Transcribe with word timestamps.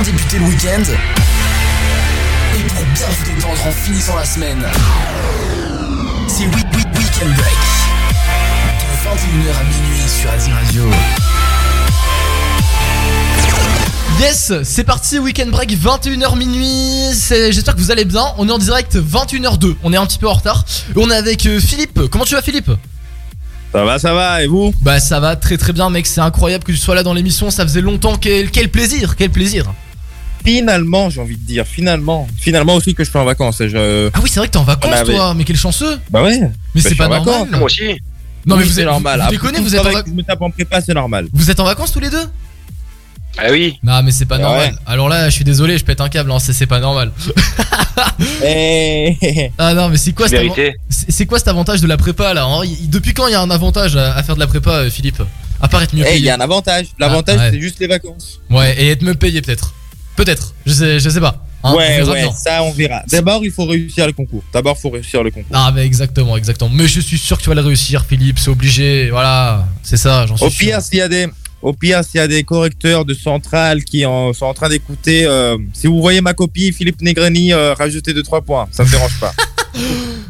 pour 0.00 0.04
bien 0.04 0.12
débuter 0.12 0.38
le 0.38 0.44
week-end 0.44 0.82
et 2.56 2.62
pour 2.68 2.84
bien 2.84 3.06
vous 3.08 3.34
détendre 3.34 3.66
en 3.66 3.72
finissant 3.72 4.16
la 4.16 4.24
semaine. 4.24 4.64
C'est 6.26 6.44
Week 6.44 6.66
Week 6.74 6.86
Weekend 6.96 7.34
Break. 7.34 7.58
De 8.78 9.08
21h 9.08 9.50
à 9.58 9.64
minuit 9.64 10.08
sur 10.08 10.30
Azir 10.30 10.54
Radio. 10.54 10.84
Yes, 14.20 14.52
c'est 14.62 14.84
parti, 14.84 15.18
Weekend 15.18 15.50
Break, 15.50 15.70
21h 15.76 16.38
minuit. 16.38 17.12
J'espère 17.50 17.74
que 17.74 17.80
vous 17.80 17.90
allez 17.90 18.04
bien. 18.04 18.24
On 18.38 18.48
est 18.48 18.52
en 18.52 18.58
direct 18.58 18.96
21h02. 18.96 19.76
On 19.82 19.92
est 19.92 19.96
un 19.96 20.06
petit 20.06 20.18
peu 20.18 20.28
en 20.28 20.34
retard. 20.34 20.64
Et 20.94 20.98
on 20.98 21.10
est 21.10 21.16
avec 21.16 21.44
euh, 21.46 21.60
Philippe. 21.60 22.00
Comment 22.10 22.24
tu 22.24 22.34
vas, 22.34 22.42
Philippe? 22.42 22.70
Ça 23.72 23.84
va, 23.84 23.98
ça 23.98 24.14
va, 24.14 24.42
et 24.42 24.46
vous? 24.46 24.72
Bah, 24.82 24.98
ça 24.98 25.20
va 25.20 25.36
très 25.36 25.56
très 25.56 25.72
bien, 25.72 25.90
mec. 25.90 26.06
C'est 26.06 26.20
incroyable 26.20 26.64
que 26.64 26.72
tu 26.72 26.78
sois 26.78 26.94
là 26.94 27.02
dans 27.02 27.14
l'émission. 27.14 27.50
Ça 27.50 27.64
faisait 27.64 27.80
longtemps. 27.80 28.16
Quel, 28.16 28.50
quel 28.50 28.68
plaisir, 28.68 29.16
quel 29.16 29.30
plaisir. 29.30 29.66
Finalement, 30.44 31.10
j'ai 31.10 31.20
envie 31.20 31.36
de 31.36 31.44
dire, 31.46 31.66
finalement. 31.66 32.26
Finalement 32.38 32.74
aussi 32.74 32.94
que 32.94 33.04
je 33.04 33.10
suis 33.10 33.18
en 33.18 33.24
vacances. 33.24 33.60
et 33.60 33.68
Je... 33.68 34.08
Ah 34.14 34.20
oui, 34.22 34.30
c'est 34.32 34.40
vrai 34.40 34.48
que 34.48 34.52
t'es 34.52 34.58
en 34.58 34.64
vacances, 34.64 34.94
avait- 34.94 35.12
toi. 35.14 35.34
Mais 35.34 35.44
quel 35.44 35.56
chanceux. 35.56 35.98
Bah 36.10 36.22
ouais. 36.22 36.38
Mais 36.40 36.48
Bah, 36.82 36.88
c'est 36.88 36.94
pas 36.94 37.06
en 37.06 37.10
normal. 37.10 37.34
vacances. 37.34 37.50
Moi 37.58 37.62
aussi. 37.64 37.82
Non, 38.46 38.56
mais 38.56 38.64
vous 38.64 38.70
c'est 38.72 38.80
êtes 38.80 38.86
normal. 38.86 39.20
Vous, 39.24 39.30
déconnez, 39.30 39.60
vous 39.60 39.74
êtes, 39.74 39.80
en 39.80 39.82
travail 39.82 39.96
vac- 40.00 40.04
que 40.04 40.10
je 40.10 40.14
me 40.16 40.22
tape 40.22 40.40
en 40.40 40.50
prépa, 40.50 40.80
c'est 40.80 40.94
normal. 40.94 41.26
vous 41.32 41.50
êtes 41.50 41.60
en 41.60 41.64
vacances 41.64 41.92
tous 41.92 42.00
les 42.00 42.08
deux? 42.08 42.24
Ah 43.38 43.44
oui. 43.50 43.78
Non, 43.82 44.02
mais 44.02 44.10
c'est 44.12 44.24
pas 44.24 44.36
Ouais. 44.38 44.42
normal. 44.42 44.78
Alors 44.86 45.08
là, 45.10 45.28
je 45.28 45.34
suis 45.34 45.44
désolé, 45.44 45.76
je 45.78 45.84
pète 45.84 46.00
un 46.00 46.08
câble. 46.08 46.32
hein, 46.32 46.38
c'est 46.40 46.66
pas 46.66 46.80
normal. 46.80 47.12
Eh, 48.44 49.50
Ah 49.58 49.74
non, 49.74 49.88
mais 49.88 49.96
c'est 49.96 50.12
quoi, 50.12 50.28
cet 50.28 50.40
c'est 50.88 51.26
quoi 51.26 51.38
cet 51.38 51.48
avantage 51.48 51.80
de 51.80 51.86
la 51.86 51.96
prépa 51.96 52.32
là 52.34 52.44
hein? 52.44 52.62
Depuis 52.88 53.12
quand 53.14 53.26
il 53.26 53.32
y 53.32 53.34
a 53.34 53.40
un 53.40 53.50
avantage 53.50 53.96
à, 53.96 54.22
faire 54.22 54.34
de 54.34 54.40
la 54.40 54.46
prépa, 54.46 54.70
euh, 54.70 54.90
Philippe? 54.90 55.22
À 55.60 55.68
part 55.68 55.82
être 55.82 55.94
mieux 55.94 56.04
Eh, 56.06 56.10
il 56.10 56.12
payé. 56.14 56.26
y 56.26 56.30
a 56.30 56.36
un 56.36 56.40
avantage. 56.40 56.86
L'avantage, 56.98 57.36
Ah, 57.38 57.44
ouais. 57.44 57.50
c'est 57.52 57.60
juste 57.60 57.78
les 57.80 57.86
vacances. 57.86 58.40
Ouais, 58.48 58.74
et 58.82 58.88
être 58.90 59.02
mieux 59.02 59.14
payé 59.14 59.42
peut-être. 59.42 59.74
Peut-être. 60.24 60.54
Je 60.66 60.72
sais, 60.72 61.00
je 61.00 61.08
sais 61.08 61.20
pas. 61.20 61.42
Hein, 61.62 61.74
ouais, 61.74 62.02
ça, 62.36 62.62
on 62.62 62.72
verra. 62.72 63.02
D'abord, 63.10 63.42
il 63.42 63.50
faut 63.50 63.64
réussir 63.64 64.06
le 64.06 64.12
concours. 64.12 64.42
D'abord, 64.52 64.76
il 64.78 64.80
faut 64.82 64.90
réussir 64.90 65.22
le 65.22 65.30
concours. 65.30 65.50
Ah, 65.54 65.72
mais 65.74 65.84
exactement, 65.86 66.36
exactement. 66.36 66.70
Mais 66.74 66.86
je 66.86 67.00
suis 67.00 67.16
sûr 67.18 67.38
que 67.38 67.42
tu 67.42 67.48
vas 67.48 67.54
le 67.54 67.62
réussir, 67.62 68.04
Philippe. 68.06 68.38
C'est 68.38 68.50
obligé. 68.50 69.08
Voilà, 69.10 69.66
c'est 69.82 69.96
ça, 69.96 70.26
j'en 70.26 70.36
suis 70.36 70.46
Au 70.46 70.50
sûr. 70.50 70.58
pire, 70.58 70.82
s'il 70.82 70.98
y 70.98 71.00
a 71.02 71.08
des. 71.08 71.26
Au 71.62 71.72
pire, 71.74 72.02
s'il 72.04 72.16
y 72.16 72.22
a 72.22 72.28
des 72.28 72.42
correcteurs 72.44 73.04
de 73.04 73.12
centrale 73.14 73.84
qui 73.84 74.04
en- 74.06 74.32
sont 74.32 74.46
en 74.46 74.54
train 74.54 74.68
d'écouter, 74.70 75.26
euh, 75.26 75.58
si 75.74 75.86
vous 75.86 76.00
voyez 76.00 76.20
ma 76.22 76.32
copie, 76.32 76.72
Philippe 76.72 77.00
Negreni, 77.02 77.52
euh, 77.52 77.74
rajoutez 77.74 78.12
2-3 78.14 78.40
points. 78.42 78.66
Ça 78.70 78.82
me 78.84 78.90
dérange 78.90 79.18
pas. 79.20 79.32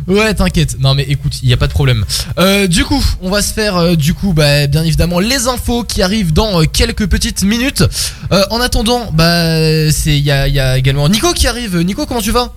Ouais, 0.06 0.34
t'inquiète. 0.34 0.76
Non, 0.80 0.94
mais 0.94 1.04
écoute, 1.04 1.34
il 1.42 1.48
y 1.48 1.52
a 1.52 1.56
pas 1.56 1.68
de 1.68 1.72
problème. 1.72 2.04
Euh, 2.38 2.66
du 2.66 2.84
coup, 2.84 3.04
on 3.22 3.30
va 3.30 3.42
se 3.42 3.52
faire, 3.52 3.76
euh, 3.76 3.94
du 3.94 4.12
coup, 4.12 4.32
bah, 4.32 4.66
bien 4.66 4.82
évidemment, 4.82 5.20
les 5.20 5.46
infos 5.46 5.84
qui 5.84 6.02
arrivent 6.02 6.32
dans 6.32 6.62
euh, 6.62 6.64
quelques 6.64 7.06
petites 7.06 7.42
minutes. 7.44 7.84
En 8.50 8.60
attendant, 8.60 9.10
bah, 9.12 9.92
c'est, 9.92 10.16
il 10.16 10.24
y 10.24 10.32
a, 10.32 10.48
il 10.48 10.54
y 10.54 10.58
a 10.60 10.78
également 10.78 11.08
Nico 11.08 11.32
qui 11.32 11.46
arrive. 11.46 11.76
Nico, 11.78 12.06
comment 12.06 12.20
tu 12.22 12.32
vas? 12.32 12.52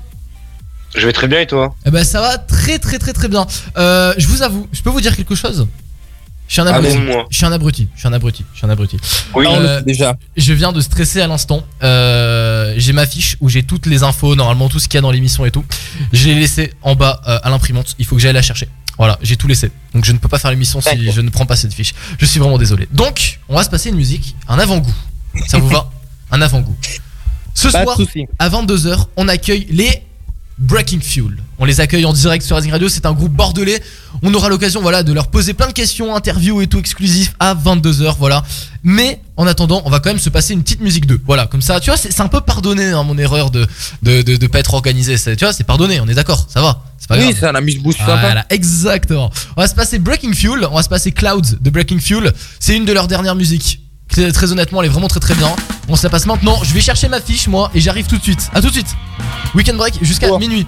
Je 0.95 1.05
vais 1.07 1.13
très 1.13 1.27
bien 1.27 1.39
et 1.41 1.47
toi? 1.47 1.75
Eh 1.85 1.91
ben, 1.91 2.03
ça 2.03 2.21
va 2.21 2.37
très, 2.37 2.79
très, 2.79 2.99
très, 2.99 3.13
très 3.13 3.27
bien. 3.27 3.47
Euh, 3.77 4.13
je 4.17 4.27
vous 4.27 4.43
avoue, 4.43 4.67
je 4.71 4.81
peux 4.81 4.91
vous 4.91 5.01
dire 5.01 5.15
quelque 5.15 5.35
chose? 5.35 5.67
Je 6.53 6.61
suis 6.61 6.69
un 6.69 6.71
abruti. 6.71 6.95
Avoue-moi. 6.95 7.25
Je 7.31 7.35
suis 7.37 7.45
un 7.47 7.51
abruti. 7.51 7.87
Je 7.95 7.99
suis 7.99 8.07
un 8.07 8.13
abruti. 8.13 8.45
Je 8.53 8.57
suis 8.59 8.67
un 8.67 8.69
abruti. 8.69 8.97
Oui. 9.33 9.47
Euh, 9.49 9.81
déjà. 9.81 10.15
Je 10.37 10.53
viens 10.53 10.71
de 10.71 10.81
stresser 10.81 11.19
à 11.19 11.25
l'instant. 11.25 11.63
Euh, 11.81 12.75
j'ai 12.77 12.93
ma 12.93 13.07
fiche 13.07 13.37
où 13.41 13.49
j'ai 13.49 13.63
toutes 13.63 13.87
les 13.87 14.03
infos, 14.03 14.35
normalement 14.35 14.69
tout 14.69 14.77
ce 14.77 14.87
qu'il 14.87 14.95
y 14.95 14.99
a 14.99 15.01
dans 15.01 15.09
l'émission 15.09 15.45
et 15.45 15.51
tout. 15.51 15.65
Je 16.11 16.27
l'ai 16.27 16.35
laissé 16.35 16.71
en 16.83 16.93
bas 16.93 17.23
euh, 17.27 17.39
à 17.41 17.49
l'imprimante. 17.49 17.95
Il 17.97 18.05
faut 18.05 18.15
que 18.15 18.21
j'aille 18.21 18.33
la 18.33 18.43
chercher. 18.43 18.69
Voilà, 18.99 19.17
j'ai 19.23 19.35
tout 19.35 19.47
laissé. 19.47 19.71
Donc 19.95 20.05
je 20.05 20.11
ne 20.11 20.19
peux 20.19 20.27
pas 20.27 20.37
faire 20.37 20.51
l'émission 20.51 20.79
si 20.79 21.11
je 21.11 21.21
ne 21.21 21.31
prends 21.31 21.47
pas 21.47 21.55
cette 21.55 21.73
fiche. 21.73 21.95
Je 22.19 22.25
suis 22.27 22.39
vraiment 22.39 22.59
désolé. 22.59 22.87
Donc, 22.91 23.39
on 23.49 23.55
va 23.55 23.63
se 23.63 23.69
passer 23.71 23.89
une 23.89 23.95
musique, 23.95 24.35
un 24.47 24.59
avant-goût. 24.59 24.93
Ça 25.47 25.57
vous 25.57 25.69
va? 25.69 25.89
Un 26.29 26.41
avant-goût. 26.41 26.75
Ce 27.55 27.67
Pas 27.67 27.83
soir, 27.83 27.97
à 28.39 28.49
22h, 28.49 29.05
on 29.17 29.27
accueille 29.27 29.67
les 29.69 30.03
Breaking 30.57 30.99
Fuel. 31.01 31.37
On 31.59 31.65
les 31.65 31.81
accueille 31.81 32.05
en 32.05 32.13
direct 32.13 32.45
sur 32.45 32.55
Rising 32.55 32.71
Radio, 32.71 32.89
c'est 32.89 33.05
un 33.05 33.13
groupe 33.13 33.31
bordelais. 33.33 33.81
On 34.21 34.33
aura 34.33 34.49
l'occasion 34.49 34.81
voilà, 34.81 35.03
de 35.03 35.11
leur 35.11 35.27
poser 35.27 35.53
plein 35.53 35.67
de 35.67 35.73
questions, 35.73 36.15
interviews 36.15 36.61
et 36.61 36.67
tout 36.67 36.79
exclusif 36.79 37.33
à 37.39 37.55
22h, 37.55 38.15
voilà. 38.17 38.43
Mais 38.83 39.21
en 39.37 39.47
attendant, 39.47 39.81
on 39.85 39.89
va 39.89 39.99
quand 39.99 40.09
même 40.09 40.19
se 40.19 40.29
passer 40.29 40.53
une 40.53 40.61
petite 40.61 40.81
musique 40.81 41.05
2. 41.07 41.21
Voilà, 41.25 41.47
comme 41.47 41.61
ça, 41.61 41.79
tu 41.79 41.89
vois, 41.89 41.97
c'est 41.97 42.21
un 42.21 42.27
peu 42.27 42.41
pardonné 42.41 42.85
hein, 42.85 43.03
mon 43.03 43.17
erreur 43.17 43.49
de 43.49 43.67
de, 44.03 44.21
de, 44.21 44.35
de 44.35 44.47
pas 44.47 44.59
être 44.59 44.73
organisé. 44.73 45.15
Tu 45.17 45.43
vois, 45.43 45.53
c'est 45.53 45.63
pardonné, 45.63 45.99
on 45.99 46.07
est 46.07 46.13
d'accord, 46.13 46.47
ça 46.49 46.61
va. 46.61 46.83
C'est 46.97 47.07
pas 47.07 47.17
grave. 47.17 47.29
Oui, 47.29 47.35
c'est 47.37 47.47
un 47.47 47.55
amuse-bouche 47.55 47.97
sympa. 47.97 48.17
Voilà, 48.21 48.45
exactement. 48.49 49.31
On 49.57 49.61
va 49.61 49.67
se 49.67 49.75
passer 49.75 49.99
Breaking 49.99 50.33
Fuel, 50.33 50.65
on 50.69 50.75
va 50.75 50.83
se 50.83 50.89
passer 50.89 51.11
Clouds 51.11 51.57
de 51.59 51.69
Breaking 51.69 51.99
Fuel. 51.99 52.31
C'est 52.59 52.77
une 52.77 52.85
de 52.85 52.93
leurs 52.93 53.07
dernières 53.07 53.35
musiques. 53.35 53.82
Très, 54.09 54.31
très 54.31 54.51
honnêtement, 54.51 54.81
elle 54.81 54.87
est 54.87 54.91
vraiment 54.91 55.07
très 55.07 55.19
très 55.19 55.33
bien. 55.33 55.49
On 55.89 55.95
se 55.95 56.03
la 56.03 56.09
passe 56.09 56.25
maintenant. 56.25 56.59
Je 56.63 56.73
vais 56.73 56.81
chercher 56.81 57.07
ma 57.09 57.19
fiche 57.19 57.47
moi 57.47 57.71
et 57.73 57.79
j'arrive 57.79 58.05
tout 58.07 58.17
de 58.17 58.23
suite. 58.23 58.49
À 58.53 58.61
tout 58.61 58.67
de 58.67 58.73
suite. 58.73 58.95
Weekend 59.55 59.77
break 59.77 59.95
jusqu'à 60.03 60.27
Oh. 60.31 60.37
minuit. 60.37 60.65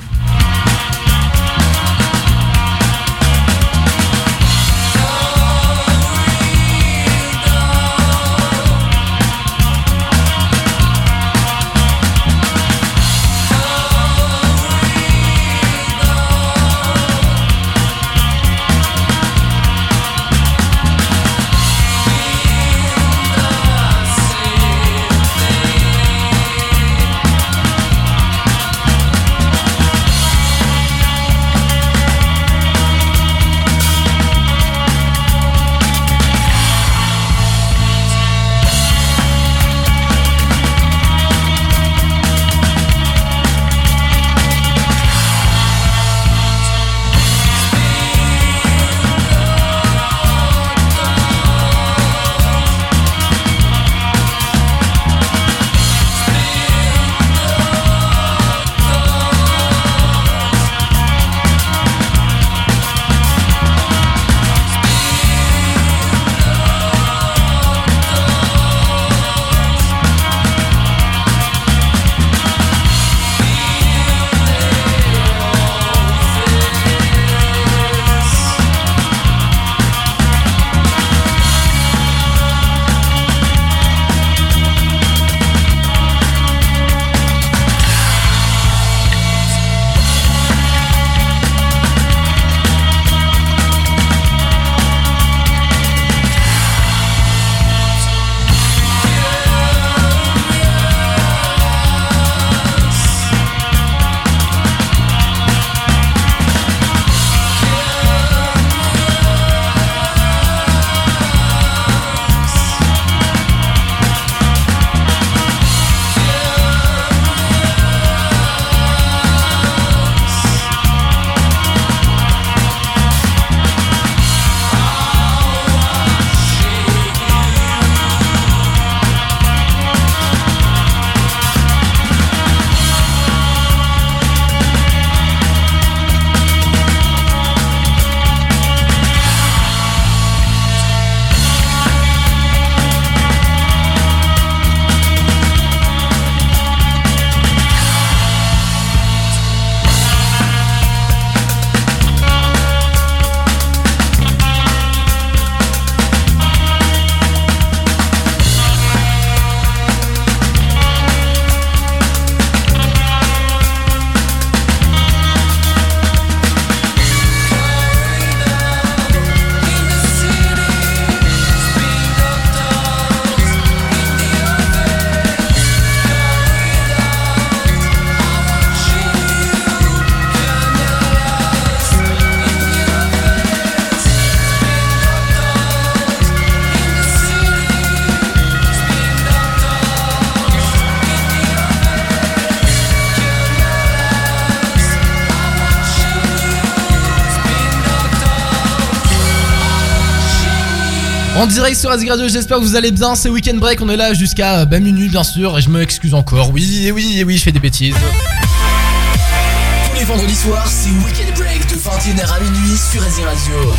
En 201.37 201.47
direct 201.47 201.77
sur 201.77 201.91
Azik 201.91 202.09
Radio, 202.09 202.29
j'espère 202.29 202.59
que 202.59 202.63
vous 202.63 202.77
allez 202.77 202.91
bien. 202.91 203.13
C'est 203.13 203.27
Weekend 203.27 203.59
Break, 203.59 203.81
on 203.81 203.89
est 203.89 203.97
là 203.97 204.13
jusqu'à 204.13 204.63
bah, 204.63 204.79
minuit 204.79 205.09
bien 205.09 205.25
sûr. 205.25 205.57
Et 205.57 205.61
je 205.61 205.69
me 205.69 205.81
excuse 205.81 206.13
encore. 206.13 206.51
Oui, 206.53 206.85
et 206.85 206.93
oui, 206.93 207.19
et 207.19 207.25
oui, 207.25 207.37
je 207.37 207.43
fais 207.43 207.51
des 207.51 207.59
bêtises. 207.59 207.93
Tous 207.93 209.99
les 209.99 210.05
vendredis 210.05 210.35
soirs, 210.35 210.65
c'est 210.65 210.91
Weekend 210.91 211.37
Break 211.37 211.67
de 211.67 211.75
21h 211.75 212.33
à 212.33 212.39
minuit 212.39 212.77
sur 212.77 213.03
Azik 213.03 213.25
Radio. 213.25 213.73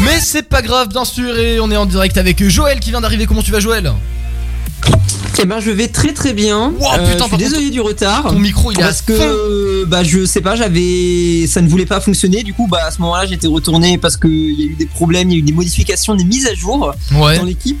Mais 0.00 0.18
c'est 0.20 0.48
pas 0.48 0.62
grave, 0.62 0.88
bien 0.88 1.04
sûr. 1.04 1.38
Et 1.38 1.60
on 1.60 1.70
est 1.70 1.76
en 1.76 1.84
direct 1.84 2.16
avec 2.16 2.42
Joël 2.48 2.80
qui 2.80 2.88
vient 2.88 3.02
d'arriver. 3.02 3.26
Comment 3.26 3.42
tu 3.42 3.52
vas, 3.52 3.60
Joël? 3.60 3.92
Eh 5.40 5.46
ben 5.46 5.60
je 5.60 5.70
vais 5.70 5.88
très 5.88 6.12
très 6.12 6.32
bien. 6.32 6.72
Wow, 6.78 6.86
Euh, 6.94 6.98
putain, 6.98 7.12
je 7.12 7.16
par 7.18 7.26
suis 7.26 7.30
contre, 7.30 7.36
désolé 7.38 7.70
du 7.70 7.80
retard. 7.80 8.24
Ton 8.30 8.38
micro, 8.38 8.72
il 8.72 8.78
est 8.78 8.82
à 8.82 8.86
parce 8.86 9.02
que 9.02 9.12
euh, 9.12 9.84
bah 9.86 10.02
je 10.02 10.24
sais 10.24 10.40
pas, 10.40 10.56
j'avais 10.56 11.46
ça 11.46 11.60
ne 11.60 11.68
voulait 11.68 11.86
pas 11.86 12.00
fonctionner. 12.00 12.42
Du 12.42 12.54
coup 12.54 12.66
bah 12.66 12.80
à 12.86 12.90
ce 12.90 13.00
moment-là 13.02 13.26
j'étais 13.26 13.46
retourné 13.46 13.98
parce 13.98 14.16
qu'il 14.16 14.30
y 14.58 14.62
a 14.62 14.66
eu 14.66 14.74
des 14.74 14.86
problèmes, 14.86 15.30
il 15.30 15.34
y 15.34 15.36
a 15.36 15.38
eu 15.38 15.42
des 15.42 15.52
modifications, 15.52 16.14
des 16.16 16.24
mises 16.24 16.46
à 16.46 16.54
jour 16.54 16.92
Ouais. 17.14 17.38
dans 17.38 17.44
l'équipe. 17.44 17.78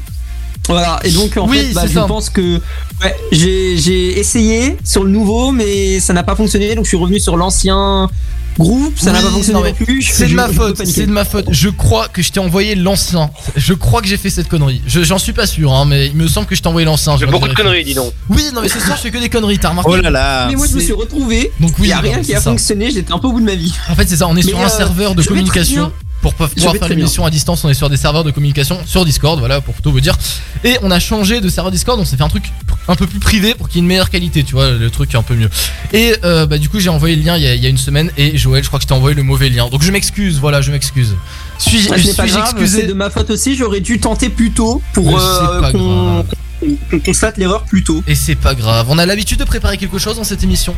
Voilà 0.68 1.00
et 1.02 1.10
donc 1.10 1.36
en 1.38 1.48
Oui, 1.48 1.56
fait 1.58 1.72
bah, 1.72 1.86
je 1.86 1.94
ça. 1.94 2.02
pense 2.02 2.28
que 2.28 2.60
ouais, 3.02 3.16
j'ai 3.32 4.18
essayé 4.18 4.76
sur 4.84 5.02
le 5.02 5.10
nouveau 5.10 5.50
mais 5.50 5.98
ça 5.98 6.12
n'a 6.12 6.22
pas 6.22 6.36
fonctionné 6.36 6.74
donc 6.74 6.84
je 6.84 6.88
suis 6.88 6.96
revenu 6.98 7.18
sur 7.18 7.38
l'ancien 7.38 8.10
groupe, 8.58 8.98
ça 8.98 9.12
n'a 9.12 9.20
pas 9.22 9.30
fonctionné 9.30 9.60
non, 9.70 9.72
plus. 9.74 10.02
C'est 10.02 10.26
de 10.28 10.34
ma 10.34 10.48
faute, 10.48 10.84
c'est 10.84 11.06
de 11.06 11.12
ma 11.12 11.24
faute. 11.24 11.46
Je 11.50 11.68
crois 11.68 12.08
que 12.08 12.22
je 12.22 12.30
t'ai 12.32 12.40
envoyé 12.40 12.74
l'ancien. 12.74 13.30
Je 13.56 13.74
crois 13.74 14.00
que 14.02 14.08
j'ai 14.08 14.16
fait 14.16 14.30
cette 14.30 14.48
connerie. 14.48 14.82
Je- 14.86 15.02
J'en 15.02 15.18
suis 15.18 15.32
pas 15.32 15.46
sûr, 15.46 15.72
hein, 15.72 15.84
mais 15.86 16.06
il 16.08 16.16
me 16.16 16.26
semble 16.28 16.46
que 16.46 16.54
je 16.54 16.62
t'ai 16.62 16.68
envoyé 16.68 16.84
l'ancien. 16.84 17.16
J'ai 17.16 17.26
beaucoup 17.26 17.48
de 17.48 17.54
conneries, 17.54 17.84
dis 17.84 17.94
donc. 17.94 18.12
Oui, 18.28 18.44
non, 18.54 18.60
mais 18.62 18.68
ce 18.68 18.80
soir, 18.80 18.96
je 18.96 19.02
fais 19.02 19.10
que 19.10 19.18
des 19.18 19.28
conneries, 19.28 19.58
t'as 19.58 19.70
remarqué 19.70 19.90
Oh 19.92 19.96
là 19.96 20.10
là. 20.10 20.46
Mais 20.48 20.56
moi 20.56 20.66
je 20.68 20.74
me 20.74 20.80
suis 20.80 20.92
retrouvé. 20.92 21.50
Donc 21.60 21.72
Il 21.78 21.82
oui, 21.82 21.88
y 21.88 21.92
a 21.92 21.96
non, 21.96 22.02
rien 22.02 22.20
qui 22.22 22.34
a 22.34 22.40
ça. 22.40 22.50
fonctionné, 22.50 22.90
j'étais 22.90 23.12
un 23.12 23.18
peu 23.18 23.28
au 23.28 23.32
bout 23.32 23.40
de 23.40 23.46
ma 23.46 23.54
vie. 23.54 23.72
En 23.88 23.94
fait, 23.94 24.08
c'est 24.08 24.16
ça, 24.16 24.26
on 24.26 24.32
est 24.36 24.44
Mais, 24.44 24.50
sur 24.50 24.60
un 24.60 24.64
euh, 24.66 24.68
serveur 24.68 25.14
de 25.14 25.22
communication. 25.22 25.92
Pour 26.22 26.34
pouvoir 26.34 26.50
faire 26.50 26.88
l'émission 26.88 27.24
à 27.24 27.30
distance, 27.30 27.64
on 27.64 27.68
est 27.68 27.74
sur 27.74 27.88
des 27.88 27.96
serveurs 27.96 28.24
de 28.24 28.30
communication 28.30 28.80
sur 28.86 29.04
Discord, 29.04 29.38
voilà, 29.38 29.60
pour 29.60 29.74
tout 29.80 29.92
vous 29.92 30.00
dire. 30.00 30.16
Et 30.64 30.76
on 30.82 30.90
a 30.90 30.98
changé 30.98 31.40
de 31.40 31.48
serveur 31.48 31.70
Discord, 31.70 31.98
on 32.00 32.04
s'est 32.04 32.16
fait 32.16 32.24
un 32.24 32.28
truc 32.28 32.52
un 32.88 32.96
peu 32.96 33.06
plus 33.06 33.20
privé 33.20 33.54
pour 33.54 33.68
qu'il 33.68 33.76
y 33.76 33.78
ait 33.78 33.82
une 33.82 33.88
meilleure 33.88 34.10
qualité, 34.10 34.42
tu 34.42 34.54
vois, 34.54 34.70
le 34.70 34.90
truc 34.90 35.14
est 35.14 35.16
un 35.16 35.22
peu 35.22 35.34
mieux. 35.34 35.48
Et 35.92 36.14
euh, 36.24 36.46
bah, 36.46 36.58
du 36.58 36.68
coup, 36.68 36.80
j'ai 36.80 36.88
envoyé 36.88 37.14
le 37.16 37.22
lien 37.22 37.36
il 37.36 37.44
y, 37.44 37.46
a, 37.46 37.54
il 37.54 37.62
y 37.62 37.66
a 37.66 37.68
une 37.68 37.78
semaine, 37.78 38.10
et 38.16 38.36
Joël, 38.36 38.62
je 38.62 38.68
crois 38.68 38.78
que 38.78 38.82
je 38.84 38.88
t'ai 38.88 38.94
envoyé 38.94 39.14
le 39.14 39.22
mauvais 39.22 39.48
lien. 39.48 39.68
Donc 39.68 39.82
je 39.82 39.92
m'excuse, 39.92 40.38
voilà, 40.40 40.60
je 40.60 40.72
m'excuse. 40.72 41.14
Suis-je 41.58 41.90
Ah, 41.92 42.26
grave, 42.26 42.44
excusé 42.44 42.80
c'est 42.80 42.86
de 42.86 42.94
ma 42.94 43.10
faute 43.10 43.30
aussi, 43.30 43.54
j'aurais 43.56 43.80
dû 43.80 44.00
tenter 44.00 44.28
plus 44.28 44.50
tôt 44.50 44.82
pour 44.94 45.06
Mais 45.06 45.14
euh, 45.14 45.40
c'est 45.40 45.60
pas 45.60 45.72
qu'on 45.72 46.14
grave. 46.14 46.26
qu'on 46.90 47.00
constate 47.00 47.36
l'erreur 47.38 47.62
plus 47.64 47.84
tôt. 47.84 48.02
Et 48.06 48.14
c'est 48.14 48.34
pas 48.34 48.54
grave, 48.54 48.86
on 48.90 48.98
a 48.98 49.06
l'habitude 49.06 49.38
de 49.38 49.44
préparer 49.44 49.76
quelque 49.76 49.98
chose 49.98 50.16
dans 50.16 50.24
cette 50.24 50.42
émission. 50.42 50.74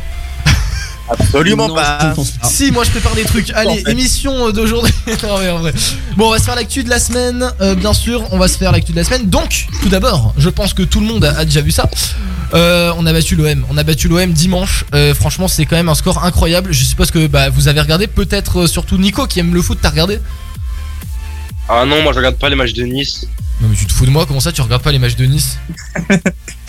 Absolument 1.11 1.67
Non, 1.67 1.75
pas. 1.75 2.13
Si, 2.43 2.71
moi 2.71 2.83
je 2.83 2.91
prépare 2.91 3.15
des 3.15 3.23
trucs. 3.25 3.49
Allez, 3.51 3.69
En 3.69 3.75
fait. 3.75 3.91
émission 3.91 4.49
d'aujourd'hui. 4.51 4.93
non, 5.23 5.39
mais 5.39 5.49
en 5.49 5.59
vrai. 5.59 5.73
Bon, 6.15 6.27
on 6.27 6.31
va 6.31 6.39
se 6.39 6.43
faire 6.45 6.55
l'actu 6.55 6.83
de 6.83 6.89
la 6.89 6.99
semaine. 6.99 7.51
euh, 7.61 7.75
bien 7.75 7.93
sûr, 7.93 8.23
on 8.31 8.37
va 8.37 8.47
se 8.47 8.57
faire 8.57 8.71
l'actu 8.71 8.91
de 8.91 8.97
la 8.97 9.03
semaine. 9.03 9.29
Donc, 9.29 9.67
tout 9.81 9.89
d'abord, 9.89 10.33
je 10.37 10.49
pense 10.49 10.73
que 10.73 10.83
tout 10.83 10.99
le 10.99 11.05
monde 11.07 11.25
a, 11.25 11.37
a 11.37 11.45
déjà 11.45 11.61
vu 11.61 11.71
ça. 11.71 11.89
Euh, 12.53 12.91
on 12.97 13.05
a 13.05 13.13
battu 13.13 13.35
l'OM. 13.35 13.65
On 13.69 13.77
a 13.77 13.83
battu 13.83 14.07
l'OM 14.07 14.31
dimanche. 14.31 14.85
Euh, 14.93 15.13
franchement, 15.13 15.47
c'est 15.47 15.65
quand 15.65 15.75
même 15.75 15.89
un 15.89 15.95
score 15.95 16.23
incroyable. 16.23 16.71
Je 16.73 16.83
suppose 16.83 17.11
que 17.11 17.27
bah, 17.27 17.49
vous 17.49 17.67
avez 17.67 17.81
regardé. 17.81 18.07
Peut-être 18.07 18.67
surtout 18.67 18.97
Nico 18.97 19.25
qui 19.27 19.39
aime 19.39 19.53
le 19.53 19.61
foot. 19.61 19.79
T'as 19.81 19.89
regardé 19.89 20.19
Ah 21.69 21.85
non, 21.85 22.01
moi 22.03 22.11
je 22.13 22.17
regarde 22.17 22.35
pas 22.35 22.49
les 22.49 22.55
matchs 22.55 22.73
de 22.73 22.83
Nice. 22.83 23.25
Non, 23.61 23.67
mais 23.69 23.75
tu 23.75 23.85
te 23.85 23.93
fous 23.93 24.05
de 24.05 24.11
moi. 24.11 24.25
Comment 24.25 24.39
ça, 24.39 24.51
tu 24.51 24.61
regardes 24.61 24.81
pas 24.81 24.91
les 24.91 24.99
matchs 24.99 25.15
de 25.15 25.25
Nice 25.25 25.57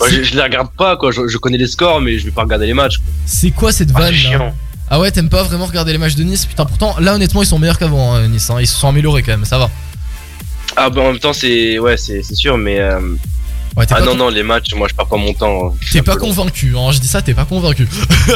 je, 0.09 0.23
je 0.23 0.35
les 0.35 0.41
regarde 0.41 0.69
pas, 0.77 0.95
quoi. 0.97 1.11
Je, 1.11 1.27
je 1.27 1.37
connais 1.37 1.57
les 1.57 1.67
scores, 1.67 2.01
mais 2.01 2.19
je 2.19 2.25
vais 2.25 2.31
pas 2.31 2.43
regarder 2.43 2.67
les 2.67 2.73
matchs. 2.73 2.97
quoi. 2.97 3.05
C'est 3.25 3.51
quoi 3.51 3.71
cette 3.71 3.89
Ah, 3.95 3.99
vanne 3.99 4.15
là. 4.31 4.53
Ah 4.89 4.99
ouais, 4.99 5.09
t'aimes 5.11 5.29
pas 5.29 5.43
vraiment 5.43 5.65
regarder 5.65 5.91
les 5.91 5.97
matchs 5.97 6.15
de 6.15 6.23
Nice 6.23 6.45
Putain, 6.45 6.65
pourtant, 6.65 6.95
là 6.99 7.15
honnêtement, 7.15 7.41
ils 7.41 7.47
sont 7.47 7.57
meilleurs 7.57 7.79
qu'avant, 7.79 8.13
hein, 8.13 8.27
Nice. 8.27 8.49
hein. 8.49 8.57
Ils 8.59 8.67
se 8.67 8.75
sont 8.77 8.87
améliorés 8.89 9.23
quand 9.23 9.31
même. 9.31 9.45
Ça 9.45 9.57
va. 9.57 9.69
Ah, 10.75 10.89
bah 10.89 11.01
en 11.01 11.11
même 11.11 11.19
temps, 11.19 11.33
c'est 11.33 11.79
ouais, 11.79 11.97
c'est 11.97 12.21
c'est 12.23 12.35
sûr, 12.35 12.57
mais. 12.57 12.79
euh, 12.79 12.99
Ouais, 13.75 13.87
t'es 13.87 13.95
Ah 13.97 14.01
pas 14.01 14.05
non, 14.05 14.15
non, 14.15 14.29
les 14.29 14.43
matchs, 14.43 14.71
moi 14.75 14.87
je 14.87 14.93
perds 14.93 15.07
pas 15.07 15.17
mon 15.17 15.33
temps. 15.33 15.69
hein. 15.69 15.73
C'est 15.81 15.93
T'es 15.93 16.01
pas 16.03 16.15
convaincu, 16.15 16.75
hein, 16.77 16.91
je 16.91 16.99
dis 16.99 17.07
ça, 17.07 17.23
t'es 17.23 17.33
pas 17.33 17.45
convaincu. 17.45 17.87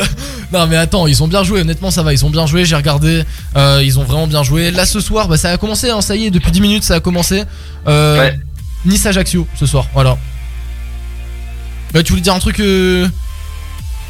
non 0.52 0.66
mais 0.66 0.78
attends, 0.78 1.06
ils 1.06 1.22
ont 1.22 1.28
bien 1.28 1.44
joué, 1.44 1.62
honnêtement 1.62 1.92
ça 1.92 2.02
va, 2.02 2.12
ils 2.12 2.26
ont 2.26 2.32
bien 2.32 2.48
joué, 2.48 2.66
j'ai 2.66 2.76
regardé, 2.76 3.24
euh, 3.56 3.80
ils 3.84 4.00
ont 4.00 4.04
vraiment 4.04 4.26
bien 4.26 4.42
joué. 4.42 4.72
Là 4.72 4.88
ce 4.88 5.00
soir, 5.00 5.28
bah, 5.28 5.38
ça 5.38 5.52
a 5.52 5.58
commencé, 5.58 5.92
hein, 5.92 6.02
ça 6.02 6.16
y 6.16 6.26
est, 6.26 6.32
depuis 6.32 6.50
10 6.50 6.60
minutes 6.62 6.84
ça 6.84 6.96
a 6.96 7.00
commencé. 7.02 7.44
Euh, 7.88 8.18
Ouais. 8.18 8.40
Nice 8.88 9.06
Ajaccio 9.06 9.46
ce 9.56 9.66
soir, 9.68 9.88
voilà. 9.94 10.18
Bah 11.94 12.02
tu 12.04 12.12
voulais 12.14 12.22
dire 12.22 12.34
un 12.34 12.40
truc 12.40 12.60
euh... 12.60 13.08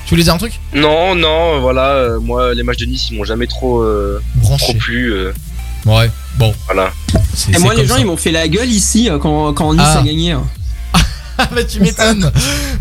Tu 0.06 0.12
voulais 0.12 0.24
dire 0.24 0.34
un 0.34 0.38
truc? 0.38 0.60
Non, 0.74 1.16
non, 1.16 1.60
voilà, 1.60 1.90
euh, 1.90 2.20
moi 2.20 2.54
les 2.54 2.64
matchs 2.64 2.78
de 2.78 2.86
Nice 2.86 3.10
ils 3.12 3.18
m'ont 3.18 3.26
jamais 3.26 3.46
trop, 3.48 3.82
euh, 3.82 4.22
trop 4.42 4.48
Branché. 4.56 4.74
plu. 4.76 5.12
euh, 5.12 5.34
Ouais, 5.86 6.10
bon. 6.38 6.54
voilà. 6.66 6.92
Et 7.54 7.60
moi, 7.60 7.74
les 7.76 7.86
gens, 7.86 7.94
ça. 7.96 8.00
ils 8.02 8.06
m'ont 8.06 8.18
fait 8.18 8.32
la 8.32 8.48
gueule 8.48 8.70
ici 8.70 9.10
euh, 9.10 9.20
quand, 9.20 9.54
quand 9.54 9.74
Nice 9.74 9.84
Ah. 9.86 10.00
a 10.00 10.04
gagné. 10.04 10.32
hein. 10.32 10.44
Ah 11.38 11.50
bah 11.56 11.64
tu 11.64 11.80
m'étonnes 11.80 12.32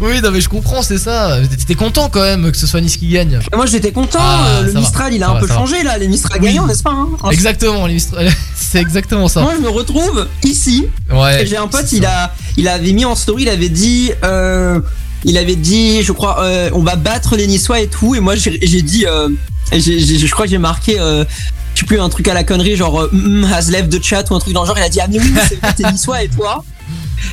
Oui 0.00 0.20
non 0.22 0.30
mais 0.30 0.40
je 0.40 0.48
comprends, 0.48 0.82
c'est 0.82 0.98
ça. 0.98 1.38
T'étais 1.50 1.74
content 1.74 2.08
quand 2.08 2.22
même 2.22 2.50
que 2.50 2.56
ce 2.56 2.66
soit 2.66 2.80
Nice 2.80 2.96
qui 2.96 3.08
gagne. 3.08 3.38
Moi, 3.54 3.66
j'étais 3.66 3.92
content. 3.92 4.18
Ah, 4.20 4.46
euh, 4.46 4.62
le 4.62 4.70
va. 4.72 4.80
Mistral, 4.80 5.14
il 5.14 5.22
a 5.22 5.26
Ça 5.26 5.32
un 5.32 5.34
va, 5.34 5.40
peu 5.40 5.46
va. 5.46 5.54
changé 5.54 5.82
là. 5.82 5.98
Les 5.98 6.08
Mistral 6.08 6.38
Oui. 6.40 6.48
gagnants, 6.48 6.66
n'est-ce 6.66 6.82
pas 6.82 6.90
hein 6.92 7.08
Exactement, 7.30 7.86
les 7.86 7.94
Mistral- 7.94 8.30
c'est 8.56 8.80
exactement 8.80 9.28
ça. 9.28 9.42
Moi, 9.42 9.54
je 9.56 9.62
me 9.62 9.68
retrouve 9.68 10.26
ici. 10.42 10.86
Ouais. 11.12 11.44
J'ai 11.46 11.56
un 11.56 11.68
pote, 11.68 11.90
il 11.92 12.04
a, 12.06 12.32
il 12.56 12.68
avait 12.68 12.92
mis 12.92 13.04
en 13.04 13.14
story, 13.14 13.42
il 13.42 13.48
avait 13.48 13.68
dit, 13.68 14.12
euh, 14.24 14.80
il 15.24 15.36
avait 15.38 15.56
dit, 15.56 16.02
je 16.02 16.12
crois, 16.12 16.42
euh, 16.42 16.70
on 16.72 16.82
va 16.82 16.96
battre 16.96 17.36
les 17.36 17.46
Niçois 17.46 17.80
et 17.80 17.88
tout. 17.88 18.14
Et 18.14 18.20
moi, 18.20 18.34
j'ai 18.36 18.82
dit, 18.82 19.06
euh, 19.06 19.28
je 19.72 20.30
crois 20.30 20.46
que 20.46 20.50
j'ai 20.50 20.58
marqué, 20.58 20.94
je 20.98 21.80
sais 21.80 21.86
plus 21.86 22.00
un 22.00 22.08
truc 22.08 22.26
à 22.28 22.34
la 22.34 22.42
connerie, 22.44 22.74
genre 22.76 23.02
euh, 23.02 23.10
mm, 23.12 23.44
has 23.52 23.70
left 23.70 23.90
the 23.90 24.02
chat 24.02 24.24
ou 24.30 24.34
un 24.34 24.38
truc 24.38 24.54
dans 24.54 24.62
le 24.62 24.66
genre. 24.66 24.78
Il 24.78 24.82
a 24.82 24.88
dit, 24.88 25.00
ah 25.00 25.06
mais 25.10 25.18
oui, 25.20 25.32
c'est 25.48 25.60
t'es 25.76 25.90
Niçois 25.92 26.22
et 26.22 26.28
toi. 26.28 26.64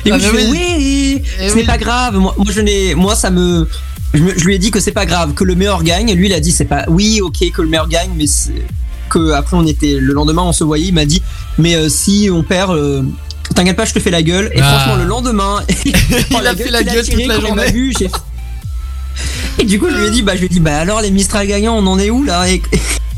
Et 0.06 0.12
Ah, 0.12 0.16
oui, 0.50 1.64
pas 1.64 1.78
grave. 1.78 2.16
Moi, 2.18 2.34
moi, 2.36 2.46
je 2.50 2.60
n'ai, 2.60 2.94
moi, 2.94 3.14
ça 3.14 3.30
me, 3.30 3.66
je, 4.12 4.22
me- 4.22 4.38
je 4.38 4.44
lui 4.44 4.54
ai 4.54 4.58
dit 4.58 4.70
que 4.70 4.80
c'est 4.80 4.92
pas 4.92 5.06
grave, 5.06 5.34
que 5.34 5.44
le 5.44 5.54
meilleur 5.54 5.82
gagne. 5.82 6.08
Et 6.08 6.14
lui, 6.14 6.26
il 6.28 6.32
a 6.34 6.40
dit, 6.40 6.52
c'est 6.52 6.64
pas, 6.64 6.84
oui, 6.88 7.20
ok, 7.20 7.50
que 7.52 7.62
le 7.62 7.68
meilleur 7.68 7.88
gagne, 7.88 8.10
mais 8.16 8.26
c'est- 8.26 8.64
que 9.10 9.32
après 9.32 9.56
on 9.56 9.66
était, 9.66 9.96
le 10.00 10.12
lendemain, 10.14 10.42
on 10.42 10.52
se 10.52 10.64
voyait. 10.64 10.86
Il 10.88 10.94
m'a 10.94 11.04
dit, 11.04 11.22
mais 11.58 11.74
euh, 11.76 11.88
si 11.88 12.28
on 12.32 12.42
perd. 12.42 12.70
euh, 12.72 13.02
T'inquiète 13.54 13.76
pas, 13.76 13.84
je 13.84 13.92
te 13.92 14.00
fais 14.00 14.10
la 14.10 14.22
gueule. 14.22 14.50
Et 14.54 14.60
Ah. 14.60 14.78
franchement, 14.78 14.96
le 14.96 15.04
lendemain, 15.08 15.62
Il 15.84 16.46
a 16.46 16.56
fait 16.56 16.70
la 16.70 16.82
gueule 16.82 17.04
tiré 17.04 17.24
toute 17.24 17.28
la 17.28 17.40
journée. 17.40 17.70
vu, 17.70 17.92
Et 19.58 19.64
du 19.64 19.78
coup, 19.78 19.86
je 19.90 19.96
lui 19.96 20.06
ai 20.06 20.10
dit, 20.10 20.22
bah, 20.22 20.32
je 20.34 20.40
lui 20.40 20.46
ai 20.46 20.48
dit, 20.48 20.60
bah 20.60 20.76
alors 20.78 21.00
les 21.00 21.10
Mistral 21.10 21.46
gagnants, 21.46 21.76
on 21.76 21.86
en 21.86 21.98
est 21.98 22.10
où 22.10 22.24
là? 22.24 22.48
Et, 22.50 22.60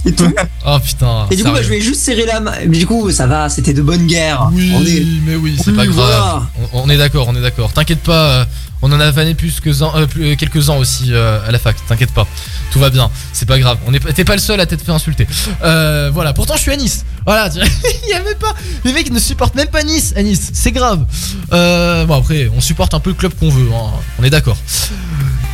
et 0.07 0.13
tout. 0.13 0.33
Oh 0.67 0.79
putain. 0.85 1.27
Et 1.31 1.37
du 1.37 1.45
coup, 1.45 1.51
bah, 1.53 1.63
je 1.63 1.69
lui 1.69 1.77
ai 1.77 1.81
juste 1.81 2.01
serré 2.01 2.25
la 2.27 2.41
main. 2.41 2.53
Mais 2.69 2.79
du 2.79 2.87
coup, 2.87 3.11
ça 3.11 3.27
va, 3.27 3.49
c'était 3.49 3.73
de 3.75 3.83
bonne 3.83 4.07
guerre. 4.07 4.49
Oui, 4.53 4.73
On 4.75 4.83
est- 4.85 5.05
mais 5.27 5.37
oui, 5.37 5.57
c'est 5.63 5.71
Oui, 5.71 5.77
pas 5.77 5.87
grave. 5.87 5.97
voilà. 5.97 6.43
On, 6.73 6.83
on 6.85 6.91
est 6.91 6.97
d'accord, 6.97 7.27
on 7.29 7.35
est 7.37 7.41
d'accord. 7.43 7.73
T'inquiète 7.73 8.01
pas, 8.03 8.31
euh, 8.31 8.45
on 8.83 8.93
en 8.93 9.01
a 9.01 9.11
vanné 9.11 9.35
plus 9.35 9.61
que 9.61 9.71
euh, 9.71 10.07
euh, 10.19 10.37
quelques-uns 10.37 10.77
aussi 10.77 11.13
euh, 11.13 11.41
à 11.47 11.51
la 11.51 11.59
fac. 11.59 11.77
T'inquiète 11.89 12.13
pas, 12.13 12.27
tout 12.71 12.79
va 12.79 12.91
bien. 12.91 13.11
C'est 13.33 13.47
pas 13.47 13.59
grave. 13.59 13.79
On 13.87 13.95
est 13.95 14.01
pas- 14.01 14.13
T'es 14.13 14.25
pas 14.25 14.35
le 14.35 14.41
seul 14.41 14.61
à 14.61 14.67
t'être 14.67 14.85
fait 14.85 14.93
insulter. 14.93 15.27
Euh, 15.63 16.11
voilà. 16.13 16.33
Pourtant, 16.33 16.55
je 16.57 16.61
suis 16.63 16.71
à 16.73 16.77
Nice. 16.77 17.05
Voilà. 17.25 17.49
Il 18.05 18.11
y 18.11 18.13
a 18.13 18.23
même 18.23 18.35
pas. 18.39 18.55
Les 18.85 18.93
mecs 18.93 19.11
ne 19.11 19.19
supportent 19.19 19.55
même 19.55 19.69
pas 19.69 19.83
Nice 19.83 20.13
à 20.17 20.23
Nice. 20.23 20.51
C'est 20.53 20.73
grave. 20.73 21.05
Bon 21.51 22.15
après, 22.15 22.51
on 22.55 22.61
supporte 22.61 22.95
un 22.95 23.01
peu 23.01 23.11
le 23.11 23.17
club 23.17 23.35
qu'on 23.39 23.51
veut. 23.51 23.69
hein. 23.73 23.91
On 24.19 24.25
est 24.25 24.31
d'accord. 24.31 24.57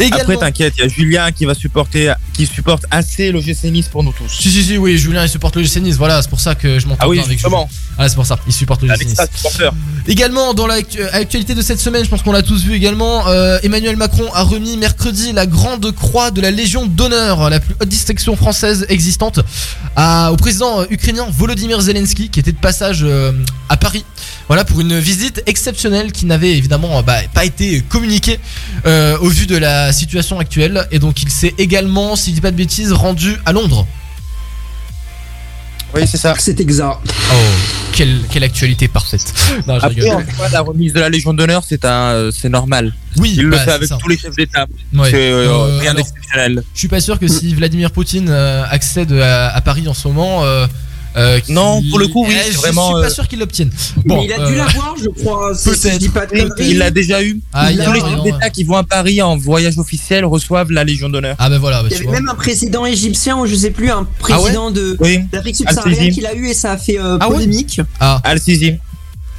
Également. 0.00 0.22
Après, 0.22 0.36
t'inquiète, 0.38 0.74
il 0.78 0.82
y 0.82 0.86
a 0.86 0.88
Julien 0.88 1.30
qui 1.32 1.44
va 1.44 1.54
supporter, 1.54 2.14
qui 2.32 2.46
supporte 2.46 2.86
assez 2.90 3.30
le 3.30 3.40
GC 3.40 3.70
Nice 3.70 3.88
pour 3.88 4.02
nous 4.02 4.12
tous. 4.12 4.28
si 4.40 4.50
si 4.50 4.64
si, 4.64 4.76
oui, 4.78 4.96
Julien 4.98 5.22
il 5.22 5.28
supporte 5.28 5.54
le 5.56 5.62
GC 5.62 5.80
Nice. 5.80 5.96
Voilà, 5.96 6.22
c'est 6.22 6.30
pour 6.30 6.40
ça 6.40 6.54
que 6.54 6.78
je 6.78 6.86
m'entends 6.86 7.04
Ah 7.04 7.08
oui, 7.08 7.18
bien 7.18 7.24
avec 7.26 7.38
Julien. 7.38 7.50
justement, 7.50 7.70
Ah, 7.98 8.08
c'est 8.08 8.14
pour 8.16 8.26
ça. 8.26 8.38
Il 8.46 8.52
supporte 8.52 8.82
le 8.82 8.88
GC 8.88 9.04
Nice. 9.04 9.16
ça. 9.16 9.70
Également, 10.08 10.54
dans 10.54 10.66
l'actualité 10.66 11.54
de 11.54 11.62
cette 11.62 11.78
semaine, 11.78 12.04
je 12.04 12.10
pense 12.10 12.22
qu'on 12.22 12.32
l'a 12.32 12.42
tous 12.42 12.64
vu 12.64 12.74
également, 12.74 13.11
euh, 13.28 13.58
Emmanuel 13.62 13.96
Macron 13.96 14.28
a 14.34 14.42
remis 14.42 14.76
mercredi 14.76 15.32
la 15.32 15.46
grande 15.46 15.90
croix 15.94 16.30
de 16.30 16.40
la 16.40 16.50
Légion 16.50 16.86
d'honneur, 16.86 17.50
la 17.50 17.60
plus 17.60 17.74
haute 17.80 17.88
distinction 17.88 18.36
française 18.36 18.86
existante, 18.88 19.40
à- 19.96 20.32
au 20.32 20.36
président 20.36 20.80
euh, 20.80 20.86
ukrainien 20.90 21.26
Volodymyr 21.30 21.80
Zelensky, 21.80 22.28
qui 22.30 22.40
était 22.40 22.52
de 22.52 22.58
passage 22.58 23.00
euh, 23.02 23.32
à 23.68 23.76
Paris. 23.76 24.04
Voilà, 24.48 24.64
pour 24.64 24.80
une 24.80 24.98
visite 24.98 25.42
exceptionnelle 25.46 26.12
qui 26.12 26.26
n'avait 26.26 26.56
évidemment 26.56 27.02
bah, 27.02 27.18
pas 27.32 27.44
été 27.44 27.80
communiquée 27.82 28.38
euh, 28.86 29.16
au 29.20 29.28
vu 29.28 29.46
de 29.46 29.56
la 29.56 29.92
situation 29.92 30.38
actuelle. 30.38 30.86
Et 30.90 30.98
donc, 30.98 31.22
il 31.22 31.30
s'est 31.30 31.54
également, 31.58 32.16
si 32.16 32.30
je 32.30 32.34
dis 32.36 32.40
pas 32.40 32.50
de 32.50 32.56
bêtises, 32.56 32.92
rendu 32.92 33.36
à 33.46 33.52
Londres. 33.52 33.86
Oui, 35.94 36.02
c'est 36.06 36.16
ça. 36.18 36.34
C'est 36.38 36.58
exact. 36.60 36.98
Oh, 37.04 37.34
quelle, 37.92 38.18
quelle 38.30 38.44
actualité 38.44 38.88
parfaite. 38.88 39.32
Non, 39.66 39.78
je 39.78 39.86
Après, 39.86 40.10
en 40.10 40.20
soi, 40.36 40.48
la 40.52 40.60
remise 40.60 40.92
de 40.92 41.00
la 41.00 41.08
Légion 41.08 41.34
d'honneur, 41.34 41.62
c'est 41.66 41.84
un, 41.84 42.12
euh, 42.12 42.30
c'est 42.30 42.48
normal. 42.48 42.92
Oui, 43.18 43.34
Il 43.36 43.44
le 43.44 43.50
bah, 43.50 43.58
fait 43.58 43.70
avec 43.72 43.88
ça. 43.88 43.98
tous 44.00 44.08
les 44.08 44.16
chefs 44.18 44.34
d'État. 44.36 44.66
Ouais. 44.94 45.10
C'est 45.10 45.30
euh, 45.30 45.48
Euh, 45.48 45.78
rien 45.78 45.94
d'exceptionnel. 45.94 46.62
Je 46.74 46.78
suis 46.78 46.88
pas 46.88 47.00
sûr 47.00 47.18
que 47.18 47.28
si 47.28 47.54
Vladimir 47.54 47.90
Poutine 47.90 48.28
euh, 48.30 48.64
accède 48.68 49.12
à, 49.12 49.54
à 49.54 49.60
Paris 49.60 49.86
en 49.88 49.94
ce 49.94 50.08
moment. 50.08 50.42
Euh, 51.16 51.36
euh, 51.36 51.40
Non, 51.48 51.82
pour 51.90 51.98
le 51.98 52.08
coup, 52.08 52.24
oui, 52.26 52.34
Eh, 52.36 52.44
c'est 52.46 52.52
je 52.52 52.58
vraiment, 52.58 52.86
suis 52.86 52.94
pas 53.02 53.06
euh, 53.06 53.10
sûr 53.10 53.28
qu'il 53.28 53.38
l'obtienne. 53.38 53.70
mais 53.98 54.02
Bon, 54.16 54.22
il 54.22 54.32
a 54.32 54.40
euh, 54.40 54.48
dû 54.48 54.54
l'avoir, 54.56 54.94
je 55.02 55.08
crois. 55.08 55.52
conneries. 56.10 56.70
il 56.70 56.78
l'a 56.78 56.90
déjà 56.90 57.22
eu. 57.22 57.40
ah, 57.52 57.66
a 57.66 57.84
Tous 57.84 57.92
les 57.92 58.00
un 58.00 58.10
chefs 58.10 58.22
d'État 58.24 58.50
qui 58.50 58.64
vont 58.64 58.76
à 58.76 58.84
Paris 58.84 59.20
en 59.22 59.36
voyage 59.36 59.78
officiel 59.78 60.24
reçoivent 60.24 60.70
la 60.72 60.84
Légion 60.84 61.08
d'honneur. 61.08 61.36
Ah 61.38 61.48
bah 61.50 61.58
voilà, 61.58 61.82
bah, 61.82 61.88
Il 61.90 61.92
y 61.92 61.96
avait 61.96 62.04
vois. 62.04 62.14
même 62.14 62.28
un 62.28 62.34
président 62.34 62.86
égyptien 62.86 63.38
ou 63.38 63.46
je 63.46 63.54
sais 63.54 63.70
plus, 63.70 63.90
un 63.90 64.06
président 64.18 64.70
de 64.70 64.96
Oui, 65.00 65.20
d'Afrique 65.32 65.56
subsaharienne 65.56 65.98
Al-Sisi. 65.98 66.14
qu'il 66.18 66.26
a 66.26 66.34
eu 66.34 66.48
et 66.48 66.54
ça 66.54 66.72
a 66.72 66.76
fait 66.78 66.98
euh, 66.98 67.18
Ah 67.20 67.28
ouais 67.28 67.34
polémique. 67.34 67.80
Ah, 68.00 68.20
Al-Sisi. 68.24 68.74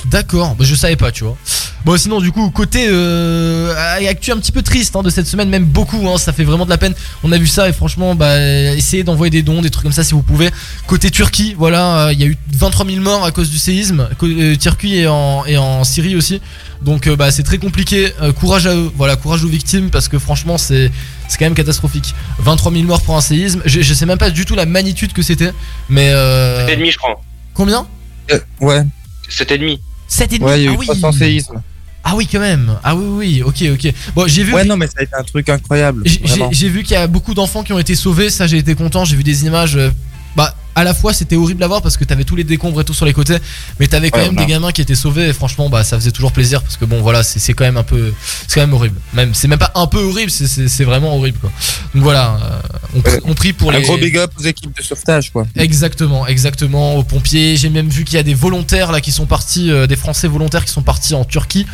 D'accord, 0.05 0.55
bah, 0.55 0.65
je 0.67 0.75
savais 0.75 0.95
pas, 0.95 1.11
tu 1.11 1.23
vois. 1.23 1.37
Bon, 1.85 1.97
sinon, 1.97 2.21
du 2.21 2.31
coup, 2.31 2.49
côté 2.49 2.85
euh, 2.89 3.73
actu 4.07 4.31
un 4.31 4.37
petit 4.37 4.53
peu 4.53 4.61
triste 4.61 4.95
hein, 4.95 5.03
de 5.03 5.09
cette 5.09 5.27
semaine, 5.27 5.49
même 5.49 5.65
beaucoup, 5.65 6.07
hein, 6.07 6.17
ça 6.17 6.31
fait 6.31 6.45
vraiment 6.45 6.63
de 6.65 6.69
la 6.69 6.77
peine. 6.77 6.93
On 7.23 7.31
a 7.31 7.37
vu 7.37 7.47
ça 7.47 7.67
et 7.67 7.73
franchement, 7.73 8.15
bah, 8.15 8.39
essayez 8.73 9.03
d'envoyer 9.03 9.31
des 9.31 9.43
dons, 9.43 9.61
des 9.61 9.69
trucs 9.69 9.83
comme 9.83 9.91
ça 9.91 10.03
si 10.03 10.13
vous 10.13 10.21
pouvez. 10.21 10.49
Côté 10.87 11.11
Turquie, 11.11 11.55
voilà, 11.57 12.07
euh, 12.07 12.13
il 12.13 12.21
y 12.21 12.23
a 12.23 12.27
eu 12.27 12.37
23 12.53 12.85
000 12.85 12.99
morts 13.01 13.25
à 13.25 13.31
cause 13.31 13.49
du 13.49 13.57
séisme. 13.57 14.07
Euh, 14.23 14.55
Turquie 14.55 14.97
et 14.99 15.07
en, 15.07 15.45
et 15.45 15.57
en 15.57 15.83
Syrie 15.83 16.15
aussi. 16.15 16.41
Donc, 16.81 17.07
euh, 17.07 17.15
bah, 17.15 17.31
c'est 17.31 17.43
très 17.43 17.57
compliqué. 17.57 18.11
Euh, 18.21 18.31
courage 18.33 18.67
à 18.67 18.75
eux, 18.75 18.91
voilà, 18.95 19.15
courage 19.17 19.43
aux 19.43 19.49
victimes 19.49 19.89
parce 19.89 20.07
que 20.07 20.19
franchement, 20.19 20.57
c'est 20.57 20.91
c'est 21.27 21.37
quand 21.37 21.45
même 21.45 21.55
catastrophique. 21.55 22.13
23 22.39 22.71
000 22.71 22.83
morts 22.83 23.01
pour 23.01 23.15
un 23.17 23.21
séisme. 23.21 23.61
Je, 23.65 23.81
je 23.81 23.93
sais 23.93 24.05
même 24.05 24.17
pas 24.17 24.29
du 24.29 24.45
tout 24.45 24.55
la 24.55 24.65
magnitude 24.65 25.13
que 25.13 25.21
c'était, 25.21 25.51
mais 25.89 26.11
euh, 26.11 26.67
7,5 26.67 26.91
je 26.91 26.97
crois. 26.97 27.21
combien? 27.53 27.87
Euh, 28.31 28.39
ouais, 28.61 28.83
7,5. 29.29 29.79
7,5 30.13 30.43
ouais, 30.43 30.61
il 30.61 30.65
y 30.65 30.67
a 30.67 30.71
ah 30.71 30.75
oui. 30.77 30.85
300 30.85 31.11
séismes. 31.11 31.61
Ah 32.03 32.15
oui, 32.15 32.27
quand 32.29 32.39
même. 32.39 32.77
Ah 32.83 32.95
oui, 32.95 33.05
oui, 33.07 33.43
ok, 33.43 33.63
ok. 33.73 33.93
Bon, 34.13 34.27
j'ai 34.27 34.43
vu. 34.43 34.53
Ouais, 34.53 34.65
non, 34.65 34.75
mais 34.75 34.87
ça 34.87 34.93
a 34.97 35.03
été 35.03 35.15
un 35.15 35.23
truc 35.23 35.47
incroyable. 35.49 36.03
J'ai 36.51 36.69
vu 36.69 36.83
qu'il 36.83 36.93
y 36.93 36.97
a 36.97 37.07
beaucoup 37.07 37.33
d'enfants 37.33 37.63
qui 37.63 37.73
ont 37.73 37.79
été 37.79 37.95
sauvés, 37.95 38.29
ça 38.29 38.45
j'ai 38.45 38.57
été 38.57 38.75
content, 38.75 39.05
j'ai 39.05 39.15
vu 39.15 39.23
des 39.23 39.45
images. 39.45 39.77
euh, 39.77 39.89
bah, 40.35 40.55
à 40.75 40.83
la 40.83 40.93
fois 40.93 41.13
c'était 41.13 41.35
horrible 41.35 41.63
à 41.63 41.67
voir 41.67 41.81
parce 41.81 41.97
que 41.97 42.03
t'avais 42.03 42.23
tous 42.23 42.35
les 42.35 42.43
décombres 42.43 42.81
et 42.81 42.83
tout 42.85 42.93
sur 42.93 43.05
les 43.05 43.13
côtés, 43.13 43.37
mais 43.79 43.87
t'avais 43.87 44.09
quand 44.09 44.19
Ouais, 44.19 44.25
même 44.25 44.35
des 44.35 44.45
gamins 44.45 44.71
qui 44.71 44.81
étaient 44.81 44.95
sauvés 44.95 45.27
et 45.29 45.33
franchement, 45.33 45.69
bah 45.69 45.83
ça 45.83 45.97
faisait 45.97 46.11
toujours 46.11 46.31
plaisir 46.31 46.61
parce 46.61 46.77
que 46.77 46.85
bon, 46.85 47.01
voilà, 47.01 47.23
c'est 47.23 47.53
quand 47.53 47.63
même 47.65 47.77
un 47.77 47.83
peu. 47.83 48.13
C'est 48.47 48.55
quand 48.55 48.61
même 48.67 48.73
horrible. 48.73 48.95
Même, 49.13 49.33
c'est 49.33 49.47
même 49.47 49.59
pas 49.59 49.71
un 49.75 49.87
peu 49.87 49.99
horrible, 49.99 50.31
c'est- 50.31 50.83
vraiment 50.83 51.15
horrible 51.17 51.37
quoi. 51.39 51.51
Donc 51.95 52.03
voilà, 52.03 52.37
euh, 52.43 52.59
on, 52.95 53.01
prie- 53.01 53.19
on 53.25 53.33
prie 53.33 53.53
pour 53.53 53.71
Un 53.71 53.77
les. 53.77 53.81
gros 53.83 53.97
big 53.97 54.17
up 54.17 54.31
aux 54.39 54.43
équipes 54.43 54.75
de 54.77 54.83
sauvetage, 54.83 55.31
quoi. 55.31 55.45
Exactement, 55.55 56.27
exactement, 56.27 56.95
aux 56.95 57.03
pompiers. 57.03 57.55
J'ai 57.57 57.69
même 57.69 57.87
vu 57.89 58.03
qu'il 58.03 58.15
y 58.15 58.19
a 58.19 58.23
des 58.23 58.33
volontaires 58.33 58.91
là 58.91 58.99
qui 59.01 59.11
sont 59.11 59.25
partis, 59.25 59.71
euh, 59.71 59.87
des 59.87 59.95
Français 59.95 60.27
volontaires 60.27 60.65
qui 60.65 60.71
sont 60.71 60.81
partis 60.83 61.13
en 61.15 61.23
Turquie. 61.25 61.65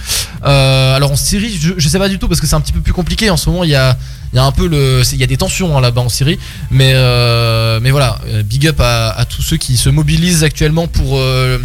Euh, 0.46 0.96
alors 0.96 1.12
en 1.12 1.16
Syrie, 1.16 1.58
je, 1.60 1.74
je 1.78 1.90
sais 1.90 2.00
pas 2.00 2.10
du 2.10 2.20
tout 2.20 2.28
parce 2.28 2.40
que 2.42 2.48
c'est 2.48 2.56
un 2.56 2.62
petit 2.62 2.74
peu 2.74 2.82
plus 2.82 2.94
compliqué 2.94 3.30
en 3.30 3.38
ce 3.38 3.50
moment. 3.50 3.64
Il 3.64 3.70
y 3.72 3.76
a, 3.76 3.98
il 4.34 4.36
y 4.36 4.40
a 4.40 4.44
un 4.44 4.52
peu 4.52 4.68
le, 4.68 5.02
il 5.12 5.18
y 5.18 5.24
a 5.24 5.28
des 5.28 5.38
tensions 5.38 5.78
hein, 5.78 5.82
là-bas 5.82 6.02
en 6.02 6.10
Syrie, 6.10 6.38
mais 6.72 6.92
euh, 6.94 7.80
mais 7.82 7.92
voilà, 7.92 8.20
big 8.46 8.68
up 8.68 8.80
à, 8.80 8.89
à 8.90 9.26
tous 9.26 9.42
ceux 9.42 9.58
qui 9.58 9.78
se 9.78 9.90
mobilisent 9.90 10.44
actuellement 10.44 10.88
pour 10.88 11.18
euh, 11.18 11.60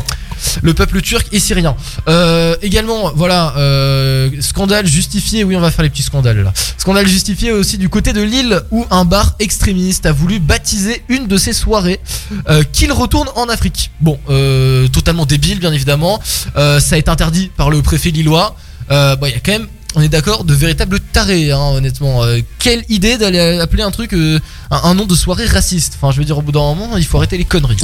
le 0.62 0.74
peuple 0.74 1.00
turc 1.00 1.26
et 1.32 1.40
syrien. 1.40 1.76
Euh, 2.08 2.56
également, 2.62 3.12
voilà, 3.14 3.54
euh, 3.56 4.30
scandale 4.40 4.86
justifié. 4.86 5.44
Oui, 5.44 5.56
on 5.56 5.60
va 5.60 5.70
faire 5.70 5.82
les 5.82 5.90
petits 5.90 6.02
scandales 6.02 6.40
là. 6.42 6.52
Scandale 6.78 7.06
justifié 7.06 7.52
aussi 7.52 7.78
du 7.78 7.88
côté 7.88 8.12
de 8.12 8.22
Lille 8.22 8.60
où 8.70 8.86
un 8.90 9.04
bar 9.04 9.36
extrémiste 9.38 10.06
a 10.06 10.12
voulu 10.12 10.38
baptiser 10.38 11.02
une 11.08 11.26
de 11.26 11.36
ses 11.36 11.52
soirées 11.52 12.00
qu'il 12.72 12.92
retourne 12.92 13.28
en 13.36 13.48
Afrique. 13.48 13.90
Bon, 14.00 14.18
totalement 14.92 15.24
débile, 15.24 15.60
bien 15.60 15.72
évidemment. 15.72 16.20
Ça 16.54 16.94
a 16.94 16.96
été 16.96 17.10
interdit 17.10 17.50
par 17.56 17.70
le 17.70 17.80
préfet 17.80 18.10
lillois. 18.10 18.54
Il 18.90 18.94
y 18.94 19.34
a 19.34 19.40
quand 19.44 19.52
même, 19.52 19.68
on 19.94 20.00
est 20.02 20.08
d'accord, 20.08 20.44
de 20.44 20.54
véritables 20.54 20.98
tarés, 21.12 21.52
hein, 21.52 21.70
honnêtement. 21.74 22.24
Euh, 22.24 22.40
quelle 22.58 22.84
idée 22.88 23.16
d'aller 23.16 23.38
appeler 23.60 23.82
un 23.82 23.90
truc, 23.90 24.12
euh, 24.12 24.40
un, 24.70 24.80
un 24.84 24.94
nom 24.94 25.06
de 25.06 25.14
soirée 25.14 25.46
raciste. 25.46 25.94
Enfin, 25.96 26.10
je 26.10 26.18
veux 26.18 26.24
dire, 26.24 26.38
au 26.38 26.42
bout 26.42 26.52
d'un 26.52 26.60
moment, 26.60 26.96
il 26.96 27.04
faut 27.04 27.18
arrêter 27.18 27.38
les 27.38 27.44
conneries. 27.44 27.76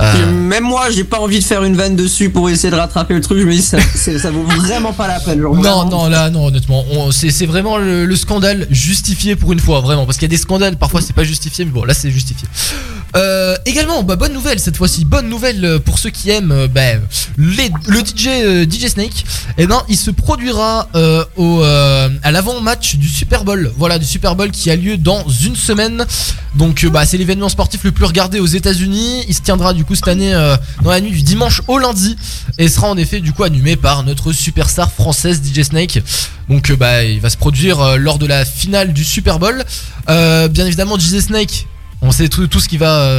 Euh, 0.00 0.32
Même 0.32 0.64
moi, 0.64 0.90
j'ai 0.90 1.04
pas 1.04 1.18
envie 1.20 1.38
de 1.40 1.44
faire 1.44 1.64
une 1.64 1.74
vanne 1.76 1.96
dessus 1.96 2.30
pour 2.30 2.48
essayer 2.50 2.70
de 2.70 2.76
rattraper 2.76 3.14
le 3.14 3.20
truc. 3.20 3.38
Je 3.38 3.44
me 3.44 3.52
dis, 3.52 3.62
ça, 3.62 3.78
vaut 4.30 4.42
vraiment 4.44 4.92
pas 4.92 5.08
la 5.08 5.20
peine. 5.20 5.40
Genre, 5.40 5.54
Non, 5.54 5.60
vraiment. 5.60 5.84
non, 6.04 6.08
là, 6.08 6.30
non, 6.30 6.46
honnêtement, 6.46 6.84
on- 6.92 7.10
c'est 7.10 7.46
vraiment 7.46 7.78
le, 7.78 8.04
le 8.06 8.16
scandale 8.16 8.66
justifié 8.70 9.34
pour 9.36 9.52
une 9.52 9.60
fois, 9.60 9.80
vraiment, 9.80 10.06
parce 10.06 10.16
qu'il 10.18 10.26
y 10.26 10.30
a 10.30 10.34
des 10.36 10.40
scandales, 10.42 10.76
parfois 10.76 11.00
c'est 11.00 11.12
pas 11.14 11.24
justifié, 11.24 11.64
mais 11.64 11.70
bon, 11.72 11.84
là 11.84 11.94
c'est 11.94 12.10
justifié. 12.10 12.48
Euh, 13.16 13.56
également, 13.64 14.02
bah, 14.02 14.16
bonne 14.16 14.32
nouvelle 14.34 14.60
cette 14.60 14.76
fois-ci, 14.76 15.04
bonne 15.06 15.28
nouvelle 15.28 15.64
euh, 15.64 15.78
pour 15.78 15.98
ceux 15.98 16.10
qui 16.10 16.28
aiment 16.30 16.52
euh, 16.52 16.68
bah, 16.68 16.80
les- 17.38 17.70
le 17.86 18.00
DJ, 18.00 18.68
DJ 18.70 18.88
Snake. 18.88 19.24
Eh 19.56 19.66
ben, 19.66 19.82
il 19.88 19.96
se 19.96 20.10
produira 20.10 20.88
euh, 20.94 21.24
au, 21.36 21.62
à 21.62 22.30
l'avant-match 22.30 22.96
du 22.96 23.08
Super 23.08 23.44
Bowl, 23.44 23.72
voilà, 23.76 23.98
du 23.98 24.04
Super 24.04 24.36
Bowl 24.36 24.50
qui 24.50 24.70
a 24.70 24.76
lieu 24.76 24.96
dans 24.96 25.24
une 25.28 25.56
semaine. 25.56 26.04
Donc, 26.54 26.84
bah, 26.86 27.04
c'est 27.06 27.16
l'événement 27.18 27.48
sportif 27.48 27.84
le 27.84 27.92
plus 27.92 28.04
regardé 28.04 28.40
aux 28.40 28.46
États-Unis. 28.46 29.24
Il 29.28 29.34
se 29.34 29.40
tiendra 29.42 29.72
du 29.72 29.84
coup 29.88 29.94
cette 29.94 30.06
année 30.08 30.34
euh, 30.34 30.56
dans 30.82 30.90
la 30.90 31.00
nuit 31.00 31.10
du 31.10 31.22
dimanche 31.22 31.62
au 31.66 31.78
lundi 31.78 32.16
et 32.58 32.68
sera 32.68 32.88
en 32.88 32.96
effet 32.96 33.20
du 33.20 33.32
coup 33.32 33.42
animé 33.44 33.74
par 33.76 34.04
notre 34.04 34.32
superstar 34.32 34.92
française 34.92 35.40
DJ 35.42 35.62
Snake. 35.62 36.02
Donc 36.48 36.70
euh, 36.70 36.76
bah 36.76 37.02
il 37.04 37.20
va 37.20 37.30
se 37.30 37.36
produire 37.36 37.80
euh, 37.80 37.96
lors 37.96 38.18
de 38.18 38.26
la 38.26 38.44
finale 38.44 38.92
du 38.92 39.02
Super 39.04 39.38
Bowl. 39.38 39.64
Bien 40.06 40.66
évidemment 40.66 40.98
DJ 40.98 41.18
Snake, 41.20 41.66
on 42.02 42.10
sait 42.12 42.28
tout, 42.28 42.46
tout 42.46 42.60
ce 42.60 42.68
qui 42.68 42.76
va 42.76 43.10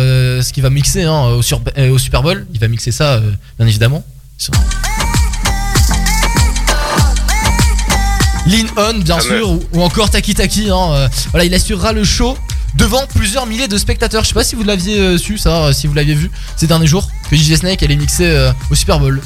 ce 0.42 0.54
qui 0.54 0.62
va 0.62 0.70
mixer 0.70 1.04
hein, 1.04 1.24
au, 1.26 1.42
sur- 1.42 1.62
au 1.92 1.98
Super 1.98 2.22
Bowl. 2.24 2.46
Il 2.54 2.60
va 2.60 2.68
mixer 2.68 2.92
ça 2.92 3.20
bien 3.58 3.68
évidemment. 3.68 4.04
Lean 8.48 8.66
On 8.78 8.94
bien 9.00 9.20
Fameux. 9.20 9.38
sûr 9.40 9.50
ou, 9.50 9.60
ou 9.74 9.82
encore 9.84 10.10
Taki 10.10 10.34
Taki. 10.34 10.70
hein, 10.72 11.10
voilà 11.32 11.46
il 11.46 11.54
assurera 11.54 11.92
le 11.94 12.04
show. 12.04 12.38
Devant 12.76 13.06
plusieurs 13.08 13.46
milliers 13.46 13.68
de 13.68 13.78
spectateurs. 13.78 14.24
Je 14.24 14.30
sais 14.30 14.34
pas 14.34 14.44
si 14.44 14.56
vous 14.56 14.64
l'aviez 14.64 15.00
euh, 15.00 15.18
su, 15.18 15.38
ça, 15.38 15.66
euh, 15.66 15.74
si 15.74 15.88
vous 15.88 15.94
l'aviez 15.94 16.14
vu 16.16 16.30
ces 16.56 16.68
derniers 16.68 16.88
jours, 16.88 17.10
que 17.30 17.36
DJ 17.36 17.56
Snake 17.56 17.82
allait 17.84 17.96
mixer 17.96 18.26
euh, 18.28 18.52
au 18.72 18.76
Super 18.76 19.00
Bowl. 19.00 19.22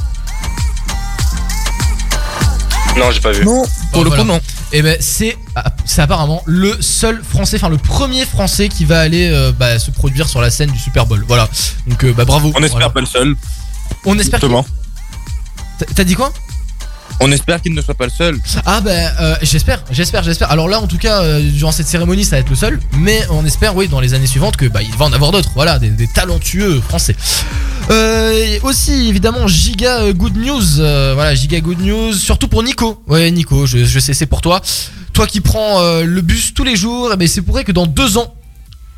Non, 2.97 3.09
j'ai 3.12 3.19
pas 3.21 3.31
vu. 3.31 3.43
Non, 3.43 3.63
pour 3.91 4.01
Oh, 4.01 4.03
le 4.03 4.09
voilà. 4.09 4.23
coup, 4.23 4.27
non. 4.29 4.39
Et 4.71 4.81
ben 4.81 4.97
c'est 5.00 5.38
c'est 5.85 6.01
apparemment 6.01 6.41
le 6.45 6.75
seul 6.81 7.23
français, 7.23 7.57
enfin 7.57 7.69
le 7.69 7.77
premier 7.77 8.25
français 8.25 8.69
qui 8.69 8.85
va 8.85 9.00
aller 9.01 9.29
euh, 9.31 9.51
bah, 9.51 9.77
se 9.79 9.91
produire 9.91 10.27
sur 10.29 10.41
la 10.41 10.50
scène 10.50 10.71
du 10.71 10.79
Super 10.79 11.05
Bowl. 11.05 11.23
Voilà. 11.27 11.47
Donc 11.88 12.03
euh, 12.05 12.13
bah 12.13 12.25
bravo. 12.25 12.50
On 12.55 12.57
espère 12.59 12.69
Voilà. 12.71 12.89
pas 12.89 13.00
le 13.01 13.05
seul. 13.05 13.35
On 14.05 14.17
espère. 14.17 14.39
qu'il- 14.39 14.50
Justement. 14.50 14.65
T'as- 15.79 15.85
T'as 15.93 16.03
dit 16.03 16.15
quoi? 16.15 16.31
On 17.19 17.31
espère 17.31 17.62
qu'il 17.62 17.74
ne 17.74 17.81
soit 17.81 17.93
pas 17.93 18.05
le 18.05 18.12
seul. 18.12 18.38
Ah 18.65 18.81
bah 18.81 18.91
euh, 18.91 19.36
j'espère, 19.41 19.83
j'espère, 19.91 20.24
j'espère. 20.24 20.51
Alors 20.51 20.67
là 20.67 20.79
en 20.81 20.88
tout 20.88 20.98
cas 20.98 21.22
euh, 21.22 21.39
durant 21.51 21.72
cette 21.72 21.88
cérémonie 21.88 22.25
ça 22.25 22.36
va 22.36 22.39
être 22.41 22.50
le 22.50 22.55
seul, 22.55 22.79
mais 22.98 23.22
on 23.29 23.45
espère 23.45 23.75
oui 23.75 23.88
dans 23.88 24.00
les 24.00 24.13
années 24.13 24.27
suivantes 24.27 24.57
que 24.57 24.65
bah 24.65 24.81
il 24.81 24.93
va 24.95 25.05
en 25.05 25.13
avoir 25.13 25.31
d'autres. 25.31 25.51
Voilà 25.55 25.79
des, 25.79 26.07
talentueux 26.07 26.81
français. 26.81 27.15
Euh, 27.91 28.60
aussi 28.63 29.07
évidemment 29.10 29.48
giga 29.48 30.12
good 30.13 30.36
news. 30.38 30.75
voilà 30.75 31.36
giga 31.36 31.60
good 31.62 31.79
news 31.79 32.13
surtout 32.13 32.48
pour 32.48 32.63
Nico. 32.63 33.01
Ouais 33.07 33.31
Nico, 33.31 33.65
je, 33.65 34.00
sais 34.00 34.13
c'est 34.13 34.25
pour 34.25 34.41
toi. 34.41 34.62
Toi 35.13 35.27
qui 35.27 35.41
prends 35.41 35.81
le 36.01 36.22
bus 36.22 36.53
tous 36.53 36.63
les 36.63 36.75
jours, 36.75 37.12
eh 37.13 37.17
ben 37.17 37.27
c'est 37.27 37.41
pourrait 37.41 37.63
que 37.63 37.72
dans 37.72 37.86
deux 37.86 38.17
ans, 38.17 38.33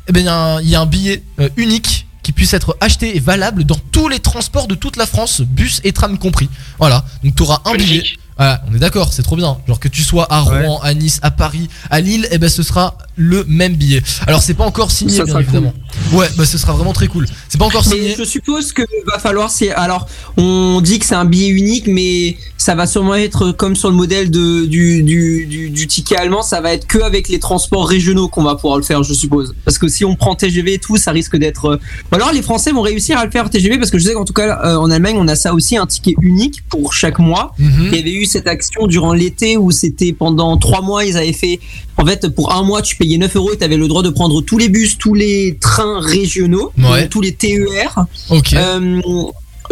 eh 0.08 0.12
ben 0.12 0.20
il 0.62 0.68
y 0.68 0.74
a 0.74 0.80
un- 0.80 0.86
billet 0.86 1.22
unique 1.56 2.05
qui 2.26 2.32
puisse 2.32 2.54
être 2.54 2.76
acheté 2.80 3.16
et 3.16 3.20
valable 3.20 3.62
dans 3.62 3.78
tous 3.92 4.08
les 4.08 4.18
transports 4.18 4.66
de 4.66 4.74
toute 4.74 4.96
la 4.96 5.06
France, 5.06 5.42
bus 5.42 5.80
et 5.84 5.92
tram 5.92 6.18
compris. 6.18 6.48
Voilà, 6.76 7.04
donc 7.22 7.36
tu 7.36 7.42
auras 7.44 7.62
un 7.64 7.76
billet. 7.76 8.02
Voilà, 8.36 8.62
on 8.70 8.74
est 8.74 8.78
d'accord, 8.78 9.12
c'est 9.12 9.22
trop 9.22 9.36
bien. 9.36 9.56
Genre 9.66 9.80
que 9.80 9.88
tu 9.88 10.02
sois 10.02 10.26
à 10.30 10.40
Rouen, 10.40 10.78
à 10.82 10.92
Nice, 10.94 11.20
à 11.22 11.30
Paris, 11.30 11.68
à 11.90 12.00
Lille, 12.00 12.28
et 12.30 12.38
ben 12.38 12.50
ce 12.50 12.62
sera 12.62 12.98
le 13.16 13.44
même 13.48 13.74
billet. 13.76 14.02
Alors 14.26 14.42
c'est 14.42 14.52
pas 14.54 14.64
encore 14.66 14.90
signé 14.90 15.16
Ça 15.16 15.24
bien 15.24 15.38
évidemment. 15.40 15.72
Ouais, 16.12 16.26
bah 16.36 16.44
ce 16.44 16.58
sera 16.58 16.74
vraiment 16.74 16.92
très 16.92 17.06
cool. 17.06 17.26
C'est 17.48 17.56
pas 17.56 17.64
encore 17.64 17.84
Mais 17.88 17.94
signé. 17.96 18.14
je 18.18 18.24
suppose 18.24 18.72
que 18.72 18.82
va 19.10 19.18
falloir 19.18 19.48
c'est 19.50 19.70
alors 19.72 20.06
on 20.36 20.82
dit 20.82 20.98
que 20.98 21.06
c'est 21.06 21.14
un 21.14 21.24
billet 21.24 21.48
unique 21.48 21.86
mais 21.86 22.36
ça 22.58 22.74
va 22.74 22.86
sûrement 22.86 23.14
être 23.14 23.52
comme 23.52 23.74
sur 23.76 23.88
le 23.88 23.94
modèle 23.96 24.30
de 24.30 24.66
du, 24.66 25.02
du, 25.02 25.46
du, 25.46 25.70
du 25.70 25.86
ticket 25.86 26.16
allemand 26.16 26.42
ça 26.42 26.60
va 26.60 26.72
être 26.74 26.86
que 26.86 26.98
avec 26.98 27.28
les 27.30 27.38
transports 27.38 27.88
régionaux 27.88 28.28
qu'on 28.28 28.42
va 28.42 28.56
pouvoir 28.56 28.76
le 28.76 28.82
faire 28.84 29.02
je 29.02 29.14
suppose 29.14 29.54
parce 29.64 29.78
que 29.78 29.88
si 29.88 30.04
on 30.04 30.14
prend 30.16 30.34
TGV 30.34 30.74
et 30.74 30.78
tout 30.78 30.96
ça 30.98 31.12
risque 31.12 31.36
d'être 31.38 31.64
euh, 31.66 31.80
ou 32.12 32.14
alors 32.14 32.32
les 32.32 32.42
Français 32.42 32.72
vont 32.72 32.82
réussir 32.82 33.16
à 33.18 33.24
le 33.24 33.30
faire 33.30 33.48
TGV 33.48 33.78
parce 33.78 33.90
que 33.90 33.98
je 33.98 34.04
sais 34.04 34.12
qu'en 34.12 34.24
tout 34.26 34.32
cas 34.34 34.60
euh, 34.64 34.76
en 34.76 34.90
Allemagne 34.90 35.16
on 35.18 35.28
a 35.28 35.36
ça 35.36 35.54
aussi 35.54 35.76
un 35.78 35.86
ticket 35.86 36.14
unique 36.20 36.62
pour 36.68 36.92
chaque 36.92 37.18
mois 37.18 37.54
Mhm. 37.58 37.88
il 37.92 37.96
y 37.96 38.00
avait 38.00 38.12
eu 38.12 38.25
cette 38.26 38.46
action 38.46 38.86
durant 38.86 39.12
l'été 39.12 39.56
où 39.56 39.70
c'était 39.70 40.12
pendant 40.12 40.56
trois 40.56 40.82
mois, 40.82 41.04
ils 41.04 41.16
avaient 41.16 41.32
fait. 41.32 41.60
En 41.96 42.04
fait, 42.04 42.28
pour 42.28 42.52
un 42.52 42.62
mois, 42.62 42.82
tu 42.82 42.96
payais 42.96 43.16
9 43.18 43.34
euros 43.36 43.52
et 43.52 43.58
tu 43.58 43.64
avais 43.64 43.76
le 43.76 43.88
droit 43.88 44.02
de 44.02 44.10
prendre 44.10 44.42
tous 44.42 44.58
les 44.58 44.68
bus, 44.68 44.98
tous 44.98 45.14
les 45.14 45.56
trains 45.60 46.00
régionaux, 46.00 46.72
Ouais. 46.78 47.02
donc 47.02 47.10
tous 47.10 47.20
les 47.22 47.32
TER, 47.32 48.04
Ok. 48.30 48.52
euh, 48.52 49.00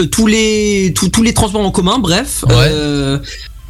euh, 0.01 0.07
tous, 0.07 0.27
les, 0.27 0.93
tous, 0.95 1.09
tous 1.09 1.23
les 1.23 1.35
transports 1.35 1.61
en 1.65 1.71
commun, 1.71 1.99
bref. 1.99 2.45
Ouais. 2.49 2.55
Euh, 2.57 3.19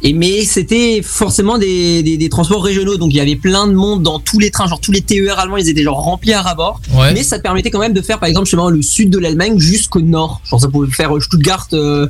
et 0.03 0.13
mais 0.13 0.43
c'était 0.45 1.01
forcément 1.03 1.57
des, 1.57 2.03
des, 2.03 2.17
des 2.17 2.29
transports 2.29 2.63
régionaux, 2.63 2.97
donc 2.97 3.11
il 3.13 3.17
y 3.17 3.19
avait 3.21 3.35
plein 3.37 3.65
de 3.65 3.73
monde 3.73 4.03
dans 4.03 4.19
tous 4.19 4.39
les 4.39 4.51
trains, 4.51 4.67
genre 4.67 4.79
tous 4.79 4.91
les 4.91 5.01
TER 5.01 5.39
allemands, 5.39 5.57
ils 5.57 5.67
étaient 5.69 5.83
genre 5.83 6.01
remplis 6.03 6.33
à 6.33 6.41
ras-bord. 6.41 6.79
ouais. 6.93 7.13
Mais 7.13 7.23
ça 7.23 7.37
te 7.37 7.43
permettait 7.43 7.71
quand 7.71 7.79
même 7.79 7.93
de 7.93 8.01
faire, 8.01 8.19
par 8.19 8.27
exemple, 8.29 8.45
justement, 8.45 8.69
le 8.69 8.81
sud 8.81 9.09
de 9.09 9.17
l'Allemagne 9.17 9.57
jusqu'au 9.57 10.01
nord. 10.01 10.41
Genre, 10.49 10.61
ça 10.61 10.67
pouvait 10.67 10.91
faire 10.91 11.11
Stuttgart, 11.21 11.67
euh, 11.73 12.07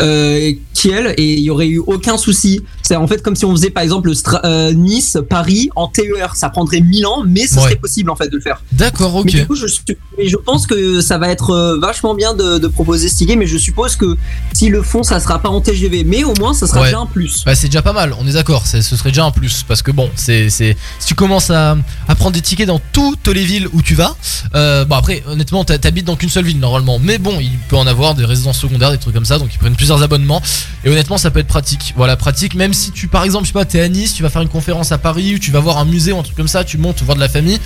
euh, 0.00 0.52
Kiel, 0.74 1.14
et 1.16 1.34
il 1.34 1.40
y 1.40 1.50
aurait 1.50 1.66
eu 1.68 1.78
aucun 1.78 2.16
souci. 2.16 2.60
C'est 2.82 2.96
en 2.96 3.06
fait 3.06 3.22
comme 3.22 3.34
si 3.36 3.44
on 3.44 3.50
faisait, 3.52 3.70
par 3.70 3.82
exemple, 3.82 4.10
euh, 4.44 4.72
Nice, 4.72 5.18
Paris 5.28 5.70
en 5.76 5.88
TER. 5.88 6.34
Ça 6.36 6.48
prendrait 6.50 6.80
1000 6.80 7.06
ans, 7.06 7.22
mais 7.26 7.46
ce 7.46 7.56
Ouais. 7.56 7.62
serait 7.62 7.76
possible, 7.76 8.10
en 8.10 8.16
fait, 8.16 8.28
de 8.28 8.36
le 8.36 8.40
faire. 8.42 8.62
D'accord, 8.72 9.14
ok. 9.16 9.24
Mais 9.26 9.32
du 9.32 9.46
coup, 9.46 9.56
je, 9.56 10.36
pense 10.36 10.66
que 10.66 11.00
ça 11.00 11.18
va 11.18 11.28
être 11.30 11.50
euh, 11.50 11.78
vachement 11.80 12.14
bien 12.14 12.34
de, 12.34 12.58
de 12.58 12.68
proposer 12.68 13.08
ce 13.08 13.16
ticket, 13.16 13.36
mais 13.36 13.46
je 13.46 13.58
suppose 13.58 13.96
que 13.96 14.16
s'ils 14.52 14.70
le 14.72 14.82
font, 14.82 15.02
ça 15.02 15.18
sera 15.20 15.38
pas 15.40 15.48
en 15.48 15.60
TGV, 15.60 16.04
mais 16.04 16.24
au 16.24 16.34
moins, 16.34 16.54
ça 16.54 16.66
sera 16.66 16.80
Ouais. 16.80 16.86
déjà 16.86 16.98
un 17.00 17.06
plus. 17.06 17.42
Bah, 17.44 17.54
c'est 17.54 17.66
déjà 17.68 17.82
pas 17.82 17.92
mal, 17.92 18.14
on 18.20 18.26
est 18.26 18.32
d'accord, 18.32 18.66
ce 18.66 18.80
serait 18.80 19.10
déjà 19.10 19.24
un 19.24 19.30
plus. 19.32 19.64
Parce 19.66 19.82
que 19.82 19.90
bon, 19.90 20.08
c'est, 20.14 20.48
c'est, 20.50 20.76
si 21.00 21.08
tu 21.08 21.14
commences 21.14 21.50
à, 21.50 21.76
à 22.06 22.14
prendre 22.14 22.32
des 22.32 22.40
tickets 22.40 22.68
dans 22.68 22.80
toutes 22.92 23.26
les 23.28 23.44
villes 23.44 23.68
où 23.72 23.82
tu 23.82 23.94
vas, 23.94 24.16
euh, 24.54 24.84
bon 24.84 24.94
après, 24.96 25.22
honnêtement, 25.26 25.64
t'ha- 25.64 25.78
t'habites 25.78 26.04
dans 26.06 26.16
qu'une 26.16 26.28
seule 26.28 26.44
ville 26.44 26.60
normalement. 26.60 26.98
Mais 26.98 27.18
bon, 27.18 27.38
il 27.40 27.50
peut 27.68 27.76
en 27.76 27.86
avoir 27.86 28.14
des 28.14 28.24
résidences 28.24 28.58
secondaires, 28.58 28.90
des 28.92 28.98
trucs 28.98 29.14
comme 29.14 29.24
ça, 29.24 29.38
donc 29.38 29.48
ils 29.54 29.58
prennent 29.58 29.74
plusieurs 29.76 29.87
abonnements. 29.96 30.42
Et 30.84 30.88
honnêtement, 30.88 31.18
ça 31.18 31.30
peut 31.30 31.40
être 31.40 31.48
pratique. 31.48 31.94
Voilà, 31.96 32.16
pratique. 32.16 32.54
Même 32.54 32.72
si 32.72 32.92
tu, 32.92 33.08
par 33.08 33.24
exemple, 33.24 33.44
je 33.44 33.48
sais 33.48 33.52
pas, 33.52 33.64
t'es 33.64 33.80
à 33.80 33.88
Nice, 33.88 34.14
tu 34.14 34.22
vas 34.22 34.30
faire 34.30 34.42
une 34.42 34.48
conférence 34.48 34.92
à 34.92 34.98
Paris 34.98 35.34
ou 35.34 35.38
tu 35.38 35.50
vas 35.50 35.60
voir 35.60 35.78
un 35.78 35.84
musée 35.84 36.12
ou 36.12 36.18
un 36.18 36.22
truc 36.22 36.36
comme 36.36 36.48
ça, 36.48 36.64
tu 36.64 36.78
montes 36.78 37.02
voir 37.02 37.16
de 37.16 37.20
la 37.20 37.28
famille. 37.28 37.58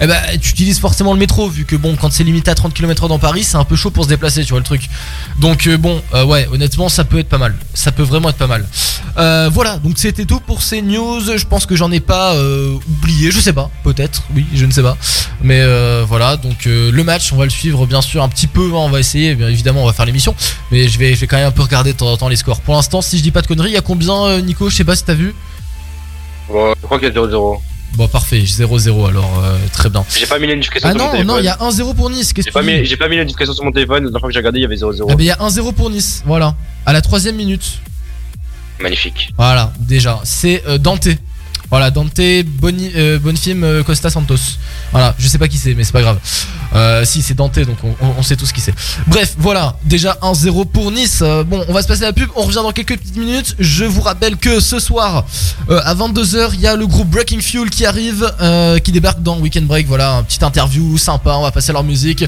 Eh 0.00 0.06
ben, 0.06 0.16
tu 0.40 0.50
utilises 0.50 0.78
forcément 0.78 1.12
le 1.12 1.18
métro 1.18 1.48
vu 1.48 1.64
que 1.64 1.76
bon, 1.76 1.96
quand 1.96 2.12
c'est 2.12 2.24
limité 2.24 2.50
à 2.50 2.54
30 2.54 2.74
km/h 2.74 3.08
dans 3.08 3.18
Paris, 3.18 3.44
c'est 3.44 3.56
un 3.56 3.64
peu 3.64 3.76
chaud 3.76 3.90
pour 3.90 4.04
se 4.04 4.08
déplacer, 4.08 4.44
tu 4.44 4.50
vois 4.50 4.58
le 4.60 4.64
truc. 4.64 4.88
Donc 5.38 5.66
euh, 5.66 5.76
bon, 5.76 6.00
euh, 6.14 6.24
ouais, 6.24 6.48
honnêtement, 6.52 6.88
ça 6.88 7.04
peut 7.04 7.18
être 7.18 7.28
pas 7.28 7.38
mal. 7.38 7.54
Ça 7.74 7.92
peut 7.92 8.02
vraiment 8.02 8.30
être 8.30 8.36
pas 8.36 8.46
mal. 8.46 8.66
Euh, 9.16 9.50
voilà, 9.52 9.78
donc 9.78 9.94
c'était 9.98 10.24
tout 10.24 10.40
pour 10.40 10.62
ces 10.62 10.82
news. 10.82 11.20
Je 11.20 11.44
pense 11.46 11.66
que 11.66 11.76
j'en 11.76 11.90
ai 11.92 12.00
pas 12.00 12.34
oublié, 12.86 13.30
je 13.30 13.40
sais 13.40 13.52
pas, 13.52 13.70
peut-être, 13.84 14.22
oui, 14.34 14.44
je 14.54 14.64
ne 14.66 14.70
sais 14.70 14.82
pas. 14.82 14.96
Mais 15.42 15.64
voilà, 16.04 16.36
donc 16.36 16.64
le 16.66 17.02
match, 17.02 17.32
on 17.32 17.36
va 17.36 17.44
le 17.44 17.50
suivre 17.50 17.86
bien 17.86 18.00
sûr 18.00 18.22
un 18.22 18.28
petit 18.28 18.46
peu. 18.46 18.66
hein, 18.66 18.74
on 18.74 18.90
va 18.90 19.00
essayer, 19.00 19.34
bien 19.34 19.48
évidemment, 19.48 19.82
on 19.82 19.86
va 19.86 19.92
faire 19.92 20.06
l'émission. 20.06 20.34
Mais 20.70 20.88
je 20.88 20.98
vais, 20.98 21.14
je 21.14 21.20
vais 21.20 21.26
quand 21.26 21.36
même 21.36 21.48
un 21.48 21.52
peu 21.52 21.59
regarder 21.62 21.92
de 21.92 21.98
temps 21.98 22.10
en 22.12 22.16
temps 22.16 22.28
les 22.28 22.36
scores. 22.36 22.60
Pour 22.60 22.74
l'instant, 22.74 23.02
si 23.02 23.18
je 23.18 23.22
dis 23.22 23.30
pas 23.30 23.42
de 23.42 23.46
conneries, 23.46 23.70
il 23.70 23.74
y 23.74 23.78
a 23.78 23.80
combien, 23.82 24.24
euh, 24.26 24.40
Nico? 24.40 24.68
Je 24.70 24.76
sais 24.76 24.84
pas 24.84 24.96
si 24.96 25.04
t'as 25.04 25.14
vu. 25.14 25.34
Bon, 26.48 26.74
je 26.80 26.86
crois 26.86 26.98
qu'il 26.98 27.08
y 27.08 27.10
a 27.10 27.14
0-0. 27.14 27.60
Bon, 27.94 28.06
parfait, 28.08 28.40
0-0 28.42 29.08
alors, 29.08 29.42
euh, 29.44 29.56
très 29.72 29.90
bien. 29.90 30.04
J'ai 30.16 30.26
pas 30.26 30.38
mis 30.38 30.46
la 30.46 30.54
notification 30.54 30.88
Ah 30.88 30.92
sur 30.92 30.98
mon 31.00 31.04
non, 31.06 31.10
téléphone. 31.12 31.26
non, 31.34 31.38
il 31.40 31.44
y 31.44 31.48
a 31.48 31.56
1-0 31.56 31.94
pour 31.94 32.08
Nice. 32.10 32.32
Qu'est-ce 32.32 32.48
que 32.50 32.58
tu 32.58 32.64
dis? 32.82 32.84
j'ai 32.84 32.96
pas 32.96 33.08
mis 33.08 33.16
la 33.16 33.22
notification 33.24 33.52
sur 33.54 33.64
mon 33.64 33.72
téléphone, 33.72 33.96
la 33.96 34.10
dernière 34.10 34.20
fois 34.20 34.28
que 34.28 34.32
j'ai 34.32 34.38
regardé, 34.38 34.58
il 34.60 34.62
y 34.62 34.64
avait 34.64 34.76
0-0. 34.76 35.06
Ah 35.10 35.14
ben, 35.16 35.20
il 35.24 35.26
y 35.26 35.30
a 35.30 35.36
1-0 35.36 35.72
pour 35.74 35.90
Nice, 35.90 36.22
voilà. 36.24 36.54
À 36.86 36.92
la 36.92 37.00
troisième 37.02 37.34
minute. 37.36 37.80
Magnifique. 38.80 39.32
Voilà, 39.36 39.72
déjà, 39.78 40.20
c'est 40.24 40.62
euh, 40.66 40.78
Dante. 40.78 41.08
Voilà, 41.68 41.90
Dante 41.92 42.20
Boni, 42.46 42.90
euh, 42.96 43.18
Bonfim 43.20 43.62
euh, 43.62 43.82
Costa 43.84 44.10
Santos. 44.10 44.34
Voilà, 44.90 45.14
je 45.18 45.28
sais 45.28 45.38
pas 45.38 45.46
qui 45.48 45.56
c'est, 45.56 45.74
mais 45.74 45.84
c'est 45.84 45.92
pas 45.92 46.00
grave. 46.02 46.18
Euh, 46.74 47.04
si, 47.04 47.22
c'est 47.22 47.34
Dante, 47.34 47.58
donc 47.60 47.78
on, 48.00 48.22
sait 48.22 48.36
tous 48.36 48.52
qui 48.52 48.60
c'est. 48.60 48.74
Bref, 49.06 49.34
voilà, 49.38 49.76
déjà 49.84 50.16
1-0 50.22 50.66
pour 50.66 50.90
Nice. 50.92 51.20
Euh, 51.22 51.42
bon, 51.42 51.64
on 51.68 51.72
va 51.72 51.82
se 51.82 51.88
passer 51.88 52.02
à 52.04 52.06
la 52.06 52.12
pub, 52.12 52.28
on 52.36 52.42
revient 52.42 52.60
dans 52.62 52.72
quelques 52.72 52.96
petites 52.96 53.16
minutes. 53.16 53.56
Je 53.58 53.84
vous 53.84 54.00
rappelle 54.00 54.36
que 54.36 54.60
ce 54.60 54.78
soir, 54.78 55.24
euh, 55.68 55.80
à 55.84 55.94
22h, 55.94 56.50
il 56.54 56.60
y 56.60 56.66
a 56.66 56.76
le 56.76 56.86
groupe 56.86 57.08
Breaking 57.08 57.40
Fuel 57.40 57.70
qui 57.70 57.86
arrive, 57.86 58.30
qui 58.84 58.92
débarque 58.92 59.22
dans 59.22 59.38
Weekend 59.38 59.66
Break. 59.66 59.86
Voilà, 59.86 60.16
un 60.16 60.22
petit 60.22 60.44
interview 60.44 60.96
sympa, 60.98 61.34
on 61.34 61.42
va 61.42 61.50
passer 61.50 61.72
leur 61.72 61.84
musique. 61.84 62.24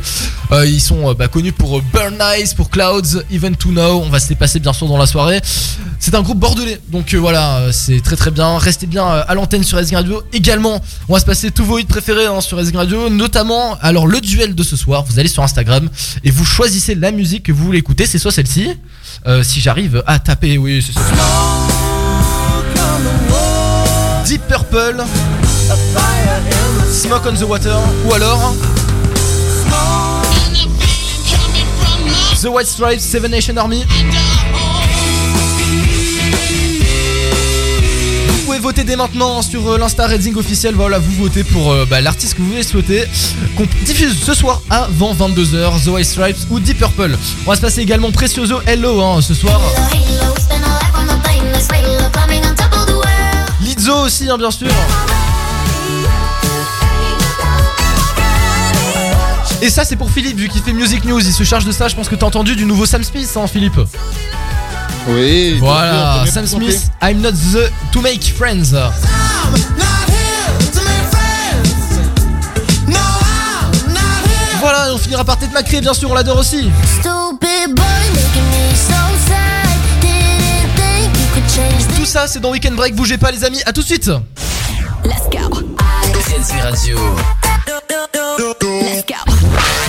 Ils 0.65 0.81
sont 0.81 1.15
bah, 1.15 1.29
connus 1.29 1.53
pour 1.53 1.81
Burn 1.83 2.15
Nice, 2.19 2.55
pour 2.55 2.71
Clouds, 2.71 3.23
Even 3.31 3.57
to 3.57 3.71
Know. 3.71 4.03
On 4.05 4.09
va 4.09 4.21
se 4.21 4.29
les 4.29 4.35
passer 4.35 4.61
bien 4.61 4.73
sûr 4.73 4.89
dans 4.89 4.99
la 4.99 5.07
soirée. 5.07 5.41
C'est 5.99 6.15
un 6.15 6.23
groupe 6.23 6.39
bordelais, 6.39 6.81
donc 6.89 7.15
voilà, 7.15 7.61
c'est 7.71 8.01
très 8.03 8.17
très 8.17 8.31
bien. 8.31 8.59
Restez 8.59 8.87
bien 8.87 9.07
à 9.07 9.35
l'antenne 9.35 9.63
sur 9.63 9.79
Racing 9.79 9.97
Radio. 9.97 10.23
Également, 10.33 10.81
on 11.09 11.15
va 11.15 11.21
se 11.21 11.25
passer 11.25 11.51
tous 11.51 11.65
vos 11.65 11.79
hits 11.79 11.85
préférés 11.85 12.27
hein, 12.27 12.41
sur 12.41 12.59
Radio, 12.75 13.09
notamment 13.09 13.77
alors 13.81 14.07
le 14.07 14.21
duel 14.33 14.55
de 14.55 14.63
ce 14.63 14.77
soir. 14.77 15.05
Vous 15.05 15.19
allez 15.19 15.29
sur 15.29 15.43
Instagram 15.43 15.89
et 16.25 16.31
vous 16.31 16.45
choisissez 16.45 16.95
la 16.95 17.13
musique 17.13 17.45
que 17.45 17.53
vous 17.53 17.65
voulez 17.65 17.79
écouter. 17.79 18.07
C'est 18.07 18.19
soit 18.19 18.33
celle-ci, 18.33 18.71
euh, 19.27 19.43
si 19.43 19.61
j'arrive 19.61 20.03
à 20.07 20.19
taper, 20.19 20.57
oui, 20.57 20.83
c'est 20.85 20.95
ça. 20.95 21.01
Deep 24.25 24.41
Purple, 24.49 25.05
Smoke 26.91 27.29
on 27.29 27.35
the 27.35 27.43
Water, 27.43 27.79
ou 28.07 28.15
alors 28.15 28.55
The 32.41 32.47
White 32.47 32.67
Stripes, 32.67 33.01
Seven 33.01 33.31
Nation 33.31 33.57
Army. 33.59 33.85
Voter 38.63 38.85
dès 38.85 38.95
maintenant 38.95 39.43
sur 39.43 39.73
euh, 39.73 39.77
l'Insta 39.77 40.07
Redding 40.07 40.37
officiel. 40.37 40.77
Voilà, 40.77 41.01
vous 41.01 41.11
votez 41.11 41.43
pour 41.43 41.73
euh, 41.73 41.85
bah, 41.85 42.01
l'artiste 42.01 42.35
que 42.35 42.43
vous 42.43 42.51
voulez 42.51 42.63
souhaiter. 42.63 43.07
Qu'on 43.57 43.67
diffuse 43.85 44.17
ce 44.17 44.35
soir 44.35 44.63
avant 44.71 45.15
22h, 45.15 45.83
The 45.85 45.89
White 45.89 46.07
Stripes 46.07 46.37
ou 46.49 46.61
Deep 46.61 46.79
Purple. 46.79 47.19
On 47.45 47.51
va 47.51 47.57
se 47.57 47.61
passer 47.61 47.81
également 47.81 48.13
Precioso 48.13 48.61
Hello 48.65 49.03
hein, 49.03 49.21
ce 49.21 49.35
soir. 49.35 49.61
Lizzo 53.63 53.97
aussi, 54.05 54.31
hein, 54.31 54.39
bien 54.39 54.53
sûr. 54.53 54.69
Et 59.61 59.71
ça, 59.71 59.85
c'est 59.85 59.97
pour 59.97 60.09
Philippe, 60.09 60.39
vu 60.39 60.49
qu'il 60.49 60.63
fait 60.63 60.73
Music 60.73 61.05
News. 61.05 61.21
Il 61.21 61.33
se 61.33 61.43
charge 61.43 61.65
de 61.65 61.73
ça. 61.73 61.89
Je 61.89 61.97
pense 61.97 62.09
que 62.09 62.15
t'as 62.15 62.27
entendu 62.27 62.55
du 62.55 62.65
nouveau 62.65 62.87
Sam 62.87 63.03
Smith, 63.03 63.29
hein, 63.35 63.49
Philippe. 63.49 63.81
Oui. 65.09 65.57
Voilà, 65.59 66.25
Sam 66.31 66.47
Smith, 66.47 66.91
I'm 67.03 67.21
not 67.21 67.33
the 67.33 67.71
to 67.93 68.01
make 68.01 68.23
friends. 68.23 68.73
Voilà, 74.61 74.89
et 74.89 74.93
on 74.93 74.99
finira 74.99 75.25
par 75.25 75.39
Tête 75.39 75.53
Macré, 75.53 75.81
bien 75.81 75.93
sûr, 75.93 76.09
on 76.11 76.15
l'adore 76.15 76.39
aussi. 76.39 76.71
Tout 81.97 82.07
ça, 82.07 82.29
c'est 82.29 82.39
dans 82.39 82.51
Weekend 82.53 82.77
Break. 82.77 82.95
Bougez 82.95 83.19
pas, 83.19 83.33
les 83.33 83.45
amis. 83.45 83.61
À 83.67 83.73
tout 83.73 83.81
de 83.81 83.87
suite. 83.87 84.11
Radio. 86.63 86.99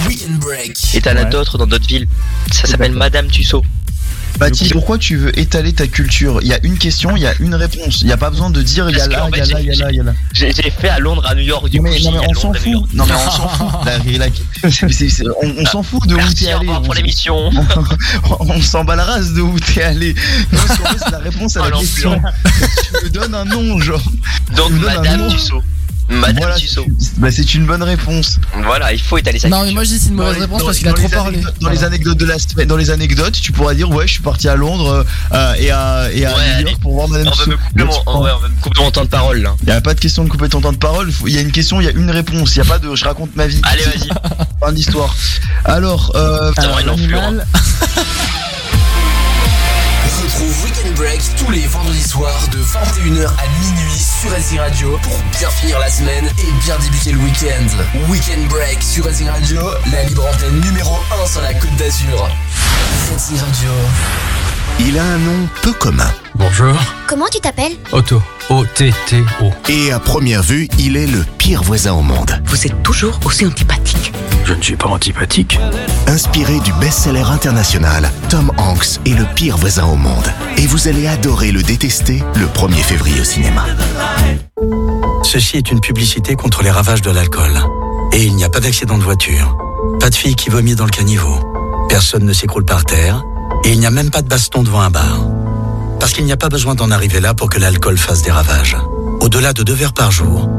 Weekend 0.07 0.39
Break. 0.39 0.95
Et 0.95 1.01
t'en 1.01 1.15
as 1.15 1.25
d'autres 1.25 1.59
dans 1.59 1.67
d'autres 1.67 1.87
villes. 1.87 2.07
Ça 2.51 2.67
s'appelle 2.67 2.93
Madame 2.93 3.27
Tussaud. 3.27 3.63
Baptiste, 4.39 4.73
pourquoi 4.73 4.97
tu 4.97 5.15
veux 5.17 5.37
étaler 5.39 5.73
ta 5.73 5.87
culture? 5.87 6.39
Il 6.41 6.47
y 6.47 6.53
a 6.53 6.59
une 6.63 6.77
question, 6.77 7.15
il 7.15 7.21
y 7.21 7.27
a 7.27 7.33
une 7.39 7.55
réponse. 7.55 8.01
Il 8.01 8.07
n'y 8.07 8.13
a 8.13 8.17
pas 8.17 8.29
besoin 8.29 8.49
de 8.49 8.61
dire 8.61 8.89
il 8.89 8.97
y 8.97 9.01
a 9.01 9.07
là, 9.07 9.27
il 9.31 9.37
y 9.37 9.41
a 9.41 9.45
là, 9.45 9.59
il 9.61 9.65
y 9.67 9.71
a 9.71 9.75
là, 9.75 9.91
il 9.91 9.95
y 9.97 9.99
a 9.99 10.03
là. 10.03 10.13
J'ai 10.33 10.51
fait 10.53 10.89
à 10.89 10.99
Londres, 10.99 11.23
à 11.25 11.35
New 11.35 11.41
York, 11.43 11.69
du 11.69 11.79
coup, 11.79 11.85
non, 11.87 11.91
mais 12.11 12.17
on 12.29 12.33
s'en 12.33 12.53
fout. 12.53 12.93
Non 12.93 13.05
mais 13.05 13.13
on 13.13 13.31
s'en 13.31 13.47
fout. 13.49 13.67
La- 13.85 13.97
la- 14.17 14.25
on 15.41 15.53
on 15.59 15.65
s'en 15.65 15.83
fout 15.83 16.07
de 16.07 16.15
où 16.15 16.33
t'es 16.33 16.51
allé. 16.51 16.67
On- 16.69 16.81
pour 16.81 16.93
l'émission. 16.93 17.51
on 18.39 18.61
s'en 18.61 18.83
bat 18.83 18.95
la 18.95 19.05
race 19.05 19.33
de 19.33 19.41
où 19.41 19.59
t'es 19.59 19.83
allé. 19.83 20.15
C'est 20.51 21.11
la 21.11 21.19
réponse 21.19 21.55
à 21.57 21.61
Oh, 21.65 21.69
la 21.69 21.77
question. 21.79 22.21
tu 22.99 23.05
me 23.05 23.09
donnes 23.09 23.35
un 23.35 23.45
nom, 23.45 23.79
genre. 23.79 24.01
Donc 24.57 24.71
Madame 24.71 25.17
nom. 25.19 25.29
Madame 26.09 26.37
Voilà, 26.37 26.55
Tussaud. 26.55 26.85
Bah, 27.17 27.29
c'est 27.31 27.53
une 27.55 27.65
bonne 27.65 27.81
réponse. 27.83 28.39
Voilà, 28.63 28.93
il 28.93 29.01
faut 29.01 29.17
étaler 29.17 29.39
sa 29.39 29.49
Non, 29.49 29.63
mais 29.63 29.71
moi 29.71 29.83
je 29.83 29.89
dis 29.89 29.99
c'est 29.99 30.09
une 30.09 30.15
Dans 30.17 30.23
mauvaise 30.23 30.35
les- 30.35 30.41
réponse 30.41 30.59
dans- 30.59 30.65
parce 30.65 30.77
qu'il 30.77 30.87
a 30.87 30.91
dans 30.91 30.97
trop 30.97 31.07
les 31.07 31.13
parlé. 31.15 31.37
anecdotes- 31.37 31.61
Dans 31.61 31.69
les 31.69 31.83
anecdotes 31.83 32.17
de 32.17 32.25
la 32.25 32.39
semaine, 32.39 32.67
dans 32.67 32.77
les 32.77 32.89
anecdotes, 32.91 33.33
tu 33.41 33.51
pourras 33.51 33.73
dire 33.73 33.89
ouais, 33.89 34.05
je 34.07 34.13
suis 34.13 34.21
parti 34.21 34.47
à 34.49 34.55
Londres 34.55 35.05
euh, 35.33 35.53
et 35.55 35.71
à, 35.71 36.07
et 36.13 36.25
à 36.25 36.29
Ouais, 36.35 36.35
New 36.35 36.53
allez. 36.55 36.63
York 36.71 36.77
pour 36.81 36.93
voir 36.93 37.07
Madame 37.07 37.27
On 37.27 37.31
va 37.31 37.45
ouais, 37.45 38.31
on 38.35 38.39
va 38.39 38.49
me 38.49 38.61
couper 38.61 38.81
mon 38.81 38.91
temps 38.91 39.03
de 39.03 39.09
parole 39.09 39.41
là. 39.41 39.55
Il 39.63 39.65
n'y 39.67 39.71
a 39.71 39.81
pas 39.81 39.93
de 39.93 39.99
question 39.99 40.23
de 40.23 40.29
couper 40.29 40.49
ton 40.49 40.61
temps 40.61 40.71
de 40.73 40.77
parole. 40.77 41.11
Il 41.25 41.33
y 41.33 41.37
a 41.37 41.41
une 41.41 41.51
question, 41.51 41.79
il 41.81 41.85
y 41.85 41.89
a 41.89 41.91
une 41.91 42.11
réponse. 42.11 42.55
Il 42.55 42.61
n'y 42.61 42.67
a 42.67 42.69
pas 42.69 42.79
de 42.79 42.93
je 42.95 43.05
raconte 43.05 43.35
ma 43.35 43.47
vie. 43.47 43.61
Allez, 43.63 43.83
vas-y. 43.83 44.09
Fin 44.59 44.71
d'histoire. 44.71 45.15
Alors, 45.65 46.11
euh, 46.15 46.51
alors, 46.57 46.79
une 46.79 46.89
enflure. 46.89 47.17
l'animal- 47.21 47.45
Retrouve 50.23 50.63
Weekend 50.63 50.95
Break 50.95 51.21
tous 51.35 51.51
les 51.51 51.67
vendredis 51.67 52.01
soirs 52.07 52.47
de 52.49 52.59
21h 52.59 53.27
à 53.27 53.47
minuit 53.59 53.99
sur 53.99 54.31
Racing 54.31 54.57
Radio 54.57 54.97
pour 55.03 55.17
bien 55.37 55.49
finir 55.49 55.77
la 55.79 55.89
semaine 55.89 56.25
et 56.25 56.63
bien 56.63 56.77
débuter 56.79 57.11
le 57.11 57.17
week-end. 57.17 58.09
Weekend 58.09 58.47
Break 58.47 58.81
sur 58.81 59.03
Racing 59.03 59.27
Radio, 59.27 59.59
la 59.91 60.03
libre 60.03 60.25
antenne 60.25 60.61
numéro 60.61 60.95
1 61.21 61.27
sur 61.27 61.41
la 61.41 61.53
côte 61.53 61.75
d'Azur. 61.75 62.29
Racing 63.11 63.37
Radio. 63.37 63.69
Il 64.79 64.97
a 64.97 65.03
un 65.03 65.17
nom 65.17 65.49
peu 65.61 65.73
commun. 65.73 66.09
Bonjour. 66.35 66.73
Comment 67.05 67.27
tu 67.29 67.41
t'appelles? 67.41 67.75
Otto. 67.91 68.21
O-T-T-O. 68.49 69.51
Et 69.69 69.91
à 69.91 69.99
première 69.99 70.43
vue, 70.43 70.67
il 70.77 70.97
est 70.97 71.07
le 71.07 71.23
pire 71.37 71.63
voisin 71.63 71.93
au 71.93 72.01
monde. 72.01 72.41
Vous 72.45 72.65
êtes 72.65 72.83
toujours 72.83 73.19
aussi 73.25 73.45
antipathique. 73.45 74.11
Je 74.45 74.53
ne 74.53 74.61
suis 74.61 74.75
pas 74.75 74.89
antipathique. 74.89 75.57
Inspiré 76.07 76.59
du 76.59 76.73
best-seller 76.73 77.23
international, 77.23 78.11
Tom 78.29 78.51
Hanks 78.57 78.99
est 79.05 79.17
le 79.17 79.25
pire 79.33 79.57
voisin 79.57 79.85
au 79.85 79.95
monde. 79.95 80.31
Et 80.57 80.67
vous 80.67 80.87
allez 80.87 81.07
adorer 81.07 81.51
le 81.51 81.63
détester 81.63 82.21
le 82.35 82.45
1er 82.47 82.83
février 82.83 83.21
au 83.21 83.23
cinéma. 83.23 83.65
Ceci 85.23 85.57
est 85.57 85.71
une 85.71 85.79
publicité 85.79 86.35
contre 86.35 86.63
les 86.63 86.71
ravages 86.71 87.01
de 87.01 87.11
l'alcool. 87.11 87.57
Et 88.11 88.23
il 88.23 88.35
n'y 88.35 88.43
a 88.43 88.49
pas 88.49 88.59
d'accident 88.59 88.97
de 88.97 89.03
voiture. 89.03 89.57
Pas 89.99 90.09
de 90.09 90.15
fille 90.15 90.35
qui 90.35 90.49
vomit 90.49 90.75
dans 90.75 90.85
le 90.85 90.91
caniveau. 90.91 91.39
Personne 91.87 92.25
ne 92.25 92.33
s'écroule 92.33 92.65
par 92.65 92.83
terre. 92.83 93.23
Et 93.63 93.71
il 93.71 93.79
n'y 93.79 93.85
a 93.85 93.91
même 93.91 94.11
pas 94.11 94.21
de 94.21 94.27
baston 94.27 94.63
devant 94.63 94.81
un 94.81 94.89
bar. 94.89 95.42
Parce 96.03 96.11
qu'il 96.11 96.25
n'y 96.25 96.33
a 96.33 96.37
pas 96.37 96.49
besoin 96.49 96.75
d'en 96.75 96.91
arriver 96.91 97.21
là 97.21 97.33
pour 97.33 97.49
que 97.49 97.57
l'alcool 97.57 97.97
fasse 97.97 98.23
des 98.23 98.29
ravages. 98.29 98.75
Au-delà 99.21 99.53
de 99.53 99.63
deux 99.63 99.71
verres 99.73 99.93
par 99.93 100.11
jour, 100.11 100.49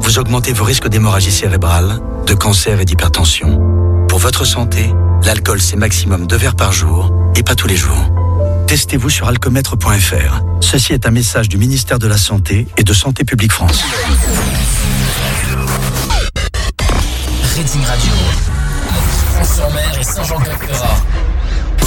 vous 0.00 0.18
augmentez 0.18 0.54
vos 0.54 0.64
risques 0.64 0.88
d'hémorragie 0.88 1.30
cérébrale, 1.30 2.00
de 2.26 2.32
cancer 2.32 2.80
et 2.80 2.86
d'hypertension. 2.86 3.60
Pour 4.08 4.18
votre 4.18 4.46
santé, 4.46 4.94
l'alcool 5.22 5.60
c'est 5.60 5.76
maximum 5.76 6.26
deux 6.26 6.38
verres 6.38 6.56
par 6.56 6.72
jour 6.72 7.12
et 7.36 7.42
pas 7.42 7.54
tous 7.54 7.68
les 7.68 7.76
jours. 7.76 8.10
Testez-vous 8.66 9.10
sur 9.10 9.28
alcomètre.fr. 9.28 10.40
Ceci 10.62 10.94
est 10.94 11.04
un 11.04 11.10
message 11.10 11.50
du 11.50 11.58
ministère 11.58 11.98
de 11.98 12.06
la 12.06 12.16
Santé 12.16 12.66
et 12.78 12.82
de 12.82 12.94
Santé 12.94 13.24
publique 13.24 13.52
France. 13.52 13.84
Rating 17.54 17.84
Radio. 17.84 18.12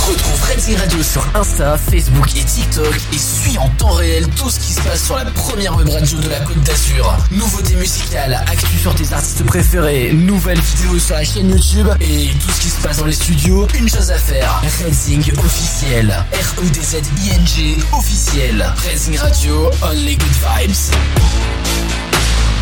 Retrouve 0.07 0.41
Redding 0.43 0.77
Radio 0.77 1.03
sur 1.03 1.27
Insta, 1.35 1.77
Facebook 1.77 2.29
et 2.37 2.43
TikTok 2.43 2.95
et 3.11 3.17
suis 3.17 3.57
en 3.57 3.67
temps 3.71 3.91
réel 3.91 4.25
tout 4.37 4.49
ce 4.49 4.57
qui 4.57 4.71
se 4.71 4.79
passe 4.79 5.03
sur 5.03 5.17
la 5.17 5.25
première 5.25 5.75
web 5.75 5.89
radio 5.89 6.17
de 6.19 6.29
la 6.29 6.39
Côte 6.39 6.63
d'Azur. 6.63 7.17
Nouveautés 7.29 7.75
musicales, 7.75 8.41
actu 8.49 8.77
sur 8.77 8.95
tes 8.95 9.11
artistes 9.11 9.43
préférés, 9.43 10.13
nouvelles 10.13 10.61
vidéos 10.61 10.97
sur 10.97 11.15
la 11.15 11.25
chaîne 11.25 11.49
YouTube 11.49 11.89
et 11.99 12.29
tout 12.39 12.51
ce 12.51 12.61
qui 12.61 12.69
se 12.69 12.81
passe 12.81 12.99
dans 12.99 13.05
les 13.05 13.11
studios. 13.11 13.67
Une 13.77 13.89
chose 13.89 14.09
à 14.09 14.17
faire, 14.17 14.61
Redding 14.79 15.29
officiel. 15.43 16.25
R-E-D-Z-I-N-G 16.31 17.77
officiel. 17.91 18.73
Redding 18.85 19.19
Radio, 19.19 19.69
only 19.83 20.15
good 20.15 20.27
vibes. 20.41 22.06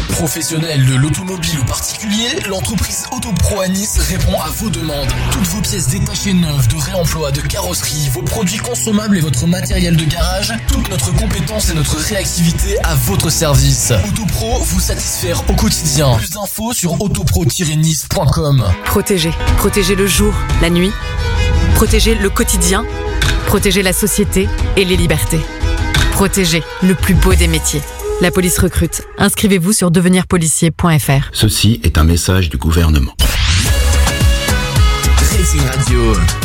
Professionnel 0.10 0.86
de 0.86 0.96
l'automobile 0.96 1.60
ou 1.60 1.66
particulier, 1.66 2.40
l'entreprise 2.48 3.06
Autopro 3.12 3.60
à 3.62 3.68
Nice 3.68 3.98
répond 4.00 4.40
à 4.40 4.50
vos 4.50 4.70
demandes. 4.70 5.08
Toutes 5.32 5.48
vos 5.48 5.62
pièces 5.62 5.88
détachées 5.88 6.34
neuves, 6.34 6.68
de 6.68 6.76
réemploi, 6.76 7.32
de 7.32 7.42
carrosserie, 7.42 8.10
vos 8.12 8.22
produits 8.22 8.60
consommables 8.60 9.18
et 9.18 9.22
votre 9.22 9.46
matériel 9.48 9.96
de 9.96 10.06
garage, 10.06 10.54
toute 10.68 10.90
notre 10.90 11.14
compétence 11.16 11.70
et 11.70 11.74
notre 11.74 11.98
réactivité 11.98 12.78
à 12.84 12.96
votre 12.96 13.30
service. 13.30 13.92
Autopro 14.08 14.60
vous 14.64 14.80
satisfaire 14.80 15.44
au 15.50 15.54
quotidien. 15.54 16.16
Plus 16.16 16.30
d'infos 16.30 16.74
sur 16.74 17.02
autopro-nice.com. 17.02 18.64
Protéger. 18.86 19.32
Protéger 19.58 19.96
le 19.96 20.08
jour, 20.08 20.34
la 20.62 20.70
nuit. 20.70 20.92
Protéger 21.76 22.16
le 22.16 22.30
quotidien. 22.30 22.86
Protéger 23.48 23.84
la 23.84 23.94
société 23.94 24.48
et 24.78 24.86
les 24.86 24.98
libertés. 24.98 25.42
Protéger 26.14 26.64
le 26.82 26.96
plus 26.96 27.14
beau 27.14 27.34
des 27.36 27.48
métiers. 27.48 27.82
La 28.22 28.32
police 28.32 28.58
recrute. 28.60 29.02
Inscrivez-vous 29.18 29.74
sur 29.74 29.92
devenirpolicier.fr. 29.92 31.30
Ceci 31.34 31.82
est 31.84 31.98
un 31.98 32.06
message 32.06 32.50
du 32.50 32.58
gouvernement. 32.58 33.14
Radio. 35.20 36.45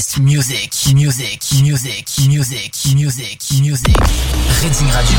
Best 0.00 0.18
music, 0.20 0.72
music, 0.94 1.42
music, 1.62 2.08
music, 2.26 2.74
music, 2.96 3.38
music. 3.60 3.96
Racing 4.62 4.90
Radio, 4.90 5.18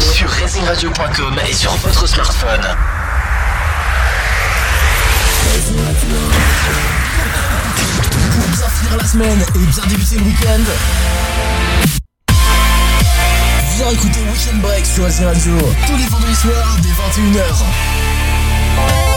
sur 0.00 0.30
racingradio.com 0.30 1.38
et 1.46 1.52
sur 1.52 1.70
votre 1.72 2.06
smartphone. 2.06 2.62
Pour 8.30 8.48
bien 8.48 8.68
finir 8.70 8.96
la 8.96 9.06
semaine 9.06 9.44
et 9.54 9.58
bien 9.58 9.86
débuter 9.86 10.16
le 10.16 10.22
week-end, 10.22 10.64
viens 13.76 13.90
écouter 13.90 14.20
Weekend 14.32 14.62
Break 14.62 14.86
sur 14.86 15.04
Racing 15.04 15.26
Radio 15.26 15.58
tous 15.86 15.96
les 15.98 16.06
vendredis 16.06 16.36
soirs 16.36 16.78
dès 16.80 16.88
21h. 17.28 19.11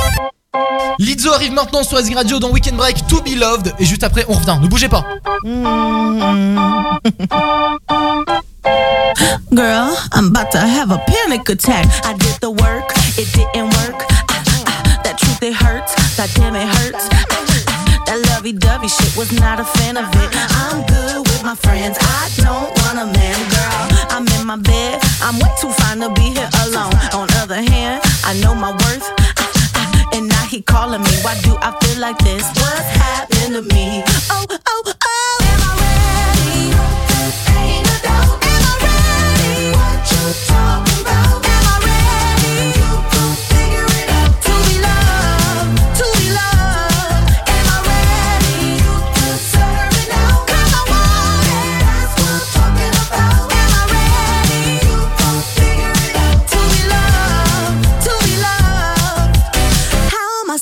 Lizzo 0.99 1.31
arrive 1.33 1.53
maintenant 1.53 1.83
sur 1.83 1.97
Racing 1.97 2.15
Radio 2.15 2.39
dans 2.39 2.49
Weekend 2.49 2.75
Break 2.77 3.05
To 3.07 3.21
Be 3.21 3.35
Loved 3.37 3.73
et 3.79 3.85
juste 3.85 4.03
après 4.03 4.25
on 4.27 4.33
revient, 4.33 4.57
ne 4.61 4.67
bougez 4.67 4.89
pas. 4.89 5.03
Girl, 9.53 9.95
I'm 10.13 10.27
about 10.27 10.51
to 10.51 10.57
have 10.57 10.91
a 10.91 10.97
panic 11.07 11.49
attack. 11.49 11.85
I 12.03 12.13
did 12.13 12.37
the 12.41 12.49
work, 12.49 12.91
it 13.17 13.31
didn't 13.33 13.69
work. 13.77 14.03
Ah, 14.09 14.23
ah, 14.27 14.43
ah, 14.67 15.01
that 15.03 15.17
truth, 15.17 15.41
it 15.43 15.53
hurts. 15.53 15.93
God 16.17 16.29
damn, 16.35 16.55
it 16.55 16.67
hurts. 16.67 17.07
That 18.05 18.19
lovey 18.29 18.51
dovey 18.53 18.87
shit 18.87 19.15
was 19.15 19.31
not 19.31 19.59
a 19.59 19.65
fan 19.65 19.97
of 19.97 20.05
it. 20.15 20.29
I'm 20.61 20.83
good 20.85 21.27
with 21.27 21.43
my 21.43 21.55
friends. 21.55 21.97
I 22.01 22.29
don't 22.37 22.69
want 22.83 22.99
a 22.99 23.05
man, 23.05 23.49
girl. 23.49 23.87
I'm 24.09 24.27
in 24.39 24.45
my 24.45 24.57
bed. 24.57 24.99
I'm 25.21 25.39
way 25.39 25.49
too 25.61 25.71
fine 25.71 25.99
to 25.99 26.09
be 26.13 26.33
here 26.35 26.49
alone. 26.65 26.93
On 27.13 27.27
other 27.41 27.61
hand, 27.61 28.01
I 28.23 28.33
know 28.41 28.53
my 28.53 28.71
worth. 28.71 29.14
And 30.15 30.29
now 30.29 30.45
he 30.45 30.61
calling 30.61 31.01
me. 31.01 31.09
Why 31.23 31.35
do 31.41 31.57
I 31.61 31.77
feel 31.81 31.99
like 31.99 32.17
this? 32.19 32.47
What's 32.55 32.89
happened 33.03 33.53
to 33.55 33.61
me? 33.75 34.01
Oh, 34.31 34.45
oh, 34.65 34.93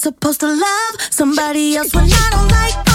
supposed 0.04 0.42
to 0.42 0.48
love 0.48 0.96
somebody 1.12 1.78
else 1.78 1.96
when 1.96 2.04
I 2.04 2.30
don't 2.32 2.52
like 2.52 2.76
myself? 2.76 2.93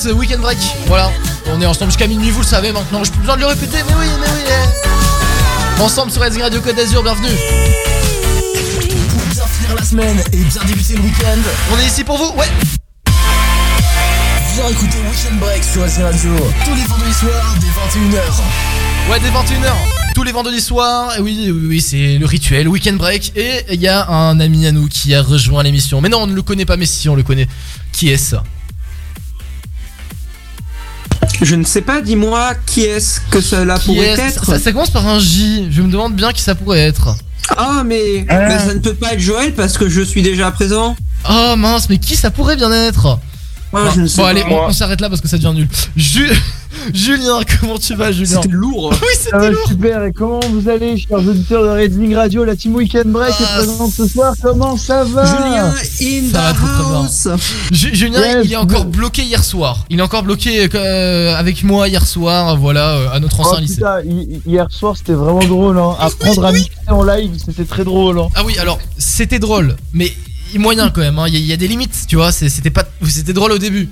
21h27, 0.00 0.12
Weekend 0.12 0.40
Break. 0.40 0.58
Voilà, 0.86 1.10
on 1.52 1.60
est 1.60 1.66
ensemble 1.66 1.90
jusqu'à 1.90 2.06
minuit, 2.06 2.30
vous 2.30 2.40
le 2.40 2.46
savez 2.46 2.72
maintenant. 2.72 3.04
J'ai 3.04 3.10
plus 3.10 3.20
besoin 3.20 3.36
de 3.36 3.40
le 3.40 3.46
répéter, 3.46 3.78
mais 3.86 3.94
oui, 3.98 4.06
mais 4.20 4.26
oui. 4.26 4.40
eh. 5.78 5.80
Ensemble 5.82 6.10
sur 6.12 6.22
Rising 6.22 6.42
Radio 6.42 6.60
Côte 6.60 6.76
d'Azur, 6.76 7.02
bienvenue. 7.02 7.28
Pour 7.28 9.22
bien 9.32 9.44
finir 9.46 9.74
la 9.76 9.84
semaine 9.84 10.22
et 10.32 10.36
bien 10.36 10.62
débuter 10.66 10.94
le 10.96 11.02
week-end, 11.02 11.38
On 11.74 11.78
est 11.78 11.86
ici 11.86 12.04
pour 12.04 12.16
vous, 12.18 12.32
ouais. 12.38 12.46
viens 14.54 14.68
écouter 14.68 14.98
Weekend 15.10 15.38
Break 15.40 15.64
sur 15.64 15.82
Rising 15.82 16.02
Radio 16.04 16.30
tous 16.64 16.74
les 16.74 16.84
vendredis 16.84 17.14
soirs 17.14 17.54
dès 17.60 17.66
21h. 18.08 18.20
Ouais, 19.10 19.18
dès 19.20 19.28
21h, 19.30 19.72
tous 20.14 20.22
les 20.22 20.32
vendredis 20.32 20.60
soirs. 20.60 21.16
Et 21.18 21.20
oui, 21.20 21.50
oui, 21.50 21.66
oui, 21.68 21.80
c'est 21.80 22.18
le 22.18 22.26
rituel, 22.26 22.68
weekend 22.68 22.96
break. 22.98 23.32
Et 23.36 23.64
il 23.72 23.80
y 23.80 23.88
a 23.88 24.08
un 24.08 24.38
ami 24.40 24.66
à 24.66 24.72
nous 24.72 24.86
qui 24.88 25.14
a 25.14 25.22
rejoint 25.22 25.62
l'émission. 25.62 26.00
Mais 26.00 26.08
non, 26.08 26.22
on 26.22 26.26
ne 26.26 26.34
le 26.34 26.42
connaît 26.42 26.66
pas, 26.66 26.76
mais 26.76 26.86
si, 26.86 27.08
on 27.08 27.14
le 27.16 27.22
connaît. 27.22 27.48
Qui 27.92 28.10
est-ce 28.10 28.36
Je 31.42 31.54
ne 31.54 31.64
sais 31.64 31.80
pas, 31.80 32.00
dis-moi 32.02 32.52
qui 32.66 32.82
est-ce 32.82 33.20
que 33.30 33.40
cela 33.40 33.78
Qui 33.78 33.86
pourrait 33.86 34.08
être. 34.18 34.44
ça, 34.44 34.58
ça 34.58 34.72
commence 34.72 34.90
par 34.90 35.06
un 35.06 35.18
J. 35.18 35.68
Je 35.70 35.80
me 35.82 35.90
demande 35.90 36.14
bien 36.14 36.32
qui 36.32 36.42
ça 36.42 36.54
pourrait 36.54 36.80
être. 36.80 37.14
Ah, 37.56 37.82
mais, 37.84 38.24
mais 38.28 38.58
ça 38.58 38.74
ne 38.74 38.78
peut 38.78 38.94
pas 38.94 39.14
être 39.14 39.20
Joël 39.20 39.54
parce 39.54 39.76
que 39.78 39.88
je 39.88 40.02
suis 40.02 40.22
déjà 40.22 40.50
présent. 40.50 40.96
Oh 41.28 41.54
mince, 41.56 41.88
mais 41.88 41.98
qui 41.98 42.14
ça 42.16 42.30
pourrait 42.30 42.56
bien 42.56 42.70
être 42.72 43.18
Ah, 43.72 43.84
Bon, 43.84 43.90
je 43.94 44.00
ne 44.02 44.06
sais 44.06 44.16
bon, 44.18 44.22
pas. 44.24 44.28
allez, 44.30 44.44
on, 44.48 44.66
on 44.66 44.72
s'arrête 44.72 45.00
là 45.00 45.08
parce 45.08 45.20
que 45.20 45.28
ça 45.28 45.36
devient 45.38 45.52
nul. 45.54 45.68
Ju- 45.96 46.30
Julien, 46.94 47.40
comment 47.60 47.78
tu 47.78 47.94
vas, 47.94 48.12
Julien 48.12 48.40
C'était 48.42 48.54
lourd. 48.54 48.92
Oui, 49.02 49.08
c'était 49.18 49.50
lourd. 49.50 49.66
super, 49.68 50.04
et 50.04 50.12
comment 50.12 50.40
vous 50.50 50.68
allez, 50.68 50.96
chers 50.98 51.18
auditeurs 51.18 51.62
de 51.62 51.68
Redding 51.68 52.14
Radio, 52.14 52.44
la 52.44 52.56
team 52.56 52.74
Weekend 52.74 53.06
Break 53.06 53.34
Ah, 53.38 53.42
est 53.42 53.56
présente 53.66 53.92
ce 53.92 54.06
soir, 54.06 54.34
comment 54.42 54.76
ça 54.76 55.04
va 55.04 55.24
Julien 55.24 55.74
in 56.00 56.30
Ça 56.32 56.52
the 56.52 56.56
house. 56.94 57.28
Julien, 57.72 58.20
Yes, 58.20 58.46
il 58.46 58.52
est 58.52 58.56
encore 58.56 58.84
bloqué 58.84 59.22
hier 59.22 59.42
soir. 59.44 59.84
Il 59.90 59.98
est 59.98 60.02
encore 60.02 60.22
bloqué 60.22 60.68
euh, 60.74 61.34
avec 61.36 61.62
moi 61.64 61.88
hier 61.88 62.06
soir, 62.06 62.56
voilà, 62.56 62.90
euh, 62.96 63.10
à 63.12 63.20
notre 63.20 63.36
Oh, 63.40 63.46
ancien 63.46 63.60
lycée. 63.60 63.74
putain, 63.76 64.00
hi- 64.04 64.40
hier 64.46 64.66
soir 64.70 64.96
c'était 64.96 65.12
vraiment 65.14 65.40
drôle, 65.46 65.78
hein. 65.78 65.94
apprendre 65.98 66.44
à 66.44 66.52
mixer 66.52 66.70
en 66.88 67.02
live 67.04 67.32
c'était 67.44 67.64
très 67.64 67.84
drôle. 67.84 68.18
Hein. 68.18 68.28
Ah 68.34 68.42
oui, 68.44 68.58
alors 68.58 68.78
c'était 68.98 69.38
drôle, 69.38 69.76
mais 69.92 70.12
moyen 70.58 70.90
quand 70.90 71.00
même. 71.00 71.18
hein. 71.18 71.26
Il 71.28 71.36
y, 71.36 71.46
y 71.46 71.52
a 71.52 71.56
des 71.56 71.68
limites, 71.68 72.06
tu 72.08 72.16
vois. 72.16 72.32
C'était 72.32 72.70
pas, 72.70 72.84
c'était 73.08 73.32
drôle 73.32 73.52
au 73.52 73.58
début. 73.58 73.88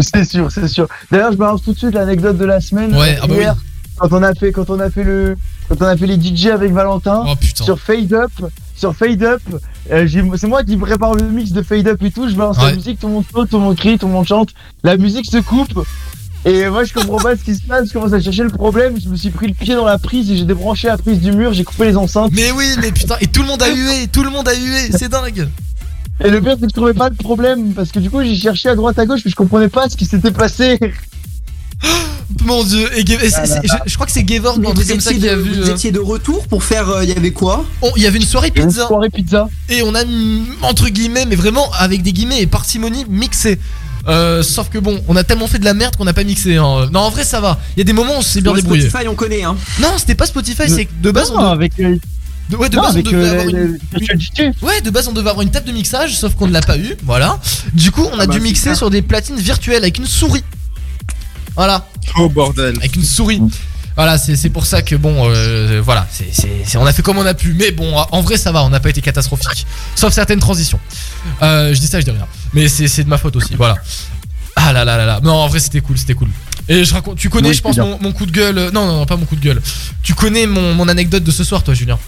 C'est 0.00 0.24
sûr, 0.24 0.50
c'est 0.50 0.68
sûr. 0.68 0.86
D'ailleurs 1.10 1.32
je 1.32 1.36
balance 1.36 1.62
tout 1.62 1.72
de 1.72 1.78
suite 1.78 1.94
l'anecdote 1.94 2.36
de 2.38 2.44
la 2.44 2.60
semaine. 2.60 2.94
Ouais, 2.96 3.16
ah 3.22 3.26
bah 3.26 3.34
hier, 3.34 3.56
quand 3.98 4.12
on 4.12 4.22
a 4.22 4.34
fait, 4.34 4.52
quand 4.52 4.68
on 4.70 4.78
a 4.80 4.90
fait 4.90 5.04
le, 5.04 5.36
quand 5.68 5.76
on 5.80 5.86
a 5.86 5.96
fait 5.96 6.06
les 6.06 6.20
DJ 6.20 6.46
avec 6.48 6.72
Valentin 6.72 7.24
Oh 7.26 7.34
sur 7.54 7.78
Fade 7.80 8.12
Up, 8.12 8.30
sur 8.74 8.94
Fade 8.94 9.22
Up, 9.22 9.40
euh, 9.90 10.06
c'est 10.36 10.46
moi 10.46 10.62
qui 10.64 10.76
prépare 10.76 11.14
le 11.14 11.22
mix 11.28 11.50
de 11.52 11.62
Fade 11.62 11.88
Up 11.88 12.02
et 12.02 12.10
tout. 12.10 12.28
Je 12.28 12.34
balance 12.34 12.58
Ouais. 12.58 12.70
la 12.70 12.76
musique, 12.76 13.00
tout 13.00 13.06
le 13.08 13.14
monde 13.14 13.24
saute, 13.32 13.48
tout 13.50 13.56
le 13.58 13.62
monde 13.64 13.76
crie, 13.76 13.98
tout 13.98 14.06
le 14.06 14.12
monde 14.12 14.26
chante. 14.26 14.50
La 14.84 14.96
musique 14.96 15.26
se 15.30 15.38
coupe. 15.38 15.82
Et 16.44 16.68
moi 16.68 16.84
je 16.84 16.92
comprends 16.92 17.16
pas 17.18 17.34
ce 17.36 17.42
qui 17.42 17.56
se 17.56 17.62
passe, 17.62 17.88
je 17.88 17.92
commence 17.92 18.12
à 18.12 18.20
chercher 18.20 18.44
le 18.44 18.50
problème, 18.50 18.94
je 19.02 19.08
me 19.08 19.16
suis 19.16 19.30
pris 19.30 19.48
le 19.48 19.54
pied 19.54 19.74
dans 19.74 19.84
la 19.86 19.98
prise 19.98 20.30
et 20.30 20.36
j'ai 20.36 20.44
débranché 20.44 20.86
la 20.86 20.96
prise 20.96 21.18
du 21.20 21.32
mur, 21.32 21.52
j'ai 21.52 21.64
coupé 21.64 21.86
les 21.86 21.96
enceintes. 21.96 22.30
Mais 22.34 22.52
oui, 22.52 22.66
mais 22.80 22.92
putain, 22.92 23.16
et 23.20 23.26
tout 23.26 23.42
le 23.42 23.48
monde 23.48 23.62
a 23.62 23.68
hué, 23.74 24.06
tout 24.12 24.22
le 24.22 24.30
monde 24.30 24.46
a 24.46 24.54
hué, 24.54 24.92
c'est 24.92 25.08
dingue. 25.08 25.48
Et 26.24 26.30
le 26.30 26.40
pire 26.40 26.54
c'est 26.54 26.62
que 26.66 26.68
je 26.70 26.74
trouvais 26.74 26.94
pas 26.94 27.08
le 27.10 27.14
problème, 27.14 27.72
parce 27.74 27.92
que 27.92 27.98
du 27.98 28.08
coup 28.10 28.22
j'ai 28.22 28.36
cherché 28.36 28.68
à 28.68 28.74
droite 28.74 28.98
à 28.98 29.04
gauche 29.06 29.20
mais 29.24 29.30
je 29.30 29.36
comprenais 29.36 29.68
pas 29.68 29.88
ce 29.88 29.96
qui 29.96 30.06
s'était 30.06 30.30
passé. 30.30 30.78
Mon 32.44 32.64
dieu, 32.64 32.88
et, 32.98 33.04
Ah 33.34 33.46
là 33.46 33.60
je, 33.62 33.90
je 33.90 33.94
crois 33.94 34.06
que 34.06 34.12
c'est 34.12 34.24
Gavor 34.24 34.54
truc 34.54 34.88
comme 34.88 35.00
ça 35.00 35.10
étiez, 35.10 35.20
qui 35.20 35.28
a 35.28 35.36
de, 35.36 35.40
vu. 35.40 35.60
vous 35.62 35.68
euh, 35.68 35.72
étiez 35.74 35.92
de 35.92 36.00
retour 36.00 36.46
pour 36.48 36.64
faire. 36.64 36.88
euh, 36.88 37.04
Il 37.04 37.10
y 37.10 37.12
avait 37.12 37.30
quoi? 37.30 37.64
Il 37.96 38.02
y 38.02 38.06
avait 38.06 38.18
une 38.18 38.24
soirée 38.24 38.50
Une 38.54 38.66
pizza 38.66 38.86
soirée 38.86 39.10
pizza. 39.10 39.48
et 39.68 39.82
on 39.82 39.94
a 39.94 40.04
mm, 40.04 40.44
entre 40.62 40.88
guillemets, 40.88 41.24
mais 41.26 41.36
vraiment 41.36 41.70
avec 41.78 42.02
des 42.02 42.12
guillemets 42.12 42.40
et 42.42 42.46
parcimonie 42.46 43.04
mixé. 43.08 43.58
Euh, 44.08 44.42
sauf 44.42 44.68
que 44.70 44.78
bon, 44.78 45.00
on 45.08 45.16
a 45.16 45.24
tellement 45.24 45.48
fait 45.48 45.58
de 45.58 45.64
la 45.64 45.74
merde 45.74 45.96
qu'on 45.96 46.04
n'a 46.04 46.12
pas 46.14 46.24
mixé. 46.24 46.56
hein. 46.56 46.88
Non, 46.92 47.00
en 47.00 47.10
vrai, 47.10 47.24
ça 47.24 47.40
va. 47.40 47.58
Il 47.76 47.80
y 47.80 47.82
a 47.82 47.84
des 47.84 47.92
moments 47.92 48.14
où 48.14 48.18
on 48.18 48.22
s'est 48.22 48.40
bien 48.40 48.52
débrouillé. 48.54 48.88
Spotify, 48.88 49.08
on 49.08 49.14
connaît, 49.14 49.42
hein. 49.42 49.56
Non, 49.80 49.88
c'était 49.98 50.14
pas 50.14 50.26
Spotify, 50.26 50.68
c'est 50.68 50.88
de 51.00 51.10
base 51.10 51.30
on 51.32 51.40
Non, 51.40 51.46
avec, 51.48 51.72
euh, 51.80 51.96
de, 52.50 52.56
ouais, 52.56 52.68
de 52.68 52.76
non, 52.76 52.82
base 52.82 52.96
on 52.96 53.00
devait 53.02 53.16
euh, 53.16 53.30
avoir 53.32 53.48
une. 53.48 53.78
Ouais, 54.62 54.80
de 54.80 54.90
base 54.90 55.08
on 55.08 55.12
devait 55.12 55.30
avoir 55.30 55.42
une 55.42 55.50
table 55.50 55.66
de 55.66 55.72
mixage, 55.72 56.16
sauf 56.16 56.34
qu'on 56.34 56.46
ne 56.46 56.52
l'a 56.52 56.60
pas 56.60 56.78
eu, 56.78 56.96
voilà. 57.04 57.38
Du 57.72 57.90
coup, 57.90 58.04
on 58.12 58.18
a 58.18 58.22
Ah 58.22 58.26
bah, 58.26 58.32
dû 58.34 58.40
mixer 58.40 58.74
sur 58.74 58.88
des 58.90 59.02
platines 59.02 59.36
virtuelles 59.38 59.82
avec 59.82 59.98
une 59.98 60.06
souris. 60.06 60.44
Voilà, 61.54 61.86
Oh 62.18 62.28
bordel. 62.28 62.76
avec 62.76 62.94
une 62.96 63.04
souris. 63.04 63.40
Voilà, 63.96 64.18
c'est 64.18 64.36
c'est 64.36 64.50
pour 64.50 64.66
ça 64.66 64.82
que 64.82 64.94
bon, 64.94 65.26
euh, 65.30 65.80
voilà, 65.82 66.06
c'est 66.12 66.28
c'est- 66.30 66.62
c'est- 66.66 66.76
on 66.76 66.84
a 66.84 66.92
fait 66.92 67.00
comme 67.02 67.16
on 67.16 67.24
a 67.24 67.32
pu, 67.32 67.54
mais 67.58 67.70
bon, 67.70 67.96
en 67.96 68.20
vrai 68.20 68.36
ça 68.36 68.52
va, 68.52 68.62
on 68.62 68.68
n'a 68.68 68.78
pas 68.78 68.90
été 68.90 69.00
catastrophique, 69.00 69.66
sauf 69.94 70.12
certaines 70.12 70.38
transitions. 70.40 70.78
Euh, 71.42 71.72
je 71.74 71.80
dis 71.80 71.86
ça, 71.86 71.98
je 71.98 72.04
dis 72.04 72.10
rien, 72.10 72.26
mais 72.52 72.68
c'est 72.68 72.88
c'est 72.88 73.04
de 73.04 73.08
ma 73.08 73.16
faute 73.16 73.36
aussi, 73.36 73.54
voilà. 73.56 73.76
Ah 74.54 74.72
là 74.74 74.84
là 74.84 74.98
là 74.98 75.06
là, 75.06 75.20
non, 75.22 75.32
en 75.32 75.48
vrai 75.48 75.60
c'était 75.60 75.80
cool, 75.80 75.96
c'était 75.96 76.12
cool. 76.14 76.28
Et 76.68 76.84
je 76.84 76.92
raconte, 76.92 77.16
tu 77.16 77.30
connais, 77.30 77.48
Oui, 77.50 77.54
je 77.54 77.62
pense 77.62 77.78
mon 77.78 78.12
coup 78.12 78.26
de 78.26 78.32
gueule, 78.32 78.58
euh, 78.58 78.70
non, 78.70 78.86
non, 78.86 78.96
non, 78.98 79.06
pas 79.06 79.16
mon 79.16 79.24
coup 79.24 79.36
de 79.36 79.40
gueule. 79.40 79.62
Tu 80.02 80.12
connais 80.14 80.46
mon, 80.46 80.74
mon 80.74 80.88
anecdote 80.88 81.22
de 81.24 81.30
ce 81.30 81.42
soir, 81.44 81.62
toi, 81.62 81.72
Julien? 81.72 81.98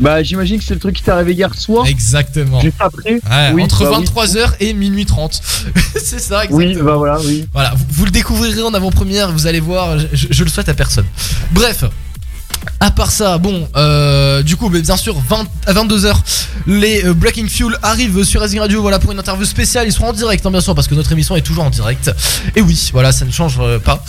Bah 0.00 0.22
j'imagine 0.22 0.58
que 0.58 0.64
c'est 0.64 0.74
le 0.74 0.80
truc 0.80 0.96
qui 0.96 1.02
t'est 1.02 1.10
arrivé 1.10 1.32
hier 1.34 1.54
soir. 1.54 1.86
Exactement. 1.86 2.60
Juste 2.60 2.76
après. 2.80 3.14
Ouais, 3.14 3.52
Oui, 3.54 3.62
entre 3.62 3.84
bah 3.84 3.98
oui. 3.98 4.04
23h 4.06 4.54
et 4.60 4.72
minuit 4.72 5.06
30. 5.06 5.40
c'est 5.94 6.18
ça, 6.18 6.44
exactement. 6.44 6.56
Oui, 6.56 6.76
bah 6.82 6.96
voilà, 6.96 7.20
oui. 7.20 7.46
Voilà, 7.52 7.72
vous, 7.76 7.84
vous 7.90 8.04
le 8.06 8.10
découvrirez 8.10 8.62
en 8.62 8.72
avant-première, 8.74 9.30
vous 9.32 9.46
allez 9.46 9.60
voir, 9.60 9.98
je, 9.98 10.26
je 10.30 10.44
le 10.44 10.50
souhaite 10.50 10.68
à 10.68 10.74
personne. 10.74 11.04
Bref, 11.52 11.84
à 12.82 12.90
part 12.90 13.10
ça, 13.10 13.36
bon, 13.36 13.68
euh, 13.76 14.42
du 14.42 14.56
coup, 14.56 14.70
bien 14.70 14.96
sûr, 14.96 15.14
20, 15.28 15.46
à 15.66 15.72
22h, 15.74 16.14
les 16.66 17.04
euh, 17.04 17.12
Breaking 17.12 17.46
Fuel 17.46 17.76
arrivent 17.82 18.24
sur 18.24 18.40
Rising 18.40 18.60
Radio, 18.60 18.80
voilà, 18.80 18.98
pour 18.98 19.12
une 19.12 19.18
interview 19.18 19.44
spéciale. 19.44 19.86
Ils 19.86 19.92
seront 19.92 20.08
en 20.08 20.12
direct, 20.14 20.44
hein, 20.46 20.50
bien 20.50 20.62
sûr, 20.62 20.74
parce 20.74 20.88
que 20.88 20.94
notre 20.94 21.12
émission 21.12 21.36
est 21.36 21.42
toujours 21.42 21.64
en 21.64 21.70
direct. 21.70 22.10
Et 22.56 22.62
oui, 22.62 22.88
voilà, 22.92 23.12
ça 23.12 23.26
ne 23.26 23.30
change 23.30 23.58
euh, 23.60 23.78
pas. 23.78 24.02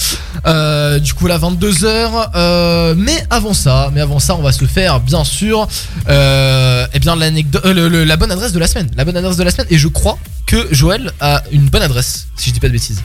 Du 1.00 1.14
coup, 1.14 1.28
là, 1.28 1.38
22h. 1.38 2.30
euh, 2.36 2.96
mais 2.98 3.26
avant 3.30 3.54
ça, 3.54 3.92
mais 3.94 4.00
avant 4.00 4.20
ça, 4.20 4.36
on 4.36 4.42
va 4.42 4.54
se 4.54 4.64
faire, 4.66 5.02
bien 5.02 5.26
sûr, 5.26 5.68
eh 6.08 7.00
bien, 7.00 7.16
l'anecdote, 7.18 7.66
la 7.66 8.18
bonne 8.18 8.32
adresse 8.32 8.54
de 8.54 8.60
la 8.60 8.68
semaine. 8.68 8.90
La 8.96 9.04
bonne 9.04 9.18
adresse 9.18 9.38
de 9.38 9.44
la 9.44 9.52
semaine. 9.52 9.68
Et 9.70 9.78
je 9.78 9.90
crois 9.90 10.18
que 10.46 10.68
Joël 10.72 11.12
a 11.20 11.44
une 11.52 11.68
bonne 11.68 11.84
adresse, 11.84 12.28
si 12.38 12.50
je 12.50 12.54
dis 12.54 12.60
pas 12.62 12.68
de 12.68 12.74
bêtises. 12.74 13.02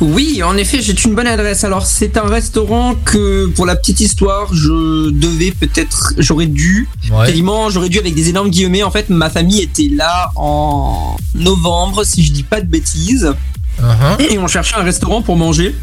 Oui, 0.00 0.42
en 0.42 0.56
effet, 0.56 0.80
j'ai 0.82 0.94
une 1.04 1.14
bonne 1.14 1.28
adresse. 1.28 1.62
Alors, 1.62 1.86
c'est 1.86 2.16
un 2.16 2.26
restaurant 2.26 2.94
que, 3.04 3.46
pour 3.54 3.66
la 3.66 3.76
petite 3.76 4.00
histoire, 4.00 4.52
je 4.52 5.10
devais 5.10 5.52
peut-être, 5.52 6.14
j'aurais 6.18 6.46
dû, 6.46 6.88
Ouais. 7.10 7.26
quasiment, 7.26 7.70
j'aurais 7.70 7.88
dû 7.88 7.98
avec 7.98 8.14
des 8.14 8.28
énormes 8.28 8.50
guillemets. 8.50 8.82
En 8.82 8.90
fait, 8.90 9.10
ma 9.10 9.30
famille 9.30 9.60
était 9.60 9.88
là 9.94 10.32
en 10.34 11.16
novembre, 11.36 12.04
si 12.04 12.24
je 12.24 12.32
dis 12.32 12.42
pas 12.42 12.60
de 12.60 12.66
bêtises, 12.66 13.32
Uh-huh. 13.80 14.20
et 14.30 14.38
on 14.38 14.46
cherchait 14.48 14.76
un 14.76 14.82
restaurant 14.82 15.22
pour 15.22 15.36
manger. 15.36 15.74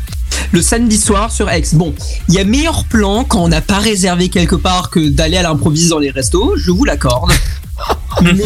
Le 0.51 0.61
samedi 0.61 0.97
soir 0.97 1.31
sur 1.31 1.49
Aix. 1.49 1.63
Bon, 1.73 1.93
il 2.27 2.35
y 2.35 2.39
a 2.39 2.43
meilleur 2.43 2.85
plan 2.85 3.23
quand 3.23 3.43
on 3.43 3.47
n'a 3.49 3.61
pas 3.61 3.79
réservé 3.79 4.29
quelque 4.29 4.55
part 4.55 4.89
que 4.89 4.99
d'aller 5.09 5.37
à 5.37 5.43
l'improviste 5.43 5.89
dans 5.89 5.99
les 5.99 6.11
restos, 6.11 6.55
je 6.57 6.71
vous 6.71 6.85
l'accorde. 6.85 7.31
mais 8.21 8.43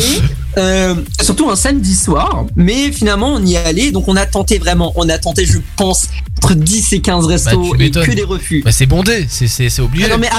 euh, 0.58 0.96
surtout 1.22 1.50
un 1.50 1.56
samedi 1.56 1.96
soir. 1.96 2.46
Mais 2.56 2.92
finalement, 2.92 3.34
on 3.34 3.44
y 3.44 3.56
est 3.56 3.58
allé, 3.66 3.92
donc 3.92 4.08
on 4.08 4.16
a 4.16 4.26
tenté 4.26 4.60
vraiment. 4.60 4.94
On 4.96 5.10
a 5.10 5.18
tenté, 5.18 5.46
je 5.46 5.58
pense, 5.76 6.08
entre 6.38 6.54
10 6.54 6.94
et 6.94 7.00
15 7.02 7.26
restos 7.26 7.72
Bah, 7.72 7.78
tu 7.78 7.86
et 7.86 7.92
que 7.92 8.12
des 8.12 8.24
refus. 8.24 8.62
Bah, 8.64 8.72
c'est 8.72 8.86
bondé, 8.86 9.26
c'est- 9.30 9.48
c'est 9.48 9.70
c'est 9.70 9.82
obligé. 9.82 10.06
Ah 10.06 10.10
non 10.10 10.18
mais 10.20 10.30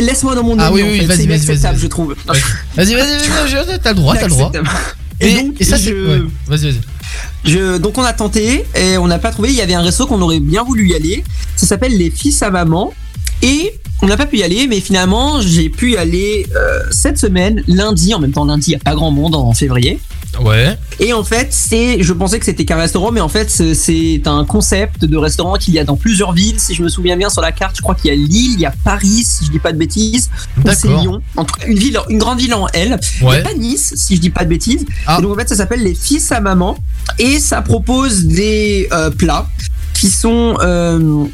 laisse-moi 0.00 0.34
dans 0.34 0.42
mon 0.42 0.58
Ah 0.58 0.72
oui, 0.72 0.82
oui, 0.82 1.04
vas-y, 1.04 1.18
c'est 1.18 1.26
vas-y, 1.26 1.56
vas-y. 1.56 1.78
je 1.78 1.86
trouve. 1.86 2.16
Vas-y, 2.26 2.94
vas-y, 2.94 2.94
vas-y, 2.94 3.78
t'as 3.80 3.90
le 3.90 3.94
droit, 3.94 4.16
t'as 4.16 4.22
le 4.24 4.28
droit. 4.30 4.50
Et, 5.20 5.30
Et 5.30 5.42
donc, 5.42 5.54
et 5.60 5.64
ça, 5.64 5.76
je- 5.76 5.90
ouais, 5.92 6.22
Vas-y, 6.46 6.64
vas-y. 6.70 6.80
Donc 7.78 7.98
on 7.98 8.02
a 8.02 8.12
tenté 8.12 8.64
et 8.74 8.98
on 8.98 9.06
n'a 9.06 9.18
pas 9.18 9.30
trouvé. 9.30 9.50
Il 9.50 9.54
y 9.54 9.60
avait 9.60 9.74
un 9.74 9.82
resto 9.82 10.06
qu'on 10.06 10.20
aurait 10.22 10.40
bien 10.40 10.62
voulu 10.62 10.88
y 10.88 10.94
aller. 10.94 11.24
Ça 11.56 11.66
s'appelle 11.66 11.96
les 11.96 12.10
fils 12.10 12.42
à 12.42 12.50
maman. 12.50 12.92
Et 13.42 13.74
on 14.02 14.06
n'a 14.06 14.16
pas 14.16 14.26
pu 14.26 14.38
y 14.38 14.42
aller, 14.42 14.66
mais 14.66 14.80
finalement 14.80 15.40
j'ai 15.40 15.68
pu 15.68 15.92
y 15.92 15.96
aller 15.96 16.46
euh, 16.54 16.80
cette 16.90 17.18
semaine, 17.18 17.62
lundi. 17.66 18.14
En 18.14 18.20
même 18.20 18.32
temps, 18.32 18.44
lundi, 18.44 18.70
il 18.70 18.74
n'y 18.74 18.76
a 18.76 18.84
pas 18.84 18.94
grand 18.94 19.10
monde 19.10 19.34
en 19.34 19.52
février. 19.52 20.00
Ouais. 20.42 20.76
Et 21.00 21.12
en 21.12 21.24
fait, 21.24 21.48
c'est, 21.50 22.02
je 22.02 22.12
pensais 22.12 22.38
que 22.38 22.44
c'était 22.44 22.64
qu'un 22.64 22.76
restaurant, 22.76 23.10
mais 23.10 23.20
en 23.20 23.28
fait, 23.28 23.50
c'est- 23.50 24.22
un 24.26 24.44
concept 24.44 25.04
de 25.04 25.16
restaurant 25.16 25.54
qu'il 25.56 25.72
y 25.74 25.78
a 25.78 25.84
dans 25.84 25.96
plusieurs 25.96 26.32
villes. 26.32 26.58
Si 26.60 26.74
je 26.74 26.82
me 26.82 26.88
souviens 26.88 27.16
bien 27.16 27.30
sur 27.30 27.40
la 27.42 27.52
carte, 27.52 27.76
je 27.76 27.82
crois 27.82 27.94
qu'il 27.94 28.08
y 28.08 28.12
a 28.12 28.16
Lille, 28.16 28.52
il 28.54 28.60
y 28.60 28.66
a 28.66 28.74
Paris, 28.84 29.24
si 29.24 29.44
je 29.46 29.50
dis 29.50 29.58
pas 29.58 29.72
de 29.72 29.78
bêtises, 29.78 30.30
ou 30.58 30.68
c'est. 30.72 30.88
Lyon. 30.88 31.22
En 31.36 31.44
tout 31.44 31.54
cas, 31.54 31.66
une 31.66 31.78
ville, 31.78 31.98
une 32.10 32.18
grande 32.18 32.38
ville 32.38 32.54
en 32.54 32.66
L. 32.68 32.98
Il 33.20 33.26
Ouais. 33.26 33.38
a 33.40 33.42
pas 33.42 33.54
Nice, 33.54 33.94
si 33.96 34.16
je 34.16 34.20
dis 34.20 34.30
pas 34.30 34.44
de 34.44 34.50
bêtises. 34.50 34.84
Ah. 35.06 35.16
Et 35.18 35.22
donc 35.22 35.32
en 35.32 35.36
fait, 35.38 35.48
ça 35.48 35.56
s'appelle 35.56 35.82
les 35.82 35.94
fils 35.94 36.30
à 36.32 36.40
maman, 36.40 36.76
et 37.18 37.38
ça 37.40 37.62
propose 37.62 38.24
des 38.24 38.88
euh, 38.92 39.10
plats 39.10 39.48
qui 39.94 40.10
sont 40.10 40.56
euh, 40.62 41.24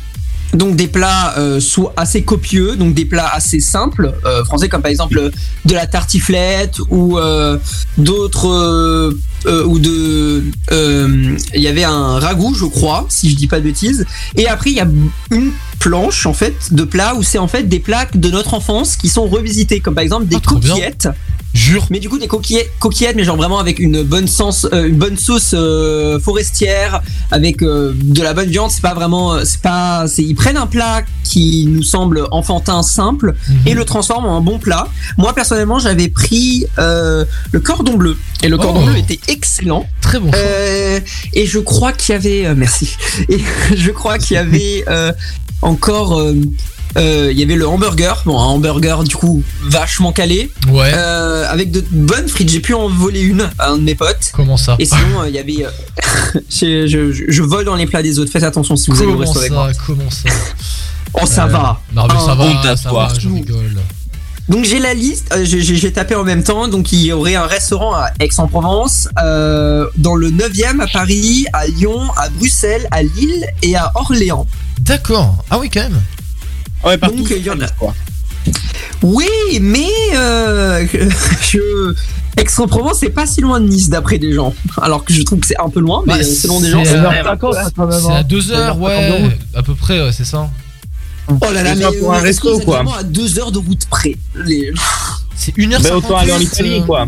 donc 0.53 0.77
des 0.77 0.87
plats 0.89 1.35
euh, 1.39 1.61
soit 1.61 1.93
assez 1.97 2.23
copieux, 2.23 2.77
donc 2.77 2.95
des 2.95 3.05
plats 3.05 3.29
assez 3.33 3.61
simples, 3.61 4.13
euh, 4.27 4.45
français 4.45 4.69
comme 4.69 4.83
par 4.83 4.91
exemple 4.91 5.31
de 5.65 5.75
la 5.75 5.87
tartiflette 5.87 6.79
ou 6.91 7.19
euh, 7.19 7.59
d'autres 7.99 8.49
euh, 8.49 9.19
euh, 9.47 9.65
ou 9.65 9.79
de 9.79 10.45
euh, 10.71 11.37
il 11.55 11.61
y 11.61 11.69
avait 11.69 11.85
un 11.85 12.19
ragoût 12.19 12.55
je 12.55 12.67
crois 12.67 13.07
si 13.09 13.31
je 13.31 13.37
dis 13.37 13.47
pas 13.47 13.59
de 13.59 13.65
bêtises. 13.65 14.05
Et 14.37 14.47
après 14.47 14.71
il 14.71 14.77
y 14.77 14.81
a 14.81 14.89
une 15.31 15.53
planche 15.79 16.27
en 16.27 16.35
fait 16.35 16.55
de 16.73 16.85
plats 16.85 17.15
où 17.15 17.23
c'est 17.23 17.39
en 17.39 17.49
fait 17.49 17.65
des 17.65 17.81
plats 17.81 18.07
de 18.15 18.31
notre 18.31 18.55
enfance 18.55 18.97
qui 18.97 19.09
sont 19.09 19.27
revisités 19.27 19.81
comme 19.81 19.95
par 19.95 20.05
exemple 20.05 20.27
des 20.27 20.37
Ah, 20.37 20.49
coquillettes 20.49 21.09
Jure. 21.55 21.87
Mais 21.91 22.01
du 22.01 22.09
coup 22.09 22.19
des 22.19 22.27
coquillettes, 22.29 22.71
coquillettes, 22.79 23.17
mais 23.17 23.25
genre 23.25 23.37
vraiment 23.37 23.59
avec 23.59 23.79
une 23.79 24.03
bonne 24.03 24.27
sauce, 24.27 24.67
euh, 24.73 24.89
une 24.89 24.97
bonne 24.97 25.17
sauce 25.17 25.53
euh, 25.55 26.19
forestière, 26.19 27.03
avec 27.31 27.63
euh, 27.63 27.93
de 27.95 28.23
la 28.23 28.35
bonne 28.35 28.49
viande. 28.49 28.71
C'est 28.71 28.83
pas 28.83 28.95
vraiment, 28.95 29.45
c'est 29.45 29.61
pas, 29.61 30.07
ils 30.19 30.35
prennent 30.35 30.57
un 30.57 30.67
plat 30.67 31.03
qui 31.25 31.67
nous 31.67 31.83
semble 31.83 32.27
enfantin 32.31 32.83
simple 32.83 33.35
et 33.67 33.75
le 33.75 33.85
transforment 33.85 34.27
en 34.27 34.37
un 34.39 34.41
bon 34.41 34.59
plat. 34.59 34.89
Moi 35.19 35.33
personnellement, 35.35 35.79
j'avais 35.79 36.09
pris 36.09 36.67
euh, 36.79 37.25
le 37.53 37.61
cordon 37.61 37.95
bleu 37.95 38.17
et 38.43 38.49
le 38.49 38.57
cordon 38.59 38.73
Oh. 38.83 38.87
bleu 38.87 38.99
était 38.99 39.21
excellent. 39.29 39.87
Très 40.01 40.19
bon. 40.19 40.31
Euh, 40.35 41.01
et 41.35 41.47
je 41.47 41.59
crois 41.59 41.93
qu'il 41.93 42.15
y 42.15 42.17
avait, 42.17 42.47
euh, 42.47 42.55
merci. 42.57 42.97
Et 43.29 43.39
je 43.77 43.91
crois 43.91 44.19
qu'il 44.19 44.35
y 44.35 44.39
avait 44.39 44.85
euh, 44.89 45.13
encore. 45.61 46.21
Euh, 46.97 47.29
il 47.33 47.39
y 47.39 47.43
avait 47.43 47.55
le 47.57 47.67
hamburger, 47.67 48.23
bon 48.27 48.39
un 48.39 48.45
hamburger 48.45 49.05
du 49.05 49.17
coup 49.17 49.43
vachement 49.65 50.13
calé, 50.13 50.51
Ouais. 50.71 50.91
euh, 50.95 51.47
avec 51.51 51.71
de 51.71 51.83
bonnes 51.91 52.29
frites. 52.29 52.49
J'ai 52.51 52.61
pu 52.61 52.75
en 52.75 52.89
voler 52.89 53.21
une 53.21 53.49
à 53.59 53.71
un 53.71 53.79
de 53.79 53.83
mes 53.83 53.95
potes. 53.95 54.31
Comment 54.35 54.57
ça 54.57 54.77
Et 54.79 54.85
sinon 54.85 55.23
euh, 55.23 55.29
il 55.29 55.35
y 55.35 55.39
avait, 55.39 55.65
euh, 55.67 55.71
je, 56.51 56.87
je- 56.87 57.13
je- 57.33 57.43
vole 57.43 57.65
dans 57.65 57.77
les 57.77 57.87
plats 57.87 58.03
des 58.03 58.19
autres. 58.19 58.31
Faites 58.31 58.43
attention 58.45 58.77
si 58.77 58.91
vous 58.91 58.97
allez 59.03 59.07
au 59.13 59.17
Comment 59.17 59.25
resto 59.33 59.39
avec 59.41 59.53
moi. 59.53 59.73
ça 59.73 59.81
Comment 59.87 60.11
ça 60.11 60.29
Oh 61.15 61.27
ça 61.27 61.47
va. 61.47 61.81
Non 61.95 62.07
mais 62.09 62.19
ça 62.19 62.35
va, 62.35 62.77
ça 62.77 62.93
va, 62.93 63.09
je 63.19 63.29
rigole. 63.29 63.77
Donc 64.49 64.65
j'ai 64.65 64.81
la 64.81 64.93
liste, 64.93 65.33
euh, 65.33 65.45
j'ai- 65.45 65.93
tapé 65.93 66.15
en 66.17 66.25
même 66.25 66.43
temps, 66.43 66.67
donc 66.69 66.91
il 66.93 67.01
y 67.03 67.13
aurait 67.13 67.37
un 67.37 67.47
restaurant 67.47 67.95
à 67.95 68.09
Aix-en-Provence, 68.19 69.09
euh, 69.23 69.87
dans 69.97 70.15
le 70.17 70.31
9e 70.31 70.81
à 70.81 70.87
Paris, 70.89 71.47
à 71.53 71.67
Lyon, 71.69 72.01
à 72.17 72.29
Bruxelles, 72.29 72.89
à 72.91 73.03
Lille 73.03 73.47
et 73.63 73.77
à 73.77 73.93
Orléans. 73.95 74.47
D'accord. 74.81 75.37
Ah 75.49 75.59
oui 75.61 75.71
quand 75.73 75.83
même. 75.83 76.01
Ouais, 76.85 76.97
Donc 76.99 77.31
il 77.31 77.43
y 77.45 77.51
en 77.51 77.61
a. 77.61 77.67
Oui, 79.03 79.27
mais 79.61 79.89
euh, 80.15 80.87
je... 81.51 81.95
Aix-en-Provence 82.37 82.99
c'est 83.01 83.11
pas 83.11 83.27
si 83.27 83.41
loin 83.41 83.61
de 83.61 83.67
Nice 83.69 83.89
d'après 83.91 84.19
des 84.19 84.33
gens. 84.33 84.55
Alors 84.81 85.05
que 85.05 85.13
je 85.13 85.23
trouve 85.23 85.41
que 85.41 85.47
c'est 85.47 85.61
un 85.61 85.69
peu 85.69 85.81
loin, 85.81 86.03
mais 86.07 86.15
Bah, 86.15 86.19
euh, 86.21 86.23
selon 86.25 86.61
des 86.61 86.71
gens. 86.71 86.83
c'est 86.85 86.97
à- 86.97 87.11
hein, 87.11 87.39
C'est 88.01 88.13
à 88.13 88.23
2 88.23 88.53
heures, 88.53 88.81
ouais. 88.81 89.37
À 89.55 89.63
peu 89.63 89.75
près, 89.75 90.01
ouais, 90.03 90.13
c'est 90.13 90.25
ça. 90.25 90.49
Oh 91.29 91.37
là 91.53 91.63
là, 91.63 91.75
mais 91.75 91.85
pour 92.01 92.13
un 92.13 92.19
euh, 92.19 92.23
resto, 92.23 92.59
quoi. 92.61 92.77
vraiment 92.77 92.95
à 92.95 93.03
deux 93.03 93.39
heures 93.39 93.53
de 93.53 93.59
route 93.59 93.87
près. 93.87 94.17
Les- 94.35 94.73
C'est 95.37 95.57
1h58. 95.57 95.83
Mais 95.83 95.91
autant 95.91 96.17
aller 96.17 96.33
en 96.33 96.41
Italie, 96.41 96.83
quoi. 96.87 97.07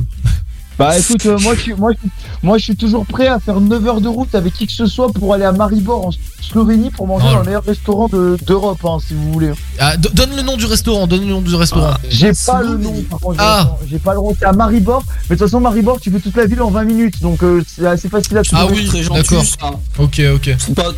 Bah 0.78 0.98
écoute, 0.98 1.24
euh, 1.26 1.38
moi, 1.38 1.54
je 1.54 1.60
suis, 1.60 1.74
moi, 1.74 1.92
je 1.92 1.98
suis- 1.98 2.10
moi 2.42 2.58
je 2.58 2.64
suis 2.64 2.76
toujours 2.76 3.06
prêt 3.06 3.28
à 3.28 3.38
faire 3.38 3.60
9 3.60 3.86
heures 3.86 4.00
de 4.00 4.08
route 4.08 4.34
avec 4.34 4.54
qui 4.54 4.66
que 4.66 4.72
ce 4.72 4.86
soit 4.86 5.12
pour 5.12 5.32
aller 5.32 5.44
à 5.44 5.52
Maribor 5.52 6.08
en 6.08 6.10
Slovénie 6.42 6.90
pour 6.90 7.06
manger 7.06 7.26
Oh. 7.28 7.32
dans 7.34 7.38
le 7.40 7.44
meilleur 7.44 7.64
restaurant 7.64 8.08
de- 8.08 8.36
d'Europe, 8.44 8.78
hein, 8.84 8.98
si 9.06 9.14
vous 9.14 9.32
voulez. 9.32 9.52
Ah, 9.78 9.96
do- 9.96 10.08
donne 10.12 10.34
le 10.34 10.42
nom 10.42 10.56
du 10.56 10.64
restaurant, 10.66 11.06
donne 11.06 11.20
le 11.20 11.26
nom 11.32 11.40
du 11.42 11.54
restaurant. 11.54 11.94
J'ai 12.08 12.32
pas 12.46 12.62
le 12.62 12.76
nom, 12.76 13.02
par 13.08 13.20
contre, 13.20 13.36
Ah. 13.40 13.76
j'ai 13.88 13.98
pas 13.98 14.14
le 14.14 14.18
nom. 14.18 14.34
C'est 14.38 14.46
à 14.46 14.52
Maribor, 14.52 15.04
mais 15.30 15.36
de 15.36 15.40
toute 15.40 15.48
façon, 15.48 15.60
Maribor, 15.60 16.00
tu 16.00 16.10
fais 16.10 16.18
toute 16.20 16.36
la 16.36 16.46
ville 16.46 16.60
en 16.60 16.70
20 16.70 16.84
minutes, 16.84 17.22
donc 17.22 17.42
euh, 17.44 17.62
c'est 17.66 17.86
assez 17.86 18.08
facile 18.08 18.36
à 18.38 18.42
trouver. 18.42 18.62
Ah 18.62 18.66
oui, 18.70 18.86
très 18.86 19.02
gentil, 19.04 19.20
d'accord. 19.22 19.44
ça. 19.44 19.70
Ok, 19.98 20.20
ok. 20.34 20.74
Pas- 20.74 20.92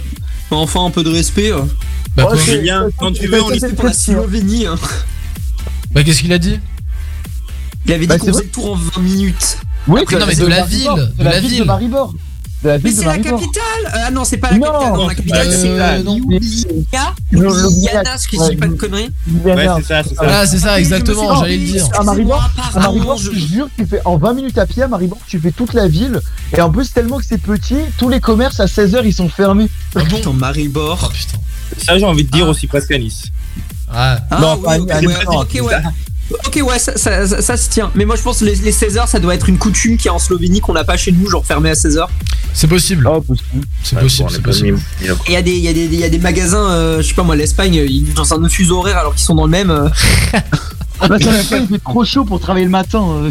Enfin 0.52 0.84
un 0.86 0.90
peu 0.90 1.02
de 1.02 1.10
respect. 1.10 1.50
euh. 1.52 1.60
Bah, 2.16 2.22
Ouais, 2.24 2.28
quoi 2.30 2.36
c'est- 2.38 2.52
Julien, 2.58 2.86
quand 2.98 3.12
tu 3.12 3.26
veux, 3.26 3.42
on 3.42 3.50
y 3.50 3.58
C'est 3.60 3.74
pour 3.74 3.84
la 3.84 3.92
Slovénie. 3.92 4.64
hein. 4.66 4.76
bah 5.90 6.02
qu'est-ce 6.04 6.20
qu'il 6.20 6.32
a 6.32 6.38
dit? 6.38 6.60
Il 7.84 7.92
avait 7.92 8.00
dit 8.02 8.06
Bah, 8.06 8.18
qu'on 8.18 8.26
c'est 8.26 8.32
faisait 8.32 8.44
le 8.44 8.50
tour 8.50 8.72
en 8.72 8.74
20 8.76 9.00
minutes. 9.02 9.58
Oui, 9.88 10.00
Après, 10.02 10.18
non, 10.18 10.26
mais 10.26 10.34
de 10.34 10.46
la 10.46 10.60
Maribor, 10.60 10.96
ville, 10.96 11.12
de 11.18 11.24
la 11.24 11.40
ville. 11.40 11.58
de 11.60 11.64
Maribor. 11.64 12.14
De 12.62 12.68
la 12.70 12.78
Mais 12.78 12.84
ville 12.84 12.96
de 12.96 13.00
c'est 13.00 13.06
la 13.06 13.18
capitale 13.18 13.62
Ah 13.92 14.10
non, 14.10 14.24
c'est 14.24 14.38
pas 14.38 14.50
la 14.50 14.56
Non, 14.58 14.64
capitale. 14.72 14.92
Non, 14.94 15.08
la 15.08 15.14
capitale, 15.14 15.46
euh, 15.48 15.52
c'est 15.98 16.02
non. 16.04 16.16
Ljubljana. 16.16 17.14
Le- 17.30 17.40
Ljubljana, 17.40 18.18
ce 18.18 18.28
que 18.28 18.36
je 18.36 18.50
dis 18.50 18.56
pas 18.56 18.66
de 18.66 18.72
conneries. 18.74 19.10
Ouais, 19.44 19.66
c'est 19.76 19.82
ça, 19.84 20.02
c'est 20.02 20.14
ça. 20.14 20.22
Ah, 20.26 20.46
c'est 20.46 20.58
ça, 20.58 20.78
exactement, 20.80 21.36
j'allais 21.40 21.58
le 21.58 21.64
dire. 21.66 21.88
À 21.98 22.02
Maribor, 22.02 22.50
à 22.74 22.80
Maribor, 22.80 23.18
je 23.18 23.30
te 23.30 23.36
jure, 23.36 23.68
tu 23.76 23.86
fais 23.86 24.00
en 24.04 24.16
20 24.16 24.32
minutes 24.34 24.58
à 24.58 24.66
pied 24.66 24.82
à 24.82 24.88
Maribor, 24.88 25.18
tu 25.28 25.38
fais 25.38 25.52
toute 25.52 25.74
la 25.74 25.86
ville. 25.86 26.20
Et 26.56 26.60
en 26.60 26.70
plus, 26.70 26.92
tellement 26.92 27.18
que 27.18 27.24
c'est 27.28 27.38
petit, 27.40 27.76
tous 27.98 28.08
les 28.08 28.20
commerces 28.20 28.58
à 28.58 28.66
16h 28.66 29.02
ils 29.04 29.12
sont 29.14 29.28
fermés. 29.28 29.68
Ah 29.94 30.00
bon 30.04 30.16
Putain, 30.16 30.32
Maribor. 30.32 30.98
Oh 31.04 31.12
putain. 31.12 31.38
Ça, 31.84 31.98
j'ai 31.98 32.04
envie 32.04 32.24
de 32.24 32.30
dire 32.30 32.48
aussi 32.48 32.66
presque 32.66 32.90
à 32.92 32.98
Nice. 32.98 33.24
Ah, 33.92 34.18
Ah, 34.30 34.40
Non, 34.40 34.56
pas- 34.56 34.78
ouais, 34.78 34.78
non, 34.78 35.44
ok, 36.30 36.60
ouais. 36.66 36.78
ça. 36.78 36.96
Ça, 36.96 37.26
ça, 37.42 37.56
se 37.56 37.68
tient. 37.70 37.90
Mais 37.94 38.04
moi, 38.04 38.16
je 38.16 38.22
pense 38.22 38.40
que 38.40 38.44
les, 38.44 38.54
les 38.56 38.72
16 38.72 38.96
heures, 38.98 39.08
ça 39.08 39.18
doit 39.20 39.34
être 39.34 39.48
une 39.48 39.58
coutume 39.58 39.96
qui 39.96 40.08
est 40.08 40.10
en 40.10 40.18
Slovénie 40.18 40.60
qu'on 40.60 40.72
n'a 40.72 40.84
pas 40.84 40.96
chez 40.96 41.12
nous, 41.12 41.28
genre 41.28 41.44
fermé 41.44 41.70
à 41.70 41.74
16 41.74 41.96
heures. 41.98 42.10
c'est 42.52 42.66
possible. 42.66 43.08
Oh, 43.10 43.20
possible. 43.20 43.48
C'est 43.82 43.96
Ouais, 43.96 44.02
possible, 44.02 44.30
c'est 44.30 44.42
possible. 44.42 44.78
il 45.28 45.32
y, 45.32 45.36
a 45.36 45.42
des- 45.42 45.52
il 45.52 45.60
y, 45.64 45.68
a 45.68 45.72
des- 45.72 45.84
il 45.84 45.94
y 46.00 46.04
a 46.04 46.08
des 46.08 46.18
magasins, 46.18 46.70
euh, 46.70 47.02
je 47.02 47.08
sais 47.08 47.14
pas 47.14 47.22
moi, 47.22 47.36
l'Espagne, 47.36 47.74
ils 47.74 48.04
vivent 48.04 48.14
dans 48.14 48.32
un 48.34 48.38
autre 48.38 48.48
fuseau 48.54 48.78
horaire 48.78 48.98
alors 48.98 49.14
qu'ils 49.14 49.24
sont 49.24 49.34
dans 49.34 49.44
le 49.44 49.50
même. 49.50 49.70
euh. 49.70 49.88
Ah 50.98 51.08
bah, 51.08 51.16
ça, 51.20 51.58
trop 51.84 52.04
chaud 52.06 52.24
pour 52.24 52.40
travailler 52.40 52.64
le 52.64 52.70
matin. 52.70 53.04
euh, 53.06 53.30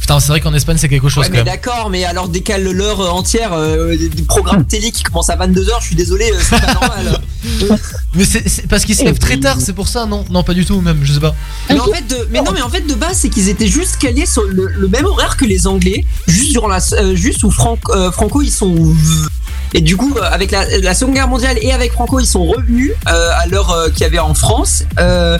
Putain, 0.00 0.18
c'est 0.18 0.28
vrai 0.28 0.40
qu'en 0.40 0.52
Espagne 0.52 0.76
c'est 0.78 0.88
quelque 0.88 1.08
chose 1.08 1.26
Ouais, 1.26 1.30
mais 1.30 1.44
d'accord, 1.44 1.88
mais 1.88 2.04
alors 2.04 2.28
décale 2.28 2.64
l'heure 2.64 3.14
entière 3.14 3.52
euh, 3.52 3.96
des 3.96 4.22
programmes 4.24 4.64
télé 4.66 4.90
qui 4.90 5.04
commencent 5.04 5.30
à 5.30 5.36
22h, 5.36 5.68
je 5.80 5.86
suis 5.86 5.94
désolé, 5.94 6.32
euh, 6.32 6.38
c'est 6.40 6.60
pas 6.60 6.74
normal. 6.74 7.20
Mais 8.14 8.24
c'est 8.24 8.66
parce 8.68 8.84
qu'ils 8.84 8.94
se 8.96 9.04
lèvent 9.04 9.18
très 9.18 9.38
tard, 9.38 9.56
c'est 9.60 9.72
pour 9.72 9.88
ça, 9.88 10.04
non? 10.06 10.24
Non, 10.30 10.42
pas 10.44 10.54
du 10.54 10.64
tout, 10.66 10.80
même, 10.80 11.00
je 11.02 11.12
sais 11.14 11.20
pas. 11.20 11.34
Mais 11.70 11.78
en 11.80 11.86
fait, 11.86 12.06
de, 12.06 12.28
mais 12.30 12.40
non, 12.42 12.52
mais 12.52 12.60
en 12.62 12.68
fait 12.68 12.82
de 12.82 12.94
base, 12.94 13.16
c'est 13.18 13.28
qu'ils 13.30 13.48
étaient 13.48 13.66
juste 13.68 13.96
calés 13.98 14.26
sur 14.26 14.42
le, 14.44 14.66
le 14.66 14.88
même 14.88 15.06
horaire 15.06 15.36
que 15.36 15.44
les 15.44 15.66
Anglais, 15.66 16.04
juste 16.28 16.52
durant 16.52 16.68
la, 16.68 16.78
euh, 16.94 17.14
juste 17.16 17.42
où 17.44 17.50
Fran- 17.50 17.78
euh, 17.90 18.10
Franco 18.12 18.42
ils 18.42 18.50
sont 18.50 18.94
et 19.74 19.80
du 19.80 19.96
coup 19.96 20.14
avec 20.22 20.50
la, 20.50 20.66
la 20.80 20.94
Seconde 20.94 21.14
Guerre 21.14 21.28
mondiale 21.28 21.56
et 21.62 21.72
avec 21.72 21.92
Franco 21.92 22.20
ils 22.20 22.26
sont 22.26 22.44
revenus 22.44 22.92
euh, 23.08 23.30
à 23.38 23.46
l'heure 23.46 23.70
euh, 23.70 23.88
qu'il 23.88 24.02
y 24.02 24.04
avait 24.04 24.18
en 24.18 24.34
France. 24.34 24.84
Euh, 25.00 25.38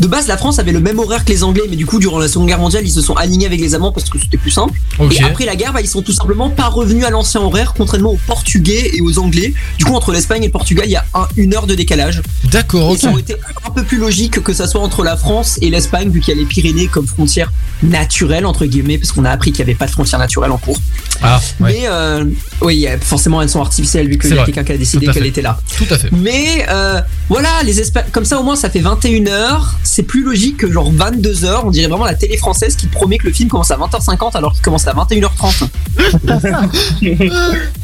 de 0.00 0.06
base, 0.06 0.26
la 0.26 0.36
France 0.36 0.58
avait 0.58 0.72
le 0.72 0.80
même 0.80 0.98
horaire 0.98 1.24
que 1.24 1.30
les 1.30 1.44
Anglais, 1.44 1.62
mais 1.70 1.76
du 1.76 1.86
coup, 1.86 1.98
durant 1.98 2.18
la 2.18 2.28
Seconde 2.28 2.48
Guerre 2.48 2.58
mondiale, 2.58 2.82
ils 2.84 2.90
se 2.92 3.00
sont 3.00 3.14
alignés 3.14 3.46
avec 3.46 3.60
les 3.60 3.74
Allemands 3.74 3.92
parce 3.92 4.08
que 4.10 4.18
c'était 4.18 4.36
plus 4.36 4.50
simple. 4.50 4.78
Et 5.10 5.22
après 5.22 5.44
la 5.44 5.56
guerre, 5.56 5.72
bah, 5.72 5.80
ils 5.80 5.88
sont 5.88 6.02
tout 6.02 6.12
simplement 6.12 6.50
pas 6.50 6.66
revenus 6.68 7.04
à 7.04 7.10
l'ancien 7.10 7.40
horaire, 7.40 7.74
contrairement 7.76 8.10
aux 8.12 8.20
Portugais 8.26 8.90
et 8.94 9.00
aux 9.00 9.18
Anglais. 9.18 9.54
Du 9.78 9.84
coup, 9.84 9.94
entre 9.94 10.12
l'Espagne 10.12 10.42
et 10.42 10.46
le 10.46 10.52
Portugal, 10.52 10.86
il 10.86 10.92
y 10.92 10.96
a 10.96 11.04
un- 11.14 11.28
une 11.36 11.54
heure 11.54 11.66
de 11.66 11.74
décalage. 11.74 12.22
D'accord, 12.50 12.90
Et 12.90 12.94
ok. 12.94 12.98
ça 12.98 13.10
aurait 13.10 13.20
été 13.22 13.36
un 13.66 13.70
peu 13.70 13.84
plus 13.84 13.98
logique 13.98 14.42
que 14.42 14.52
ça 14.52 14.66
soit 14.66 14.80
entre 14.80 15.04
la 15.04 15.16
France 15.16 15.58
et 15.62 15.70
l'Espagne, 15.70 16.10
vu 16.10 16.20
qu'il 16.20 16.34
y 16.34 16.36
a 16.36 16.40
les 16.40 16.46
Pyrénées 16.46 16.88
comme 16.88 17.06
frontière 17.06 17.52
naturelle, 17.82 18.46
entre 18.46 18.66
guillemets, 18.66 18.98
parce 18.98 19.12
qu'on 19.12 19.24
a 19.24 19.30
appris 19.30 19.52
qu'il 19.52 19.64
n'y 19.64 19.70
avait 19.70 19.78
pas 19.78 19.86
de 19.86 19.90
frontière 19.92 20.18
naturelle 20.18 20.50
en 20.50 20.58
cours. 20.58 20.78
Ah, 21.22 21.40
ouais. 21.60 21.72
Mais 21.72 21.80
euh, 21.88 22.24
oui, 22.62 22.86
forcément, 23.00 23.40
elles 23.42 23.48
sont 23.48 23.60
artificielles, 23.60 24.08
vu 24.08 24.18
qu'il 24.18 24.28
C'est 24.30 24.36
y 24.36 24.38
a 24.38 24.44
quelqu'un 24.44 24.64
qui 24.64 24.72
a 24.72 24.76
décidé 24.78 25.06
qu'elle 25.08 25.26
était 25.26 25.42
là. 25.42 25.58
Tout 25.76 25.86
à 25.90 25.98
fait. 25.98 26.10
Mais 26.12 26.66
euh, 26.68 27.00
voilà, 27.28 27.62
les 27.64 27.80
Espa- 27.80 28.04
comme 28.10 28.24
ça 28.24 28.38
au 28.40 28.42
moins 28.42 28.56
ça 28.56 28.70
fait 28.70 28.80
21h. 28.80 29.74
C'est 29.84 30.02
plus 30.02 30.24
logique 30.24 30.56
que 30.56 30.72
genre 30.72 30.92
22h. 30.92 31.60
On 31.64 31.70
dirait 31.70 31.88
vraiment 31.88 32.04
la 32.06 32.14
télé 32.14 32.36
française 32.36 32.74
qui 32.76 32.86
promet 32.86 33.18
que 33.18 33.26
le 33.26 33.32
film 33.32 33.48
commence 33.48 33.70
à 33.70 33.76
20h50 33.76 34.36
alors 34.36 34.52
qu'il 34.52 34.62
commence 34.62 34.86
à 34.86 34.94
21h30. 34.94 35.68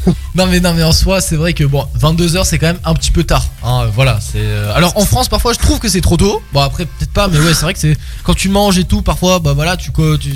Non 0.33 0.47
mais 0.47 0.61
non 0.61 0.73
mais 0.73 0.83
en 0.83 0.93
soi 0.93 1.19
c'est 1.19 1.35
vrai 1.35 1.53
que 1.53 1.65
bon 1.65 1.85
22h 1.99 2.45
c'est 2.45 2.57
quand 2.57 2.67
même 2.67 2.79
un 2.85 2.93
petit 2.93 3.11
peu 3.11 3.25
tard 3.25 3.45
hein, 3.63 3.81
euh, 3.83 3.89
voilà 3.93 4.19
c'est 4.21 4.39
euh, 4.39 4.73
alors 4.73 4.93
en 4.95 5.03
France 5.03 5.27
parfois 5.27 5.51
je 5.51 5.59
trouve 5.59 5.79
que 5.79 5.89
c'est 5.89 5.99
trop 5.99 6.15
tôt 6.15 6.41
bon 6.53 6.61
après 6.61 6.85
peut-être 6.85 7.11
pas 7.11 7.27
mais 7.27 7.37
ouais 7.37 7.53
c'est 7.53 7.63
vrai 7.63 7.73
que 7.73 7.79
c'est 7.79 7.97
quand 8.23 8.33
tu 8.33 8.47
manges 8.47 8.79
et 8.79 8.85
tout 8.85 9.01
parfois 9.01 9.39
bah 9.39 9.51
voilà 9.51 9.75
tu 9.75 9.91
tu 9.91 10.29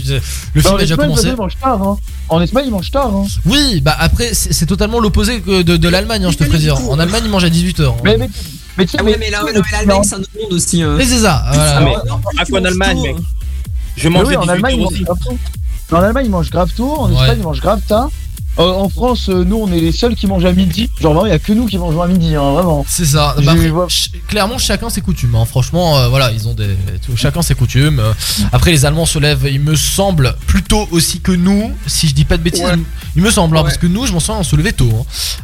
le 0.54 0.62
film 0.62 0.74
en 0.74 0.78
a 0.78 0.80
déjà 0.82 0.98
commencé 0.98 1.30
ils 1.30 1.36
mangent 1.38 1.58
tard. 1.62 1.82
Hein. 1.82 1.98
En 2.28 2.42
Espagne, 2.42 2.66
ils 2.68 2.72
mangent 2.72 2.92
tard. 2.92 3.08
Hein. 3.16 3.26
oui 3.46 3.80
bah 3.80 3.96
après 3.98 4.32
c'est 4.34 4.66
totalement 4.66 5.00
l'opposé 5.00 5.40
que 5.40 5.62
de, 5.62 5.78
de 5.78 5.90
l'Allemagne 5.90 6.26
hein, 6.26 6.32
je 6.32 6.38
te 6.38 6.44
prédire 6.44 6.78
en 6.90 7.00
Allemagne 7.00 7.24
ils 7.26 7.32
mangent 7.32 7.46
à 7.46 7.50
18h 7.50 7.94
Mais, 8.04 8.18
mais, 8.18 8.30
mais 8.78 8.86
tu 8.86 8.92
sais, 8.92 8.98
Ah 9.00 9.04
ouais, 9.04 9.16
mais 9.20 9.30
là, 9.30 9.44
l'Allemagne 9.72 10.02
c'est 10.04 10.16
un 10.16 10.20
autre 10.20 10.30
monde 10.42 10.54
aussi. 10.54 10.82
hein. 10.82 10.96
mais 10.98 11.06
c'est 11.06 11.20
ça 11.20 11.44
voilà. 11.54 11.78
Ah, 11.78 11.82
mais 11.82 11.96
à 12.40 12.46
quoi 12.46 12.60
en 12.60 12.66
Allemagne, 12.66 13.02
mec 13.02 13.16
Je 13.98 14.10
Mais 14.10 14.18
mange 14.20 14.28
oui, 14.28 14.36
en 14.36 14.42
18 14.42 14.52
Allemagne, 14.54 14.76
ils 14.76 14.82
mangent 14.84 14.94
aussi. 14.94 15.04
grave 15.04 15.18
tôt. 15.26 15.38
En 15.96 16.02
Allemagne, 16.02 16.26
ils 16.26 16.32
mangent 16.32 16.50
grave 16.50 16.72
tôt. 16.76 16.94
En 16.98 17.10
Ouais. 17.10 17.22
Espagne, 17.22 17.38
ils 17.40 17.44
mangent 17.44 17.62
grave 17.62 17.82
tard. 17.88 18.10
Euh, 18.58 18.64
en 18.72 18.88
France, 18.90 19.28
euh, 19.30 19.44
nous, 19.44 19.58
on 19.58 19.72
est 19.72 19.80
les 19.82 19.92
seuls 19.92 20.16
qui 20.16 20.28
mangent 20.28 20.46
à 20.46 20.54
midi. 20.54 20.90
Genre, 21.02 21.14
vraiment, 21.14 21.26
il 21.26 21.32
y 21.32 21.36
a 21.36 21.40
que 21.40 21.52
nous 21.52 21.66
qui 21.66 21.78
mangeons 21.78 22.02
à 22.02 22.08
midi, 22.08 22.36
hein, 22.36 22.52
vraiment. 22.54 22.86
C'est 22.88 23.04
ça. 23.06 23.36
Bah 23.44 23.52
après, 23.52 23.70
ouais. 23.70 23.86
ch- 23.90 24.12
clairement, 24.30 24.58
chacun 24.58 24.90
ses 24.90 25.02
coutumes. 25.02 25.36
hein. 25.36 25.44
Franchement, 25.46 25.98
euh, 25.98 26.08
voilà, 26.08 26.32
ils 26.32 26.48
ont 26.48 26.54
des. 26.54 26.70
tout- 27.06 27.18
chacun 27.18 27.42
ses 27.42 27.54
coutumes. 27.56 28.02
Après, 28.54 28.72
les 28.72 28.86
Allemands 28.86 29.06
se 29.06 29.20
lèvent, 29.20 29.46
il 29.52 29.60
me 29.60 29.76
semble, 29.76 30.36
plus 30.48 30.64
tôt 30.64 30.88
aussi 30.92 31.20
que 31.20 31.34
nous. 31.34 31.72
Si 31.86 32.08
je 32.08 32.14
dis 32.14 32.24
pas 32.24 32.38
de 32.38 32.44
bêtises, 32.44 32.64
Ouais. 32.64 32.76
il 33.18 33.22
me 33.22 33.30
semble, 33.30 33.58
hein, 33.58 33.64
parce 33.64 33.78
que 33.78 33.88
nous, 33.88 34.06
je 34.06 34.14
m'en 34.14 34.20
souviens, 34.22 34.40
on 34.40 34.44
se 34.44 34.56
levait 34.56 34.72
tôt. 34.72 34.90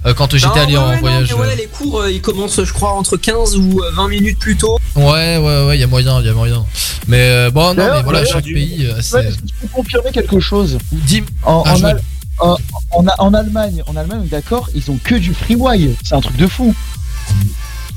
hein. 0.05 0.13
Quand 0.13 0.31
j'étais 0.31 0.47
Non, 0.47 0.53
allé 0.53 0.73
ouais, 0.73 0.77
en 0.79 0.91
non, 0.93 0.99
voyage. 0.99 1.33
mais 1.33 1.41
ouais, 1.41 1.55
les 1.57 1.67
cours 1.67 1.99
euh, 2.01 2.11
ils 2.11 2.21
commencent, 2.21 2.63
je 2.63 2.73
crois, 2.73 2.93
entre 2.93 3.17
15 3.17 3.57
ou 3.57 3.81
euh, 3.81 3.91
20 3.95 4.07
minutes 4.07 4.39
plus 4.39 4.55
tôt. 4.55 4.77
Ouais, 4.95 5.37
ouais, 5.37 5.65
ouais, 5.67 5.77
il 5.77 5.81
y 5.81 5.83
a 5.83 5.87
moyen, 5.87 6.19
il 6.21 6.25
y 6.27 6.29
a 6.29 6.33
moyen. 6.33 6.63
Mais 7.07 7.17
euh, 7.19 7.51
bon, 7.51 7.73
non, 7.73 7.83
mais 7.93 8.03
voilà, 8.03 8.23
chaque 8.25 8.45
pays, 8.45 8.85
euh, 8.85 8.95
Ouais, 8.95 9.01
c'est. 9.01 9.25
est-ce 9.25 9.35
que 9.37 9.41
tu 9.47 9.53
peux 9.61 9.67
confirmer 9.67 10.11
quelque 10.11 10.39
chose 10.39 10.77
Dis. 10.93 11.23
En, 11.43 11.63
Ah, 11.65 11.73
en, 11.73 11.75
je 11.75 11.85
Al- 11.85 12.01
en, 12.41 12.57
en, 13.19 13.33
Allemagne, 13.33 13.83
en 13.87 13.95
Allemagne, 13.95 14.27
d'accord, 14.29 14.69
ils 14.75 14.89
ont 14.91 14.97
que 15.03 15.15
du 15.15 15.33
freeway. 15.33 15.91
C'est 16.03 16.15
un 16.15 16.21
truc 16.21 16.35
de 16.37 16.47
fou. 16.47 16.73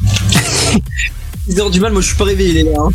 10 1.49 1.59
heures 1.61 1.71
du 1.71 1.81
mal, 1.81 1.93
moi 1.93 2.01
je 2.03 2.07
suis 2.09 2.17
pas 2.17 2.25
réveillé, 2.25 2.53
les 2.53 2.65
gars. 2.65 2.71
hein. 2.79 2.91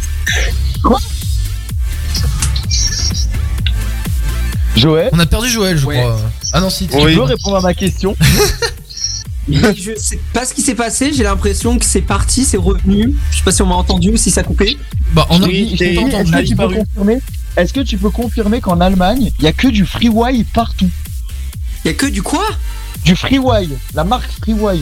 Joël, 4.75 5.09
On 5.11 5.19
a 5.19 5.25
perdu 5.25 5.49
Joël, 5.49 5.77
je 5.77 5.85
Ouais. 5.85 5.97
crois. 5.99 6.19
Ah 6.53 6.61
non, 6.61 6.69
si. 6.69 6.87
tu 6.87 6.95
Oui. 6.97 7.15
peux 7.15 7.21
répondre 7.23 7.57
à 7.57 7.61
ma 7.61 7.73
question? 7.73 8.15
Mais 9.47 9.75
je 9.75 9.91
sais 9.97 10.19
pas 10.31 10.45
ce 10.45 10.53
qui 10.53 10.61
s'est 10.61 10.75
passé, 10.75 11.11
j'ai 11.11 11.23
l'impression 11.23 11.77
que 11.79 11.85
c'est 11.85 12.01
parti, 12.01 12.45
c'est 12.45 12.57
revenu. 12.57 13.15
Je 13.31 13.37
sais 13.37 13.43
pas 13.43 13.51
si 13.51 13.61
on 13.63 13.65
m'a 13.65 13.75
entendu 13.75 14.11
ou 14.11 14.17
si 14.17 14.29
ça 14.31 14.41
a 14.41 14.43
coupé. 14.43 14.77
Bah, 15.13 15.25
on 15.31 15.41
a- 15.41 15.47
Oui, 15.47 15.73
est-ce 15.73 15.83
que, 15.83 17.19
Est-ce 17.57 17.73
que 17.73 17.79
tu 17.81 17.97
peux 17.97 18.11
confirmer 18.11 18.61
qu'en 18.61 18.79
Allemagne, 18.79 19.31
il 19.39 19.43
y 19.43 19.47
a 19.47 19.51
que 19.53 19.67
du 19.67 19.85
freeway 19.85 20.45
partout? 20.53 20.89
Il 21.83 21.87
y 21.87 21.91
a 21.91 21.93
que 21.93 22.05
du 22.05 22.21
quoi? 22.21 22.45
Du 23.05 23.15
freeway, 23.15 23.67
la 23.93 24.03
marque 24.03 24.29
freeway. 24.41 24.79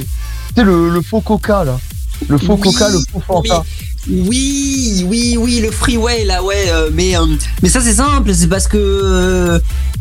C'est 0.55 0.63
le, 0.63 0.89
le 0.89 1.01
faux 1.01 1.21
Coca 1.21 1.63
là. 1.63 1.79
Le 2.27 2.37
faux 2.37 2.55
Oui, 2.55 2.61
Coca, 2.61 2.89
le 2.89 2.99
faux 3.11 3.21
Fanta. 3.25 3.63
Oui, 4.09 5.03
oui, 5.07 5.37
oui, 5.37 5.59
le 5.59 5.69
freeway 5.69 6.23
là, 6.25 6.41
ouais, 6.41 6.65
euh, 6.69 6.89
mais, 6.93 7.15
euh, 7.17 7.25
mais 7.61 7.69
ça 7.69 7.81
c'est 7.81 7.93
simple, 7.95 8.33
c'est 8.33 8.47
parce 8.47 8.67
que 8.67 8.77
euh, 8.77 9.59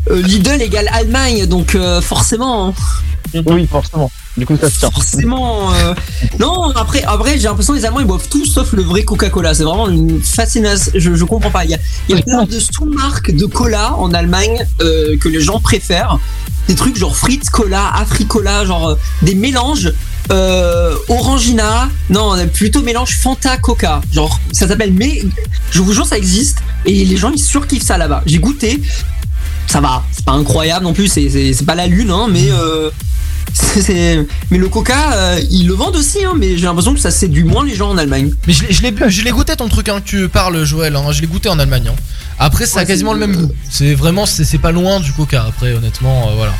Lidl 0.09 0.61
égale 0.61 0.89
Allemagne, 0.93 1.45
donc 1.45 1.77
forcément, 2.01 2.73
Oui, 3.45 3.67
forcément. 3.67 4.09
Du 4.37 4.45
coup, 4.45 4.55
ça 4.55 4.69
se 4.69 4.79
tient. 4.79 4.91
forcément. 4.91 5.71
Non, 6.39 6.69
après, 6.75 7.03
après 7.03 7.37
j'ai 7.37 7.43
l'impression 7.45 7.73
que 7.73 7.79
les 7.79 7.85
Allemands 7.85 7.99
ils 7.99 8.05
boivent 8.05 8.27
tout 8.29 8.45
sauf 8.45 8.73
le 8.73 8.83
vrai 8.83 9.03
Coca-Cola, 9.03 9.53
c'est 9.53 9.63
vraiment 9.63 9.87
une 9.89 10.21
fascination, 10.21 10.91
je, 10.95 11.15
je 11.15 11.23
comprends 11.25 11.49
pas. 11.51 11.65
Il 11.65 11.71
y 11.71 11.73
a, 11.73 11.79
il 12.09 12.17
y 12.17 12.21
plein 12.21 12.43
de 12.45 12.59
sous-marques 12.59 13.31
de 13.35 13.45
cola 13.45 13.95
en 13.95 14.13
Allemagne 14.13 14.65
euh, 14.81 15.17
que 15.17 15.29
les 15.29 15.41
gens 15.41 15.59
préfèrent, 15.59 16.19
des 16.67 16.75
trucs 16.75 16.97
genre 16.97 17.15
frites 17.15 17.49
cola, 17.49 17.91
Africola, 17.95 18.65
genre 18.65 18.89
euh, 18.89 18.95
des 19.21 19.35
mélanges. 19.35 19.93
Euh, 20.29 20.93
Orangina, 21.07 21.87
non, 22.09 22.35
plutôt 22.53 22.81
mélange 22.83 23.15
Fanta 23.17 23.55
Coca. 23.55 24.01
Genre, 24.11 24.37
ça 24.51 24.67
s'appelle, 24.67 24.91
mais 24.91 25.23
je 25.71 25.81
vous 25.81 25.93
jure, 25.93 26.05
ça 26.05 26.17
existe 26.17 26.57
et 26.85 27.05
les 27.05 27.15
gens 27.15 27.31
ils 27.31 27.39
surkiffent 27.41 27.85
ça 27.85 27.97
là-bas. 27.97 28.23
J'ai 28.25 28.39
goûté, 28.39 28.81
ça 29.67 29.79
va, 29.79 30.03
c'est 30.11 30.25
pas 30.25 30.33
incroyable 30.33 30.83
non 30.83 30.91
plus, 30.93 31.07
c'est- 31.07 31.65
pas 31.65 31.75
la 31.75 31.87
lune, 31.87 32.11
hein, 32.11 32.27
mais 32.29 32.49
mais 34.51 34.57
le 34.57 34.69
Coca, 34.69 35.13
euh, 35.13 35.39
ils 35.49 35.67
le 35.67 35.73
vendent 35.73 35.95
aussi, 35.95 36.23
hein, 36.25 36.33
mais 36.35 36.57
j'ai 36.57 36.65
l'impression 36.65 36.93
que 36.93 36.99
ça 36.99 37.11
séduit 37.11 37.43
moins 37.43 37.65
les 37.65 37.75
gens 37.75 37.89
en 37.89 37.97
Allemagne. 37.97 38.31
Mais 38.47 38.53
je 38.53 38.81
l'ai- 39.23 39.31
goûté 39.31 39.55
ton 39.55 39.67
truc 39.69 39.89
hein, 39.89 39.99
que 40.01 40.05
tu 40.05 40.29
parles 40.29 40.63
Joël, 40.65 40.95
hein, 40.95 41.11
je 41.11 41.21
l'ai 41.21 41.27
goûté 41.27 41.49
en 41.49 41.59
Allemagne. 41.59 41.89
hein. 41.89 41.95
Après 42.39 42.65
ça 42.67 42.79
a 42.79 42.81
Ouais, 42.83 42.87
quasiment 42.87 43.13
c'est- 43.13 43.19
le 43.19 43.27
même 43.27 43.35
goût. 43.47 43.51
C'est 43.69 43.95
vraiment 43.95 44.25
c'est 44.27 44.43
c'est 44.45 44.59
pas 44.59 44.71
loin 44.71 44.99
du 44.99 45.11
Coca 45.11 45.45
après 45.47 45.73
honnêtement 45.73 46.29
euh, 46.29 46.35
voilà. 46.35 46.53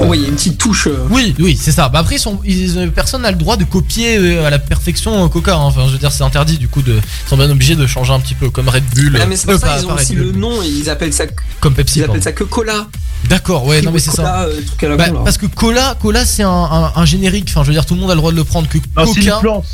Oui, 0.00 0.18
il 0.18 0.22
y 0.22 0.24
a 0.24 0.28
une 0.28 0.34
petite 0.34 0.58
touche. 0.58 0.88
euh, 0.88 1.06
Oui 1.10 1.34
oui 1.38 1.56
c'est 1.60 1.70
ça. 1.70 1.88
Bah 1.88 2.00
après 2.00 2.16
ils 2.16 2.20
sont, 2.20 2.40
ils- 2.44 2.76
euh, 2.78 2.88
personne 2.88 3.22
n'a 3.22 3.30
le 3.30 3.36
droit 3.36 3.56
de 3.56 3.62
copier 3.64 4.38
à 4.38 4.50
la 4.50 4.58
perfection 4.58 5.28
Coca. 5.28 5.54
hein. 5.54 5.58
Enfin 5.60 5.86
je 5.86 5.92
veux 5.92 5.98
dire 5.98 6.10
c'est 6.10 6.24
interdit 6.24 6.58
du 6.58 6.66
coup 6.68 6.82
de 6.82 6.94
ils 6.94 7.28
sont 7.28 7.36
bien 7.36 7.48
obligés 7.50 7.76
de 7.76 7.86
changer 7.86 8.12
un 8.12 8.18
petit 8.18 8.34
peu 8.34 8.50
comme 8.50 8.68
Red 8.68 8.82
Bull. 8.94 9.16
Ah, 9.22 9.26
mais 9.26 9.36
c'est 9.36 9.46
ça 9.52 9.58
pas- 9.58 9.78
ils 9.80 9.86
ont 9.86 9.94
aussi 9.94 10.16
Bull, 10.16 10.26
le 10.26 10.32
nom 10.32 10.60
et 10.62 10.66
ils 10.68 10.90
appellent 10.90 11.12
ça, 11.12 11.24
comme 11.60 11.74
Pepsi. 11.74 12.00
ils 12.00 12.04
appellent 12.04 12.22
ça 12.22 12.32
que 12.32 12.44
cola. 12.44 12.88
D'accord 13.28 13.64
ouais 13.66 13.80
non 13.80 13.90
mais 13.92 14.00
c'est 14.00 14.10
ça. 14.10 14.22
Cola, 14.22 14.48
truc 14.66 14.82
à 14.84 14.88
la 14.88 14.96
Bah, 14.96 15.08
con, 15.08 15.14
là. 15.14 15.20
parce 15.24 15.38
que 15.38 15.46
cola, 15.46 15.96
cola 16.02 16.13
c'est 16.24 16.42
un, 16.42 16.50
un- 16.50 16.92
un 16.94 17.04
générique. 17.04 17.46
Enfin, 17.50 17.62
je 17.62 17.68
veux 17.68 17.72
dire, 17.74 17.86
tout 17.86 17.94
le 17.94 18.00
monde 18.00 18.10
a 18.10 18.14
le 18.14 18.20
droit 18.20 18.30
de 18.30 18.36
le 18.36 18.44
prendre. 18.44 18.68
Que 18.68 18.78
c'est 19.06 19.20
une 19.36 19.40
plante. 19.40 19.64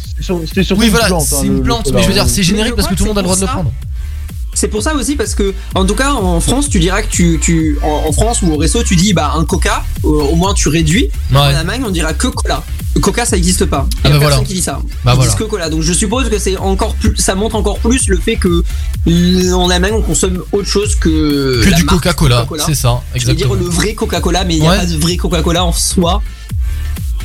C'est 0.55 0.63
sur- 0.63 0.79
oui, 0.79 0.87
une 0.87 0.91
voilà, 0.91 1.07
plante. 1.07 1.23
hein, 1.23 1.27
c'est 1.29 1.43
le- 1.43 1.47
une 1.49 1.57
le 1.57 1.63
plante. 1.63 1.91
Mais 1.93 2.03
je 2.03 2.07
veux 2.09 2.15
dire, 2.15 2.29
c'est 2.29 2.43
générique 2.43 2.75
parce 2.77 2.89
que 2.89 2.95
tout 2.95 3.05
le 3.05 3.09
monde 3.11 3.19
a 3.19 3.23
le 3.23 3.25
droit 3.27 3.37
de 3.37 3.41
le 3.43 3.47
prendre. 3.47 3.73
C'est 4.61 4.69
pour 4.69 4.83
ça 4.83 4.95
aussi 4.95 5.17
parce 5.17 5.35
que 5.35 5.55
en 5.75 5.87
tout 5.87 5.95
cas 5.95 6.13
en 6.13 6.39
France 6.39 6.69
tu 6.69 6.79
diras 6.81 7.01
que 7.01 7.09
tu, 7.09 7.39
tu 7.41 7.79
en, 7.83 8.09
en 8.09 8.13
France 8.13 8.43
ou 8.43 8.53
au 8.53 8.59
resto 8.59 8.83
tu 8.83 8.95
dis 8.95 9.15
bah 9.15 9.33
un 9.35 9.45
coca 9.47 9.83
euh, 10.05 10.09
au 10.09 10.35
moins 10.37 10.53
tu 10.53 10.69
réduis 10.69 11.09
Ouais. 11.33 11.39
en 11.39 11.41
Allemagne 11.61 11.83
on 11.87 11.91
dira 11.91 12.13
que 12.13 12.27
cola 12.27 12.63
coca 13.01 13.25
ça 13.25 13.39
existe 13.39 13.65
pas 13.65 13.87
il 14.05 14.11
y 14.11 14.13
Ah 14.13 14.17
a 14.17 14.19
bah 14.19 14.19
personne 14.19 14.31
voilà. 14.41 14.47
qui 14.47 14.53
dit 14.55 14.61
ça 14.61 14.73
Bah 14.83 15.13
ils 15.13 15.15
voilà. 15.17 15.23
disent 15.31 15.35
que 15.39 15.45
cola 15.45 15.71
donc 15.71 15.81
je 15.81 15.95
suppose 15.95 16.29
que 16.29 16.39
c'est 16.39 16.59
encore 16.59 16.95
plus 16.97 17.17
ça 17.17 17.35
montre 17.35 17.57
encore 17.57 17.79
plus 17.79 18.07
le 18.09 18.19
fait 18.19 18.37
que 18.37 18.63
en 19.55 19.71
Allemagne 19.71 19.95
on 19.95 20.03
consomme 20.03 20.43
autre 20.53 20.69
chose 20.69 20.95
que 20.95 21.65
Que 21.65 21.75
du 21.75 21.87
Coca-Cola, 21.87 22.47
c'est 22.67 22.75
ça, 22.75 23.01
je 23.15 23.27
veux 23.27 23.33
dire 23.33 23.47
exactement. 23.47 23.55
le 23.55 23.75
vrai 23.75 23.95
Coca-Cola 23.95 24.45
mais 24.45 24.57
il 24.57 24.61
n'y 24.61 24.67
a 24.69 24.73
Ouais. 24.73 24.79
pas 24.81 24.85
de 24.87 24.97
vrai 24.99 25.17
Coca-Cola 25.17 25.65
en 25.65 25.73
soi 25.73 26.21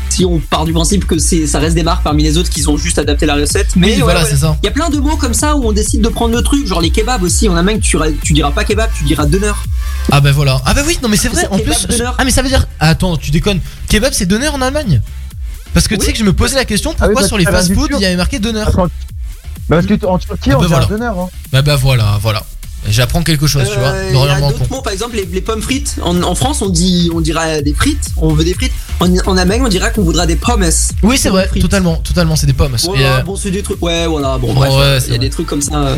si 0.10 0.24
on 0.26 0.40
part 0.40 0.66
du 0.66 0.72
principe 0.74 1.06
que 1.06 1.18
c'est 1.18 1.46
ça 1.48 1.60
reste 1.60 1.76
des 1.76 1.84
marques 1.84 2.04
parmi 2.04 2.24
les 2.24 2.38
autres 2.38 2.50
qui 2.50 2.66
ont 2.68 2.78
juste 2.78 2.98
adapté 3.00 3.26
la 3.26 3.36
recette 3.36 3.76
mais 3.76 3.88
Oui, 3.88 3.94
ouais, 3.96 4.02
voilà, 4.04 4.24
ouais. 4.24 4.30
c'est 4.30 4.38
ça. 4.38 4.58
Il 4.64 4.66
y 4.66 4.70
a 4.70 4.72
plein 4.72 4.90
de 4.90 4.98
mots 5.00 5.18
comme 5.18 5.34
ça 5.34 5.56
où 5.56 5.66
on 5.68 5.72
décide 5.72 6.02
de 6.02 6.08
prendre 6.10 6.36
le 6.36 6.42
truc, 6.42 6.66
genre 6.68 6.80
les 6.82 6.90
kebabs 6.90 7.24
aussi. 7.24 7.50
En 7.50 7.56
Allemagne, 7.58 7.80
tu, 7.80 7.98
tu 8.24 8.34
diras 8.34 8.52
pas 8.52 8.64
kebab, 8.64 8.90
tu 8.98 9.04
diras 9.04 9.26
doner. 9.26 9.52
Ah 10.12 10.22
bah 10.22 10.32
voilà. 10.32 10.62
Ah 10.66 10.74
bah 10.74 10.82
oui, 10.88 10.98
non 11.04 11.10
mais 11.10 11.18
c'est 11.18 11.30
vrai. 11.30 11.46
En 11.50 11.60
plus, 11.60 11.88
doner. 11.88 12.10
ah 12.18 12.24
mais 12.24 12.32
ça 12.32 12.42
veut 12.42 12.50
dire. 12.50 12.66
Attends, 12.80 13.18
tu 13.18 13.32
déconnes. 13.32 13.60
Kebab 13.90 14.14
c'est 14.14 14.26
donner 14.26 14.48
en 14.48 14.62
Allemagne? 14.62 15.02
Parce 15.74 15.88
que 15.90 15.96
tu 15.96 16.06
sais 16.06 16.14
que 16.14 16.20
je 16.20 16.24
me 16.24 16.32
posais 16.34 16.56
la 16.56 16.64
question 16.66 16.92
Ah 17.00 17.04
oui, 17.08 17.14
pourquoi 17.14 17.28
sur 17.28 17.38
les 17.38 17.44
fast-food 17.46 17.90
il 17.96 18.02
y 18.02 18.06
avait 18.06 18.16
marqué 18.16 18.40
donner. 18.40 18.62
Attends. 18.62 18.88
Bah, 19.68 19.78
parce 19.82 19.88
que 19.88 20.06
en 20.06 20.18
Turquie, 20.20 20.52
Ah 20.52 20.58
on 20.58 20.60
bah 20.60 20.66
dit 20.68 20.70
voilà. 20.72 20.86
un 20.86 20.90
donneur. 20.90 21.20
Hein. 21.20 21.30
Bah 21.52 21.62
bah 21.64 21.76
voilà, 21.76 22.20
voilà. 22.22 22.44
J'apprends 22.90 23.24
quelque 23.24 23.48
chose, 23.48 23.64
tu 23.72 23.80
vois. 23.80 23.90
Euh, 23.90 24.12
mots, 24.70 24.82
par 24.82 24.94
exemple 24.94 25.16
les, 25.16 25.26
les 25.26 25.42
pommes 25.42 25.62
frites. 25.62 25.96
En, 26.02 26.22
en 26.24 26.36
France, 26.36 26.62
on 26.62 26.70
dit, 26.70 27.10
on 27.14 27.22
dira 27.22 27.62
des 27.62 27.74
frites. 27.74 28.10
On 28.18 28.34
veut 28.34 28.44
des 28.44 28.54
frites. 28.54 28.72
En, 29.00 29.14
en 29.26 29.38
Allemagne, 29.38 29.62
on 29.64 29.68
dira 29.68 29.90
qu'on 29.90 30.04
voudra 30.04 30.26
des 30.26 30.36
pommes. 30.36 30.64
Oui, 31.04 31.18
c'est 31.18 31.30
vrai, 31.30 31.50
totalement, 31.60 31.96
totalement, 31.98 32.36
c'est 32.36 32.48
des 32.48 32.54
pommes. 32.54 32.76
Et, 32.96 33.06
euh, 33.06 33.22
bon, 33.24 33.36
c'est 33.36 33.52
des 33.52 33.62
trucs. 33.64 33.82
Ouais, 33.82 34.08
voilà. 34.08 34.38
Bon, 34.38 34.48
Ouais, 34.50 34.54
bref, 34.56 34.72
ouais, 34.74 34.80
euh, 34.82 35.00
il 35.08 35.12
y 35.14 35.16
a 35.16 35.20
des 35.20 35.30
trucs 35.30 35.48
comme 35.48 35.62
ça. 35.62 35.76
euh, 35.88 35.96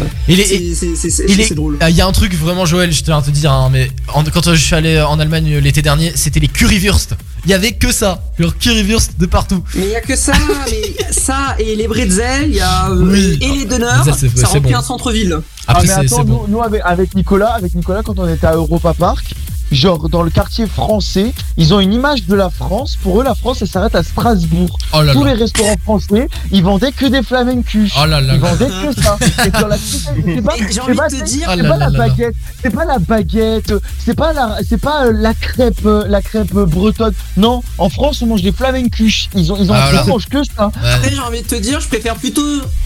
c'est- 1.48 1.56
drôle. 1.56 1.78
Ah, 1.80 1.90
Il 1.90 1.96
y 1.96 2.02
a 2.02 2.08
un 2.08 2.12
truc 2.12 2.34
vraiment 2.34 2.66
Joël, 2.66 2.92
je 2.92 3.04
tiens 3.04 3.18
à 3.18 3.22
te 3.22 3.30
dire, 3.32 3.52
hein, 3.52 3.70
mais 3.72 3.90
en- 4.14 4.24
quand 4.24 4.54
je 4.54 4.62
suis 4.62 4.76
allé 4.76 5.00
en 5.02 5.20
Allemagne 5.20 5.52
euh, 5.54 5.60
l'été 5.62 5.82
dernier, 5.82 6.12
c'était 6.16 6.40
les 6.40 6.48
currywurst. 6.48 7.16
Il 7.46 7.52
y 7.52 7.54
avait 7.54 7.74
que 7.74 7.92
ça, 7.92 8.22
leur 8.38 8.58
currywurst 8.58 9.18
de 9.20 9.26
partout. 9.26 9.64
Mais 9.76 9.86
il 9.86 9.92
y 9.92 9.96
a 9.96 10.02
que 10.02 10.16
ça, 10.16 10.34
mais 10.70 11.14
ça 11.14 11.56
et 11.60 11.76
les 11.76 11.88
bretzels, 11.88 12.50
il 12.50 12.56
y 12.56 12.60
a 12.60 12.90
euh, 12.90 13.02
Oui. 13.04 13.38
et 13.42 13.48
les 13.48 13.66
Bretzels, 13.66 14.14
c'est- 14.18 14.38
ça 14.38 14.48
remplit 14.48 14.72
bon. 14.74 14.78
un 14.80 14.82
centre-ville. 14.82 15.40
Après, 15.68 15.88
ah, 15.90 16.00
mais 16.02 16.06
attends, 16.08 16.24
nous, 16.26 16.34
bon. 16.34 16.46
nous, 16.48 16.62
avec, 16.62 16.82
avec 16.84 17.14
Nicolas, 17.16 17.54
avec 17.54 17.74
Nicolas, 17.76 18.02
quand 18.04 18.18
on 18.20 18.28
était 18.28 18.48
à 18.48 18.56
Europa 18.56 18.94
Park, 18.94 19.34
genre 19.72 20.10
dans 20.10 20.22
le 20.24 20.30
quartier 20.30 20.68
français, 20.68 21.34
ils 21.58 21.74
ont 21.74 21.80
une 21.80 21.94
image 21.94 22.26
de 22.26 22.36
la 22.36 22.50
France. 22.50 22.98
Pour 23.02 23.20
eux, 23.22 23.24
la 23.24 23.36
France, 23.36 23.62
elle 23.62 23.68
s'arrête 23.68 23.96
à 23.96 24.04
Strasbourg. 24.04 24.78
Oh 24.94 25.02
là 25.02 25.14
Tous 25.14 25.24
là. 25.24 25.34
les 25.34 25.40
restaurants 25.42 25.76
français, 25.84 26.28
ils 26.52 26.64
vendaient 26.64 26.92
que 26.92 27.06
des 27.06 27.24
flamencuches. 27.24 27.94
Oh 28.02 28.06
là 28.06 28.22
là 28.22 28.36
Ils 28.36 28.42
là. 28.42 28.50
vendaient 28.50 28.68
que 28.94 29.02
ça. 29.02 29.18
C'est 29.44 29.52
pas, 29.52 29.64
pas- 29.64 29.78
de 29.78 30.64
te 30.64 31.16
c'est- 31.18 31.24
dire- 31.24 31.48
c'est 31.48 31.60
Oh 31.60 31.64
là 31.64 31.70
pas 31.70 31.78
là 31.78 31.90
la 31.90 31.90
là. 31.90 31.98
baguette, 32.08 32.34
c'est 32.62 32.74
pas 32.74 32.86
la 32.86 33.00
baguette, 33.00 33.74
c'est 34.04 34.16
pas 34.16 34.34
la, 34.34 34.58
c'est 34.68 34.78
pas 34.82 35.06
euh, 35.06 35.12
la 35.14 35.34
crêpe, 35.34 35.86
euh, 35.86 36.06
la 36.08 36.22
crêpe 36.22 36.56
euh, 36.56 36.66
bretonne. 36.66 37.14
Non, 37.38 37.62
en 37.78 37.90
France, 37.90 38.22
on 38.22 38.28
mange 38.28 38.42
des 38.42 38.52
flamencuches. 38.52 39.30
Ils 39.36 39.52
ont, 39.52 39.58
ils 39.58 39.72
ont, 39.72 39.76
Ah, 39.76 39.92
ils 40.04 40.10
mangent 40.10 40.28
que 40.28 40.44
ça. 40.44 40.72
Après, 40.84 41.12
j'ai 41.12 41.20
envie 41.20 41.42
de 41.42 41.48
te 41.48 41.56
dire, 41.56 41.80
je 41.80 41.88
préfère 41.88 42.16
plutôt 42.16 42.42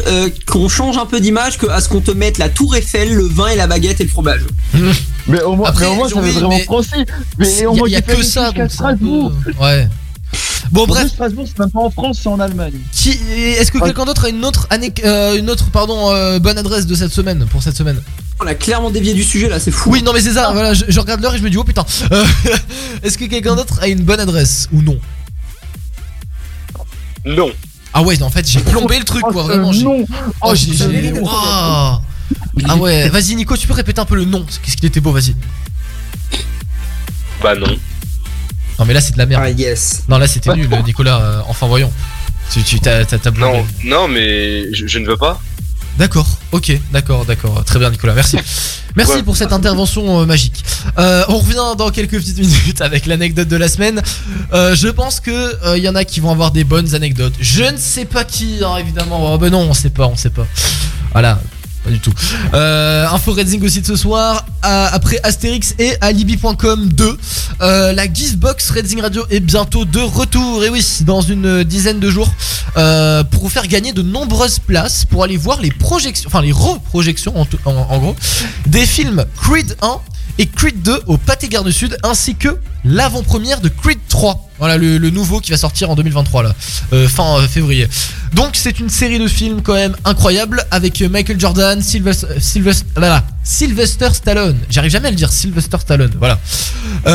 euh, 0.08 0.30
qu'on 0.48 0.68
change 0.70 0.98
un 0.98 1.06
peu 1.06 1.20
d'image 1.20 1.58
que 1.58 1.68
à 1.68 1.82
ce 1.82 1.90
qu'on 1.90 2.02
te 2.02 2.12
mette 2.12 2.38
la 2.38 2.50
tour 2.50 2.76
Eiffel, 2.76 3.14
le 3.14 3.26
vin 3.28 3.48
et 3.48 3.56
la 3.56 3.68
baguette 3.68 4.02
et 4.02 4.04
le 4.04 4.10
fromage. 4.10 4.42
Mais 5.28 5.42
au 5.44 5.56
moins, 5.56 5.70
Après, 5.70 5.86
mais 5.86 5.92
au 5.92 5.96
moins, 5.96 6.10
ça 6.10 6.16
oui, 6.18 6.22
veut 6.26 6.32
vraiment 6.32 6.50
mais- 6.50 6.66
français. 6.72 7.06
Mais 7.38 7.48
il 7.86 7.92
y 7.92 7.96
a 7.96 8.02
que 8.02 8.24
ça, 8.24 8.46
donc 8.52 8.56
peu- 8.56 8.70
Strasbourg. 8.70 9.34
Ouais. 9.60 9.88
Bon 10.72 10.86
bref, 10.88 11.08
Strasbourg, 11.10 11.46
c'est 11.46 11.60
même 11.60 11.70
pas 11.72 11.82
en 11.82 11.90
France, 11.90 12.20
c'est 12.24 12.30
en 12.30 12.40
Allemagne. 12.40 12.74
qui, 12.94 13.10
est-ce 13.12 13.72
que 13.72 13.78
Ouais. 13.80 13.88
quelqu'un 13.88 14.06
d'autre 14.06 14.26
a 14.26 14.30
une 14.30 14.46
autre 14.46 14.68
année, 14.70 14.94
euh, 15.04 15.38
une 15.38 15.50
autre 15.50 15.70
pardon 15.72 16.12
euh, 16.14 16.40
bonne 16.40 16.58
adresse 16.58 16.86
de 16.88 16.96
cette 16.96 17.12
semaine 17.12 17.46
pour 17.52 17.62
cette 17.62 17.76
semaine? 17.76 18.02
On 18.40 18.48
a 18.48 18.56
clairement 18.56 18.90
dévié 18.90 19.14
du 19.14 19.24
sujet 19.24 19.50
là, 19.50 19.60
c'est 19.60 19.72
fou. 19.72 19.92
Oui, 19.92 20.02
non 20.02 20.14
mais 20.14 20.22
c'est 20.22 20.34
ça. 20.34 20.52
Voilà, 20.54 20.74
je, 20.74 20.86
je 20.88 21.00
regarde 21.02 21.22
l'heure 21.22 21.36
et 21.36 21.38
je 21.38 21.44
me 21.44 21.50
dis 21.50 21.58
oh 21.58 21.64
putain. 21.66 21.86
Euh, 22.14 22.24
est-ce 23.04 23.18
que 23.18 23.26
quelqu'un 23.26 23.56
d'autre 23.58 23.80
a 23.82 23.88
une 23.90 24.04
bonne 24.04 24.20
adresse 24.22 24.70
ou 24.72 24.82
non? 24.82 24.98
Non. 27.26 27.50
Ah 27.94 28.02
ouais, 28.04 28.22
en 28.24 28.30
fait 28.30 28.48
j'ai 28.48 28.62
plombé 28.62 28.98
le 28.98 29.04
truc 29.04 29.22
quoi, 29.24 29.32
Oh, 29.36 29.44
vraiment. 29.44 29.70
euh, 29.70 29.74
j'ai- 29.74 29.84
non. 29.84 30.06
Oh, 30.42 30.54
j'ai. 30.56 31.12
Waouh. 31.20 32.00
Ah 32.70 32.76
ouais, 32.78 33.10
vas-y 33.10 33.36
Nico, 33.36 33.58
tu 33.58 33.68
peux 33.68 33.74
répéter 33.74 34.00
un 34.00 34.06
peu 34.06 34.16
le 34.16 34.24
nom 34.26 34.46
Qu'est-ce 34.64 34.78
qu'il 34.78 34.86
était 34.86 35.02
beau, 35.02 35.12
vas-y. 35.12 35.36
Bah 37.42 37.56
non. 37.56 37.68
Non 38.80 38.86
mais 38.86 38.94
là 38.94 39.02
c'est 39.02 39.14
de 39.14 39.18
la 39.18 39.26
merde. 39.26 39.42
Ah 39.46 39.50
yes. 39.50 40.04
Non 40.08 40.18
là 40.18 40.28
c'était 40.28 40.54
nul, 40.56 40.70
Nicolas. 40.86 41.20
euh, 41.22 41.42
enfin 41.48 41.68
voyons. 41.68 41.92
Tu 42.52 42.64
tu 42.64 42.80
t'as 42.80 43.06
t'as 43.06 43.18
t'as 43.18 43.32
plombé. 43.32 43.60
Non, 43.84 44.02
non, 44.02 44.08
mais 44.08 44.74
je, 44.74 44.88
je 44.88 45.00
ne 45.00 45.08
veux 45.08 45.18
pas. 45.18 45.40
D'accord, 45.98 46.28
ok, 46.54 46.72
d'accord, 46.92 47.26
d'accord. 47.26 47.64
Très 47.66 47.78
bien, 47.78 47.90
Nicolas, 47.90 48.14
merci. 48.14 48.38
Merci 48.98 49.14
Ouais. 49.14 49.24
pour 49.24 49.38
cette 49.38 49.54
intervention 49.54 50.20
euh, 50.22 50.26
magique. 50.26 50.66
Euh, 50.98 51.24
on 51.30 51.38
revient 51.38 51.78
dans 51.78 51.92
quelques 51.92 52.18
petites 52.18 52.40
minutes 52.40 52.82
avec 52.90 53.06
l'anecdote 53.06 53.48
de 53.48 53.56
la 53.56 53.70
semaine. 53.70 54.02
Euh, 54.52 54.76
je 54.76 54.90
pense 54.90 55.22
que 55.22 55.32
euh, 55.66 55.78
il 55.78 55.84
y 55.84 55.88
en 55.88 55.96
a 55.96 56.04
qui 56.04 56.20
vont 56.20 56.30
avoir 56.32 56.52
des 56.52 56.66
bonnes 56.66 56.94
anecdotes. 56.94 57.34
Je 57.40 57.64
ne 57.64 57.78
sais 57.78 58.04
pas 58.04 58.26
qui, 58.26 58.58
hein, 58.66 58.76
évidemment. 58.78 59.34
Oh, 59.34 59.38
ben 59.38 59.50
non, 59.50 59.60
on 59.62 59.74
sait 59.74 59.92
pas, 59.92 60.08
on 60.08 60.18
sait 60.18 60.30
pas. 60.30 60.46
Voilà. 61.14 61.40
Du 61.92 62.00
tout. 62.00 62.14
Euh, 62.54 63.06
info 63.10 63.34
Redzing 63.34 63.62
aussi 63.64 63.82
de 63.82 63.86
ce 63.86 63.96
soir. 63.98 64.46
Après 64.62 65.20
Astérix 65.24 65.76
et 65.78 65.94
Alibi.com 66.00 66.88
2. 66.88 67.18
Euh, 67.62 67.92
la 67.92 68.12
Gizbox 68.12 68.72
Redzing 68.72 69.02
Radio 69.02 69.26
est 69.30 69.42
bientôt 69.42 69.84
de 69.84 70.00
retour. 70.00 70.64
Et 70.64 70.70
oui, 70.70 70.86
dans 71.02 71.22
une 71.22 71.64
dizaine 71.64 72.00
de 72.00 72.10
jours. 72.10 72.30
euh, 72.78 73.24
pour 73.24 73.44
vous 73.44 73.50
faire 73.50 73.68
gagner 73.68 73.92
de 73.94 74.02
nombreuses 74.02 74.60
places 74.60 75.06
pour 75.06 75.24
aller 75.24 75.38
voir 75.38 75.60
les 75.62 75.72
projections, 75.72 76.28
enfin 76.28 76.42
les 76.42 76.52
reprojections 76.52 77.34
en, 77.66 78.00
gros, 78.00 78.16
des 78.68 78.86
films 78.86 79.26
Creed 79.42 79.76
1 79.82 79.98
et 80.38 80.48
Creed 80.48 80.82
2 80.82 81.02
au 81.08 81.18
Pâté 81.18 81.48
Gare 81.50 81.64
du 81.64 81.72
Sud, 81.72 81.98
ainsi 82.04 82.36
que 82.36 82.58
l'avant-première 82.84 83.62
de 83.62 83.70
Creed 83.70 84.00
3. 84.10 84.52
Voilà 84.62 84.78
le, 84.78 85.10
nouveau 85.10 85.40
qui 85.40 85.50
va 85.50 85.58
sortir 85.58 85.90
en 85.90 85.96
2023 85.96 86.44
là, 86.44 86.56
euh, 86.94 87.08
fin 87.08 87.38
euh, 87.40 87.48
février. 87.48 87.88
Donc 88.36 88.52
c'est 88.54 88.80
une 88.80 88.90
série 88.90 89.18
de 89.18 89.28
films 89.28 89.62
quand 89.64 89.74
même 89.74 89.96
incroyable 90.06 90.64
avec 90.70 91.02
euh, 91.02 91.10
Michael 91.10 91.40
Jordan, 91.40 91.82
Sylvester, 91.82 92.28
Sylvester, 92.40 92.86
là, 92.98 93.10
là, 93.10 93.24
Sylvester 93.44 94.10
Stallone. 94.14 94.58
J'arrive 94.70 94.92
jamais 94.92 95.08
à 95.08 95.12
le 95.12 95.18
dire, 95.18 95.32
Sylvester 95.32 95.78
Stallone. 95.80 96.14
Voilà. 96.20 96.40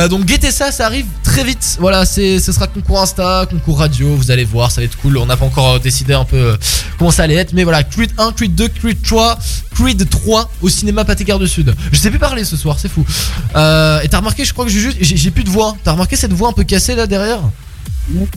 Donc 0.09 0.25
guettez 0.25 0.51
ça, 0.51 0.73
ça 0.73 0.87
arrive 0.87 1.07
très 1.23 1.45
vite. 1.45 1.77
Voilà, 1.79 2.05
c'est, 2.05 2.41
ce 2.41 2.51
sera 2.51 2.67
concours 2.67 3.01
Insta, 3.01 3.47
concours 3.49 3.79
radio. 3.79 4.17
Vous 4.17 4.33
allez 4.33 4.45
voir, 4.45 4.73
ça 4.73 4.81
va 4.81 4.85
être 4.85 4.97
cool. 4.99 5.17
On 5.17 5.27
n'a 5.27 5.37
pas 5.37 5.45
encore 5.45 5.79
décidé 5.79 6.15
un 6.15 6.25
peu 6.25 6.59
comment 6.99 7.13
ça 7.13 7.23
allait 7.23 7.37
être, 7.37 7.53
mais 7.53 7.63
voilà, 7.63 7.85
Creed 7.85 8.11
1, 8.19 8.33
Creed 8.33 8.57
2, 8.57 8.69
Creed 8.69 9.03
3, 9.03 9.39
Creed 9.73 10.09
3 10.11 10.51
au 10.63 10.69
cinéma 10.69 11.05
Pathé 11.05 11.23
Gare 11.23 11.39
du 11.39 11.47
Sud. 11.47 11.73
Je 11.93 11.99
sais 11.99 12.11
plus 12.11 12.19
parler 12.19 12.43
ce 12.43 12.57
soir, 12.57 12.77
c'est 12.81 12.91
fou. 12.91 13.05
Et 13.53 14.09
t'as 14.09 14.19
remarqué, 14.19 14.45
je 14.45 14.53
crois 14.53 14.65
que 14.65 14.71
j'ai 14.73 14.81
juste, 14.81 14.99
j'ai, 15.01 15.31
plus 15.31 15.45
de. 15.45 15.56
T'as 15.85 15.93
remarqué 15.93 16.17
cette 16.17 16.33
voix 16.33 16.49
un 16.51 16.53
peu 16.53 16.65
cassée 16.65 16.95
là 16.95 17.07
derrière 17.07 17.41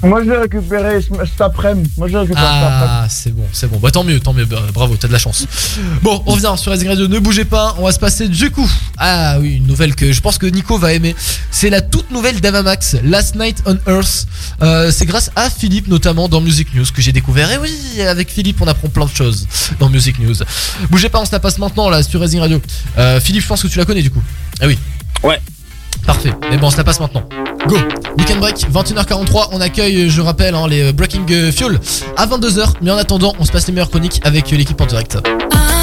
Moi 0.04 0.24
je 0.24 0.30
l'ai 0.32 0.38
récupéré 0.38 1.00
ce- 1.02 1.10
cet 1.30 1.42
après-midi. 1.42 1.92
Moi 1.98 2.08
je 2.08 2.14
l'ai 2.14 2.20
récupéré 2.20 2.42
cet 2.46 2.64
après-midi. 2.64 2.92
Ah, 3.04 3.08
c'est 3.10 3.32
bon, 3.36 3.44
c'est 3.54 3.68
bon. 3.70 3.78
Bah 3.78 3.92
tant 3.92 4.04
mieux, 4.04 4.20
tant 4.20 4.34
mieux. 4.34 4.46
Bah, 4.46 4.62
bravo, 4.74 4.96
t'as 5.00 5.08
de 5.08 5.14
la 5.14 5.20
chance. 5.20 5.46
Bon, 6.02 6.24
on 6.26 6.32
revient 6.32 6.54
sur 6.58 6.72
Rising 6.72 6.88
Radio. 6.90 7.08
Ne 7.08 7.20
bougez 7.20 7.46
pas. 7.46 7.76
On 7.78 7.84
va 7.86 7.92
se 7.92 8.00
passer 8.00 8.28
du 8.30 8.50
coup. 8.50 8.68
Ah 8.98 9.38
oui, 9.40 9.58
une 9.58 9.68
nouvelle 9.68 9.94
que 9.96 10.12
je 10.12 10.22
pense 10.22 10.38
que 10.40 10.48
Nico 10.48 10.78
va 10.80 10.94
aimer. 10.94 11.16
C'est 11.52 11.70
la 11.70 11.82
toute 11.82 12.10
nouvelle 12.12 12.42
d'Avamax, 12.42 12.96
Last 13.04 13.36
Night 13.36 13.62
on 13.68 13.78
Earth. 13.88 14.26
Euh, 14.64 14.90
c'est 14.92 15.06
grâce 15.06 15.30
à 15.36 15.50
Philippe 15.52 15.88
notamment 15.88 16.30
dans 16.30 16.42
Music 16.42 16.74
News 16.74 16.86
que 16.94 17.02
j'ai 17.02 17.12
découvert. 17.12 17.52
Et 17.52 17.58
oui, 17.60 18.02
avec 18.02 18.30
Philippe, 18.32 18.62
on 18.62 18.68
apprend 18.68 18.88
plein 18.90 19.06
de 19.06 19.12
choses 19.16 19.48
dans 19.80 19.90
Music 19.90 20.18
News. 20.20 20.36
Bougez 20.90 21.10
pas, 21.10 21.20
on 21.22 21.26
se 21.26 21.32
la 21.32 21.40
passe 21.40 21.60
maintenant 21.60 21.90
là 21.90 22.02
sur 22.02 22.22
Rising 22.22 22.40
Radio. 22.40 22.60
Euh, 22.98 23.20
Philippe, 23.20 23.44
je 23.44 23.48
pense 23.48 23.62
que 23.62 23.68
tu 23.68 23.78
la 23.78 23.86
connais 23.86 24.02
du 24.02 24.10
coup. 24.10 24.24
Ah 24.62 24.66
oui. 24.68 24.80
Ouais. 25.24 25.40
Parfait. 26.06 26.32
Mais 26.50 26.58
bon, 26.58 26.70
la 26.76 26.84
passe 26.84 27.00
maintenant. 27.00 27.24
Go 27.68 27.78
Weekend 28.18 28.40
Break, 28.40 28.66
21h43. 28.72 29.50
On 29.52 29.62
accueille, 29.62 30.10
je 30.10 30.22
rappelle, 30.22 30.56
hein, 30.56 30.68
les 30.68 30.92
Breaking 30.94 31.26
euh, 31.32 31.52
Fuel 31.52 31.80
à 32.18 32.26
22h. 32.26 32.74
Mais 32.82 32.92
en 32.92 32.98
attendant, 32.98 33.34
on 33.40 33.46
se 33.46 33.52
passe 33.52 33.68
les 33.68 33.74
meilleures 33.74 33.90
chroniques 33.90 34.22
avec 34.24 34.52
euh, 34.52 34.58
l'équipe 34.58 34.80
en 34.82 34.86
direct. 34.86 35.18
Dancing 35.18 35.79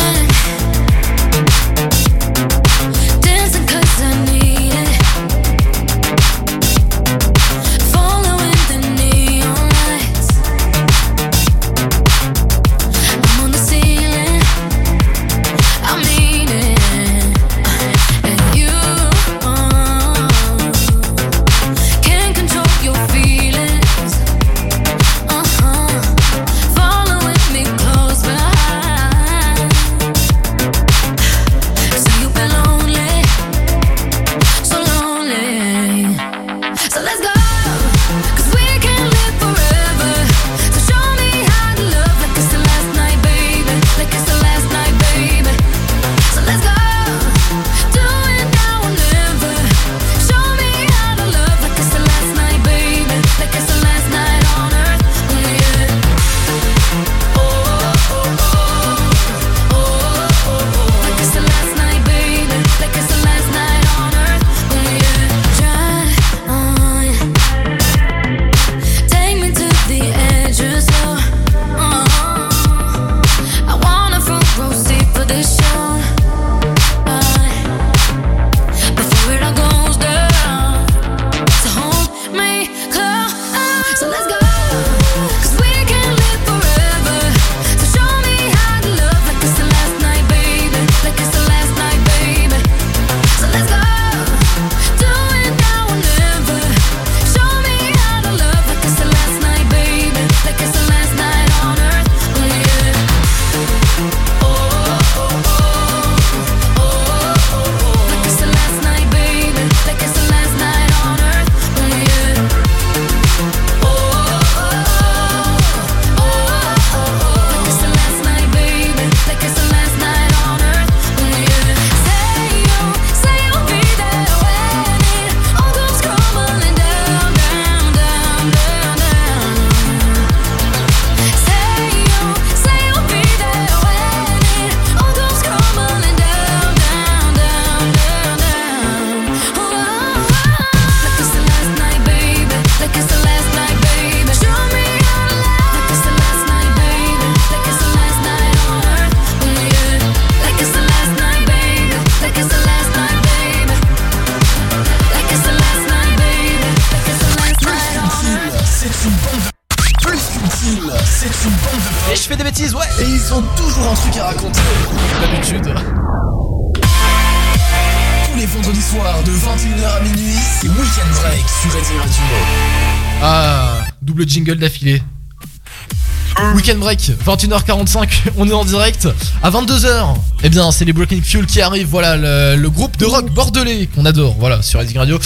21h45, 177.27 178.09
on 178.37 178.49
est 178.49 178.53
en 178.53 178.64
direct. 178.64 179.09
À 179.43 179.51
22h, 179.51 180.14
eh 180.45 180.49
bien, 180.49 180.70
c'est 180.70 180.85
les 180.85 180.93
Breaking 180.93 181.22
Fuel 181.24 181.45
qui 181.47 181.61
arrivent. 181.61 181.89
Voilà, 181.89 182.16
le, 182.16 182.68
groupe 182.70 182.97
de 182.99 183.05
rock 183.05 183.33
bordelais 183.33 183.89
qu'on 183.93 184.05
adore, 184.05 184.37
voilà, 184.39 184.62
sur 184.62 184.79
Rising 184.79 184.99
Radio. 184.99 185.18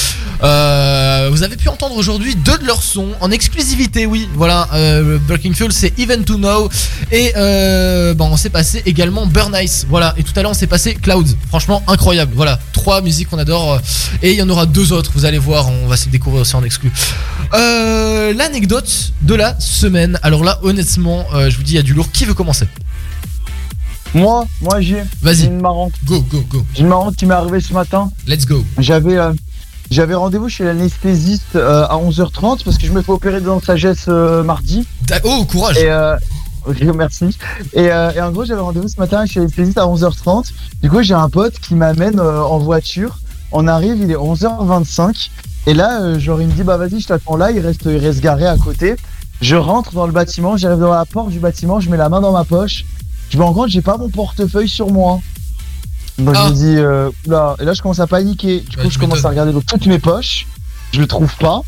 Euh, 0.43 1.29
vous 1.31 1.43
avez 1.43 1.57
pu 1.57 1.69
entendre 1.69 1.97
aujourd'hui 1.97 2.35
deux 2.37 2.57
de 2.57 2.65
leurs 2.65 2.83
sons 2.83 3.11
en 3.21 3.31
exclusivité, 3.31 4.07
oui. 4.07 4.31
Voilà, 4.35 4.69
euh, 4.73 5.19
Breaking 5.19 5.53
Fuel, 5.53 5.73
c'est 5.73 5.99
Even 5.99 6.25
to 6.25 6.37
Know. 6.37 6.71
Et 7.13 7.33
euh, 7.37 8.15
bon, 8.15 8.31
on 8.33 8.37
s'est 8.39 8.49
passé 8.49 8.83
également 8.87 9.27
Burn 9.27 9.55
Ice. 9.63 9.85
Voilà, 9.87 10.15
et 10.17 10.23
tout 10.23 10.33
à 10.37 10.43
l'heure, 10.43 10.53
on 10.53 10.55
s'est 10.55 10.67
passé 10.67 10.95
Cloud. 10.95 11.29
Franchement, 11.49 11.83
incroyable. 11.87 12.33
Voilà, 12.35 12.59
trois 12.73 13.03
musiques 13.03 13.29
qu'on 13.29 13.39
adore. 13.39 13.79
Et 14.23 14.33
il 14.33 14.39
y 14.39 14.43
en 14.43 14.49
aura 14.49 14.65
deux 14.65 14.93
autres, 14.95 15.11
vous 15.15 15.27
allez 15.27 15.39
voir, 15.39 15.69
on 15.69 15.87
va 15.87 15.99
se 15.99 16.09
découvrir 16.09 16.43
aussi 16.43 16.57
en 16.57 16.65
exclu. 16.65 16.91
L'anecdote 17.53 19.13
de 19.31 19.37
la 19.37 19.55
semaine. 19.61 20.19
Alors 20.25 20.43
là, 20.43 20.59
honnêtement, 20.63 21.25
euh, 21.35 21.51
je 21.51 21.57
vous 21.57 21.63
dis, 21.63 21.75
il 21.75 21.77
y 21.77 21.79
a 21.79 21.83
du 21.83 21.95
lourd. 21.95 22.11
Qui 22.11 22.25
veut 22.25 22.35
commencer? 22.35 22.67
Moi, 24.13 24.45
moi 24.61 24.81
j'ai. 24.81 25.05
Vas-y. 25.23 25.47
Une 25.47 25.61
marrante. 25.61 25.93
Go, 26.05 26.21
go, 26.23 26.43
go. 26.49 26.65
J'ai 26.75 26.81
une 26.81 26.89
marrante 26.89 27.15
qui 27.15 27.27
m'est 27.27 27.35
arrivée 27.35 27.61
ce 27.61 27.73
matin. 27.73 28.11
Let's 28.27 28.45
go. 28.45 28.65
J'avais 28.79 29.17
euh, 29.17 29.33
j'avais 29.89 30.15
rendez-vous 30.15 30.49
chez 30.49 30.65
l'anesthésiste 30.65 31.55
euh, 31.55 31.87
à 31.87 31.97
11h30 31.97 32.65
parce 32.65 32.77
que 32.77 32.87
je 32.89 32.91
me 32.91 33.03
fais 33.03 33.13
opérer 33.13 33.41
dans 33.41 33.61
sagesse 33.61 34.07
euh, 34.09 34.43
mardi. 34.43 34.85
Oh, 35.23 35.45
courage. 35.49 35.79
Et 35.79 36.85
merci. 36.97 37.27
Et, 37.73 37.89
euh, 37.93 38.11
et 38.11 38.21
en 38.21 38.33
gros, 38.33 38.45
j'avais 38.45 38.61
rendez-vous 38.61 38.89
ce 38.89 38.99
matin 38.99 39.27
chez 39.27 39.39
l'anesthésiste 39.39 39.79
à 39.79 39.85
11h30. 39.85 40.51
Du 40.83 40.91
coup, 40.91 41.03
j'ai 41.03 41.15
un 41.15 41.29
pote 41.29 41.55
qui 41.61 41.77
m'amène 41.77 42.19
euh, 42.19 42.43
en 42.43 42.59
voiture. 42.59 43.19
On 43.53 43.69
arrive, 43.69 43.97
il 43.97 44.11
est 44.11 44.17
11h25. 44.17 45.31
Et 45.67 45.75
là, 45.75 46.03
euh, 46.03 46.19
genre, 46.19 46.41
il 46.41 46.49
me 46.49 46.53
dit, 46.53 46.65
bah 46.65 46.77
vas-y, 46.77 46.99
je 47.01 47.07
t'attends 47.07 47.37
là. 47.37 47.53
Il 47.53 47.61
reste, 47.61 47.83
il 47.85 47.99
reste 47.99 48.21
garé 48.21 48.47
à 48.47 48.57
côté. 48.57 48.97
Je 49.41 49.57
rentre 49.57 49.93
dans 49.95 50.07
le 50.07 50.13
bâtiment, 50.13 50.57
j'arrive 50.57 50.81
dans 50.81 50.93
la 50.93 51.05
porte 51.07 51.31
du 51.31 51.39
bâtiment, 51.39 51.81
je 51.81 51.89
mets 51.91 51.97
la 51.97 52.09
main 52.09 52.21
dans 52.21 52.33
ma 52.33 52.45
poche. 52.45 52.85
Je 53.31 53.39
me 53.39 53.43
rends 53.45 53.55
compte, 53.55 53.69
j'ai 53.71 53.81
pas 53.83 53.97
mon 53.97 54.09
portefeuille 54.11 54.69
sur 54.69 54.91
moi. 54.91 55.21
Donc 56.19 56.35
Ah. 56.37 56.45
je 56.47 56.51
me 56.51 56.55
dis, 56.55 56.77
euh, 56.77 57.11
oula, 57.27 57.57
et 57.61 57.65
là 57.65 57.73
je 57.73 57.81
commence 57.81 58.01
à 58.01 58.07
paniquer. 58.07 58.61
Du 58.61 58.77
Bah, 58.77 58.83
coup, 58.83 58.91
je 58.91 58.99
commence 58.99 59.25
à 59.25 59.29
regarder 59.31 59.53
dans 59.53 59.63
toutes 59.63 59.87
mes 59.87 59.99
poches. 59.99 60.47
Je 60.93 61.01
le 61.01 61.07
trouve 61.07 61.35
pas. 61.37 61.63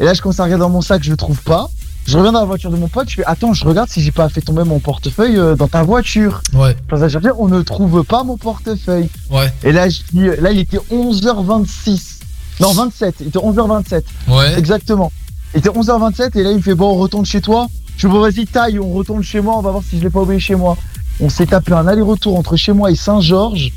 Et 0.00 0.04
là, 0.04 0.14
je 0.14 0.22
commence 0.22 0.40
à 0.40 0.44
regarder 0.44 0.62
dans 0.62 0.70
mon 0.70 0.80
sac, 0.80 1.02
je 1.02 1.10
le 1.10 1.16
trouve 1.16 1.42
pas. 1.42 1.68
Je 2.06 2.16
reviens 2.16 2.32
dans 2.32 2.40
la 2.40 2.46
voiture 2.46 2.70
de 2.70 2.76
mon 2.76 2.88
pote, 2.88 3.08
je 3.10 3.16
fais 3.16 3.24
attends, 3.24 3.52
je 3.52 3.64
regarde 3.64 3.88
si 3.88 4.00
j'ai 4.02 4.10
pas 4.10 4.28
fait 4.28 4.40
tomber 4.40 4.64
mon 4.64 4.80
portefeuille 4.80 5.36
euh, 5.38 5.54
dans 5.54 5.68
ta 5.68 5.82
voiture. 5.82 6.40
Ouais. 6.54 6.74
Je 6.90 7.28
on 7.38 7.48
ne 7.48 7.62
trouve 7.62 8.02
pas 8.04 8.24
mon 8.24 8.36
portefeuille. 8.36 9.08
Ouais. 9.30 9.52
Et 9.62 9.70
là, 9.72 9.88
je 9.88 10.00
dis, 10.12 10.26
là, 10.40 10.50
il 10.50 10.58
était 10.60 10.78
11h26. 10.90 12.18
Non, 12.60 12.72
27. 12.72 13.16
Il 13.20 13.26
était 13.28 13.38
11h27. 13.38 14.02
Ouais. 14.28 14.58
Exactement. 14.58 15.12
Il 15.54 15.58
était 15.58 15.68
11h27 15.68 16.38
et 16.38 16.42
là, 16.42 16.50
il 16.50 16.56
me 16.56 16.62
fait 16.62 16.74
bon, 16.74 16.92
on 16.92 16.98
retourne 16.98 17.26
chez 17.26 17.40
toi. 17.40 17.68
Je 17.96 18.08
me 18.08 18.18
vas-y, 18.18 18.46
taille, 18.46 18.78
on 18.78 18.92
retourne 18.92 19.22
chez 19.22 19.40
moi, 19.40 19.56
on 19.58 19.60
va 19.60 19.70
voir 19.70 19.82
si 19.88 19.98
je 19.98 20.02
l'ai 20.02 20.10
pas 20.10 20.20
oublié 20.20 20.40
chez 20.40 20.54
moi. 20.54 20.76
On 21.20 21.28
s'est 21.28 21.46
tapé 21.46 21.72
un 21.72 21.86
aller-retour 21.86 22.38
entre 22.38 22.56
chez 22.56 22.72
moi 22.72 22.90
et 22.90 22.96
Saint-Georges. 22.96 23.72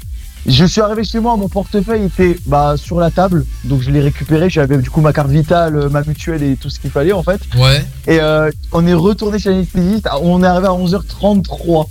Je 0.47 0.65
suis 0.65 0.79
arrivé 0.79 1.03
chez 1.03 1.19
moi, 1.19 1.35
mon 1.37 1.49
portefeuille 1.49 2.03
était 2.03 2.37
bah, 2.45 2.75
sur 2.77 2.99
la 2.99 3.09
table, 3.09 3.45
donc 3.63 3.81
je 3.81 3.89
l'ai 3.89 3.99
récupéré. 3.99 4.49
J'avais 4.49 4.77
du 4.77 4.91
coup 4.91 5.01
ma 5.01 5.11
carte 5.11 5.29
vitale, 5.29 5.89
ma 5.89 6.03
mutuelle 6.03 6.43
et 6.43 6.55
tout 6.55 6.69
ce 6.69 6.79
qu'il 6.79 6.91
fallait 6.91 7.13
en 7.13 7.23
fait. 7.23 7.41
Ouais. 7.57 7.83
Et 8.05 8.19
euh, 8.21 8.51
on 8.71 8.85
est 8.85 8.93
retourné 8.93 9.39
chez 9.39 9.49
l'anesthésiste. 9.49 10.07
On 10.21 10.43
est 10.43 10.47
arrivé 10.47 10.67
à 10.67 10.71
11h33. 10.71 11.87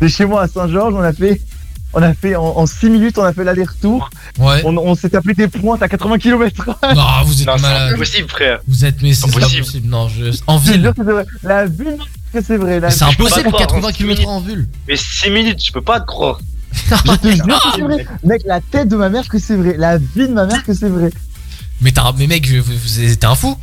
De 0.00 0.08
chez 0.08 0.24
moi 0.24 0.42
à 0.42 0.48
Saint-Georges, 0.48 0.94
on 0.94 1.00
a 1.00 1.12
fait, 1.12 1.40
on 1.94 2.02
a 2.02 2.14
fait 2.14 2.36
en, 2.36 2.66
6 2.66 2.88
minutes, 2.90 3.18
on 3.18 3.22
a 3.24 3.32
fait 3.32 3.44
l'aller-retour. 3.44 4.08
Ouais. 4.38 4.62
On, 4.64 4.76
on 4.76 4.94
s'est 4.94 5.10
tapé 5.10 5.34
des 5.34 5.48
pointes 5.48 5.82
à 5.82 5.88
80 5.88 6.18
km. 6.18 6.64
Non, 6.94 7.04
vous 7.24 7.40
êtes 7.42 7.46
Non, 7.46 7.56
c'est 7.58 7.94
impossible, 7.94 8.28
frère. 8.28 8.60
Vous 8.66 8.84
êtes, 8.84 9.02
mais 9.02 9.12
c'est 9.14 9.26
Impossible. 9.26 9.62
possible. 9.64 9.88
Non, 9.88 10.08
je. 10.08 10.36
En 10.46 10.56
ville. 10.58 10.80
jure 10.82 10.94
que 10.94 11.04
c'est 11.04 11.12
vrai. 11.12 11.26
La 11.42 11.66
ville, 11.66 11.98
que 12.32 12.42
c'est 12.42 12.56
vrai. 12.56 12.80
C'est 12.90 13.04
impossible, 13.04 13.50
pas 13.50 13.58
80 13.58 13.78
croire, 13.80 13.92
km 13.92 14.28
en 14.28 14.40
ville. 14.40 14.68
Mais 14.88 14.96
6 14.96 15.30
minutes, 15.30 15.64
je 15.64 15.72
peux 15.72 15.82
pas 15.82 16.00
te 16.00 16.06
croire. 16.06 16.40
Je 16.72 17.12
te 17.16 17.28
jure 17.28 17.44
que 17.46 17.68
c'est 17.74 17.82
vrai. 17.82 18.06
Mec, 18.24 18.42
la 18.46 18.60
tête 18.62 18.88
de 18.88 18.96
ma 18.96 19.10
mère 19.10 19.28
que 19.28 19.38
c'est 19.38 19.56
vrai. 19.56 19.74
La 19.76 19.98
vie 19.98 20.28
de 20.28 20.32
ma 20.32 20.46
mère 20.46 20.64
que 20.64 20.72
c'est 20.72 20.88
vrai. 20.88 21.10
Mais 21.82 21.90
t'as, 21.92 22.12
mais 22.16 22.26
mec, 22.26 22.48
vous, 22.48 22.62
vous- 22.64 23.14
t'es 23.14 23.26
un 23.26 23.34
fou. 23.34 23.56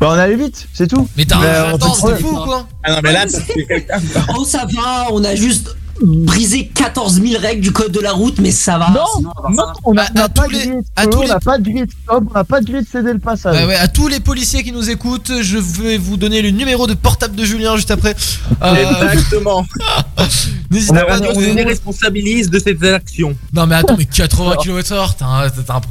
Bah, 0.00 0.08
on 0.10 0.18
allait 0.18 0.36
vite, 0.36 0.68
c'est 0.72 0.86
tout. 0.86 1.08
Mais 1.16 1.24
t'as, 1.24 1.38
Mais, 1.40 1.46
un 1.48 1.74
on 1.74 2.14
fou 2.14 2.28
ou 2.28 2.44
quoi 2.44 2.68
Ah 2.82 2.92
non, 2.92 3.00
mais 3.02 3.12
là, 3.12 3.24
quelqu'un. 3.68 3.98
Oh, 4.36 4.44
ça 4.44 4.66
va, 4.74 5.06
on 5.10 5.24
a 5.24 5.34
juste 5.34 5.76
brisé 6.02 6.68
14 6.74 7.20
000 7.22 7.40
règles 7.40 7.60
du 7.62 7.72
code 7.72 7.92
de 7.92 8.00
la 8.00 8.12
route, 8.12 8.38
mais 8.38 8.50
ça 8.50 8.78
va. 8.78 8.90
Non, 8.90 9.00
sinon, 9.16 9.30
on 9.36 9.42
va 9.42 9.50
non, 9.50 9.72
on 9.84 9.92
on 9.94 9.96
a 9.96 10.28
pas 10.28 10.46
les- 10.48 10.66
de 10.66 10.72
à 10.96 11.02
feu, 11.04 11.10
tous 11.10 11.18
on 11.18 11.22
les- 11.22 11.28
n'a 11.28 11.40
pas 11.40 11.58
de 11.58 11.62
grille 11.64 11.86
de 11.86 11.90
stop, 11.90 12.24
on 12.30 12.34
n'a 12.34 12.44
pas 12.44 12.60
de 12.60 12.66
grille 12.66 12.82
de 12.82 12.86
céder 12.88 13.12
le 13.12 13.18
passage. 13.18 13.54
Ouais, 13.56 13.64
ouais, 13.66 13.76
à 13.76 13.88
tous 13.88 14.08
les 14.08 14.20
policiers 14.20 14.62
qui 14.62 14.72
nous 14.72 14.90
écoutent, 14.90 15.32
je 15.40 15.58
vais 15.58 15.96
vous 15.98 16.16
donner 16.16 16.42
le 16.42 16.50
numéro 16.50 16.86
de 16.86 16.94
portable 16.94 17.34
de 17.36 17.44
Julien 17.44 17.76
juste 17.76 17.90
après. 17.90 18.14
Euh, 18.62 18.74
Exactement. 19.12 19.64
N'hésitez 20.70 20.94
pas 20.94 21.00
à 21.00 21.12
radio 21.14 21.28
nous 21.32 21.34
se 21.40 21.46
donner- 21.46 21.54
déresponsabilise 21.54 22.50
de 22.50 22.58
cette 22.58 22.82
action. 22.82 23.36
Non, 23.52 23.66
mais 23.66 23.76
attends, 23.76 23.96
mais 23.96 24.04
80 24.04 24.56
km/h, 24.62 25.14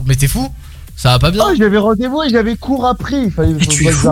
mais 0.06 0.16
t'es 0.16 0.28
fou 0.28 0.49
Ça 0.98 1.10
va 1.12 1.20
pas 1.20 1.30
bien 1.32 1.43
Oh, 1.46 1.54
j'avais 1.58 1.78
rendez-vous 1.78 2.24
et 2.24 2.30
j'avais 2.30 2.56
cours 2.56 2.86
appris. 2.86 3.24
Il 3.26 3.32
fallait 3.32 3.54
Mais 3.54 3.66
tu 3.66 3.84
es 3.86 3.89
que 3.89 3.93
fou 3.96 4.10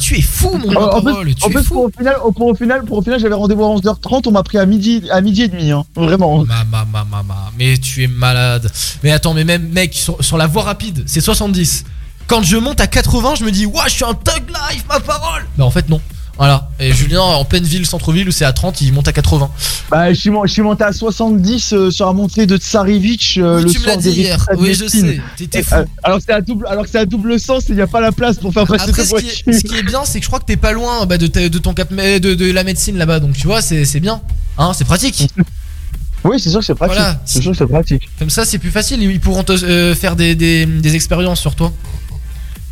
tu 0.00 0.18
es 0.18 0.22
fou, 0.22 0.50
mon 0.58 0.76
En- 0.76 0.96
en 0.96 1.00
plus- 1.00 1.34
tu 1.36 1.44
En 1.44 1.48
es 1.48 1.52
plus, 1.52 1.62
fou 1.64 1.74
pour 1.74 1.84
au 1.84 1.90
final, 1.96 2.16
pour 2.36 2.46
au 2.48 2.54
final, 2.54 2.84
pour 2.84 2.98
au 2.98 3.02
final, 3.02 3.20
j'avais 3.20 3.34
rendez-vous 3.34 3.64
à 3.64 3.68
11h30, 3.68 4.26
on 4.26 4.32
m'a 4.32 4.42
pris 4.42 4.58
à 4.58 4.66
midi, 4.66 5.04
à 5.10 5.20
midi 5.20 5.42
et 5.42 5.48
demi, 5.48 5.70
hein. 5.70 5.84
Vraiment. 5.94 6.44
Ma, 6.44 6.64
ma, 6.64 6.84
ma, 6.84 7.04
ma, 7.04 7.22
ma. 7.22 7.50
Mais 7.58 7.76
tu 7.78 8.02
es 8.02 8.08
malade. 8.08 8.70
Mais 9.04 9.12
attends, 9.12 9.32
mais 9.34 9.44
même, 9.44 9.68
mec, 9.68 9.94
sur, 9.94 10.22
sur 10.24 10.36
la 10.36 10.46
voie 10.48 10.64
rapide, 10.64 11.04
c'est 11.06 11.20
70. 11.20 11.84
Quand 12.26 12.42
je 12.42 12.56
monte 12.56 12.80
à 12.80 12.86
80, 12.88 13.34
je 13.36 13.44
me 13.44 13.50
dis, 13.50 13.66
ouah, 13.66 13.84
je 13.86 13.92
suis 13.94 14.04
un 14.04 14.14
thug 14.14 14.42
life, 14.48 14.84
ma 14.88 14.98
parole. 14.98 15.44
Bah, 15.56 15.64
en 15.64 15.70
fait, 15.70 15.88
non. 15.88 16.00
Voilà. 16.36 16.68
Et 16.80 16.92
Julien, 16.92 17.20
en 17.20 17.44
pleine 17.44 17.62
ville, 17.64 17.86
centre-ville, 17.86 18.28
où 18.28 18.32
c'est 18.32 18.44
à 18.44 18.52
30, 18.52 18.80
il 18.80 18.92
monte 18.92 19.06
à 19.06 19.12
80. 19.12 19.50
Bah, 19.90 20.12
je 20.12 20.18
suis, 20.18 20.30
mon- 20.30 20.44
je 20.46 20.52
suis 20.52 20.62
monté 20.62 20.82
à 20.82 20.92
70 20.92 21.72
euh, 21.72 21.90
sur 21.92 22.06
la 22.06 22.12
montée 22.12 22.46
de 22.46 22.56
Tsarevich 22.56 23.38
euh, 23.38 23.58
Oui, 23.58 23.64
le 23.64 23.70
tu 23.70 23.78
me 23.78 23.84
l'as 23.86 23.92
soir 23.92 24.02
dit 24.02 24.10
des 24.10 24.16
hier. 24.20 24.46
Oui, 24.58 24.74
je 24.74 24.86
sais. 24.86 25.20
T'étais 25.36 25.62
fou. 25.62 25.74
Euh, 25.76 25.84
alors 26.02 26.18
que 26.18 26.24
c'est 26.26 26.32
à 26.32 26.40
double, 26.40 26.66
alors 26.66 26.84
que 26.84 26.90
c'est 26.90 26.98
à 26.98 27.06
double 27.06 27.38
sens, 27.38 27.64
il 27.68 27.76
n'y 27.76 27.80
a 27.82 27.86
pas 27.86 28.00
la 28.00 28.10
place 28.10 28.38
pour 28.38 28.52
faire 28.52 28.66
passer 28.66 28.88
Après, 28.88 29.04
ce 29.04 29.14
qui, 29.14 29.26
est, 29.48 29.52
ce 29.52 29.60
qui 29.64 29.76
est 29.76 29.82
bien, 29.84 30.04
c'est 30.04 30.18
que 30.18 30.24
je 30.24 30.28
crois 30.28 30.40
que 30.40 30.46
t'es 30.46 30.56
pas 30.56 30.72
loin 30.72 31.06
bah, 31.06 31.18
de, 31.18 31.28
ta- 31.28 31.48
de 31.48 31.58
ton 31.58 31.72
cap 31.72 31.92
de, 31.94 32.18
de 32.18 32.50
la 32.52 32.64
médecine 32.64 32.98
là-bas. 32.98 33.20
Donc, 33.20 33.34
tu 33.34 33.46
vois, 33.46 33.62
c'est 33.62 33.84
c'est 33.84 34.00
bien. 34.00 34.20
Hein, 34.58 34.72
c'est 34.74 34.84
pratique. 34.84 35.28
Oui, 36.24 36.40
c'est 36.40 36.50
sûr 36.50 36.60
que 36.60 36.64
c'est 36.66 36.74
pratique. 36.74 36.96
Voilà. 36.96 37.20
C'est 37.26 37.42
sûr 37.42 37.52
que 37.52 37.58
c'est 37.58 37.66
pratique. 37.66 38.08
Comme 38.18 38.30
ça, 38.30 38.44
c'est 38.44 38.58
plus 38.58 38.70
facile. 38.70 39.02
Ils 39.02 39.20
pourront 39.20 39.44
te 39.44 39.94
faire 39.94 40.16
des, 40.16 40.34
des, 40.34 40.64
des 40.66 40.94
expériences 40.96 41.38
sur 41.40 41.54
toi. 41.54 41.72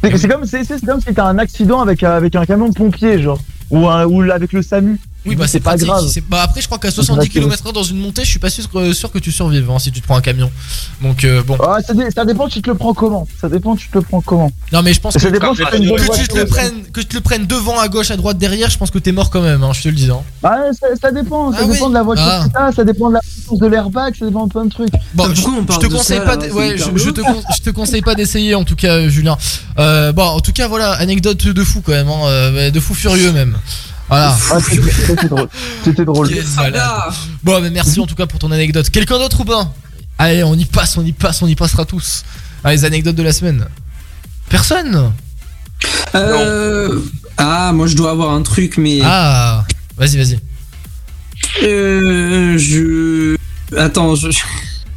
C'est 0.02 0.28
comme, 0.28 0.44
comme 0.86 1.00
si 1.00 1.14
t'as 1.14 1.26
un 1.26 1.38
accident 1.38 1.80
avec, 1.80 2.02
euh, 2.02 2.16
avec 2.16 2.34
un 2.34 2.44
camion 2.44 2.68
de 2.68 2.74
pompier, 2.74 3.20
genre. 3.22 3.38
Ou, 3.70 3.88
un- 3.88 4.04
ou 4.06 4.22
avec 4.30 4.52
le 4.52 4.62
SAMU. 4.62 4.98
Oui, 5.24 5.36
bah 5.36 5.46
c'est 5.46 5.60
pas 5.60 5.76
grave. 5.76 6.06
C'est- 6.08 6.20
Bah 6.28 6.42
après, 6.42 6.60
je 6.60 6.66
crois 6.66 6.78
qu'à 6.78 6.90
70 6.90 7.26
Exactement. 7.26 7.44
km/h 7.48 7.72
dans 7.72 7.82
une 7.84 7.98
montée, 7.98 8.24
je 8.24 8.28
suis 8.30 8.38
pas 8.40 8.50
sûr, 8.50 8.68
que- 8.68 8.92
sûr 8.92 9.10
que 9.12 9.18
tu 9.20 9.30
survives 9.30 9.70
hein, 9.70 9.78
si 9.78 9.92
tu 9.92 10.00
te 10.00 10.06
prends 10.06 10.16
un 10.16 10.20
camion. 10.20 10.50
Donc 11.00 11.24
euh, 11.24 11.42
bon. 11.44 11.56
Ah, 11.62 11.78
ça, 11.86 11.94
dé- 11.94 12.10
ça 12.14 12.24
dépend, 12.24 12.48
tu 12.48 12.60
te 12.60 12.68
le 12.70 12.76
prends 12.76 12.92
comment. 12.92 13.26
Ça 13.40 13.48
dépend, 13.48 13.76
tu 13.76 13.88
te 13.88 13.98
le 13.98 14.02
prends 14.02 14.20
comment. 14.20 14.50
Non, 14.72 14.82
mais 14.82 14.92
je 14.92 15.00
pense 15.00 15.14
que, 15.14 15.20
Ça 15.20 15.30
dépend 15.30 15.52
que, 15.54 15.58
si 15.58 15.62
une 15.82 15.94
que 15.96 16.16
tu 16.16 16.26
te 16.28 16.36
le 16.36 16.46
prennes, 16.46 16.82
que 16.92 17.00
tu 17.00 17.06
te 17.06 17.14
le 17.14 17.20
prennes 17.20 17.46
devant, 17.46 17.78
à 17.78 17.88
gauche, 17.88 18.10
à 18.10 18.16
droite, 18.16 18.38
derrière, 18.38 18.68
je 18.70 18.78
pense 18.78 18.90
que 18.90 18.98
t'es 18.98 19.12
mort 19.12 19.30
quand 19.30 19.42
même. 19.42 19.62
Hein, 19.62 19.70
je 19.72 19.82
te 19.82 19.88
le 19.88 19.94
dis. 19.94 20.10
Hein. 20.10 20.22
Bah, 20.42 20.56
ça, 20.78 20.86
ça 21.00 21.12
dépend, 21.12 21.52
ça 21.52 21.58
Ah 21.62 21.64
dépend 21.66 21.84
oui. 21.86 21.90
de 21.90 21.94
la 21.94 22.02
voiture 22.02 22.24
Ah. 22.28 22.44
que 22.48 22.52
t'as, 22.52 22.72
ça 22.72 22.84
dépend 22.84 23.08
de 23.08 23.14
la 23.14 23.20
puissance 23.20 23.58
de 23.58 23.66
l'airbag, 23.66 24.14
ça 24.18 24.26
dépend 24.26 24.46
de 24.46 24.52
plein 24.52 24.64
de 24.64 24.70
trucs. 24.70 24.90
Bon, 25.14 25.24
je, 25.32 25.40
on 25.46 25.60
je 25.60 25.66
parle 25.66 25.82
te 25.82 25.86
de 25.86 25.92
conseille 25.94 26.18
ça, 26.18 26.24
pas, 26.24 26.38
je, 26.40 26.98
je 26.98 27.10
te, 27.10 27.20
con- 27.20 27.42
je 27.56 27.60
te 27.62 27.70
conseille 27.70 28.02
pas 28.02 28.14
d'essayer 28.16 28.54
en 28.56 28.64
tout 28.64 28.76
cas, 28.76 28.94
euh, 28.94 29.08
Julien. 29.08 29.36
Euh, 29.78 30.12
bon, 30.12 30.24
en 30.24 30.40
tout 30.40 30.52
cas, 30.52 30.66
voilà, 30.68 30.90
anecdote 30.92 31.46
de 31.46 31.64
fou 31.64 31.80
quand 31.80 31.92
même, 31.92 32.08
hein, 32.08 32.70
de 32.70 32.80
fou 32.80 32.94
furieux 32.94 33.32
même. 33.32 33.56
Voilà. 34.08 34.36
Ah, 34.50 34.58
c'était 34.60 35.28
drôle. 35.28 35.48
C'était 35.84 36.04
drôle. 36.04 36.28
Bon, 37.42 37.60
mais 37.60 37.70
merci 37.70 37.98
en 37.98 38.06
tout 38.06 38.14
cas 38.14 38.26
pour 38.26 38.38
ton 38.38 38.50
anecdote. 38.50 38.88
Quelqu'un 38.90 39.18
d'autre 39.18 39.40
ou 39.40 39.44
pas? 39.44 39.72
Allez, 40.18 40.44
on 40.44 40.54
y 40.54 40.64
passe, 40.64 40.96
on 40.96 41.04
y 41.04 41.12
passe, 41.12 41.42
on 41.42 41.48
y 41.48 41.56
passera 41.56 41.84
tous. 41.84 42.24
Ah, 42.62 42.72
les 42.72 42.84
anecdotes 42.84 43.16
de 43.16 43.22
la 43.22 43.32
semaine. 43.32 43.66
Personne? 44.48 45.12
Euh... 46.14 47.00
Ah, 47.36 47.72
moi 47.72 47.86
je 47.86 47.96
dois 47.96 48.10
avoir 48.10 48.32
un 48.32 48.42
truc, 48.42 48.76
mais. 48.76 49.00
Ah, 49.02 49.64
vas-y, 49.96 50.16
vas-y. 50.16 50.38
Euh, 51.62 52.56
je. 52.58 53.36
Attends, 53.76 54.14
je. 54.14 54.28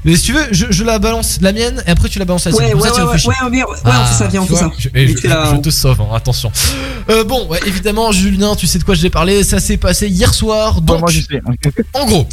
Mais 0.05 0.15
si 0.15 0.21
tu 0.21 0.33
veux, 0.33 0.47
je, 0.51 0.67
je 0.69 0.83
la 0.83 0.99
balance 0.99 1.39
la 1.41 1.51
mienne 1.51 1.83
et 1.87 1.89
après 1.89 2.09
tu 2.09 2.19
la 2.19 2.25
balances 2.25 2.45
la 2.45 2.51
Ouais, 2.51 2.57
sienne. 2.65 2.71
Comme 2.73 2.81
ouais, 2.81 2.89
ça, 2.89 2.95
tu 2.95 3.01
ouais, 3.01 3.07
ouais, 3.07 3.49
ouais, 3.49 3.51
ouais, 3.51 3.63
ouais, 3.63 3.73
on 3.85 4.05
fait 4.05 4.13
ça, 4.13 4.27
viens, 4.27 4.41
on 4.41 4.45
tu 4.45 4.53
fait 4.53 4.59
ça. 5.27 5.51
Je, 5.55 5.61
te 5.61 5.69
sauve, 5.71 5.99
hein, 6.01 6.09
attention. 6.13 6.51
Euh, 7.09 7.23
bon, 7.23 7.47
ouais, 7.47 7.59
évidemment, 7.65 8.11
Julien, 8.11 8.55
tu 8.55 8.67
sais 8.67 8.77
de 8.77 8.83
quoi 8.83 8.93
je 8.93 9.01
vais 9.01 9.09
parler. 9.09 9.43
Ça 9.43 9.59
s'est 9.59 9.77
passé 9.77 10.07
hier 10.07 10.31
soir. 10.33 10.81
Donc, 10.81 10.99
moi, 10.99 11.09
je 11.09 11.21
sais. 11.21 11.41
en 11.93 12.05
gros, 12.05 12.27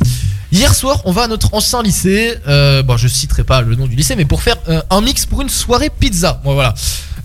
hier 0.52 0.74
soir, 0.74 1.00
on 1.06 1.12
va 1.12 1.22
à 1.22 1.28
notre 1.28 1.54
ancien 1.54 1.82
lycée. 1.82 2.34
Euh, 2.46 2.82
bon, 2.82 2.98
je 2.98 3.08
citerai 3.08 3.42
pas 3.42 3.62
le 3.62 3.74
nom 3.74 3.86
du 3.86 3.96
lycée, 3.96 4.16
mais 4.16 4.26
pour 4.26 4.42
faire 4.42 4.56
euh, 4.68 4.82
un 4.90 5.00
mix 5.00 5.24
pour 5.24 5.40
une 5.40 5.48
soirée 5.48 5.90
pizza. 5.90 6.40
Bon, 6.44 6.52
voilà. 6.52 6.74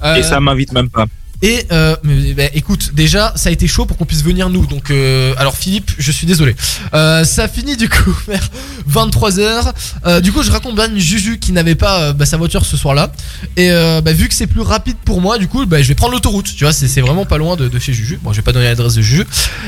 Euh, 0.03 0.15
Et 0.15 0.23
ça 0.23 0.39
m'invite 0.39 0.71
même 0.71 0.89
pas. 0.89 1.05
Et 1.41 1.65
euh, 1.71 1.95
bah, 2.35 2.43
écoute, 2.53 2.93
déjà, 2.93 3.33
ça 3.35 3.49
a 3.49 3.51
été 3.51 3.67
chaud 3.67 3.85
pour 3.85 3.97
qu'on 3.97 4.05
puisse 4.05 4.23
venir 4.23 4.49
nous. 4.49 4.65
Donc, 4.65 4.89
euh, 4.89 5.35
alors 5.37 5.55
Philippe, 5.55 5.91
je 5.97 6.11
suis 6.11 6.25
désolé. 6.25 6.55
Euh, 6.93 7.23
ça 7.23 7.47
finit 7.47 7.77
du 7.77 7.87
coup 7.89 8.15
vers 8.27 8.49
23h. 8.89 9.71
Euh, 10.05 10.19
du 10.19 10.31
coup, 10.31 10.41
je 10.41 10.51
une 10.87 10.99
Juju 10.99 11.37
qui 11.37 11.51
n'avait 11.51 11.75
pas 11.75 12.01
euh, 12.01 12.13
bah, 12.13 12.25
sa 12.25 12.37
voiture 12.37 12.65
ce 12.65 12.75
soir-là. 12.75 13.11
Et 13.55 13.69
bah, 13.69 14.13
vu 14.13 14.27
que 14.27 14.33
c'est 14.33 14.47
plus 14.47 14.61
rapide 14.61 14.97
pour 15.05 15.21
moi, 15.21 15.37
du 15.37 15.47
coup, 15.47 15.65
bah, 15.65 15.81
je 15.81 15.87
vais 15.87 15.95
prendre 15.95 16.13
l'autoroute. 16.13 16.55
Tu 16.55 16.63
vois, 16.63 16.73
c'est 16.73 17.01
vraiment 17.01 17.25
pas 17.25 17.37
loin 17.37 17.55
de, 17.55 17.77
chez 17.79 17.93
Juju. 17.93 18.19
Bon, 18.23 18.31
je 18.31 18.37
vais 18.37 18.43
pas 18.43 18.53
donner 18.53 18.65
l'adresse 18.65 18.95
de 18.95 19.01
Juju, 19.01 19.25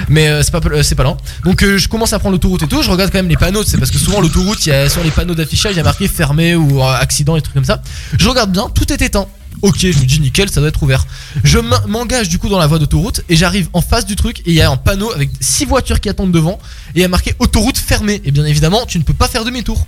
mais 0.07 0.41
c'est 0.43 0.51
pas 0.51 0.61
pas 0.61 1.03
loin. 1.03 1.17
Donc, 1.45 1.63
je 1.63 1.87
commence 1.87 2.13
à 2.13 2.19
prendre 2.19 2.33
l'autoroute 2.33 2.63
et 2.63 2.67
tout. 2.67 2.81
Je 2.81 2.89
regarde 2.89 3.11
quand 3.11 3.19
même 3.19 3.29
les 3.29 3.37
panneaux. 3.37 3.63
C'est 3.63 3.77
parce 3.77 3.91
que 3.91 3.99
souvent 3.99 4.21
l'autoroute, 4.21 4.59
sur 4.59 5.03
les 5.03 5.11
panneaux 5.11 5.35
d'affichage, 5.35 5.73
il 5.73 5.77
y 5.77 5.81
a 5.81 5.83
marqué 5.83 6.07
fermé 6.07 6.55
ou 6.55 6.81
accident 6.83 7.35
et 7.35 7.41
trucs 7.41 7.53
comme 7.53 7.65
ça. 7.65 7.81
Je 8.17 8.27
regarde 8.27 8.51
bien, 8.51 8.69
tout 8.73 8.91
est 8.91 9.01
éteint. 9.01 9.27
Ok, 9.61 9.77
je 9.79 9.87
me 9.99 10.05
dis 10.05 10.19
nickel, 10.21 10.49
ça 10.49 10.61
doit 10.61 10.69
être 10.69 10.81
ouvert. 10.83 11.05
Je 11.43 11.59
m'en- 11.59 11.85
m'engage 11.87 12.29
du 12.29 12.39
coup 12.39 12.47
dans 12.47 12.59
la 12.59 12.67
voie 12.67 12.79
d'autoroute 12.79 13.21
et 13.27 13.35
j'arrive 13.35 13.67
en 13.73 13.81
face 13.81 14.05
du 14.05 14.15
truc 14.15 14.39
et 14.39 14.51
il 14.51 14.53
y 14.53 14.61
a 14.61 14.71
un 14.71 14.77
panneau 14.77 15.11
avec 15.11 15.29
six 15.41 15.65
voitures 15.65 15.99
qui 15.99 16.07
attendent 16.07 16.31
devant 16.31 16.59
et 16.95 16.99
il 16.99 17.01
y 17.01 17.03
a 17.05 17.09
marqué 17.09 17.35
autoroute 17.39 17.77
fermée. 17.77 18.21
Et 18.23 18.31
bien 18.31 18.45
évidemment, 18.45 18.85
tu 18.85 18.97
ne 18.99 19.03
peux 19.03 19.13
pas 19.13 19.27
faire 19.27 19.43
demi-tour. 19.43 19.85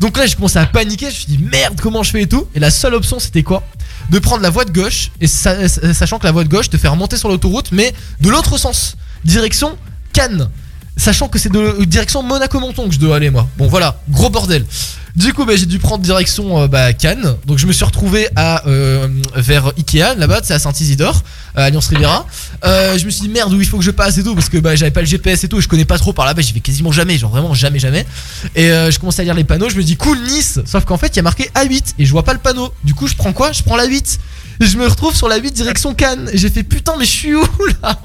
Donc 0.00 0.18
là, 0.18 0.26
j'ai 0.26 0.34
commencé 0.34 0.58
à 0.58 0.66
paniquer. 0.66 1.06
Je 1.06 1.14
me 1.14 1.18
suis 1.20 1.26
dit 1.36 1.38
merde, 1.38 1.80
comment 1.80 2.02
je 2.02 2.10
fais 2.10 2.22
et 2.22 2.26
tout. 2.28 2.46
Et 2.54 2.60
la 2.60 2.70
seule 2.70 2.94
option, 2.94 3.18
c'était 3.18 3.42
quoi? 3.42 3.62
De 4.10 4.18
prendre 4.18 4.42
la 4.42 4.50
voie 4.50 4.66
de 4.66 4.70
gauche 4.72 5.10
et 5.20 5.26
sa- 5.26 5.66
sachant 5.68 6.18
que 6.18 6.24
la 6.26 6.32
voie 6.32 6.44
de 6.44 6.48
gauche 6.50 6.68
te 6.68 6.76
fait 6.76 6.88
remonter 6.88 7.16
sur 7.16 7.28
l'autoroute, 7.28 7.72
mais 7.72 7.94
de 8.20 8.28
l'autre 8.28 8.58
sens, 8.58 8.96
direction 9.24 9.78
Cannes. 10.12 10.48
Sachant 10.96 11.28
que 11.28 11.38
c'est 11.38 11.52
de 11.52 11.84
direction 11.84 12.22
Monaco-Menton 12.22 12.88
que 12.88 12.94
je 12.94 12.98
dois 12.98 13.16
aller 13.16 13.30
moi. 13.30 13.46
Bon 13.58 13.68
voilà, 13.68 14.00
gros 14.08 14.30
bordel. 14.30 14.64
Du 15.16 15.32
coup, 15.32 15.46
bah, 15.46 15.56
j'ai 15.56 15.64
dû 15.64 15.78
prendre 15.78 16.04
direction 16.04 16.60
euh, 16.60 16.68
bah, 16.68 16.92
Cannes. 16.92 17.36
Donc, 17.46 17.56
je 17.56 17.66
me 17.66 17.72
suis 17.72 17.86
retrouvé 17.86 18.28
à 18.36 18.66
euh, 18.66 19.08
vers 19.34 19.72
Ikea 19.78 20.14
là-bas, 20.18 20.40
c'est 20.42 20.52
à 20.52 20.58
Saint-Isidore, 20.58 21.22
à 21.54 21.64
Alliance 21.64 21.88
Riviera. 21.88 22.26
Euh, 22.64 22.98
je 22.98 23.06
me 23.06 23.10
suis 23.10 23.22
dit 23.22 23.30
merde 23.30 23.50
où 23.54 23.58
il 23.58 23.66
faut 23.66 23.78
que 23.78 23.84
je 23.84 23.90
passe 23.90 24.18
et 24.18 24.22
tout 24.22 24.34
parce 24.34 24.50
que 24.50 24.58
bah, 24.58 24.76
j'avais 24.76 24.90
pas 24.90 25.00
le 25.00 25.06
GPS 25.06 25.42
et 25.44 25.48
tout. 25.48 25.62
Je 25.62 25.68
connais 25.68 25.86
pas 25.86 25.96
trop 25.96 26.12
par 26.12 26.26
là-bas. 26.26 26.42
J'y 26.42 26.52
vais 26.52 26.60
quasiment 26.60 26.92
jamais, 26.92 27.16
genre 27.16 27.30
vraiment 27.30 27.54
jamais 27.54 27.78
jamais. 27.78 28.04
Et 28.54 28.68
je 28.68 28.98
commence 28.98 29.18
à 29.18 29.24
lire 29.24 29.34
les 29.34 29.44
panneaux. 29.44 29.70
Je 29.70 29.76
me 29.76 29.82
dis 29.82 29.96
cool 29.96 30.18
Nice. 30.20 30.60
Sauf 30.66 30.84
qu'en 30.84 30.98
fait, 30.98 31.08
il 31.08 31.16
y 31.16 31.20
a 31.20 31.22
marqué 31.22 31.50
A8 31.54 31.94
et 31.98 32.04
je 32.04 32.12
vois 32.12 32.22
pas 32.22 32.34
le 32.34 32.38
panneau. 32.38 32.70
Du 32.84 32.92
coup, 32.92 33.06
je 33.06 33.14
prends 33.14 33.32
quoi? 33.32 33.52
Je 33.52 33.62
prends 33.62 33.76
la 33.76 33.86
8. 33.86 34.18
Et 34.60 34.66
je 34.66 34.76
me 34.76 34.86
retrouve 34.86 35.16
sur 35.16 35.28
la 35.28 35.38
8 35.38 35.50
direction 35.52 35.94
Cannes. 35.94 36.28
Et 36.30 36.36
j'ai 36.36 36.50
fait 36.50 36.62
putain 36.62 36.94
mais 36.98 37.06
je 37.06 37.10
suis 37.10 37.34
où 37.34 37.44
là? 37.82 37.98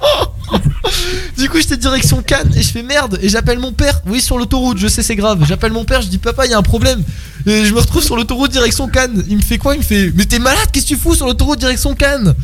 Du 1.38 1.48
coup, 1.48 1.58
j'étais 1.58 1.76
direction 1.76 2.22
Cannes 2.22 2.52
et 2.56 2.62
je 2.62 2.70
fais 2.70 2.82
merde 2.82 3.18
et 3.20 3.28
j'appelle 3.28 3.58
mon 3.58 3.72
père. 3.72 4.00
Oui, 4.06 4.20
sur 4.20 4.38
l'autoroute, 4.38 4.78
je 4.78 4.86
sais, 4.86 5.02
c'est 5.02 5.16
grave. 5.16 5.44
J'appelle 5.46 5.72
mon 5.72 5.84
père, 5.84 6.00
je 6.02 6.08
dis 6.08 6.18
papa, 6.18 6.46
il 6.46 6.50
y 6.50 6.54
a 6.54 6.58
un 6.58 6.62
problème. 6.62 7.02
Et 7.46 7.64
je 7.64 7.74
me 7.74 7.80
retrouve 7.80 8.02
sur 8.02 8.16
l'autoroute 8.16 8.52
direction 8.52 8.88
Cannes. 8.88 9.24
Il 9.28 9.36
me 9.36 9.42
fait 9.42 9.58
quoi? 9.58 9.74
Il 9.74 9.78
me 9.78 9.82
fait 9.84 10.12
Mais 10.14 10.24
t'es 10.24 10.38
malade, 10.38 10.68
qu'est-ce 10.72 10.84
que 10.86 10.90
tu 10.90 10.96
fous 10.96 11.14
sur 11.14 11.26
l'autoroute 11.26 11.58
direction 11.58 11.94
Cannes? 11.94 12.34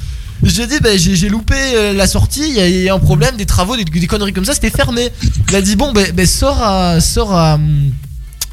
Et 0.45 0.49
Je 0.49 0.57
lui 0.57 0.63
ai 0.63 0.67
dit, 0.67 0.81
bah, 0.81 0.97
j'ai 0.97 1.15
j'ai 1.17 1.29
loupé 1.29 1.55
euh, 1.55 1.93
la 1.93 2.07
sortie, 2.07 2.49
il 2.49 2.55
y, 2.83 2.89
a- 2.89 2.95
un 2.95 2.99
problème, 2.99 3.37
des 3.37 3.47
travaux, 3.47 3.77
des, 3.77 3.85
conneries 4.07 4.33
comme 4.33 4.45
ça, 4.45 4.55
c'était 4.55 4.71
fermé. 4.71 5.11
Il 5.49 5.55
a 5.57 5.61
dit, 5.63 5.77
bon, 5.77 5.93
bah, 5.93 6.01
bah, 6.15 6.27
sors 6.27 6.63
à. 6.63 7.01
Sors 7.01 7.33
à 7.35 7.55
hum, 7.55 7.91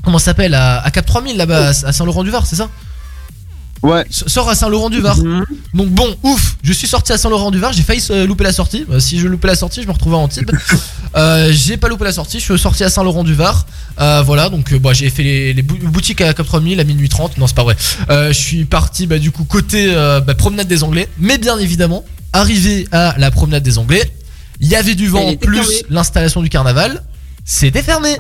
comment 0.03 0.19
s'appelle? 0.19 0.53
À, 0.53 0.79
à 0.81 0.91
Cap 0.91 1.05
3000 1.05 1.37
là-bas, 1.37 1.69
à 1.69 1.93
Saint-Laurent-du-Var, 1.93 2.45
c'est 2.45 2.57
ça? 2.57 2.69
Ouais. 3.83 4.05
Sors 4.09 4.49
à 4.49 4.55
Saint-Laurent-du-Var. 4.55 5.17
Donc 5.73 5.89
bon, 5.89 6.15
ouf, 6.23 6.55
je 6.63 6.73
suis 6.73 6.87
sorti 6.87 7.13
à 7.13 7.17
Saint-Laurent-du-Var, 7.17 7.73
j'ai 7.73 7.83
failli 7.83 8.03
euh, 8.09 8.25
louper 8.25 8.43
la 8.43 8.51
sortie. 8.51 8.85
Euh, 8.91 8.99
si 8.99 9.19
je 9.19 9.27
loupais 9.27 9.47
la 9.47 9.55
sortie, 9.55 9.81
je 9.83 9.87
me 9.87 9.91
retrouvais 9.93 10.15
en 10.15 10.23
Antibes. 10.23 10.51
Euh, 11.15 11.51
j'ai 11.51 11.77
pas 11.77 11.87
loupé 11.87 12.03
la 12.03 12.11
sortie, 12.11 12.37
je 12.39 12.43
suis 12.43 12.59
sorti 12.59 12.83
à 12.83 12.89
Saint-Laurent-du-Var. 12.89 13.65
Euh, 13.99 14.21
voilà, 14.23 14.49
donc 14.49 14.71
euh, 14.71 14.77
bah, 14.77 14.93
j'ai 14.93 15.09
fait 15.09 15.23
les, 15.23 15.53
les 15.53 15.61
bou- 15.63 15.77
boutiques 15.89 16.21
à 16.21 16.31
Cap 16.33 16.45
3000 16.45 16.79
à 16.79 16.83
minuit 16.83 17.09
30. 17.09 17.37
Non, 17.39 17.47
c'est 17.47 17.55
pas 17.55 17.63
vrai. 17.63 17.75
Euh, 18.11 18.27
je 18.27 18.37
suis 18.37 18.65
parti 18.65 19.07
bah, 19.07 19.17
du 19.17 19.31
coup 19.31 19.43
côté 19.45 19.87
euh, 19.89 20.19
bah, 20.19 20.35
promenade 20.35 20.67
des 20.67 20.83
Anglais. 20.83 21.07
Mais 21.17 21.39
bien 21.39 21.57
évidemment, 21.57 22.03
arrivé 22.33 22.87
à 22.91 23.15
la 23.17 23.31
promenade 23.31 23.63
des 23.63 23.79
Anglais, 23.79 24.11
il 24.59 24.67
y 24.67 24.75
avait 24.75 24.93
du 24.95 25.07
vent 25.07 25.29
était 25.29 25.47
plus 25.47 25.65
l'installation 25.89 26.41
du 26.41 26.49
carnaval. 26.49 27.01
C'était 27.45 27.81
fermé. 27.81 28.17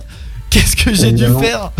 Qu'est-ce 0.49 0.75
que 0.77 0.93
j'ai 0.93 1.11
dû 1.11 1.25
faire 1.41 1.71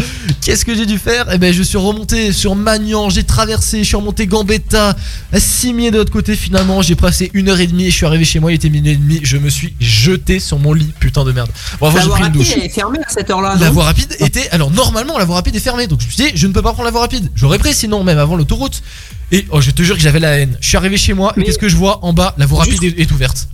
Qu'est-ce 0.42 0.66
que 0.66 0.76
j'ai 0.76 0.86
dû 0.86 0.98
faire 1.00 1.26
Eh 1.32 1.38
ben, 1.38 1.54
je 1.54 1.64
suis 1.64 1.78
remonté 1.78 2.34
sur 2.34 2.54
Magnan, 2.54 3.10
j'ai 3.10 3.24
traversé, 3.24 3.80
je 3.80 3.84
suis 3.84 3.96
remonté 3.96 4.28
Gambetta, 4.28 4.96
Cimier 5.38 5.90
de 5.90 5.98
l'autre 5.98 6.12
côté. 6.12 6.36
Finalement, 6.36 6.82
j'ai 6.82 6.96
passé 6.96 7.32
une 7.34 7.48
heure 7.50 7.60
et 7.62 7.68
demie 7.68 7.86
et 7.86 7.92
je 7.92 7.96
suis 7.96 8.06
arrivé 8.06 8.26
chez 8.26 8.40
moi. 8.40 8.52
Il 8.52 8.56
était 8.56 8.70
minuit 8.70 8.92
et 8.92 8.96
demi. 8.98 9.20
Je 9.24 9.38
me 9.38 9.50
suis 9.50 9.74
jeté 9.80 10.40
sur 10.42 10.60
mon 10.60 10.74
lit, 10.74 10.92
putain 11.00 11.24
de 11.24 11.32
merde. 11.32 11.50
Bon, 11.80 11.88
avant, 11.88 11.96
La 11.96 12.02
j'ai 12.02 12.08
voie 12.08 12.16
pris 12.18 12.24
une 12.28 12.34
rapide, 12.34 12.42
douche. 12.42 12.54
elle 12.58 12.64
est 12.66 12.70
fermée 12.70 13.00
à 13.00 13.10
cette 13.10 13.30
heure-là. 13.30 13.56
La 13.60 13.70
voie 13.70 13.86
rapide 13.86 14.16
était. 14.20 14.50
Alors, 14.52 14.70
normalement, 14.70 15.18
la 15.18 15.24
voie 15.26 15.36
rapide 15.38 15.56
est 15.56 15.60
fermée. 15.62 15.88
Donc, 15.88 16.02
je 16.02 16.06
me 16.08 16.12
suis 16.12 16.24
dit, 16.26 16.32
je 16.36 16.46
ne 16.48 16.52
peux 16.54 16.62
pas 16.62 16.74
prendre 16.74 16.86
la 16.86 16.92
voie 16.92 17.02
rapide. 17.02 17.32
J'aurais 17.36 17.60
pris 17.60 17.74
sinon, 17.74 18.04
même 18.04 18.18
avant 18.20 18.36
l'autoroute. 18.36 18.84
Et 19.32 19.46
oh, 19.50 19.62
je 19.62 19.72
te 19.72 19.82
jure 19.82 19.96
que 19.96 20.02
j'avais 20.02 20.20
la 20.20 20.38
haine. 20.40 20.58
Je 20.60 20.68
suis 20.68 20.78
arrivé 20.78 20.98
chez 20.98 21.14
moi 21.14 21.34
et 21.38 21.44
qu'est-ce 21.44 21.58
que 21.60 21.70
je 21.70 21.76
vois 21.78 22.04
en 22.04 22.12
bas? 22.14 22.36
La 22.38 22.46
voie 22.46 22.60
rapide 22.60 22.84
est, 22.84 23.00
est 23.00 23.12
ouverte. 23.12 23.48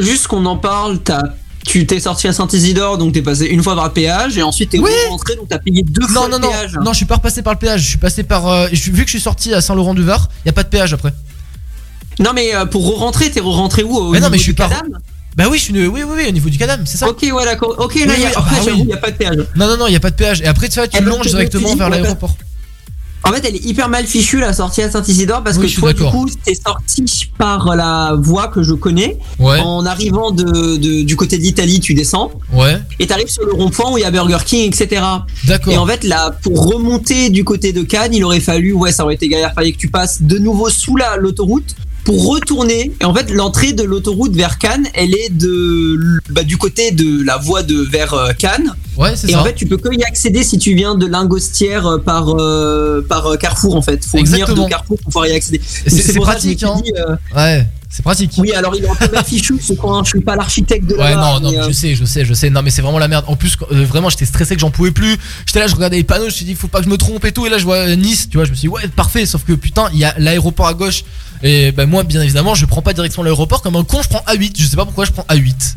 Juste 0.00 0.26
qu'on 0.26 0.44
en 0.46 0.56
parle, 0.56 0.98
t'as- 1.00 1.22
tu 1.66 1.86
t'es 1.86 2.00
sorti 2.00 2.26
à 2.28 2.32
Saint-Isidore, 2.32 2.98
donc 2.98 3.12
t'es 3.12 3.22
passé 3.22 3.46
une 3.46 3.62
fois 3.62 3.74
par 3.74 3.86
le 3.86 3.92
péage, 3.92 4.36
et 4.38 4.42
ensuite 4.42 4.70
t'es 4.70 4.78
rentré, 5.08 5.36
donc 5.36 5.48
t'as 5.48 5.58
payé 5.58 5.82
deux 5.82 6.02
Non, 6.02 6.08
fois 6.08 6.28
non, 6.28 6.36
le 6.38 6.42
non, 6.42 6.48
péage. 6.48 6.72
non, 6.84 6.92
je 6.92 6.96
suis 6.96 7.06
pas 7.06 7.16
repassé 7.16 7.42
par 7.42 7.52
le 7.52 7.58
péage. 7.58 7.82
Je 7.82 7.88
suis 7.88 7.98
passé 7.98 8.22
par. 8.22 8.48
euh, 8.48 8.68
je- 8.72 8.90
vu 8.90 9.02
que 9.04 9.06
je 9.08 9.16
suis 9.16 9.20
sorti 9.20 9.52
à 9.54 9.60
Saint-Laurent-du-Var, 9.60 10.28
y 10.46 10.48
a 10.48 10.52
pas 10.52 10.62
de 10.62 10.68
péage 10.68 10.92
après. 10.94 11.12
Non, 12.18 12.32
mais 12.34 12.54
euh, 12.54 12.66
pour 12.66 12.86
re-rentrer, 12.86 13.30
t'es 13.30 13.40
re-rentré 13.40 13.82
où 13.82 13.94
au 13.96 14.10
Mais 14.10 14.20
non, 14.20 14.30
mais 14.30 14.38
je 14.38 14.42
suis 14.42 14.52
pas. 14.52 14.68
Cadam 14.68 14.98
Bah 15.36 15.44
oui, 15.50 15.58
je 15.58 15.62
suis. 15.64 15.72
Oui, 15.72 15.86
oui, 15.88 16.02
oui, 16.16 16.24
au 16.28 16.32
niveau 16.32 16.48
du 16.50 16.58
cadam, 16.58 16.80
c'est 16.86 16.98
ça. 16.98 17.08
Ok, 17.08 17.22
ouais, 17.22 17.44
d'accord. 17.44 17.74
Ok, 17.78 17.94
là, 17.94 18.12
Oui, 18.14 18.20
y 18.22 18.26
a, 18.26 18.28
après, 18.38 18.56
ah, 18.58 18.64
oui. 18.66 18.84
y 18.88 18.92
a 18.92 18.96
pas 18.96 19.10
de 19.10 19.16
péage. 19.16 19.36
Non, 19.56 19.68
non, 19.68 19.76
non, 19.76 19.86
y 19.86 19.96
a 19.96 20.00
pas 20.00 20.10
de 20.10 20.16
péage. 20.16 20.40
Et 20.42 20.46
après, 20.46 20.68
tu 20.68 20.74
vois, 20.78 20.88
tu 20.88 20.96
Eh 20.98 21.00
ben, 21.02 21.08
longes 21.10 21.24
je 21.26 21.30
te 21.30 21.36
directement 21.36 21.76
vers 21.76 21.88
l'aéroport. 21.88 22.36
En 23.22 23.32
fait, 23.32 23.44
elle 23.46 23.54
est 23.54 23.64
hyper 23.64 23.88
mal 23.90 24.06
fichue 24.06 24.40
la 24.40 24.52
sortie 24.54 24.80
à 24.82 24.90
Saint-Isidore 24.90 25.42
parce 25.44 25.58
Oui, 25.58 25.70
que 25.72 25.78
toi, 25.80 25.92
du 25.92 26.02
coup, 26.04 26.26
t'es 26.42 26.54
sorti 26.54 27.28
par 27.36 27.76
la 27.76 28.14
voie 28.18 28.48
que 28.48 28.62
je 28.62 28.72
connais. 28.72 29.18
Ouais. 29.38 29.60
En 29.60 29.84
arrivant 29.84 30.30
de, 30.30 30.76
de- 30.78 31.02
du 31.02 31.16
côté 31.16 31.36
de 31.36 31.42
l'Italie, 31.42 31.80
tu 31.80 31.92
descends 31.92 32.32
Ouais. 32.52 32.78
et 32.98 33.06
t'arrives 33.06 33.28
sur 33.28 33.44
le 33.44 33.52
rond-point 33.52 33.92
où 33.92 33.98
il 33.98 34.00
y 34.00 34.04
a 34.04 34.10
Burger 34.10 34.38
King, 34.46 34.68
etc. 34.74 35.02
D'accord. 35.46 35.72
Et 35.72 35.76
en 35.76 35.86
fait, 35.86 36.02
là, 36.04 36.34
pour 36.42 36.66
remonter 36.72 37.28
du 37.28 37.44
côté 37.44 37.72
de 37.74 37.82
Cannes, 37.82 38.14
il 38.14 38.24
aurait 38.24 38.40
fallu, 38.40 38.72
ouais, 38.72 38.90
ça 38.92 39.04
aurait 39.04 39.14
été 39.16 39.28
galère, 39.28 39.52
fallait 39.54 39.72
que 39.72 39.78
tu 39.78 39.88
passes 39.88 40.22
de 40.22 40.38
nouveau 40.38 40.70
sous 40.70 40.96
la 40.96 41.16
l'autoroute 41.16 41.76
pour 42.04 42.28
retourner. 42.28 42.92
Et 43.00 43.04
en 43.04 43.14
fait, 43.14 43.30
l'entrée 43.30 43.72
de 43.72 43.82
l'autoroute 43.82 44.34
vers 44.34 44.58
Cannes, 44.58 44.86
elle 44.94 45.14
est 45.14 45.28
de 45.30 45.98
bah, 46.30 46.42
du 46.42 46.56
côté 46.56 46.90
de 46.92 47.22
la 47.24 47.36
voie 47.36 47.62
de 47.62 47.76
vers 47.82 48.14
euh, 48.14 48.32
Cannes. 48.32 48.74
Ouais, 48.96 49.14
c'est 49.16 49.28
Et 49.28 49.32
ça. 49.32 49.40
en 49.40 49.44
fait, 49.44 49.54
tu 49.54 49.66
peux 49.66 49.76
que 49.76 49.94
y 49.94 50.02
accéder 50.04 50.42
si 50.42 50.58
tu 50.58 50.74
viens 50.74 50.94
de 50.94 51.06
Lingostière 51.06 51.86
euh, 51.86 51.98
par 51.98 52.28
euh, 52.38 53.04
par 53.08 53.36
Carrefour 53.38 53.76
en 53.76 53.82
fait. 53.82 54.04
Faut 54.04 54.18
Exactement. 54.18 54.54
venir 54.54 54.64
de 54.66 54.70
Carrefour 54.70 54.96
pour 54.98 55.04
pouvoir 55.06 55.26
y 55.26 55.32
accéder. 55.32 55.60
Et 55.86 55.90
c'est- 55.90 56.12
je 56.12 56.18
me 56.18 56.22
pratique, 56.22 56.58
suis 56.58 56.66
hein. 56.66 56.80
dit, 56.84 56.92
euh, 56.96 57.16
Ouais, 57.36 57.66
c'est 57.92 58.02
pratique. 58.04 58.32
oui, 58.38 58.52
alors 58.52 58.74
il 58.76 58.84
est 58.84 58.88
un 58.88 58.94
peu 58.94 59.10
mal 59.12 59.24
fichu 59.24 59.58
ce 59.60 59.72
coin. 59.72 60.04
Je 60.04 60.10
suis 60.10 60.20
pas 60.20 60.36
l'architecte 60.36 60.86
de 60.86 60.94
la 60.94 61.04
Ouais, 61.04 61.14
non, 61.16 61.40
non, 61.40 61.64
je 61.66 61.72
sais, 61.72 61.96
je 61.96 62.04
sais, 62.04 62.24
je 62.24 62.32
sais. 62.34 62.48
Non, 62.48 62.62
mais 62.62 62.70
c'est 62.70 62.82
vraiment 62.82 63.00
la 63.00 63.08
merde. 63.08 63.24
En 63.26 63.34
plus, 63.34 63.56
euh, 63.72 63.84
vraiment, 63.84 64.08
j'étais 64.08 64.26
stressé 64.26 64.54
que 64.54 64.60
j'en 64.60 64.70
pouvais 64.70 64.92
plus. 64.92 65.18
J'étais 65.44 65.58
là, 65.58 65.66
je 65.66 65.74
regardais 65.74 65.96
les 65.96 66.04
panneaux, 66.04 66.22
je 66.22 66.26
me 66.26 66.30
suis 66.30 66.44
dit, 66.44 66.54
faut 66.54 66.68
pas 66.68 66.78
que 66.78 66.84
je 66.84 66.88
me 66.90 66.96
trompe 66.96 67.24
et 67.24 67.32
tout. 67.32 67.46
Et 67.46 67.50
là, 67.50 67.58
je 67.58 67.64
vois 67.64 67.76
euh, 67.78 67.96
Nice, 67.96 68.28
tu 68.30 68.36
vois, 68.36 68.44
je 68.44 68.50
me 68.50 68.54
suis 68.54 68.68
dit, 68.68 68.68
ouais, 68.68 68.86
parfait. 68.88 69.26
Sauf 69.26 69.42
que 69.44 69.52
putain, 69.54 69.88
il 69.92 69.98
y 69.98 70.04
a 70.04 70.14
l'aéroport 70.18 70.68
à 70.68 70.74
gauche. 70.74 71.02
Et 71.42 71.72
bah, 71.72 71.84
moi, 71.86 72.04
bien 72.04 72.22
évidemment, 72.22 72.54
je 72.54 72.64
prends 72.66 72.82
pas 72.82 72.92
direction 72.92 73.24
l'aéroport. 73.24 73.60
Comme 73.60 73.74
un 73.76 73.82
con, 73.84 74.00
je 74.02 74.08
prends 74.08 74.22
A8. 74.28 74.52
Je 74.56 74.66
sais 74.66 74.76
pas 74.76 74.84
pourquoi 74.84 75.04
je 75.04 75.10
prends 75.10 75.26
A8. 75.28 75.74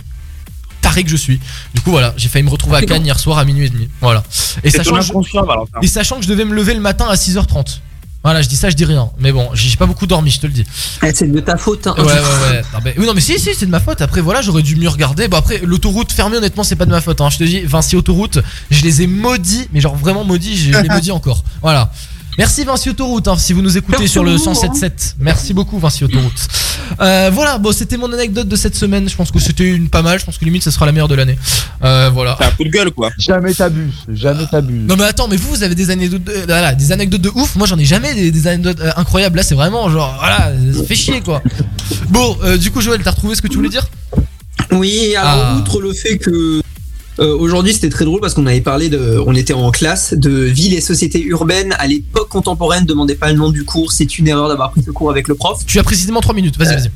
Taré 0.82 1.04
que 1.04 1.10
je 1.10 1.16
suis. 1.16 1.40
Du 1.74 1.82
coup, 1.82 1.92
voilà, 1.92 2.14
j'ai 2.18 2.28
failli 2.30 2.44
me 2.44 2.50
retrouver 2.50 2.76
à 2.76 2.80
C'est 2.82 2.86
Cannes 2.88 3.06
hier 3.06 3.18
soir 3.20 3.38
à 3.38 3.46
minuit 3.46 3.66
et 3.66 3.70
demi. 3.70 3.90
Voilà. 4.02 4.22
Et 4.64 4.70
C'est 4.70 4.78
sachant, 4.78 4.98
que 4.98 5.02
je- 5.02 5.14
et 5.82 5.88
sachant 5.88 6.18
que 6.18 6.24
je 6.24 6.28
devais 6.28 6.44
me 6.46 6.54
lever 6.54 6.74
le 6.74 6.82
matin 6.82 7.06
à 7.10 7.16
6h30. 7.16 7.80
Voilà, 8.24 8.42
je 8.42 8.48
dis 8.48 8.56
ça, 8.56 8.70
je 8.70 8.76
dis 8.76 8.86
rien. 8.86 9.10
Mais 9.20 9.32
bon, 9.32 9.50
j'ai 9.54 9.76
pas 9.76 9.86
beaucoup 9.86 10.08
dormi, 10.08 10.32
je 10.32 10.40
te 10.40 10.48
le 10.48 10.54
dis. 10.54 10.66
C'est 11.14 11.30
de 11.32 11.40
ta 11.42 11.58
faute. 11.58 11.88
hein. 11.88 11.94
Ouais, 11.98 12.04
ouais, 12.06 12.12
ouais. 12.12 12.62
Non, 12.74 12.80
mais, 12.84 12.96
oui, 12.98 13.06
non, 13.06 13.14
mais 13.14 13.20
si, 13.22 13.38
si, 13.38 13.54
c'est 13.54 13.66
de 13.66 13.72
ma 13.72 13.82
faute. 13.82 14.02
Après, 14.02 14.22
voilà, 14.22 14.42
j'aurais 14.42 14.62
dû 14.62 14.76
mieux 14.78 14.88
regarder. 14.90 15.28
Bon, 15.28 15.38
après, 15.38 15.60
l'autoroute 15.64 16.12
fermée, 16.12 16.38
honnêtement, 16.38 16.64
c'est 16.64 16.78
pas 16.78 16.86
de 16.86 16.92
ma 16.92 17.02
faute. 17.02 17.20
Hein. 17.20 17.30
Je 17.30 17.38
te 17.40 17.44
dis, 17.44 17.60
Vinci 17.62 17.96
Autoroute, 17.98 18.40
je 18.72 18.82
les 18.84 19.02
ai 19.02 19.08
maudits, 19.08 19.68
mais 19.74 19.82
genre 19.82 19.96
vraiment 19.96 20.24
maudits, 20.24 20.56
je 20.58 20.78
les 20.80 20.90
maudis 20.94 21.12
encore. 21.12 21.44
Voilà. 21.62 21.92
Merci 22.38 22.64
Vinci 22.64 22.90
Autoroute, 22.90 23.28
hein, 23.28 23.38
si 23.38 23.54
vous 23.54 23.62
nous 23.62 23.78
écoutez 23.78 24.08
sur 24.08 24.24
le 24.24 24.32
Merci 24.32 24.46
beaucoup, 24.50 24.66
107.7. 24.66 25.14
Merci 25.20 25.54
beaucoup 25.54 25.80
Vinci 25.80 26.04
Autoroute. 26.04 26.48
Euh, 27.00 27.30
voilà, 27.32 27.60
bon, 27.60 27.72
c'était 27.72 27.98
mon 27.98 28.12
anecdote 28.12 28.48
de 28.48 28.56
cette 28.56 28.76
semaine. 28.76 29.08
Je 29.08 29.16
pense 29.16 29.30
que 29.32 29.40
c'était 29.40 29.70
une 29.70 29.90
pas 29.90 30.02
mal. 30.02 30.20
Je 30.20 30.26
pense 30.26 30.38
que 30.40 30.46
limite, 30.46 30.64
ça 30.64 30.72
sera 30.72 30.86
la 30.88 30.92
meilleure 30.92 31.08
de 31.08 31.16
l'année. 31.16 31.38
Euh, 31.84 32.10
voilà. 32.12 32.36
C'est 32.40 32.46
un 32.48 32.52
coup 32.52 32.64
de 32.64 32.70
gueule, 32.70 32.92
quoi. 32.92 33.12
Jamais 33.20 33.54
t'abuses, 33.54 33.94
jamais 34.12 34.46
t'abuses. 34.50 34.88
Non 34.88 34.96
mais 34.96 35.04
attends, 35.04 35.28
mais 35.28 35.36
vous, 35.38 35.50
vous 35.50 35.64
avez 35.64 35.76
des 35.76 35.92
anecdotes, 35.92 36.24
de, 36.24 36.34
voilà, 36.48 36.74
des 36.74 36.92
anecdotes 36.92 37.22
de 37.22 37.30
ouf. 37.36 37.56
Moi, 37.56 37.68
j'en 37.68 37.78
ai 37.78 37.86
jamais 37.86 38.14
des, 38.16 38.32
des 38.32 38.48
anecdotes 38.48 38.80
euh, 38.82 38.92
incroyables. 38.98 39.38
Là, 39.38 39.44
c'est 39.44 39.56
vraiment 39.56 39.90
genre, 39.90 40.16
voilà, 40.20 40.52
ça 40.76 40.84
fait 40.84 40.96
chier 40.96 41.22
quoi. 41.22 41.42
Bon, 42.10 42.38
euh, 42.44 42.58
du 42.58 42.72
coup, 42.72 42.82
Joël, 42.82 43.02
t'as 43.04 43.12
retrouvé 43.12 43.36
ce 43.36 43.42
que 43.42 43.48
tu 43.48 43.58
voulais 43.58 43.70
dire? 43.70 43.86
Oui, 44.72 45.16
alors 45.16 45.46
Ah. 45.46 45.56
outre 45.58 45.82
le 45.82 45.94
fait 45.94 46.18
que 46.18 46.62
euh, 47.20 47.38
aujourd'hui 47.38 47.74
c'était 47.74 47.90
très 47.90 48.06
drôle 48.06 48.22
parce 48.22 48.34
qu'on 48.34 48.46
avait 48.48 48.62
parlé 48.62 48.90
de, 48.90 49.22
on 49.26 49.36
était 49.36 49.54
en 49.54 49.72
classe 49.72 50.14
de 50.14 50.32
ville 50.32 50.74
et 50.74 50.82
société 50.82 51.22
urbaine 51.22 51.76
à 51.78 51.88
l'époque 51.88 52.30
contemporaine. 52.30 52.86
Demandez 52.86 53.16
pas 53.16 53.32
le 53.32 53.38
nom 53.38 53.50
du 53.50 53.64
cours, 53.64 53.92
c'est 53.92 54.18
une 54.18 54.28
erreur 54.28 54.50
d'avoir 54.50 54.72
pris 54.72 54.82
ce 54.84 54.92
cours 54.92 55.10
avec 55.10 55.28
le 55.28 55.36
prof. 55.36 55.64
Tu 55.66 55.80
as 55.80 55.84
précisément 55.84 56.22
3 56.22 56.34
minutes. 56.36 56.58
Vas-y, 56.58 56.76
vas-y. 56.76 56.92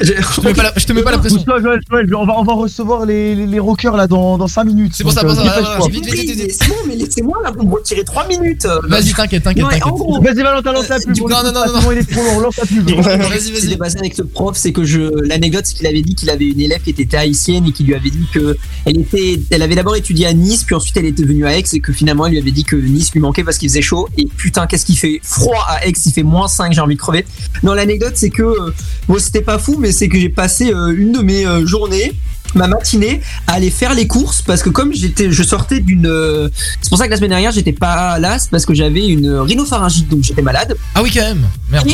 Je 0.00 0.12
te 0.40 0.46
mets 0.46 0.52
pas 0.54 0.62
la, 0.62 0.72
je 0.76 0.84
te 0.86 0.92
mets 0.92 1.02
pas 1.02 1.10
la 1.10 1.18
pression. 1.18 1.36
Pousse-toi, 1.38 1.60
Joël, 1.62 1.80
Joël, 1.90 2.14
on 2.14 2.24
va, 2.26 2.34
on 2.38 2.44
va 2.44 2.52
recevoir 2.54 3.04
les, 3.06 3.34
les, 3.34 3.46
les 3.46 3.58
rockers 3.58 3.96
là 3.96 4.06
dans, 4.06 4.38
dans 4.38 4.46
5 4.48 4.64
minutes. 4.64 4.92
C'est 4.94 5.02
pour 5.02 5.12
ça, 5.12 5.22
Donc, 5.22 5.34
pour 5.34 5.40
euh, 5.40 5.46
ça, 5.46 5.78
vite, 5.90 6.04
vite, 6.06 6.14
vite, 6.14 6.30
vite. 6.40 6.56
C'est 6.60 6.68
bon, 6.68 6.74
mais 6.86 6.94
laissez-moi 6.96 7.38
là, 7.42 7.52
vous 7.56 7.66
me 7.66 7.74
retirez 7.74 8.04
3 8.04 8.28
minutes. 8.28 8.64
euh, 8.66 8.78
Vas-y, 8.88 9.12
t'inquiète, 9.12 9.42
t'inquiète, 9.42 9.64
Vas-y, 9.64 10.42
Valentin, 10.42 10.72
lance 10.72 10.88
la 10.88 10.96
pub. 10.98 11.06
coup- 11.06 11.28
l'écoute 11.28 11.30
non, 11.30 11.42
non, 11.52 11.52
non, 11.82 11.92
il 11.92 11.98
est 11.98 12.10
trop 12.10 12.22
long, 12.22 12.40
lance 12.40 12.56
la 12.58 12.66
pub. 12.66 12.88
Vas-y, 12.90 13.40
s'est 13.40 13.50
vas-y. 13.66 13.76
passé 13.76 13.98
avec 13.98 14.14
ce 14.14 14.22
prof, 14.22 14.56
c'est 14.56 14.72
que 14.72 14.84
je 14.84 15.00
l'anecdote 15.26 15.64
c'est 15.66 15.74
qu'il 15.74 15.86
avait 15.86 16.02
dit 16.02 16.14
qu'il 16.14 16.30
avait 16.30 16.46
une 16.46 16.60
élève 16.60 16.80
qui 16.82 16.90
était 16.90 17.16
haïtienne 17.16 17.66
et 17.66 17.72
qui 17.72 17.84
lui 17.84 17.94
avait 17.94 18.10
dit 18.10 18.26
que 18.32 18.56
elle 18.84 18.98
était 18.98 19.40
elle 19.50 19.62
avait 19.62 19.74
d'abord 19.74 19.96
étudié 19.96 20.26
à 20.26 20.32
Nice 20.32 20.64
puis 20.64 20.74
ensuite 20.74 20.96
elle 20.96 21.06
était 21.06 21.24
venue 21.24 21.46
à 21.46 21.56
Aix 21.58 21.64
et 21.72 21.80
que 21.80 21.92
finalement 21.92 22.26
elle 22.26 22.32
lui 22.32 22.38
avait 22.40 22.50
dit 22.50 22.64
que 22.64 22.76
Nice 22.76 23.12
lui 23.12 23.20
manquait 23.20 23.44
parce 23.44 23.58
qu'il 23.58 23.68
faisait 23.68 23.82
chaud 23.82 24.08
et 24.16 24.26
putain 24.26 24.66
qu'est-ce 24.66 24.86
qu'il 24.86 24.98
fait? 24.98 25.20
Froid 25.22 25.64
à 25.68 25.86
Aix, 25.86 25.92
il 26.04 26.12
fait 26.12 26.22
moins 26.22 26.48
5, 26.48 26.72
j'ai 26.72 26.80
envie 26.80 26.94
de 26.94 27.00
crever. 27.00 27.24
Non, 27.62 27.74
l'anecdote 27.74 28.12
c'est 28.16 28.30
que 28.30 28.42
euh, 28.42 28.74
bon, 29.08 29.18
c'était 29.18 29.42
pas 29.42 29.58
fou 29.58 29.76
mais 29.78 29.87
c'est 29.92 30.08
que 30.08 30.18
j'ai 30.18 30.28
passé 30.28 30.72
euh, 30.72 30.94
une 30.96 31.12
de 31.12 31.20
mes 31.20 31.46
euh, 31.46 31.66
journées 31.66 32.12
ma 32.54 32.66
matinée 32.66 33.20
à 33.46 33.54
aller 33.54 33.70
faire 33.70 33.94
les 33.94 34.06
courses 34.06 34.42
parce 34.42 34.62
que 34.62 34.70
comme 34.70 34.92
j'étais 34.94 35.30
je 35.30 35.42
sortais 35.42 35.80
d'une 35.80 36.06
euh, 36.06 36.48
c'est 36.80 36.88
pour 36.88 36.98
ça 36.98 37.04
que 37.06 37.10
la 37.10 37.16
semaine 37.16 37.30
dernière 37.30 37.52
j'étais 37.52 37.72
pas 37.72 38.18
là 38.18 38.38
c'est 38.38 38.50
parce 38.50 38.64
que 38.64 38.74
j'avais 38.74 39.06
une 39.06 39.30
rhinopharyngite 39.30 40.08
donc 40.08 40.22
j'étais 40.22 40.42
malade 40.42 40.74
Ah 40.94 41.02
oui, 41.02 41.10
quand 41.12 41.20
même. 41.20 41.42
Merde. 41.70 41.88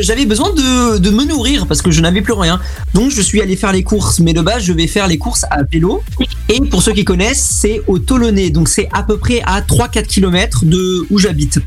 j'avais 0.00 0.24
besoin 0.24 0.50
de, 0.54 0.98
de 0.98 1.10
me 1.10 1.24
nourrir 1.24 1.66
parce 1.66 1.82
que 1.82 1.90
je 1.90 2.00
n'avais 2.00 2.22
plus 2.22 2.32
rien. 2.32 2.60
Donc 2.94 3.10
je 3.10 3.20
suis 3.20 3.40
allé 3.40 3.56
faire 3.56 3.72
les 3.72 3.82
courses, 3.82 4.20
mais 4.20 4.32
de 4.32 4.40
base 4.40 4.62
je 4.62 4.72
vais 4.72 4.86
faire 4.86 5.08
les 5.08 5.18
courses 5.18 5.44
à 5.50 5.62
vélo. 5.62 6.02
Et 6.48 6.60
pour 6.60 6.82
ceux 6.82 6.92
qui 6.92 7.04
connaissent, 7.04 7.56
c'est 7.60 7.82
au 7.86 7.98
Tolonais, 7.98 8.50
donc 8.50 8.68
c'est 8.68 8.88
à 8.92 9.02
peu 9.02 9.18
près 9.18 9.42
à 9.44 9.60
3-4 9.60 10.06
km 10.06 10.64
de 10.64 11.06
où 11.10 11.18
j'habite. 11.18 11.58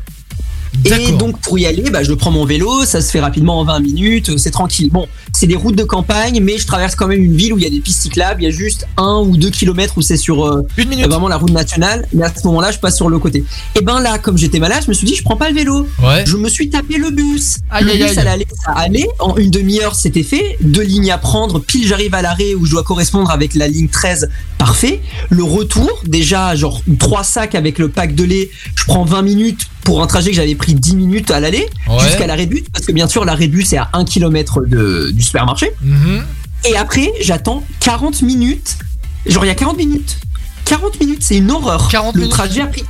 Et 0.83 1.11
donc 1.13 1.39
pour 1.41 1.57
y 1.57 1.65
aller, 1.65 1.89
bah, 1.89 2.03
je 2.03 2.13
prends 2.13 2.31
mon 2.31 2.45
vélo, 2.45 2.85
ça 2.85 3.01
se 3.01 3.11
fait 3.11 3.19
rapidement 3.19 3.59
en 3.59 3.65
20 3.65 3.79
minutes, 3.79 4.37
c'est 4.37 4.51
tranquille. 4.51 4.89
Bon, 4.91 5.07
c'est 5.33 5.47
des 5.47 5.55
routes 5.55 5.75
de 5.75 5.83
campagne, 5.83 6.39
mais 6.41 6.57
je 6.57 6.67
traverse 6.67 6.95
quand 6.95 7.07
même 7.07 7.23
une 7.23 7.35
ville 7.35 7.53
où 7.53 7.57
il 7.57 7.63
y 7.63 7.67
a 7.67 7.69
des 7.69 7.79
pistes 7.79 8.01
cyclables, 8.01 8.41
il 8.41 8.45
y 8.45 8.47
a 8.47 8.51
juste 8.51 8.87
un 8.97 9.19
ou 9.19 9.37
deux 9.37 9.49
kilomètres 9.49 9.97
où 9.97 10.01
c'est 10.01 10.17
sur 10.17 10.45
euh, 10.45 10.61
Une 10.77 10.89
minute. 10.89 11.07
vraiment 11.07 11.27
la 11.27 11.37
route 11.37 11.51
nationale, 11.51 12.07
mais 12.13 12.25
à 12.25 12.33
ce 12.33 12.45
moment-là, 12.47 12.71
je 12.71 12.79
passe 12.79 12.95
sur 12.95 13.09
le 13.09 13.19
côté. 13.19 13.43
Et 13.75 13.81
ben 13.81 13.99
là, 13.99 14.17
comme 14.17 14.37
j'étais 14.37 14.59
malade, 14.59 14.81
je 14.83 14.89
me 14.89 14.93
suis 14.93 15.07
dit, 15.07 15.15
je 15.15 15.23
prends 15.23 15.37
pas 15.37 15.49
le 15.49 15.55
vélo. 15.55 15.87
Ouais. 16.03 16.23
Je 16.25 16.37
me 16.37 16.49
suis 16.49 16.69
tapé 16.69 16.97
le 16.97 17.11
bus. 17.11 17.57
Aïe, 17.69 17.83
le 17.85 17.91
aïe, 17.91 17.97
bus, 17.97 18.07
aïe. 18.09 18.15
ça 18.15 18.31
allait, 18.31 18.47
ça 18.65 18.71
allait. 18.71 19.07
En 19.19 19.35
une 19.37 19.49
demi-heure, 19.51 19.95
c'était 19.95 20.23
fait. 20.23 20.57
Deux 20.61 20.83
lignes 20.83 21.11
à 21.11 21.17
prendre. 21.17 21.59
Pile, 21.59 21.87
j'arrive 21.87 22.13
à 22.15 22.21
l'arrêt 22.21 22.53
où 22.53 22.65
je 22.65 22.71
dois 22.71 22.83
correspondre 22.83 23.31
avec 23.31 23.55
la 23.55 23.67
ligne 23.67 23.87
13. 23.87 24.29
Parfait. 24.57 25.01
Le 25.29 25.43
retour, 25.43 26.01
déjà, 26.05 26.55
genre 26.55 26.81
trois 26.99 27.23
sacs 27.23 27.55
avec 27.55 27.79
le 27.79 27.89
pack 27.89 28.15
de 28.15 28.23
lait. 28.23 28.49
Je 28.75 28.85
prends 28.85 29.05
20 29.05 29.21
minutes 29.21 29.67
pour 29.85 30.01
un 30.03 30.07
trajet 30.07 30.31
que 30.31 30.35
j'avais 30.35 30.55
pris 30.55 30.73
10 30.73 30.95
minutes 30.97 31.31
à 31.31 31.39
l'aller 31.39 31.69
Ouais. 31.87 31.99
jusqu'à 32.03 32.27
l'arrêt 32.27 32.45
de 32.47 32.51
bus. 32.51 32.63
Parce 32.73 32.85
que 32.85 32.91
bien 32.91 33.07
sûr, 33.07 33.23
l'arrêt 33.23 33.47
de 33.47 33.53
bus 33.53 33.71
est 33.71 33.77
à 33.77 33.89
1 33.93 34.03
km 34.03 34.61
de, 34.65 35.11
du 35.13 35.21
supermarché. 35.21 35.71
Mhm. 35.81 36.23
Et 36.65 36.75
après, 36.75 37.13
j'attends 37.21 37.63
40 37.79 38.21
minutes. 38.23 38.77
Genre, 39.25 39.45
il 39.45 39.47
y 39.47 39.51
a 39.51 39.55
40 39.55 39.77
minutes. 39.77 40.17
40 40.65 40.99
minutes, 40.99 41.21
c'est 41.23 41.37
une 41.37 41.51
horreur. 41.51 41.87
40 41.87 42.15
le 42.15 42.27
trajet 42.27 42.61
a 42.61 42.67
pris 42.67 42.83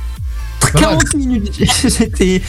Pas 0.60 0.70
40 0.70 1.14
minutes. 1.14 1.52
C'était. 1.70 2.42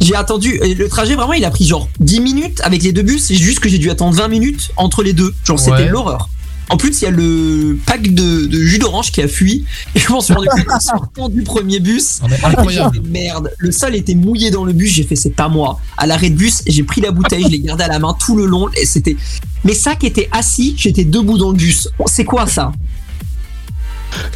J'ai 0.00 0.16
attendu. 0.16 0.58
et 0.62 0.74
Le 0.74 0.88
trajet, 0.88 1.14
vraiment, 1.14 1.32
il 1.34 1.44
a 1.44 1.50
pris 1.50 1.64
genre 1.64 1.88
10 2.00 2.20
minutes 2.20 2.60
avec 2.64 2.82
les 2.82 2.90
deux 2.92 3.02
bus. 3.02 3.22
C'est 3.24 3.36
juste 3.36 3.60
que 3.60 3.68
j'ai 3.68 3.78
dû 3.78 3.88
attendre 3.90 4.14
20 4.16 4.26
minutes 4.28 4.70
entre 4.76 5.02
les 5.04 5.12
deux. 5.12 5.32
Genre, 5.44 5.56
Ouais. 5.58 5.64
c'était 5.78 5.88
l'horreur. 5.88 6.28
En 6.72 6.76
plus, 6.78 7.02
il 7.02 7.04
y 7.04 7.06
a 7.06 7.10
le 7.10 7.78
pack 7.86 8.02
de, 8.14 8.46
de 8.46 8.58
jus 8.62 8.78
d'orange 8.78 9.12
qui 9.12 9.20
a 9.20 9.28
fui. 9.28 9.64
Et 9.94 9.98
je 10.00 10.08
m'en 10.10 10.20
suis 10.22 10.32
rendu 10.32 10.48
compte 10.48 10.70
en 10.72 10.80
sortant 10.80 11.28
du 11.28 11.42
premier 11.42 11.80
bus. 11.80 12.20
Non, 12.22 12.28
incroyable. 12.44 12.96
Fait, 12.96 13.08
Merde, 13.10 13.50
le 13.58 13.70
sol 13.72 13.94
était 13.94 14.14
mouillé 14.14 14.50
dans 14.50 14.64
le 14.64 14.72
bus. 14.72 14.90
J'ai 14.92 15.02
fait, 15.04 15.16
c'est 15.16 15.30
pas 15.36 15.48
moi. 15.48 15.78
À 15.98 16.06
l'arrêt 16.06 16.30
de 16.30 16.36
bus, 16.36 16.62
j'ai 16.66 16.82
pris 16.82 17.00
la 17.02 17.10
bouteille, 17.10 17.44
je 17.44 17.48
l'ai 17.50 17.60
gardée 17.60 17.84
à 17.84 17.88
la 17.88 17.98
main 17.98 18.16
tout 18.18 18.36
le 18.36 18.46
long. 18.46 18.68
Et 18.80 18.86
c'était. 18.86 19.16
Mes 19.64 19.74
sacs 19.74 20.02
étaient 20.04 20.28
assis, 20.32 20.74
j'étais 20.78 21.04
debout 21.04 21.36
dans 21.38 21.50
le 21.50 21.56
bus. 21.56 21.88
C'est 22.06 22.24
quoi 22.24 22.46
ça? 22.46 22.72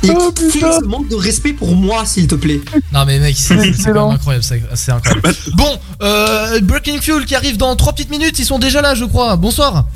Et 0.03 0.11
Oh, 0.11 0.33
quel 0.35 0.47
est 0.65 0.81
ce 0.81 0.85
manque 0.85 1.09
de 1.09 1.17
respect 1.17 1.53
pour 1.53 1.75
moi, 1.75 2.05
s'il 2.07 2.27
te 2.27 2.35
plaît? 2.35 2.61
Non 2.93 3.05
mais 3.07 3.19
mec, 3.19 3.37
c'est 3.37 3.55
incroyable, 3.89 4.45
c'est 4.45 4.63
c'est 4.75 4.93
incroyable. 4.93 5.35
Bon, 5.55 5.79
euh, 6.03 6.61
Breaking 6.61 7.01
Fuel 7.01 7.25
qui 7.27 7.35
arrive 7.35 7.57
dans 7.57 7.75
3 7.77 7.93
petites 7.93 8.11
minutes, 8.11 8.39
ils 8.39 8.45
sont 8.47 8.59
déjà 8.59 8.81
là 8.81 8.95
je 8.95 9.05
crois. 9.05 9.37
Bonsoir. 9.37 9.87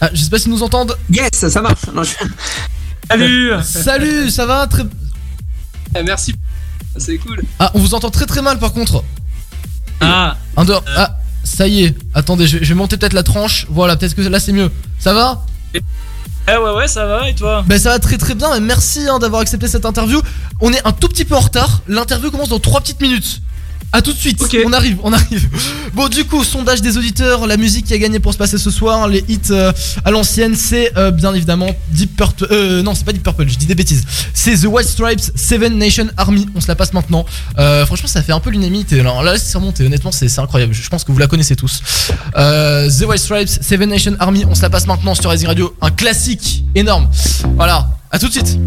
Ah, 0.00 0.10
je 0.12 0.22
sais 0.22 0.30
pas 0.30 0.38
s'ils 0.38 0.50
nous 0.50 0.62
entendent. 0.62 0.96
Yes, 1.10 1.30
ça 1.48 1.60
marche. 1.60 1.86
Non, 1.94 2.02
je- 2.02 2.14
Salut 3.08 3.50
Salut, 3.64 4.30
ça 4.30 4.46
va 4.46 4.66
très... 4.66 4.82
Ah, 5.94 6.02
Merci. 6.02 6.34
C'est 6.98 7.16
cool. 7.18 7.42
Ah, 7.58 7.70
on 7.74 7.78
vous 7.78 7.94
entend 7.94 8.10
très 8.10 8.26
très 8.26 8.42
mal 8.42 8.58
par 8.58 8.72
contre. 8.72 9.02
Ah, 10.00 10.36
Un 10.56 10.64
dehors. 10.64 10.84
Ah, 10.96 11.16
ça 11.44 11.66
y 11.68 11.84
est. 11.84 11.96
Attendez, 12.14 12.46
je 12.46 12.58
vais, 12.58 12.64
je 12.64 12.68
vais 12.70 12.74
monter 12.74 12.96
peut-être 12.96 13.12
la 13.14 13.22
tranche. 13.22 13.66
Voilà, 13.70 13.96
peut-être 13.96 14.14
que 14.14 14.20
là 14.22 14.40
c'est 14.40 14.52
mieux. 14.52 14.70
Ça 14.98 15.14
va 15.14 15.44
eh 16.50 16.56
ouais, 16.56 16.70
ouais, 16.72 16.88
ça 16.88 17.04
va, 17.04 17.28
et 17.28 17.34
toi? 17.34 17.62
Ben 17.66 17.78
ça 17.78 17.90
va 17.90 17.98
très 17.98 18.16
très 18.16 18.34
bien 18.34 18.54
et 18.54 18.60
merci 18.60 19.06
hein, 19.06 19.18
d'avoir 19.18 19.42
accepté 19.42 19.68
cette 19.68 19.84
interview. 19.84 20.22
On 20.62 20.72
est 20.72 20.80
un 20.86 20.92
tout 20.92 21.06
petit 21.08 21.26
peu 21.26 21.34
en 21.34 21.40
retard. 21.40 21.82
L'interview 21.88 22.30
commence 22.30 22.48
dans 22.48 22.58
3 22.58 22.80
petites 22.80 23.02
minutes. 23.02 23.42
A 23.90 24.02
tout 24.02 24.12
de 24.12 24.18
suite, 24.18 24.38
on 24.66 24.72
arrive, 24.74 24.98
on 25.02 25.12
arrive. 25.14 25.48
Bon 25.94 26.08
du 26.08 26.24
coup, 26.24 26.44
sondage 26.44 26.82
des 26.82 26.98
auditeurs, 26.98 27.46
la 27.46 27.56
musique 27.56 27.86
qui 27.86 27.94
a 27.94 27.98
gagné 27.98 28.20
pour 28.20 28.34
se 28.34 28.38
passer 28.38 28.58
ce 28.58 28.70
soir, 28.70 29.08
les 29.08 29.24
hits 29.28 29.40
euh, 29.50 29.72
à 30.04 30.10
l'ancienne, 30.10 30.54
c'est 30.54 30.92
euh, 30.98 31.10
bien 31.10 31.34
évidemment 31.34 31.70
Deep 31.88 32.14
Purple. 32.14 32.46
Euh, 32.50 32.82
non, 32.82 32.94
c'est 32.94 33.04
pas 33.04 33.12
Deep 33.12 33.22
Purple, 33.22 33.48
je 33.48 33.56
dis 33.56 33.64
des 33.64 33.74
bêtises. 33.74 34.04
C'est 34.34 34.58
The 34.58 34.66
White 34.66 34.88
Stripes, 34.88 35.32
Seven 35.34 35.78
Nation 35.78 36.06
Army. 36.18 36.46
On 36.54 36.60
se 36.60 36.68
la 36.68 36.74
passe 36.74 36.92
maintenant. 36.92 37.24
Euh, 37.58 37.86
franchement, 37.86 38.08
ça 38.08 38.22
fait 38.22 38.32
un 38.32 38.40
peu 38.40 38.50
l'unanimité. 38.50 39.00
Alors 39.00 39.22
là, 39.22 39.38
c'est 39.38 39.56
remonté. 39.56 39.86
Honnêtement, 39.86 40.12
c'est 40.12 40.38
incroyable. 40.38 40.74
Je 40.74 40.88
pense 40.90 41.02
que 41.02 41.12
vous 41.12 41.18
la 41.18 41.26
connaissez 41.26 41.56
tous. 41.56 41.80
The 42.34 43.04
White 43.06 43.20
Stripes, 43.20 43.48
Seven 43.48 43.88
Nation 43.88 44.16
Army. 44.18 44.44
On 44.48 44.54
se 44.54 44.62
la 44.62 44.68
passe 44.68 44.86
maintenant 44.86 45.14
sur 45.14 45.30
Rising 45.30 45.48
Radio. 45.48 45.74
Un 45.80 45.90
classique 45.90 46.64
énorme. 46.74 47.08
Voilà. 47.56 47.88
À 48.10 48.18
tout 48.18 48.28
de 48.28 48.32
suite. 48.32 48.58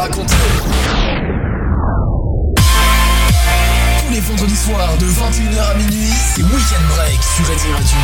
Raconter. 0.00 0.34
Tous 2.56 4.12
les 4.14 4.20
vendredis 4.20 4.56
soirs 4.56 4.96
de 4.98 5.04
21h 5.04 5.60
à 5.60 5.74
minuit, 5.74 6.08
c'est 6.34 6.42
Weekend 6.42 6.82
Break 6.94 7.18
sur 7.36 7.46
Ready 7.46 7.72
Radio. 7.72 7.98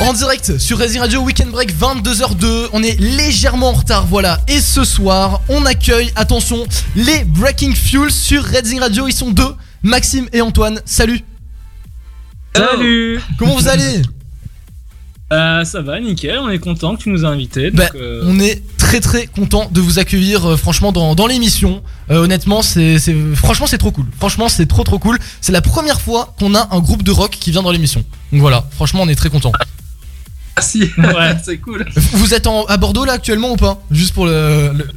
En 0.00 0.12
direct 0.12 0.58
sur 0.58 0.78
Racing 0.78 1.00
Radio 1.00 1.20
Weekend 1.22 1.50
Break 1.50 1.72
22h02, 1.72 2.68
on 2.72 2.82
est 2.82 3.00
légèrement 3.00 3.70
en 3.70 3.72
retard, 3.72 4.06
voilà. 4.06 4.40
Et 4.48 4.60
ce 4.60 4.84
soir, 4.84 5.40
on 5.48 5.64
accueille, 5.64 6.12
attention, 6.14 6.66
les 6.94 7.24
Breaking 7.24 7.72
Fuel 7.74 8.10
sur 8.10 8.44
Racing 8.44 8.80
Radio. 8.80 9.08
Ils 9.08 9.14
sont 9.14 9.30
deux, 9.30 9.54
Maxime 9.82 10.28
et 10.32 10.42
Antoine. 10.42 10.80
Salut. 10.84 11.20
Salut 12.54 13.20
Comment 13.38 13.54
vous 13.54 13.68
allez? 13.68 14.02
Euh, 15.32 15.64
ça 15.64 15.80
va, 15.80 15.98
nickel, 16.00 16.38
on 16.38 16.50
est 16.50 16.58
content 16.58 16.94
que 16.96 17.02
tu 17.02 17.08
nous 17.08 17.24
as 17.24 17.28
invités. 17.28 17.70
Donc, 17.70 17.78
Bah, 17.80 17.88
euh, 17.96 18.22
On 18.26 18.38
est 18.38 18.62
très 18.76 19.00
très 19.00 19.26
content 19.26 19.68
de 19.72 19.80
vous 19.80 19.98
accueillir 19.98 20.44
euh, 20.50 20.56
franchement 20.56 20.92
dans, 20.92 21.14
dans 21.14 21.26
l'émission. 21.26 21.82
Euh, 22.10 22.24
honnêtement, 22.24 22.60
c'est 22.62 22.98
franchement 23.34 23.66
c'est 23.66 23.78
trop 23.78 23.90
cool. 23.90 24.04
Franchement, 24.18 24.48
c'est 24.48 24.66
trop 24.66 24.84
trop 24.84 24.98
cool. 24.98 25.18
C'est 25.40 25.52
la 25.52 25.62
première 25.62 26.00
fois 26.00 26.34
qu'on 26.38 26.54
a 26.54 26.68
un 26.72 26.78
groupe 26.80 27.02
de 27.02 27.10
rock 27.10 27.30
qui 27.40 27.50
vient 27.50 27.62
dans 27.62 27.72
l'émission. 27.72 28.04
Donc 28.32 28.42
voilà, 28.42 28.64
franchement, 28.72 29.00
on 29.02 29.08
est 29.08 29.14
très 29.14 29.30
content. 29.30 29.52
Merci, 30.56 30.90
ouais, 30.98 31.36
c'est 31.44 31.56
cool. 31.58 31.84
Vous 32.12 32.34
êtes 32.34 32.46
en- 32.46 32.64
à 32.66 32.76
Bordeaux 32.76 33.04
là 33.04 33.14
actuellement 33.14 33.52
ou 33.52 33.56
pas? 33.56 33.82
Juste 33.90 34.12
pour 34.14 34.26
le, 34.26 34.72
le- 34.74 34.88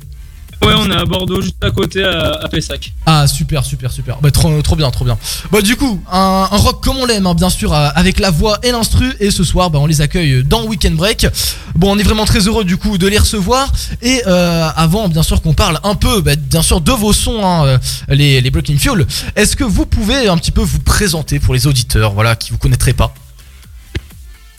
Ouais, 0.63 0.73
on 0.75 0.89
est 0.89 0.95
à 0.95 1.05
Bordeaux, 1.05 1.41
juste 1.41 1.63
à 1.63 1.71
côté, 1.71 2.03
à, 2.03 2.47
Pessac. 2.49 2.93
Ah 3.05 3.27
super 3.27 3.63
super 3.63 3.91
super. 3.91 4.17
Bah 4.21 4.31
trop 4.31 4.49
bien 4.75 4.91
trop 4.91 5.05
bien. 5.05 5.17
Bah 5.51 5.61
du 5.61 5.75
coup 5.75 6.01
un, 6.11 6.47
un 6.51 6.57
rock 6.57 6.83
comme 6.83 6.97
on 6.97 7.05
l'aime 7.05 7.27
hein, 7.27 7.33
bien 7.35 7.49
sûr 7.49 7.73
euh, 7.73 7.89
avec 7.95 8.19
la 8.19 8.31
voix 8.31 8.57
et 8.63 8.71
l'instru 8.71 9.13
et 9.19 9.31
ce 9.31 9.43
soir 9.43 9.69
bah, 9.69 9.79
on 9.79 9.85
les 9.85 10.01
accueille 10.01 10.43
dans 10.43 10.65
Weekend 10.65 10.95
Break. 10.95 11.27
Bon 11.75 11.95
on 11.95 11.97
est 11.99 12.03
vraiment 12.03 12.25
très 12.25 12.39
heureux 12.39 12.63
du 12.63 12.77
coup 12.77 12.97
de 12.97 13.07
les 13.07 13.17
recevoir 13.17 13.71
et 14.01 14.21
euh, 14.27 14.67
avant 14.75 15.09
bien 15.09 15.23
sûr 15.23 15.41
qu'on 15.41 15.53
parle 15.53 15.79
un 15.83 15.95
peu 15.95 16.21
bah, 16.21 16.35
bien 16.35 16.61
sûr 16.61 16.81
de 16.81 16.91
vos 16.91 17.13
sons 17.13 17.45
hein, 17.45 17.65
euh, 17.65 17.77
les, 18.09 18.41
les 18.41 18.51
Breaking 18.51 18.77
Fuel. 18.77 19.05
Est-ce 19.35 19.55
que 19.55 19.63
vous 19.63 19.85
pouvez 19.85 20.27
un 20.27 20.37
petit 20.37 20.51
peu 20.51 20.61
vous 20.61 20.79
présenter 20.79 21.39
pour 21.39 21.53
les 21.53 21.67
auditeurs 21.67 22.13
voilà 22.13 22.35
qui 22.35 22.51
vous 22.51 22.57
connaîtraient 22.57 22.93
pas? 22.93 23.13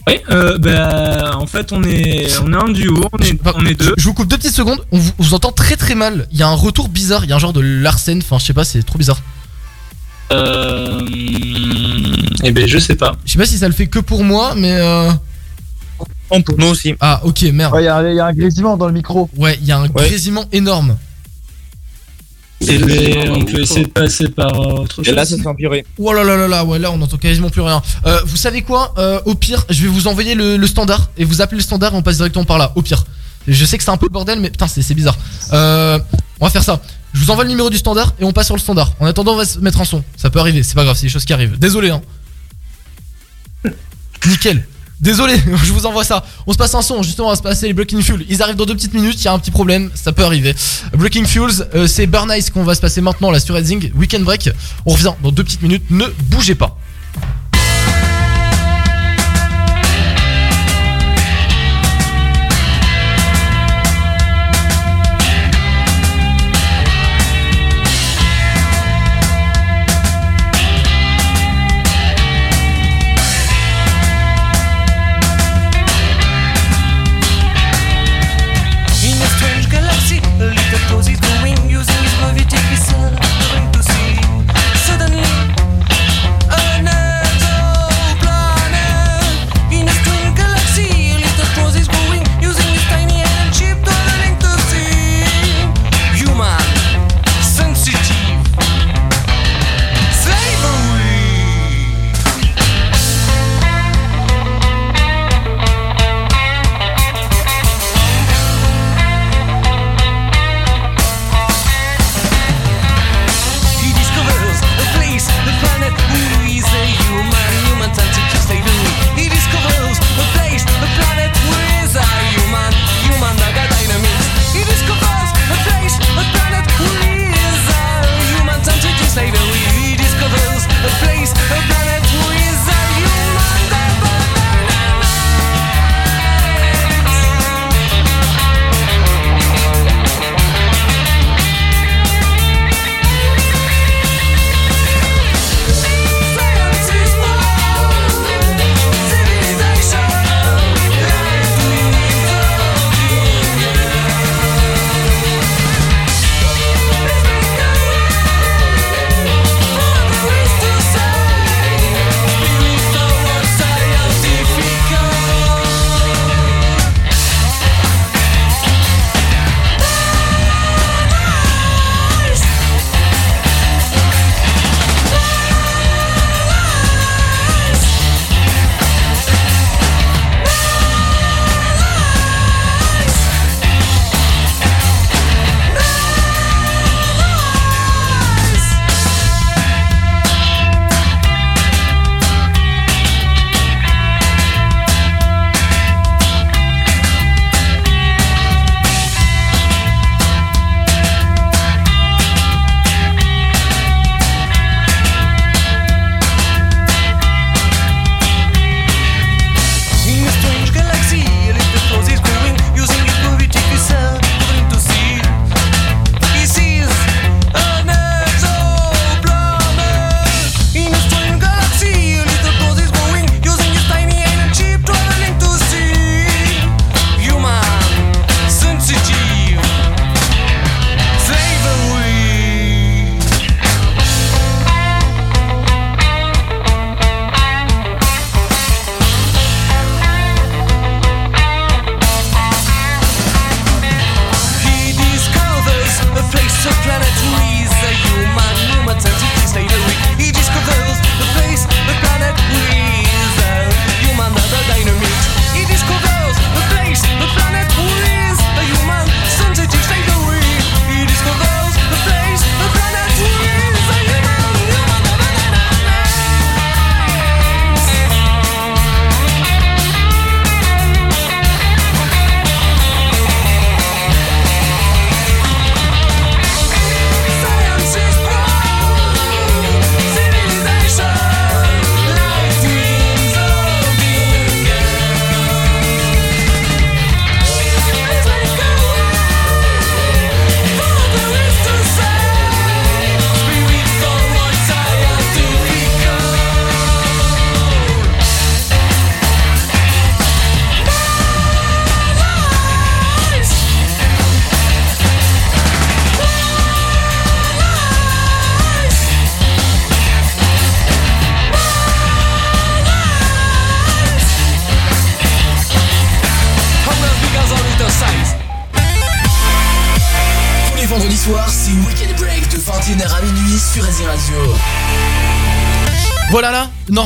Oui, 0.09 0.21
euh, 0.31 0.59
bah, 0.59 1.37
en 1.39 1.47
fait, 1.47 1.73
on 1.73 1.83
est, 1.85 2.29
on 2.41 2.53
est 2.53 2.57
un 2.57 2.69
duo, 2.73 3.05
on 3.13 3.19
est, 3.19 3.39
on 3.55 3.65
est 3.67 3.75
deux. 3.75 3.95
Je 3.97 4.05
vous 4.05 4.15
coupe 4.15 4.27
deux 4.29 4.37
petites 4.39 4.55
secondes. 4.55 4.81
On 4.93 4.99
vous, 4.99 5.13
on 5.19 5.23
vous 5.23 5.35
entend 5.35 5.53
très 5.53 5.77
très 5.77 5.95
mal. 5.95 6.27
Il 6.33 6.39
y 6.39 6.43
a 6.43 6.49
un 6.49 6.55
retour 6.55 6.89
bizarre. 6.89 7.25
Il 7.25 7.31
y 7.31 7.33
a 7.33 7.37
un 7.37 7.39
genre 7.39 7.53
de 7.53 7.61
Larsen. 7.61 8.19
Enfin 8.19 8.39
je 8.39 8.45
sais 8.47 8.53
pas 8.55 8.65
c'est 8.65 8.83
trop 8.83 8.99
bizarre. 8.99 9.21
Euh. 10.33 11.01
Eh 12.45 12.53
ben, 12.53 12.67
je 12.69 12.79
sais 12.79 12.97
pas. 12.97 13.17
Je 13.25 13.33
sais 13.33 13.39
pas 13.39 13.47
si 13.47 13.59
ça 13.59 13.67
le 13.69 13.75
fait 13.75 13.87
que 13.87 13.99
pour 13.99 14.25
moi 14.25 14.55
mais 14.57 14.73
euh... 14.75 15.11
pour 16.29 16.59
nous 16.59 16.67
aussi. 16.69 16.95
Ah 17.01 17.21
ok 17.25 17.43
merde. 17.53 17.73
Ouais, 17.75 17.83
il 17.83 17.87
y, 17.87 17.89
a 17.89 17.97
un- 17.97 18.09
il 18.11 18.17
y 18.17 18.21
a 18.21 18.27
un 18.27 18.33
grésillement 18.33 18.77
dans 18.77 18.87
le 18.87 18.93
micro. 18.93 19.29
Ouais, 19.37 19.59
il 19.61 19.67
y 19.67 19.73
a 19.73 19.79
un 19.79 19.87
grésillement 19.89 20.45
énorme. 20.53 20.97
Ben, 22.61 23.31
on 23.31 23.45
peut 23.45 23.61
essayer 23.61 23.85
de 23.85 23.91
passer 23.91 24.29
par 24.29 24.53
euh, 24.61 24.83
autre 24.83 24.97
chose. 24.97 25.09
Et 25.09 25.13
là, 25.13 25.25
ça 25.25 25.37
s'est 25.37 25.47
empiré. 25.47 25.87
Oh 25.97 26.13
là 26.13 26.25
là 26.25 26.37
là 26.37 26.49
là, 26.49 26.65
ouais, 26.65 26.79
là 26.81 26.91
on 26.91 27.01
entend 27.01 27.17
quasiment 27.17 27.51
plus 27.51 27.61
rien. 27.61 27.81
Euh, 28.05 28.21
vous 28.27 28.37
savez 28.37 28.63
quoi 28.63 28.95
Euh, 28.99 29.21
Au 29.27 29.35
pire, 29.37 29.65
je 29.71 29.83
vais 29.83 29.89
vous 29.89 30.09
envoyer 30.09 30.35
le, 30.35 30.57
le 30.57 30.67
standard 30.67 31.09
et 31.17 31.25
vous 31.25 31.41
appelez 31.41 31.59
le 31.59 31.63
standard 31.63 31.95
et 31.95 31.97
on 31.97 32.03
passe 32.03 32.17
directement 32.17 32.45
par 32.45 32.59
là. 32.59 32.73
Au 32.75 32.83
pire. 32.83 33.05
Je 33.47 33.65
sais 33.65 33.79
que 33.79 33.85
c'est 33.85 33.91
un 33.91 33.97
peu 33.97 34.07
le 34.07 34.13
bordel, 34.13 34.41
mais 34.41 34.51
putain, 34.51 34.67
c'est 34.67 34.83
c'est 34.83 34.95
bizarre. 34.95 35.17
Euh, 35.53 35.99
on 36.41 36.47
va 36.47 36.51
faire 36.51 36.65
ça. 36.65 36.81
Je 37.15 37.21
vous 37.21 37.31
envoie 37.31 37.45
le 37.45 37.51
numéro 37.51 37.71
du 37.71 37.79
standard 37.79 38.13
et 38.21 38.25
on 38.25 38.33
passe 38.33 38.47
sur 38.47 38.57
le 38.57 38.61
standard. 38.61 38.93
En 39.01 39.07
attendant, 39.07 39.33
on 39.33 39.37
va 39.37 39.45
se 39.47 39.59
mettre 39.61 39.81
un 39.81 39.85
son. 39.85 40.03
Ça 40.17 40.29
peut 40.29 40.41
arriver, 40.41 40.63
c'est 40.63 40.75
pas 40.75 40.85
grave, 40.85 40.97
c'est 40.97 41.07
des 41.07 41.13
choses 41.13 41.25
qui 41.25 41.33
arrivent. 41.33 41.59
Désolé, 41.59 41.91
hein. 41.91 42.03
Nickel. 44.27 44.67
Désolé, 45.01 45.34
je 45.64 45.72
vous 45.72 45.86
envoie 45.86 46.05
ça. 46.05 46.24
On 46.46 46.53
se 46.53 46.59
passe 46.59 46.74
un 46.74 46.82
son, 46.82 47.03
justement, 47.03 47.28
on 47.28 47.30
va 47.30 47.36
se 47.36 47.42
passer 47.42 47.66
les 47.66 47.72
Breaking 47.72 48.03
Fuel. 48.03 48.24
Ils 48.28 48.42
arrivent 48.42 48.57
dans 48.57 48.66
deux 48.66 48.74
petites 48.74 48.94
minutes, 48.94 49.20
il 49.20 49.24
y 49.24 49.28
a 49.28 49.32
un 49.32 49.38
petit 49.38 49.51
problème, 49.51 49.90
ça 49.94 50.12
peut 50.12 50.24
arriver. 50.24 50.55
Breaking 50.92 51.24
Fuels, 51.24 51.66
euh, 51.74 51.86
c'est 51.86 52.07
Burn 52.07 52.32
Ice 52.36 52.51
qu'on 52.51 52.64
va 52.64 52.74
se 52.74 52.80
passer 52.80 53.01
maintenant 53.01 53.30
là 53.30 53.40
sur. 53.40 53.59
Weekend 53.94 54.24
Break. 54.24 54.51
On 54.86 54.92
revient 54.92 55.12
dans 55.22 55.32
deux 55.32 55.44
petites 55.44 55.62
minutes, 55.62 55.84
ne 55.90 56.07
bougez 56.30 56.55
pas. 56.55 56.78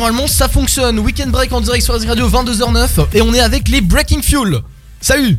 Normalement 0.02 0.26
ça 0.26 0.48
fonctionne. 0.48 0.98
Weekend 0.98 1.30
break 1.30 1.52
en 1.52 1.60
direct 1.60 1.84
sur 1.84 1.94
Radio 1.94 2.28
22h09 2.28 3.06
et 3.14 3.22
on 3.22 3.32
est 3.32 3.38
avec 3.40 3.68
les 3.68 3.80
Breaking 3.80 4.20
Fuel. 4.20 4.58
Salut 5.00 5.38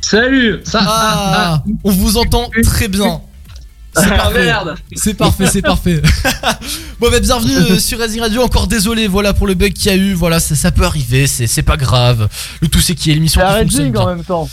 Salut 0.00 0.60
Ah, 0.74 1.60
on 1.82 1.90
vous 1.90 2.16
entend 2.16 2.48
très 2.62 2.86
bien. 2.86 3.20
C'est 3.96 4.04
Ah, 4.12 4.16
parfait. 4.16 4.44
merde. 4.44 4.74
C'est 4.94 5.14
parfait, 5.14 5.46
c'est 5.48 5.62
parfait. 5.62 6.00
bon 7.00 7.10
bah 7.10 7.18
bienvenue 7.18 7.56
euh, 7.56 7.78
sur 7.80 7.98
Racing 7.98 8.20
Radio. 8.20 8.42
Encore 8.42 8.68
désolé, 8.68 9.08
voilà 9.08 9.34
pour 9.34 9.48
le 9.48 9.54
bug 9.54 9.72
qu'il 9.72 9.86
y 9.86 9.94
a 9.94 9.96
eu. 9.96 10.12
Voilà, 10.14 10.38
ça, 10.38 10.54
ça 10.54 10.70
peut 10.70 10.84
arriver, 10.84 11.26
c'est 11.26 11.62
pas 11.62 11.76
grave. 11.76 12.28
Le 12.60 12.68
tout 12.68 12.80
c'est 12.80 12.94
qu'il 12.94 13.08
y 13.08 13.12
ait 13.12 13.14
l'émission 13.16 13.40
qui 13.40 13.60
fonctionne 13.62 13.90
bien. 13.90 14.00
en 14.02 14.06
même 14.06 14.24
temps. 14.24 14.48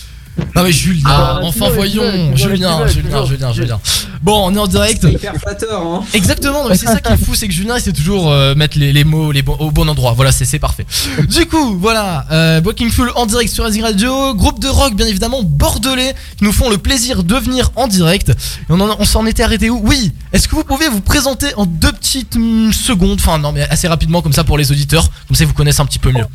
Non 0.55 0.63
mais 0.63 0.71
Julien, 0.71 1.03
Ah, 1.07 1.39
enfin 1.43 1.69
voyons, 1.69 2.03
veux, 2.03 2.35
Julien, 2.35 2.79
veux, 2.83 2.87
Julien, 2.87 3.19
veux. 3.21 3.25
Julien, 3.27 3.53
Julien. 3.53 3.79
Bon, 4.21 4.43
on 4.45 4.53
est 4.55 4.59
en 4.59 4.67
direct. 4.67 5.03
Hyper 5.03 5.33
flatteur, 5.35 5.81
hein. 5.81 6.03
Exactement, 6.13 6.65
c'est 6.75 6.85
ça 6.85 6.99
qui 6.99 7.11
est 7.11 7.17
fou, 7.17 7.33
c'est 7.33 7.47
que 7.47 7.53
Julien 7.53 7.77
il 7.77 7.81
sait 7.81 7.91
toujours 7.91 8.31
euh, 8.31 8.53
mettre 8.53 8.77
les, 8.77 8.93
les 8.93 9.03
mots 9.03 9.31
les 9.31 9.41
bons- 9.41 9.55
au 9.59 9.71
bon 9.71 9.89
endroit. 9.89 10.13
Voilà, 10.13 10.31
c'est 10.31 10.45
c'est 10.45 10.59
parfait. 10.59 10.85
Du 11.27 11.47
coup, 11.47 11.75
voilà, 11.79 12.25
euh, 12.31 12.61
Walking 12.63 12.91
Full 12.91 13.11
en 13.15 13.25
direct 13.25 13.51
sur 13.51 13.63
Racing 13.63 13.81
Radio, 13.81 14.35
groupe 14.35 14.59
de 14.59 14.67
rock 14.67 14.93
bien 14.95 15.07
évidemment 15.07 15.41
bordelais 15.41 16.13
qui 16.37 16.43
nous 16.43 16.51
font 16.51 16.69
le 16.69 16.77
plaisir 16.77 17.23
de 17.23 17.35
venir 17.35 17.71
en 17.75 17.87
direct. 17.87 18.29
Et 18.29 18.33
on, 18.69 18.79
en- 18.79 18.95
on 18.99 19.05
s'en 19.05 19.25
était 19.25 19.41
arrêté 19.43 19.71
où? 19.71 19.81
Oui, 19.83 20.11
est-ce 20.33 20.47
que 20.47 20.55
vous 20.55 20.63
pouvez 20.63 20.87
vous 20.87 21.01
présenter 21.01 21.47
en 21.55 21.65
deux 21.65 21.91
petites 21.91 22.35
hum, 22.35 22.71
secondes, 22.71 23.17
enfin 23.19 23.39
non 23.39 23.51
mais 23.51 23.63
assez 23.69 23.87
rapidement 23.87 24.21
comme 24.21 24.33
ça 24.33 24.43
pour 24.43 24.59
les 24.59 24.71
auditeurs, 24.71 25.09
comme 25.27 25.35
ça 25.35 25.43
ils 25.45 25.47
vous 25.47 25.53
connaissent 25.55 25.79
un 25.79 25.85
petit 25.87 25.99
peu 25.99 26.11
mieux. 26.11 26.25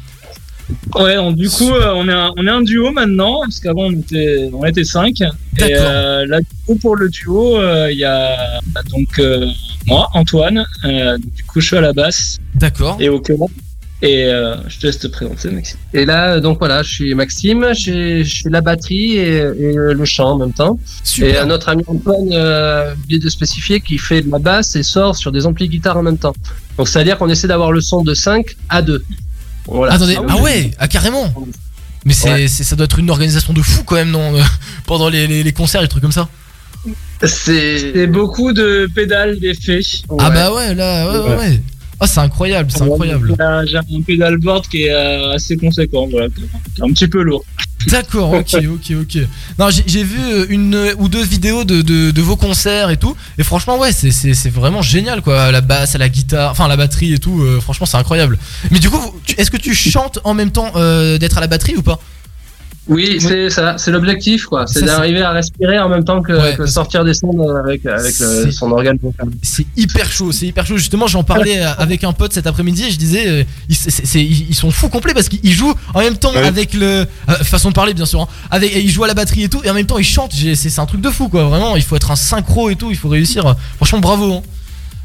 Ouais, 0.95 1.17
donc, 1.17 1.37
du 1.37 1.49
coup, 1.49 1.71
euh, 1.71 1.93
on, 1.95 2.09
est 2.09 2.13
un, 2.13 2.31
on 2.37 2.47
est 2.47 2.51
un 2.51 2.63
duo 2.63 2.91
maintenant, 2.91 3.41
parce 3.43 3.61
qu'avant 3.61 3.85
on 3.87 3.93
était, 3.93 4.49
on 4.53 4.65
était 4.65 4.85
cinq. 4.85 5.21
Et 5.21 5.27
D'accord. 5.59 5.77
euh, 5.81 6.27
là, 6.27 6.41
du 6.41 6.47
coup, 6.67 6.75
pour 6.77 6.97
le 6.97 7.09
duo, 7.09 7.57
euh, 7.59 7.89
il 7.93 7.99
y 7.99 8.05
a 8.05 8.61
donc 8.91 9.19
euh, 9.19 9.47
moi, 9.87 10.09
Antoine. 10.15 10.65
euh, 10.85 11.19
du 11.19 11.45
coup, 11.45 11.61
je 11.61 11.67
suis 11.69 11.77
à 11.77 11.81
la 11.81 11.93
basse 11.93 12.39
D'accord. 12.55 12.97
et 13.01 13.09
au 13.09 13.21
cœur. 13.21 13.39
Et 14.03 14.27
euh, 14.27 14.57
je 14.69 14.79
te 14.79 14.87
laisse 14.87 14.99
te 14.99 15.07
présenter, 15.07 15.51
Maxime. 15.51 15.79
Et 15.95 16.05
là, 16.05 16.39
donc 16.39 16.59
voilà, 16.59 16.83
je 16.83 16.93
suis 16.93 17.15
Maxime, 17.15 17.69
je 17.73 18.23
fais 18.43 18.51
la 18.51 18.61
batterie 18.61 19.17
et, 19.17 19.37
et 19.39 19.73
le 19.73 20.05
chant 20.05 20.33
en 20.33 20.39
même 20.39 20.53
temps. 20.53 20.79
Super. 21.03 21.45
Et 21.45 21.47
notre 21.47 21.71
ami 21.71 21.83
Antoine, 21.87 22.29
euh, 22.33 22.93
oublié 22.95 23.19
de 23.19 23.29
spécifier, 23.31 23.81
qui 23.81 23.97
fait 23.97 24.21
de 24.21 24.31
la 24.31 24.39
basse 24.39 24.77
et 24.77 24.83
sort 24.83 25.17
sur 25.17 25.33
des 25.33 25.47
amplis 25.47 25.69
guitare 25.71 25.97
en 25.97 26.03
même 26.03 26.19
temps. 26.19 26.35
Donc 26.77 26.89
c'est-à-dire 26.89 27.17
qu'on 27.17 27.31
essaie 27.31 27.49
d'avoir 27.49 27.73
le 27.73 27.81
son 27.81 28.03
de 28.03 28.13
5 28.13 28.45
à 28.69 28.83
2. 28.83 29.03
Voilà. 29.67 29.95
Attendez, 29.95 30.17
ah 30.29 30.37
ouais, 30.39 30.71
ah 30.79 30.89
carrément. 30.89 31.33
Mais 32.05 32.13
c'est 32.13 32.47
c'est- 32.49 32.63
ça 32.65 32.77
doit 32.77 32.85
être 32.85 32.99
une 33.01 33.11
organisation 33.11 33.53
de 33.53 33.61
fou 33.63 33.83
quand 33.85 33.97
même 33.97 34.11
non 34.11 34.37
euh, 34.37 34.43
pendant 34.87 35.09
les, 35.09 35.27
les, 35.27 35.43
les 35.43 35.53
concerts 35.53 35.83
et 35.83 35.89
trucs 35.89 36.03
comme 36.03 36.13
ça. 36.13 36.29
C'est 37.25 37.93
C'est 37.93 38.07
beaucoup 38.07 38.53
de 38.53 38.89
pédales 38.95 39.39
d'effets. 39.41 39.81
Ah 40.19 40.31
bah 40.31 40.53
ouais 40.55 40.75
là 40.75 41.11
ouais 41.11 41.19
ouais. 41.31 41.37
ouais. 41.37 41.61
Ah 41.99 42.07
c'est 42.07 42.21
incroyable, 42.21 42.71
c'est 42.71 42.83
incroyable. 42.83 43.35
J'ai 43.67 43.77
un 43.79 44.03
pédalboard 44.07 44.69
qui 44.69 44.83
est 44.85 44.93
euh, 44.93 45.33
assez 45.33 45.57
conséquent, 45.57 46.07
voilà, 46.11 46.29
qui 46.29 46.43
est 46.43 46.85
un 46.85 46.93
petit 46.93 47.09
peu 47.09 47.23
lourd. 47.23 47.45
D'accord, 47.87 48.33
ok, 48.33 48.55
ok, 48.55 48.93
ok. 49.03 49.19
Non, 49.59 49.69
j'ai 49.71 50.03
vu 50.03 50.19
euh, 50.21 50.47
une 50.49 50.93
ou 50.99 51.09
deux 51.09 51.23
vidéos 51.23 51.65
de, 51.65 52.21
vos 52.21 52.37
concerts 52.37 52.91
et 52.91 52.97
tout, 52.97 53.17
et 53.39 53.43
franchement, 53.45 53.79
ouais, 53.79 53.93
c'est- 53.93 54.49
vraiment 54.51 54.83
génial, 54.83 55.23
quoi. 55.23 55.51
La 55.53 55.61
basse, 55.61 55.95
la 55.97 56.09
guitare, 56.09 56.51
enfin 56.51 56.69
la 56.69 56.77
batterie 56.77 57.13
et 57.15 57.19
tout, 57.19 57.41
euh, 57.43 57.61
franchement, 57.61 57.87
c'est 57.87 57.97
incroyable. 57.97 58.39
Mais 58.71 58.79
du 58.79 58.91
coup, 58.91 59.01
est-ce 59.39 59.51
que 59.51 59.57
tu 59.57 59.75
chantes 59.75 60.19
en 60.25 60.35
même 60.35 60.51
temps 60.51 60.73
euh, 60.77 61.19
d'être 61.19 61.39
à 61.39 61.41
la 61.41 61.47
batterie 61.47 61.77
ou 61.77 61.83
pas? 61.83 62.01
Oui, 62.89 63.17
c'est 63.21 63.51
ça, 63.51 63.77
c'est 63.79 63.91
l'objectif 63.91 64.45
quoi. 64.47 64.67
C'est 64.69 64.85
d'arriver 64.85 65.21
à 65.23 65.33
respirer 65.33 65.79
en 65.81 65.89
même 65.89 66.05
temps 66.05 66.23
que, 66.23 66.33
Ouais, 66.33 66.55
que 66.57 66.67
sortir 66.67 67.05
des 67.05 67.15
sons 67.15 67.35
euh, 67.41 67.59
avec, 67.65 67.85
avec 67.85 68.17
le- 68.21 68.45
C'est- 68.45 68.51
son 68.53 68.71
organe 68.71 68.97
vocal. 69.03 69.29
C'est 69.43 69.67
hyper 69.77 70.11
chaud, 70.13 70.31
c'est 70.31 70.47
hyper 70.47 70.65
chaud. 70.65 70.77
Justement, 70.77 71.09
j'en 71.09 71.25
parlais 71.25 71.59
euh, 71.65 71.71
avec 71.79 72.05
un 72.05 72.13
pote 72.13 72.33
cet 72.33 72.47
après-midi 72.47 72.85
et 72.85 72.91
je 72.93 72.97
disais, 72.99 73.27
euh, 73.29 73.45
ils, 73.69 73.75
c'est- 73.75 74.07
c'est- 74.07 74.23
ils 74.25 74.55
sont 74.55 74.71
fous 74.71 74.89
complets 74.89 75.15
parce 75.15 75.29
qu'ils 75.29 75.53
jouent 75.53 75.75
en 75.95 75.99
même 76.01 76.17
temps 76.17 76.31
Ouais. 76.33 76.39
avec 76.47 76.75
le. 76.75 77.07
euh, 77.29 77.33
façon 77.43 77.71
de 77.71 77.75
parler, 77.75 77.93
bien 77.93 78.07
sûr. 78.07 78.21
hein. 78.21 78.29
avec, 78.51 78.73
ils 78.77 78.91
jouent 78.91 79.05
à 79.05 79.09
la 79.09 79.15
batterie 79.15 79.43
et 79.43 79.49
tout, 79.49 79.61
et 79.65 79.71
en 79.71 79.75
même 79.75 79.87
temps 79.87 79.99
ils 79.99 80.05
chantent. 80.05 80.35
J'ai- 80.35 80.55
C'est 80.55 80.79
un 80.79 80.87
truc 80.87 81.01
de 81.01 81.11
fou, 81.11 81.29
quoi. 81.29 81.45
Vraiment, 81.45 81.75
il 81.77 81.83
faut 81.83 81.97
être 81.97 82.11
un 82.13 82.17
synchro 82.17 82.71
et 82.71 82.77
tout, 82.77 82.91
il 82.91 82.97
faut 82.97 83.09
réussir. 83.09 83.57
Franchement, 83.77 83.99
bravo. 83.99 84.33
hein. 84.35 84.43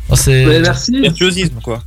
Oh, 0.09 0.15
c'est. 0.15 0.59
Merci. 0.61 0.99
Virtuosisme, 1.01 1.55
quoi. 1.63 1.81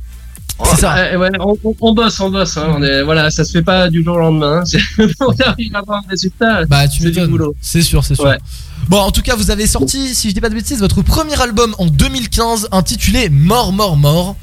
C'est 0.63 0.77
ça. 0.81 0.93
Ouais, 0.95 1.15
ouais, 1.17 1.29
on, 1.39 1.57
on- 1.65 1.75
on 1.81 1.93
bosse, 1.93 2.19
on 2.21 2.29
bosse. 2.29 2.55
Hein. 2.57 2.75
On 2.77 2.81
est, 2.83 3.03
voilà, 3.03 3.29
ça 3.29 3.43
se 3.43 3.51
fait 3.51 3.61
pas 3.61 3.89
du 3.89 4.03
jour 4.03 4.15
au 4.15 4.19
lendemain. 4.19 4.63
hein. 4.65 5.05
On 5.19 5.33
arrive 5.45 5.75
à 5.75 5.79
avoir 5.79 5.99
un 5.99 6.09
résultat. 6.09 6.63
Bah, 6.65 6.87
tu 6.87 7.01
c'est 7.03 7.11
du 7.11 7.27
boulot. 7.27 7.53
C'est 7.59 7.81
sûr, 7.81 8.03
c'est 8.05 8.15
sûr. 8.15 8.23
Ouais. 8.23 8.37
Bon, 8.87 8.99
en 8.99 9.11
tout 9.11 9.21
cas, 9.21 9.35
vous 9.35 9.51
avez 9.51 9.67
sorti, 9.67 10.15
si 10.15 10.29
je 10.29 10.33
dis 10.33 10.39
pas 10.41 10.47
de 10.49 10.55
bêtises, 10.55 10.79
votre 10.79 11.01
premier 11.01 11.39
album 11.41 11.75
en 11.77 11.87
2015 11.87 12.69
intitulé 12.71 13.27
Mort, 13.29 13.73
Mort, 13.73 13.97
Mort. 13.97 14.37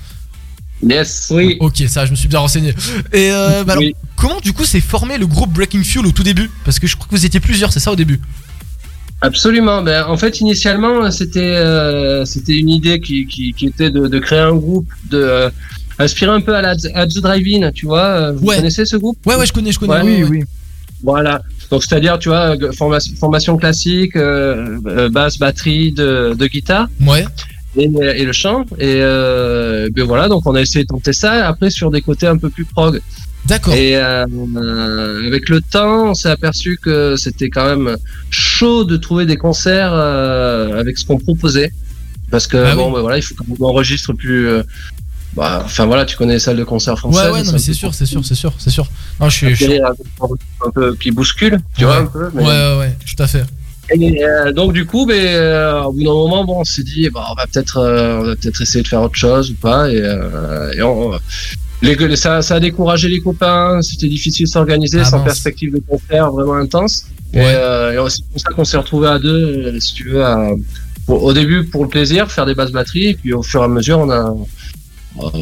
Yes. 0.82 1.28
Oui. 1.30 1.56
Ok, 1.60 1.82
ça, 1.88 2.04
je 2.04 2.10
me 2.10 2.16
suis 2.16 2.28
bien 2.28 2.40
renseigné. 2.40 2.74
Et 3.12 3.30
euh, 3.30 3.62
bah 3.64 3.72
alors, 3.74 3.84
Oui. 3.84 3.94
comment 4.16 4.40
du 4.40 4.52
coup 4.52 4.64
s'est 4.64 4.80
formé 4.80 5.16
le 5.16 5.26
groupe 5.26 5.52
Breaking 5.52 5.82
Fuel 5.84 6.04
au 6.06 6.12
tout 6.12 6.24
début? 6.24 6.50
Parce 6.64 6.78
que 6.78 6.86
je 6.86 6.96
crois 6.96 7.06
que 7.08 7.14
vous 7.14 7.24
étiez 7.24 7.40
plusieurs, 7.40 7.72
c'est 7.72 7.80
ça 7.80 7.90
au 7.92 7.96
début? 7.96 8.20
Absolument. 9.20 9.82
Ben, 9.82 10.04
en 10.06 10.16
fait, 10.16 10.40
initialement, 10.40 11.08
c'était 11.12 11.38
euh, 11.40 12.24
c'était 12.24 12.56
une 12.58 12.68
idée 12.68 13.00
qui, 13.00 13.26
qui, 13.28 13.52
qui 13.52 13.66
était 13.66 13.90
de, 13.90 14.08
de 14.08 14.18
créer 14.18 14.40
un 14.40 14.54
groupe, 14.54 14.88
de 15.08 15.52
aspirer 16.02 16.30
un 16.32 16.40
peu 16.40 16.54
à 16.54 16.62
la 16.62 16.74
à 16.94 17.06
The 17.06 17.18
Drive-In, 17.20 17.72
tu 17.72 17.86
vois. 17.86 18.04
euh, 18.04 18.32
Vous 18.32 18.46
Ouais. 18.46 18.56
connaissez 18.56 18.84
ce 18.86 18.96
groupe? 18.96 19.18
Ouais, 19.26 19.36
ouais, 19.36 19.46
je 19.46 19.52
connais, 19.52 19.72
je 19.72 19.78
connais. 19.78 19.94
Ouais, 20.02 20.02
Oui, 20.22 20.24
oui. 20.30 20.42
Voilà. 21.02 21.42
Donc, 21.70 21.82
c'est-à-dire, 21.82 22.18
tu 22.18 22.28
vois, 22.28 22.54
formation, 22.76 23.14
formation 23.16 23.56
classique, 23.56 24.14
euh, 24.16 24.78
euh, 24.86 25.08
basse, 25.08 25.38
batterie, 25.38 25.92
de, 25.92 26.34
de 26.38 26.46
guitare. 26.46 26.88
Ouais. 27.00 27.24
et, 27.76 27.84
et 28.20 28.24
le 28.24 28.32
chant. 28.32 28.64
Et 28.78 28.98
euh, 29.00 29.88
ben 29.94 30.04
voilà, 30.04 30.28
donc 30.28 30.46
on 30.46 30.54
a 30.54 30.60
essayé 30.60 30.84
de 30.84 30.88
tenter 30.88 31.12
ça. 31.12 31.46
Après, 31.48 31.70
sur 31.70 31.90
des 31.90 32.02
côtés 32.02 32.26
un 32.26 32.36
peu 32.36 32.50
plus 32.50 32.64
prog. 32.66 33.00
D'accord. 33.46 33.74
Et 33.74 33.96
euh, 33.96 34.24
avec 35.26 35.48
le 35.48 35.60
temps, 35.60 36.10
on 36.10 36.14
s'est 36.14 36.28
aperçu 36.28 36.78
que 36.80 37.16
c'était 37.16 37.48
quand 37.48 37.66
même 37.74 37.96
chaud 38.30 38.84
de 38.84 38.96
trouver 38.96 39.26
des 39.26 39.36
concerts 39.36 39.94
avec 39.94 40.98
ce 40.98 41.04
qu'on 41.04 41.18
proposait. 41.18 41.72
Parce 42.30 42.46
que 42.46 42.56
Ah 42.58 42.76
bon, 42.76 42.88
oui. 42.88 42.94
ben 42.94 43.00
voilà, 43.00 43.16
il 43.18 43.22
faut 43.22 43.34
qu'on 43.34 43.64
enregistre 43.66 44.12
plus. 44.12 44.46
Bah, 45.34 45.62
enfin 45.64 45.86
voilà, 45.86 46.04
tu 46.04 46.16
connais 46.16 46.34
les 46.34 46.38
salles 46.38 46.56
de 46.56 46.64
concert 46.64 46.98
françaises. 46.98 47.26
Ouais, 47.26 47.32
ouais, 47.38 47.42
non, 47.44 47.52
mais 47.52 47.58
c'est 47.58 47.72
sûr, 47.72 47.94
c'est 47.94 48.06
sûr, 48.06 48.24
c'est 48.24 48.34
sûr, 48.34 48.52
c'est 48.58 48.70
sûr. 48.70 48.86
Non, 49.20 49.28
je 49.28 49.36
suis. 49.36 49.54
je 49.54 49.64
suis- 49.64 49.80
Un 49.80 50.70
peu 50.74 50.94
qui 50.96 51.10
bouscule, 51.10 51.58
tu 51.76 51.84
vois 51.84 51.98
un 51.98 52.06
peu. 52.06 52.30
mais- 52.34 52.42
Ouais, 52.42 52.48
ouais, 52.48 52.78
ouais, 52.78 52.96
tout 53.06 53.22
à 53.22 53.26
fait. 53.26 53.44
et 53.90 54.24
euh, 54.24 54.52
donc 54.52 54.72
du 54.72 54.86
coup, 54.86 55.06
ben, 55.06 55.14
euh, 55.16 55.82
au 55.82 55.92
bout 55.92 56.04
d'un 56.04 56.10
moment, 56.12 56.44
bon, 56.44 56.60
on 56.60 56.64
s'est 56.64 56.82
dit, 56.82 57.08
bah, 57.10 57.26
on 57.30 57.34
va 57.34 57.46
peut-être, 57.46 57.78
euh, 57.78 58.20
on 58.20 58.24
va 58.24 58.36
peut-être 58.36 58.60
essayer 58.60 58.82
de 58.82 58.88
faire 58.88 59.02
autre 59.02 59.16
chose 59.16 59.50
ou 59.50 59.54
pas. 59.54 59.90
Et, 59.90 59.96
et 60.76 60.82
on- 60.82 61.12
les, 61.82 61.96
les- 61.96 62.16
ça, 62.16 62.42
ça 62.42 62.54
a 62.56 62.60
découragé 62.60 63.08
les 63.08 63.20
copains. 63.20 63.80
C'était 63.82 64.08
difficile 64.08 64.46
de 64.46 64.50
s'organiser 64.50 65.00
Ah, 65.00 65.04
sans 65.04 65.16
mince. 65.18 65.24
perspective 65.26 65.72
de 65.74 65.80
concert 65.80 66.30
vraiment 66.30 66.54
intense. 66.54 67.06
Et, 67.34 67.38
Ouais. 67.40 67.94
et 67.94 68.10
c'est 68.10 68.24
pour 68.30 68.40
ça 68.40 68.50
qu'on 68.54 68.64
s'est 68.64 68.76
retrouvé 68.76 69.08
à 69.08 69.18
deux, 69.18 69.78
si 69.80 69.94
tu 69.94 70.10
veux, 70.10 70.24
à- 70.24 70.50
pour- 71.06 71.24
au 71.24 71.32
début 71.32 71.64
pour 71.64 71.82
le 71.82 71.88
plaisir, 71.88 72.30
faire 72.30 72.46
des 72.46 72.54
basses 72.54 72.70
batteries, 72.70 73.08
et 73.08 73.14
puis 73.14 73.32
au 73.32 73.42
fur 73.42 73.62
et 73.62 73.64
à 73.64 73.68
mesure, 73.68 73.98
on 73.98 74.10
a, 74.10 74.32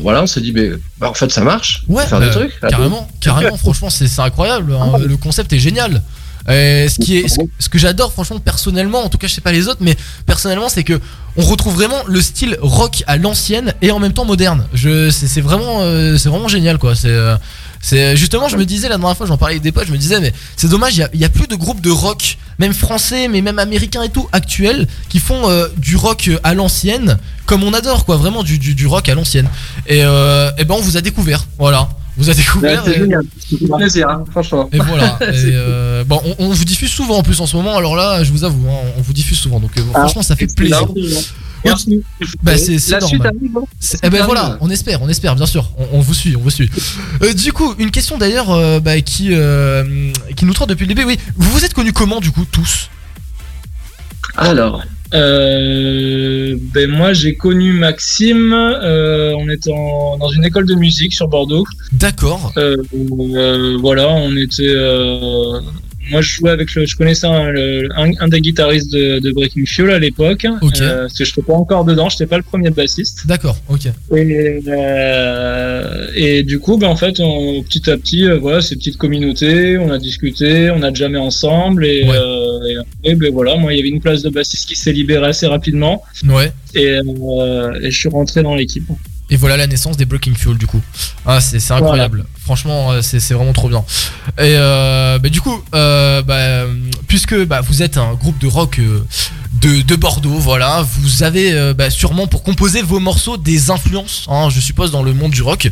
voilà, 0.02 0.22
on 0.22 0.26
s'est 0.26 0.40
dit, 0.40 0.52
ben, 0.52 0.78
bah, 0.98 1.10
en 1.10 1.14
fait, 1.14 1.30
ça 1.30 1.42
marche. 1.42 1.84
Ouais, 1.88 2.06
faire 2.06 2.20
des 2.20 2.30
trucs. 2.30 2.59
Carrément, 2.60 3.09
carrément, 3.20 3.56
franchement, 3.64 3.90
c'est 3.90 4.18
incroyable. 4.20 4.74
hein, 4.74 4.98
Le 4.98 5.16
concept 5.16 5.52
est 5.52 5.59
génial. 5.59 6.02
Euh, 6.48 6.88
ce 6.88 6.98
qui 6.98 7.18
est 7.18 7.28
ce, 7.28 7.36
ce 7.59 7.68
que 7.68 7.78
j'adore 7.78 8.14
franchement 8.14 8.38
personnellement 8.40 9.05
en 9.05 9.10
tout 9.10 9.18
cas 9.18 9.26
je 9.26 9.34
sais 9.34 9.42
pas 9.42 9.52
les 9.52 9.68
autres 9.68 9.80
mais 9.82 9.94
personnellement 10.24 10.70
c'est 10.70 10.84
que 10.84 10.98
on 11.36 11.42
retrouve 11.42 11.74
vraiment 11.74 12.02
le 12.06 12.22
style 12.22 12.56
rock 12.62 13.05
à 13.06 13.18
l'ancienne 13.18 13.74
et 13.82 13.90
en 13.90 13.98
même 13.98 14.14
temps 14.14 14.24
moderne 14.24 14.64
je 14.72 15.10
c'est 15.10 15.26
c'est 15.28 15.42
vraiment 15.42 15.82
euh, 15.82 16.16
c'est 16.16 16.30
vraiment 16.30 16.48
génial 16.48 16.78
quoi 16.78 16.94
c'est 16.94 17.10
euh, 17.10 17.36
c'est 17.82 18.16
justement 18.16 18.48
je 18.48 18.57
me 18.57 18.65
disais 18.66 18.89
la 18.89 18.98
dernière 18.98 19.16
fois 19.16 19.27
j'en 19.27 19.39
parlais 19.39 19.55
avec 19.55 19.62
des 19.62 19.73
potes 19.73 19.86
je 19.86 19.93
me 19.93 19.97
disais 19.98 20.20
mais 20.20 20.32
c'est 20.57 20.69
dommage 20.69 20.97
il 20.97 21.01
y 21.01 21.02
a, 21.02 21.09
il 21.15 21.20
y 21.20 21.24
a 21.24 21.28
plus 21.31 21.47
de 21.47 21.55
groupes 21.55 21.81
de 21.81 21.90
rock 21.90 22.36
même 22.59 22.74
français 22.74 23.27
mais 23.28 23.40
même 23.40 23.59
américains 23.59 24.02
et 24.02 24.11
tout 24.11 24.28
actuels 24.32 24.86
qui 25.09 25.19
font 25.19 25.48
euh, 25.48 25.66
du 25.78 25.97
rock 25.97 26.31
à 26.43 26.52
l'ancienne 26.55 27.19
comme 27.47 27.65
on 27.65 27.73
adore 27.73 28.05
quoi 28.05 28.16
vraiment 28.16 28.43
du, 28.43 28.59
du, 28.59 28.74
du 28.74 28.86
rock 28.86 29.09
à 29.09 29.15
l'ancienne 29.15 29.48
et, 29.86 30.05
euh, 30.05 30.51
et 30.59 30.65
ben 30.65 30.74
on 30.77 30.82
vous 30.82 30.97
a 30.98 31.01
découvert 31.01 31.47
voilà 31.59 31.89
vous 32.16 32.28
a 32.28 32.32
Ouais, 32.32 32.36
découvert 32.39 32.82
c'est 32.85 32.90
et- 32.90 32.98
génial. 32.98 33.23
C'est 33.48 33.73
un 33.73 33.77
plaisir, 33.78 34.09
hein, 34.11 34.24
franchement. 34.31 34.69
et 34.73 34.78
voilà. 34.78 35.16
Et, 35.23 35.27
euh, 35.55 36.05
bon, 36.05 36.20
on, 36.24 36.35
on 36.47 36.51
vous 36.51 36.65
diffuse 36.65 36.90
souvent 36.90 37.16
en 37.19 37.23
plus 37.23 37.40
en 37.40 37.47
ce 37.47 37.57
moment. 37.57 37.77
Alors 37.78 37.94
là, 37.97 38.24
je 38.24 38.32
vous 38.32 38.43
avoue, 38.44 38.69
hein, 38.69 38.90
on 38.98 39.01
vous 39.01 39.12
diffuse 39.15 39.39
souvent. 39.39 39.59
Donc 39.61 39.70
euh, 39.78 39.82
Ah, 39.94 40.01
franchement, 40.01 40.23
ça 40.23 40.35
fait 40.36 40.52
plaisir. 40.55 40.86
Bah, 42.43 42.57
c'est 42.57 42.78
suite 42.78 43.01
normal. 43.01 43.32
arrive, 43.37 43.57
hein. 43.59 43.65
Eh 44.03 44.11
ben 44.11 44.16
suite 44.16 44.27
voilà, 44.27 44.59
on 44.61 44.70
espère, 44.70 45.03
on 45.03 45.09
espère, 45.09 45.35
bien 45.37 45.47
sûr. 45.47 45.70
On, 45.78 45.99
on 45.99 46.01
vous 46.01 46.15
suit, 46.15 46.35
on 46.37 46.41
vous 46.41 46.51
suit. 46.51 46.70
Euh, 47.23 47.32
du 47.35 47.53
coup, 47.53 47.74
une 47.78 47.91
question 47.91 48.16
d'ailleurs 48.19 48.51
euh, 48.51 48.81
bah, 48.81 49.01
qui 49.01 49.28
euh, 49.32 50.11
qui 50.37 50.45
nous 50.47 50.55
trotte 50.55 50.69
depuis 50.70 50.87
le 50.87 50.95
début. 50.95 51.05
Oui, 51.07 51.19
vous 51.37 51.51
vous 51.51 51.65
êtes 51.65 51.74
connus 51.74 51.93
comment 51.93 52.20
du 52.20 52.31
coup 52.31 52.45
tous? 52.51 52.89
Alors, 54.37 54.82
Euh, 55.12 56.57
ben 56.73 56.89
moi 56.89 57.12
j'ai 57.12 57.35
connu 57.35 57.73
Maxime, 57.73 58.53
euh, 58.55 59.35
on 59.37 59.49
était 59.51 59.73
en- 59.73 60.16
dans 60.19 60.28
une 60.28 60.45
école 60.45 60.66
de 60.66 60.74
musique 60.77 61.12
sur 61.12 61.27
Bordeaux. 61.27 61.65
D'accord. 61.93 62.53
Euh, 62.57 62.77
euh, 62.95 63.77
voilà, 63.81 64.07
on 64.09 64.37
était, 64.37 64.69
euh, 64.73 65.61
moi, 66.11 66.20
je 66.20 66.31
jouais 66.35 66.51
avec 66.51 66.74
le, 66.74 66.87
je 66.87 66.97
connaissais 66.97 67.27
un, 67.27 67.51
le- 67.51 67.89
un, 67.97 68.11
un 68.20 68.28
des 68.28 68.41
guitaristes 68.41 68.93
de, 68.93 69.19
de 69.19 69.32
Breaking 69.32 69.65
Fuel 69.66 69.91
à 69.91 69.99
l'époque. 69.99 70.47
Ok. 70.61 70.81
Euh, 70.81 71.03
parce 71.03 71.19
que 71.19 71.24
je 71.24 71.31
n'étais 71.31 71.43
pas 71.43 71.55
encore 71.55 71.85
dedans, 71.85 72.09
je 72.09 72.16
n'étais 72.16 72.27
pas 72.27 72.37
le 72.37 72.43
premier 72.43 72.70
bassiste. 72.70 73.27
D'accord, 73.27 73.57
ok. 73.69 73.87
Et, 74.16 74.61
euh, 74.69 76.07
et 76.15 76.43
du 76.43 76.59
coup, 76.59 76.77
ben, 76.77 76.89
en 76.89 76.97
fait, 76.97 77.20
on, 77.20 77.62
petit 77.62 77.91
à 77.91 77.97
petit, 77.97 78.24
euh, 78.27 78.39
voilà, 78.39 78.61
ces 78.61 78.77
petites 78.77 78.97
communautés, 78.97 79.78
on 79.78 79.91
a 79.91 79.99
discuté, 79.99 80.70
on 80.70 80.82
a 80.82 80.93
jamais 80.93 81.19
ensemble, 81.19 81.85
et, 81.85 82.05
euh, 82.07 82.61
et 82.69 82.77
après, 82.77 83.15
ben 83.15 83.32
voilà, 83.32 83.57
moi, 83.57 83.73
il 83.73 83.77
y 83.77 83.81
avait 83.81 83.89
une 83.89 84.01
place 84.01 84.23
de 84.23 84.31
bassiste 84.31 84.69
qui 84.69 84.77
s'est 84.77 84.93
libérée 84.93 85.28
assez 85.28 85.47
rapidement, 85.47 86.03
Ouais. 86.27 86.53
et, 86.74 86.87
euh, 86.99 87.81
et 87.82 87.91
je 87.91 87.99
suis 87.99 88.09
rentré 88.09 88.43
dans 88.43 88.55
l'équipe. 88.55 88.85
Et 89.31 89.36
voilà 89.36 89.57
la 89.57 89.66
naissance 89.66 89.97
des 89.97 90.05
Breaking 90.05 90.35
Fuel 90.35 90.59
du 90.59 90.66
coup. 90.66 90.81
Ah 91.24 91.40
c'est 91.40 91.70
incroyable. 91.70 92.27
Franchement 92.43 92.93
euh, 92.93 93.01
c'est 93.02 93.32
vraiment 93.32 93.52
trop 93.52 93.69
bien. 93.69 93.85
Et 94.39 94.57
euh, 94.57 95.19
bah, 95.19 95.28
du 95.28 95.40
coup 95.40 95.62
euh, 95.74 96.23
bah, 96.23 96.66
puisque 97.07 97.36
bah, 97.47 97.61
vous 97.61 97.82
êtes 97.82 97.97
un 97.97 98.15
groupe 98.15 98.39
de 98.39 98.48
rock 98.48 98.78
euh, 98.81 99.05
de, 99.62 99.82
de 99.82 99.97
Bordeaux, 99.97 100.39
voilà, 100.39 100.85
vous 101.01 101.23
avez 101.23 101.74
sûrement 101.90 102.27
pour 102.27 102.43
composer 102.43 102.82
vos 102.82 103.01
morceaux 103.01 103.36
des 103.36 103.70
influences, 103.70 104.27
hein, 104.28 104.48
je 104.51 104.61
suppose 104.61 104.90
dans 104.90 105.02
le 105.02 105.12
monde 105.12 105.32
du 105.32 105.43
rock. 105.43 105.69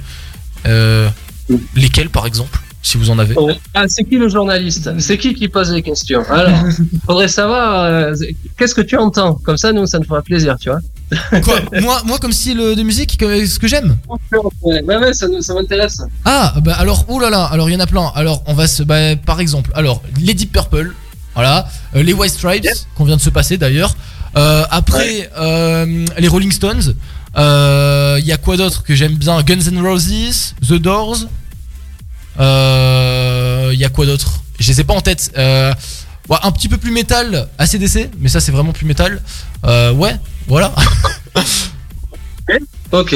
Lesquelles 1.74 2.10
par 2.10 2.26
exemple, 2.26 2.60
si 2.82 2.96
vous 2.96 3.10
en 3.10 3.18
avez. 3.18 3.34
Ah, 3.74 3.84
c'est 3.88 4.04
qui 4.04 4.16
le 4.16 4.28
journaliste? 4.28 4.90
C'est 4.98 5.18
qui 5.18 5.34
qui 5.34 5.48
pose 5.48 5.72
les 5.72 5.82
questions? 5.82 6.22
Alors, 6.30 6.58
faudrait 7.06 7.28
savoir 7.28 7.84
euh, 7.84 8.14
qu'est-ce 8.56 8.74
que 8.74 8.80
tu 8.80 8.96
entends? 8.96 9.34
Comme 9.34 9.56
ça, 9.56 9.72
nous, 9.72 9.86
ça 9.86 9.98
nous 9.98 10.04
fera 10.04 10.22
plaisir, 10.22 10.56
tu 10.58 10.70
vois. 10.70 10.80
Quoi 11.42 11.60
moi, 11.80 12.02
moi 12.04 12.18
comme 12.18 12.32
style 12.32 12.58
de 12.58 12.82
musique, 12.82 13.16
que- 13.18 13.46
ce 13.46 13.58
que 13.58 13.66
j'aime 13.68 13.96
Ouais, 14.08 14.80
ouais, 14.82 14.96
ouais, 14.96 15.14
ça, 15.14 15.26
nous- 15.28 15.40
ça 15.42 15.54
m'intéresse. 15.54 16.02
Ah, 16.24 16.54
bah 16.62 16.74
alors, 16.78 17.04
oulala, 17.08 17.44
alors 17.44 17.70
il 17.70 17.72
y 17.72 17.76
en 17.76 17.80
a 17.80 17.86
plein. 17.86 18.12
Alors, 18.14 18.42
on 18.46 18.54
va 18.54 18.66
se. 18.66 18.82
Bah, 18.82 19.16
par 19.16 19.40
exemple, 19.40 19.70
alors, 19.74 20.02
les 20.20 20.34
Deep 20.34 20.52
Purple, 20.52 20.92
voilà. 21.34 21.66
euh, 21.96 22.02
les 22.02 22.12
White 22.12 22.32
Stripes, 22.32 22.66
qu'on 22.94 23.04
vient 23.04 23.16
de 23.16 23.22
se 23.22 23.30
passer 23.30 23.56
d'ailleurs. 23.56 23.94
Euh, 24.36 24.64
après, 24.70 25.30
euh, 25.38 26.04
les 26.18 26.28
Rolling 26.28 26.52
Stones. 26.52 26.94
Euh, 27.36 28.16
Il 28.20 28.26
y 28.26 28.32
a 28.32 28.36
quoi 28.36 28.56
d'autre 28.56 28.82
que 28.82 28.94
j'aime 28.94 29.14
bien? 29.14 29.42
Guns 29.42 29.60
N' 29.70 29.80
Roses, 29.80 30.54
The 30.66 30.74
Doors. 30.74 31.18
Euh, 32.40 33.70
Il 33.72 33.78
y 33.78 33.84
a 33.84 33.88
quoi 33.88 34.06
d'autre? 34.06 34.42
Je 34.58 34.68
les 34.72 34.80
ai 34.80 34.84
pas 34.84 34.94
en 34.94 35.00
tête. 35.00 35.32
Ouais, 36.28 36.36
un 36.42 36.50
petit 36.52 36.68
peu 36.68 36.76
plus 36.76 36.90
métal, 36.90 37.48
ACDC, 37.58 38.10
mais 38.18 38.28
ça 38.28 38.40
c'est 38.40 38.52
vraiment 38.52 38.72
plus 38.72 38.84
métal. 38.86 39.20
Euh, 39.64 39.92
ouais, 39.92 40.14
voilà. 40.46 40.74
Ok. 42.92 43.14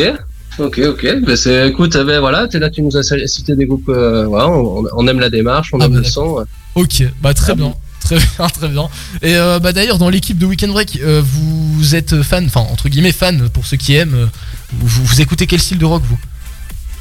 Ok, 0.58 0.78
ok. 0.86 1.06
Ben, 1.26 1.34
c'est, 1.36 1.68
écoute, 1.68 1.96
eh 1.98 2.04
ben, 2.04 2.20
voilà, 2.20 2.46
t'es 2.46 2.58
là, 2.58 2.68
tu 2.68 2.82
nous 2.82 2.96
as 2.96 3.02
cité 3.26 3.56
des 3.56 3.64
groupes. 3.66 3.88
euh, 3.88 4.26
voilà, 4.26 4.48
on, 4.48 4.84
on 4.94 5.06
aime 5.08 5.18
la 5.20 5.30
démarche, 5.30 5.70
on 5.72 5.80
Ah, 5.80 5.86
aime 5.86 5.92
bah, 5.92 5.98
le 5.98 6.04
son. 6.04 6.26
ouais. 6.26 6.44
Ok, 6.74 7.04
bah 7.22 7.32
très 7.34 7.54
bien. 7.54 7.74
Très 8.00 8.16
bien, 8.18 8.46
très 8.54 8.68
bien. 8.68 8.88
Et 9.22 9.36
euh, 9.36 9.58
bah 9.60 9.72
d'ailleurs 9.72 9.96
dans 9.98 10.10
l'équipe 10.10 10.36
de 10.36 10.44
Weekend 10.44 10.72
Break, 10.72 10.98
euh, 11.02 11.22
vous 11.24 11.94
êtes 11.94 12.22
fan, 12.22 12.44
enfin 12.46 12.60
entre 12.70 12.88
guillemets 12.88 13.12
fan 13.12 13.48
pour 13.48 13.64
ceux 13.66 13.76
qui 13.78 13.94
aiment. 13.94 14.14
euh, 14.14 14.26
vous, 14.74 15.04
vous 15.04 15.20
écoutez 15.22 15.46
quel 15.46 15.60
style 15.60 15.78
de 15.78 15.84
rock 15.86 16.02
vous? 16.06 16.18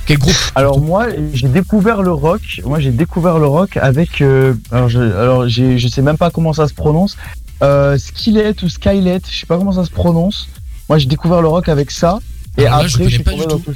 Quel 0.06 0.18
groupe 0.18 0.36
Alors 0.56 0.80
moi, 0.82 1.08
j'ai 1.34 1.48
découvert 1.48 2.02
le 2.02 2.12
rock. 2.12 2.62
Moi, 2.66 2.80
j'ai 2.80 2.92
découvert 2.92 3.38
le 3.40 3.48
rock 3.48 3.78
avec. 3.78 4.22
euh, 4.22 4.54
alors, 4.72 4.90
je, 4.90 5.00
alors 5.00 5.48
j'ai- 5.48 5.78
je 5.78 5.88
sais 5.88 6.02
même 6.02 6.18
pas 6.18 6.32
comment 6.32 6.54
ça 6.54 6.68
se 6.68 6.74
prononce. 6.74 7.18
Euh, 7.64 7.98
Skillet 7.98 8.56
ou 8.64 8.70
Skylet, 8.70 9.22
je 9.30 9.40
sais 9.42 9.46
pas 9.46 9.58
comment 9.58 9.72
ça 9.74 9.86
se 9.86 9.92
prononce. 9.92 10.48
Moi, 10.90 10.98
j'ai 10.98 11.06
découvert 11.08 11.42
le 11.42 11.48
rock 11.48 11.70
avec 11.70 11.92
ça. 11.92 12.20
Et 12.58 12.66
Alors 12.66 12.82
là, 12.82 12.88
je 12.88 12.96
après, 12.96 13.04
connais 13.06 13.16
suis 13.16 13.24
pas 13.24 13.32
tombé 13.32 13.44
du 13.44 13.50
dans 13.50 13.60
tout. 13.60 13.74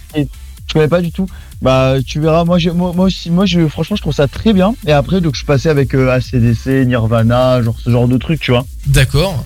Je 0.68 0.74
connais 0.74 0.88
pas 0.88 1.02
du 1.02 1.12
tout. 1.12 1.28
Bah, 1.62 1.96
tu 2.06 2.20
verras. 2.20 2.44
Moi, 2.44 2.58
je, 2.58 2.72
moi, 2.72 2.92
moi 2.94 3.06
aussi, 3.06 3.30
moi, 3.30 3.46
je, 3.46 3.68
franchement, 3.68 3.96
je 3.96 4.02
trouve 4.02 4.14
ça 4.16 4.28
très 4.28 4.52
bien. 4.52 4.74
Et 4.88 4.92
après, 4.92 5.22
donc, 5.22 5.34
je 5.36 5.38
suis 5.38 5.46
passé 5.46 5.70
avec 5.70 5.94
euh, 5.94 6.10
ACDC, 6.12 6.86
Nirvana, 6.88 7.62
genre 7.62 7.76
ce 7.82 7.90
genre 7.92 8.08
de 8.08 8.18
trucs, 8.18 8.40
tu 8.42 8.52
vois. 8.52 8.66
D'accord. 8.88 9.46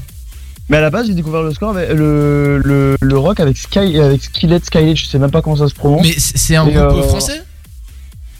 Mais 0.69 0.77
à 0.77 0.81
la 0.81 0.89
base, 0.91 1.07
j'ai 1.07 1.13
découvert 1.15 1.41
le 1.41 1.51
score, 1.53 1.75
avec- 1.75 1.89
le, 1.89 2.61
le, 2.63 2.95
le 3.01 3.17
rock 3.17 3.39
avec 3.39 3.57
Sky, 3.57 3.99
avec 3.99 4.23
Skillet, 4.23 4.59
Skylet. 4.63 4.95
Je 4.95 5.05
sais 5.07 5.17
même 5.19 5.31
pas 5.31 5.41
comment 5.41 5.55
ça 5.57 5.67
se 5.67 5.73
prononce. 5.73 6.03
Mais 6.05 6.13
c'est 6.17 6.55
un 6.55 6.67
Et, 6.67 6.73
groupe 6.73 6.83
euh, 6.93 7.03
français? 7.03 7.41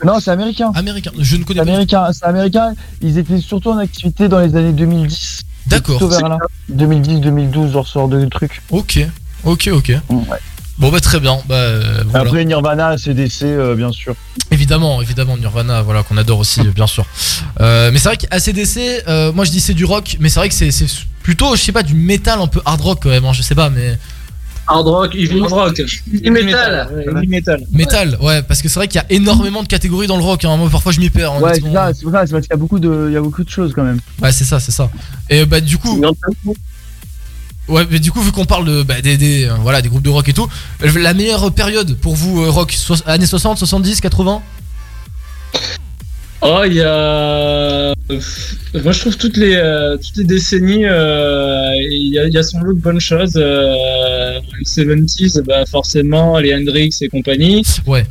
Non, 0.05 0.19
c'est 0.19 0.31
américain. 0.31 0.71
Américain. 0.75 1.11
Je 1.19 1.35
ne 1.35 1.43
connais 1.43 1.57
pas. 1.61 1.69
américain, 1.69 2.07
c'est 2.13 2.25
américain. 2.25 2.73
Ils 3.01 3.17
étaient 3.17 3.39
surtout 3.39 3.71
en 3.71 3.77
activité 3.79 4.27
dans 4.29 4.39
les 4.39 4.55
années 4.55 4.71
2010. 4.73 5.41
D'accord. 5.67 5.97
Plutôt 5.97 6.09
vers 6.09 6.29
là. 6.29 6.37
2010, 6.69 7.19
2012, 7.19 7.71
genre 7.73 7.85
genre 7.85 8.07
de 8.07 8.23
truc. 8.25 8.61
Ok, 8.69 8.99
ok, 9.43 9.69
ok. 9.73 9.91
Bon 10.77 10.89
bah 10.89 11.01
très 11.01 11.19
bien. 11.19 11.39
Bah 11.47 11.55
euh, 11.55 12.03
voilà. 12.07 12.25
Après 12.29 12.45
Nirvana, 12.45 12.97
CDC, 12.97 13.43
euh, 13.43 13.75
bien 13.75 13.91
sûr. 13.91 14.15
Évidemment, 14.51 15.01
évidemment, 15.01 15.35
Nirvana, 15.35 15.81
voilà, 15.81 16.03
qu'on 16.03 16.15
adore 16.15 16.39
aussi, 16.39 16.61
bien 16.69 16.87
sûr. 16.87 17.05
Euh, 17.59 17.91
mais 17.91 17.99
c'est 17.99 18.07
vrai 18.07 18.17
qu'ACDC, 18.17 19.03
euh, 19.09 19.33
moi 19.33 19.43
je 19.43 19.51
dis 19.51 19.59
c'est 19.59 19.73
du 19.73 19.83
rock, 19.83 20.15
mais 20.21 20.29
c'est 20.29 20.39
vrai 20.39 20.47
que 20.47 20.55
c'est 20.55 20.71
plutôt, 21.29 21.55
je 21.55 21.61
sais 21.61 21.71
pas, 21.71 21.83
du 21.83 21.93
métal 21.93 22.41
un 22.41 22.47
peu 22.47 22.59
hard 22.65 22.81
rock 22.81 22.99
quand 23.03 23.09
même, 23.09 23.23
hein, 23.23 23.33
je 23.33 23.43
sais 23.43 23.53
pas, 23.53 23.69
mais. 23.69 23.99
Hard 24.65 24.87
rock, 24.87 25.13
heavy 25.13 25.39
rock, 25.41 25.77
heavy 25.79 26.31
metal. 26.31 26.89
ouais, 26.91 27.05
heavy 27.05 27.27
metal. 27.27 27.61
Métal, 27.71 28.17
ouais, 28.19 28.41
parce 28.41 28.63
que 28.63 28.67
c'est 28.67 28.79
vrai 28.79 28.87
qu'il 28.87 28.99
y 28.99 29.03
a 29.03 29.05
énormément 29.11 29.61
de 29.61 29.67
catégories 29.67 30.07
dans 30.07 30.17
le 30.17 30.23
rock, 30.23 30.43
hein, 30.45 30.57
moi 30.57 30.69
parfois 30.71 30.91
je 30.91 30.99
m'y 30.99 31.11
perds. 31.11 31.33
Ouais, 31.39 31.53
c'est 31.53 31.61
honnêtement. 31.61 31.73
ça, 31.73 31.93
c'est 31.93 32.01
pour 32.01 32.11
ça, 32.11 32.25
c'est 32.25 32.31
parce 32.31 32.41
qu'il 32.47 32.51
y 32.51 32.53
a 32.53 32.57
beaucoup 32.57 32.79
de, 32.79 33.05
il 33.09 33.13
y 33.13 33.17
a 33.17 33.21
beaucoup 33.21 33.43
de 33.43 33.49
choses 33.49 33.73
quand 33.75 33.83
même. 33.83 33.99
Ouais, 34.23 34.31
c'est 34.31 34.43
ça, 34.43 34.59
c'est 34.59 34.71
ça. 34.71 34.89
Et 35.29 35.45
bah 35.45 35.61
du 35.61 35.77
coup. 35.77 36.01
Ouais, 37.67 37.85
mais 37.91 37.99
du 37.99 38.11
coup, 38.11 38.21
vu 38.23 38.31
qu'on 38.31 38.45
parle 38.45 38.65
de, 38.65 38.81
bah, 38.81 38.99
des, 39.01 39.15
des, 39.17 39.45
euh, 39.45 39.53
voilà, 39.61 39.83
des 39.83 39.89
groupes 39.89 40.01
de 40.01 40.09
rock 40.09 40.27
et 40.27 40.33
tout, 40.33 40.49
la 40.81 41.13
meilleure 41.13 41.51
période 41.51 41.95
pour 41.97 42.15
vous, 42.15 42.41
euh, 42.41 42.49
rock, 42.49 42.71
so- 42.71 42.95
années 43.05 43.27
60, 43.27 43.59
70, 43.59 44.01
80 44.01 44.41
Oh, 46.41 46.61
il 46.65 46.73
y 46.73 46.81
a. 46.81 47.93
Moi, 48.09 48.91
je 48.91 48.99
trouve 49.01 49.17
toutes 49.17 49.37
les, 49.37 49.55
euh, 49.55 49.97
toutes 49.97 50.17
les 50.17 50.23
décennies, 50.23 50.85
euh, 50.85 51.71
il 51.75 52.13
y, 52.13 52.19
a, 52.19 52.27
y 52.27 52.37
a 52.37 52.43
sans 52.43 52.61
doute 52.61 52.77
bonnes 52.77 52.99
choses. 52.99 53.33
Euh, 53.35 54.39
les 54.57 54.65
70s, 54.65 55.41
bah, 55.43 55.65
forcément, 55.65 56.39
les 56.39 56.55
Hendrix 56.55 56.89
et 57.01 57.09
compagnie. 57.09 57.63
Ouais. 57.85 58.05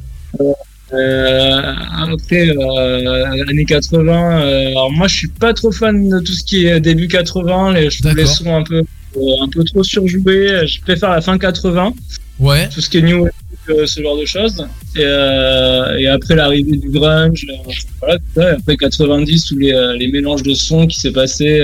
Euh, 0.93 1.73
après, 2.13 2.49
euh, 2.51 3.25
années 3.49 3.65
80, 3.65 4.41
euh, 4.43 4.69
alors 4.69 4.93
moi, 4.93 5.07
je 5.09 5.15
suis 5.17 5.29
pas 5.29 5.53
trop 5.55 5.73
fan 5.73 6.09
de 6.09 6.19
tout 6.21 6.33
ce 6.33 6.45
qui 6.45 6.67
est 6.67 6.81
début 6.81 7.09
80. 7.09 7.73
Les, 7.75 7.91
je 7.91 8.03
trouve 8.03 8.17
les 8.17 8.27
sons 8.27 8.57
un 8.57 8.63
peu, 8.63 8.83
euh, 9.17 9.21
un 9.43 9.49
peu 9.49 9.65
trop 9.65 9.83
surjoués. 9.83 10.67
Je 10.67 10.81
préfère 10.83 11.11
la 11.11 11.21
fin 11.21 11.39
80 11.39 11.93
Ouais. 12.41 12.69
tout 12.69 12.81
ce 12.81 12.89
qui 12.89 12.99
est 12.99 13.03
new 13.03 13.27
euh, 13.70 13.86
ce 13.86 14.03
genre 14.03 14.19
de 14.19 14.24
choses. 14.24 14.66
Et, 14.97 15.01
euh, 15.01 15.99
et 15.99 16.07
après 16.09 16.35
l'arrivée 16.35 16.77
du 16.77 16.89
grunge 16.90 17.47
euh, 17.49 17.73
voilà 18.01 18.19
tout 18.19 18.24
ça. 18.35 18.51
Et 18.51 18.55
après 18.55 18.77
90 18.77 19.45
tous 19.45 19.59
les, 19.59 19.73
euh, 19.73 19.95
les 19.97 20.09
mélanges 20.09 20.43
de 20.43 20.55
sons 20.55 20.86
qui 20.86 20.99
s'est 20.99 21.12
passé 21.12 21.61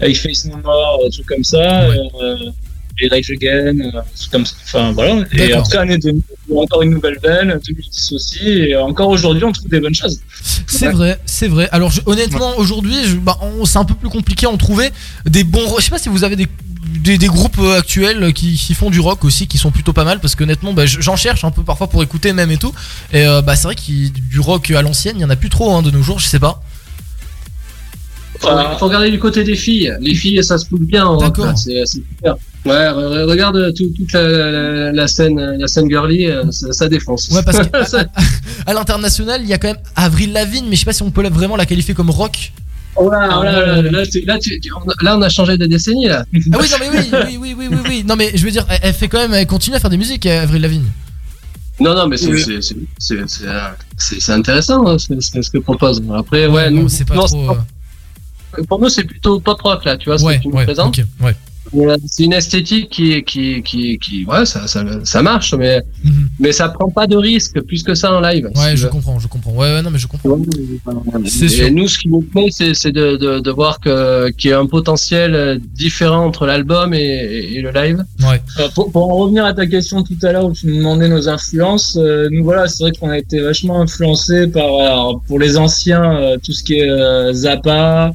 avec 0.00 0.16
Face 0.16 0.46
No 0.46 0.56
More 0.64 1.00
trucs 1.12 1.26
comme 1.26 1.44
ça 1.44 1.82
euh, 1.82 2.36
et 3.02 3.08
Rage 3.08 3.30
Again 3.30 3.76
trucs 4.18 4.30
comme 4.30 4.44
ça. 4.46 4.54
Enfin 4.64 4.92
voilà. 4.92 5.24
Et 5.36 5.52
après 5.52 5.78
année 5.78 5.98
2000 5.98 6.22
encore 6.56 6.82
une 6.82 6.90
nouvelle 6.90 7.18
veine 7.22 7.58
2010 7.66 8.12
aussi. 8.12 8.48
Et 8.48 8.76
encore 8.76 9.08
aujourd'hui 9.08 9.44
on 9.44 9.52
trouve 9.52 9.68
des 9.68 9.80
bonnes 9.80 9.94
choses. 9.94 10.20
C'est 10.66 10.90
vrai, 10.90 11.18
c'est 11.26 11.48
vrai. 11.48 11.68
Alors 11.72 11.90
je- 11.90 12.00
honnêtement, 12.06 12.56
aujourd'hui, 12.56 12.96
bah, 13.22 13.38
c'est 13.64 13.78
un 13.78 13.84
peu 13.84 13.94
plus 13.94 14.08
compliqué 14.08 14.46
à 14.46 14.50
en 14.50 14.56
trouver 14.56 14.90
des 15.26 15.44
bons. 15.44 15.78
Je 15.78 15.84
sais 15.84 15.90
pas 15.90 15.98
si 15.98 16.08
vous 16.08 16.22
avez 16.24 16.36
des, 16.36 16.46
des, 16.98 17.18
des 17.18 17.26
groupes 17.26 17.58
euh, 17.58 17.78
actuels 17.78 18.32
qui, 18.32 18.54
qui 18.56 18.74
font 18.74 18.90
du 18.90 19.00
rock 19.00 19.24
aussi, 19.24 19.46
qui 19.46 19.58
sont 19.58 19.70
plutôt 19.70 19.92
pas 19.92 20.04
mal, 20.04 20.20
parce 20.20 20.34
que 20.34 20.44
honnêtement, 20.44 20.72
bah, 20.72 20.86
je- 20.86 21.00
j'en 21.00 21.16
cherche 21.16 21.44
un 21.44 21.50
peu 21.50 21.62
parfois 21.62 21.88
pour 21.88 22.02
écouter 22.02 22.32
même 22.32 22.50
et 22.50 22.56
tout. 22.58 22.72
Et 23.12 23.26
euh, 23.26 23.42
bah 23.42 23.56
c'est 23.56 23.64
vrai 23.68 23.74
qu'il 23.74 24.12
du 24.12 24.40
rock 24.40 24.70
à 24.70 24.82
l'ancienne, 24.82 25.16
il 25.18 25.22
y 25.22 25.24
en 25.24 25.30
a 25.30 25.36
plus 25.36 25.48
trop 25.50 25.74
hein, 25.74 25.82
de 25.82 25.90
nos 25.90 26.02
jours. 26.02 26.18
Je 26.18 26.26
sais 26.26 26.38
pas. 26.40 26.62
Faut, 28.40 28.48
faut 28.78 28.86
regarder 28.86 29.10
du 29.10 29.18
côté 29.18 29.44
des 29.44 29.56
filles. 29.56 29.92
Les 30.00 30.14
filles, 30.14 30.42
ça 30.42 30.56
se 30.56 30.64
pousse 30.66 30.80
bien. 30.80 31.04
en 31.06 31.18
là, 31.20 31.54
C'est 31.56 31.82
c'est 31.84 31.98
super. 31.98 32.36
Ouais, 32.64 32.72
re- 32.72 32.92
re- 32.94 33.24
regarde 33.28 33.72
tout- 33.74 33.90
toute 33.96 34.12
la, 34.12 35.08
scène, 35.08 35.38
la 35.58 35.66
scène 35.66 35.88
girly, 35.88 36.26
euh, 36.26 36.50
ça, 36.50 36.72
ça 36.72 36.88
défonce. 36.88 37.28
Ouais, 37.30 37.42
parce 37.42 37.58
que 37.58 37.76
à, 37.96 38.00
à- 38.00 38.04
à 38.66 38.72
l'international, 38.74 39.40
il 39.42 39.48
y 39.48 39.52
a 39.54 39.58
quand 39.58 39.68
même 39.68 39.78
Avril 39.96 40.32
Lavigne, 40.32 40.66
mais 40.68 40.76
je 40.76 40.80
sais 40.80 40.84
pas 40.84 40.92
si 40.92 41.02
on 41.02 41.10
peut 41.10 41.26
vraiment 41.28 41.56
la 41.56 41.66
qualifier 41.66 41.94
comme 41.94 42.10
rock. 42.10 42.52
Oh 42.96 43.08
là, 43.10 43.38
oh 43.38 43.42
là, 43.44 43.66
là, 43.66 43.82
là, 43.82 44.06
tu- 44.06 44.20
là, 44.22 44.38
tu- 44.38 44.60
on- 44.76 45.04
là, 45.04 45.16
on 45.16 45.22
a 45.22 45.28
changé 45.28 45.56
de 45.56 45.66
décennie 45.66 46.06
là. 46.08 46.24
Ah 46.52 46.58
oui, 46.60 46.68
non 46.70 46.76
mais 46.80 46.88
oui, 46.90 47.08
oui, 47.12 47.36
oui, 47.40 47.54
oui, 47.56 47.68
oui, 47.70 47.78
oui. 47.88 48.04
Non 48.06 48.16
mais 48.16 48.30
je 48.34 48.44
veux 48.44 48.50
dire, 48.50 48.66
elle, 48.68 48.80
elle 48.82 48.94
fait 48.94 49.08
quand 49.08 49.18
même, 49.18 49.32
elle 49.32 49.46
continue 49.46 49.76
à 49.76 49.80
faire 49.80 49.90
des 49.90 49.96
musiques, 49.96 50.26
euh, 50.26 50.42
Avril 50.42 50.60
Lavigne. 50.62 50.84
Non, 51.78 51.94
non, 51.94 52.06
mais 52.08 52.16
c'est 52.18 52.26
Oui. 52.30 52.42
c'est- 52.42 52.60
c'est- 52.60 52.76
c'est- 52.98 53.26
c'est- 53.28 53.46
c'est- 53.96 54.20
c'est 54.20 54.32
intéressant 54.32 54.86
hein, 54.86 54.98
ce, 54.98 55.50
que 55.50 55.58
propose. 55.58 56.02
Après, 56.14 56.46
ouais, 56.46 56.70
nous, 56.70 56.88
c'est 56.88 57.06
pas 57.06 57.14
non, 57.14 57.24
trop. 57.26 57.50
euh, 57.52 58.62
pour 58.68 58.80
nous, 58.80 58.88
c'est 58.90 59.04
plutôt 59.04 59.40
pop 59.40 59.60
rock 59.62 59.84
là, 59.84 59.96
tu 59.96 60.10
vois 60.10 60.18
ce 60.18 60.24
que 60.24 60.42
tu 60.42 60.48
nous 60.48 60.54
ouais, 60.56 60.64
présentes. 60.64 60.98
ok, 60.98 61.04
ouais. 61.22 61.36
Euh, 61.76 61.96
C'est 62.06 62.24
une 62.24 62.32
esthétique 62.32 62.88
qui, 62.90 63.22
qui, 63.22 63.62
qui, 63.62 63.98
qui, 63.98 64.24
ouais, 64.24 64.44
ça, 64.44 64.66
ça, 64.66 64.84
ça 65.04 65.22
marche, 65.22 65.54
mais, 65.54 65.82
Mhm. 66.04 66.28
mais 66.40 66.52
ça 66.52 66.68
prend 66.68 66.88
pas 66.90 67.06
de 67.06 67.16
risque 67.16 67.60
plus 67.62 67.82
que 67.82 67.94
ça 67.94 68.12
en 68.12 68.20
live. 68.20 68.48
Ouais, 68.56 68.76
je 68.76 68.86
comprends, 68.88 69.18
je 69.18 69.28
comprends. 69.28 69.52
Ouais, 69.52 69.72
ouais, 69.74 69.82
non, 69.82 69.90
mais 69.90 69.98
je 69.98 70.06
comprends. 70.08 70.38
Et 71.24 71.28
sûr. 71.48 71.70
nous, 71.70 71.86
ce 71.88 71.98
qui 71.98 72.08
nous 72.08 72.22
plaît, 72.22 72.48
c'est 72.50 72.90
de, 72.92 73.16
de, 73.16 73.40
de 73.40 73.50
voir 73.50 73.78
qu'il 73.80 74.50
y 74.50 74.52
a 74.52 74.58
un 74.58 74.66
potentiel 74.66 75.34
euh, 75.34 75.58
différent 75.74 76.24
entre 76.26 76.46
l'album 76.46 76.92
et, 76.94 76.98
et 77.54 77.60
le 77.60 77.70
live. 77.70 78.04
Ouais. 78.20 78.40
Euh, 78.58 78.68
pour, 78.74 78.90
pour 78.90 79.10
en 79.12 79.16
revenir 79.16 79.44
à 79.44 79.52
ta 79.54 79.66
question 79.66 80.02
tout 80.02 80.16
à 80.22 80.32
l'heure 80.32 80.46
où 80.46 80.52
tu 80.52 80.66
nous 80.66 80.76
demandais 80.76 81.08
nos 81.08 81.28
influences, 81.28 81.96
euh, 82.00 82.28
nous 82.32 82.42
voilà, 82.42 82.66
c'est 82.68 82.82
vrai 82.84 82.92
qu'on 82.98 83.10
a 83.10 83.18
été 83.18 83.38
vachement 83.40 83.80
influencés 83.80 84.46
par, 84.48 84.64
alors, 84.80 85.20
pour 85.28 85.38
les 85.38 85.56
anciens, 85.56 86.16
euh, 86.16 86.36
tout 86.42 86.52
ce 86.52 86.62
qui 86.64 86.74
est 86.74 87.32
Zappa, 87.32 88.12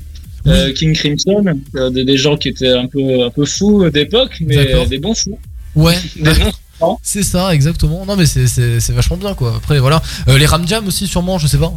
euh, 0.48 0.72
King 0.74 0.94
Crimson, 0.94 1.44
euh, 1.76 1.90
des, 1.90 2.04
des 2.06 2.18
gens 2.18 2.38
qui 2.38 2.50
étaient 2.50 2.72
un 2.74 2.88
peu, 2.88 3.24
un 3.24 3.30
peu 3.30 3.46
fous 3.46 3.90
d'époque, 3.90 4.38
mais 4.42 4.86
des 4.88 5.00
bons 5.00 5.14
fous. 5.16 5.40
Ouais. 5.76 5.98
Des 6.16 6.32
bons 6.80 6.98
C'est 7.02 7.24
ça, 7.24 7.54
exactement. 7.54 8.06
Non, 8.06 8.16
mais 8.16 8.26
c'est- 8.26 8.92
vachement 8.92 9.18
bien, 9.18 9.34
quoi. 9.34 9.56
Après, 9.58 9.80
voilà. 9.80 10.02
Euh, 10.28 10.38
les 10.38 10.46
Ram 10.46 10.68
Jam 10.68 10.88
aussi, 10.88 11.08
sûrement, 11.08 11.38
je 11.38 11.48
sais 11.48 11.58
pas. 11.58 11.74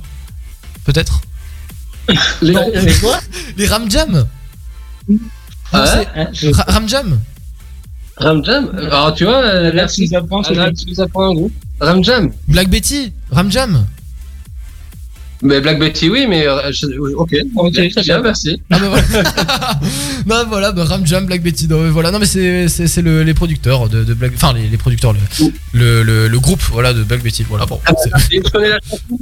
Peut-être. 0.85 1.21
Les, 2.43 2.55
les 2.83 2.95
quoi? 2.95 3.21
Les 3.59 3.67
Ram 3.67 3.91
Jam 3.91 4.27
Ah 5.73 5.85
ouais 5.85 6.51
Ra- 6.53 6.65
Ram 6.69 6.89
Jam 6.89 7.21
Ram 8.17 8.43
Jam 8.45 8.71
Alors 8.91 9.15
tu 9.15 9.25
vois, 9.25 9.71
là 9.73 9.87
tu 9.87 10.03
nous 10.07 10.17
apprends, 10.17 10.41
là, 10.41 10.73
tu 10.73 10.87
nous 10.89 11.01
apprends 11.01 11.31
un 11.31 11.35
groupe. 11.35 11.53
Ram 11.81 12.03
Jam 12.03 12.33
Black 12.49 12.69
Betty 12.71 13.13
Ram 13.31 13.51
Jam 13.51 13.87
Mais 15.43 15.61
Black 15.61 15.79
Betty, 15.79 16.09
oui, 16.11 16.27
mais 16.29 16.47
euh, 16.49 16.73
je- 16.73 16.99
ok, 17.15 17.35
ok, 17.57 17.73
très 17.91 18.03
bien, 18.03 18.21
merci. 18.21 18.61
Ah 18.71 18.79
bah 18.81 18.89
voilà. 18.89 19.05
bah 20.27 20.45
voilà, 20.49 20.73
bah 20.73 20.85
Ram 20.85 21.07
Jam, 21.07 21.27
Black 21.27 21.43
Betty, 21.43 21.69
non, 21.69 21.81
mais 21.83 21.91
voilà. 21.91 22.11
Non 22.11 22.19
mais 22.19 22.27
c'est 22.27 22.67
c'est 22.69 22.89
c'est 22.89 23.03
le- 23.03 23.23
les 23.23 23.35
producteurs 23.35 23.89
de, 23.89 24.03
de 24.03 24.15
Black, 24.15 24.33
enfin 24.35 24.53
les, 24.53 24.67
les 24.69 24.77
producteurs, 24.77 25.13
le, 25.13 25.19
le, 25.73 26.03
le, 26.03 26.29
le 26.29 26.41
groupe, 26.41 26.63
voilà, 26.73 26.93
de 26.93 27.05
Black 27.05 27.23
Betty. 27.23 27.45
Voilà, 27.49 27.67
bon. 27.67 27.81
c'est- 28.03 28.11
Et 28.37 28.43
je 28.45 28.51
connais 28.51 28.69
la 28.71 28.79
chanson, 28.83 29.19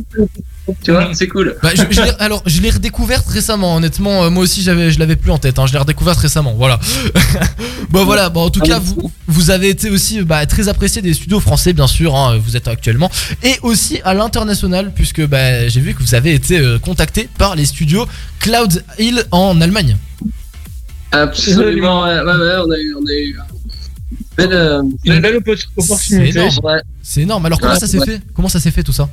tu 0.82 0.90
vois, 0.90 1.08
c'est 1.14 1.28
cool. 1.28 1.56
Bah, 1.62 1.70
je, 1.74 2.00
alors 2.18 2.42
je 2.46 2.60
l'ai 2.60 2.70
redécouverte 2.70 3.26
récemment, 3.28 3.76
honnêtement. 3.76 4.24
euh, 4.24 4.30
moi 4.30 4.42
aussi 4.42 4.62
j'avais, 4.62 4.90
je 4.90 4.98
l'avais 4.98 5.16
plus 5.16 5.30
en 5.30 5.38
tête. 5.38 5.58
Hein, 5.58 5.66
je 5.66 5.72
l'ai 5.72 5.78
redécouverte 5.78 6.18
récemment. 6.18 6.54
Voilà. 6.54 6.78
bon 7.90 8.04
voilà. 8.04 8.28
Bon 8.30 8.42
en 8.44 8.50
tout 8.50 8.60
cas 8.60 8.78
vous, 8.78 9.10
vous 9.28 9.50
avez 9.50 9.68
été 9.68 9.90
aussi 9.90 10.22
bah, 10.22 10.44
très 10.46 10.68
apprécié 10.68 11.02
des 11.02 11.14
studios 11.14 11.40
français 11.40 11.72
bien 11.72 11.86
sûr. 11.86 12.14
hein, 12.16 12.38
vous 12.38 12.56
êtes 12.56 12.66
actuellement 12.68 13.10
et 13.42 13.54
aussi 13.62 14.00
à 14.04 14.14
l'international 14.14 14.92
puisque 14.94 15.24
bah, 15.26 15.68
j'ai 15.68 15.80
vu 15.80 15.94
que 15.94 16.02
vous 16.02 16.14
avez 16.14 16.34
été 16.34 16.58
euh, 16.58 16.78
contacté 16.78 17.28
par 17.38 17.54
les 17.54 17.64
studios 17.66 18.06
Cloud 18.40 18.82
Hill 18.98 19.24
en 19.30 19.60
Allemagne. 19.60 19.96
Absolument, 21.12 22.02
ouais, 22.02 22.18
ouais, 22.18 22.24
ouais, 22.24 22.56
on 22.66 22.70
a 22.70 22.78
eu, 22.78 22.94
on 22.94 23.06
a 23.06 23.12
eu 23.12 23.36
une 23.36 24.26
belle, 24.36 24.52
euh, 24.52 24.82
Une 25.04 25.20
belle 25.20 25.40
C'est 25.46 25.66
opportunité. 25.76 26.38
énorme. 26.40 26.58
Ouais. 26.64 26.80
C'est 27.02 27.20
énorme. 27.22 27.46
Alors 27.46 27.58
comment 27.60 27.72
Ouais, 27.74 27.78
ça 27.78 27.86
s'est 27.86 27.98
ouais. 27.98 28.04
fait? 28.06 28.20
Comment 28.34 28.48
ça 28.48 28.60
s'est 28.60 28.70
fait 28.70 28.82
tout 28.82 28.92
ça? 28.92 29.08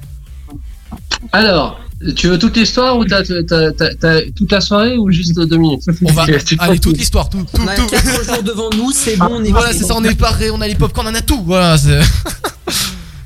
Alors, 1.32 1.80
tu 2.16 2.28
veux 2.28 2.38
toute 2.38 2.56
l'histoire 2.58 2.98
ou 2.98 3.06
t'as, 3.06 3.24
t'as, 3.24 3.72
t'as, 3.72 3.96
t'as 3.96 4.22
toute 4.36 4.52
la 4.52 4.62
soirée 4.62 4.98
ou 4.98 5.10
juste 5.12 5.36
deux 5.40 5.58
minutes? 5.58 5.84
On 6.06 6.12
va 6.12 6.26
poses 6.28 6.44
toute 6.44 6.82
tout. 6.82 6.92
l'histoire, 6.92 7.30
tout, 7.30 7.44
tout, 7.54 7.62
On 7.62 7.68
a 7.68 7.76
tout. 7.76 7.88
4 7.88 8.26
jours 8.36 8.44
devant 8.44 8.70
nous, 8.76 8.92
c'est 8.92 9.16
bon, 9.18 9.28
on 9.32 9.44
est 9.44 9.52
Voilà, 9.52 9.72
c'est 9.74 9.84
ça, 9.86 9.96
on 9.96 10.04
est 10.04 10.16
paré, 10.18 10.52
on 10.52 10.62
a 10.62 10.68
les 10.68 10.76
popcorn, 10.76 11.08
on 11.08 11.16
a 11.16 11.22
tout. 11.22 11.42
Voilà, 11.46 11.78
c'est. 11.78 12.00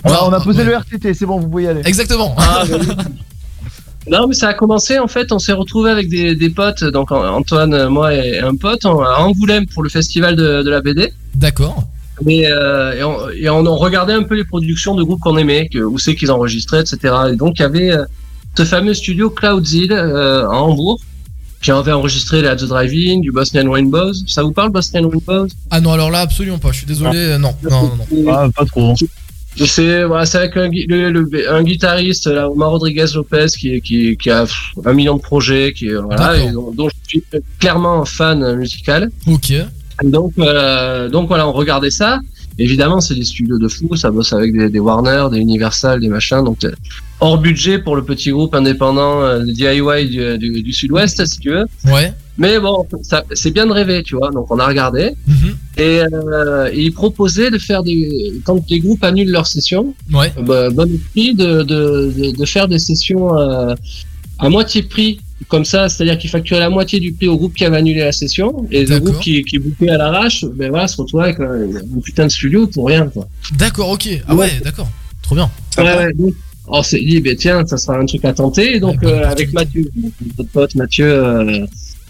On 0.03 0.11
a, 0.13 0.23
on 0.23 0.31
a 0.31 0.39
posé 0.39 0.59
Ouais. 0.59 0.65
le 0.65 0.75
RTT, 0.77 1.13
c'est 1.13 1.25
bon, 1.25 1.37
vous 1.39 1.49
pouvez 1.49 1.63
y 1.63 1.67
aller. 1.67 1.81
Exactement. 1.83 2.33
Ah, 2.37 2.63
bah 2.69 2.77
oui. 2.79 2.87
Non, 4.09 4.25
mais 4.27 4.35
ça 4.35 4.47
a 4.49 4.53
commencé 4.53 4.99
en 4.99 5.07
fait. 5.07 5.33
On 5.33 5.39
s'est 5.39 5.51
retrouvé 5.51 5.91
avec 5.91 6.07
des, 6.07 6.33
des 6.33 6.49
potes, 6.49 6.85
donc 6.85 7.11
Antoine, 7.11 7.87
moi 7.89 8.13
et 8.13 8.39
un 8.39 8.55
pote, 8.55 8.85
en- 8.85 9.01
à 9.01 9.17
Angoulême 9.17 9.65
pour 9.65 9.83
le 9.83 9.89
festival 9.89 10.37
de, 10.37 10.61
de 10.63 10.69
la 10.69 10.79
BD. 10.79 11.11
D'accord. 11.35 11.83
Mais 12.25 12.45
euh, 12.49 12.93
et, 12.93 13.03
on, 13.03 13.29
et 13.29 13.49
on 13.49 13.65
en 13.65 13.75
regardait 13.75 14.13
un 14.13 14.23
peu 14.23 14.35
les 14.35 14.43
productions 14.45 14.95
de 14.95 15.03
groupes 15.03 15.19
qu'on 15.19 15.37
aimait, 15.37 15.67
que, 15.69 15.79
où 15.79 15.99
c'est 15.99 16.15
qu'ils 16.15 16.31
enregistraient, 16.31 16.81
etc. 16.81 17.13
Et 17.31 17.35
donc 17.35 17.59
il 17.59 17.61
y 17.61 17.65
avait 17.65 17.91
euh, 17.91 18.05
ce 18.57 18.65
fameux 18.65 18.93
studio 18.93 19.29
Cloudzilla 19.29 19.95
euh, 20.03 20.45
à 20.47 20.55
Hambourg 20.55 20.99
qui 21.61 21.71
avait 21.71 21.91
enregistré 21.91 22.41
les 22.43 22.47
At 22.47 22.57
the 22.57 22.65
Drive-In, 22.65 23.19
du 23.19 23.31
Bosnian 23.31 23.69
Rainbows. 23.71 24.13
Ça 24.27 24.43
vous 24.43 24.51
parle 24.51 24.69
Bosnian 24.71 25.09
Rainbows? 25.09 25.47
Ah 25.71 25.81
non, 25.81 25.91
alors 25.91 26.11
là, 26.11 26.19
absolument 26.19 26.59
pas. 26.59 26.71
Je 26.71 26.77
suis 26.77 26.85
désolé. 26.85 27.17
euh, 27.17 27.37
Non, 27.39 27.55
non, 27.63 27.81
non. 27.83 27.91
non. 28.11 28.31
Ah, 28.31 28.47
pas 28.55 28.65
trop. 28.65 28.93
C'est 29.65 30.03
voilà, 30.03 30.25
avec 30.35 30.55
un, 30.55 30.69
gui- 30.69 30.85
le- 30.87 31.09
le- 31.09 31.51
un 31.51 31.63
guitariste, 31.63 32.27
là, 32.27 32.47
Omar 32.47 32.69
Rodriguez 32.69 33.05
Lopez, 33.15 33.47
qui, 33.57 33.81
qui, 33.81 34.15
qui 34.17 34.29
a 34.29 34.45
un 34.85 34.93
million 34.93 35.15
de 35.17 35.21
projets, 35.21 35.73
qui 35.73 35.87
voilà, 35.89 36.15
D'accord. 36.33 36.47
et 36.47 36.51
dont, 36.51 36.71
dont 36.71 36.89
je 36.89 36.95
suis 37.07 37.23
clairement 37.59 38.05
fan 38.05 38.55
musical. 38.55 39.09
Ok. 39.25 39.51
Donc, 40.03 40.33
euh, 40.39 41.09
donc 41.09 41.27
voilà, 41.27 41.47
on 41.47 41.51
regardait 41.53 41.89
ça. 41.91 42.19
Évidemment, 42.59 43.01
c'est 43.01 43.13
des 43.13 43.23
studios 43.23 43.59
de 43.59 43.67
fou, 43.67 43.95
ça 43.95 44.09
bosse 44.09 44.33
avec 44.33 44.51
des, 44.51 44.69
des 44.69 44.79
Warner, 44.79 45.25
des 45.31 45.37
Universal, 45.39 45.99
des 45.99 46.07
machins, 46.07 46.43
donc 46.43 46.63
euh, 46.65 46.71
hors 47.19 47.37
budget 47.37 47.77
pour 47.77 47.95
le 47.95 48.03
petit 48.03 48.31
groupe 48.31 48.55
indépendant 48.55 49.21
euh, 49.21 49.43
DIY 49.43 50.07
du, 50.09 50.37
du, 50.39 50.63
du 50.63 50.73
Sud-Ouest, 50.73 51.23
si 51.25 51.39
tu 51.39 51.49
veux. 51.51 51.65
Ouais. 51.85 52.13
Mais 52.39 52.59
bon, 52.59 52.87
c'est 53.33 53.51
bien 53.51 53.65
de 53.67 53.71
rêver, 53.71 54.01
tu 54.03 54.15
vois. 54.15 54.31
Donc 54.31 54.51
on 54.51 54.57
a 54.59 54.67
regardé 54.67 55.11
Mhm. 55.27 55.55
et, 55.77 56.01
euh, 56.13 56.69
ils 56.73 56.91
proposaient 56.93 57.51
de 57.51 57.57
faire 57.59 57.83
des 57.83 58.41
quand 58.43 58.63
les 58.69 58.79
groupes 58.79 59.03
annulent 59.03 59.31
leurs 59.31 59.47
sessions, 59.47 59.93
Ouais. 60.13 60.31
bah, 60.41 60.69
bon 60.71 60.91
esprit 60.91 61.35
de, 61.35 61.61
de, 61.63 62.11
de, 62.17 62.37
de 62.37 62.45
faire 62.45 62.67
des 62.67 62.79
sessions 62.79 63.37
euh, 63.37 63.73
à 64.39 64.49
moitié 64.49 64.81
prix 64.83 65.19
comme 65.47 65.65
ça, 65.65 65.87
c'est-à-dire 65.87 66.17
qu'ils 66.17 66.29
facturaient 66.29 66.59
la 66.59 66.69
moitié 66.69 66.99
du 66.99 67.13
prix 67.13 67.27
au 67.27 67.37
groupe 67.37 67.53
qui 67.53 67.63
avait 67.65 67.77
annulé 67.77 67.99
la 68.01 68.11
session 68.11 68.65
et 68.71 68.85
le 68.85 68.99
groupe 68.99 69.19
qui, 69.19 69.43
qui 69.43 69.59
bouquait 69.59 69.89
à 69.89 69.97
l'arrache, 69.97 70.43
ben 70.55 70.69
voilà, 70.69 70.87
se 70.87 70.97
retrouvait 70.97 71.25
avec 71.25 71.39
un, 71.39 71.53
un 71.97 71.99
putain 72.03 72.25
de 72.25 72.31
studio 72.31 72.67
pour 72.67 72.87
rien 72.87 73.07
quoi. 73.07 73.27
D'accord, 73.57 73.89
ok. 73.91 74.09
Ah 74.27 74.35
ouais, 74.35 74.51
d'accord. 74.63 74.89
Trop 75.21 75.35
bien. 75.35 75.49
Ouais, 75.77 75.83
ouais, 75.83 76.13
donc, 76.13 76.33
on 76.67 76.81
s'est 76.83 76.99
dit, 76.99 77.19
ben 77.21 77.35
tiens, 77.35 77.65
ça 77.65 77.77
sera 77.77 77.97
un 77.97 78.05
truc 78.05 78.25
à 78.25 78.33
tenter. 78.33 78.75
Et 78.75 78.79
donc, 78.79 79.03
euh, 79.03 79.25
avec 79.27 79.53
Mathieu, 79.53 79.89
notre 80.37 80.49
pote 80.51 80.75
Mathieu, 80.75 81.05
euh, 81.05 81.65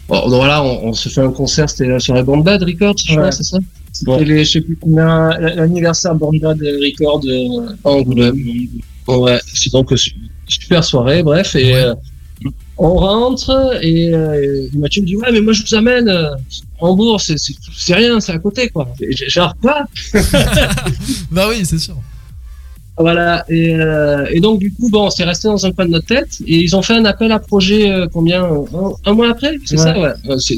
bon, 0.08 0.22
donc 0.22 0.30
voilà, 0.36 0.64
on, 0.64 0.88
on 0.90 0.94
se 0.94 1.10
fait 1.10 1.22
un 1.22 1.32
concert, 1.32 1.70
c'était 1.70 2.00
sur 2.00 2.14
la 2.16 2.24
Band 2.24 2.38
Bad 2.38 2.64
Records, 2.64 2.96
je 3.06 3.16
crois, 3.16 3.32
c'est 3.32 3.44
ça? 3.44 3.58
C'était 3.92 4.24
les, 4.26 4.46
je 4.46 4.52
sais 4.52 4.62
plus 4.62 4.76
combien, 4.76 5.30
l'anniversaire 5.40 6.16
Bornda 6.16 6.54
de 6.54 6.80
Record 6.86 7.22
euh, 7.28 7.76
Angoulême. 7.84 8.36
Ouais, 9.08 9.40
c'est 9.54 9.72
donc 9.72 9.92
euh, 9.92 9.98
su- 9.98 10.14
super 10.48 10.84
soirée, 10.84 11.24
bref, 11.24 11.56
et 11.56 11.74
Ouais. 11.74 11.76
euh, 11.84 11.96
on 12.80 12.94
rentre 12.96 13.80
et, 13.82 14.14
euh, 14.14 14.68
et 14.74 14.78
Mathieu 14.78 15.02
me 15.02 15.08
dit 15.08 15.16
ouais 15.16 15.32
mais 15.32 15.42
moi 15.42 15.52
je 15.54 15.64
vous 15.64 15.76
amène 15.76 16.08
euh, 16.10 16.30
Hambourg 16.80 17.20
c'est 17.20 17.38
c'est 17.38 17.54
c'est 17.76 17.96
rien 17.96 18.20
c'est 18.20 18.34
à 18.34 18.38
côté 18.40 18.70
quoi 18.70 18.88
Et 19.02 19.16
j'ai- 19.16 19.30
genre 19.30 19.54
quoi 19.62 19.86
Bah 21.32 21.48
oui, 21.50 21.66
c'est 21.66 21.80
sûr. 21.80 21.96
Voilà, 23.00 23.46
et, 23.48 23.76
euh, 23.76 24.26
et 24.32 24.40
donc 24.40 24.58
du 24.60 24.74
coup, 24.74 24.90
bon, 24.90 25.12
c'est 25.12 25.24
resté 25.24 25.48
dans 25.48 25.64
un 25.68 25.72
coin 25.72 25.86
de 25.86 25.92
notre 25.92 26.08
tête, 26.08 26.40
et 26.48 26.58
ils 26.64 26.76
ont 26.76 26.82
fait 26.82 26.96
un 26.96 27.06
appel 27.06 27.32
à 27.32 27.38
projet, 27.38 27.92
euh, 27.92 28.08
combien 28.12 28.44
un, 28.44 28.66
un 29.06 29.14
mois 29.14 29.30
après? 29.30 29.54
C'est 29.66 29.78
Ouais. 29.78 29.84
ça, 29.84 30.00
ouais. 30.00 30.14
Euh, 30.30 30.38
C'est 30.40 30.58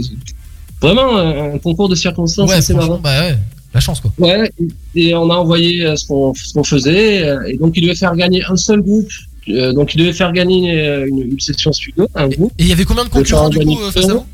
vraiment 0.81 1.17
un, 1.17 1.55
un 1.55 1.57
concours 1.57 1.89
de 1.89 1.95
circonstances 1.95 2.49
Ouais, 2.49 2.55
assez 2.55 2.71
franchement, 2.71 2.91
marrant. 2.99 3.01
bah 3.03 3.19
ouais. 3.19 3.37
La 3.73 3.81
chance, 3.81 3.99
quoi. 3.99 4.11
Ouais, 4.17 4.49
et 4.95 5.13
on 5.15 5.29
a 5.29 5.35
envoyé 5.35 5.85
euh, 5.85 5.97
ce 5.97 6.07
qu'on 6.07 6.33
ce 6.33 6.53
qu'on 6.53 6.63
faisait, 6.63 7.27
euh, 7.27 7.43
et 7.45 7.57
donc 7.57 7.73
il 7.75 7.81
devait 7.83 7.93
faire 7.93 8.15
gagner 8.15 8.41
un 8.47 8.55
seul 8.55 8.81
groupe, 8.81 9.09
euh, 9.49 9.73
donc 9.73 9.93
il 9.95 9.97
devait 9.99 10.13
faire 10.13 10.31
gagner 10.33 10.79
euh, 10.79 11.07
une, 11.07 11.31
une 11.31 11.39
session 11.39 11.71
studio, 11.73 12.07
un 12.15 12.27
groupe. 12.27 12.51
Et 12.59 12.63
il 12.63 12.69
y 12.69 12.71
avait 12.73 12.85
combien 12.85 13.03
de 13.03 13.09
concurrents, 13.09 13.49
du 13.49 13.59
coup, 13.59 13.79
euh, 13.81 13.91
face 13.91 14.09
à 14.09 14.13
vous 14.13 14.25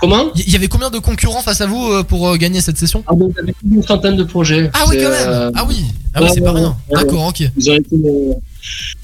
Comment? 0.00 0.26
Il 0.36 0.48
y 0.52 0.54
avait 0.54 0.68
combien 0.68 0.90
de 0.90 0.98
concurrents 0.98 1.42
face 1.42 1.60
à 1.60 1.66
vous 1.66 2.04
pour 2.04 2.36
gagner 2.38 2.60
cette 2.60 2.78
session? 2.78 3.02
Ah, 3.08 3.14
donc, 3.16 3.32
il 3.34 3.36
y 3.36 3.42
avait 3.42 3.52
plus 3.52 3.68
d'une 3.68 3.82
trentaine 3.82 4.14
de 4.16 4.22
projets. 4.22 4.70
Ah 4.72 4.84
oui, 4.88 4.96
quand 4.96 5.10
même. 5.10 5.28
euh, 5.28 5.50
Ah 5.56 5.64
oui. 5.68 5.82
Ah 6.14 6.22
oui, 6.22 6.28
c'est 6.32 6.40
pas 6.40 6.52
rien. 6.52 6.76
D'accord, 6.92 7.26
ok. 7.26 7.40
Ils 7.56 7.70
ont 7.70 7.74
été, 7.74 7.96
euh, 7.96 8.32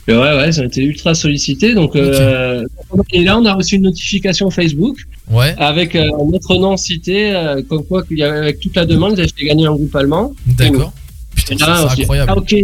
ouais, 0.09 0.37
ouais, 0.39 0.49
ils 0.51 0.61
ont 0.61 0.65
été 0.65 0.83
ultra 0.85 1.15
sollicités. 1.17 1.75
Donc, 1.75 1.97
euh, 1.97 2.65
et 3.13 3.25
là, 3.25 3.37
on 3.41 3.45
a 3.45 3.55
reçu 3.55 3.75
une 3.75 3.83
notification 3.83 4.51
Facebook 4.51 4.97
Ouais. 5.31 5.55
avec 5.59 5.95
notre 5.97 6.55
nom 6.59 6.77
cité, 6.77 7.33
comme 7.69 7.83
quoi 7.85 8.05
qu'il 8.05 8.19
y 8.19 8.23
avait 8.23 8.39
avec 8.39 8.61
toute 8.61 8.77
la 8.77 8.85
demande, 8.87 9.15
ils 9.17 9.21
avaient 9.23 9.33
fait 9.37 9.47
gagner 9.47 9.67
un 9.67 9.73
groupe 9.75 9.97
allemand. 9.97 10.33
D'accord. 10.47 10.93
Putain, 11.35 11.57
c'est 11.89 12.01
incroyable. 12.03 12.31
Ah, 12.33 12.39
ok. 12.39 12.55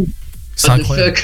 C'est 0.55 0.67
the 0.69 0.71
incroyable. 0.71 1.19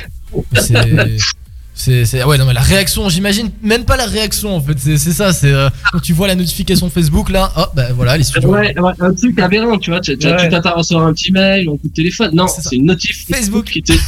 C'est. 1.78 2.24
Ouais, 2.24 2.38
non, 2.38 2.46
mais 2.46 2.54
la 2.54 2.62
réaction, 2.62 3.10
j'imagine 3.10 3.50
même 3.62 3.84
pas 3.84 3.98
la 3.98 4.06
réaction 4.06 4.56
en 4.56 4.60
fait, 4.62 4.78
c'est, 4.78 4.96
ça, 4.96 5.34
c'est 5.34 5.52
euh, 5.52 5.68
quand 5.92 6.00
tu 6.00 6.14
vois 6.14 6.26
la 6.26 6.34
notification 6.34 6.88
Facebook 6.88 7.28
là, 7.28 7.52
oh 7.58 7.64
bah 7.74 7.88
voilà, 7.94 8.16
les 8.16 8.24
studios. 8.24 8.48
Ouais, 8.48 8.74
ouais, 8.80 8.92
un 8.98 9.12
truc 9.12 9.38
aberrant, 9.38 9.76
tu 9.76 9.90
vois. 9.90 10.00
Tu 10.00 10.12
Ouais. 10.12 10.48
t'attends 10.48 10.70
à 10.70 10.74
recevoir 10.78 11.06
un 11.06 11.12
petit 11.12 11.30
mail 11.32 11.68
ou 11.68 11.74
un 11.74 11.76
coup 11.76 11.88
de 11.88 11.92
téléphone. 11.92 12.30
Non, 12.32 12.46
c'est 12.48 12.74
une 12.76 12.86
notif 12.86 13.26
Facebook 13.30 13.66
qui 13.66 13.82
te 13.82 13.92
tu 13.92 13.98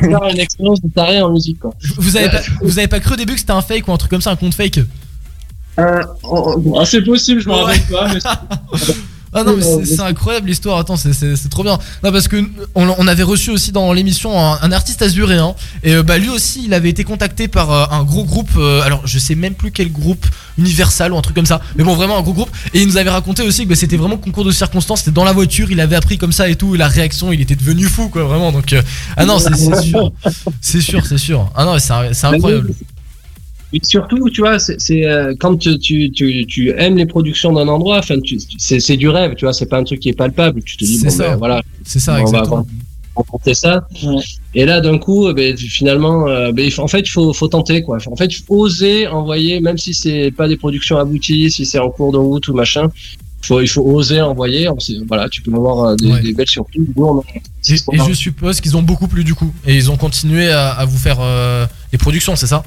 faire 0.00 0.24
une 0.32 0.40
expérience 0.40 0.82
de 0.82 0.88
taré 0.92 1.22
en 1.22 1.30
musique, 1.32 1.60
quoi. 1.60 1.72
Vous 1.96 2.16
avez, 2.16 2.28
pas, 2.28 2.40
vous 2.60 2.78
avez 2.80 2.88
pas 2.88 2.98
cru 2.98 3.14
au 3.14 3.16
début 3.16 3.34
que 3.34 3.40
c'était 3.40 3.52
un 3.52 3.62
fake 3.62 3.86
ou 3.86 3.92
un 3.92 3.96
truc 3.96 4.10
comme 4.10 4.20
ça, 4.20 4.32
un 4.32 4.36
compte 4.36 4.54
fake? 4.54 4.78
Euh, 5.78 6.02
Ah, 6.76 6.84
c'est 6.84 7.02
possible, 7.02 7.40
je 7.40 7.48
m'en 7.48 7.62
rappelle 7.62 7.82
pas. 7.82 8.08
Mais 8.12 8.20
Ah 9.32 9.44
non 9.44 9.56
mais 9.56 9.62
c'est- 9.84 10.00
incroyable 10.00 10.48
l'histoire, 10.48 10.78
attends 10.78 10.96
c'est- 10.96 11.48
trop 11.50 11.62
bien. 11.62 11.78
Non 12.02 12.10
parce 12.10 12.26
que 12.26 12.44
on, 12.74 12.88
on 12.98 13.06
avait 13.06 13.22
reçu 13.22 13.50
aussi 13.50 13.70
dans 13.70 13.92
l'émission 13.92 14.36
un, 14.38 14.58
un 14.60 14.72
artiste 14.72 15.02
azuréen. 15.02 15.54
Et 15.84 15.94
euh, 15.94 16.02
bah 16.02 16.18
lui 16.18 16.28
aussi 16.28 16.62
il 16.64 16.74
avait 16.74 16.90
été 16.90 17.04
contacté 17.04 17.46
par 17.46 17.70
euh, 17.70 17.84
un 17.92 18.02
gros 18.02 18.24
groupe, 18.24 18.50
euh, 18.56 18.82
alors 18.82 19.06
je 19.06 19.18
sais 19.18 19.36
même 19.36 19.54
plus 19.54 19.70
quel 19.70 19.92
groupe, 19.92 20.26
Universal 20.58 21.12
ou 21.12 21.16
un 21.16 21.22
truc 21.22 21.36
comme 21.36 21.46
ça, 21.46 21.60
mais 21.76 21.84
bon 21.84 21.94
vraiment 21.94 22.18
un 22.18 22.22
gros 22.22 22.32
groupe. 22.32 22.50
Et 22.74 22.82
il 22.82 22.88
nous 22.88 22.96
avait 22.96 23.10
raconté 23.10 23.42
aussi 23.42 23.64
que 23.64 23.68
bah, 23.70 23.76
c'était 23.76 23.96
vraiment 23.96 24.16
concours 24.16 24.44
de 24.44 24.50
circonstances, 24.50 25.00
c'était 25.00 25.12
dans 25.12 25.24
la 25.24 25.32
voiture, 25.32 25.70
il 25.70 25.80
avait 25.80 25.96
appris 25.96 26.18
comme 26.18 26.32
ça 26.32 26.48
et 26.48 26.56
tout, 26.56 26.74
et 26.74 26.78
la 26.78 26.88
réaction 26.88 27.32
il 27.32 27.40
était 27.40 27.56
devenu 27.56 27.84
fou 27.84 28.08
quoi 28.08 28.24
vraiment. 28.24 28.50
Donc 28.50 28.72
euh, 28.72 28.82
ah 29.16 29.24
non 29.26 29.38
c'est 29.38 29.54
sûr, 29.80 30.12
c'est 30.60 30.80
sûr 30.80 31.06
c'est 31.06 31.18
sûr, 31.18 31.50
ah 31.54 31.64
non 31.64 31.78
c'est 31.78 31.94
c'est 32.14 32.26
incroyable. 32.26 32.74
Et 33.72 33.80
surtout, 33.84 34.28
tu 34.30 34.40
vois, 34.40 34.58
c'est 34.58 35.06
euh, 35.06 35.34
quand 35.38 35.56
tu, 35.56 35.78
tu, 35.78 36.10
tu, 36.10 36.44
tu 36.46 36.70
aimes 36.76 36.96
les 36.96 37.06
productions 37.06 37.52
d'un 37.52 37.68
endroit, 37.68 37.98
enfin, 37.98 38.16
c'est 38.58 38.96
du 38.96 39.08
rêve, 39.08 39.34
tu 39.36 39.44
vois, 39.44 39.52
c'est 39.52 39.66
pas 39.66 39.78
un 39.78 39.84
truc 39.84 40.00
qui 40.00 40.08
est 40.08 40.12
palpable. 40.12 40.62
Tu 40.64 40.76
te 40.76 40.84
dis, 40.84 40.98
bon, 41.02 41.10
ça. 41.10 41.28
ben, 41.30 41.36
voilà, 41.36 41.62
C'est 41.84 42.00
ça 42.00 42.12
on 42.12 42.14
va 42.16 42.20
exactement. 42.22 42.66
rencontrer 43.14 43.54
ça. 43.54 43.86
Et 44.54 44.64
là, 44.64 44.80
d'un 44.80 44.98
coup, 44.98 45.26
euh, 45.28 45.34
ben, 45.34 45.56
finalement, 45.56 46.26
euh, 46.26 46.50
ben, 46.52 46.64
il 46.64 46.72
faut- 46.72 46.82
en 46.82 46.88
fait, 46.88 47.00
il 47.00 47.10
faut, 47.10 47.32
faut 47.32 47.48
tenter, 47.48 47.82
quoi. 47.82 47.98
En 48.10 48.16
fait, 48.16 48.26
il 48.26 48.42
faut 48.42 48.56
oser 48.56 49.06
envoyer, 49.06 49.60
même 49.60 49.78
si 49.78 49.94
c'est 49.94 50.32
pas 50.32 50.48
des 50.48 50.56
productions 50.56 50.98
abouties, 50.98 51.50
si 51.50 51.64
c'est 51.64 51.78
en 51.78 51.90
cours 51.90 52.10
de 52.12 52.18
route 52.18 52.48
ou 52.48 52.54
machin. 52.54 52.88
Faut, 53.42 53.60
il 53.62 53.68
faut 53.68 53.82
oser 53.82 54.20
envoyer. 54.20 54.68
Voilà, 55.08 55.28
tu 55.28 55.40
peux 55.42 55.52
avoir 55.54 55.96
des, 55.96 56.06
Ouais. 56.12 56.20
des 56.22 56.34
belles 56.34 56.46
surprises. 56.48 56.84
Et, 57.68 57.72
et 57.74 57.98
je 58.08 58.12
suppose 58.14 58.60
qu'ils 58.60 58.76
ont 58.76 58.82
beaucoup 58.82 59.06
plu 59.08 59.24
du 59.24 59.34
coup 59.34 59.52
et 59.66 59.74
ils 59.76 59.90
ont 59.90 59.96
continué 59.96 60.50
à, 60.50 60.70
à 60.72 60.84
vous 60.84 60.98
faire 60.98 61.18
euh, 61.20 61.66
les 61.92 61.98
productions 61.98 62.36
c'est 62.36 62.46
ça? 62.46 62.62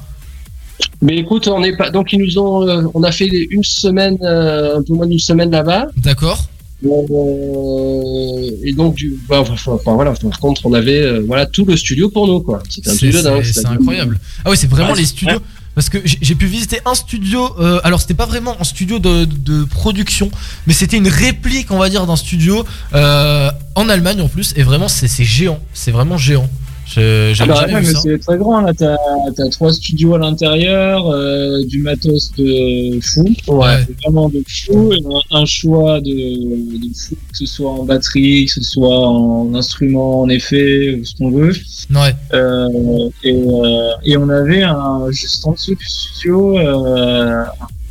Mais 1.02 1.16
écoute, 1.18 1.48
on 1.48 1.62
est 1.62 1.76
pas. 1.76 1.90
Donc 1.90 2.12
ils 2.12 2.18
nous 2.18 2.38
ont, 2.38 2.66
euh, 2.66 2.82
on 2.94 3.02
a 3.02 3.12
fait 3.12 3.26
une 3.50 3.62
semaine, 3.64 4.18
euh, 4.22 4.78
un 4.78 4.82
peu 4.82 4.94
moins 4.94 5.06
d'une 5.06 5.18
semaine 5.18 5.50
là-bas. 5.50 5.86
D'accord. 5.96 6.48
Euh, 6.84 8.50
et 8.64 8.72
donc 8.72 8.94
du, 8.96 9.16
bah, 9.28 9.40
enfin, 9.40 9.78
voilà. 9.94 10.12
Par 10.12 10.38
contre, 10.40 10.66
on 10.66 10.72
avait, 10.72 11.20
voilà, 11.20 11.46
tout 11.46 11.64
le 11.64 11.76
studio 11.76 12.08
pour 12.10 12.26
nous, 12.26 12.40
quoi. 12.40 12.62
C'était 12.68 12.88
un 12.88 12.92
C'est- 12.92 12.98
studio 12.98 13.22
dingue. 13.22 13.42
c'est- 13.42 13.48
C'est 13.52 13.52
c'est-à-dire- 13.60 13.78
incroyable. 13.80 14.18
Ah 14.44 14.50
oui, 14.50 14.56
c'est 14.56 14.66
vraiment 14.68 14.92
Ouais, 14.92 14.98
les 14.98 15.06
studios. 15.06 15.38
Parce 15.74 15.88
que 15.88 15.98
j'ai 16.04 16.34
pu 16.36 16.46
visiter 16.46 16.78
un 16.86 16.94
studio. 16.94 17.48
alors, 17.82 18.00
c'était 18.00 18.14
pas 18.14 18.26
vraiment 18.26 18.56
un 18.60 18.64
studio 18.64 19.00
de, 19.00 19.24
de 19.24 19.64
production, 19.64 20.30
mais 20.68 20.72
c'était 20.72 20.96
une 20.96 21.08
réplique, 21.08 21.70
on 21.72 21.78
va 21.78 21.88
dire, 21.88 22.06
d'un 22.06 22.14
studio 22.16 22.64
en 22.92 23.88
Allemagne 23.88 24.20
en 24.20 24.28
plus. 24.28 24.52
Et 24.56 24.62
vraiment, 24.62 24.88
c'est 24.88 25.24
géant. 25.24 25.58
C'est 25.72 25.90
vraiment 25.90 26.16
géant. 26.16 26.48
Je- 26.86 27.32
Ah 27.42 27.46
bah 27.46 27.54
jamais 27.54 27.74
ouais, 27.74 27.80
vu 27.80 27.86
mais 27.86 27.92
ça. 27.92 28.00
c'est 28.02 28.18
très 28.18 28.36
grand 28.38 28.60
là, 28.60 28.72
t'as 28.74 28.94
as 28.94 29.48
trois 29.50 29.72
studios 29.72 30.14
à 30.14 30.18
l'intérieur, 30.18 31.08
euh, 31.08 31.64
du 31.64 31.78
matos 31.78 32.30
de 32.36 33.00
fou, 33.00 33.24
Ouais. 33.48 33.86
vraiment 34.02 34.28
de 34.28 34.42
fou, 34.46 34.92
et 34.92 35.02
un, 35.30 35.44
choix 35.46 36.00
de, 36.00 36.10
de 36.10 36.94
fou, 36.94 37.14
que 37.32 37.38
ce 37.38 37.46
soit 37.46 37.70
en 37.70 37.84
batterie, 37.84 38.44
que 38.46 38.52
ce 38.52 38.62
soit 38.62 39.08
en 39.08 39.54
instrument, 39.54 40.20
en 40.22 40.28
effet, 40.28 40.94
ou 41.00 41.04
ce 41.04 41.14
qu'on 41.16 41.30
veut. 41.30 41.52
Ouais. 41.94 42.14
Euh, 42.34 43.08
et, 43.24 43.32
euh, 43.32 43.90
et 44.04 44.16
on 44.16 44.28
avait 44.28 44.62
un, 44.62 45.10
juste 45.10 45.46
en 45.46 45.52
dessous 45.52 45.74
du 45.74 45.86
studio 45.86 46.58
euh, 46.58 47.44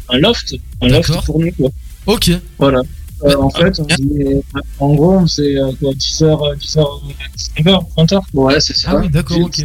un 0.10 0.18
loft, 0.20 0.56
un 0.82 0.88
loft 0.88 1.12
pour 1.26 1.40
nous 1.40 1.52
quoi. 1.54 1.70
Ok. 2.06 2.32
Voilà. 2.60 2.82
Euh, 3.26 3.36
en 3.38 3.50
fait, 3.50 3.80
on 3.80 3.88
faisait- 3.88 4.42
en 4.80 4.94
gros, 4.96 5.14
on 5.20 5.22
faisait 5.28 5.58
euh, 5.58 5.72
quoi, 5.80 5.94
10h, 5.94 6.56
10h, 6.58 6.86
19h, 7.58 7.80
20h. 7.98 8.22
Ouais, 8.34 8.60
c'est 8.60 8.76
ça. 8.76 8.90
Ah 8.92 8.98
oui, 8.98 9.10
d'accord, 9.10 9.40
ok. 9.40 9.56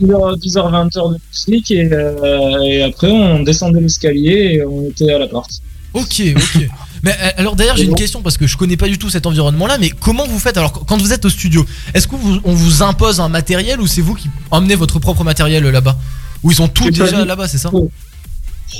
10h, 0.00 0.38
10h, 0.38 0.70
20h 0.70 1.12
de 1.12 1.18
musique 1.30 1.70
et, 1.72 1.88
euh, 1.92 2.62
et 2.62 2.82
après 2.82 3.10
on 3.10 3.42
descendait 3.42 3.80
l'escalier 3.80 4.52
et 4.54 4.64
on 4.64 4.88
était 4.88 5.12
à 5.12 5.18
l'appart. 5.18 5.50
Ok, 5.92 6.22
ok. 6.36 6.68
Mais 7.02 7.12
euh, 7.12 7.30
alors 7.36 7.56
d'ailleurs 7.56 7.76
j'ai 7.76 7.84
une 7.84 7.94
question 7.94 8.22
parce 8.22 8.36
que 8.36 8.46
je 8.46 8.56
connais 8.56 8.76
pas 8.76 8.86
du 8.88 8.96
tout 8.98 9.10
cet 9.10 9.26
environnement-là, 9.26 9.76
mais 9.78 9.90
comment 9.90 10.26
vous 10.26 10.38
faites? 10.38 10.56
Alors 10.56 10.72
quand 10.72 10.98
vous 10.98 11.12
êtes 11.12 11.24
au 11.24 11.28
studio 11.30 11.66
Est-ce 11.94 12.06
qu'on 12.08 12.16
vous, 12.16 12.38
on 12.44 12.52
vous 12.54 12.82
impose 12.82 13.20
un 13.20 13.28
matériel 13.28 13.80
ou 13.80 13.86
c'est 13.86 14.00
vous 14.00 14.14
qui 14.14 14.28
emmenez 14.50 14.76
votre 14.76 14.98
propre 15.00 15.24
matériel 15.24 15.64
là-bas? 15.66 15.96
Ou 16.44 16.52
ils 16.52 16.62
ont 16.62 16.68
tout 16.68 16.84
C'est 16.84 16.90
déjà 16.92 17.24
là-bas, 17.24 17.48
c'est 17.48 17.58
ça? 17.58 17.70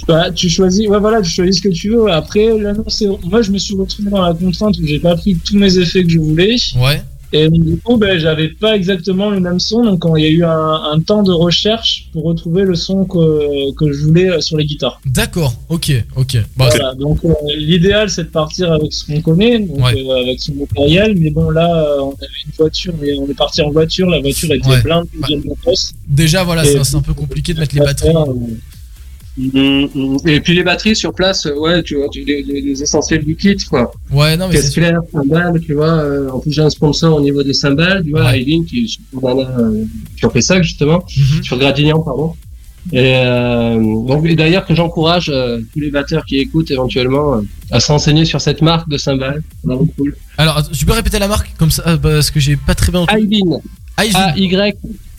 Bah, 0.07 0.31
tu 0.31 0.49
choisis, 0.49 0.87
ouais, 0.89 0.99
voilà, 1.01 1.23
tu 1.23 1.31
choisis 1.31 1.57
ce 1.57 1.63
que 1.63 1.73
tu 1.73 1.91
veux. 1.91 2.11
Après, 2.11 2.57
là, 2.59 2.73
non, 2.75 2.85
c'est- 2.89 3.07
moi, 3.25 3.43
je 3.43 3.51
me 3.51 3.59
suis 3.59 3.75
retrouvé 3.75 4.11
dans 4.11 4.23
la 4.23 4.35
contrainte 4.35 4.77
où 4.79 4.87
j'ai 4.87 4.99
pas 4.99 5.17
pris 5.17 5.37
tous 5.37 5.57
mes 5.57 5.79
effets 5.79 6.03
que 6.05 6.11
je 6.11 6.19
voulais. 6.19 6.57
Ouais. 6.77 7.03
Et 7.31 7.47
du 7.51 7.77
coup, 7.85 7.99
ben, 7.99 8.19
j'avais 8.19 8.49
pas 8.49 8.75
exactement 8.75 9.29
le 9.29 9.39
même 9.39 9.61
son. 9.61 9.83
Donc, 9.83 10.03
il 10.17 10.23
y 10.23 10.27
a 10.27 10.31
eu 10.31 10.45
un, 10.45 10.81
un 10.95 10.99
temps 11.01 11.23
de 11.23 11.31
recherche 11.31 12.09
pour 12.15 12.25
retrouver 12.25 12.63
le 12.63 12.75
son 12.75 13.05
que, 13.05 13.71
que 13.75 13.93
je 13.93 14.05
voulais 14.07 14.31
euh, 14.31 14.41
sur 14.41 14.57
les 14.57 14.65
guitares. 14.65 14.99
D'accord, 15.05 15.53
ok, 15.69 15.93
ok. 16.17 16.39
Bah, 16.57 16.71
Voilà, 16.71 16.95
donc 16.95 17.19
euh, 17.27 17.35
l'idéal 17.55 18.09
c'est 18.09 18.25
de 18.25 18.29
partir 18.29 18.73
avec 18.73 18.91
ce 18.95 19.05
qu'on 19.05 19.21
connaît, 19.21 19.59
donc 19.59 19.77
Ouais. 19.85 20.03
euh, 20.03 20.23
avec 20.23 20.41
son 20.41 20.55
matériel. 20.55 21.17
Mais 21.19 21.29
bon 21.31 21.51
là, 21.51 21.69
euh, 21.77 22.01
on 22.01 22.13
avait 22.13 22.41
une 22.47 22.53
voiture, 22.57 22.95
mais 22.99 23.13
on 23.19 23.29
est 23.29 23.35
parti 23.37 23.61
en 23.61 23.71
voiture. 23.73 24.09
La 24.09 24.21
voiture 24.21 24.51
était 24.55 24.67
Ouais. 24.67 24.83
matos. 24.83 25.93
Déjà 26.09 26.45
voilà, 26.45 26.65
c'est 26.65 26.95
un 26.97 27.03
peu 27.03 27.13
compliqué 27.13 27.53
de 27.53 27.61
mettre 27.61 27.75
les 27.75 27.83
batteries. 27.83 28.09
Mm, 29.39 29.85
mm. 29.95 30.17
Et 30.27 30.41
puis 30.41 30.55
les 30.55 30.65
batteries 30.65 30.97
sur 30.97 31.13
place, 31.15 31.47
euh, 31.47 31.55
ouais, 31.55 31.83
tu 31.85 31.95
vois, 31.97 32.09
tu, 32.09 32.25
les, 32.25 32.83
essentiels 32.83 33.25
du 33.25 33.37
kit, 33.37 33.57
quoi. 33.71 33.93
Ouais, 34.11 34.37
non 34.37 34.49
mais 34.49 34.57
c'est 34.57 34.71
sûr. 34.71 34.83
claire, 34.83 35.01
cymbales, 35.13 35.61
tu 35.61 35.75
vois. 35.75 35.93
euh, 36.01 36.29
en 36.31 36.41
plus, 36.41 36.51
j'ai 36.53 36.63
un 36.63 36.71
sponsor 36.71 37.17
au 37.17 37.21
niveau 37.21 37.43
des 37.45 37.55
cymbales, 37.55 38.03
tu 38.05 38.11
vois, 38.11 38.25
Ouais. 38.25 38.41
Aileen, 38.41 38.65
qui 38.65 38.85
est 38.85 39.25
euh, 39.25 39.85
sur 40.17 40.33
Pessac, 40.33 40.63
justement, 40.65 41.05
Mhm. 41.17 41.43
sur 41.45 41.57
Gradignan, 41.57 42.01
pardon. 42.01 42.35
Et, 42.93 43.17
euh, 43.17 43.75
donc, 44.07 44.25
et 44.27 44.35
d'ailleurs, 44.35 44.67
que 44.67 44.75
j'encourage 44.75 45.27
tous 45.73 45.81
les 45.81 45.91
batteurs 45.91 46.25
qui 46.25 46.39
écoutent 46.39 46.71
éventuellement 46.71 47.41
à 47.71 47.81
se 47.81 47.93
renseigner 47.93 48.25
sur 48.25 48.41
cette 48.41 48.63
marque 48.63 48.89
de 48.89 48.97
cymbales. 48.99 49.43
Vraiment 49.63 49.87
cool. 49.97 50.17
Alors 50.39 50.69
tu 50.71 50.87
peux 50.87 50.93
répéter 50.93 51.19
la 51.19 51.29
marque 51.29 51.55
comme 51.59 51.71
ça 51.71 51.99
parce 52.01 52.31
que 52.31 52.41
j'ai 52.41 52.57
pas 52.57 52.75
très 52.75 52.91
bien 52.91 53.01
entendu. 53.03 53.25
Aileen. 53.25 53.61
Aileen. 53.99 54.73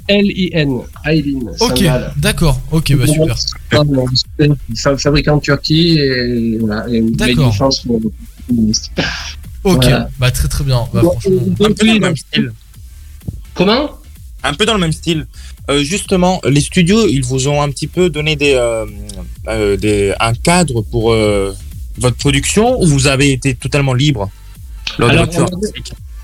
A-Y-L-I-N. 0.09 0.79
Aileen. 1.05 1.51
Ok, 1.59 1.83
d'accord, 2.17 2.59
ok, 2.71 2.95
bah 2.95 3.07
super. 3.07 4.97
Fabriqué 4.97 5.29
en 5.29 5.39
Turquie 5.39 5.99
et 5.99 6.57
voilà. 6.59 6.85
et 6.89 7.01
D'accord. 7.01 7.55
Ok, 9.63 9.83
Voilà. 9.83 10.09
bah 10.19 10.31
très 10.31 10.47
très 10.47 10.63
bien. 10.63 10.87
Bah, 10.93 11.01
franchement. 11.01 11.31
Un 11.59 11.73
peu 11.73 11.85
dans 11.85 11.93
le 11.93 11.99
même 11.99 12.15
style. 12.17 12.51
Comment? 13.53 13.91
Un 14.43 14.53
peu 14.53 14.65
dans 14.65 14.73
le 14.73 14.79
même 14.79 14.93
style. 14.93 15.27
Euh, 15.69 15.83
justement, 15.83 16.41
les 16.47 16.61
studios, 16.61 17.07
ils 17.07 17.23
vous 17.23 17.47
ont 17.47 17.61
un 17.61 17.69
petit 17.69 17.87
peu 17.87 18.09
donné 18.09 18.35
des, 18.35 18.53
euh, 18.55 18.85
euh, 19.47 19.75
des, 19.77 20.13
un 20.19 20.33
cadre 20.33 20.81
pour 20.81 21.11
euh, 21.11 21.53
votre 21.97 22.15
production 22.15 22.81
ou 22.81 22.87
vous 22.87 23.07
avez 23.07 23.33
été 23.33 23.53
totalement 23.53 23.93
libre 23.93 24.29
lors 24.97 25.11
de 25.11 25.17
votre 25.17 25.51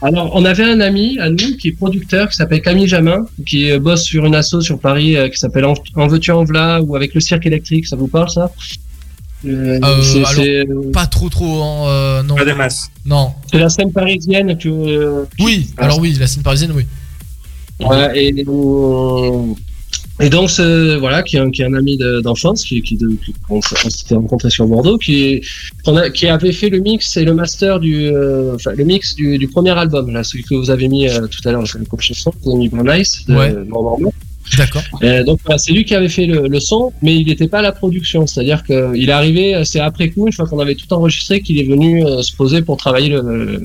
Alors, 0.02 0.32
on 0.36 0.46
avait 0.46 0.64
un 0.66 0.82
ami 0.82 1.18
à 1.20 1.30
nous 1.30 1.56
qui 1.58 1.70
est 1.70 1.72
producteur, 1.72 2.30
qui 2.30 2.36
s'appelle 2.36 2.62
Camille 2.62 2.88
Jamin, 2.88 3.26
qui 3.46 3.72
euh, 3.72 3.80
bosse 3.80 4.04
sur 4.04 4.26
une 4.26 4.36
asso 4.36 4.60
sur 4.62 4.78
Paris 4.80 5.16
euh, 5.16 5.30
qui 5.30 5.38
s'appelle 5.38 5.66
En, 5.66 6.08
veux-tu 6.08 6.32
en 6.32 6.44
v'là 6.44 6.82
ou 6.82 6.96
avec 6.96 7.14
le 7.16 7.22
cirque 7.22 7.46
électrique. 7.46 7.88
Ça 7.88 7.96
vous 7.96 8.08
parle 8.08 8.30
ça? 8.30 8.52
Euh, 9.46 9.80
Euh, 9.84 10.24
alors, 10.26 10.92
pas 10.92 11.06
trop 11.08 11.30
trop 11.30 11.62
hein, 11.64 11.88
euh, 11.88 12.24
non. 12.24 12.36
Pas 12.36 12.46
des 12.46 12.54
masses. 12.54 12.90
Non. 13.06 13.34
c'est 13.52 13.60
la 13.60 13.70
scène 13.70 13.92
parisienne 13.92 14.58
que. 14.58 14.70
euh, 14.70 15.24
Oui, 15.40 15.70
alors 15.78 16.00
oui, 16.00 16.14
la 16.20 16.28
scène 16.28 16.44
parisienne, 16.44 16.72
oui. 16.76 16.86
Ouais, 17.80 18.12
et, 18.30 18.46
euh, 18.48 19.54
et 20.22 20.30
donc, 20.30 20.50
ce- 20.50 20.96
voilà, 20.98 21.24
qui 21.24 21.36
est 21.36 21.40
un, 21.40 21.52
qui 21.52 21.62
est 21.62 21.66
un 21.66 21.74
ami 21.74 21.98
de- 21.98 22.22
d'enfance, 22.22 22.64
qui, 22.64 22.82
qui, 22.82 22.96
de- 22.96 23.10
qui- 23.24 23.34
on 23.50 23.60
s'était 23.62 24.16
rencontré 24.16 24.50
sur 24.50 24.66
Bordeaux, 24.68 24.98
qui, 24.98 25.42
qu'on 25.84 25.98
a- 25.98 26.10
qui 26.10 26.28
avait 26.28 26.52
fait 26.54 26.70
le 26.70 26.80
mix 26.80 27.18
et 27.18 27.26
le 27.26 27.34
master 27.34 27.80
du, 27.80 28.08
euh, 28.08 28.56
enfin, 28.56 28.72
le 28.78 28.84
mix 28.86 29.16
du, 29.16 29.38
du 29.38 29.48
premier 29.48 29.72
album, 29.72 30.10
là, 30.12 30.24
celui 30.24 30.44
que 30.44 30.56
vous 30.56 30.70
avez 30.72 30.88
mis 30.88 31.08
euh, 31.10 31.28
tout 31.28 31.42
à 31.48 31.52
l'heure, 31.52 31.64
le 31.78 31.84
groupe 31.86 32.02
chanson, 32.02 32.32
vous 32.44 32.52
avez 32.52 32.70
mis 32.70 32.70
Nice, 33.00 33.26
de 33.28 33.36
Ouais. 33.36 33.54
Bordeaux. 33.68 34.14
D'accord. 34.58 34.84
Euh, 35.04 35.24
donc 35.24 35.40
voilà, 35.44 35.58
c'est 35.58 35.74
lui 35.74 35.86
qui 35.86 35.96
avait 35.96 36.10
fait 36.10 36.26
le, 36.26 36.48
le 36.48 36.60
son, 36.60 36.94
mais 37.02 37.16
il 37.16 37.28
n'était 37.28 37.48
pas 37.48 37.60
à 37.60 37.62
la 37.62 37.72
production. 37.72 38.28
C'est-à-dire 38.28 38.64
qu'il 38.64 39.10
est 39.10 39.12
arrivé, 39.12 39.56
euh, 39.56 39.64
c'est 39.64 39.80
après 39.80 40.10
coup, 40.10 40.28
une 40.28 40.34
fois 40.34 40.46
qu'on 40.46 40.60
avait 40.60 40.76
tout 40.76 40.92
enregistré, 40.94 41.42
qu'il 41.42 41.60
est 41.60 41.64
venu 41.64 42.06
euh, 42.06 42.22
se 42.22 42.36
poser 42.36 42.62
pour 42.62 42.78
travailler 42.78 43.10
le, 43.10 43.62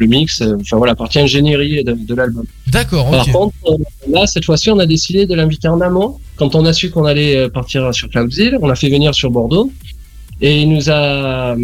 mix, 0.00 0.42
enfin 0.60 0.76
voilà, 0.76 0.94
partie 0.94 1.18
ingénierie 1.18 1.84
de, 1.84 1.92
de 1.92 2.14
l'album. 2.14 2.44
D'accord, 2.66 3.10
Par 3.10 3.26
contre, 3.26 3.54
là, 4.08 4.26
cette 4.26 4.44
fois-ci, 4.44 4.70
on 4.70 4.78
a 4.78 4.86
décidé 4.86 5.26
de 5.26 5.34
l'inviter 5.34 5.68
en 5.68 5.80
amont. 5.80 6.18
Quand 6.36 6.54
on 6.54 6.64
a 6.64 6.72
su 6.72 6.90
qu'on 6.90 7.04
allait 7.04 7.48
partir 7.50 7.94
sur 7.94 8.08
Cloudzilla, 8.08 8.58
on 8.60 8.66
l'a 8.66 8.74
fait 8.74 8.88
venir 8.88 9.14
sur 9.14 9.30
Bordeaux. 9.30 9.70
Et 10.40 10.62
il 10.62 10.70
nous 10.70 10.90
a, 10.90 11.54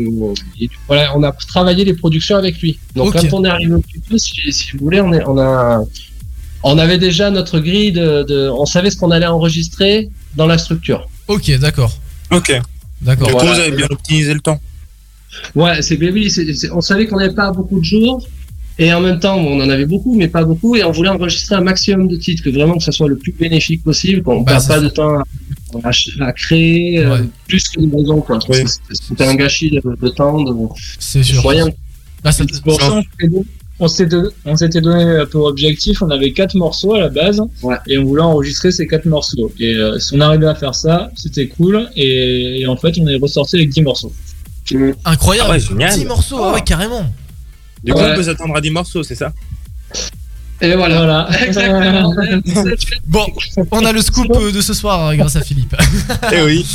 voilà, 0.86 1.16
on 1.16 1.22
a 1.24 1.32
travaillé 1.32 1.84
les 1.84 1.94
productions 1.94 2.36
avec 2.36 2.60
lui. 2.60 2.78
Donc 2.94 3.12
quand 3.12 3.32
on 3.32 3.44
est 3.44 3.48
arrivé 3.48 3.74
au 3.74 3.82
studio, 3.82 4.18
si, 4.18 4.52
si 4.52 4.76
vous 4.76 4.84
voulez, 4.84 5.00
on, 5.00 5.12
est, 5.12 5.24
on 5.26 5.36
a, 5.36 5.82
on 6.62 6.78
avait 6.78 6.98
déjà 6.98 7.30
notre 7.30 7.60
grille 7.60 7.92
de, 7.92 8.22
de- 8.24 8.50
on 8.50 8.66
savait 8.66 8.90
ce 8.90 8.96
qu'on 8.96 9.10
allait 9.10 9.26
enregistrer 9.26 10.08
dans 10.36 10.46
la 10.46 10.58
structure. 10.58 11.08
Ok, 11.28 11.50
d'accord. 11.58 11.92
Ok. 12.30 12.52
D'accord. 13.00 13.28
Du 13.28 13.32
coup, 13.34 13.38
Voilà. 13.40 13.54
vous 13.54 13.60
avez 13.60 13.76
bien 13.76 13.86
optimisé 13.90 14.34
le 14.34 14.40
temps. 14.40 14.60
Ouais, 15.54 15.82
c'est 15.82 15.96
oui, 15.96 16.32
on 16.72 16.80
savait 16.80 17.06
qu'on 17.06 17.16
n'avait 17.18 17.34
pas 17.34 17.52
beaucoup 17.52 17.78
de 17.78 17.84
jours. 17.84 18.26
Et 18.80 18.92
en 18.92 19.00
même 19.00 19.18
temps, 19.18 19.36
on 19.36 19.60
en 19.60 19.68
avait 19.70 19.86
beaucoup, 19.86 20.14
mais 20.16 20.28
pas 20.28 20.44
beaucoup, 20.44 20.76
et 20.76 20.84
on 20.84 20.92
voulait 20.92 21.08
enregistrer 21.08 21.56
un 21.56 21.60
maximum 21.62 22.06
de 22.06 22.14
titres, 22.16 22.44
que 22.44 22.50
vraiment 22.50 22.76
que 22.76 22.84
ça 22.84 22.92
soit 22.92 23.08
le 23.08 23.16
plus 23.16 23.32
bénéfique 23.32 23.82
possible, 23.82 24.22
qu'on 24.22 24.38
ne 24.40 24.44
Bah, 24.44 24.52
perde 24.52 24.68
pas 24.68 24.74
ça. 24.76 24.80
de 24.80 24.88
temps 24.88 25.18
à, 25.82 25.90
à 26.24 26.32
créer, 26.32 27.00
euh, 27.00 27.14
Ouais. 27.18 27.24
plus 27.48 27.68
que 27.68 27.80
de 27.80 27.92
raison, 27.96 28.20
quoi. 28.20 28.38
Oui. 28.48 28.58
C'était 28.92 29.24
un 29.24 29.34
gâchis 29.34 29.70
de, 29.70 29.82
de 30.00 30.08
temps, 30.10 30.42
de, 30.42 30.54
C'est 31.00 31.18
de 31.18 31.24
sûr. 31.24 31.50
Ah, 32.24 32.30
ça- 32.32 32.44
pour 32.64 32.80
ça 32.80 32.92
on 32.94 33.02
s'était 33.02 33.34
on 33.80 33.86
s'était 33.88 34.80
donné 34.80 35.24
pour 35.30 35.44
objectif, 35.44 36.02
on 36.02 36.10
avait 36.10 36.32
quatre 36.32 36.54
morceaux 36.56 36.94
à 36.94 37.00
la 37.00 37.08
base, 37.08 37.40
et 37.86 37.96
on 37.98 38.04
voulait 38.04 38.22
enregistrer 38.22 38.70
ces 38.72 38.86
quatre 38.86 39.04
morceaux. 39.06 39.52
Et 39.60 39.74
euh, 39.74 39.98
si 39.98 40.14
on 40.16 40.20
arrivait 40.20 40.46
à 40.48 40.54
faire 40.54 40.74
ça, 40.74 41.10
c'était 41.14 41.46
cool, 41.48 41.88
et, 41.96 42.60
et 42.60 42.66
en 42.66 42.76
fait, 42.76 42.94
on 43.00 43.06
est 43.06 43.16
ressorti 43.16 43.56
avec 43.56 43.70
10 43.70 43.82
morceaux. 43.82 44.12
Incroyable. 45.04 45.48
Ah 45.48 45.52
ouais, 45.52 45.60
génial. 45.60 45.94
10 45.94 46.04
morceaux, 46.06 46.36
ah 46.40 46.52
ouais, 46.54 46.60
carrément. 46.62 47.04
Du 47.84 47.92
coup, 47.92 47.98
Ouais. 48.00 48.10
on 48.12 48.16
peut 48.16 48.22
s'attendre 48.24 48.56
à 48.56 48.60
10 48.60 48.70
morceaux, 48.70 49.02
c'est 49.02 49.14
ça? 49.14 49.32
Et 50.60 50.74
voilà. 50.74 51.28
Exactement. 51.40 52.14
Bon, 53.06 53.26
on 53.70 53.84
a 53.84 53.92
le 53.92 54.02
scoop 54.02 54.26
de 54.52 54.60
ce 54.60 54.74
soir 54.74 55.06
euh, 55.06 55.14
grâce 55.14 55.36
à 55.36 55.40
Philippe. 55.42 55.76
Eh 56.32 56.42
oui. 56.42 56.66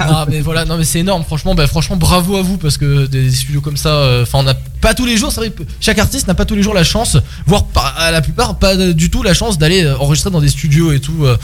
ah 0.00 0.26
mais 0.28 0.40
voilà, 0.40 0.64
non 0.64 0.76
mais 0.76 0.84
c'est 0.84 0.98
énorme. 1.00 1.22
Franchement, 1.24 1.54
bah, 1.54 1.66
franchement, 1.66 1.96
bravo 1.96 2.36
à 2.36 2.42
vous 2.42 2.56
parce 2.58 2.76
que 2.76 3.06
des 3.06 3.30
studios 3.30 3.60
comme 3.60 3.76
ça, 3.76 3.90
euh, 3.94 4.22
enfin, 4.22 4.38
on 4.40 4.42
n'a 4.42 4.54
pas 4.80 4.94
tous 4.94 5.06
les 5.06 5.16
jours. 5.16 5.30
C'est 5.32 5.40
vrai, 5.40 5.50
que 5.50 5.62
chaque 5.80 5.98
artiste 5.98 6.26
n'a 6.26 6.34
pas 6.34 6.44
tous 6.44 6.54
les 6.56 6.62
jours 6.62 6.74
la 6.74 6.84
chance, 6.84 7.16
voire 7.46 7.64
pas, 7.66 7.86
à 7.96 8.10
la 8.10 8.20
plupart 8.20 8.58
pas 8.58 8.76
du 8.76 9.10
tout 9.10 9.22
la 9.22 9.34
chance 9.34 9.58
d'aller 9.58 9.84
euh, 9.84 9.96
enregistrer 9.98 10.30
dans 10.30 10.40
des 10.40 10.48
studios 10.48 10.92
et 10.92 11.00
tout. 11.00 11.24
euh, 11.24 11.36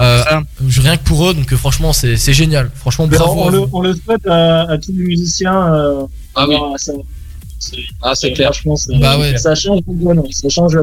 euh, 0.00 0.40
rien 0.78 0.96
que 0.96 1.04
pour 1.04 1.28
eux, 1.28 1.34
donc 1.34 1.52
franchement, 1.54 1.92
c'est 1.92 2.16
génial. 2.32 2.70
Franchement, 2.74 3.06
bravo. 3.08 3.32
on, 3.40 3.48
à 3.48 3.50
le, 3.50 3.58
vous. 3.58 3.68
on 3.72 3.80
le 3.82 3.94
souhaite 3.94 4.26
à, 4.26 4.70
à 4.70 4.78
tous 4.78 4.92
les 4.92 5.04
musiciens. 5.04 5.74
Euh, 5.74 6.02
Ah 6.34 6.46
oui. 6.48 6.56
Ah, 8.02 8.14
c'est 8.14 8.32
clair. 8.32 8.48
Franchement, 8.52 8.76
ça, 8.76 8.92
Bah 8.98 9.18
ouais. 9.18 9.36
ça 9.36 9.54
change 9.54 9.80
donne, 9.86 10.22
ça 10.30 10.48
change 10.48 10.74
la. 10.74 10.82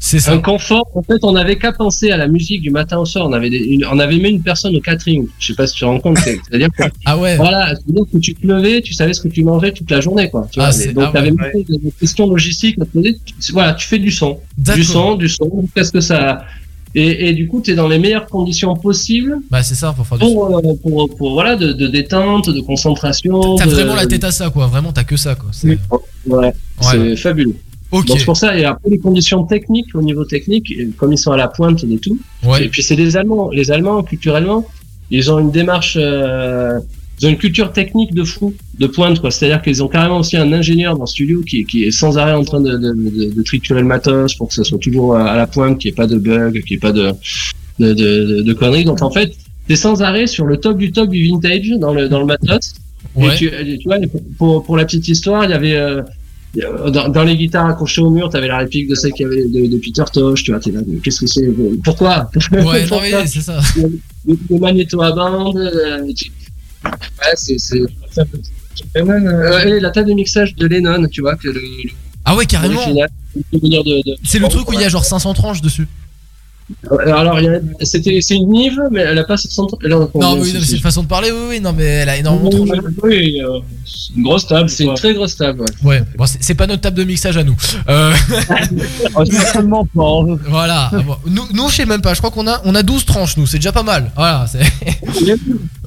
C'est 0.00 0.28
Un 0.28 0.38
confort. 0.38 0.88
En 0.94 1.02
fait, 1.02 1.18
on 1.22 1.32
n'avait 1.32 1.56
qu'à 1.58 1.72
penser 1.72 2.10
à 2.12 2.16
la 2.16 2.28
musique 2.28 2.62
du 2.62 2.70
matin 2.70 2.98
au 2.98 3.04
soir. 3.04 3.26
On 3.28 3.32
avait, 3.32 3.50
des- 3.50 3.56
une- 3.58 3.84
on 3.86 3.98
avait 3.98 4.16
mis 4.16 4.28
une 4.30 4.42
personne 4.42 4.76
au 4.76 4.80
catering. 4.80 5.26
Je 5.40 5.46
sais 5.48 5.54
pas 5.54 5.66
si 5.66 5.74
tu 5.74 5.80
te 5.80 5.84
rends 5.86 5.98
compte. 5.98 6.18
c'est- 6.18 6.38
C'est-à-dire 6.48 6.68
que, 6.78 6.84
ah 7.04 7.18
ouais. 7.18 7.36
voilà, 7.36 7.74
c'est-à-dire 7.74 8.04
que 8.12 8.18
tu 8.18 8.34
te 8.34 8.46
levais, 8.46 8.80
tu 8.80 8.94
savais 8.94 9.12
ce 9.12 9.20
que 9.20 9.28
tu 9.28 9.42
mangeais 9.42 9.72
toute 9.72 9.90
la 9.90 10.00
journée, 10.00 10.30
quoi. 10.30 10.46
Tu 10.52 10.60
Ah, 10.60 10.64
vois, 10.64 10.72
c'est- 10.72 10.86
mais 10.88 10.92
donc, 10.94 11.04
ah 11.08 11.12
t'avais 11.14 11.32
ouais. 11.32 11.64
des 11.68 11.90
questions 11.98 12.28
logistiques 12.28 12.76
à 12.80 12.84
te 12.84 12.90
poser. 12.90 13.18
Tu- 13.40 13.52
Voilà, 13.52 13.72
tu 13.74 13.88
fais 13.88 13.98
du 13.98 14.10
son. 14.12 14.38
Du 14.56 14.84
son, 14.84 15.16
du 15.16 15.28
son. 15.28 15.64
Qu'est-ce 15.74 15.90
que 15.92 16.00
ça, 16.00 16.44
et, 16.94 17.28
et 17.28 17.32
du 17.34 17.46
coup, 17.48 17.60
tu 17.62 17.70
es 17.72 17.74
dans 17.74 17.88
les 17.88 17.98
meilleures 17.98 18.26
conditions 18.26 18.74
possibles 18.74 19.36
Bah 19.50 19.62
c'est 19.62 19.74
ça 19.74 19.92
pour 19.92 20.06
faire 20.06 20.18
du. 20.18 20.24
pour, 20.24 20.56
euh, 20.56 20.74
pour, 20.82 21.08
pour, 21.16 21.32
voilà, 21.32 21.56
de, 21.56 21.72
de 21.72 21.86
détente, 21.86 22.48
de 22.50 22.60
concentration. 22.60 23.56
T'as 23.56 23.66
de- 23.66 23.70
vraiment 23.70 23.94
la 23.94 24.06
tête 24.06 24.24
à 24.24 24.30
ça, 24.30 24.50
quoi. 24.50 24.66
Vraiment, 24.66 24.92
t'as 24.92 25.04
que 25.04 25.16
ça, 25.16 25.34
quoi. 25.34 25.50
C'est- 25.52 25.78
Ouais, 26.26 26.52
c'est 26.80 27.16
fabuleux. 27.16 27.54
Ok. 27.90 28.06
Donc 28.06 28.18
c'est 28.18 28.24
pour 28.26 28.36
ça, 28.36 28.56
et 28.58 28.64
après 28.66 28.90
les 28.90 28.98
conditions 28.98 29.44
techniques, 29.44 29.94
au 29.94 30.02
niveau 30.02 30.24
technique, 30.26 30.70
et 30.70 30.88
comme 30.98 31.12
ils 31.12 31.18
sont 31.18 31.32
à 31.32 31.38
la 31.38 31.48
pointe 31.48 31.84
de 31.86 31.96
tout, 31.96 32.18
Ouais. 32.44 32.64
et 32.64 32.68
puis 32.68 32.82
c'est 32.82 32.96
des 32.96 33.16
Allemands, 33.16 33.48
les 33.50 33.70
Allemands, 33.70 34.02
culturellement, 34.02 34.66
ils 35.10 35.30
ont 35.32 35.38
une 35.38 35.50
démarche, 35.50 35.96
euh, 35.98 36.78
ils 37.20 37.26
ont 37.26 37.30
une 37.30 37.36
culture 37.38 37.72
technique 37.72 38.14
de 38.14 38.24
fou, 38.24 38.54
de 38.78 38.86
pointe, 38.86 39.20
quoi. 39.20 39.30
C'est-à-dire 39.30 39.60
qu'ils 39.62 39.82
ont 39.82 39.88
carrément 39.88 40.18
aussi 40.18 40.36
un 40.36 40.52
ingénieur 40.52 40.94
dans 40.94 41.02
le 41.04 41.06
studio 41.08 41.40
qui, 41.42 41.64
qui 41.64 41.84
est 41.84 41.90
sans 41.90 42.16
arrêt 42.18 42.32
en 42.32 42.44
train 42.44 42.60
de, 42.60 42.76
de, 42.76 42.92
de, 42.92 43.32
de 43.34 43.42
triturer 43.42 43.80
le 43.80 43.86
matos 43.86 44.34
pour 44.34 44.48
que 44.48 44.54
ça 44.54 44.64
soit 44.64 44.78
toujours 44.78 45.16
à 45.16 45.36
la 45.36 45.46
pointe, 45.46 45.78
qu'il 45.78 45.90
n'y 45.90 45.94
ait 45.94 45.96
pas 45.96 46.06
de 46.06 46.16
bug, 46.18 46.52
qu'il 46.62 46.72
n'y 46.72 46.76
ait 46.76 46.78
pas 46.78 46.92
de, 46.92 47.12
de, 47.80 47.92
de, 47.92 48.42
de 48.42 48.52
conneries. 48.52 48.84
Donc 48.84 49.02
en 49.02 49.10
fait, 49.10 49.32
t'es 49.66 49.76
sans 49.76 50.02
arrêt 50.02 50.26
sur 50.26 50.46
le 50.46 50.56
top 50.58 50.78
du 50.78 50.92
top 50.92 51.10
du 51.10 51.26
vintage 51.28 51.70
dans 51.78 51.92
le, 51.92 52.08
dans 52.08 52.20
le 52.20 52.26
matos. 52.26 52.74
Ouais. 53.14 53.34
Et 53.34 53.36
tu, 53.36 53.50
tu 53.78 53.84
vois, 53.88 53.96
pour, 54.36 54.64
pour 54.64 54.76
la 54.76 54.84
petite 54.84 55.08
histoire, 55.08 55.44
il 55.44 55.50
y 55.50 55.54
avait, 55.54 55.76
euh, 55.76 56.02
dans, 56.90 57.08
dans 57.08 57.24
les 57.24 57.36
guitares 57.36 57.66
accrochées 57.66 58.00
au 58.00 58.10
mur, 58.10 58.28
t'avais 58.30 58.48
la 58.48 58.58
réplique 58.58 58.88
de 58.88 58.94
celle 58.94 59.12
qu'il 59.12 59.24
y 59.24 59.26
avait 59.26 59.44
de, 59.48 59.66
de 59.66 59.76
Peter 59.78 60.04
Tosh, 60.12 60.44
tu 60.44 60.50
vois, 60.52 60.60
t'es 60.60 60.70
là, 60.70 60.80
qu'est-ce 61.02 61.20
que 61.20 61.26
c'est? 61.26 61.48
Pourquoi? 61.84 62.30
Ouais, 62.52 62.60
non, 62.62 62.86
Pourquoi 62.88 63.00
mais 63.22 63.26
c'est 63.26 63.40
ça. 63.40 63.60
Le, 63.76 64.36
le 64.50 64.58
magnéto 64.58 65.00
à 65.02 65.12
bande, 65.12 65.56
euh, 65.56 66.12
tu- 66.16 66.30
ouais, 66.84 67.34
c'est, 67.36 67.58
c'est, 67.58 67.80
euh, 68.96 69.80
la 69.80 69.90
table 69.90 70.08
de 70.08 70.14
mixage 70.14 70.54
de 70.54 70.66
Lennon, 70.66 71.06
tu 71.08 71.20
vois, 71.20 71.36
que 71.36 71.48
le, 71.48 71.54
le- 71.60 71.90
Ah 72.24 72.36
ouais, 72.36 72.46
carrément. 72.46 72.74
l'original, 72.74 73.08
le 73.34 73.42
souvenir 73.58 73.84
de- 73.84 74.02
de- 74.10 74.16
C'est 74.24 74.38
le 74.38 74.48
truc 74.48 74.68
où 74.68 74.72
il 74.74 74.80
y 74.80 74.84
a 74.84 74.88
genre 74.88 75.04
500 75.04 75.34
tranches 75.34 75.60
dessus. 75.62 75.88
Euh, 76.92 76.96
Alors, 77.14 77.38
c'était, 77.82 78.18
c'est 78.20 78.34
une 78.36 78.50
Nive, 78.50 78.78
mais 78.90 79.00
elle 79.00 79.18
a 79.18 79.24
pas 79.24 79.36
700. 79.36 79.66
elle 79.84 79.94
en 79.94 80.02
a 80.04 80.10
Non, 80.14 80.38
oui, 80.38 80.52
c'est- 80.62 80.76
une 80.76 80.82
façon 80.82 81.02
de 81.02 81.08
parler, 81.08 81.30
oui, 81.30 81.38
oui, 81.50 81.60
non, 81.60 81.72
mais 81.72 81.84
elle 81.84 82.08
a 82.08 82.16
énormément 82.18 82.50
de 82.50 82.56
tranches. 82.66 82.84
Oui, 83.02 83.40
euh, 83.42 83.58
une 84.16 84.22
grosse 84.22 84.46
table. 84.46 84.68
C'est 84.68 84.84
une 84.84 84.94
très 84.94 85.14
grosse 85.14 85.36
table, 85.36 85.60
ouais. 85.62 85.66
Ouais, 85.88 86.02
bon, 86.16 86.24
c'est 86.40 86.54
pas 86.54 86.66
notre 86.66 86.82
table 86.82 86.96
de 86.98 87.04
mixage 87.04 87.36
à 87.38 87.44
nous. 87.44 87.56
Euh... 87.88 88.12
Certainement 89.30 89.84
pas. 89.86 90.22
voilà. 90.48 90.90
Bon, 91.06 91.16
Nous, 91.26 91.42
nous, 91.54 91.68
je 91.68 91.76
sais 91.76 91.86
même 91.86 92.00
pas. 92.02 92.14
Je 92.14 92.18
crois 92.18 92.30
qu'on 92.30 92.46
a, 92.46 92.60
on 92.64 92.74
a 92.74 92.82
12 92.82 93.04
tranches, 93.04 93.36
nous. 93.36 93.46
C'est 93.46 93.58
déjà 93.58 93.72
pas 93.72 93.82
mal. 93.82 94.10
Voilà. 94.14 94.46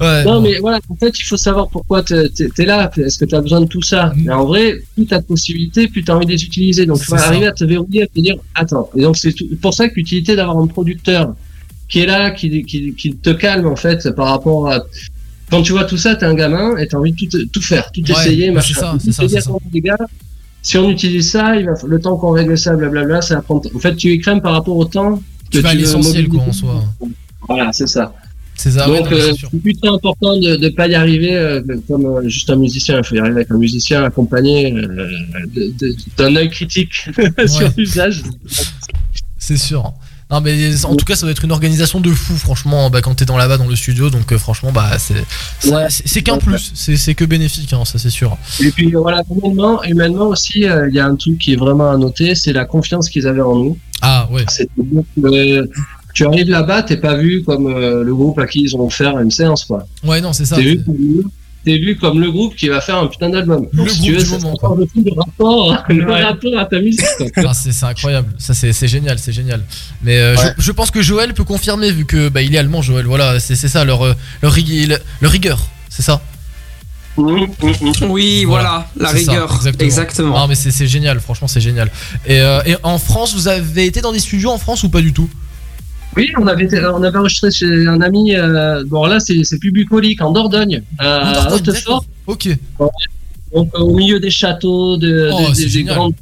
Ouais, 0.00 0.24
non, 0.24 0.34
bon. 0.34 0.40
mais 0.40 0.58
voilà, 0.58 0.80
en 0.88 0.96
fait, 0.96 1.16
il 1.18 1.22
faut 1.22 1.36
savoir 1.36 1.68
pourquoi 1.68 2.02
t'es 2.02 2.28
t'es 2.28 2.64
là. 2.64 2.90
Est-ce 2.96 3.18
que 3.18 3.24
tu 3.24 3.34
as 3.36 3.40
besoin 3.40 3.60
de 3.60 3.66
tout 3.66 3.82
ça 3.82 4.12
Mais 4.16 4.32
en 4.32 4.46
vrai, 4.46 4.74
plus 4.94 5.06
tu 5.06 5.14
as 5.14 5.20
de 5.20 5.24
possibilités, 5.24 5.86
plus 5.86 6.02
tu 6.02 6.10
as 6.10 6.16
envie 6.16 6.26
de 6.26 6.32
les 6.32 6.42
utiliser. 6.42 6.86
Donc, 6.86 6.98
il 7.00 7.04
faut 7.04 7.16
ça. 7.16 7.26
arriver 7.28 7.46
à 7.46 7.52
te 7.52 7.64
verrouiller, 7.64 8.02
à 8.02 8.06
te 8.08 8.18
dire 8.20 8.34
Attends. 8.56 8.90
Et 8.96 9.02
donc, 9.02 9.16
c'est 9.16 9.32
pour 9.60 9.74
ça 9.74 9.88
que 9.88 9.94
l'utilité 9.94 10.34
d'avoir 10.34 10.58
un 10.58 10.66
producteur 10.72 11.34
qui 11.88 12.00
est 12.00 12.06
là, 12.06 12.30
qui, 12.30 12.64
qui, 12.64 12.94
qui 12.94 13.14
te 13.14 13.30
calme, 13.30 13.66
en 13.66 13.76
fait, 13.76 14.10
par 14.12 14.28
rapport 14.28 14.70
à. 14.70 14.84
Quand 15.50 15.62
tu 15.62 15.72
vois 15.72 15.84
tout 15.84 15.98
ça, 15.98 16.16
t'es 16.16 16.24
un 16.24 16.34
gamin 16.34 16.76
et 16.78 16.88
t'as 16.88 16.96
envie 16.96 17.12
de 17.12 17.26
tout, 17.26 17.46
tout 17.46 17.60
faire, 17.60 17.92
tout 17.92 18.00
Ouais, 18.00 18.12
essayer, 18.12 18.50
machin. 18.50 18.98
c'est 18.98 19.12
ça, 19.12 19.28
c'est 19.28 19.40
ça, 19.40 19.50
les 19.72 19.82
gars, 19.82 19.98
si 20.62 20.78
on 20.78 20.88
utilise 20.88 21.30
ça, 21.30 21.56
il 21.56 21.66
va, 21.66 21.74
le 21.86 22.00
temps 22.00 22.16
qu'on 22.16 22.30
règle 22.30 22.56
ça, 22.56 22.74
blablabla, 22.74 23.20
ça 23.20 23.34
va 23.34 23.42
prendre. 23.42 23.68
En 23.74 23.78
fait, 23.78 23.96
tu 23.96 24.10
écrèmes 24.10 24.40
par 24.40 24.52
rapport 24.52 24.76
au 24.76 24.84
temps 24.84 25.16
que 25.50 25.58
Tu 25.58 25.60
vas 25.60 25.70
à 25.70 25.74
l'essentiel, 25.74 26.28
quoi, 26.28 26.42
en 26.42 26.52
soi. 26.52 26.84
Voilà, 27.46 27.72
c'est 27.72 27.88
ça. 27.88 28.14
C'est 28.54 28.70
ça, 28.70 28.86
Donc, 28.86 29.10
euh, 29.10 29.32
c'est 29.38 29.60
plutôt 29.60 29.92
important 29.92 30.36
de 30.36 30.56
ne 30.56 30.68
pas 30.68 30.86
y 30.86 30.94
arriver 30.94 31.34
euh, 31.34 31.62
comme 31.88 32.06
euh, 32.06 32.28
juste 32.28 32.48
un 32.50 32.56
musicien. 32.56 32.98
Il 32.98 33.04
faut 33.04 33.14
y 33.14 33.18
arriver 33.18 33.36
avec 33.36 33.50
un 33.50 33.58
musicien 33.58 34.04
accompagné 34.04 34.72
d'un 36.16 36.36
œil 36.36 36.50
critique 36.50 36.92
sur 37.46 37.70
l'usage. 37.76 38.22
C'est 39.38 39.56
sûr. 39.56 39.92
Non 40.32 40.40
mais 40.40 40.84
en 40.86 40.96
tout 40.96 41.04
cas 41.04 41.14
ça 41.14 41.22
doit 41.22 41.30
être 41.32 41.44
une 41.44 41.52
organisation 41.52 42.00
de 42.00 42.10
fou 42.10 42.34
franchement 42.36 42.88
bah, 42.90 43.00
quand 43.02 43.14
t'es 43.14 43.26
dans 43.26 43.36
là-bas 43.36 43.58
dans 43.58 43.68
le 43.68 43.76
studio 43.76 44.08
donc 44.10 44.32
euh, 44.32 44.38
franchement 44.38 44.72
bah 44.72 44.90
c'est 44.98 45.14
Ouais. 45.70 46.22
qu'un 46.22 46.32
Ouais. 46.34 46.38
plus 46.38 46.72
c'est 46.74 47.14
que 47.14 47.24
bénéfique 47.24 47.72
hein, 47.74 47.84
ça 47.84 47.98
c'est 47.98 48.10
sûr. 48.10 48.36
Et 48.60 48.70
puis 48.70 48.90
voilà, 48.92 49.22
humainement, 49.30 49.82
humainement 49.84 50.28
aussi, 50.28 50.64
euh, 50.64 50.88
il 50.88 50.94
y 50.94 51.00
a 51.00 51.06
un 51.06 51.14
truc 51.16 51.38
qui 51.38 51.52
est 51.52 51.56
vraiment 51.56 51.90
à 51.90 51.96
noter, 51.98 52.34
c'est 52.34 52.52
la 52.52 52.64
confiance 52.64 53.08
qu'ils 53.10 53.26
avaient 53.28 53.42
en 53.42 53.56
nous. 53.56 53.78
Ah 54.00 54.26
ouais. 54.32 54.44
Euh, 55.24 55.66
tu 56.14 56.24
arrives 56.26 56.48
là-bas, 56.48 56.82
t'es 56.82 56.96
pas 56.96 57.14
vu 57.16 57.42
comme 57.44 57.68
le 57.68 58.14
groupe 58.14 58.38
à 58.38 58.46
qui 58.46 58.60
ils 58.62 58.70
vont 58.76 58.90
faire 58.90 59.18
une 59.18 59.30
séance, 59.30 59.64
quoi. 59.64 59.86
Ouais 60.04 60.20
non 60.20 60.32
c'est 60.32 60.44
ça. 60.46 60.56
T'es 60.56 60.62
vu, 60.62 60.84
comme- 60.84 61.30
t'es 61.64 61.78
vu 61.78 61.96
comme 61.96 62.20
le 62.20 62.30
groupe 62.30 62.54
qui 62.56 62.68
va 62.68 62.80
faire 62.80 62.96
un 62.96 63.06
putain 63.06 63.28
d'album. 63.30 63.66
Le 63.72 63.88
si 63.88 64.00
groupe 64.00 64.12
veux, 64.16 64.22
du 64.24 64.30
moment, 64.30 64.58
le 64.96 65.12
rapport, 65.16 65.84
le 65.88 66.04
Ouais. 66.06 66.22
rapport 66.24 66.58
à 66.58 66.64
ta 66.66 66.80
musique. 66.80 67.04
Ah, 67.36 67.52
c'est 67.54 67.84
incroyable, 67.84 68.28
ça 68.38 68.54
c'est 68.54 68.88
génial, 68.88 69.18
c'est 69.18 69.32
génial. 69.32 69.62
Mais 70.02 70.18
euh, 70.18 70.34
Ouais. 70.36 70.54
je, 70.58 70.62
je 70.62 70.72
pense 70.72 70.90
que 70.90 71.02
Joël 71.02 71.34
peut 71.34 71.44
confirmer 71.44 71.90
vu 71.90 72.04
que 72.04 72.28
bah, 72.28 72.42
il 72.42 72.54
est 72.54 72.58
allemand 72.58 72.82
Joël, 72.82 73.06
voilà 73.06 73.38
c'est 73.40 73.54
ça 73.56 73.84
leur, 73.84 74.02
euh, 74.04 74.14
leur, 74.42 74.52
rig- 74.52 74.98
leur 75.20 75.30
rigueur, 75.30 75.60
c'est 75.88 76.02
ça? 76.02 76.20
Oui, 78.08 78.44
voilà, 78.46 78.88
la 78.96 79.08
ça, 79.08 79.14
rigueur. 79.14 79.60
exactement. 79.80 80.38
Non 80.40 80.46
mais 80.48 80.54
c'est 80.54 80.70
c'est 80.70 80.86
génial, 80.86 81.20
franchement 81.20 81.46
c'est 81.48 81.60
génial. 81.60 81.90
Et, 82.26 82.40
euh, 82.40 82.62
et 82.64 82.76
en 82.82 82.98
France 82.98 83.34
vous 83.34 83.48
avez 83.48 83.84
été 83.84 84.00
dans 84.00 84.12
des 84.12 84.18
studios 84.18 84.50
en 84.50 84.58
France 84.58 84.82
ou 84.82 84.88
pas 84.88 85.00
du 85.02 85.12
tout? 85.12 85.28
Oui, 86.16 86.30
on 86.38 86.46
avait, 86.46 86.68
on 86.84 87.02
avait 87.02 87.18
enregistré 87.18 87.50
chez 87.50 87.86
un 87.86 88.00
ami. 88.00 88.34
Euh, 88.34 88.84
bon, 88.86 89.06
là, 89.06 89.18
c'est 89.20 89.44
c'est 89.44 89.58
plus 89.58 89.72
bucolique, 89.72 90.20
en 90.20 90.30
Dordogne, 90.32 90.82
à 90.98 91.30
En 91.30 91.32
Dordogne, 91.32 91.54
Hautefort. 91.70 92.04
Ok. 92.26 92.48
Donc, 93.54 93.70
euh, 93.74 93.80
au 93.80 93.94
milieu 93.96 94.20
des 94.20 94.30
châteaux, 94.30 94.96
de, 94.96 95.30
Oh, 95.32 95.52
des- 95.54 95.66
des, 95.66 95.84
grandes. 95.84 96.14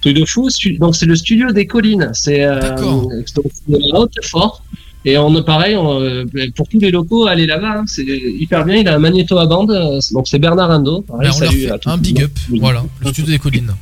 Truc 0.00 0.16
de 0.16 0.24
fou. 0.24 0.48
Donc, 0.78 0.96
c'est 0.96 1.06
le 1.06 1.16
studio 1.16 1.52
des 1.52 1.66
collines. 1.66 2.10
C'est 2.12 2.44
euh, 2.44 2.60
à 2.60 3.98
Hautefort. 3.98 4.62
Et 5.04 5.18
on 5.18 5.42
pareil, 5.42 5.74
on, 5.76 6.00
euh, 6.00 6.24
pour 6.54 6.68
tous 6.68 6.78
les 6.78 6.92
locaux, 6.92 7.26
allez 7.26 7.46
là-bas, 7.46 7.78
hein, 7.78 7.84
c'est 7.88 8.04
hyper 8.04 8.64
bien. 8.64 8.76
Il 8.76 8.88
a 8.88 8.94
un 8.94 8.98
magnéto 9.00 9.36
à 9.36 9.46
bande, 9.46 9.72
euh, 9.72 9.98
donc 10.12 10.28
c'est 10.28 10.38
Bernard 10.38 10.70
Ando. 10.70 11.00
Pareil, 11.02 11.28
on 11.34 11.40
leur 11.40 11.50
salut 11.50 11.66
à 11.68 11.78
un 11.86 11.98
big 11.98 12.22
up, 12.22 12.30
voilà, 12.60 12.84
le 13.00 13.08
studio 13.08 13.32
des 13.32 13.38
collines. 13.40 13.72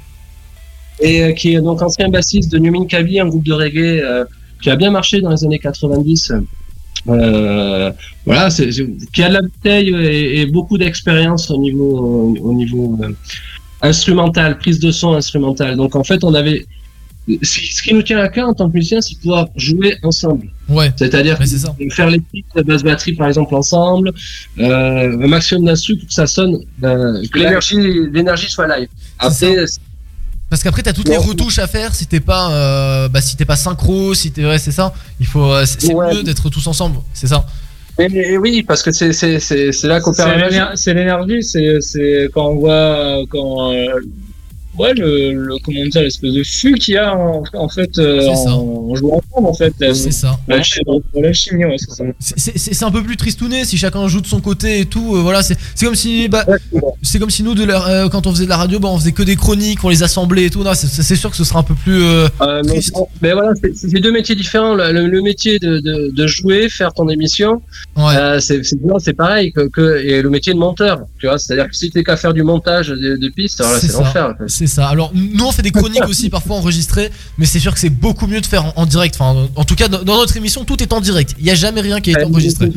et 1.03 1.23
euh, 1.25 1.33
qui 1.33 1.55
est 1.55 1.61
donc 1.61 1.83
ancien 1.83 2.09
bassiste 2.09 2.51
de 2.51 2.59
New 2.59 2.73
Minkabi, 2.73 3.21
un 3.21 3.27
groupe 3.29 3.45
de 3.45 3.53
reggae 3.53 4.01
euh, 4.03 4.25
qui 4.62 4.70
a 4.70 4.77
bien 4.77 4.91
marché 4.91 5.20
dans 5.20 5.31
les 5.31 5.45
années 5.45 5.59
90. 5.59 6.32
Euh, 7.09 7.93
voilà, 8.27 8.51
c'est, 8.51 8.69
qui 9.12 9.23
a 9.23 9.28
de 9.28 9.35
la 9.35 9.43
bouteille 9.43 9.95
et, 9.95 10.41
et 10.41 10.47
beaucoup 10.47 10.77
d'expérience 10.77 11.51
au 11.51 11.59
niveau, 11.59 12.37
au 12.41 12.53
niveau 12.53 12.99
euh, 13.03 13.12
instrumental, 13.82 14.59
prise 14.59 14.81
de 14.81 14.91
son 14.91 15.15
instrumental. 15.15 15.77
Donc 15.77 15.97
en 15.97 16.05
fait, 16.05 16.23
on 16.24 16.35
avait 16.35 16.66
ce 17.43 17.61
ce 17.61 17.82
qui 17.82 17.95
nous 17.95 18.03
tient 18.03 18.19
à 18.19 18.28
cœur 18.28 18.49
en 18.49 18.55
tant 18.55 18.69
que 18.69 18.74
musicien, 18.74 19.01
c'est 19.01 19.15
de 19.15 19.20
pouvoir 19.20 19.49
jouer 19.57 19.97
ensemble. 20.03 20.49
Ouais. 20.69 20.91
C'est-à-dire 20.97 21.39
faire 21.91 22.11
les 22.11 22.20
titres 22.20 22.57
de 22.57 22.62
basse 22.62 22.82
batterie 22.82 23.15
par 23.15 23.28
exemple 23.28 23.55
ensemble, 23.55 24.12
euh, 24.59 25.24
un 25.24 25.27
maximum 25.27 25.65
d'instruments 25.65 26.01
pour 26.01 26.09
que 26.09 26.15
ça 26.15 26.27
sonne, 26.27 26.59
euh, 26.82 27.23
que 27.32 27.39
l'énergie, 27.39 27.77
l'énergie 28.12 28.51
soit 28.51 28.66
live. 28.77 28.89
Après, 29.19 29.65
Parce 30.51 30.62
qu'après 30.64 30.82
t'as 30.82 30.93
toutes 30.93 31.09
les 31.09 31.16
retouches 31.16 31.60
à 31.60 31.66
faire 31.68 31.94
si 31.94 32.06
t'es 32.06 32.18
pas 32.20 32.51
euh, 32.52 33.09
bah 33.09 33.20
si 33.20 33.36
t'es 33.36 33.44
pas 33.44 33.55
synchro, 33.56 34.14
si 34.14 34.32
t'es 34.32 34.44
ouais 34.44 34.59
c'est 34.59 34.72
ça. 34.72 34.93
Il 35.20 35.27
faut 35.27 35.52
euh, 35.52 35.64
c'est 35.64 35.94
Ouais. 35.94 36.12
mieux 36.12 36.22
d'être 36.24 36.51
tous 36.51 36.66
ensemble, 36.66 36.98
c'est 37.14 37.28
ça. 37.28 37.47
Et, 37.98 38.05
et 38.32 38.36
oui, 38.39 38.62
parce 38.62 38.82
que 38.82 38.90
c'est 38.93 39.12
c'est 39.12 39.35
là 39.35 39.40
C'est 39.40 40.01
qu'opère 40.01 40.28
la 40.28 40.39
magie. 40.39 40.56
l'éner- 40.56 40.70
c'est 40.77 40.94
l'énergie, 40.94 41.43
c'est 41.43 41.81
c'est 41.81 42.28
quand 42.35 42.48
on 42.48 42.56
voit 42.56 42.72
euh, 42.72 43.24
quand 43.31 43.72
euh, 43.72 43.86
ouais, 44.81 44.94
le, 44.94 45.32
le 45.32 45.55
comment 45.65 45.85
dire, 45.86 46.02
l'espèce 46.02 46.32
de 46.32 46.43
flux 46.43 46.74
qu'il 46.74 46.94
y 46.94 46.97
a 46.98 47.15
en, 47.16 47.43
en 47.55 47.69
fait 47.69 47.98
euh, 47.98 48.27
en, 48.28 48.48
en 48.90 48.94
jouant 48.94 49.20
ensemble 49.31 49.48
en 49.48 49.55
fait. 49.55 49.73
C'est 49.78 50.11
ça. 50.12 50.39
La, 50.48 50.61
la 51.15 51.32
chimie, 51.32 51.65
ouais, 51.65 51.77
c'est 51.78 51.90
ça. 51.90 52.05
C'est- 52.19 52.81
un 52.82 52.90
peu 52.90 53.02
plus 53.02 53.16
tristouné 53.16 53.65
si 53.66 53.77
chacun 53.77 54.09
joue 54.09 54.20
de 54.23 54.27
son 54.27 54.40
côté 54.40 54.81
et 54.81 54.86
tout. 54.86 55.15
euh, 55.15 55.20
voilà, 55.20 55.43
c'est 55.43 55.57
comme 55.85 55.94
si 55.94 56.28
bah, 56.28 56.44
c'est 57.02 57.19
comme 57.19 57.31
si 57.31 57.43
nous 57.43 57.55
de 57.55 57.65
la- 57.65 57.86
euh, 58.05 58.09
quand 58.09 58.27
on 58.27 58.32
faisait 58.32 58.44
de 58.44 58.48
la 58.48 58.57
radio, 58.57 58.78
bah, 58.81 58.89
on 58.90 58.98
faisait 58.98 59.12
que 59.12 59.23
des 59.23 59.36
chroniques, 59.36 59.85
on 59.85 59.89
les 59.90 60.02
assemblait 60.02 60.44
et 60.44 60.51
tout. 60.51 60.65
C'est- 60.74 61.16
sûr 61.20 61.31
que 61.31 61.36
ce 61.36 61.44
sera 61.44 61.59
un 61.61 61.62
peu 61.62 61.74
plus. 61.74 62.02
euh, 62.02 62.28
Euh, 62.40 62.62
mais, 62.65 62.81
mais 63.20 63.32
voilà, 63.32 63.52
c'est 63.74 64.01
deux 64.01 64.12
métiers 64.12 64.35
différents. 64.35 64.74
Le, 64.74 65.20
métier 65.20 65.59
de, 65.59 65.78
de, 65.81 66.11
de 66.15 66.27
jouer, 66.27 66.69
faire 66.70 66.94
ton 66.94 67.09
émission, 67.09 67.61
euh, 67.98 68.40
c'est 68.40 68.62
c'est 68.98 69.12
pareil 69.12 69.52
que, 69.52 69.69
que 69.69 69.98
et 70.02 70.23
le 70.23 70.31
métier 70.31 70.55
de 70.55 70.59
monteur. 70.59 71.01
Tu 71.19 71.27
vois, 71.27 71.39
c'est-à-dire 71.39 71.69
que 71.69 71.77
si 71.77 71.90
t'es 71.90 72.02
qu'à 72.02 72.16
faire 72.16 72.32
du 72.32 72.43
montage 72.43 72.89
de, 72.89 73.16
de 73.16 73.28
pistes, 73.28 73.61
alors 73.61 73.73
là, 73.74 73.78
c'est 73.81 73.93
l'enfer. 73.93 74.35
C'est 74.47 74.66
ça. 74.70 74.88
Alors 74.88 75.12
nous 75.14 75.44
on 75.44 75.52
fait 75.52 75.60
des 75.62 75.70
chroniques 75.70 76.09
aussi 76.09 76.30
parfois 76.38 76.56
enregistrées, 76.56 77.10
mais 77.36 77.44
c'est 77.44 77.59
sûr 77.59 77.74
que 77.74 77.78
c'est 77.80 77.90
beaucoup 77.90 78.26
mieux 78.26 78.40
de 78.40 78.47
faire 78.47 78.64
en, 78.64 78.72
en 78.76 78.86
direct. 78.86 79.14
Enfin, 79.18 79.48
en 79.55 79.64
tout 79.64 79.74
cas 79.74 79.88
dans, 79.88 80.02
dans 80.02 80.16
notre 80.16 80.36
émission 80.38 80.64
tout 80.64 80.82
est 80.82 80.92
en 80.94 81.01
direct. 81.02 81.34
Il 81.38 81.44
y 81.44 81.51
a 81.51 81.55
jamais 81.55 81.82
rien 81.82 82.01
qui 82.01 82.14
a 82.14 82.18
été 82.18 82.24
enregistré. 82.30 82.70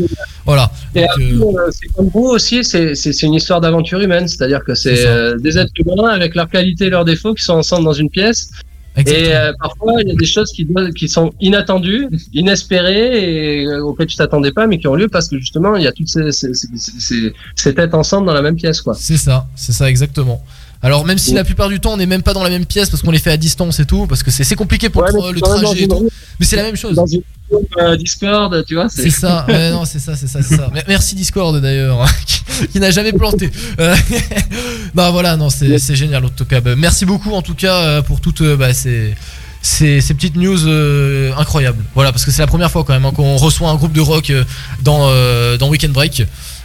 Voilà. 0.45 0.71
Euh, 0.97 1.01
euh, 1.01 1.71
c'est 1.71 1.87
comme 1.95 2.09
vous 2.13 2.25
aussi, 2.25 2.63
c'est 2.65 3.21
une 3.23 3.33
histoire 3.35 3.61
d'aventure 3.61 4.01
humaine, 4.01 4.27
c'est-à-dire 4.27 4.61
que 4.65 4.75
c'est 4.75 5.05
euh, 5.07 5.37
des 5.37 5.57
êtres 5.57 5.71
humains 5.77 6.09
avec 6.09 6.35
leurs 6.35 6.49
qualités 6.49 6.85
et 6.87 6.89
leurs 6.89 7.05
défauts 7.05 7.33
qui 7.33 7.43
sont 7.43 7.53
ensemble 7.53 7.85
dans 7.85 7.93
une 7.93 8.09
pièce. 8.09 8.49
Et 8.95 9.33
euh, 9.33 9.51
parfois, 9.59 9.93
il 10.03 10.09
y 10.09 10.11
a 10.11 10.15
des 10.15 10.25
choses 10.25 10.51
qui, 10.53 11.07
sont 11.07 11.33
inattendues, 11.41 12.07
inespérées 12.31 13.61
et 13.61 13.65
euh, 13.65 13.83
auxquelles 13.83 14.05
tu 14.07 14.17
t'attendais 14.17 14.51
pas, 14.51 14.67
mais 14.67 14.77
qui 14.77 14.87
ont 14.87 14.93
lieu 14.93 15.07
parce 15.07 15.27
que 15.29 15.39
justement, 15.39 15.75
il 15.75 15.83
y 15.83 15.87
a 15.87 15.91
toutes 15.91 16.09
ces, 16.09 16.31
ces, 16.31 16.53
ces, 16.53 16.67
ces- 16.99 17.33
ces 17.55 17.73
têtes 17.73 17.93
ensemble 17.95 18.27
dans 18.27 18.33
la 18.33 18.41
même 18.43 18.55
pièce, 18.55 18.81
quoi. 18.81 18.93
C'est 18.93 19.17
ça, 19.17 19.47
c'est 19.55 19.71
ça 19.71 19.89
exactement. 19.89 20.43
Alors 20.83 21.05
même 21.05 21.17
si 21.17 21.33
la 21.33 21.45
plupart 21.45 21.69
du 21.69 21.79
temps 21.79 21.93
on 21.93 21.97
n'est 21.97 22.05
même 22.05 22.23
pas 22.23 22.33
dans 22.33 22.43
la 22.43 22.49
même 22.49 22.65
pièce 22.65 22.89
parce 22.89 23.01
qu'on 23.01 23.11
les 23.11 23.19
fait 23.19 23.31
à 23.31 23.37
distance 23.37 23.79
et 23.79 23.85
tout, 23.85 24.05
parce 24.05 24.21
que 24.21 24.29
c'est 24.31 24.43
c'est 24.43 24.55
compliqué 24.55 24.89
pour 24.89 25.01
Ouais, 25.01 25.31
le, 25.31 25.39
trajet 25.39 25.83
et 25.83 25.87
tout, 25.87 26.09
mais 26.39 26.45
c'est 26.45 26.57
la 26.57 26.63
même 26.63 26.75
chose. 26.75 26.95
Dans 26.95 27.05
une 27.05 27.21
euh, 27.77 27.95
Discord, 27.95 28.63
tu 28.65 28.75
vois. 28.75 28.89
C'est 28.89 29.09
ça, 29.09 29.45
ouais, 29.47 29.71
non, 29.71 29.85
c'est 29.85 29.99
ça, 29.99 30.15
c'est 30.15 30.27
ça, 30.27 30.41
c'est 30.41 30.57
ça. 30.57 30.69
Mer- 30.73 30.83
Merci 30.87 31.15
Discord 31.15 31.59
d'ailleurs, 31.61 32.01
hein, 32.01 32.07
qui, 32.25 32.67
qui 32.67 32.79
n'a 32.79 32.91
jamais 32.91 33.13
planté. 33.13 33.49
Euh, 33.79 33.95
bah 34.93 35.09
voilà, 35.11 35.37
non, 35.37 35.49
c'est 35.49 35.79
c'est 35.79 35.95
génial 35.95 36.25
en 36.25 36.29
tout 36.29 36.45
cas. 36.45 36.59
Bah, 36.59 36.75
merci 36.75 37.05
beaucoup 37.05 37.31
en 37.31 37.41
tout 37.41 37.55
cas 37.55 37.77
euh, 37.83 38.01
pour 38.01 38.19
toutes 38.19 38.43
bah, 38.43 38.73
ces, 38.73 39.15
ces, 39.61 40.01
ces 40.01 40.13
petites 40.13 40.35
news 40.35 40.67
euh, 40.67 41.31
incroyables. 41.37 41.83
Voilà, 41.95 42.11
parce 42.11 42.25
que 42.25 42.31
c'est 42.31 42.41
la 42.41 42.47
première 42.47 42.69
fois 42.69 42.83
quand 42.83 42.93
même 42.93 43.05
hein, 43.05 43.13
qu'on 43.15 43.37
reçoit 43.37 43.69
un 43.69 43.75
groupe 43.75 43.93
de 43.93 44.01
rock 44.01 44.31
dans, 44.81 45.07
euh, 45.09 45.57
dans 45.57 45.69
Weekend 45.69 45.93
Break. 45.93 46.23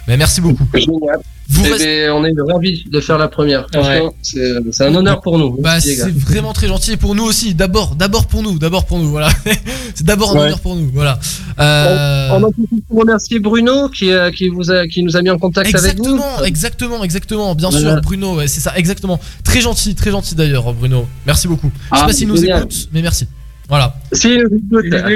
Mais 0.09 0.17
merci 0.17 0.41
beaucoup. 0.41 0.65
Génial. 0.75 1.19
Vous 1.51 1.63
Eh 1.65 1.71
restez- 1.71 2.07
ben, 2.07 2.13
on 2.13 2.25
est 2.25 2.33
ravis 2.53 2.85
de 2.91 3.01
faire 3.01 3.17
la 3.19 3.29
première. 3.29 3.67
C'est 4.23 4.85
un 4.85 4.95
honneur 4.95 5.21
pour 5.21 5.39
nous. 5.39 5.57
Bah, 5.61 5.79
les 5.79 5.97
gars. 5.97 6.05
c'est 6.05 6.19
vraiment 6.19 6.53
très 6.53 6.67
gentil 6.67 6.93
et 6.93 6.97
pour 6.97 7.15
nous 7.15 7.25
aussi. 7.25 7.55
D'abord, 7.55 7.95
d'abord 7.95 8.27
pour 8.27 8.43
nous, 8.43 8.59
d'abord 8.59 8.85
pour 8.87 8.99
nous. 8.99 9.11
Voilà, 9.11 9.29
c'est 9.95 10.05
d'abord 10.07 10.33
un 10.33 10.35
Ouais. 10.35 10.41
honneur 10.47 10.61
pour 10.61 10.77
nous. 10.77 10.91
Voilà. 10.93 11.19
Euh, 11.59 12.29
On 12.33 12.43
en 12.43 12.51
profite 12.53 12.87
pour 12.89 13.01
remercier 13.01 13.39
Bruno 13.39 13.89
qui, 13.89 14.11
euh, 14.11 14.31
qui, 14.31 14.49
vous 14.49 14.71
a, 14.71 14.87
qui 14.87 15.03
nous 15.03 15.17
a 15.17 15.23
mis 15.23 15.31
en 15.31 15.39
contact 15.39 15.75
avec 15.75 15.97
vous. 15.99 16.05
Exactement, 16.05 16.45
exactement, 16.45 17.05
exactement. 17.05 17.55
Bien 17.55 17.71
Voilà. 17.71 17.93
sûr, 17.95 18.01
Bruno, 18.03 18.37
ouais, 18.37 18.49
c'est 18.49 18.61
ça, 18.61 18.73
exactement. 18.77 19.19
Très 19.45 19.61
gentil, 19.61 19.95
très 19.95 20.11
gentil 20.11 20.35
d'ailleurs, 20.35 20.73
Bruno. 20.75 21.07
Merci 21.27 21.49
beaucoup. 21.49 21.71
Je 21.93 21.97
sais 21.97 22.03
Ah, 22.03 22.07
pas 22.07 22.13
s'il 22.13 22.29
nous 22.29 22.45
écoute, 22.45 22.89
mais 22.93 23.03
merci. 23.03 23.27
Voilà. 23.69 23.95
Si. 24.13 24.39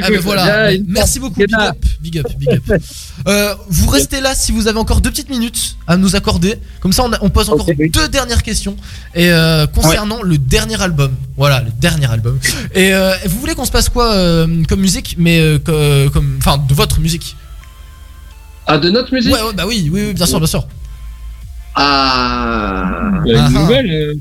Ah, 0.02 0.08
voilà. 0.20 0.70
Merci 0.86 1.18
beaucoup. 1.20 1.40
Big 1.40 1.54
up, 1.54 1.76
big 2.00 2.18
up, 2.18 2.26
big 2.38 2.48
up. 2.70 2.82
Euh, 3.28 3.54
vous 3.68 3.88
restez 3.88 4.20
là 4.20 4.34
si 4.34 4.50
vous 4.50 4.66
avez 4.66 4.78
encore 4.80 5.00
deux 5.00 5.10
petites 5.10 5.30
minutes 5.30 5.76
à 5.86 5.96
nous 5.96 6.16
accorder. 6.16 6.56
Comme 6.80 6.92
ça, 6.92 7.04
on, 7.04 7.12
a- 7.12 7.18
on 7.22 7.30
pose 7.30 7.48
encore 7.50 7.66
deux 7.88 8.08
dernières 8.08 8.42
questions. 8.42 8.76
Et 9.14 9.30
euh, 9.30 9.66
concernant 9.68 10.22
le 10.22 10.38
dernier 10.38 10.80
album, 10.82 11.12
voilà, 11.36 11.60
le 11.60 11.70
dernier 11.80 12.10
album. 12.10 12.38
Et 12.74 12.92
euh, 12.92 13.14
vous 13.26 13.38
voulez 13.38 13.54
qu'on 13.54 13.64
se 13.64 13.70
passe 13.70 13.88
quoi 13.88 14.12
comme 14.68 14.80
musique, 14.80 15.14
mais 15.18 15.40
co- 15.64 16.10
comme, 16.12 16.34
enfin, 16.38 16.58
de 16.58 16.74
votre 16.74 16.98
musique? 17.00 17.36
Ah, 18.66 18.78
de 18.78 18.90
notre 18.90 19.12
musique? 19.14 19.32
Ouais, 19.32 19.42
ouais, 19.42 19.52
bah 19.54 19.64
oui, 19.68 19.88
oui, 19.92 20.04
oui, 20.08 20.14
bien 20.14 20.26
sûr, 20.26 20.38
bien 20.38 20.46
sûr. 20.48 20.66
Ah. 21.74 23.20
Il 23.24 23.32
y 23.32 23.34
a 23.34 23.38
une 23.38 23.44
Ah, 23.56 23.60
nouvelle 23.60 23.90
euh, 23.90 24.14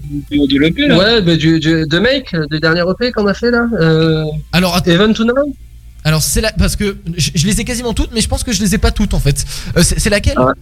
de, 0.48 0.60
l'EP 0.60 0.88
là. 0.88 0.98
Ouais, 0.98 1.22
bah, 1.22 1.36
du, 1.36 1.60
du, 1.60 1.86
de 1.88 2.00
Make, 2.00 2.36
du 2.50 2.60
dernier 2.60 2.82
EP 2.90 3.12
qu'on 3.12 3.28
a 3.28 3.34
fait 3.34 3.52
là. 3.52 3.66
Euh, 3.80 4.26
Alors, 4.52 4.76
att- 4.76 4.88
Even 4.88 5.14
to 5.14 5.24
Now 5.26 5.34
Alors 6.04 6.22
c'est 6.22 6.42
là 6.42 6.52
parce 6.58 6.76
que 6.76 6.98
je, 7.18 7.32
je 7.36 7.46
les 7.48 7.60
ai 7.62 7.64
quasiment 7.64 7.94
toutes, 7.94 8.12
mais 8.14 8.22
je 8.22 8.28
pense 8.28 8.44
que 8.44 8.52
je 8.52 8.62
les 8.62 8.76
ai 8.76 8.78
pas 8.78 8.92
toutes 8.92 9.14
en 9.14 9.20
fait. 9.20 9.46
Euh, 9.78 9.84
c'est 9.84 10.10
laquelle? 10.10 10.36
Ah. 10.38 10.54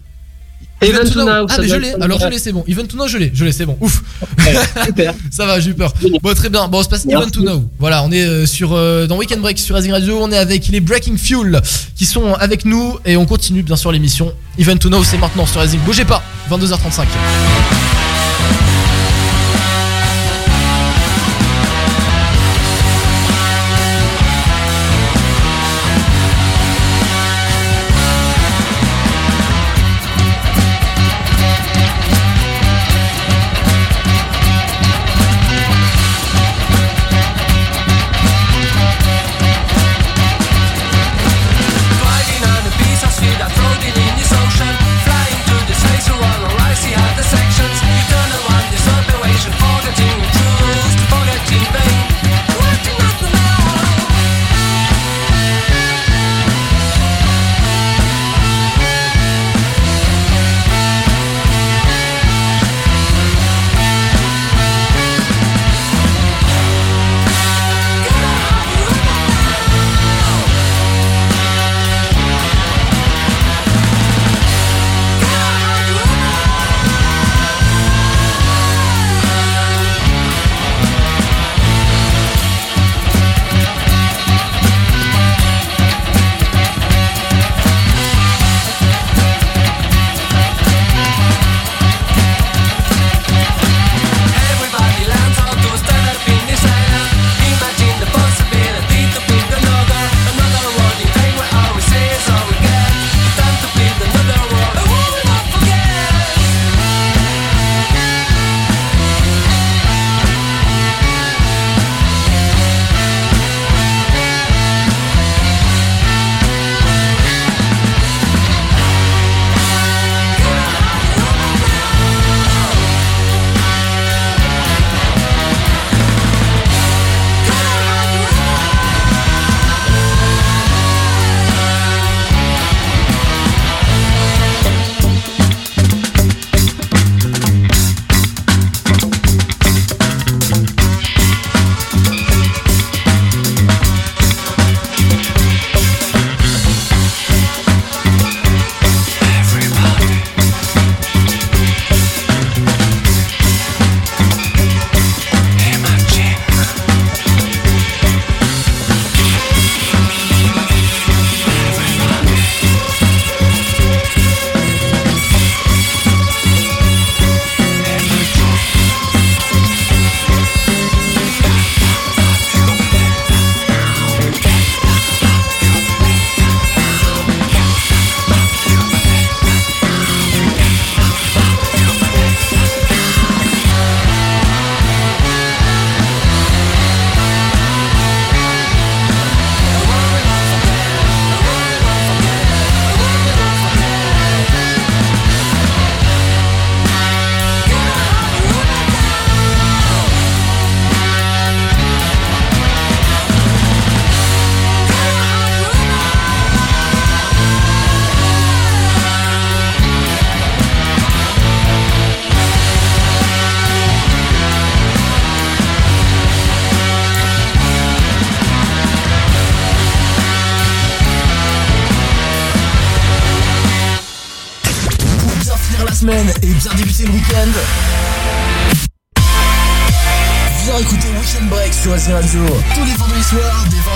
Even 0.82 1.08
to 1.10 1.22
Now, 1.24 1.46
Ah 1.50 1.56
mais 1.60 1.68
je 1.68 1.76
l'ai. 1.76 1.92
Alors 2.00 2.18
je 2.18 2.26
l'ai, 2.28 2.38
c'est 2.38 2.52
bon. 2.52 2.64
Even 2.66 2.86
to 2.86 2.96
Know, 2.96 3.06
je 3.06 3.18
l'ai, 3.18 3.30
je 3.34 3.44
l'ai, 3.44 3.52
c'est 3.52 3.66
bon. 3.66 3.76
Ouf. 3.80 4.02
Super. 4.86 5.12
Ça 5.30 5.44
va, 5.44 5.60
j'ai 5.60 5.70
eu 5.70 5.74
peur. 5.74 5.92
Bon 6.22 6.32
très 6.34 6.48
bien. 6.48 6.66
Bon 6.68 6.78
on 6.78 6.82
se 6.82 6.88
passe 6.88 7.04
Merci. 7.04 7.22
Even 7.28 7.30
to 7.30 7.42
Know. 7.42 7.68
Voilà, 7.78 8.02
on 8.02 8.10
est 8.10 8.24
euh, 8.24 8.46
sur 8.46 8.72
euh, 8.72 9.06
dans 9.06 9.18
Weekend 9.18 9.42
Break 9.42 9.58
sur 9.58 9.76
Rising 9.76 9.92
Radio. 9.92 10.18
On 10.22 10.30
est 10.32 10.38
avec 10.38 10.68
les 10.68 10.80
Breaking 10.80 11.18
Fuel 11.18 11.60
qui 11.94 12.06
sont 12.06 12.32
avec 12.34 12.64
nous 12.64 12.98
et 13.04 13.16
on 13.18 13.26
continue 13.26 13.62
bien 13.62 13.76
sûr 13.76 13.92
l'émission. 13.92 14.32
Even 14.58 14.78
to 14.78 14.88
Know, 14.88 15.04
c'est 15.04 15.18
maintenant 15.18 15.44
sur 15.44 15.60
Rising. 15.60 15.80
Bougez 15.80 16.06
pas. 16.06 16.22
22h35. 16.50 17.89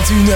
21h. 0.09 0.35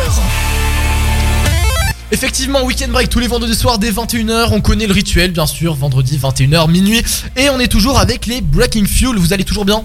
Effectivement, 2.12 2.64
Weekend 2.66 2.92
Break 2.92 3.08
tous 3.10 3.20
les 3.20 3.28
vendredis 3.28 3.54
soirs 3.54 3.78
dès 3.78 3.92
21h. 3.92 4.48
On 4.52 4.62
connaît 4.62 4.88
le 4.88 4.94
rituel, 4.94 5.30
bien 5.32 5.46
sûr, 5.46 5.76
vendredi 5.76 6.18
21h, 6.18 6.72
minuit. 6.72 7.04
Et 7.38 7.50
on 7.52 7.60
est 7.60 7.68
toujours 7.68 8.00
avec 8.00 8.26
les 8.26 8.42
Breaking 8.42 8.86
Fuel. 8.86 9.18
Vous 9.18 9.32
allez 9.32 9.44
toujours 9.44 9.66
bien? 9.66 9.84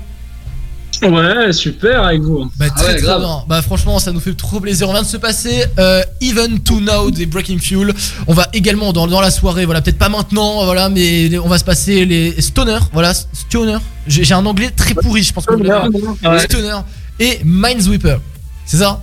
Ouais, 1.02 1.52
super 1.52 2.02
avec 2.04 2.22
vous. 2.22 2.50
Bah, 2.56 2.66
Ah 2.70 2.74
très 2.74 2.86
ouais, 2.86 2.92
très 2.94 3.02
grave. 3.02 3.20
bien. 3.20 3.44
Bah, 3.46 3.60
franchement, 3.60 3.98
ça 3.98 4.12
nous 4.12 4.20
fait 4.20 4.32
trop 4.32 4.58
plaisir. 4.58 4.88
On 4.88 4.92
vient 4.92 5.02
de 5.02 5.06
se 5.06 5.18
passer 5.18 5.64
euh, 5.78 6.02
Even 6.22 6.60
to 6.60 6.80
Now 6.80 7.10
des 7.10 7.26
Breaking 7.26 7.58
Fuel. 7.58 7.92
On 8.26 8.32
va 8.32 8.48
également 8.54 8.94
dans, 8.94 9.06
dans 9.06 9.20
la 9.20 9.30
soirée, 9.30 9.66
voilà, 9.66 9.82
peut-être 9.82 9.98
pas 9.98 10.08
maintenant, 10.08 10.64
voilà, 10.64 10.88
mais 10.88 11.36
on 11.38 11.48
va 11.48 11.58
se 11.58 11.64
passer 11.64 12.06
les 12.06 12.40
Stoner, 12.40 12.78
voilà, 12.94 13.12
Stoner. 13.12 13.76
J'ai 14.06 14.32
un 14.32 14.46
anglais 14.46 14.70
très 14.74 14.94
pourri, 14.94 15.22
je 15.22 15.32
pense 15.34 15.44
que 15.44 15.52
vous. 15.54 16.38
Stoner 16.38 16.76
et 17.20 17.40
Minesweeper. 17.44 18.18
C'est 18.66 18.78
ça 18.78 19.02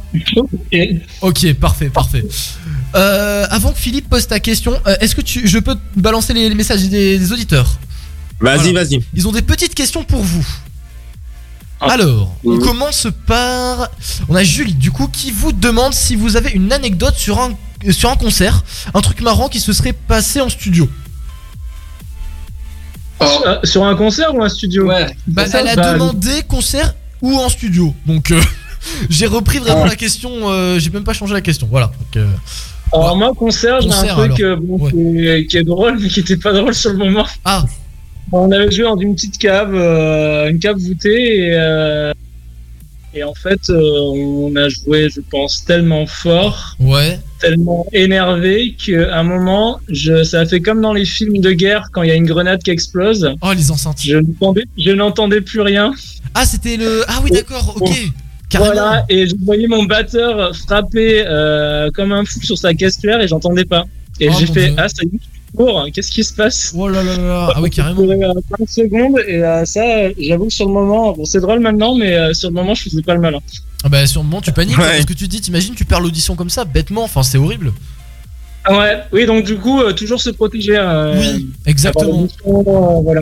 Ok, 1.22 1.54
parfait, 1.54 1.90
parfait. 1.90 2.24
Euh, 2.96 3.46
avant 3.50 3.72
que 3.72 3.78
Philippe 3.80 4.10
pose 4.10 4.28
ta 4.28 4.40
question, 4.40 4.74
euh, 4.88 4.96
est-ce 5.00 5.16
que 5.16 5.22
tu, 5.22 5.48
je 5.48 5.60
peux 5.60 5.76
te 5.76 6.00
balancer 6.00 6.34
les, 6.34 6.50
les 6.50 6.56
messages 6.56 6.82
des, 6.90 7.18
des 7.20 7.32
auditeurs 7.32 7.78
Vas-y, 8.40 8.72
Voilà. 8.72 8.84
vas-y. 8.84 9.00
Ils 9.14 9.28
ont 9.28 9.32
des 9.32 9.44
petites 9.44 9.76
questions 9.76 10.04
pour 10.04 10.22
vous. 10.22 10.46
Alors, 11.80 12.36
on 12.46 12.60
commence 12.60 13.08
par. 13.26 13.90
On 14.30 14.36
a 14.36 14.44
Julie, 14.44 14.74
du 14.76 14.92
coup, 14.92 15.08
qui 15.08 15.32
vous 15.32 15.52
demande 15.52 15.94
si 15.94 16.16
vous 16.16 16.38
avez 16.38 16.52
une 16.52 16.72
anecdote 16.72 17.16
sur 17.16 17.40
un, 17.40 17.58
sur 17.92 18.10
un 18.12 18.16
concert, 18.18 18.64
un 18.94 19.02
truc 19.02 19.22
marrant 19.22 19.48
qui 19.48 19.60
se 19.60 19.74
serait 19.74 19.94
passé 19.94 20.42
en 20.42 20.50
studio. 20.50 20.88
Euh, 23.22 23.60
sur 23.64 23.84
un 23.84 23.96
concert 23.96 24.34
ou 24.36 24.44
un 24.44 24.50
studio? 24.50 24.88
Ouais. 24.88 25.08
Bah, 25.28 25.46
elle 25.54 25.68
a 25.68 25.94
demandé 25.94 26.44
concert 26.48 26.94
ou 27.22 27.36
en 27.38 27.50
studio. 27.50 27.96
Donc, 28.06 28.32
euh, 28.32 28.42
j'ai 29.10 29.28
repris 29.28 29.60
vraiment 29.60 29.84
Ah. 29.86 29.90
la 29.90 29.96
question. 29.96 30.32
euh, 30.50 30.80
j'ai 30.80 30.90
même 30.90 31.04
pas 31.04 31.14
changé 31.14 31.34
la 31.34 31.42
question. 31.42 31.68
Voilà. 31.70 31.88
Donc, 31.88 32.18
euh, 32.18 32.28
Alors 32.94 33.16
moi, 33.18 33.32
concert, 33.36 33.82
j'ai 33.82 33.90
un 33.92 34.04
truc 34.16 34.40
euh, 34.42 34.56
bon, 34.60 34.90
qui, 34.90 35.28
est, 35.28 35.46
qui 35.48 35.58
est 35.58 35.64
drôle, 35.64 36.00
mais 36.00 36.08
qui 36.10 36.20
était 36.22 36.38
pas 36.38 36.54
drôle 36.54 36.74
sur 36.74 36.92
le 36.92 36.98
moment. 36.98 37.26
Ah. 37.46 37.66
On 38.32 38.50
avait 38.52 38.72
joué 38.72 38.84
dans 38.86 38.98
une 38.98 39.16
petite 39.16 39.38
cave, 39.38 39.74
une 40.50 40.60
cave 40.60 40.78
voûtée, 40.78 41.48
et, 41.50 42.12
et 43.14 43.24
en 43.26 43.34
fait, 43.34 43.60
on 43.70 44.56
a 44.56 44.70
joué, 44.70 45.10
je 45.14 45.20
pense, 45.30 45.66
tellement 45.66 46.06
fort, 46.06 46.78
ouais. 46.80 47.20
tellement 47.42 47.86
énervé 47.92 48.74
qu'à 48.82 49.18
un 49.20 49.24
moment, 49.24 49.82
je, 49.90 50.24
ça 50.24 50.40
a 50.42 50.46
fait 50.46 50.62
comme 50.62 50.80
dans 50.80 50.94
les 50.94 51.04
films 51.04 51.40
de 51.40 51.52
guerre 51.52 51.90
quand 51.92 52.04
il 52.04 52.08
y 52.08 52.12
a 52.12 52.16
une 52.16 52.26
grenade 52.26 52.64
qui 52.64 52.72
explose. 52.72 53.30
Oh, 53.42 53.52
les 53.52 53.70
enceintes. 53.70 54.00
Je 54.02 54.16
n'entendais, 54.16 54.64
je 54.78 54.92
n'entendais 54.92 55.42
plus 55.42 55.60
rien. 55.60 55.92
Ah, 56.34 56.46
c'était 56.46 56.78
le. 56.78 57.04
Ah 57.10 57.20
oui, 57.24 57.32
d'accord, 57.32 57.76
ok. 57.82 57.92
Carrément. 58.52 58.74
Voilà, 58.74 59.06
et 59.10 59.28
je 59.28 59.36
voyais 59.44 59.68
mon 59.68 59.84
batteur 59.84 60.56
frapper 60.56 61.24
euh, 61.26 61.90
comme 61.94 62.12
un 62.12 62.26
fou 62.26 62.42
sur 62.44 62.58
sa 62.58 62.74
caisse 62.74 62.98
claire 62.98 63.22
et 63.22 63.28
j'entendais 63.28 63.66
pas. 63.66 63.86
Et 64.20 64.30
Oh, 64.30 64.34
j'ai 64.38 64.46
fait 64.46 64.68
Dieu. 64.68 64.76
Ah, 64.78 64.88
ça 64.88 65.04
y 65.04 65.16
est, 65.16 65.20
cours, 65.56 65.88
qu'est-ce 65.94 66.12
qui 66.12 66.24
se 66.24 66.34
passe? 66.34 66.74
Oh 66.78 66.88
là 66.88 67.02
là 67.04 67.18
là, 67.18 67.54
ah 67.56 67.62
oui, 67.62 67.70
carrément. 67.72 68.02
30 68.58 68.70
secondes, 68.70 69.20
et 69.28 69.44
euh, 69.44 69.66
ça, 69.66 69.84
euh, 69.84 70.14
j'avoue 70.20 70.48
que 70.48 70.54
sur 70.54 70.68
le 70.68 70.74
moment, 70.74 71.14
bon, 71.14 71.26
c'est 71.26 71.40
drôle 71.40 71.60
maintenant, 71.60 71.96
mais 71.96 72.14
euh, 72.14 72.34
sur 72.34 72.50
le 72.50 72.56
moment, 72.56 72.74
je 72.74 72.84
faisais 72.84 73.02
pas 73.02 73.14
le 73.14 73.22
malin. 73.22 73.40
Ah 73.84 73.90
bah, 73.90 74.06
sur 74.06 74.22
le 74.22 74.28
moment, 74.28 74.42
tu 74.42 74.52
paniques. 74.52 74.78
Ouais. 74.78 74.92
Parce 74.92 75.06
que 75.06 75.14
tu 75.14 75.26
te 75.26 75.32
dis, 75.32 75.42
t'imagines, 75.42 75.74
tu 75.74 75.86
perds 75.86 76.02
l'audition 76.02 76.36
comme 76.36 76.50
ça, 76.50 76.66
bêtement. 76.66 77.04
Enfin, 77.04 77.24
c'est 77.24 77.38
horrible. 77.38 77.74
Ah 78.64 78.78
ouais, 78.78 78.98
oui, 79.12 79.26
donc 79.26 79.44
du 79.44 79.56
coup, 79.58 79.82
euh, 79.82 79.92
toujours 79.92 80.22
se 80.22 80.30
protéger. 80.30 80.78
euh, 80.78 81.20
Oui, 81.20 81.48
exactement. 81.66 82.28
euh, 82.46 83.02
voilà. 83.04 83.22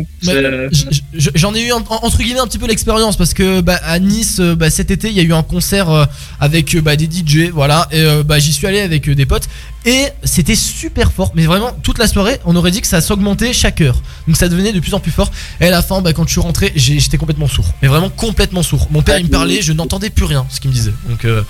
J- 0.70 0.86
j- 1.14 1.30
J'en 1.34 1.56
ai 1.56 1.62
eu 1.66 1.72
en- 1.72 1.78
en- 1.80 2.06
entre 2.06 2.18
guillemets 2.18 2.42
un 2.42 2.48
petit 2.48 2.58
peu 2.58 2.68
l'expérience 2.68 3.16
parce 3.16 3.34
que 3.34 3.62
bah, 3.62 3.80
à 3.84 4.00
Nice 4.00 4.40
euh, 4.42 4.56
bah, 4.56 4.70
cet 4.70 4.92
été 4.92 5.08
il 5.10 5.16
y 5.16 5.20
a 5.22 5.24
eu 5.24 5.32
un 5.34 5.44
concert 5.44 5.90
euh, 5.90 6.04
avec 6.42 6.76
euh, 6.76 6.82
bah, 6.82 6.98
des 6.98 7.06
DJ 7.06 7.52
voilà 7.54 7.88
et 7.92 8.02
euh, 8.02 8.22
bah, 8.24 8.38
j'y 8.40 8.52
suis 8.52 8.68
allé 8.68 8.82
avec 8.82 9.08
euh, 9.08 9.16
des 9.16 9.26
potes 9.26 9.48
et 9.86 10.08
c'était 10.26 10.56
super 10.56 11.14
fort. 11.14 11.32
Mais 11.36 11.46
vraiment 11.46 11.72
toute 11.84 12.00
la 12.00 12.08
soirée 12.08 12.38
on 12.44 12.54
aurait 12.58 12.72
dit 12.72 12.82
que 12.82 12.88
ça 12.88 13.00
s'augmentait 13.00 13.54
chaque 13.54 13.80
heure. 13.80 14.02
Donc 14.28 14.36
ça 14.36 14.50
devenait 14.50 14.74
de 14.74 14.80
plus 14.82 14.94
en 14.94 15.00
plus 15.00 15.12
fort. 15.12 15.32
Et 15.62 15.68
à 15.68 15.72
la 15.72 15.82
fin 15.82 16.02
bah, 16.02 16.12
quand 16.12 16.26
je 16.28 16.32
suis 16.34 16.42
rentré 16.42 16.74
j'étais 16.76 17.18
complètement 17.18 17.48
sourd. 17.48 17.74
Mais 17.82 17.88
vraiment 17.88 18.10
complètement 18.10 18.62
sourd. 18.62 18.90
Mon 18.92 19.02
père 19.04 19.18
il 19.18 19.26
me 19.28 19.32
parlait 19.32 19.62
je 19.62 19.72
n'entendais 19.72 20.10
plus 20.10 20.26
rien 20.26 20.46
ce 20.50 20.60
qu'il 20.60 20.70
me 20.70 20.76
disait. 20.76 20.94
Donc 21.08 21.24
euh, 21.24 21.44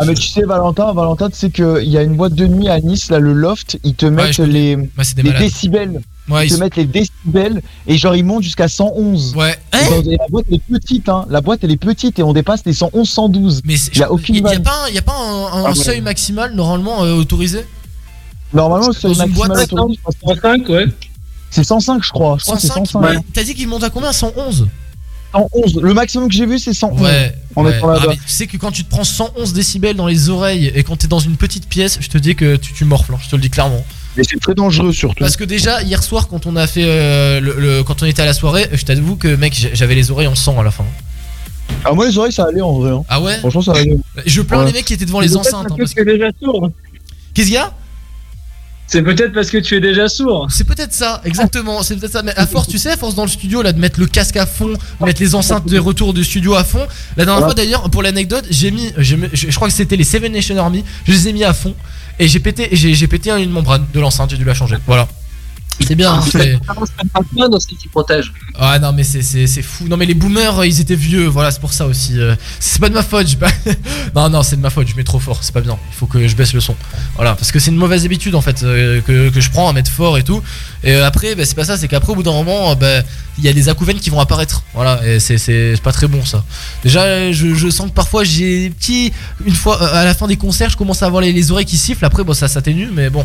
Ah 0.00 0.04
mais 0.06 0.14
tu 0.14 0.28
sais 0.28 0.42
Valentin, 0.42 0.92
Valentin 0.92 1.28
tu 1.30 1.36
sais 1.36 1.50
qu'il 1.50 1.88
y 1.88 1.98
a 1.98 2.02
une 2.02 2.16
boîte 2.16 2.34
de 2.34 2.46
nuit 2.46 2.68
à 2.68 2.80
Nice, 2.80 3.10
là 3.10 3.18
le 3.18 3.32
loft, 3.32 3.78
ils 3.84 3.94
te 3.94 4.06
mettent 4.06 4.38
les, 4.38 4.76
malades. 4.76 5.38
décibels. 5.38 6.00
Ouais, 6.28 6.44
ils 6.44 6.46
ils 6.46 6.48
te 6.50 6.54
sont- 6.54 6.60
mettent 6.60 6.76
les 6.76 6.84
décibels 6.86 7.60
et 7.86 7.98
genre 7.98 8.14
ils 8.14 8.24
montent 8.24 8.42
jusqu'à 8.44 8.68
111. 8.68 9.34
Ouais. 9.36 9.56
Et 9.74 10.16
la 10.16 10.26
boîte 10.30 10.46
elle 10.48 10.54
est 10.56 10.62
petite 10.78 11.08
hein. 11.08 11.26
La 11.28 11.40
boîte 11.40 11.60
elle 11.64 11.72
est 11.72 11.76
petite 11.76 12.18
et 12.18 12.22
on 12.22 12.32
dépasse 12.32 12.62
les 12.64 12.72
111 12.72 13.08
112. 13.08 13.62
mais 13.64 13.74
il 13.74 13.98
y 13.98 14.02
a 14.02 14.10
aucune 14.10 14.36
il 14.36 14.42
y 14.42 14.46
a 14.46 14.50
vanne. 14.50 14.62
pas 14.62 14.84
un, 14.84 14.88
il 14.88 14.94
y 14.94 14.98
a 14.98 15.02
pas 15.02 15.12
un, 15.16 15.46
un 15.46 15.64
Ah 15.66 15.68
ouais. 15.70 15.74
seuil 15.74 16.00
maximal 16.00 16.54
normalement 16.54 17.02
euh, 17.04 17.14
autorisé? 17.14 17.66
Normalement 18.54 18.88
le 18.88 18.92
seuil 18.94 19.16
maximal 19.16 19.48
boîte, 19.48 19.72
autorisé, 19.72 20.00
je 20.06 20.18
crois, 20.20 20.34
105 20.36 20.68
ouais. 20.68 20.86
c'est 21.50 21.64
105 21.64 22.02
je 22.04 22.10
crois. 22.10 22.36
Je 22.38 22.44
crois 22.44 22.54
que 22.56 22.62
c'est 22.62 22.68
105 22.68 22.86
105. 22.86 23.00
ouais. 23.10 23.16
T'as 23.34 23.42
dit 23.44 23.54
qu'il 23.54 23.66
monte 23.68 23.82
à 23.84 23.90
combien? 23.90 24.12
111 24.12 24.68
111. 25.32 25.80
Le 25.82 25.94
maximum 25.94 26.28
que 26.28 26.34
j'ai 26.34 26.46
vu 26.46 26.58
c'est 26.58 26.72
111. 26.74 27.00
Ouais. 27.00 27.34
En 27.56 27.64
ouais. 27.64 27.78
Ah, 27.82 27.98
mais 28.08 28.14
tu 28.16 28.22
sais 28.26 28.46
que 28.46 28.56
quand 28.56 28.70
tu 28.70 28.84
te 28.84 28.90
prends 28.90 29.04
111 29.04 29.52
décibels 29.52 29.96
dans 29.96 30.06
les 30.06 30.28
oreilles 30.30 30.70
et 30.74 30.82
quand 30.84 30.96
t'es 30.96 31.08
dans 31.08 31.18
une 31.18 31.36
petite 31.36 31.68
pièce, 31.68 31.98
je 32.00 32.08
te 32.08 32.18
dis 32.18 32.34
que 32.34 32.56
tu, 32.56 32.72
tu 32.72 32.84
morfles, 32.84 33.12
hein, 33.14 33.18
je 33.22 33.28
te 33.28 33.36
le 33.36 33.42
dis 33.42 33.50
clairement. 33.50 33.84
Mais 34.16 34.24
c'est 34.28 34.38
très 34.40 34.54
dangereux 34.54 34.92
surtout. 34.92 35.20
Parce 35.20 35.36
que 35.36 35.44
déjà 35.44 35.82
hier 35.82 36.02
soir 36.02 36.28
quand 36.28 36.44
on 36.46 36.54
a 36.56 36.66
fait 36.66 36.84
euh, 36.84 37.40
le, 37.40 37.54
le- 37.58 37.82
quand 37.82 38.02
on 38.02 38.06
était 38.06 38.20
à 38.22 38.26
la 38.26 38.34
soirée, 38.34 38.68
je 38.72 38.84
t'avoue 38.84 39.16
que 39.16 39.34
mec 39.36 39.70
j'avais 39.72 39.94
les 39.94 40.10
oreilles 40.10 40.26
en 40.28 40.34
sang 40.34 40.58
à 40.60 40.62
la 40.62 40.70
fin. 40.70 40.84
Ah 41.84 41.92
moi 41.94 42.06
les 42.06 42.18
oreilles 42.18 42.32
ça 42.32 42.44
allait 42.44 42.60
en 42.60 42.72
vrai. 42.74 42.90
hein. 42.90 43.02
Ah 43.08 43.20
ouais? 43.22 43.38
Franchement 43.38 43.62
ça 43.62 43.72
allait. 43.72 43.96
Je 44.26 44.42
plains 44.42 44.60
Ouais. 44.60 44.66
les 44.66 44.72
mecs 44.72 44.84
qui 44.84 44.92
étaient 44.94 45.06
devant 45.06 45.20
les 45.20 45.34
enceintes. 45.36 45.66
hein, 45.70 45.74
parce 45.78 45.94
que 45.94 46.02
déjà 46.02 46.26
sourd. 46.42 46.70
Qu'est-ce 47.32 47.46
qu'il 47.46 47.54
y 47.54 47.58
a? 47.58 47.72
C'est 48.86 49.02
peut-être 49.02 49.32
parce 49.32 49.50
que 49.50 49.58
tu 49.58 49.76
es 49.76 49.80
déjà 49.80 50.08
sourd. 50.08 50.48
C'est 50.50 50.64
peut-être 50.64 50.92
ça, 50.92 51.22
exactement, 51.24 51.82
c'est 51.82 51.96
peut-être 51.96 52.12
ça. 52.12 52.22
Mais 52.22 52.34
à 52.36 52.46
force, 52.46 52.68
tu 52.68 52.78
sais, 52.78 52.90
à 52.90 52.96
force 52.96 53.14
dans 53.14 53.24
le 53.24 53.30
studio 53.30 53.62
là 53.62 53.72
de 53.72 53.78
mettre 53.78 53.98
le 53.98 54.06
casque 54.06 54.36
à 54.36 54.44
fond, 54.44 54.74
mettre 55.00 55.22
les 55.22 55.34
enceintes 55.34 55.66
de 55.66 55.78
retour 55.78 56.12
du 56.12 56.24
studio 56.24 56.54
à 56.54 56.64
fond. 56.64 56.86
La 57.16 57.24
dernière 57.24 57.44
fois 57.44 57.54
d'ailleurs, 57.54 57.88
pour 57.90 58.02
l'anecdote, 58.02 58.44
j'ai 58.50 58.70
mis, 58.70 58.92
je, 58.98 59.54
crois 59.54 59.68
que 59.68 59.74
c'était 59.74 59.96
les 59.96 60.04
Seven 60.04 60.32
Nation 60.32 60.56
Army, 60.58 60.84
je 61.06 61.12
les 61.12 61.28
ai 61.28 61.32
mis 61.32 61.44
à 61.44 61.54
fond 61.54 61.74
et 62.18 62.28
j'ai 62.28 62.40
pété, 62.40 62.68
j'ai 62.72 63.06
pété 63.06 63.30
une 63.30 63.50
membrane 63.50 63.86
de 63.92 64.00
l'enceinte, 64.00 64.30
j'ai 64.30 64.36
dû 64.36 64.44
la 64.44 64.54
changer. 64.54 64.76
Voilà. 64.86 65.08
C'est 65.80 65.94
bien. 65.96 66.12
hein, 66.14 66.20
c'est- 66.30 66.58
qui 67.78 67.88
protège. 67.88 68.32
Ah 68.58 68.78
non 68.78 68.92
mais 68.92 69.02
c'est- 69.04 69.46
fou. 69.62 69.88
Non 69.88 69.96
mais 69.96 70.06
les 70.06 70.14
boomers 70.14 70.64
ils 70.64 70.80
étaient 70.80 70.94
vieux, 70.94 71.26
voilà 71.26 71.50
c'est 71.50 71.60
pour 71.60 71.72
ça 71.72 71.86
aussi. 71.86 72.18
euh, 72.18 72.34
C'est 72.60 72.80
pas 72.80 72.88
de 72.88 72.94
ma 72.94 73.02
faute. 73.02 73.36
Pas... 73.36 73.48
non 74.14 74.28
non 74.28 74.42
c'est 74.42 74.56
de 74.56 74.60
ma 74.60 74.70
faute, 74.70 74.86
je 74.88 74.94
mets 74.96 75.04
trop 75.04 75.18
fort, 75.18 75.38
c'est 75.42 75.52
pas 75.52 75.60
bien. 75.60 75.78
Il 75.90 75.94
faut 75.96 76.06
que 76.06 76.26
je 76.28 76.36
baisse 76.36 76.52
le 76.52 76.60
son. 76.60 76.74
Voilà 77.16 77.34
parce 77.34 77.50
que 77.52 77.58
c'est 77.58 77.70
une 77.70 77.76
mauvaise 77.76 78.04
habitude 78.04 78.34
en 78.34 78.40
fait 78.40 78.62
euh, 78.62 79.00
que, 79.00 79.30
que 79.30 79.40
je 79.40 79.50
prends 79.50 79.68
à 79.68 79.72
mettre 79.72 79.90
fort 79.90 80.18
et 80.18 80.22
tout. 80.22 80.42
Et 80.84 80.92
euh, 80.94 81.06
après 81.06 81.34
bah, 81.34 81.44
c'est 81.44 81.54
pas 81.56 81.64
ça, 81.64 81.76
c'est 81.76 81.88
qu'après 81.88 82.12
au 82.12 82.16
bout 82.16 82.22
d'un 82.22 82.32
moment 82.32 82.74
bah, 82.76 83.00
il 83.38 83.44
y 83.44 83.48
a 83.48 83.52
des 83.52 83.68
acouphènes 83.68 83.98
qui 84.00 84.10
vont 84.10 84.20
apparaître. 84.20 84.62
Voilà 84.74 85.00
et 85.06 85.18
c'est 85.20 85.38
c'est 85.38 85.74
pas 85.82 85.92
très 85.92 86.06
bon 86.06 86.24
ça. 86.24 86.44
Déjà 86.84 87.32
je, 87.32 87.54
je 87.54 87.68
sens 87.70 87.88
que 87.88 87.94
parfois 87.94 88.24
j'ai 88.24 88.68
des 88.68 88.70
petits 88.70 89.12
une 89.44 89.54
fois 89.54 89.82
à 89.90 90.04
la 90.04 90.14
fin 90.14 90.26
des 90.28 90.36
concerts 90.36 90.70
je 90.70 90.76
commence 90.76 91.02
à 91.02 91.06
avoir 91.06 91.22
les, 91.22 91.32
les 91.32 91.50
oreilles 91.50 91.66
qui 91.66 91.76
sifflent. 91.78 92.04
Après 92.04 92.24
bon 92.24 92.34
ça 92.34 92.48
s'atténue 92.48 92.88
mais 92.92 93.10
bon 93.10 93.24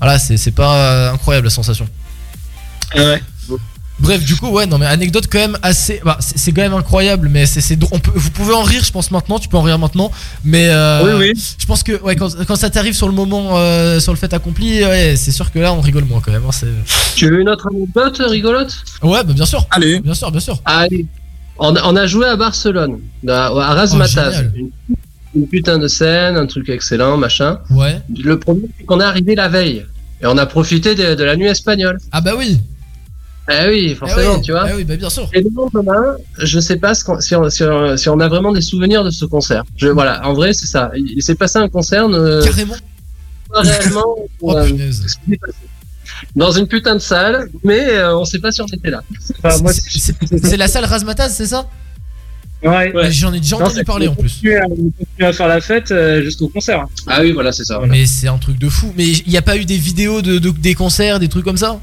voilà 0.00 0.18
c'est 0.18 0.36
c'est 0.36 0.50
pas 0.52 0.76
euh, 0.76 1.12
incroyable 1.12 1.46
la 1.46 1.50
sensation. 1.50 1.86
Ouais. 2.94 3.22
Bref, 4.00 4.24
du 4.24 4.36
coup, 4.36 4.46
ouais, 4.50 4.64
non, 4.64 4.78
mais 4.78 4.86
anecdote 4.86 5.26
quand 5.28 5.40
même 5.40 5.58
assez. 5.60 6.00
Bah, 6.04 6.18
c'est 6.20 6.52
quand 6.52 6.62
même 6.62 6.72
incroyable, 6.74 7.28
mais 7.28 7.46
c'est. 7.46 7.60
c'est 7.60 7.74
drôle. 7.74 7.90
On 7.94 7.98
peut, 7.98 8.12
vous 8.14 8.30
pouvez 8.30 8.54
en 8.54 8.62
rire, 8.62 8.84
je 8.84 8.92
pense, 8.92 9.10
maintenant. 9.10 9.40
Tu 9.40 9.48
peux 9.48 9.56
en 9.56 9.62
rire 9.62 9.76
maintenant. 9.80 10.12
Mais. 10.44 10.68
euh, 10.68 11.18
Oui, 11.18 11.26
oui. 11.34 11.42
Je 11.58 11.66
pense 11.66 11.82
que, 11.82 12.00
ouais, 12.02 12.14
quand, 12.14 12.28
quand 12.46 12.54
ça 12.54 12.70
t'arrive 12.70 12.94
sur 12.94 13.08
le 13.08 13.12
moment, 13.12 13.58
euh, 13.58 13.98
sur 13.98 14.12
le 14.12 14.16
fait 14.18 14.32
accompli, 14.32 14.84
ouais, 14.84 15.16
c'est 15.16 15.32
sûr 15.32 15.50
que 15.50 15.58
là, 15.58 15.72
on 15.72 15.80
rigole 15.80 16.04
moins 16.04 16.20
quand 16.20 16.30
même. 16.30 16.44
hein, 16.46 16.66
Tu 17.16 17.28
veux 17.28 17.40
une 17.40 17.48
autre 17.48 17.66
anecdote 17.74 18.22
rigolote? 18.30 18.72
Ouais, 19.02 19.24
bah, 19.24 19.32
bien 19.32 19.46
sûr. 19.46 19.66
Allez. 19.72 19.98
Bien 19.98 20.14
sûr, 20.14 20.30
bien 20.30 20.40
sûr. 20.40 20.60
Allez. 20.64 21.04
On 21.58 21.74
a, 21.74 21.82
on 21.82 21.96
a 21.96 22.06
joué 22.06 22.28
à 22.28 22.36
Barcelone, 22.36 23.00
à, 23.26 23.46
à 23.46 23.74
Razmataz. 23.74 24.30
génial. 24.30 24.52
une, 24.54 24.70
une 25.34 25.46
putain 25.46 25.78
de 25.78 25.88
scène, 25.88 26.36
un 26.36 26.46
truc 26.46 26.68
excellent, 26.68 27.16
machin. 27.16 27.60
Ouais. 27.70 28.00
Le 28.22 28.38
problème, 28.38 28.70
c'est 28.78 28.84
qu'on 28.84 29.00
est 29.00 29.04
arrivé 29.04 29.34
la 29.34 29.48
veille. 29.48 29.84
Et 30.20 30.26
on 30.26 30.36
a 30.38 30.46
profité 30.46 30.94
de, 30.94 31.14
de 31.14 31.24
la 31.24 31.36
nuit 31.36 31.46
espagnole. 31.46 31.98
Ah, 32.12 32.20
bah 32.20 32.32
oui. 32.36 32.58
Eh 33.50 33.68
oui, 33.68 33.94
forcément, 33.94 34.32
Eh 34.34 34.36
oui, 34.36 34.42
tu 34.42 34.52
vois. 34.52 34.70
eh 34.70 34.74
oui, 34.74 34.84
bah, 34.84 34.96
bien 34.96 35.08
sûr. 35.08 35.28
Et 35.32 35.40
le 35.40 35.48
lendemain, 35.54 36.16
je 36.42 36.60
sais 36.60 36.76
pas 36.76 36.94
ce 36.94 37.04
si, 37.20 37.34
on, 37.34 37.48
si, 37.48 37.64
on, 37.64 37.96
si 37.96 38.08
on 38.08 38.20
a 38.20 38.28
vraiment 38.28 38.52
des 38.52 38.60
souvenirs 38.60 39.04
de 39.04 39.10
ce 39.10 39.24
concert. 39.24 39.64
Je, 39.76 39.88
voilà, 39.88 40.26
en 40.28 40.34
vrai, 40.34 40.52
c'est 40.52 40.66
ça. 40.66 40.90
Il, 40.96 41.22
s'est 41.22 41.34
passé 41.34 41.58
un 41.58 41.68
concert. 41.68 42.06
euh, 42.08 42.42
Carrément. 42.44 42.74
pas 43.50 43.60
réellement. 43.62 44.16
Oh, 44.42 44.56
euh. 44.56 44.66
Dans 46.34 46.50
une 46.52 46.66
putain 46.66 46.94
de 46.94 47.00
salle, 47.00 47.48
mais 47.64 47.88
euh, 47.90 48.16
on 48.18 48.24
sait 48.24 48.38
pas 48.38 48.50
si 48.50 48.60
on 48.60 48.66
était 48.66 48.90
là. 48.90 49.02
Enfin, 49.42 49.72
c'est 50.42 50.56
la 50.56 50.68
salle 50.68 50.84
Razmataz, 50.84 51.30
c'est 51.34 51.46
ça? 51.46 51.68
Ouais. 52.62 52.92
J'en 53.10 53.32
ai 53.32 53.40
déjà 53.40 53.56
Non, 53.56 53.66
entendu 53.66 53.84
parler 53.84 54.08
en 54.08 54.14
plus. 54.14 54.40
à- 54.46 54.64
on 54.64 54.68
continue 54.76 54.92
à 55.20 55.32
faire 55.32 55.48
la 55.48 55.60
fête 55.60 55.90
euh, 55.92 56.22
jusqu'au 56.22 56.48
concert. 56.48 56.86
Ah 57.06 57.20
oui, 57.22 57.32
voilà, 57.32 57.52
c'est 57.52 57.64
ça. 57.64 57.80
Mais 57.86 58.04
c'est 58.06 58.28
un 58.28 58.38
truc 58.38 58.58
de 58.58 58.68
fou. 58.68 58.92
Mais 58.96 59.06
il 59.06 59.30
n'y 59.30 59.36
a 59.36 59.42
pas 59.42 59.56
eu 59.56 59.64
des 59.64 59.76
vidéos 59.76 60.22
de, 60.22 60.38
de- 60.38 60.50
des 60.50 60.74
concerts, 60.74 61.20
des 61.20 61.28
trucs 61.28 61.44
comme 61.44 61.56
ça? 61.56 61.78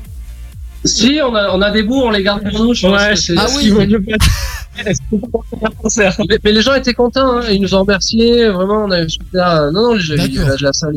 Si, 0.83 1.19
on 1.25 1.33
a, 1.33 1.49
on 1.51 1.61
a 1.61 1.71
des 1.71 1.81
bouts, 1.81 2.01
on 2.03 2.11
les 2.11 2.21
garde 2.21 2.47
pour 2.49 2.63
nous. 2.63 2.73
Je 2.73 2.87
pense 2.87 3.01
Ouais, 3.01 3.15
c'est 3.15 3.33
ah 3.37 3.47
ce 3.47 3.57
oui. 3.57 3.71
mais, 6.29 6.37
mais 6.43 6.51
les 6.51 6.61
gens 6.61 6.75
étaient 6.75 6.93
contents, 6.93 7.37
hein, 7.37 7.41
ils 7.49 7.61
nous 7.61 7.73
ont 7.73 7.79
remerciés, 7.81 8.49
vraiment, 8.49 8.83
on 8.85 8.91
a 8.91 9.01
eu 9.01 9.09
super. 9.09 9.47
euh, 9.47 9.71
Non, 9.71 9.93
non, 9.93 9.97
j'ai 9.97 10.15
la 10.17 10.73
salle. 10.73 10.95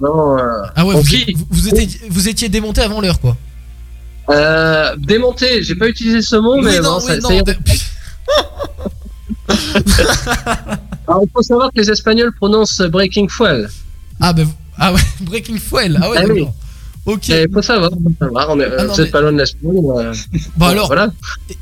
Non, 0.00 0.38
euh, 0.38 0.42
Ah 0.74 0.86
ouais, 0.86 0.94
vous, 0.94 1.02
vous, 1.50 1.68
étiez, 1.68 1.88
vous 2.08 2.28
étiez 2.28 2.48
démonté 2.48 2.80
avant 2.80 3.00
l'heure, 3.00 3.20
quoi. 3.20 3.36
Euh, 4.30 4.94
démonté, 4.98 5.62
j'ai 5.62 5.74
pas 5.74 5.88
utilisé 5.88 6.20
ce 6.22 6.36
mot, 6.36 6.60
mais 6.60 6.80
non, 6.80 6.98
bon, 6.98 7.06
oui, 7.06 7.06
ça, 7.06 7.16
non, 7.18 7.28
ça 7.46 7.52
Alors, 11.08 11.22
il 11.24 11.30
faut 11.34 11.42
savoir 11.42 11.70
que 11.72 11.80
les 11.80 11.90
Espagnols 11.90 12.32
prononcent 12.34 12.82
Breaking 12.82 13.28
Fuel. 13.28 13.68
Ah, 14.20 14.32
bah, 14.32 14.44
vous- 14.44 14.52
ah 14.78 14.92
ouais, 14.92 15.00
Breaking 15.20 15.58
Fuel. 15.58 15.98
Ah 16.02 16.10
ouais, 16.10 16.18
Ah 16.20 16.24
oui. 16.32 16.46
Ok. 17.06 17.28
Il 17.28 17.48
faut 17.52 17.62
savoir, 17.62 17.90
faut 17.90 18.12
savoir, 18.24 18.50
on 18.50 18.60
est, 18.60 18.66
Ah 18.76 18.84
non, 18.84 18.92
vous 18.92 19.00
êtes 19.00 19.06
mais- 19.06 19.10
pas 19.10 19.20
loin 19.22 19.32
de 19.32 19.38
l'Espagne. 19.38 19.70
euh, 19.74 20.12
Bon 20.56 20.66
alors, 20.66 20.86
voilà. 20.88 21.08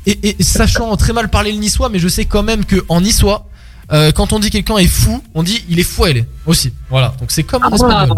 et, 0.05 0.35
sachant 0.41 0.95
très 0.97 1.13
mal 1.13 1.29
parler 1.29 1.53
le 1.53 1.59
niçois, 1.59 1.87
mais 1.89 1.99
je 1.99 2.07
sais 2.09 2.25
quand 2.25 2.43
même 2.43 2.65
que 2.65 2.83
en 2.89 2.99
niçois, 2.99 3.47
euh, 3.91 4.11
quand 4.11 4.33
on 4.33 4.39
dit 4.39 4.49
quelqu'un 4.49 4.77
est 4.77 4.87
fou, 4.87 5.21
on 5.33 5.43
dit 5.43 5.63
il 5.69 5.79
est 5.79 5.83
fuel 5.83 6.25
aussi. 6.45 6.73
Voilà, 6.89 7.13
donc 7.19 7.31
c'est 7.31 7.43
comme 7.43 7.63
en 7.63 7.71
espagnol. 7.71 8.09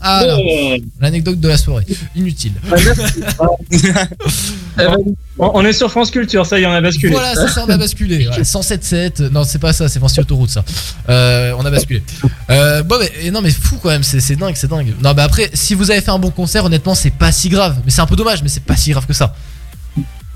Ah, 0.00 0.24
l'anecdote 1.00 1.38
de 1.40 1.48
la 1.48 1.58
soirée, 1.58 1.84
inutile. 2.16 2.52
On 5.38 5.50
on 5.54 5.64
est 5.64 5.72
sur 5.72 5.90
France 5.90 6.10
Culture, 6.10 6.46
ça 6.46 6.58
y 6.58 6.62
est, 6.62 6.66
on 6.66 6.72
a 6.72 6.80
basculé. 6.80 7.12
Voilà, 7.12 7.34
c'est 7.34 7.48
ça, 7.48 7.64
on 7.66 7.70
a 7.70 7.76
basculé. 7.76 8.28
Ouais, 8.28 8.40
107.7, 8.42 9.30
non, 9.30 9.44
c'est 9.44 9.58
pas 9.58 9.72
ça, 9.72 9.88
c'est 9.88 9.98
France 9.98 10.18
Autoroute 10.18 10.50
ça. 10.50 10.64
Euh, 11.08 11.52
on 11.58 11.64
a 11.64 11.70
basculé. 11.70 12.02
Euh, 12.50 12.82
bon, 12.82 12.98
mais 12.98 13.30
non, 13.30 13.42
mais 13.42 13.50
fou 13.50 13.78
quand 13.82 13.90
même, 13.90 14.02
c'est 14.02 14.20
c'est 14.20 14.36
dingue, 14.36 14.54
c'est 14.56 14.68
dingue. 14.68 14.94
Non, 15.02 15.12
bah 15.12 15.24
après, 15.24 15.50
si 15.54 15.74
vous 15.74 15.90
avez 15.90 16.00
fait 16.00 16.10
un 16.10 16.18
bon 16.18 16.30
concert, 16.30 16.64
honnêtement, 16.64 16.94
c'est 16.94 17.10
pas 17.10 17.32
si 17.32 17.48
grave. 17.48 17.76
Mais 17.84 17.90
c'est 17.90 18.00
un 18.00 18.06
peu 18.06 18.16
dommage, 18.16 18.42
mais 18.42 18.48
c'est 18.48 18.64
pas 18.64 18.76
si 18.76 18.90
grave 18.90 19.06
que 19.06 19.12
ça. 19.12 19.34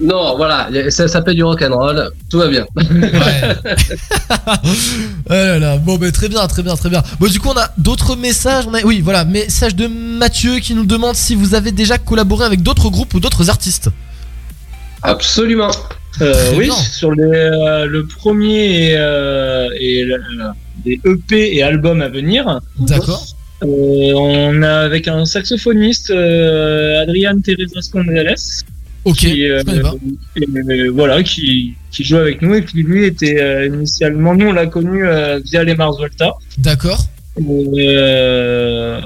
Non, 0.01 0.37
voilà, 0.37 0.69
ça 0.89 1.07
s'appelle 1.07 1.37
du 1.37 1.45
rock'n'roll, 1.45 2.11
tout 2.29 2.39
va 2.39 2.49
bien. 2.49 2.67
Oh 5.27 5.33
là 5.33 5.59
là, 5.59 5.79
bon 5.79 5.97
bah 5.97 6.11
très 6.13 6.29
bien, 6.29 6.47
très 6.47 6.63
bien, 6.63 6.77
très 6.77 6.91
bien. 6.91 7.03
Bon 7.19 7.29
du 7.29 7.41
coup 7.41 7.49
on 7.49 7.57
a 7.57 7.71
d'autres 7.79 8.15
messages, 8.15 8.67
on 8.67 8.75
a 8.75 8.83
oui 8.83 9.01
voilà, 9.01 9.25
message 9.25 9.75
de 9.75 9.87
Mathieu 9.87 10.59
qui 10.59 10.75
nous 10.75 10.85
demande 10.85 11.15
si 11.15 11.35
vous 11.35 11.55
avez 11.55 11.73
déjà 11.73 11.97
collaboré 11.97 12.45
avec 12.45 12.63
d'autres 12.63 12.91
groupes 12.91 13.15
ou 13.15 13.21
d'autres 13.21 13.49
artistes. 13.49 13.89
Absolument. 15.03 15.71
Euh, 16.21 16.53
oui, 16.57 16.67
bien. 16.67 16.75
sur 16.75 17.13
les, 17.13 17.23
euh, 17.23 17.87
le 17.87 18.07
premier 18.07 18.91
et, 18.91 18.97
euh, 18.97 19.69
et 19.81 20.07
les 20.85 21.01
EP 21.05 21.57
et 21.57 21.63
albums 21.63 22.03
à 22.03 22.09
venir. 22.09 22.61
D'accord. 22.79 23.25
On 23.63 24.63
a 24.63 24.81
avec 24.81 25.09
un 25.09 25.25
saxophoniste, 25.25 26.11
Adrian 26.11 27.41
Teresa 27.41 27.81
Scondales. 27.81 28.35
Ok, 29.05 29.17
qui, 29.17 29.49
euh, 29.51 29.59
je 29.61 29.65
connais 29.65 29.81
pas. 29.83 29.95
et, 30.37 30.45
euh, 30.47 30.91
voilà, 30.95 31.23
qui, 31.23 31.75
qui 31.91 32.05
joue 32.05 32.17
avec 32.17 32.41
nous 32.43 32.55
et 32.55 32.65
qui 32.65 32.83
lui 32.83 33.05
était 33.05 33.39
euh, 33.41 33.67
initialement, 33.67 34.35
nous 34.35 34.47
on 34.49 34.53
l'a 34.53 34.67
connu 34.67 35.07
euh, 35.07 35.41
via 35.45 35.63
les 35.65 35.75
Mars 35.75 35.99
Volta. 35.99 36.33
D'accord. 36.59 37.05
Euh, 37.39 39.01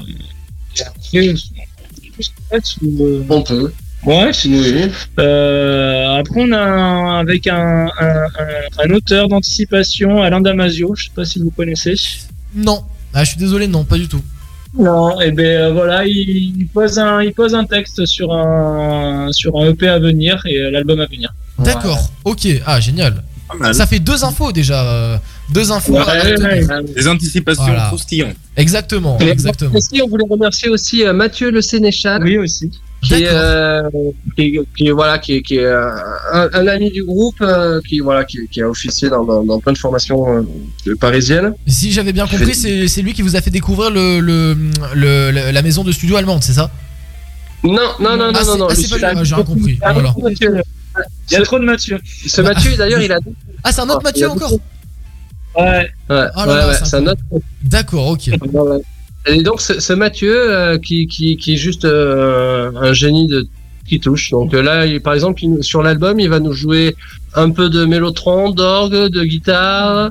après, 0.80 1.28
euh, 1.28 3.22
On 3.28 3.42
peut. 3.42 3.72
Ouais, 4.04 4.30
Euh, 5.18 6.06
après, 6.18 6.40
on 6.40 6.52
a 6.52 6.58
un- 6.60 7.18
avec 7.18 7.46
un, 7.48 7.86
un, 7.98 8.24
un- 8.24 8.84
un 8.84 8.90
auteur 8.90 9.26
d'anticipation, 9.28 10.22
Alain 10.22 10.40
Damasio, 10.40 10.94
je 10.94 11.04
sais 11.06 11.10
pas 11.14 11.24
si 11.24 11.40
vous 11.40 11.50
connaissez. 11.50 11.94
Non. 12.54 12.84
Ah 13.12 13.24
je 13.24 13.30
suis 13.30 13.38
désolé, 13.38 13.66
non, 13.66 13.84
pas 13.84 13.96
du 13.98 14.06
tout. 14.06 14.22
Non, 14.78 15.20
et 15.20 15.32
ben 15.32 15.44
euh, 15.44 15.72
voilà, 15.72 16.06
il, 16.06 16.56
il 16.60 16.68
pose 16.72 16.98
un, 16.98 17.20
il 17.22 17.32
pose 17.32 17.54
un 17.54 17.64
texte 17.64 18.06
sur 18.06 18.32
un, 18.32 19.28
sur 19.32 19.56
un 19.58 19.66
EP 19.70 19.88
à 19.88 19.98
venir 19.98 20.40
et 20.46 20.58
euh, 20.58 20.70
l'album 20.70 21.00
à 21.00 21.06
venir. 21.06 21.32
D'accord, 21.58 22.10
ok, 22.24 22.46
ah 22.64 22.78
génial. 22.80 23.22
Ça 23.72 23.86
fait 23.86 23.98
deux 23.98 24.24
infos 24.24 24.52
déjà. 24.52 24.84
euh, 24.84 25.16
deux 25.52 25.72
infos. 25.72 25.94
Ouais, 25.94 26.00
à 26.00 26.04
ouais, 26.22 26.32
retenir. 26.32 26.68
ouais. 26.68 26.82
Des 26.94 27.08
anticipations 27.08 27.64
Voilà. 27.64 27.86
croustillantes. 27.86 28.36
Exactement, 28.56 29.18
Et 29.20 29.28
exactement. 29.28 29.74
Aussi, 29.74 30.00
on 30.02 30.08
voulait 30.08 30.26
remercier 30.30 30.68
aussi 30.68 31.02
Mathieu 31.14 31.50
Le 31.50 31.60
Sénéchal. 31.62 32.22
Oui, 32.22 32.36
aussi. 32.38 32.70
Qui 33.00 33.14
est, 33.14 33.28
euh, 33.30 33.82
qui, 34.36 34.42
est- 34.56 34.60
qui 34.76 34.90
voilà, 34.90 35.18
qui 35.18 35.34
est, 35.34 35.42
qui 35.42 35.56
est 35.56 35.64
euh, 35.64 35.88
un, 36.32 36.48
un 36.52 36.66
ami 36.66 36.90
du 36.90 37.04
groupe, 37.04 37.36
euh, 37.40 37.80
qui 37.88 38.00
voilà, 38.00 38.24
qui, 38.24 38.48
qui 38.50 38.60
a 38.60 38.68
officié 38.68 39.08
dans, 39.08 39.24
dans, 39.24 39.44
dans 39.44 39.60
plein 39.60 39.72
de 39.72 39.78
formations 39.78 40.44
euh, 40.86 40.96
parisiennes. 40.96 41.54
Si 41.68 41.92
j'avais 41.92 42.12
bien 42.12 42.26
compris, 42.26 42.54
c'est 42.56 42.88
c'est 42.88 43.02
lui 43.02 43.12
qui 43.14 43.22
vous 43.22 43.36
a 43.36 43.40
fait 43.40 43.50
découvrir 43.50 43.90
le, 43.90 44.18
le, 44.20 44.56
le- 44.94 45.30
le- 45.30 45.50
la 45.52 45.62
maison 45.62 45.84
de 45.84 45.92
studio 45.92 46.16
allemande, 46.16 46.42
c'est 46.42 46.54
ça? 46.54 46.70
Non, 47.62 47.72
non, 48.00 48.16
non, 48.16 48.16
non, 48.16 48.24
Ah, 48.26 48.32
non, 48.32 48.52
c'est- 48.52 48.58
non. 48.58 48.66
ah, 48.70 48.74
c'est 48.74 48.88
pas 48.90 48.96
lui, 49.12 49.18
ah, 49.20 49.24
j'ai 49.24 49.34
rien 49.36 49.44
compris. 49.44 49.78
Ah, 49.80 49.92
Voilà. 49.92 50.14
Il 51.30 51.32
y 51.32 51.36
a 51.36 51.42
trop 51.42 51.58
de 51.60 51.64
Mathieu. 51.64 52.00
Ce 52.26 52.40
Mathieu, 52.40 52.76
d'ailleurs, 52.76 53.00
il 53.00 53.12
a. 53.12 53.18
Ah, 53.62 53.70
c'est 53.72 53.80
un 53.80 53.84
autre 53.90 53.98
Ah, 54.00 54.08
Mathieu 54.08 54.28
encore? 54.28 54.52
Ouais. 54.52 55.64
Ouais, 55.64 55.88
Oh 56.08 56.10
là 56.10 56.24
ouais, 56.46 56.46
là, 56.46 56.68
ouais, 56.68 56.74
c'est 56.78 56.84
c'est 56.86 56.96
un 56.96 57.06
autre. 57.06 57.20
D'accord, 57.62 58.08
ok. 58.08 58.30
Et 59.28 59.42
donc, 59.42 59.60
ce, 59.60 59.92
Mathieu, 59.92 60.34
euh, 60.34 60.78
qui, 60.78 61.06
qui, 61.06 61.36
qui 61.36 61.54
est 61.54 61.56
juste 61.56 61.84
euh, 61.84 62.70
un 62.76 62.92
génie 62.92 63.26
de 63.26 63.46
qui 63.86 64.00
touche. 64.00 64.30
Donc 64.30 64.52
euh, 64.54 64.62
là, 64.62 64.84
il- 64.86 65.00
par 65.00 65.14
exemple, 65.14 65.42
sur 65.62 65.82
l'album, 65.82 66.18
il 66.20 66.28
va 66.28 66.40
nous 66.40 66.52
jouer 66.52 66.94
un 67.34 67.50
peu 67.50 67.70
de 67.70 67.84
mélotron, 67.84 68.50
d'orgue, 68.50 69.08
de 69.08 69.24
guitare. 69.24 70.10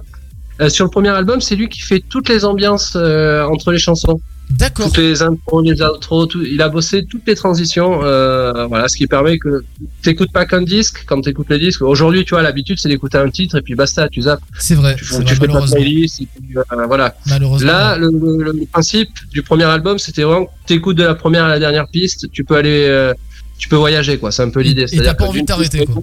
Sur 0.69 0.85
le 0.85 0.89
premier 0.91 1.09
album, 1.09 1.39
c'est 1.39 1.55
lui 1.55 1.69
qui 1.69 1.81
fait 1.81 2.01
toutes 2.09 2.29
les 2.29 2.43
ambiances 2.43 2.95
entre 2.95 3.71
les 3.71 3.77
chansons. 3.77 4.19
D'accord. 4.49 4.87
Toutes 4.87 4.97
les 4.97 5.21
intros, 5.21 5.63
les 5.63 5.81
outros, 5.81 6.25
tout, 6.25 6.41
il 6.43 6.61
a 6.61 6.69
bossé 6.69 7.05
toutes 7.05 7.27
les 7.27 7.35
transitions. 7.35 7.99
Euh, 8.03 8.65
voilà, 8.67 8.87
ce 8.87 8.95
qui 8.95 9.05
permet 9.05 9.37
que 9.37 9.63
t'écoutes 10.01 10.31
pas 10.31 10.45
qu'un 10.45 10.61
disque 10.61 11.03
quand 11.05 11.21
t'écoutes 11.21 11.49
le 11.49 11.59
disque. 11.59 11.81
Aujourd'hui, 11.81 12.23
tu 12.23 12.31
vois, 12.31 12.41
l'habitude, 12.41 12.79
c'est 12.79 12.89
d'écouter 12.89 13.17
un 13.17 13.29
titre 13.29 13.57
et 13.57 13.61
puis 13.61 13.75
basta, 13.75 14.07
tu 14.09 14.21
zappes. 14.21 14.41
C'est 14.57 14.75
vrai, 14.75 14.95
Tu, 14.95 15.03
tu 15.05 15.13
vrai, 15.13 15.35
fais 15.35 15.47
ta 15.47 15.61
playlist 15.61 16.21
et 16.21 16.27
puis, 16.33 16.57
euh, 16.57 16.63
voilà. 16.87 17.15
Malheureusement. 17.27 17.67
Là, 17.71 17.97
le, 17.97 18.09
le- 18.09 18.51
le 18.53 18.65
principe 18.65 19.09
du 19.31 19.43
premier 19.43 19.65
album, 19.65 19.99
c'était 19.99 20.23
vraiment 20.23 20.45
que 20.45 20.51
t'écoutes 20.65 20.97
de 20.97 21.03
la 21.03 21.15
première 21.15 21.43
à 21.43 21.49
la 21.49 21.59
dernière 21.59 21.87
piste, 21.87 22.31
tu 22.31 22.43
peux 22.43 22.55
aller, 22.55 22.85
euh, 22.87 23.13
tu 23.57 23.67
peux 23.67 23.75
voyager, 23.75 24.17
quoi. 24.17 24.31
C'est 24.31 24.43
un 24.43 24.49
peu 24.49 24.61
l'idée. 24.61 24.85
Et 24.91 25.01
t'as 25.01 25.13
pas 25.13 25.25
envie 25.25 25.41
de 25.41 25.47
t'arrêter, 25.47 25.85
quoi. 25.85 26.01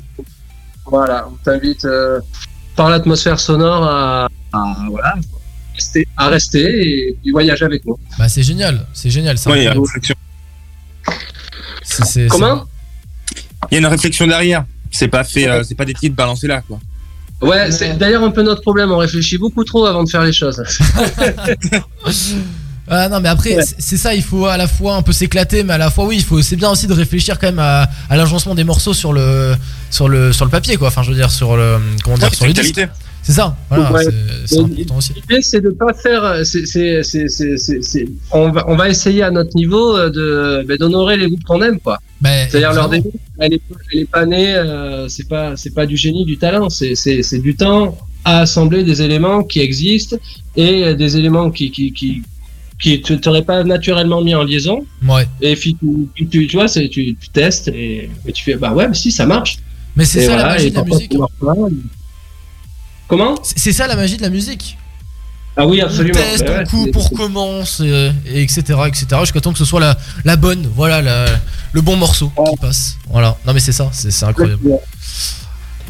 Voilà, 0.87 1.29
on 1.33 1.37
t'invite 1.43 1.87
par 2.77 2.91
l'atmosphère 2.91 3.41
sonore 3.41 3.85
à, 3.85 4.29
à, 4.53 4.77
voilà, 4.91 5.15
rester, 5.75 6.09
à 6.17 6.29
rester 6.29 6.61
et, 7.09 7.17
puis 7.23 7.31
voyager 7.33 7.65
avec 7.65 7.85
nous. 7.85 7.99
Bah, 8.19 8.29
c'est 8.29 8.43
génial, 8.43 8.87
c'est 8.93 9.11
génial. 9.11 9.37
c'est 9.39 9.51
Ouais, 9.51 9.61
il 9.61 9.65
y 9.65 9.69
a 9.69 9.75
une 9.75 9.81
réflexion. 9.81 10.15
C'est- 11.83 12.05
c'est- 12.05 12.27
Comment? 12.29 12.65
Il 13.71 13.75
y 13.75 13.77
a 13.77 13.79
une 13.81 13.87
réflexion 13.87 14.27
derrière. 14.27 14.65
C'est 14.91 15.09
pas 15.09 15.25
fait, 15.25 15.49
euh, 15.49 15.63
c'est 15.65 15.75
pas 15.75 15.85
des 15.85 15.95
titres 15.95 16.15
balancés 16.17 16.47
là, 16.47 16.63
quoi. 16.67 16.79
Ouais, 17.43 17.71
c'est 17.73 17.99
d'ailleurs 17.99 18.23
un 18.23 18.31
peu 18.31 18.43
notre 18.43 18.63
problème. 18.63 18.91
On 18.93 18.97
réfléchit 18.99 19.39
beaucoup 19.39 19.65
trop 19.65 19.85
avant 19.87 20.05
de 20.05 20.09
faire 20.09 20.23
les 20.23 20.33
choses. 20.33 20.63
Ah 22.87 23.09
non 23.09 23.19
mais 23.19 23.31
après 23.31 23.63
c'est- 23.63 23.77
c'est 23.79 23.97
ça 23.97 24.15
il 24.15 24.23
faut 24.23 24.45
à 24.45 24.59
la 24.59 24.69
fois 24.69 24.97
un 24.97 25.01
peu 25.01 25.13
s'éclater 25.13 25.65
mais 25.65 25.73
à 25.73 25.79
la 25.79 25.89
fois 25.91 26.05
oui 26.05 26.17
il 26.19 26.23
faut 26.23 26.43
c'est 26.43 26.55
bien 26.57 26.69
aussi 26.69 26.87
de 26.87 26.93
réfléchir 26.93 27.39
quand 27.39 27.47
même 27.47 27.59
à, 27.59 27.89
à 28.11 28.17
l'agencement 28.19 28.55
des 28.55 28.63
morceaux 28.65 28.93
sur 28.93 29.15
le 29.15 29.55
sur 29.91 30.07
le 30.07 30.35
sur 30.35 30.45
le 30.45 30.51
papier 30.51 30.77
quoi 30.77 30.89
enfin 30.89 31.03
je 31.03 31.09
veux 31.09 31.17
dire 31.17 31.31
sur 31.31 31.57
le 31.57 31.79
comment 32.03 32.19
dire 32.19 32.29
Ouais, 32.29 32.37
sur 32.37 32.45
le 32.45 32.53
c'est 32.55 32.61
disque 32.61 32.75
qualité. 32.75 32.93
C'est 33.25 33.33
ça 33.33 33.57
voilà 33.69 33.91
Ouais. 33.93 34.05
c'est- 34.05 34.47
c'est 34.47 34.61
important 34.61 34.97
aussi 34.99 35.13
L'idée, 35.15 35.43
c'est 35.43 35.61
de 35.61 35.71
pas 35.71 35.93
faire. 35.95 36.23
On, 38.33 38.51
va, 38.51 38.65
on 38.69 38.77
va 38.77 38.89
essayer 38.89 39.23
à 39.23 39.31
notre 39.31 39.55
niveau 39.57 39.97
euh, 39.97 40.11
de 40.11 40.65
ben, 40.67 40.77
d'honorer 40.77 41.17
les 41.17 41.27
groupes 41.29 41.45
qu'on 41.45 41.63
aime, 41.63 41.81
quoi. 41.81 41.99
Ben, 42.21 42.47
C'est-à-dire 42.49 42.73
leur 42.75 42.89
début, 42.89 43.09
elle 43.39 43.55
est, 43.55 43.63
elle 43.93 44.07
pas 44.07 44.27
née. 44.27 44.55
euh, 44.55 45.09
c'est 45.09 45.29
pas 45.29 45.57
c'est 45.57 45.75
pas 45.75 45.87
du 45.87 45.97
génie, 45.97 46.25
du 46.25 46.37
talent. 46.37 46.69
C'est 46.71 46.95
c'est 46.95 47.23
c'est 47.23 47.39
du 47.39 47.55
temps 47.57 47.97
à 48.25 48.41
assembler 48.41 48.85
des 48.85 49.03
éléments 49.03 49.43
qui 49.43 49.61
existent 49.61 50.17
et 50.57 50.85
euh, 50.85 50.95
des 50.95 51.17
éléments 51.17 51.51
qui 51.51 51.71
qui 51.71 51.93
qui 51.93 52.23
qui 52.81 53.01
te 53.01 53.13
t'auraient 53.15 53.43
pas 53.55 53.65
naturellement 53.65 54.21
mis 54.23 54.35
en 54.35 54.43
liaison. 54.45 54.85
ouais 55.09 55.27
Et 55.41 55.55
puis 55.57 55.77
tu, 56.15 56.27
tu, 56.31 56.47
tu- 56.49 56.57
vois, 56.57 56.69
tu, 56.69 56.89
tu 56.91 57.17
testes 57.33 57.69
et, 57.69 58.11
et 58.27 58.33
tu 58.33 58.43
fais 58.45 58.57
bah 58.57 58.73
ouais, 58.73 58.89
mais 58.89 58.95
si 58.95 59.11
ça 59.13 59.27
marche. 59.27 59.59
mais 59.97 60.05
c'est 60.05 60.23
ça 60.23 60.33
la 60.37 60.37
voilà, 60.43 60.53
magie 60.55 60.67
et 60.67 60.71
de 60.71 60.77
la 60.77 60.85
musique. 60.85 61.15
Comment 63.09 63.35
c'est 63.43 63.73
ça 63.73 63.87
la 63.87 63.97
magie 63.97 64.17
de 64.17 64.23
la 64.23 64.31
musique. 64.31 64.77
Ah 65.57 65.67
oui, 65.67 65.81
on 65.83 65.87
absolument. 65.87 66.19
teste 66.19 66.45
Ben 66.45 66.53
on 66.53 66.59
ouais, 66.59 66.65
coupe 66.65 66.91
c'est- 66.93 66.97
on 66.99 67.01
recommence 67.03 67.81
et, 67.81 68.11
et 68.27 68.43
etc 68.43 68.63
etc 68.89 69.07
jusqu'à 69.21 69.41
temps 69.41 69.53
que 69.53 69.59
ce 69.59 69.65
soit 69.65 69.79
la, 69.79 69.97
la 70.25 70.35
bonne 70.37 70.69
voilà 70.75 71.01
la- 71.01 71.27
le 71.73 71.81
bon 71.81 71.97
morceau 71.97 72.31
qui 72.51 72.57
passe. 72.61 72.97
Voilà. 73.09 73.37
Non 73.47 73.53
mais 73.53 73.61
c'est 73.61 73.73
ça 73.73 73.89
c'est 73.93 74.25
incroyable. 74.25 74.61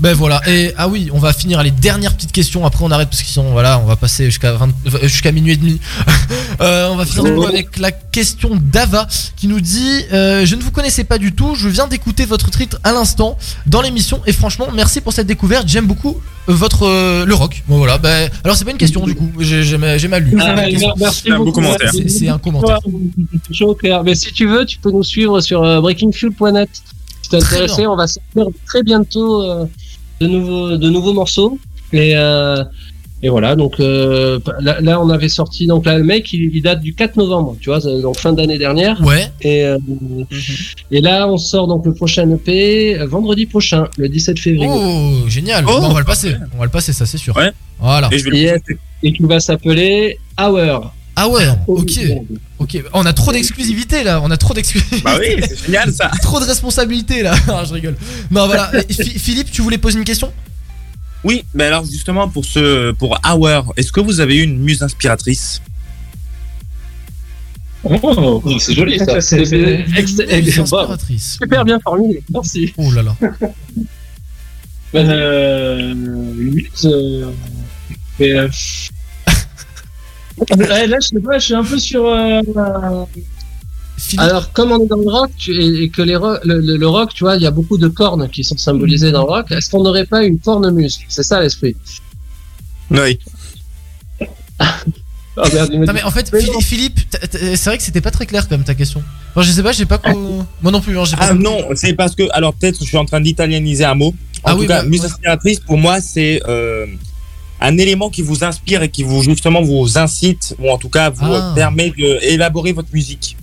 Ben 0.00 0.12
voilà, 0.12 0.40
et 0.48 0.74
ah 0.76 0.88
oui, 0.88 1.08
on 1.12 1.20
va 1.20 1.32
finir 1.32 1.62
les 1.62 1.70
dernières 1.70 2.14
petites 2.16 2.32
questions, 2.32 2.66
après 2.66 2.84
on 2.84 2.90
arrête 2.90 3.08
parce 3.08 3.22
qu'ils 3.22 3.32
sont, 3.32 3.52
voilà, 3.52 3.78
on 3.78 3.84
va 3.84 3.94
passer 3.94 4.24
jusqu'à 4.24 4.52
20 4.54 4.68
euh, 4.86 4.98
jusqu'à 5.04 5.30
minuit 5.30 5.52
et 5.52 5.56
demi. 5.56 5.80
Euh, 6.60 6.88
on 6.90 6.96
va 6.96 7.04
finir 7.04 7.48
avec 7.48 7.78
la 7.78 7.90
question 7.90 8.50
d'Ava 8.54 9.08
qui 9.36 9.48
nous 9.48 9.60
dit 9.60 10.04
euh, 10.12 10.46
Je 10.46 10.54
ne 10.54 10.62
vous 10.62 10.70
connaissais 10.70 11.02
pas 11.02 11.18
du 11.18 11.32
tout, 11.32 11.54
je 11.56 11.68
viens 11.68 11.88
d'écouter 11.88 12.26
votre 12.26 12.48
titre 12.50 12.78
à 12.84 12.92
l'instant 12.92 13.36
dans 13.66 13.80
l'émission 13.82 14.20
et 14.26 14.32
franchement, 14.32 14.68
merci 14.72 15.00
pour 15.00 15.12
cette 15.12 15.26
découverte, 15.26 15.66
j'aime 15.68 15.86
beaucoup 15.86 16.10
euh, 16.10 16.33
votre 16.46 16.82
euh, 16.84 17.24
le 17.24 17.34
rock. 17.34 17.62
Bon 17.68 17.78
voilà, 17.78 17.98
ben 17.98 18.28
alors 18.44 18.56
c'est 18.56 18.64
pas 18.64 18.70
une 18.72 18.76
question 18.76 19.04
du 19.06 19.14
coup, 19.14 19.30
j'ai 19.38 19.62
j'ai 19.62 19.78
mal 19.78 19.98
j'ai 19.98 20.08
mal 20.08 20.24
lu. 20.24 20.36
Ah, 20.40 20.54
merci 20.98 21.22
C'est 21.24 21.30
un 21.30 21.38
beau 21.38 21.44
beaucoup. 21.46 21.60
commentaire. 21.60 21.90
C'est- 21.92 22.08
C'est 22.08 22.28
un 22.28 22.38
commentaire. 22.38 22.78
Chaud. 23.50 23.76
Mais 24.04 24.14
si 24.14 24.32
tu 24.32 24.46
veux, 24.46 24.64
tu 24.66 24.78
peux 24.78 24.90
nous 24.90 25.02
suivre 25.02 25.40
sur 25.40 25.62
euh, 25.62 25.80
breakingfuel.net. 25.80 26.68
Si 27.22 27.30
t'es 27.30 27.38
Très 27.38 27.54
intéressé, 27.56 27.82
bien. 27.82 27.90
on 27.90 27.96
va 27.96 28.06
sortir 28.06 28.46
très 28.66 28.82
bientôt 28.82 29.42
euh, 29.42 29.64
de 30.20 30.26
nouveaux 30.26 30.76
de 30.76 30.90
nouveaux 30.90 31.12
morceaux. 31.14 31.58
Et 31.92 32.12
euh, 32.16 32.62
et 33.24 33.30
voilà, 33.30 33.56
donc 33.56 33.80
euh, 33.80 34.38
là, 34.60 34.82
là, 34.82 35.00
on 35.00 35.08
avait 35.08 35.30
sorti 35.30 35.66
donc 35.66 35.86
là 35.86 35.96
le 35.96 36.04
mec 36.04 36.30
il, 36.34 36.54
il 36.54 36.60
date 36.60 36.82
du 36.82 36.94
4 36.94 37.16
novembre, 37.16 37.56
tu 37.58 37.70
vois, 37.70 37.80
donc 37.80 38.18
fin 38.18 38.34
d'année 38.34 38.58
dernière. 38.58 39.00
Ouais. 39.02 39.30
Et 39.40 39.64
euh, 39.64 39.78
et 40.90 41.00
là 41.00 41.26
on 41.26 41.38
sort 41.38 41.66
donc 41.66 41.86
le 41.86 41.94
prochain 41.94 42.30
EP 42.30 42.98
euh, 43.00 43.06
vendredi 43.06 43.46
prochain, 43.46 43.88
le 43.96 44.10
17 44.10 44.38
février. 44.38 44.68
Oh, 44.70 45.26
génial. 45.26 45.64
Oh. 45.66 45.80
Bon, 45.80 45.86
on 45.86 45.94
va 45.94 46.00
le 46.00 46.04
passer. 46.04 46.34
On 46.54 46.58
va 46.58 46.66
le 46.66 46.70
passer, 46.70 46.92
ça 46.92 47.06
c'est 47.06 47.16
sûr. 47.16 47.34
Ouais. 47.34 47.50
Voilà. 47.80 48.10
Et 48.12 48.18
je 48.18 48.24
vais 48.24 48.30
le 48.30 48.36
Yes. 48.36 48.60
et 49.02 49.12
qui 49.14 49.22
va 49.22 49.40
s'appeler 49.40 50.18
Hour. 50.38 50.92
Ah 51.16 51.26
ouais, 51.26 51.46
ok. 51.66 52.00
Ok, 52.58 52.84
on 52.92 53.06
a 53.06 53.14
trop 53.14 53.32
d'exclusivité 53.32 54.04
là, 54.04 54.20
on 54.22 54.30
a 54.30 54.36
trop 54.36 54.52
d'exclusivité. 54.52 55.00
Bah 55.02 55.16
oui, 55.18 55.42
c'est 55.48 55.64
génial 55.64 55.90
ça. 55.94 56.10
trop 56.22 56.40
de 56.40 56.44
responsabilité 56.44 57.22
là. 57.22 57.34
Je 57.66 57.72
rigole. 57.72 57.96
Non, 58.30 58.44
voilà. 58.44 58.70
Philippe, 58.90 59.50
tu 59.50 59.62
voulais 59.62 59.78
poser 59.78 59.96
une 59.98 60.04
question? 60.04 60.30
Oui, 61.24 61.44
mais 61.54 61.64
alors 61.64 61.84
justement 61.84 62.28
pour 62.28 62.44
ce 62.44 62.92
pour 62.92 63.18
Hour, 63.26 63.72
est-ce 63.76 63.90
que 63.92 64.00
vous 64.00 64.20
avez 64.20 64.36
eu 64.36 64.42
une 64.42 64.58
muse 64.58 64.82
inspiratrice? 64.82 65.60
Oh, 67.84 68.42
c'est 68.58 68.74
joli 68.74 68.98
ça. 68.98 69.20
C'est- 69.20 69.44
inspiratrice. 70.58 71.38
Super 71.40 71.64
bien 71.64 71.78
formulé, 71.80 72.22
merci. 72.32 72.72
Oh 72.76 72.90
là 72.92 73.02
là. 73.02 73.16
Euh, 74.96 75.92
limite, 76.36 76.84
euh, 76.84 77.28
mais, 78.20 78.30
euh, 78.38 78.48
ouais, 80.56 80.86
là, 80.86 80.98
je 81.02 81.08
sais 81.08 81.20
pas, 81.20 81.36
je 81.40 81.44
suis 81.46 81.54
un 81.54 81.64
peu 81.64 81.78
sur. 81.80 82.04
Alors, 84.18 84.52
comme 84.52 84.72
on 84.72 84.84
est 84.84 84.86
dans 84.88 84.96
le 84.96 85.08
rock 85.08 85.30
tu- 85.36 85.52
et, 85.54 85.84
et 85.84 85.88
que 85.88 86.02
les 86.02 86.16
ro- 86.16 86.36
le, 86.44 86.60
le- 86.60 86.76
le 86.76 86.88
rock, 86.88 87.14
tu 87.14 87.24
vois, 87.24 87.36
il 87.36 87.42
y 87.42 87.46
a 87.46 87.50
beaucoup 87.50 87.78
de 87.78 87.88
cornes 87.88 88.28
qui 88.28 88.42
sont 88.44 88.56
symbolisées 88.56 89.12
dans 89.12 89.22
le 89.24 89.28
rock, 89.30 89.50
est-ce 89.52 89.70
qu'on 89.70 89.82
n'aurait 89.82 90.06
pas 90.06 90.24
une 90.24 90.38
cornemuse 90.38 90.98
C'est 91.08 91.22
ça 91.22 91.40
l'esprit. 91.40 91.74
Oui. 92.90 93.18
Oh, 95.36 95.42
merde, 95.52 95.72
me 95.74 95.86
Non 95.86 95.92
mais 95.92 96.02
en 96.02 96.10
fait, 96.10 96.30
Phili- 96.32 96.62
Philippe, 96.62 97.00
c'est 97.32 97.64
vrai 97.64 97.76
que 97.78 97.82
c'était 97.82 98.00
pas 98.00 98.10
très 98.10 98.26
clair 98.26 98.48
comme 98.48 98.62
ta 98.64 98.74
question. 98.74 99.02
Enfin, 99.30 99.42
je 99.42 99.50
sais 99.52 99.62
pas, 99.62 99.72
j'ai 99.72 99.86
pas. 99.86 99.98
co- 99.98 100.44
Moi 100.62 100.70
non 100.72 100.80
plus, 100.80 100.98
hein, 100.98 101.04
j'ai 101.04 101.16
pas. 101.16 101.28
Ah 101.30 101.34
non, 101.34 101.58
c'est 101.74 101.94
parce 101.94 102.14
que 102.14 102.22
alors 102.32 102.54
peut-être 102.54 102.78
je 102.80 102.84
suis 102.84 102.96
en 102.96 103.04
train 103.04 103.20
d'italianiser 103.20 103.84
un 103.84 103.94
mot. 103.94 104.14
En 104.44 104.50
Ah 104.50 104.52
tout 104.52 104.60
oui, 104.60 104.66
cas, 104.66 104.82
bah, 104.82 104.88
muse 104.88 105.04
inspiratrice 105.04 105.58
pour 105.60 105.78
moi 105.78 106.00
c'est 106.02 106.40
euh, 106.46 106.86
un 107.60 107.78
élément 107.78 108.10
qui 108.10 108.20
vous 108.22 108.44
inspire 108.44 108.82
et 108.82 108.90
qui 108.90 109.02
vous 109.02 109.22
justement 109.22 109.62
vous 109.62 109.96
incite 109.98 110.54
ou 110.58 110.70
en 110.70 110.76
tout 110.78 110.90
cas 110.90 111.08
vous 111.10 111.24
Ah. 111.32 111.52
permet 111.56 111.90
d'élaborer 111.96 112.72
votre 112.72 112.90
musique. 112.92 113.36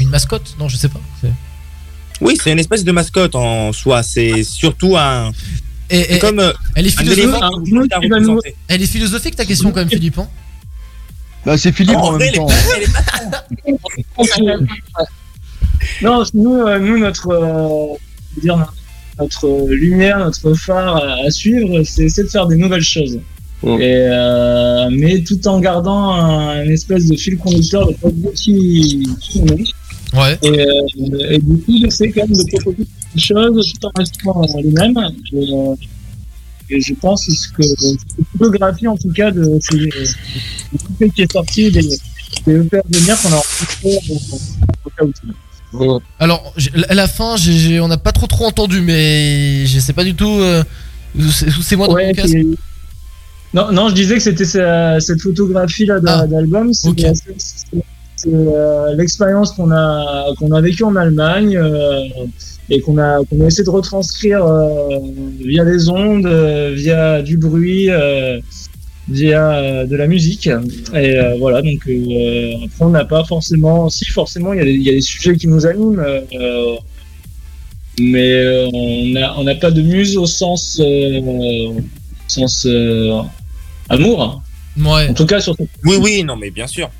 Une 0.00 0.08
mascotte 0.10 0.56
Non, 0.58 0.68
je 0.68 0.76
sais 0.76 0.88
pas. 0.88 1.00
Oui, 2.20 2.38
c'est 2.42 2.50
une 2.52 2.58
espèce 2.58 2.82
de 2.84 2.92
mascotte 2.92 3.34
en 3.34 3.72
soi. 3.72 4.02
C'est 4.02 4.42
surtout 4.42 4.96
un. 4.96 5.32
Et, 5.90 6.18
comme 6.18 6.40
euh, 6.40 6.52
Elle 6.74 6.86
est 6.86 6.90
philosophique. 6.98 8.54
Elle 8.68 8.82
est 8.82 8.86
philosophique 8.86 9.36
ta 9.36 9.44
question 9.44 9.70
quand 9.70 9.80
même, 9.80 9.88
Philippe. 9.88 10.18
hein 10.18 10.28
Bah, 11.44 11.56
c'est 11.56 11.72
Philippe 11.72 11.96
en 11.96 12.12
même 12.12 12.32
temps. 12.32 12.48
Non, 16.02 16.22
nous, 16.34 16.54
euh, 16.62 16.78
nous 16.78 16.98
notre, 16.98 17.28
euh, 17.30 17.96
je 18.30 18.36
veux 18.36 18.42
dire, 18.42 18.72
notre 19.18 19.68
lumière, 19.70 20.18
notre 20.18 20.54
phare 20.54 20.96
à, 20.96 21.26
à 21.26 21.30
suivre, 21.30 21.82
c'est 21.84 22.08
c'est 22.08 22.24
de 22.24 22.28
faire 22.28 22.46
des 22.46 22.56
nouvelles 22.56 22.82
choses. 22.82 23.20
Et, 23.64 23.68
euh, 23.80 24.88
mais 24.92 25.20
tout 25.22 25.46
en 25.48 25.60
gardant 25.60 26.10
un, 26.12 26.64
une 26.64 26.70
espèce 26.72 27.06
de 27.08 27.16
fil 27.16 27.36
conducteur 27.38 27.88
de 27.88 27.94
produits 27.94 28.28
qui, 28.34 29.08
qui. 29.20 29.40
Ouais. 30.14 30.38
Et, 30.42 30.60
euh, 30.60 31.30
et 31.30 31.38
du 31.38 31.56
coup, 31.62 31.72
j'essaie 31.82 32.10
quand 32.10 32.28
même 32.28 32.36
de 32.36 32.44
proposer 32.60 32.86
des 33.14 33.20
choses 33.20 33.72
tout 33.80 33.86
en 33.86 33.90
restant 33.98 34.42
euh, 34.42 34.62
les 34.62 34.70
mêmes. 34.70 34.98
Et, 35.32 35.36
euh, 35.52 35.74
et 36.68 36.80
je 36.80 36.94
pense 36.94 37.26
que 37.56 37.62
cette 37.62 37.98
photographie, 38.38 38.88
en 38.88 38.96
tout 38.96 39.10
cas, 39.12 39.30
de 39.30 39.58
ces 39.60 39.76
de 39.78 39.88
ce 40.04 41.04
qui 41.14 41.22
est 41.22 41.32
sorti 41.32 41.70
des, 41.70 41.80
des 42.46 42.54
EP 42.60 42.78
à 42.78 42.82
venir 42.90 43.20
qu'on 43.22 43.32
a 43.32 43.36
enregistré 43.36 43.98
au, 44.84 44.90
cas 44.90 45.04
où. 45.72 46.00
Alors, 46.18 46.54
à 46.88 46.94
la 46.94 47.06
fin, 47.08 47.36
on 47.82 47.88
n'a 47.88 47.98
pas 47.98 48.12
trop 48.12 48.26
trop 48.26 48.46
entendu, 48.46 48.80
mais 48.80 49.66
je 49.66 49.78
sais 49.78 49.92
pas 49.92 50.04
du 50.04 50.14
tout. 50.14 50.28
euh, 50.40 50.62
c'est 51.32 51.50
c'est 51.62 51.76
moi 51.76 51.88
dans 51.88 51.94
Ouais, 51.94 52.08
mon 52.08 52.12
casque. 52.14 52.36
Non, 53.56 53.72
non, 53.72 53.88
je 53.88 53.94
disais 53.94 54.16
que 54.16 54.22
c'était 54.22 54.44
ce- 54.44 54.96
cette 55.00 55.20
photographie-là 55.22 55.96
Ah. 55.98 56.00
d'a- 56.06 56.26
d'album. 56.26 56.66
C'est 58.18 58.28
euh, 58.28 58.94
l'expérience 58.94 59.52
qu'on 59.52 59.70
a, 59.70 60.26
qu'on 60.38 60.50
a 60.52 60.60
vécue 60.60 60.84
en 60.84 60.96
Allemagne 60.96 61.56
euh, 61.56 62.00
et 62.70 62.80
qu'on 62.80 62.96
a, 62.98 63.22
qu'on 63.26 63.40
a 63.42 63.46
essayé 63.46 63.64
de 63.64 63.70
retranscrire 63.70 64.42
euh, 64.44 64.98
via 65.44 65.64
des 65.64 65.88
ondes, 65.88 66.26
euh, 66.26 66.72
via 66.74 67.22
du 67.22 67.36
bruit, 67.36 67.90
euh, 67.90 68.38
via 69.08 69.42
euh, 69.52 69.84
de 69.86 69.96
la 69.96 70.06
musique. 70.06 70.46
Et 70.48 71.18
euh, 71.18 71.36
voilà, 71.38 71.60
donc 71.62 71.80
euh, 71.88 72.52
après, 72.64 72.84
on 72.84 72.90
n'a 72.90 73.04
pas 73.04 73.24
forcément. 73.24 73.88
Si, 73.90 74.04
forcément, 74.06 74.52
il 74.54 74.58
y, 74.58 74.62
a 74.62 74.64
y 74.88 74.88
a 74.88 74.92
des 74.92 75.00
sujets 75.02 75.36
qui 75.36 75.46
nous 75.48 75.64
animent. 75.66 76.00
euh, 76.40 76.76
mais 77.98 78.32
euh, 78.32 78.68
on 78.74 79.06
n'a 79.14 79.38
on 79.38 79.44
n'a 79.44 79.54
pas 79.54 79.70
de 79.70 79.80
muse 79.80 80.16
au 80.18 80.26
sens, 80.26 80.78
euh, 80.84 81.20
au 81.20 81.76
sens 82.28 82.66
euh, 82.66 83.20
amour. 83.88 84.42
Ouais. 84.78 85.08
En 85.08 85.14
tout 85.14 85.26
cas, 85.26 85.40
sur 85.40 85.56
cette 85.56 85.70
Oui, 85.84 85.96
oui, 86.00 86.24
non, 86.24 86.36
mais 86.36 86.50
bien 86.50 86.66
sûr. 86.66 86.90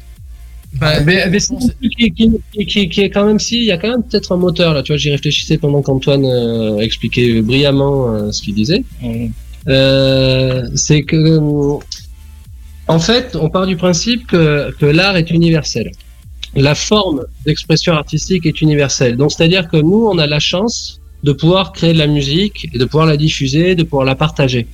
Bah, 0.74 1.00
mais 1.00 1.28
mais 1.30 1.40
c'est 1.40 1.54
un 1.54 1.58
truc 1.58 1.76
qui, 1.80 2.12
qui, 2.12 2.66
qui, 2.66 2.88
qui 2.88 3.00
est 3.00 3.10
quand 3.10 3.24
même 3.24 3.38
si 3.38 3.56
il 3.56 3.64
y 3.64 3.72
a 3.72 3.78
quand 3.78 3.88
même 3.88 4.02
peut-être 4.02 4.32
un 4.32 4.36
moteur 4.36 4.74
là. 4.74 4.82
Tu 4.82 4.92
vois 4.92 4.98
j'y 4.98 5.10
réfléchissais 5.10 5.58
pendant 5.58 5.80
qu'Antoine 5.80 6.26
euh, 6.26 6.78
expliquait 6.80 7.40
brillamment 7.40 8.12
euh, 8.12 8.32
ce 8.32 8.42
qu'il 8.42 8.54
disait. 8.54 8.84
Euh, 9.68 10.68
c'est 10.74 11.02
que 11.02 11.38
en 12.88 12.98
fait 12.98 13.36
on 13.36 13.48
part 13.48 13.66
du 13.66 13.76
principe 13.76 14.26
que, 14.26 14.70
que 14.78 14.86
l'art 14.86 15.16
est 15.16 15.30
universel. 15.30 15.92
La 16.54 16.74
forme 16.74 17.24
d'expression 17.46 17.94
artistique 17.94 18.44
est 18.44 18.60
universelle. 18.60 19.16
Donc 19.16 19.32
c'est 19.32 19.44
à 19.44 19.48
dire 19.48 19.68
que 19.68 19.78
nous 19.78 20.08
on 20.12 20.18
a 20.18 20.26
la 20.26 20.40
chance 20.40 21.00
de 21.22 21.32
pouvoir 21.32 21.72
créer 21.72 21.94
de 21.94 21.98
la 21.98 22.06
musique 22.06 22.68
et 22.72 22.78
de 22.78 22.84
pouvoir 22.84 23.06
la 23.06 23.16
diffuser 23.16 23.74
de 23.76 23.82
pouvoir 23.82 24.04
la 24.04 24.14
partager 24.14 24.66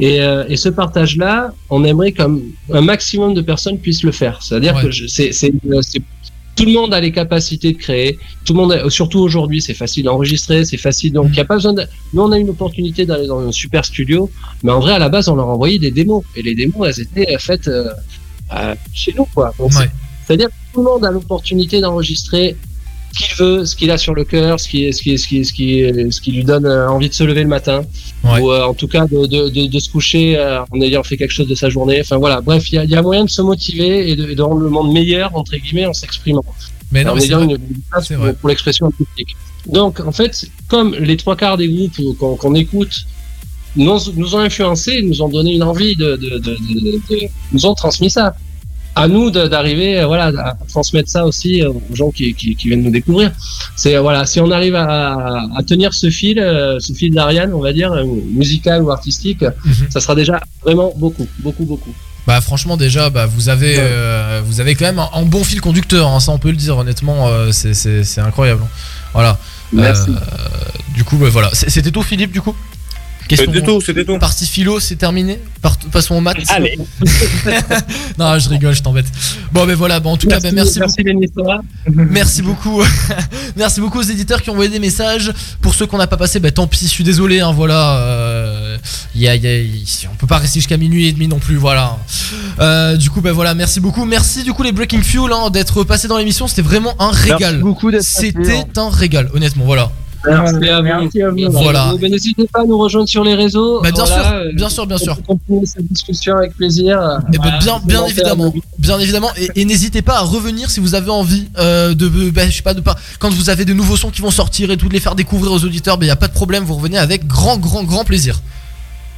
et, 0.00 0.20
euh, 0.22 0.44
et 0.48 0.56
ce 0.56 0.68
partage-là, 0.68 1.52
on 1.68 1.84
aimerait 1.84 2.12
qu'un 2.12 2.36
un 2.72 2.80
maximum 2.80 3.34
de 3.34 3.40
personnes 3.42 3.78
puissent 3.78 4.02
le 4.02 4.12
faire. 4.12 4.42
C'est-à-dire 4.42 4.74
Ouais. 4.76 4.84
que 4.84 4.90
c'est, 5.08 5.30
euh, 5.44 5.80
tout 6.56 6.64
le 6.66 6.72
monde 6.72 6.92
a 6.92 7.00
les 7.00 7.12
capacités 7.12 7.72
de 7.72 7.78
créer. 7.78 8.18
Tout 8.44 8.52
le 8.54 8.58
monde, 8.60 8.72
a- 8.72 8.90
surtout 8.90 9.20
aujourd'hui, 9.20 9.60
c'est 9.62 9.74
facile 9.74 10.04
d'enregistrer, 10.04 10.64
c'est 10.64 10.76
facile. 10.76 11.12
Donc, 11.12 11.28
il 11.30 11.36
y 11.36 11.40
a 11.40 11.44
pas 11.44 11.54
besoin 11.54 11.72
de. 11.72 11.84
Nous, 12.12 12.22
on 12.22 12.32
a 12.32 12.38
une 12.38 12.50
opportunité 12.50 13.06
d'aller 13.06 13.26
dans 13.26 13.40
un 13.40 13.52
super 13.52 13.84
studio, 13.84 14.28
mais 14.62 14.72
en 14.72 14.80
vrai, 14.80 14.92
à 14.92 14.98
la 14.98 15.08
base, 15.08 15.28
on 15.28 15.36
leur 15.36 15.48
envoyait 15.48 15.78
des 15.78 15.90
démos 15.90 16.22
et 16.36 16.42
les 16.42 16.54
démos, 16.54 16.86
elles 16.88 17.00
étaient 17.04 17.38
faites 17.38 17.68
euh, 17.68 17.88
euh, 18.54 18.74
chez 18.92 19.14
nous, 19.16 19.26
quoi. 19.34 19.52
C'est-à-dire 20.26 20.48
que 20.48 20.54
tout 20.74 20.80
le 20.80 20.86
monde 20.90 21.04
a 21.04 21.10
l'opportunité 21.10 21.80
d'enregistrer 21.80 22.56
qu'il 23.20 23.36
veut, 23.36 23.64
ce 23.64 23.74
qu'il 23.76 23.90
a 23.90 23.98
sur 23.98 24.14
le 24.14 24.24
cœur, 24.24 24.58
ce 24.58 24.68
qui, 24.68 24.92
ce 24.92 25.00
qui, 25.02 25.18
ce 25.18 25.26
qui, 25.28 25.44
ce 25.44 25.52
qui, 25.52 26.12
ce 26.14 26.20
qui 26.20 26.32
lui 26.32 26.44
donne 26.44 26.66
euh, 26.66 26.88
envie 26.88 27.08
de 27.08 27.14
se 27.14 27.24
lever 27.24 27.42
le 27.42 27.48
matin, 27.48 27.82
ou 28.42 28.50
euh, 28.50 28.64
en 28.64 28.74
tout 28.74 28.88
cas 28.88 29.06
de, 29.06 29.26
de, 29.26 29.48
de, 29.48 29.66
de 29.66 29.78
se 29.78 29.88
coucher 29.90 30.36
euh, 30.38 30.60
en 30.72 30.80
ayant 30.80 31.02
fait 31.02 31.16
quelque 31.16 31.32
chose 31.32 31.48
de 31.48 31.54
sa 31.54 31.68
journée. 31.68 31.98
Enfin 32.00 32.16
voilà, 32.18 32.40
bref, 32.40 32.70
il 32.70 32.74
y 32.76 32.78
a, 32.78 32.84
il 32.84 32.90
y 32.90 32.96
a 32.96 33.02
moyen 33.02 33.24
de 33.24 33.30
se 33.30 33.42
motiver 33.42 34.10
et 34.10 34.16
de, 34.16 34.28
et 34.30 34.34
de 34.34 34.42
rendre 34.42 34.60
le 34.62 34.70
monde 34.70 34.92
meilleur 34.92 35.34
entre 35.36 35.56
guillemets 35.56 35.86
en 35.86 35.92
s'exprimant. 35.92 36.44
Mais 36.92 37.04
non, 37.04 37.12
en 37.12 37.14
mais 37.14 37.20
c'est 37.20 37.28
ayant 37.28 37.42
une, 37.42 37.52
une 37.52 37.80
place 37.90 38.08
pour, 38.08 38.34
pour 38.40 38.48
l'expression 38.48 38.86
artistique. 38.86 39.36
Donc 39.66 40.00
en 40.00 40.12
fait, 40.12 40.46
comme 40.68 40.94
les 40.94 41.16
trois 41.16 41.36
quarts 41.36 41.56
des 41.56 41.68
groupes 41.68 42.16
qu'on 42.18 42.54
écoute 42.54 42.94
nous, 43.76 43.98
nous 44.16 44.34
ont 44.34 44.38
influencés, 44.40 45.00
nous 45.02 45.22
ont 45.22 45.28
donné 45.28 45.54
une 45.54 45.62
envie 45.62 45.94
de, 45.94 46.16
de, 46.16 46.30
de, 46.38 46.38
de- 46.38 47.00
de- 47.08 47.28
nous 47.52 47.66
ont 47.66 47.74
transmis 47.74 48.10
ça. 48.10 48.34
À 48.96 49.06
nous 49.08 49.30
d'arriver, 49.30 50.00
euh, 50.00 50.06
voilà, 50.06 50.26
à 50.26 50.56
transmettre 50.68 51.08
ça 51.08 51.24
aussi 51.24 51.62
aux 51.64 51.80
gens 51.94 52.10
qui, 52.10 52.34
qui, 52.34 52.56
qui 52.56 52.68
viennent 52.68 52.82
nous 52.82 52.90
découvrir. 52.90 53.30
C'est 53.76 53.94
euh, 53.94 54.00
voilà, 54.00 54.26
si 54.26 54.40
on 54.40 54.50
arrive 54.50 54.74
à, 54.74 55.44
à 55.56 55.62
tenir 55.62 55.94
ce 55.94 56.10
fil, 56.10 56.38
euh, 56.40 56.78
ce 56.80 56.92
fil 56.92 57.14
d'Ariane, 57.14 57.54
on 57.54 57.60
va 57.60 57.72
dire, 57.72 57.92
musical 58.32 58.82
ou 58.82 58.90
artistique, 58.90 59.44
ça 59.90 60.00
sera 60.00 60.14
déjà 60.14 60.40
vraiment 60.62 60.92
beaucoup, 60.96 61.26
beaucoup, 61.38 61.64
beaucoup. 61.64 61.94
Bah 62.26 62.42
franchement 62.42 62.76
déjà 62.76 63.08
bah 63.08 63.24
vous 63.24 63.48
avez 63.48 63.76
euh, 63.78 64.42
vous 64.44 64.60
avez 64.60 64.74
quand 64.74 64.84
même 64.84 64.98
un, 64.98 65.08
un 65.14 65.22
bon 65.22 65.42
fil 65.42 65.60
conducteur 65.62 66.06
hein, 66.06 66.20
ça 66.20 66.32
on 66.32 66.38
peut 66.38 66.50
le 66.50 66.56
dire 66.56 66.76
honnêtement 66.76 67.28
euh, 67.28 67.50
c'est- 67.50 68.18
incroyable 68.20 68.60
hein. 68.62 68.68
voilà 69.14 69.38
Merci. 69.72 70.10
Euh, 70.10 70.14
du 70.94 71.02
coup 71.02 71.16
bah, 71.16 71.28
voilà 71.30 71.48
c'était 71.54 71.90
tout 71.90 72.02
Philippe 72.02 72.30
du 72.30 72.42
coup? 72.42 72.54
C'était 73.36 73.62
tout, 73.62 73.80
c'était 73.80 74.04
tout. 74.04 74.18
Partie 74.18 74.46
philo 74.46 74.80
c'est 74.80 74.96
terminé 74.96 75.38
Part- 75.62 75.76
passons 75.92 76.14
au 76.16 76.20
maths 76.20 76.38
Allez. 76.48 76.78
non 78.18 78.38
je 78.38 78.48
rigole 78.48 78.74
je 78.74 78.82
t'embête 78.82 79.06
bon 79.52 79.66
ben 79.66 79.74
voilà 79.74 80.00
bon 80.00 80.12
en 80.12 80.16
tout 80.16 80.26
cas 80.28 80.40
bah, 80.40 80.50
merci 80.52 80.78
merci 80.80 81.02
Lénisora. 81.02 81.60
Merci 81.90 82.42
beaucoup. 82.42 82.82
Merci 83.56 83.80
beaucoup 83.80 83.98
aux 83.98 84.02
éditeurs 84.02 84.42
qui 84.42 84.50
ont 84.50 84.52
envoyé 84.52 84.70
des 84.70 84.78
messages. 84.78 85.32
Pour 85.60 85.74
ceux 85.74 85.86
qu'on 85.86 85.98
n'a 85.98 86.06
pas 86.06 86.16
passé, 86.16 86.38
bah, 86.40 86.50
tant 86.50 86.66
pis, 86.66 86.84
je 86.84 86.90
suis 86.90 87.04
désolé. 87.04 87.40
Hein, 87.40 87.52
voilà. 87.52 87.96
euh, 87.98 88.78
y 89.14 89.26
a- 89.28 89.34
y 89.34 89.46
a- 89.46 89.58
y- 89.60 89.84
on 90.10 90.14
peut 90.16 90.26
pas 90.26 90.38
rester 90.38 90.60
jusqu'à 90.60 90.76
minuit 90.76 91.08
et 91.08 91.12
demi 91.12 91.26
non 91.26 91.38
plus. 91.38 91.56
Voilà. 91.56 91.98
Euh, 92.60 92.96
du 92.96 93.10
coup, 93.10 93.20
bah 93.20 93.32
voilà, 93.32 93.54
merci 93.54 93.80
beaucoup. 93.80 94.04
Merci 94.04 94.42
du 94.44 94.52
coup 94.52 94.62
les 94.62 94.72
Breaking 94.72 95.02
Fuel 95.02 95.32
hein, 95.32 95.50
d'être 95.50 95.82
passés 95.84 96.06
dans 96.08 96.16
l'émission. 96.18 96.46
C'était 96.48 96.62
vraiment 96.62 96.94
un 97.00 97.10
régal. 97.10 97.60
beaucoup 97.60 97.90
d'être 97.90 98.04
passés, 98.04 98.32
C'était 98.36 98.58
hein. 98.58 98.64
un 98.76 98.90
régal, 98.90 99.28
honnêtement. 99.34 99.64
Voilà. 99.64 99.90
Merci 100.26 100.68
à 100.68 100.80
vous. 100.80 100.84
Merci 100.84 101.22
à 101.22 101.30
vous. 101.30 101.50
Voilà. 101.50 101.94
N'hésitez 102.00 102.46
pas 102.52 102.60
à 102.60 102.64
nous 102.64 102.78
rejoindre 102.78 103.08
sur 103.08 103.24
les 103.24 103.34
réseaux. 103.34 103.80
Bah, 103.80 103.90
bien 103.90 104.04
Voilà, 104.04 104.22
sûr, 104.24 104.54
bien 104.54 104.68
sûr, 104.68 104.86
bien 104.86 104.96
on 104.96 105.04
sûr. 105.04 105.16
peut 105.16 105.22
continuer 105.22 105.66
cette 105.66 105.86
discussion 105.90 106.36
avec 106.36 106.54
plaisir. 106.56 107.00
Eh 107.32 107.38
ben, 107.38 107.58
bien, 107.86 108.06
évidemment, 108.06 108.52
bien 108.78 108.98
évidemment, 108.98 109.30
et, 109.36 109.60
et 109.60 109.64
n'hésitez 109.64 110.02
pas 110.02 110.18
à 110.18 110.22
revenir 110.22 110.70
si 110.70 110.80
vous 110.80 110.94
avez 110.94 111.10
envie 111.10 111.48
euh, 111.58 111.94
de, 111.94 112.08
bah, 112.30 112.48
je 112.48 112.56
sais 112.56 112.62
pas, 112.62 112.74
de 112.74 112.80
pas, 112.80 112.96
quand 113.18 113.30
vous 113.32 113.50
avez 113.50 113.64
de 113.64 113.72
nouveaux 113.72 113.96
sons 113.96 114.10
qui 114.10 114.20
vont 114.20 114.30
sortir 114.30 114.70
et 114.70 114.76
tout, 114.76 114.88
de 114.88 114.92
les 114.92 115.00
faire 115.00 115.14
découvrir 115.14 115.52
aux 115.52 115.64
auditeurs, 115.64 115.96
il 116.00 116.06
y 116.06 116.10
a 116.10 116.16
pas 116.16 116.28
de 116.28 116.32
problème, 116.34 116.64
vous 116.64 116.74
revenez 116.74 116.98
avec 116.98 117.26
grand, 117.26 117.56
grand, 117.58 117.84
grand 117.84 118.04
plaisir. 118.04 118.40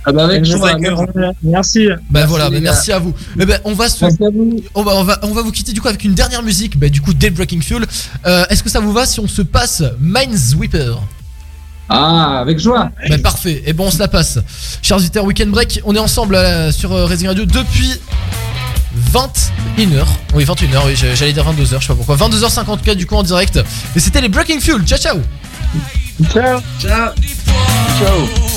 Ah 0.04 0.12
bah 0.12 0.24
avec 0.24 0.44
joie, 0.44 0.70
accueille. 0.70 0.94
merci. 1.14 1.38
Merci. 1.42 1.88
Bah 2.10 2.26
voilà, 2.26 2.50
bah, 2.50 2.58
merci 2.60 2.90
à 2.92 2.98
vous. 2.98 3.14
Eh 3.38 3.46
ben, 3.46 3.60
on 3.64 3.72
va 3.72 3.88
se, 3.88 4.04
Merci 4.04 4.24
à 4.24 4.30
vous. 4.30 4.60
on 4.74 4.82
va, 4.82 4.96
on 4.96 5.04
va, 5.04 5.18
on 5.22 5.32
va 5.32 5.42
vous 5.42 5.52
quitter 5.52 5.72
du 5.72 5.80
coup 5.80 5.88
avec 5.88 6.02
une 6.04 6.14
dernière 6.14 6.42
musique, 6.42 6.78
bah, 6.78 6.88
du 6.88 7.00
coup, 7.00 7.14
Dead 7.14 7.34
Breaking 7.34 7.60
Fuel. 7.60 7.84
Euh, 8.26 8.44
Est-ce 8.50 8.62
que 8.64 8.68
ça 8.70 8.80
vous 8.80 8.92
va 8.92 9.06
si 9.06 9.20
on 9.20 9.28
se 9.28 9.42
passe 9.42 9.82
Minesweeper? 10.00 11.00
Ah, 11.88 12.38
avec 12.40 12.58
joie. 12.58 12.90
Bah 13.08 13.18
parfait, 13.18 13.62
et 13.66 13.72
bon 13.74 13.86
on 13.88 13.90
se 13.90 13.98
la 13.98 14.08
passe. 14.08 14.38
Chers 14.80 14.96
auditeurs, 14.96 15.24
Weekend 15.24 15.50
Break, 15.50 15.80
on 15.84 15.94
est 15.94 15.98
ensemble 15.98 16.36
euh, 16.36 16.72
sur 16.72 16.90
euh, 16.92 17.04
Raising 17.04 17.28
Radio 17.28 17.44
depuis 17.44 18.00
21h. 19.12 20.04
Oui, 20.34 20.44
21h, 20.44 20.86
oui, 20.86 20.94
j'allais 20.96 21.32
dire 21.32 21.44
22h, 21.44 21.66
je 21.80 21.80
sais 21.80 21.86
pas 21.88 21.94
pourquoi. 21.94 22.16
22h54 22.16 22.94
du 22.94 23.06
coup 23.06 23.16
en 23.16 23.22
direct. 23.22 23.60
Et 23.94 24.00
c'était 24.00 24.20
les 24.20 24.28
Breaking 24.28 24.60
Fuel. 24.60 24.82
Ciao 24.84 24.98
ciao. 24.98 25.18
Ciao. 26.32 26.60
Ciao. 26.80 27.10
Ciao. 27.98 28.51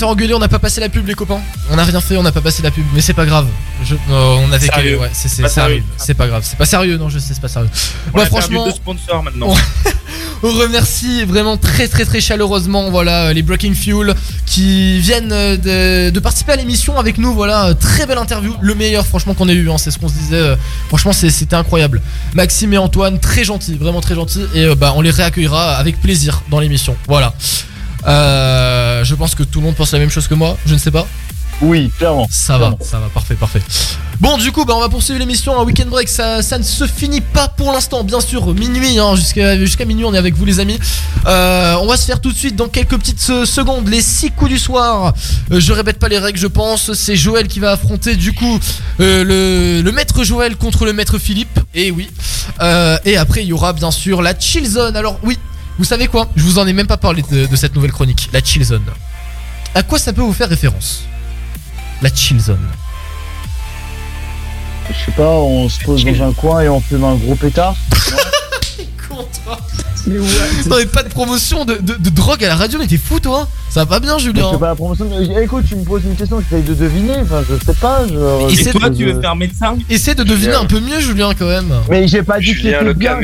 On 0.00 0.02
va 0.02 0.06
se 0.06 0.14
faire 0.14 0.14
engueuler, 0.16 0.32
on 0.32 0.38
n'a 0.38 0.48
pas 0.48 0.58
passé 0.58 0.80
la 0.80 0.88
pub 0.88 1.06
les 1.06 1.12
copains. 1.14 1.40
On 1.70 1.76
n'a 1.76 1.84
rien 1.84 2.00
fait, 2.00 2.16
on 2.16 2.22
n'a 2.22 2.32
pas 2.32 2.40
passé 2.40 2.62
la 2.62 2.70
pub, 2.70 2.84
mais 2.94 3.02
c'est 3.02 3.12
pas 3.12 3.26
grave. 3.26 3.46
Je- 3.84 3.94
euh, 3.96 3.98
on 4.10 4.50
avait 4.50 4.66
que 4.66 4.74
Sérieux. 4.74 4.98
ouais, 4.98 5.10
c'est 5.12 5.28
c'est- 5.28 5.42
Pas 5.42 5.48
ça 5.50 5.64
arrive. 5.64 5.82
sérieux. 5.82 5.92
C'est 5.98 6.14
pas 6.14 6.26
grave, 6.26 6.42
c'est 6.46 6.56
pas 6.56 6.64
sérieux, 6.64 6.96
non, 6.96 7.10
je 7.10 7.18
sais, 7.18 7.34
c'est 7.34 7.40
pas 7.40 7.48
sérieux. 7.48 7.68
On 8.14 8.16
Bah, 8.16 8.22
a 8.22 8.26
perdu 8.26 8.28
franchement, 8.40 8.64
deux 8.64 8.70
sponsors 8.72 9.22
maintenant. 9.22 9.48
on, 10.42 10.48
on 10.48 10.52
remercie 10.58 11.24
vraiment 11.24 11.58
très 11.58 11.86
très 11.86 12.06
très 12.06 12.22
chaleureusement 12.22 12.90
voilà 12.90 13.24
euh, 13.26 13.32
les 13.34 13.42
Breaking 13.42 13.74
Fuel 13.74 14.14
qui 14.46 14.98
viennent 15.00 15.32
euh, 15.32 15.56
de, 15.58 16.10
de 16.10 16.20
participer 16.20 16.52
à 16.52 16.56
l'émission 16.56 16.98
avec 16.98 17.18
nous. 17.18 17.34
Voilà, 17.34 17.74
très 17.74 18.06
belle 18.06 18.16
interview, 18.18 18.54
le 18.62 18.74
meilleur 18.74 19.06
franchement 19.06 19.34
qu'on 19.34 19.50
ait 19.50 19.54
eu. 19.54 19.70
hein, 19.70 19.76
c'est 19.76 19.90
ce 19.90 19.98
qu'on 19.98 20.08
se 20.08 20.14
disait. 20.14 20.56
franchement, 20.88 21.12
c'était 21.12 21.56
incroyable. 21.56 22.00
Maxime 22.32 22.72
et 22.72 22.78
Antoine, 22.78 23.18
très 23.20 23.44
gentils, 23.44 23.74
vraiment 23.76 24.00
très 24.00 24.14
gentils, 24.14 24.46
et 24.54 24.74
bah 24.74 24.94
on 24.96 25.02
les 25.02 25.10
réaccueillera 25.10 25.76
avec 25.76 26.00
plaisir 26.00 26.42
dans 26.50 26.58
l'émission. 26.60 26.96
Voilà. 27.06 27.34
Euh, 28.06 28.59
je 29.04 29.14
pense 29.14 29.34
que 29.34 29.42
tout 29.42 29.60
le 29.60 29.66
monde 29.66 29.74
pense 29.76 29.92
la 29.92 29.98
même 29.98 30.10
chose 30.10 30.26
que 30.28 30.34
moi. 30.34 30.56
Je 30.66 30.74
ne 30.74 30.78
sais 30.78 30.90
pas. 30.90 31.06
Oui, 31.62 31.90
clairement. 31.98 32.26
Ça 32.30 32.56
va, 32.56 32.74
ça 32.80 32.98
va, 32.98 33.08
parfait, 33.08 33.34
parfait. 33.34 33.60
Bon, 34.18 34.38
du 34.38 34.50
coup, 34.50 34.64
bah, 34.64 34.72
on 34.76 34.80
va 34.80 34.88
poursuivre 34.88 35.18
l'émission. 35.18 35.60
Un 35.60 35.64
week-end 35.64 35.88
break, 35.90 36.08
ça, 36.08 36.40
ça 36.42 36.56
ne 36.56 36.62
se 36.62 36.86
finit 36.86 37.20
pas 37.20 37.48
pour 37.48 37.70
l'instant, 37.72 38.02
bien 38.02 38.20
sûr. 38.20 38.54
Minuit, 38.54 38.98
hein, 38.98 39.14
jusqu'à 39.14 39.84
minuit, 39.84 40.06
on 40.06 40.14
est 40.14 40.18
avec 40.18 40.34
vous, 40.34 40.46
les 40.46 40.58
amis. 40.58 40.78
Euh, 41.26 41.74
on 41.82 41.86
va 41.86 41.98
se 41.98 42.06
faire 42.06 42.18
tout 42.22 42.32
de 42.32 42.36
suite, 42.36 42.56
dans 42.56 42.68
quelques 42.68 42.96
petites 42.96 43.20
se- 43.20 43.44
secondes, 43.44 43.88
les 43.88 44.00
6 44.00 44.30
coups 44.30 44.50
du 44.52 44.58
soir. 44.58 45.12
Euh, 45.52 45.60
je 45.60 45.72
répète 45.74 45.98
pas 45.98 46.08
les 46.08 46.18
règles, 46.18 46.38
je 46.38 46.46
pense. 46.46 46.94
C'est 46.94 47.16
Joël 47.16 47.46
qui 47.46 47.60
va 47.60 47.72
affronter, 47.72 48.16
du 48.16 48.32
coup, 48.32 48.58
euh, 49.00 49.22
le, 49.22 49.82
le 49.82 49.92
maître 49.92 50.24
Joël 50.24 50.56
contre 50.56 50.86
le 50.86 50.94
maître 50.94 51.18
Philippe. 51.18 51.60
Et 51.74 51.90
oui. 51.90 52.08
Euh, 52.62 52.96
et 53.04 53.18
après, 53.18 53.42
il 53.42 53.48
y 53.48 53.52
aura 53.52 53.74
bien 53.74 53.90
sûr 53.90 54.22
la 54.22 54.32
chill 54.38 54.66
zone. 54.66 54.96
Alors, 54.96 55.18
oui, 55.24 55.38
vous 55.80 55.84
savez 55.86 56.08
quoi? 56.08 56.28
Je 56.36 56.42
vous 56.42 56.58
en 56.58 56.66
ai 56.66 56.74
même 56.74 56.86
pas 56.86 56.98
parlé 56.98 57.22
de, 57.32 57.46
de 57.46 57.56
cette 57.56 57.74
nouvelle 57.74 57.90
chronique, 57.90 58.28
la 58.34 58.40
chill 58.44 58.62
zone. 58.62 58.82
À 59.74 59.82
quoi 59.82 59.98
ça 59.98 60.12
peut 60.12 60.20
vous 60.20 60.34
faire 60.34 60.50
référence? 60.50 61.04
La 62.02 62.14
chill 62.14 62.38
zone. 62.38 62.60
Je 64.90 65.06
sais 65.06 65.12
pas, 65.12 65.30
on 65.30 65.70
se 65.70 65.80
pose 65.82 66.04
dans 66.04 66.28
un 66.28 66.32
coin 66.34 66.60
et 66.60 66.68
on 66.68 66.80
fume 66.82 67.04
un 67.04 67.14
gros 67.14 67.34
pétard. 67.34 67.74
Non 70.06 70.76
mais 70.78 70.86
pas 70.86 71.02
de 71.02 71.08
promotion 71.08 71.64
de, 71.64 71.74
de- 71.74 71.94
de 71.94 72.10
drogue 72.10 72.42
à 72.44 72.48
la 72.48 72.56
radio, 72.56 72.78
mais 72.78 72.86
t'es 72.86 72.96
fou 72.96 73.20
toi 73.20 73.46
Ça 73.68 73.80
va 73.80 73.86
pas 73.86 74.00
bien 74.00 74.16
Mais 74.16 74.22
Julien 74.22 74.48
C'est 74.52 74.58
pas 74.58 74.68
la 74.68 74.74
promotion. 74.74 75.04
de- 75.04 75.42
Écoute, 75.42 75.64
tu 75.68 75.76
me 75.76 75.84
poses 75.84 76.04
une 76.04 76.16
question, 76.16 76.40
j'essaye 76.40 76.62
de 76.62 76.74
deviner. 76.74 77.16
Enfin, 77.20 77.42
je 77.48 77.64
sais 77.64 77.74
pas. 77.74 78.06
Je... 78.08 78.60
Et 78.68 78.70
toi, 78.72 78.88
tu 78.90 79.04
veux 79.06 79.20
faire 79.20 79.36
médecin? 79.36 79.76
Essaie 79.88 80.14
de 80.14 80.24
deviner 80.24 80.54
un 80.54 80.64
peu 80.64 80.80
mieux 80.80 81.00
Julien 81.00 81.32
quand 81.38 81.46
même 81.48 81.72
Mais 81.88 82.08
j'ai 82.08 82.22
pas 82.22 82.38
dit 82.38 82.52
que 82.54 82.62
c'était 82.62 82.82
Le 82.82 82.94
bien. 82.94 83.18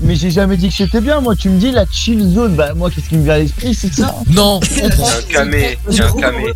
Mais 0.00 0.14
j'ai 0.14 0.30
jamais 0.30 0.56
dit 0.56 0.68
que 0.68 0.74
c'était 0.74 1.00
bien. 1.00 1.20
Moi, 1.20 1.34
tu 1.34 1.50
me 1.50 1.58
dis 1.58 1.72
la 1.72 1.84
chill 1.90 2.20
zone. 2.32 2.54
Bah, 2.54 2.72
moi, 2.74 2.90
qu'est-ce 2.90 3.08
qui 3.08 3.16
me 3.16 3.24
vient 3.24 3.34
à 3.34 3.38
l'esprit, 3.38 3.74
c'est 3.74 3.92
ça. 3.92 4.14
Non, 4.30 4.60
on 4.82 4.88
prend. 4.90 5.08
Un 5.08 5.32
camé, 5.32 5.78
un 5.88 6.12
camé. 6.12 6.52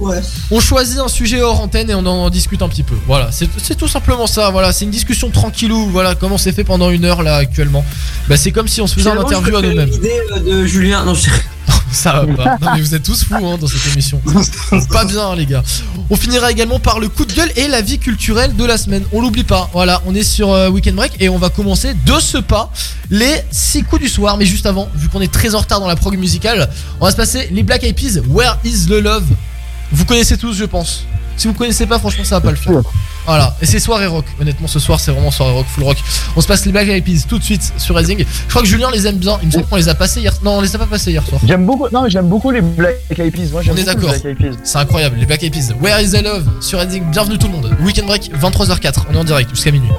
On 0.51 0.60
choisit 0.60 0.98
un 0.98 1.09
sujet 1.09 1.43
hors 1.43 1.60
antenne 1.60 1.90
et 1.90 1.94
on 1.94 2.06
en 2.06 2.31
discute 2.31 2.62
un 2.62 2.69
petit 2.69 2.85
peu. 2.85 2.94
Voilà, 3.06 3.31
c'est 3.32 3.74
tout 3.74 3.89
simplement 3.89 4.27
ça. 4.27 4.51
Voilà, 4.51 4.73
c'est 4.73 4.85
une 4.85 4.90
discussion 4.90 5.31
tranquillou. 5.31 5.89
Voilà, 5.90 6.14
comment 6.14 6.39
c'est 6.39 6.52
fait 6.52 6.64
pendant 6.64 6.90
une 6.90 7.05
heure 7.05 7.23
là 7.23 7.36
actuellement. 7.36 7.85
Bah, 8.28 8.36
c'est 8.36 8.52
comme 8.52 8.69
si 8.69 8.81
on 8.81 8.86
se 8.86 8.94
faisait 8.94 9.10
je 9.12 9.19
interview 9.19 9.56
à 9.56 9.62
nous-mêmes. 9.62 9.89
l'idée, 9.89 10.20
euh, 10.36 10.60
de 10.60 10.66
Julien. 10.66 11.05
Non, 11.05 11.14
je... 11.14 11.28
Ça 11.93 12.12
va 12.12 12.34
pas. 12.34 12.59
Non, 12.60 12.74
mais 12.74 12.80
vous 12.80 12.94
êtes 12.94 13.02
tous 13.02 13.24
fous 13.24 13.34
hein, 13.34 13.59
dans 13.60 13.66
cette 13.66 13.93
émission. 13.93 14.20
pas 14.90 15.05
bien, 15.05 15.34
les 15.34 15.47
gars. 15.47 15.62
On 16.10 16.16
finira 16.16 16.51
également 16.51 16.78
par 16.78 17.01
le 17.01 17.09
coup 17.09 17.24
de 17.24 17.32
gueule 17.32 17.51
et 17.56 17.68
la 17.68 17.82
vie 17.82 17.98
culturelle 17.98 18.56
de 18.56 18.64
la 18.64 18.78
semaine. 18.78 19.05
On 19.12 19.20
l'oublie 19.20 19.44
pas. 19.44 19.68
Voilà, 19.72 20.02
on 20.06 20.14
est 20.14 20.22
sur 20.22 20.52
euh, 20.52 20.68
Weekend 20.68 20.97
Break 20.97 21.12
et 21.20 21.28
on 21.28 21.39
va 21.39 21.51
commencer 21.51 21.94
de 21.94 22.18
ce 22.20 22.39
pas 22.39 22.70
les 23.10 23.43
6 23.51 23.84
coups 23.84 24.02
du 24.02 24.09
soir. 24.09 24.36
Mais 24.36 24.47
juste 24.47 24.66
avant, 24.66 24.89
vu 24.94 25.09
qu'on 25.09 25.20
est 25.20 25.32
très 25.32 25.55
en 25.55 25.59
retard 25.59 25.80
dans 25.80 25.89
la 25.89 25.97
prog 25.97 26.16
musicale, 26.16 26.68
on 27.01 27.05
va 27.05 27.10
se 27.10 27.16
passer 27.16 27.48
les 27.52 27.62
Black 27.62 27.84
Eyed 27.84 27.94
Peas. 27.97 28.20
Where 28.28 28.59
is 28.64 28.86
the 28.86 29.02
love? 29.02 29.24
Vous 29.93 30.05
connaissez 30.05 30.39
tous, 30.39 30.55
je 30.55 30.64
pense. 30.64 31.05
Si 31.36 31.47
vous 31.47 31.55
connaissez 31.55 31.86
pas, 31.86 31.98
franchement, 31.98 32.24
ça 32.24 32.36
va 32.36 32.40
pas 32.40 32.51
le 32.51 32.56
faire. 32.56 32.80
Voilà, 33.27 33.55
et 33.61 33.66
c'est 33.66 33.78
soirée 33.78 34.07
rock. 34.07 34.24
Honnêtement, 34.40 34.66
ce 34.66 34.78
soir, 34.81 34.99
c'est 34.99 35.12
vraiment 35.12 35.31
soirée 35.31 35.53
rock, 35.53 35.66
full 35.66 35.85
rock. 35.85 35.97
On 36.35 36.40
se 36.40 36.47
passe 36.47 36.65
les 36.66 36.73
Black 36.73 36.89
Eyed 36.89 37.05
Peas 37.05 37.24
tout 37.28 37.39
de 37.39 37.44
suite 37.44 37.73
sur 37.77 37.94
Rising. 37.94 38.19
Je 38.19 38.49
crois 38.49 38.62
que 38.62 38.69
Julien 38.69 38.90
les 38.90 39.07
aime 39.07 39.16
bien. 39.16 39.39
Il 39.43 39.47
me 39.47 39.53
semble 39.53 39.66
qu'on 39.66 39.77
les 39.77 39.89
a 39.89 39.94
passés 39.94 40.20
hier. 40.20 40.32
Non, 40.43 40.59
on 40.59 40.61
les 40.61 40.74
a 40.74 40.78
pas 40.78 40.86
passés 40.86 41.12
hier 41.12 41.24
soir. 41.24 41.40
J'aime 41.47 41.65
beaucoup. 41.65 41.86
Non, 41.93 42.03
mais 42.03 42.11
j'aime 42.11 42.28
beaucoup 42.28 42.51
les 42.51 42.61
Black 42.61 42.97
Eyed 43.16 43.32
Peas. 43.32 43.51
Moi, 43.53 43.62
j'aime 43.62 43.74
On 43.74 43.77
est 43.77 43.85
d'accord. 43.85 44.12
C'est 44.65 44.78
incroyable, 44.78 45.16
les 45.19 45.27
Black 45.27 45.43
Eyed 45.43 45.53
Peas. 45.53 45.73
Where 45.81 46.03
is 46.03 46.11
the 46.11 46.23
love? 46.23 46.44
Sur 46.61 46.81
Redding. 46.81 47.11
Bienvenue 47.11 47.39
tout 47.39 47.47
le 47.47 47.53
monde. 47.53 47.77
Weekend 47.81 48.07
break 48.07 48.31
23h04. 48.40 49.05
On 49.11 49.15
est 49.15 49.19
en 49.19 49.24
direct 49.24 49.51
jusqu'à 49.51 49.70
minuit. 49.70 49.90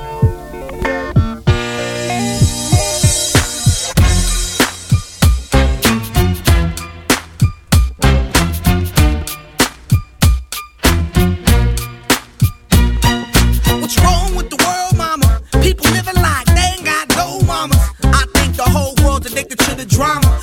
The 19.84 19.89
drama. 19.89 20.43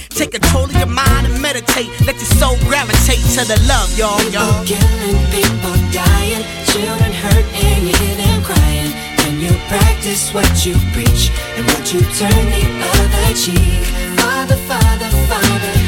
Take 0.09 0.31
control 0.31 0.65
of 0.65 0.75
your 0.75 0.87
mind 0.87 1.27
and 1.27 1.41
meditate. 1.41 1.89
Let 2.05 2.15
your 2.15 2.31
soul 2.39 2.57
gravitate 2.67 3.23
to 3.37 3.45
the 3.45 3.59
love, 3.67 3.89
y'all, 3.97 4.21
y'all. 4.31 4.63
People 4.65 4.77
killing, 4.77 5.19
people 5.31 5.75
dying, 5.91 6.43
children 6.67 7.11
hurt 7.13 7.45
and 7.53 7.87
you 7.87 7.93
hear 7.95 8.15
them 8.17 8.43
crying. 8.43 8.91
Can 9.21 9.39
you 9.39 9.53
practice 9.69 10.33
what 10.33 10.65
you 10.65 10.73
preach 10.93 11.31
and 11.55 11.65
would 11.65 11.87
you 11.91 12.01
turn 12.17 12.43
the 12.51 12.63
other 12.97 13.33
cheek? 13.33 13.85
Father, 14.19 14.57
Father, 14.69 15.09
Father, 15.29 15.80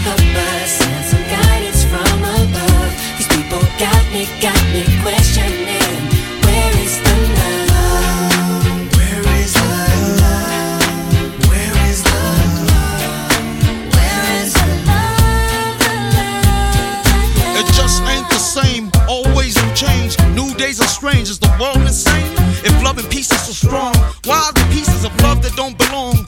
strong, 23.53 23.93
why 24.25 24.51
the 24.55 24.67
pieces 24.71 25.05
of 25.05 25.13
love 25.21 25.41
that 25.43 25.55
don't 25.55 25.77
belong? 25.77 26.27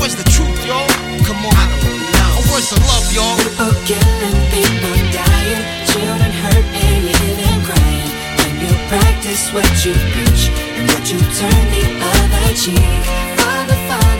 Where's 0.00 0.16
the 0.16 0.24
truth, 0.32 0.64
y'all? 0.64 0.88
Come 1.28 1.44
on. 1.44 1.52
I 1.52 1.68
don't 1.84 2.00
know. 2.16 2.32
Where's 2.48 2.70
the 2.72 2.80
love, 2.88 3.06
y'all? 3.12 3.36
People 3.36 3.72
killing, 3.84 4.38
people 4.48 4.96
dying, 5.12 5.62
children 5.92 6.32
hurt 6.40 6.66
and 6.72 7.04
you 7.04 7.12
hear 7.20 7.36
them 7.36 7.60
crying. 7.68 8.10
Can 8.40 8.54
you 8.64 8.72
practice 8.88 9.52
what 9.52 9.68
you 9.84 9.92
preach 10.16 10.48
and 10.76 10.88
would 10.88 11.04
you 11.04 11.20
turn 11.36 11.64
the 11.76 11.84
other 12.00 12.48
cheek? 12.56 13.02
Father, 13.38 13.78
Father, 13.92 14.19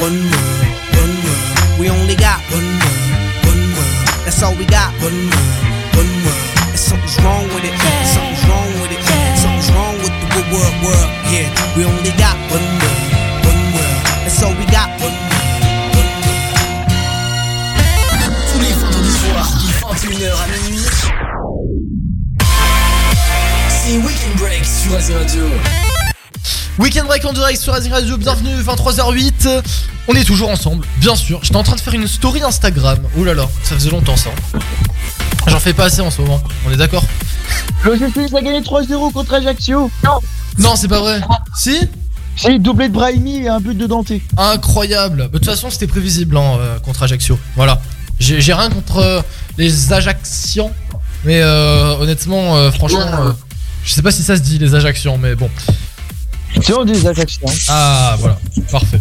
One 0.00 0.16
world, 0.16 0.64
one 0.96 1.14
world. 1.24 1.78
We 1.78 1.90
only 1.90 2.16
got 2.16 2.40
one 2.48 2.64
world, 2.80 3.44
one 3.44 3.64
world. 3.76 4.24
That's 4.24 4.42
all 4.42 4.54
we 4.56 4.64
got. 4.64 4.94
One 5.04 5.28
world, 5.28 5.60
one 5.92 6.12
world. 6.24 6.72
And 6.72 6.80
something's 6.80 7.20
wrong 7.20 7.44
with 7.52 7.68
it. 7.68 7.76
Something's 8.08 8.40
wrong 8.48 8.72
with 8.80 8.96
it. 8.96 9.02
Something's 9.36 9.70
wrong 9.76 9.96
with 10.00 10.08
the 10.08 10.28
good 10.32 10.48
world, 10.56 10.72
world. 10.80 11.10
Yeah, 11.28 11.52
we 11.76 11.84
only 11.84 12.16
got 12.16 12.32
one 12.48 12.64
world, 12.80 13.04
one 13.44 13.60
world. 13.76 14.00
That's 14.24 14.42
all 14.42 14.56
we 14.56 14.64
got. 14.72 14.88
One 15.04 15.12
world. 15.12 15.60
Tous 18.48 18.60
les 18.64 18.72
vendredis 18.72 19.16
soirs, 19.20 19.52
de 19.52 19.72
21h 19.84 20.32
à 20.32 20.46
minuit. 20.48 20.88
C'est 23.68 23.98
Weekend 23.98 24.34
Break 24.38 24.64
sur 24.64 24.92
Radio. 25.14 25.44
Weekend 26.78 27.06
Break 27.06 27.24
en 27.24 27.32
direct 27.32 27.60
sur 27.60 27.74
Azir 27.74 27.92
Radio, 27.92 28.16
bienvenue, 28.16 28.54
23h08. 28.62 29.62
On 30.08 30.14
est 30.14 30.24
toujours 30.24 30.48
ensemble, 30.48 30.86
bien 30.98 31.14
sûr. 31.14 31.40
J'étais 31.42 31.56
en 31.56 31.62
train 31.62 31.76
de 31.76 31.80
faire 31.80 31.94
une 31.94 32.08
story 32.08 32.42
Instagram. 32.42 32.98
Ouh 33.16 33.24
là 33.24 33.34
là, 33.34 33.48
ça 33.62 33.74
faisait 33.74 33.90
longtemps 33.90 34.16
ça. 34.16 34.30
J'en 35.46 35.58
fais 35.58 35.74
pas 35.74 35.84
assez 35.84 36.00
en 36.00 36.10
ce 36.10 36.22
moment, 36.22 36.40
on 36.66 36.70
est 36.70 36.76
d'accord? 36.76 37.04
L'OGC 37.84 38.34
a 38.34 38.40
gagné 38.40 38.60
3-0 38.60 39.12
contre 39.12 39.34
Ajaccio. 39.34 39.90
Non. 40.04 40.20
Non, 40.58 40.76
c'est 40.76 40.88
pas 40.88 41.00
vrai. 41.00 41.20
Si? 41.56 41.78
Si, 42.36 42.58
doublé 42.58 42.88
de 42.88 42.94
Brahimi 42.94 43.38
et 43.44 43.48
un 43.48 43.60
but 43.60 43.76
de 43.76 43.86
Dante. 43.86 44.12
Incroyable. 44.36 45.28
De 45.30 45.38
toute 45.38 45.46
façon, 45.46 45.68
c'était 45.70 45.86
prévisible 45.86 46.36
hein, 46.36 46.56
euh, 46.58 46.78
contre 46.78 47.02
Ajaccio. 47.02 47.38
Voilà. 47.56 47.80
J'ai 48.18 48.52
rien 48.52 48.70
contre 48.70 48.98
euh, 48.98 49.20
les 49.58 49.92
Ajacciens. 49.92 50.70
Mais 51.24 51.40
euh, 51.42 51.96
honnêtement, 51.98 52.56
euh, 52.56 52.70
franchement, 52.70 53.00
euh, 53.00 53.32
je 53.84 53.92
sais 53.92 54.02
pas 54.02 54.10
si 54.10 54.22
ça 54.22 54.36
se 54.36 54.42
dit 54.42 54.58
les 54.58 54.74
Ajacciens, 54.74 55.16
mais 55.18 55.34
bon. 55.34 55.50
Ajacciens. 56.56 57.48
Ah, 57.68 58.16
voilà. 58.18 58.38
Parfait. 58.70 59.00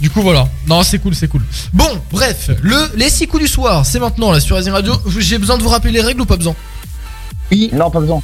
Du 0.00 0.10
coup, 0.10 0.22
voilà. 0.22 0.48
Non, 0.66 0.82
c'est 0.82 0.98
cool, 0.98 1.14
c'est 1.14 1.28
cool. 1.28 1.42
Bon, 1.72 1.88
bref, 2.10 2.50
le, 2.62 2.90
les 2.96 3.08
6 3.10 3.26
coups 3.26 3.42
du 3.44 3.48
soir, 3.48 3.86
c'est 3.86 3.98
maintenant 4.00 4.32
là 4.32 4.40
sur 4.40 4.56
Azir 4.56 4.72
Radio. 4.74 4.94
J'ai 5.18 5.38
besoin 5.38 5.56
de 5.56 5.62
vous 5.62 5.68
rappeler 5.68 5.92
les 5.92 6.00
règles 6.02 6.20
ou 6.20 6.26
pas 6.26 6.36
besoin? 6.36 6.54
Oui. 7.50 7.70
Non, 7.72 7.90
pas 7.90 8.00
besoin. 8.00 8.20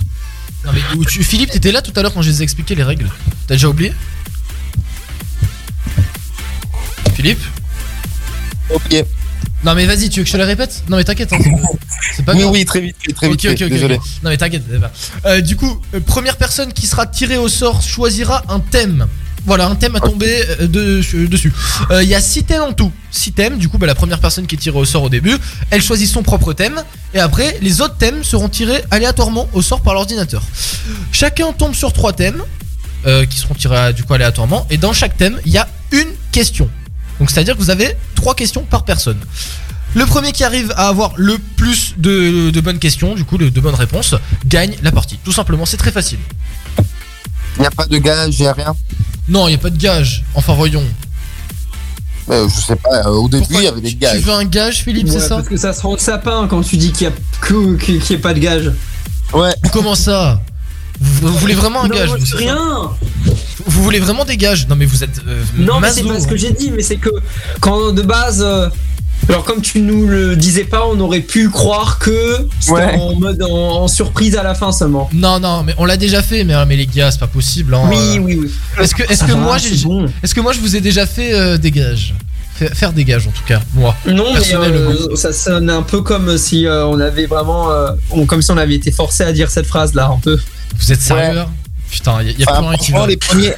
Non, 0.64 0.72
mais 0.74 0.80
où 0.98 1.04
tu- 1.04 1.24
Philippe, 1.24 1.50
t'étais 1.50 1.72
là 1.72 1.80
tout 1.80 1.92
à 1.96 2.02
l'heure 2.02 2.12
quand 2.12 2.22
je 2.22 2.30
les 2.30 2.40
ai 2.40 2.42
expliqué 2.42 2.74
les 2.74 2.82
règles. 2.82 3.08
T'as 3.46 3.54
déjà 3.54 3.68
oublié? 3.68 3.92
Philippe 7.14 7.40
Ok. 8.74 9.04
Non, 9.64 9.74
mais 9.74 9.84
vas-y, 9.86 10.08
tu 10.08 10.20
veux 10.20 10.24
que 10.24 10.28
je 10.28 10.32
te 10.32 10.38
les 10.38 10.44
répète? 10.44 10.82
Non, 10.88 10.96
mais 10.96 11.04
t'inquiète, 11.04 11.32
hein, 11.32 11.38
c'est- 11.42 12.16
c'est 12.16 12.24
pas 12.24 12.32
Oui, 12.34 12.40
grave. 12.40 12.52
oui, 12.52 12.64
très 12.64 12.80
vite, 12.80 12.96
très 13.14 13.28
vite, 13.28 13.40
désolé. 13.68 13.96
Non, 14.22 14.30
mais 14.30 14.36
t'inquiète. 14.38 14.62
Euh, 15.26 15.40
du 15.42 15.56
coup, 15.56 15.80
euh, 15.94 16.00
première 16.00 16.36
personne 16.36 16.72
qui 16.72 16.86
sera 16.86 17.06
tirée 17.06 17.36
au 17.36 17.48
sort 17.48 17.82
choisira 17.82 18.42
un 18.48 18.60
thème. 18.60 19.06
Voilà, 19.46 19.66
un 19.68 19.74
thème 19.74 19.96
à 19.96 20.00
tomber 20.00 20.42
euh, 20.60 20.66
de- 20.66 21.00
euh, 21.14 21.26
dessus. 21.28 21.52
Euh, 21.90 22.02
Il 22.02 22.08
y 22.08 22.14
a 22.14 22.20
6 22.20 22.44
thèmes 22.44 22.62
en 22.62 22.72
tout. 22.72 22.92
6 23.10 23.32
thèmes, 23.32 23.58
du 23.58 23.68
coup, 23.68 23.78
bah, 23.78 23.86
la 23.86 23.94
première 23.94 24.18
personne 24.18 24.46
qui 24.46 24.54
est 24.54 24.58
tirée 24.58 24.78
au 24.78 24.84
sort 24.84 25.02
au 25.04 25.08
début, 25.08 25.36
elle 25.70 25.82
choisit 25.82 26.08
son 26.08 26.22
propre 26.22 26.52
thème. 26.52 26.82
Et 27.14 27.18
après, 27.20 27.58
les 27.62 27.80
autres 27.80 27.96
thèmes 27.96 28.22
seront 28.24 28.48
tirés 28.48 28.82
aléatoirement 28.90 29.48
au 29.52 29.62
sort 29.62 29.80
par 29.82 29.94
l'ordinateur. 29.94 30.42
Chacun 31.12 31.52
tombe 31.52 31.74
sur 31.74 31.92
3 31.92 32.12
thèmes 32.12 32.42
qui 33.30 33.38
seront 33.38 33.54
tirés 33.54 33.92
du 33.94 34.04
coup 34.04 34.12
aléatoirement. 34.14 34.66
Et 34.70 34.76
dans 34.76 34.92
chaque 34.92 35.16
thème, 35.16 35.38
il 35.46 35.52
y 35.52 35.58
a 35.58 35.66
une 35.92 36.08
question. 36.32 36.68
Donc, 37.20 37.30
c'est-à-dire 37.30 37.55
que 37.56 37.60
vous 37.62 37.70
avez 37.70 37.94
3 38.16 38.34
questions 38.34 38.62
par 38.64 38.84
personne. 38.84 39.18
Le 39.94 40.06
premier 40.06 40.32
qui 40.32 40.42
arrive 40.44 40.72
à 40.76 40.88
avoir 40.88 41.12
le 41.16 41.36
plus 41.56 41.94
de, 41.98 42.51
de 42.51 42.60
bonnes 42.60 42.78
questions, 42.78 43.14
du 43.14 43.24
coup, 43.24 43.38
de, 43.38 43.48
de 43.48 43.60
bonnes 43.60 43.74
réponses, 43.74 44.14
gagne 44.47 44.74
la 44.82 44.90
partie. 44.92 45.18
Tout 45.22 45.32
simplement, 45.32 45.66
c'est 45.66 45.76
très 45.76 45.92
facile. 45.92 46.18
Il 47.56 47.60
n'y 47.60 47.66
a 47.66 47.70
pas 47.70 47.86
de 47.86 47.98
gage, 47.98 48.38
il 48.38 48.42
n'y 48.42 48.48
a 48.48 48.52
rien. 48.52 48.74
Non, 49.28 49.47
il 49.48 49.51
n'y 49.51 49.56
a 49.56 49.59
pas 49.59 49.70
de 49.70 49.76
gage. 49.78 50.24
Enfin, 50.34 50.55
voyons. 50.55 50.84
Euh, 52.30 52.48
je 52.48 52.60
sais 52.60 52.76
pas, 52.76 53.05
euh, 53.06 53.10
au 53.10 53.28
début, 53.28 53.47
il 53.51 53.62
y 53.62 53.66
avait 53.66 53.80
des 53.80 53.90
Tu 53.90 53.97
gages. 53.97 54.20
veux 54.22 54.32
un 54.32 54.44
gage, 54.44 54.84
Philippe, 54.84 55.09
Ouais, 55.09 55.12
c'est 55.14 55.20
ça 55.28 55.36
Parce 55.36 55.48
que 55.48 55.56
ça 55.56 55.72
se 55.72 55.82
rend 55.82 55.94
de 55.97 56.01
sapin 56.01 56.47
quand 56.48 56.62
tu 56.62 56.76
dis 56.76 56.92
qu'il 56.92 57.09
y 57.09 57.10
a 57.10 57.12
que- 57.40 57.76
qu'il 57.76 57.97
n'y 57.98 58.12
ait 58.12 58.18
pas 58.18 58.32
de 58.34 58.38
gage. 58.38 58.70
Ouais. 59.32 59.52
Comment 59.72 59.97
ça? 59.97 60.40
Vous, 61.01 61.28
vous 61.28 61.39
voulez 61.39 61.55
vraiment 61.55 61.82
un 61.85 61.89
Non, 61.89 61.94
gage 61.97 62.09
moi, 62.09 62.18
vous, 62.18 62.36
rien. 62.36 62.59
Vous 63.66 63.82
voulez 63.82 64.01
vraiment 64.01 64.24
des 64.24 64.36
gages 64.36 64.68
Non, 64.68 64.77
mais 64.77 64.85
vous 64.86 65.02
êtes. 65.05 65.20
euh, 65.27 65.43
Non, 65.56 65.81
mais 65.81 65.90
c'est 65.90 66.02
pas 66.02 66.18
ce 66.20 66.24
hein. 66.24 66.28
que 66.28 66.36
j'ai 66.36 66.51
dit, 66.52 66.70
mais 66.70 66.82
c'est 66.82 66.97
que 66.97 67.10
quand 67.60 67.93
de 67.93 68.02
base. 68.02 68.43
euh, 68.43 68.68
alors 69.28 69.44
comme 69.44 69.60
tu 69.60 69.81
nous 69.81 70.06
le 70.09 70.35
disais 70.35 70.64
pas, 70.64 70.86
on 70.86 70.98
aurait 70.98 71.20
pu 71.20 71.51
croire 71.51 71.98
que 71.98 72.48
c'était 72.59 72.72
Ouais. 72.72 72.94
en 72.98 73.14
mode 73.14 73.43
en, 73.43 73.82
en 73.82 73.89
surprise 73.89 74.35
à 74.36 74.43
la 74.43 74.55
fin 74.55 74.72
seulement. 74.72 75.09
Non, 75.12 75.39
non, 75.39 75.62
mais 75.62 75.74
on 75.78 75.85
l'a 75.85 75.97
déjà 75.98 76.22
fait, 76.22 76.43
mais, 76.43 76.55
mais 76.66 76.77
les 76.77 76.86
gars, 76.86 77.10
c'est 77.10 77.20
pas 77.20 77.27
possible. 77.28 77.74
hein, 77.74 77.82
Oui, 77.89 77.97
euh. 78.16 78.18
oui, 78.20 78.39
oui. 78.43 78.51
Est-ce 78.78 78.94
que, 78.94 79.02
est-ce 79.05 79.24
que 79.24 79.32
Ah, 79.32 79.36
moi, 79.36 79.59
c'est 79.59 79.74
j'ai, 79.77 79.85
bon. 79.85 80.06
est-ce 80.22 80.35
que 80.35 80.40
moi, 80.40 80.52
je 80.52 80.59
vous 80.60 80.74
ai 80.74 80.81
déjà 80.81 81.06
fait 81.06 81.32
euh, 81.35 81.59
des 81.59 81.70
gages? 81.70 82.14
Faire 82.74 82.93
des 82.93 83.05
gages, 83.05 83.27
en 83.27 83.31
tout 83.31 83.44
cas, 83.47 83.60
moi. 83.74 83.94
Non, 84.06 84.35
mais 84.35 84.55
euh, 84.55 85.16
ça 85.16 85.32
sonne 85.32 85.70
un 85.70 85.82
peu 85.82 86.02
comme 86.02 86.36
si 86.36 86.66
euh, 86.66 86.85
on 86.86 86.98
avait 87.01 87.24
vraiment, 87.27 87.70
euh, 87.70 87.93
on- 88.10 88.27
comme 88.27 88.43
si 88.43 88.51
on 88.51 88.56
avait 88.59 88.74
été 88.74 88.90
forcé 88.90 89.22
à 89.22 89.32
dire 89.32 89.51
cette 89.51 89.66
phrase 89.66 89.94
là, 89.94 90.10
un 90.14 90.18
peu. 90.18 90.39
Vous 90.78 90.92
êtes 90.92 91.01
sérieux 91.01 91.34
là 91.34 91.48
Putain, 91.90 92.22
y 92.22 92.28
a, 92.28 92.32
y 92.32 92.44
a 92.44 92.51
Enfin, 92.51 92.60
plus 92.60 92.68
rien 92.68 92.76
qui 92.78 92.92
va. 92.92 93.06
les 93.06 93.16
premiers. 93.16 93.52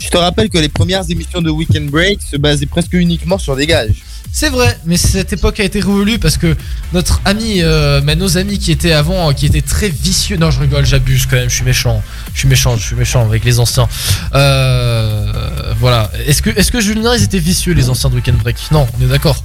Je 0.00 0.08
te 0.08 0.16
rappelle 0.16 0.48
que 0.48 0.58
les 0.58 0.68
premières 0.68 1.10
émissions 1.10 1.40
de 1.40 1.50
Weekend 1.50 1.90
Break 1.90 2.20
se 2.22 2.36
basaient 2.36 2.66
presque 2.66 2.92
uniquement 2.92 3.38
sur 3.38 3.56
des 3.56 3.66
gages. 3.66 4.02
C'est 4.32 4.50
vrai, 4.50 4.78
mais 4.84 4.96
cette 4.96 5.32
époque 5.32 5.58
a 5.58 5.64
été 5.64 5.80
révolue 5.80 6.18
parce 6.18 6.36
que 6.36 6.56
notre 6.92 7.20
ami, 7.24 7.62
euh, 7.62 8.00
mais 8.04 8.14
nos 8.14 8.38
amis 8.38 8.58
qui 8.58 8.70
étaient 8.70 8.92
avant, 8.92 9.30
euh, 9.30 9.32
qui 9.32 9.46
étaient 9.46 9.62
très 9.62 9.88
vicieux. 9.88 10.36
Non, 10.36 10.50
je 10.50 10.60
rigole, 10.60 10.86
j'abuse 10.86 11.26
quand 11.26 11.36
même, 11.36 11.48
je 11.48 11.54
suis 11.56 11.64
méchant. 11.64 12.02
Je 12.34 12.40
suis 12.40 12.48
méchant, 12.48 12.76
je 12.76 12.84
suis 12.84 12.94
méchant 12.94 13.24
avec 13.24 13.44
les 13.44 13.58
anciens. 13.58 13.88
Euh, 14.34 15.32
voilà. 15.80 16.10
Est-ce 16.26 16.70
que, 16.70 16.80
Julien, 16.80 17.14
ils 17.16 17.24
étaient 17.24 17.38
vicieux, 17.38 17.72
les 17.72 17.90
anciens 17.90 18.10
de 18.10 18.14
Weekend 18.14 18.36
Break? 18.38 18.56
Non, 18.70 18.86
on 18.98 19.04
est 19.04 19.08
d'accord. 19.08 19.42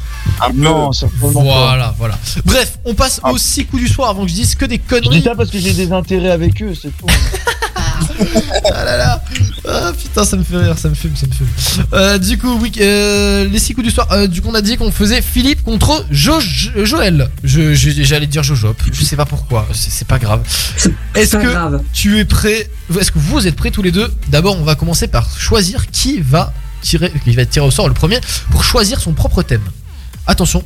Non, 0.54 0.92
certainement 0.92 1.34
pas. 1.34 1.42
Voilà, 1.42 1.96
voilà. 1.98 2.20
Bref, 2.46 2.78
on 2.86 2.94
passe 2.94 3.20
aux 3.24 3.38
6 3.38 3.66
coups 3.66 3.84
du 3.84 3.88
soir 3.90 4.10
avant 4.10 4.24
que 4.24 4.30
je 4.30 4.36
dise 4.36 4.56
que 4.56 4.66
des 4.66 4.76
Je 4.76 4.80
dis 4.82 4.88
conneries. 4.88 5.22
ça 5.24 5.34
parce 5.36 5.50
que 5.50 5.58
j'ai 5.60 5.74
des 5.74 5.92
intérêts 5.92 6.32
avec 6.32 6.62
eux, 6.62 6.74
c'est 6.80 6.96
tout. 6.96 7.08
Ah 8.74 8.86
là 8.86 8.98
là 8.98 9.24
Ah 9.68 9.92
putain 10.00 10.24
ça 10.26 10.38
me 10.38 10.44
fait 10.44 10.58
rire, 10.58 10.78
ça 10.78 10.90
me 10.90 10.94
fume, 10.96 11.16
ça 11.16 11.26
me 11.28 11.32
fume. 11.34 11.48
Euh, 11.94 12.18
du 12.18 12.38
coup, 12.38 12.58
oui, 12.62 12.72
euh, 12.82 13.46
les 13.48 13.60
6 13.60 13.74
coups 13.74 13.86
du 13.88 13.92
soir, 13.92 14.08
euh, 14.12 14.28
du 14.28 14.42
coup 14.42 14.50
on 14.52 14.56
a 14.56 14.62
dit 14.62 14.78
qu'on 14.78 14.92
faisait 14.92 15.22
Philippe 15.22 15.64
contre 15.64 16.06
jo 16.12 16.40
Jo- 16.40 16.86
Joël. 16.86 17.30
Je- 17.44 17.74
je- 17.74 18.04
J'allais 18.04 18.28
dire 18.28 18.44
Jojop, 18.44 18.76
je 18.92 19.04
sais 19.04 19.16
pas 19.16 19.26
pourquoi, 19.26 19.68
c'est 19.74 20.08
pas 20.08 20.20
grave. 20.20 20.42
Est-ce 21.16 21.38
que 21.38 21.52
grave. 21.52 21.82
tu 21.94 22.20
es 22.20 22.26
prêt 22.26 22.70
Est-ce 23.00 23.12
que 23.12 23.20
vous 23.20 23.48
êtes 23.48 23.56
prêts 23.56 23.72
tous 23.72 23.82
les 23.84 23.92
deux? 23.92 24.12
D'abord 24.30 24.58
on 24.60 24.64
va 24.64 24.76
commencer 24.76 25.08
par 25.08 25.28
choisir 25.38 25.88
qui 25.92 26.20
va 26.22 26.54
tirer, 26.82 27.12
qui 27.24 27.32
va 27.32 27.46
tirer 27.46 27.66
au 27.66 27.72
sort 27.72 27.88
le 27.88 27.94
premier 27.94 28.20
pour 28.52 28.64
choisir 28.64 29.00
son 29.00 29.14
propre 29.14 29.42
thème. 29.44 29.62
Attention, 30.26 30.64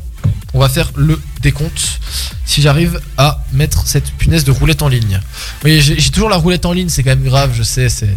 on 0.54 0.60
va 0.60 0.70
faire 0.70 0.92
le 0.96 1.20
décompte. 1.42 2.00
Si 2.46 2.62
j'arrive 2.62 3.02
à 3.18 3.44
mettre 3.52 3.86
cette 3.86 4.12
punaise 4.14 4.44
de 4.44 4.52
roulette 4.52 4.82
en 4.82 4.88
ligne. 4.88 5.20
Oui, 5.64 5.82
j'ai 5.82 6.12
toujours 6.12 6.30
la 6.30 6.38
roulette 6.38 6.66
en 6.66 6.74
ligne, 6.74 6.90
c'est 6.90 7.04
quand 7.04 7.10
même 7.10 7.24
grave, 7.24 7.52
je 7.54 7.64
sais, 7.64 7.90
c'est. 7.90 8.16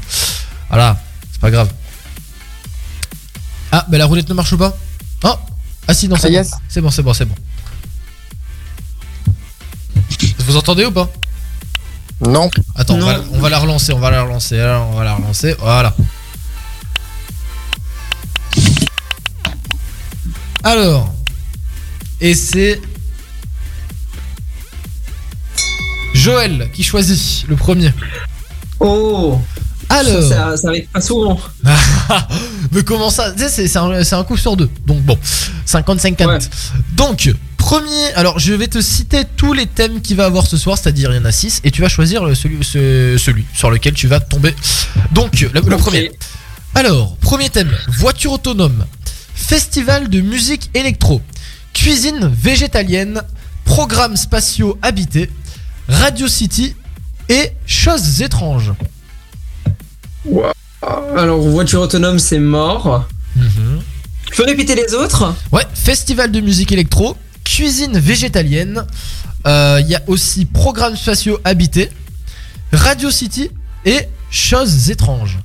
Voilà, 0.69 1.01
c'est 1.33 1.41
pas 1.41 1.51
grave. 1.51 1.71
Ah, 3.73 3.87
bah 3.89 3.99
la 3.99 4.07
roulette 4.07 4.29
ne 4.29 4.35
marche 4.35 4.57
pas? 4.57 4.77
Oh 5.25 5.35
Ah 5.89 5.95
si, 5.95 6.09
non, 6.09 6.17
c'est 6.17 6.31
bon. 6.31 6.45
C'est 6.69 6.81
bon, 6.81 6.91
c'est 6.91 7.03
bon, 7.03 7.15
c'est 7.15 7.25
bon. 7.25 7.35
Vous 10.39 10.57
entendez 10.57 10.85
ou 10.85 10.93
pas? 10.93 11.09
Non. 12.21 12.51
Attends. 12.75 12.95
On, 12.95 13.05
va, 13.05 13.21
on, 13.33 13.39
va, 13.39 13.49
la 13.49 13.59
relancer, 13.59 13.93
on 13.93 13.99
va 13.99 14.11
la 14.11 14.23
relancer, 14.23 14.61
on 14.61 14.97
va 14.97 15.05
la 15.05 15.15
relancer, 15.15 15.55
voilà. 15.59 15.95
Alors, 20.63 21.15
et 22.21 22.35
c'est. 22.35 22.81
Joël 26.15 26.69
qui 26.75 26.83
choisit 26.83 27.47
le 27.49 27.57
premier. 27.57 27.93
Oh 28.81 29.41
Alors. 29.89 30.29
Ça, 30.29 30.57
ça 30.57 30.69
arrive 30.69 30.87
pas 30.89 31.01
souvent. 31.01 31.41
Mais 32.73 32.83
comment 32.83 33.11
ça? 33.11 33.33
Tu 33.33 33.49
sais, 33.49 33.69
c'est- 33.69 34.15
un, 34.15 34.25
coup 34.25 34.37
sur 34.37 34.57
deux. 34.57 34.69
Donc 34.87 35.01
bon, 35.03 35.19
50-50. 35.67 36.49
Donc, 36.95 37.33
premier. 37.57 38.13
Alors, 38.15 38.39
je 38.39 38.53
vais 38.53 38.67
te 38.69 38.81
citer 38.81 39.23
tous 39.37 39.53
les 39.53 39.67
thèmes 39.67 40.01
qu'il 40.03 40.17
va 40.17 40.27
avoir 40.27 40.47
ce 40.47 40.57
soir, 40.57 40.77
c'est-à-dire 40.77 41.11
il 41.13 41.17
y 41.17 41.19
en 41.21 41.25
a 41.25 41.33
6, 41.33 41.61
et 41.65 41.71
tu 41.71 41.81
vas 41.81 41.89
choisir 41.89 42.23
celui, 42.37 42.63
ce- 42.65 43.17
celui 43.19 43.45
sur 43.55 43.71
lequel 43.71 43.95
tu 43.95 44.07
vas 44.09 44.21
tomber. 44.21 44.55
Donc, 45.13 45.41
le, 45.41 45.49
le 45.55 45.77
premier. 45.77 46.11
Alors, 46.75 47.17
premier 47.17 47.49
thème 47.51 47.71
voiture 47.89 48.33
autonome, 48.33 48.85
festival 49.35 50.09
de 50.09 50.21
musique 50.21 50.71
électro, 50.75 51.21
cuisine 51.73 52.31
végétalienne, 52.33 53.23
programmes 53.65 54.17
spatiaux 54.17 54.79
habités, 54.83 55.31
Radio 55.89 56.29
City 56.29 56.75
et 57.29 57.53
choses 57.67 58.21
étranges. 58.23 58.73
Alors, 61.17 61.41
voiture 61.41 61.81
autonome, 61.81 62.19
c'est 62.19 62.39
mort. 62.39 63.07
Tu 64.27 64.37
peux 64.37 64.45
répéter 64.45 64.75
les 64.75 64.95
autres 64.95 65.35
Ouais, 65.53 65.65
festival 65.75 66.31
de 66.31 66.41
musique 66.41 66.73
électro, 66.73 67.17
cuisine 67.45 67.99
végétalienne, 67.99 68.87
euh, 69.47 69.79
il 69.81 69.89
y 69.89 69.95
a 69.95 70.03
aussi 70.07 70.45
programmes 70.45 70.97
spatiaux 70.97 71.39
habités, 71.45 71.91
Radio 72.73 73.11
City 73.11 73.51
et 73.85 74.01
choses 74.31 74.91
étranges. 74.91 75.39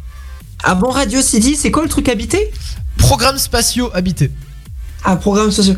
Avant 0.64 0.89
Radio 0.89 1.22
City, 1.22 1.56
c'est 1.56 1.72
quoi 1.72 1.84
le 1.84 1.89
truc 1.89 2.10
habité? 2.10 2.52
Programmes 2.97 3.38
spatiaux 3.38 3.89
habités. 3.93 4.31
Ah, 5.07 5.15
programme 5.18 5.52
social. 5.52 5.77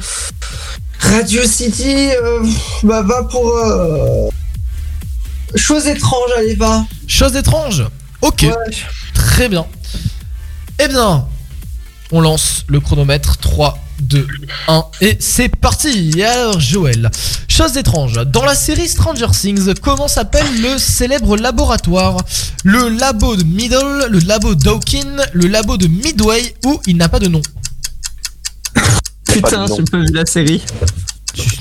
Radio 0.99 1.43
City, 1.45 2.11
euh, 2.11 2.45
bah 2.83 3.01
va 3.01 3.23
pour. 3.23 3.45
Euh... 3.49 4.29
Chose 5.53 5.85
étrange, 5.87 6.29
allez, 6.37 6.55
va. 6.55 6.85
Choses 7.07 7.35
étranges 7.35 7.85
Ok. 8.21 8.45
Très 9.13 9.49
bien. 9.49 9.65
Eh 10.79 10.87
bien, 10.87 11.27
on 12.13 12.21
lance 12.21 12.63
le 12.69 12.79
chronomètre 12.79 13.37
3, 13.37 13.77
2, 13.99 14.25
1 14.69 14.85
et 15.01 15.17
c'est 15.19 15.49
parti 15.49 16.23
alors 16.23 16.59
Joël, 16.59 17.09
chose 17.49 17.75
étrange, 17.77 18.13
dans 18.27 18.45
la 18.45 18.55
série 18.55 18.87
Stranger 18.87 19.27
Things, 19.31 19.73
comment 19.81 20.07
s'appelle 20.07 20.61
le 20.61 20.77
célèbre 20.77 21.35
laboratoire? 21.35 22.17
Le 22.63 22.89
labo 22.89 23.35
de 23.35 23.43
Middle, 23.43 24.07
le 24.09 24.19
labo 24.19 24.55
Dawkins, 24.55 25.17
le 25.33 25.47
labo 25.47 25.77
de 25.77 25.87
Midway 25.87 26.55
ou 26.65 26.79
il 26.85 26.95
n'a 26.95 27.09
pas 27.09 27.19
de 27.19 27.27
nom 27.27 27.41
Putain, 29.41 29.65
j'ai 29.67 29.83
pas 29.83 29.97
vu 29.99 30.11
la 30.13 30.25
série. 30.25 30.63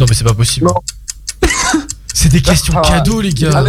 Non 0.00 0.06
mais 0.08 0.14
c'est 0.14 0.24
pas 0.24 0.34
possible. 0.34 0.68
C'est 2.14 2.30
des 2.30 2.40
questions 2.40 2.72
cadeaux 2.80 3.20
les 3.20 3.30
gars. 3.32 3.62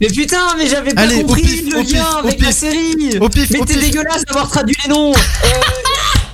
Mais 0.00 0.06
putain, 0.08 0.56
mais 0.56 0.66
j'avais 0.66 0.94
pas 0.94 1.02
Allez, 1.02 1.22
compris 1.22 1.42
pif, 1.42 1.74
le 1.74 1.82
pif, 1.82 1.92
lien 1.92 2.06
avec 2.24 2.40
la 2.40 2.50
série. 2.50 3.18
Au 3.20 3.28
pif, 3.28 3.50
mais 3.50 3.60
t'es 3.66 3.78
dégueulasse 3.78 4.24
d'avoir 4.24 4.48
traduit 4.48 4.74
les 4.84 4.88
noms. 4.88 5.12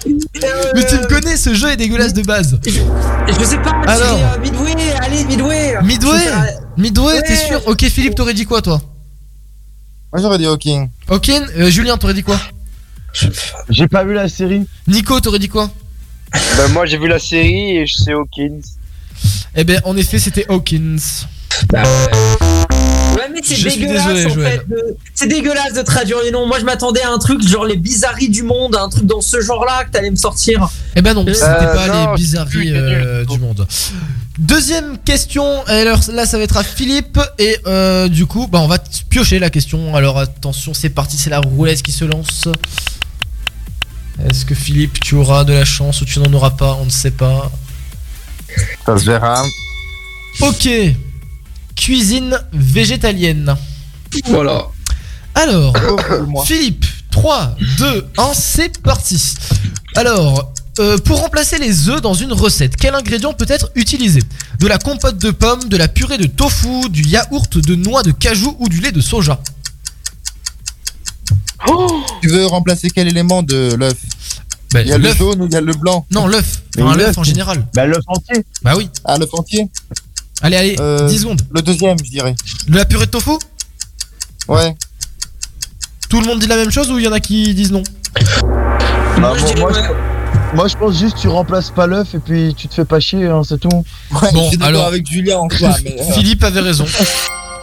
Euh, 0.07 0.73
Mais 0.75 0.87
tu 0.87 0.95
me 0.95 1.07
connais, 1.07 1.37
ce 1.37 1.53
jeu 1.55 1.71
est 1.71 1.77
dégueulasse 1.77 2.15
de 2.15 2.23
base. 2.23 2.59
Je 2.65 3.45
sais 3.45 3.59
pas, 3.59 3.73
Alors. 3.87 4.17
c'est 4.17 4.39
euh, 4.39 4.41
Midway, 4.41 4.93
allez, 5.01 5.25
Midway. 5.25 5.77
Midway. 5.83 6.21
Midway, 6.77 7.23
t'es 7.23 7.37
sûr 7.37 7.61
Ok 7.67 7.85
Philippe, 7.89 8.15
t'aurais 8.15 8.33
dit 8.33 8.47
quoi 8.47 8.63
toi 8.63 8.81
Moi 10.13 10.23
j'aurais 10.23 10.39
dit 10.39 10.47
Hawking. 10.47 10.89
Ok, 11.11 11.29
euh, 11.29 11.69
Julien, 11.69 11.99
t'aurais 11.99 12.15
dit 12.15 12.23
quoi 12.23 12.39
J'ai 13.69 13.89
pas 13.89 14.05
vu 14.05 14.15
la 14.15 14.29
série. 14.29 14.67
Nico, 14.87 15.21
t'aurais 15.21 15.41
dit 15.41 15.49
quoi 15.49 15.69
Bah, 16.33 16.69
moi 16.73 16.87
j'ai 16.87 16.99
vu 16.99 17.09
la 17.09 17.19
série 17.19 17.79
et 17.79 17.87
je 17.87 17.95
sais 17.97 18.13
Hawkins. 18.13 18.61
Eh 19.57 19.65
ben, 19.65 19.81
en 19.85 19.97
effet, 19.97 20.19
c'était 20.19 20.47
Hawkins. 20.49 20.97
Ouais, 21.73 23.29
mais 23.33 23.41
c'est 23.43 23.57
Je 23.57 23.69
suis 23.69 23.81
dégueulasse 23.81 24.07
désolé, 24.07 24.27
en 24.27 24.29
Joël. 24.35 24.61
fait. 24.61 24.69
de- 24.69 24.97
C'est 25.15 25.27
dégueulasse 25.27 25.73
de 25.75 25.83
traduire 25.83 26.19
les 26.23 26.31
noms. 26.31 26.47
Moi, 26.47 26.59
je 26.61 26.65
m'attendais 26.65 27.03
à 27.03 27.11
un 27.11 27.19
truc 27.19 27.43
genre 27.47 27.65
les 27.65 27.77
bizarreries 27.77 28.29
du 28.29 28.43
monde, 28.45 28.77
un 28.77 28.89
truc 28.89 29.07
dans 29.07 29.21
ce 29.21 29.41
genre-là 29.41 29.85
que 29.85 29.91
t'allais 29.91 30.11
me 30.11 30.17
sortir. 30.17 30.69
Eh 30.95 31.03
ben 31.03 31.15
non, 31.15 31.25
c'était 31.27 31.45
Euh, 31.47 31.75
pas 31.75 31.87
non, 31.89 32.11
les 32.13 32.17
bizarreries 32.17 32.73
euh, 32.73 33.25
du 33.25 33.39
monde. 33.39 33.67
Deuxième 34.39 34.99
question, 34.99 35.65
alors 35.67 35.99
là 36.13 36.25
ça 36.25 36.39
va 36.39 36.45
être 36.45 36.57
à 36.59 36.63
Philippe 36.63 37.19
et 37.41 37.57
euh, 37.67 38.07
du 38.07 38.25
coup 38.27 38.47
bah 38.47 38.61
on 38.61 38.69
va 38.69 38.79
piocher 39.11 39.41
la 39.41 39.51
question. 39.51 39.97
Alors 39.97 40.17
attention, 40.19 40.75
c'est 40.75 40.91
parti, 40.91 41.17
c'est 41.17 41.31
la 41.31 41.41
roulette 41.41 41.83
qui 41.83 41.91
se 41.91 42.05
lance. 42.05 42.47
Est-ce 44.27 44.45
que 44.45 44.55
Philippe 44.55 45.01
tu 45.01 45.15
auras 45.15 45.45
de 45.45 45.53
la 45.53 45.65
chance 45.65 46.01
ou 46.01 46.05
tu 46.05 46.19
n'en 46.19 46.33
auras 46.33 46.51
pas? 46.51 46.75
On 46.81 46.85
ne 46.85 46.91
sait 46.91 47.11
pas. 47.11 47.51
Ça 48.85 48.99
se 48.99 49.05
verra. 49.05 49.45
Ok. 50.41 50.69
Cuisine 51.77 52.39
végétalienne. 52.53 53.57
Voilà. 54.27 54.67
Alors, 55.35 55.75
Philippe, 56.45 56.85
3, 57.11 57.57
2, 57.79 58.09
1, 58.19 58.35
c'est 58.35 58.83
parti. 58.83 59.37
Alors, 59.95 60.53
euh, 60.81 60.99
pour 60.99 61.21
remplacer 61.21 61.59
les 61.59 61.89
œufs 61.89 62.01
dans 62.01 62.15
une 62.15 62.33
recette, 62.33 62.77
quel 62.77 62.95
ingrédient 62.95 63.33
peut 63.33 63.47
être 63.49 63.71
utilisé? 63.75 64.21
De 64.59 64.67
la 64.67 64.79
compote 64.79 65.19
de 65.19 65.31
pommes, 65.31 65.65
de 65.69 65.77
la 65.77 65.89
purée 65.89 66.19
de 66.19 66.27
tofu, 66.27 66.89
du 66.91 67.03
yaourt 67.03 67.59
de 67.59 67.75
noix 67.75 68.03
de 68.03 68.11
cajou 68.11 68.57
ou 68.59 68.69
du 68.69 68.81
lait 68.81 68.93
de 68.93 69.01
soja? 69.01 69.41
Tu 72.23 72.29
veux 72.29 72.47
remplacer 72.47 72.89
quel 72.91 73.09
élément 73.09 73.43
de 73.43 73.75
l'œuf 73.79 73.95
Bah, 74.73 74.83
Il 74.83 74.89
y 74.89 74.93
a 74.93 74.99
le 74.99 75.05
l'œuf. 75.05 75.17
jaune 75.19 75.43
ou 75.43 75.47
il 75.47 75.53
y 75.53 75.57
a 75.57 75.61
le 75.61 75.73
blanc 75.73 76.07
Non, 76.11 76.27
l'œuf. 76.27 76.63
Mais 76.77 76.83
Enfin, 76.83 76.97
l'œuf, 76.97 77.19
en 77.19 77.25
général. 77.25 77.67
Bah, 77.75 77.87
l'œuf 77.87 78.03
entier. 78.07 78.45
Bah 78.63 78.75
oui. 78.77 78.89
Ah, 79.05 79.17
l'œuf 79.19 79.31
entier 79.33 79.69
Allez, 80.43 80.57
allez, 80.57 80.77
Euh, 80.81 81.09
10 81.09 81.19
secondes. 81.21 81.43
Le 81.53 81.63
deuxième, 81.63 81.97
je 82.05 82.11
dirais. 82.11 82.35
De 82.69 82.77
la 82.77 82.85
purée 82.85 83.07
de 83.07 83.11
tofu 83.11 83.33
Ouais. 84.47 84.75
Tout 86.09 86.21
le 86.21 86.27
monde 86.27 86.39
dit 86.39 86.47
la 86.47 86.57
même 86.57 86.71
chose 86.71 86.91
ou 86.91 86.99
il 86.99 87.05
y 87.05 87.09
en 87.09 87.13
a 87.13 87.21
qui 87.21 87.53
disent 87.55 87.73
non 87.73 87.83
Bah, 88.15 88.23
moi, 89.19 89.37
moi, 89.59 89.73
je, 89.75 90.57
moi, 90.57 90.69
je 90.69 90.77
pense 90.77 90.99
juste 90.99 91.17
tu 91.19 91.29
remplaces 91.29 91.71
pas 91.71 91.87
l'œuf 91.87 92.15
et 92.15 92.19
puis 92.19 92.55
tu 92.57 92.69
te 92.69 92.75
fais 92.75 92.85
pas 92.87 93.01
chier, 93.01 93.27
hein, 93.27 93.43
c'est 93.47 93.59
tout. 93.59 93.69
Bon, 94.33 94.51
alors, 94.63 94.87
avec 94.87 95.07
Julien 95.07 95.39
en 95.39 95.51
soi, 95.51 95.75
mais, 95.85 95.97
euh, 96.01 96.13
Philippe 96.15 96.43
avait 96.45 96.61
raison. 96.61 96.87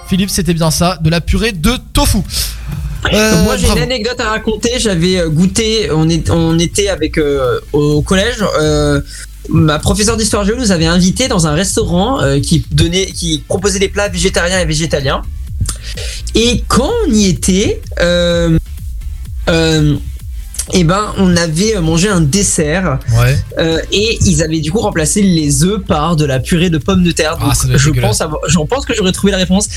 Philippe, 0.07 0.30
c'était 0.30 0.53
bien 0.53 0.69
ça, 0.69 0.99
de 1.01 1.09
la 1.09 1.22
purée 1.22 1.51
de 1.53 1.72
tofu. 1.93 2.19
Euh, 3.14 3.44
Moi, 3.44 3.57
j'ai 3.57 3.68
une 3.68 3.77
anecdote 3.80 4.19
à 4.19 4.30
raconter. 4.30 4.72
J'avais 4.80 5.19
euh, 5.19 5.30
goûté, 5.30 5.90
on, 5.91 6.10
est, 6.10 6.30
on 6.30 6.57
était 6.60 6.88
avec 6.90 7.18
euh, 7.18 7.60
au 7.73 8.02
collège. 8.02 8.44
euh, 8.60 9.02
ma 9.49 9.77
professeure 9.77 10.18
d'histoire 10.18 10.44
géo 10.44 10.56
nous 10.57 10.72
avait 10.72 10.88
invités 10.88 11.27
dans 11.27 11.45
un 11.45 11.53
restaurant 11.53 12.19
qui 12.41 12.65
donnait, 12.72 13.06
qui 13.06 13.44
proposait 13.48 13.77
des 13.77 13.90
plats 13.90 14.10
végétariens 14.10 14.60
et 14.60 14.65
végétaliens. 14.65 15.22
Et 16.34 16.64
quand 16.68 16.90
on 17.07 17.11
y 17.11 17.27
était, 17.27 17.80
eh 20.73 20.84
ben, 20.84 21.14
on 21.18 21.38
avait 21.38 21.80
mangé 21.80 22.10
un 22.10 22.22
dessert. 22.22 22.98
Ouais. 23.19 23.38
Euh, 23.60 23.80
et 23.91 24.18
ils 24.26 24.41
avaient 24.41 24.61
du 24.61 24.72
coup 24.72 24.80
remplacé 24.80 25.22
les 25.22 25.64
œufs 25.64 25.80
par 25.86 26.15
de 26.15 26.26
la 26.26 26.40
purée 26.40 26.72
de 26.72 26.80
pommes 26.80 27.03
de 27.03 27.11
terre. 27.11 27.38
Donc 27.38 27.49
Ah, 27.52 27.77
je 27.77 27.90
pense, 27.91 28.23
j'en 28.48 28.65
pense 28.65 28.86
que 28.86 28.94
j'aurais 28.95 29.11
trouvé 29.11 29.32
la 29.32 29.38
réponse. 29.38 29.68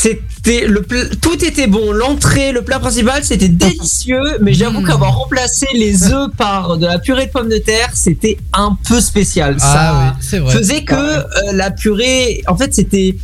C'était 0.00 0.64
le 0.68 0.86
tout 1.20 1.44
était 1.44 1.66
bon. 1.66 1.90
L'entrée, 1.90 2.52
le 2.52 2.62
plat 2.62 2.78
principal, 2.78 3.24
c'était 3.24 3.48
délicieux. 3.48 4.38
Mais 4.40 4.54
j'avoue 4.54 4.84
qu'avoir 4.84 5.16
remplacé 5.16 5.66
les 5.74 6.12
œufs 6.12 6.30
par 6.36 6.78
de 6.78 6.86
la 6.86 7.00
purée 7.00 7.26
de 7.26 7.32
pommes 7.32 7.48
de 7.48 7.58
terre, 7.58 7.90
c'était 7.94 8.38
un 8.52 8.78
peu 8.86 9.00
spécial. 9.00 9.56
Ah 9.60 10.14
Ça 10.20 10.38
oui, 10.40 10.52
faisait 10.52 10.84
que 10.84 10.94
euh, 10.94 11.24
la 11.52 11.72
purée, 11.72 12.42
en 12.46 12.56
fait, 12.56 12.72
c'était 12.74 13.16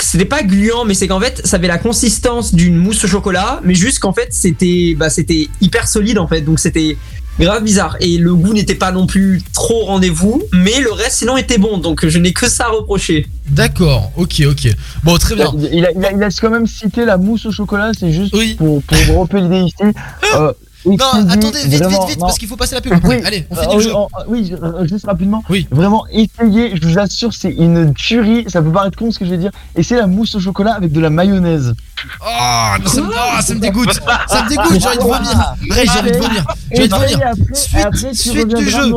c'était 0.00 0.24
pas 0.24 0.42
gluant, 0.42 0.84
mais 0.84 0.94
c'est 0.94 1.06
qu'en 1.06 1.20
fait, 1.20 1.40
ça 1.46 1.56
avait 1.56 1.68
la 1.68 1.78
consistance 1.78 2.54
d'une 2.54 2.76
mousse 2.76 3.04
au 3.04 3.08
chocolat, 3.08 3.60
mais 3.62 3.74
juste 3.74 4.00
qu'en 4.00 4.12
fait, 4.12 4.28
c'était 4.30 4.94
bah, 4.98 5.10
c'était 5.10 5.48
hyper 5.60 5.86
solide 5.86 6.18
en 6.18 6.26
fait, 6.26 6.40
donc 6.40 6.58
c'était 6.58 6.96
grave 7.40 7.62
bizarre. 7.64 7.96
Et 8.00 8.18
le 8.18 8.34
goût 8.34 8.52
n'était 8.52 8.74
pas 8.74 8.92
non 8.92 9.06
plus 9.06 9.42
trop 9.52 9.82
au 9.82 9.84
rendez-vous, 9.86 10.42
mais 10.52 10.80
le 10.80 10.92
reste 10.92 11.18
sinon 11.18 11.36
était 11.36 11.58
bon, 11.58 11.78
donc 11.78 12.06
je 12.06 12.18
n'ai 12.18 12.32
que 12.32 12.48
ça 12.48 12.66
à 12.66 12.68
reprocher. 12.68 13.26
D'accord, 13.48 14.12
ok, 14.16 14.42
ok. 14.50 14.68
Bon, 15.02 15.16
très 15.18 15.34
bien. 15.34 15.52
Il, 15.72 15.84
a, 15.84 15.90
il 15.92 16.04
a- 16.04 16.12
il 16.12 16.22
a 16.22 16.28
quand 16.30 16.50
même 16.50 16.66
cité 16.66 17.04
la 17.04 17.16
mousse 17.18 17.46
au 17.46 17.52
chocolat, 17.52 17.90
c'est 17.98 18.12
juste 18.12 18.34
pour, 18.56 18.82
pour 18.82 18.98
dropper 19.08 19.40
l'idée 19.40 19.60
ici. 19.62 19.74
Euh, 20.36 20.52
Non, 20.86 20.96
attendez, 21.30 21.46
vite, 21.60 21.66
vite, 21.68 21.82
vraiment, 21.82 22.04
vite, 22.06 22.18
non. 22.20 22.26
parce 22.26 22.38
qu'il 22.38 22.46
faut 22.46 22.56
passer 22.56 22.74
la 22.74 22.82
pub 22.82 22.92
après. 22.92 23.22
Allez, 23.24 23.46
on 23.50 23.56
euh, 23.56 23.62
finit 23.62 23.74
le 23.86 23.92
oui, 24.28 24.44
jeu. 24.44 24.56
oui, 24.58 24.62
euh, 24.62 24.86
juste 24.86 25.06
rapidement. 25.06 25.42
Oui. 25.48 25.66
Vraiment, 25.70 26.04
essayez, 26.12 26.76
je 26.76 26.86
vous 26.86 26.98
assure, 26.98 27.32
c'est 27.32 27.50
une 27.52 27.94
tuerie. 27.94 28.44
Ça 28.48 28.60
peut 28.60 28.70
paraître 28.70 28.98
con 28.98 29.10
ce 29.10 29.18
que 29.18 29.24
je 29.24 29.30
vais 29.30 29.38
dire. 29.38 29.50
Et 29.76 29.82
c'est 29.82 29.96
la 29.96 30.06
mousse 30.06 30.34
au 30.34 30.40
chocolat 30.40 30.74
avec 30.74 30.92
de 30.92 31.00
la 31.00 31.08
mayonnaise. 31.08 31.72
Oh, 32.20 32.82
non, 32.82 32.90
ça, 32.90 33.00
me, 33.00 33.08
oh, 33.08 33.40
ça 33.42 33.54
me 33.54 33.60
dégoûte. 33.60 33.92
Ça 34.28 34.42
me 34.44 34.48
dégoûte, 34.48 34.78
j'ai 34.80 34.86
envie 34.88 34.98
de 34.98 35.02
vomir. 35.02 35.54
Ray, 35.70 35.86
j'ai 35.92 35.98
envie 36.00 36.12
de 36.12 36.18
vomir. 36.18 36.44
J'ai 36.72 36.82
envie 36.82 36.88
de 36.88 36.94
Essaye, 36.94 37.12
vomir. 37.14 37.26
après- 37.28 37.54
Suite, 37.54 37.84
après, 37.84 38.14
suite 38.14 38.54
du 38.56 38.70
jeu. 38.70 38.92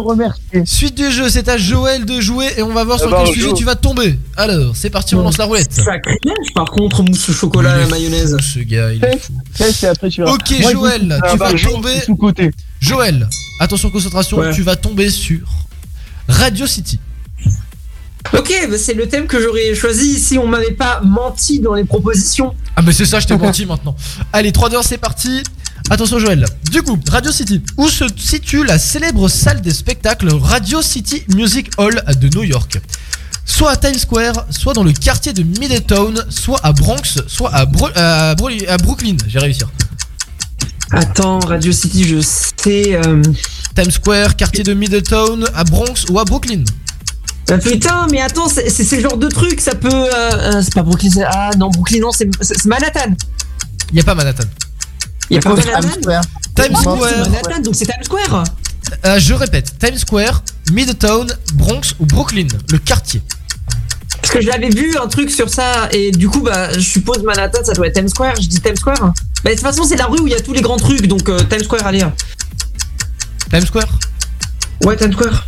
Suite 0.66 0.96
du 0.96 1.12
jeu, 1.12 1.30
c'est 1.30 1.48
à 1.48 1.58
Joël 1.58 2.06
de 2.06 2.20
jouer 2.20 2.48
et 2.58 2.64
on 2.64 2.74
va 2.74 2.84
voir 2.84 2.98
Ah 3.00 3.04
sur 3.04 3.12
bah, 3.12 3.22
quel 3.26 3.34
sujet 3.34 3.50
joue. 3.50 3.56
tu 3.56 3.64
vas 3.64 3.76
tomber. 3.76 4.20
Alors, 4.36 4.76
c'est 4.76 4.90
parti, 4.90 5.16
on 5.16 5.22
lance 5.22 5.38
la 5.38 5.46
roulette. 5.46 5.72
Sacré 5.74 6.18
neige, 6.26 6.54
par 6.54 6.66
contre, 6.72 7.04
mousse 7.04 7.30
au 7.30 7.34
chocolat 7.34 7.74
à 7.74 7.78
la 7.78 7.88
mayonnaise. 7.88 8.36
Ce 8.42 8.60
gars, 8.60 8.92
il 8.92 9.04
est 9.04 9.18
fou. 9.20 9.34
Fais, 9.54 9.72
et 9.86 9.90
après 9.90 10.10
tu 10.10 10.22
vas. 10.24 10.32
Ok, 10.34 10.54
Moi, 10.62 10.72
Joël, 10.72 11.20
tu 11.32 11.38
vas 11.38 11.52
bah, 11.52 11.60
tomber. 11.64 12.52
Joël, 12.82 13.30
attention 13.60 13.90
concentration, 13.90 14.38
Ouais. 14.38 14.54
tu 14.54 14.64
vas 14.64 14.76
tomber 14.76 15.10
sur 15.10 15.40
Radio 16.28 16.68
City. 16.68 17.00
Ok, 18.34 18.52
bah, 18.70 18.78
c'est 18.78 18.94
le 18.94 19.08
thème 19.08 19.28
que 19.28 19.42
j'aurais 19.42 19.74
choisi 19.76 20.20
si 20.20 20.38
on 20.38 20.48
m'avait 20.48 20.72
pas 20.72 21.02
menti 21.04 21.60
dans 21.60 21.74
les 21.74 21.84
propositions. 21.86 22.54
Ah 22.76 22.82
mais 22.82 22.92
c'est 22.94 23.06
ça, 23.06 23.20
je 23.20 23.28
t'ai 23.28 23.38
menti 23.38 23.66
maintenant. 23.66 23.96
Allez, 24.34 24.52
3 24.52 24.70
2 24.70 24.78
c'est 24.84 24.98
parti. 24.98 25.44
Attention 25.90 26.20
Joël. 26.20 26.46
Du 26.70 26.82
coup, 26.82 27.00
Radio 27.10 27.32
City, 27.32 27.62
où 27.78 27.88
se 27.88 28.04
situe 28.18 28.66
la 28.66 28.78
célèbre 28.78 29.30
salle 29.30 29.62
des 29.62 29.72
spectacles 29.74 30.30
Radio 30.34 30.82
City 30.82 31.24
Music 31.34 31.70
Hall 31.78 32.04
de 32.20 32.28
New 32.36 32.44
York? 32.44 32.80
Soit 33.46 33.72
à 33.72 33.78
Times 33.78 33.98
Square, 33.98 34.46
soit 34.50 34.74
dans 34.74 34.84
le 34.84 34.92
quartier 34.92 35.32
de 35.32 35.44
Middletown, 35.44 36.26
soit 36.30 36.60
à 36.64 36.74
Bronx, 36.74 37.20
soit 37.28 37.54
à, 37.56 37.66
Bro- 37.66 37.90
à 37.96 38.36
Bro- 38.36 38.50
à 38.68 38.76
Brooklyn. 38.78 39.16
J'ai 39.28 39.40
réussi. 39.40 39.62
Attends, 40.92 41.40
Radio 41.40 41.72
City, 41.72 42.06
je 42.08 42.20
sais. 42.22 42.96
euh, 42.96 43.22
Times 43.76 43.92
Square, 43.92 44.36
quartier 44.36 44.64
de 44.66 44.74
Middletown, 44.74 45.46
à 45.56 45.64
Bronx 45.64 46.06
ou 46.10 46.20
à 46.20 46.26
Brooklyn? 46.26 46.64
Putain, 47.62 48.08
mais 48.12 48.22
attends, 48.22 48.50
c'est 48.50 48.70
ce 48.70 49.00
genre 49.00 49.18
de 49.18 49.28
truc, 49.30 49.62
ça 49.62 49.74
peut. 49.76 49.88
euh, 49.92 50.10
euh, 50.34 50.62
c'est 50.62 50.74
pas 50.74 50.84
Brooklyn, 50.84 51.10
c'est- 51.10 51.24
ah 51.24 51.52
non, 51.58 51.70
Brooklyn, 51.70 52.00
non, 52.02 52.12
c'est 52.12 52.28
Manhattan. 52.66 53.16
Il 53.92 53.98
y 53.98 54.02
a 54.02 54.04
pas 54.04 54.16
Manhattan. 54.16 54.44
Il 55.30 55.36
y 55.36 55.38
a 55.38 55.42
pas 55.42 55.56
Times 55.56 55.66
Manhattan 55.66 56.02
Square. 56.02 56.22
Times 56.56 56.76
Square. 56.76 56.98
c'est 57.10 57.18
Manhattan, 57.30 57.62
donc 57.62 57.76
c'est 57.76 57.86
Times 57.86 58.04
Square. 58.04 58.44
Euh, 59.06 59.20
je 59.20 59.34
répète, 59.34 59.74
Times 59.80 59.98
Square, 59.98 60.44
Middletown, 60.72 61.28
Bronx 61.54 61.94
ou 62.00 62.06
Brooklyn, 62.06 62.48
le 62.72 62.78
quartier. 62.80 63.22
Parce 64.22 64.34
que 64.34 64.42
j'avais 64.42 64.70
vu 64.70 64.98
un 65.02 65.08
truc 65.08 65.30
sur 65.30 65.50
ça, 65.50 65.88
et 65.92 66.12
du 66.12 66.28
coup, 66.28 66.42
bah, 66.42 66.74
je 66.74 66.80
suppose 66.82 67.24
Manhattan, 67.24 67.60
ça 67.64 67.74
doit 67.74 67.88
être 67.88 67.96
Times 67.96 68.10
Square. 68.10 68.36
Je 68.42 68.48
dis 68.48 68.60
Times 68.60 68.76
Square. 68.76 69.00
Bah, 69.44 69.52
de 69.52 69.56
toute 69.56 69.60
façon, 69.62 69.84
c'est 69.86 69.96
la 69.96 70.06
rue 70.08 70.20
où 70.20 70.28
il 70.28 70.32
y 70.34 70.36
a 70.36 70.42
tous 70.42 70.54
les 70.54 70.62
grands 70.62 70.78
trucs, 70.78 71.08
donc 71.08 71.30
euh, 71.30 71.40
Times 71.50 71.64
Square, 71.64 71.86
allez. 71.88 72.04
Times 73.52 73.66
Square? 73.66 73.88
Ouais, 74.84 74.96
Times 74.98 75.14
Square. 75.14 75.48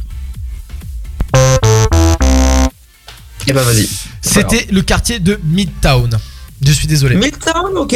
Bah, 3.54 3.64
vas-y. 3.64 3.88
C'était 4.22 4.68
le 4.72 4.82
quartier 4.82 5.20
de 5.20 5.40
Midtown. 5.44 6.18
Je 6.66 6.72
suis 6.72 6.88
désolé. 6.88 7.16
Midtown, 7.16 7.76
ok. 7.78 7.96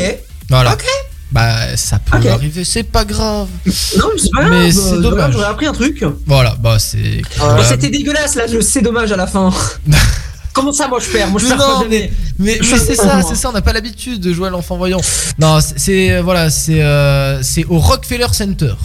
Voilà. 0.49 0.73
Ok. 0.73 0.85
Bah, 1.31 1.75
ça 1.77 1.97
peut 1.99 2.17
arriver, 2.29 2.63
c'est 2.63 2.83
pas 2.83 3.05
grave. 3.05 3.47
Non, 3.65 3.71
mais 4.13 4.21
c'est 4.21 4.29
pas 4.31 4.43
grave. 4.43 4.51
Mais 4.51 4.67
euh, 4.67 4.71
c'est 4.71 4.79
voilà, 4.81 5.01
dommage. 5.01 5.33
J'aurais 5.33 5.45
appris 5.47 5.65
un 5.65 5.73
truc. 5.73 6.05
Voilà, 6.27 6.55
bah 6.59 6.77
c'est. 6.79 7.21
Bah, 7.39 7.57
C'était 7.67 7.89
dégueulasse, 7.89 8.35
là, 8.35 8.45
je 8.45 8.59
c'est 8.61 8.81
dommage 8.81 9.11
à 9.11 9.15
la 9.17 9.25
fin. 9.25 9.51
Comment 10.53 10.71
ça, 10.71 10.87
moi 10.87 10.99
je 10.99 11.07
perds? 11.09 11.29
Moi 11.31 11.41
je 11.41 11.47
perds 11.47 11.57
Non. 11.57 11.85
Mais, 11.89 12.11
mais 12.37 12.59
c'est 12.61 12.95
ça, 12.95 13.21
c'est 13.27 13.33
ça, 13.35 13.49
on 13.49 13.53
n'a 13.53 13.63
pas 13.63 13.73
l'habitude 13.73 14.19
de 14.19 14.31
jouer 14.31 14.47
à 14.47 14.51
l'enfant 14.51 14.77
voyant. 14.77 15.01
Non, 15.39 15.59
c'est- 15.59 15.73
c'est 15.77 16.11
euh, 16.11 16.21
voilà, 16.21 16.51
c'est 16.51 16.83
euh, 16.83 17.41
c'est 17.41 17.65
au 17.65 17.79
Rockefeller 17.79 18.27
Center. 18.31 18.75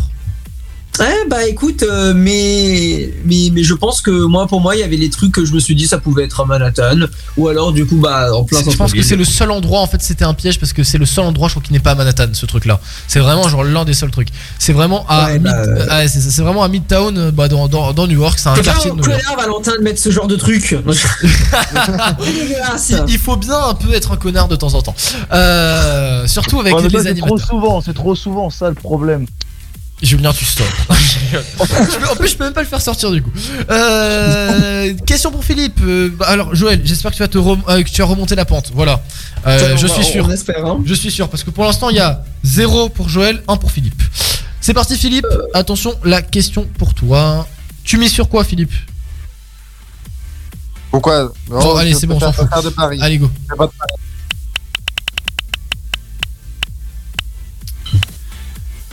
Ouais, 1.01 1.15
bah 1.31 1.47
écoute, 1.47 1.83
euh, 1.83 2.12
mais, 2.15 3.10
mais 3.25 3.51
mais 3.52 3.62
je 3.62 3.75
pense 3.75 4.01
que 4.01 4.10
moi, 4.10 4.47
pour 4.47 4.60
moi, 4.60 4.75
il 4.75 4.81
y 4.81 4.83
avait 4.83 4.97
les 4.97 5.10
trucs 5.10 5.33
que 5.33 5.44
je 5.44 5.52
me 5.52 5.60
suis 5.60 5.75
dit 5.75 5.86
ça 5.86 5.99
pouvait 5.99 6.25
être 6.25 6.41
à 6.41 6.44
Manhattan, 6.44 7.07
ou 7.36 7.49
alors 7.49 7.73
du 7.73 7.86
coup, 7.86 7.97
bah 7.97 8.33
en 8.35 8.44
plein 8.44 8.59
Je 8.68 8.77
pense 8.77 8.93
que 8.93 9.02
c'est 9.02 9.17
le 9.17 9.25
seul 9.25 9.51
endroit, 9.51 9.81
en 9.81 9.86
fait, 9.86 10.02
c'était 10.02 10.25
un 10.25 10.35
piège 10.35 10.59
parce 10.59 10.73
que 10.73 10.83
c'est 10.83 10.99
le 10.99 11.07
seul 11.07 11.25
endroit, 11.25 11.49
je 11.49 11.55
crois, 11.55 11.62
qui 11.62 11.73
n'est 11.73 11.78
pas 11.78 11.93
à 11.93 11.94
Manhattan, 11.94 12.27
ce 12.33 12.47
truc-là. 12.47 12.81
C'est 13.07 13.20
vraiment 13.20 13.49
genre 13.49 13.65
l'un 13.65 13.85
des 13.85 13.94
seuls 13.94 14.10
trucs. 14.10 14.28
C'est 14.59 14.73
vraiment 14.73 15.05
à 15.09 15.27
Ouais, 15.27 15.39
Mid- 15.39 15.43
bah, 15.44 15.57
euh, 15.57 15.86
ah, 15.91 16.09
c'est 16.09 16.20
c'est 16.20 16.43
vraiment 16.43 16.62
à 16.62 16.68
Midtown, 16.68 17.31
bah, 17.31 17.49
dans, 17.49 17.68
dans, 17.68 17.93
dans 17.93 18.07
New 18.07 18.20
York, 18.20 18.39
c'est 18.39 18.49
un 18.49 18.55
quartier 18.57 18.91
de 18.91 18.94
un 18.97 18.99
New 19.01 19.09
York. 19.09 19.23
connard, 19.23 19.36
Valentin, 19.36 19.73
de 19.78 19.83
mettre 19.83 20.01
ce 20.01 20.10
genre 20.10 20.27
de 20.27 20.36
truc? 20.36 20.77
C'est. 22.77 22.94
Il, 23.07 23.12
il 23.15 23.18
faut 23.18 23.36
bien 23.36 23.59
un 23.68 23.75
peu 23.75 23.93
être 23.94 24.12
un 24.12 24.17
connard 24.17 24.49
de 24.49 24.57
temps 24.57 24.75
en 24.75 24.83
temps. 24.83 24.94
Euh, 25.33 26.27
surtout 26.27 26.60
avec 26.60 26.75
Ouais, 26.75 26.83
mais 26.83 26.89
les 26.89 26.93
toi, 26.94 27.02
c'est 27.02 27.09
animateurs. 27.10 27.36
trop 27.39 27.47
souvent, 27.47 27.81
c'est 27.81 27.94
trop 27.94 28.15
souvent 28.15 28.51
ça 28.51 28.68
le 28.68 28.75
problème. 28.75 29.27
Julien, 30.01 30.33
tu 30.33 30.44
stop. 30.44 30.67
Je 30.93 31.99
peux- 31.99 32.09
en 32.09 32.17
plus, 32.17 32.28
je 32.28 32.36
peux 32.36 32.44
même 32.44 32.52
pas 32.52 32.62
le 32.62 32.68
faire 32.68 32.81
sortir 32.81 33.10
du 33.10 33.20
coup. 33.20 33.33
Euh, 33.68 34.94
question 35.07 35.31
pour 35.33 35.44
Philippe. 35.44 35.81
Euh, 35.83 36.09
bah, 36.17 36.27
alors, 36.28 36.55
Joël, 36.55 36.81
j'espère 36.85 37.10
que 37.10 37.17
tu 37.17 37.23
vas 37.23 37.28
te 37.28 37.36
rem- 37.39 37.62
euh, 37.68 37.83
que 37.83 37.89
tu 37.91 38.01
as 38.01 38.05
remonté 38.05 38.35
la 38.36 38.44
pente. 38.44 38.70
Voilà. 38.75 39.02
Euh, 39.47 39.77
je 39.77 39.86
suis 39.89 40.05
sûr. 40.05 40.25
on 40.27 40.31
espère, 40.31 40.65
hein. 40.65 40.81
Je 40.86 40.94
suis 40.94 41.10
sûr 41.10 41.28
parce 41.28 41.43
que 41.43 41.51
pour 41.51 41.65
l'instant, 41.65 41.91
il 41.91 41.97
y 41.97 42.01
a 42.01 42.23
0 42.44 42.89
pour 42.91 43.09
Joël, 43.09 43.43
1 43.49 43.57
pour 43.57 43.73
Philippe. 43.73 44.01
C'est 44.60 44.73
parti, 44.75 44.97
Philippe. 44.97 45.27
Attention, 45.52 45.94
la 46.05 46.23
question 46.23 46.67
pour 46.78 46.94
toi. 46.94 47.47
Tu 47.85 47.99
mises 47.99 48.12
sur 48.12 48.28
quoi, 48.28 48.44
Philippe? 48.44 48.73
Pourquoi 50.93 51.33
Bon, 51.49 51.75
allez, 51.77 51.93
c'est 51.94 52.07
bon, 52.07 52.17
on 52.17 52.20
s'en 52.20 52.33
fout. 52.33 52.49
de 52.65 52.68
Paris. 52.70 52.99
Allez, 53.02 53.18
go. 53.18 53.28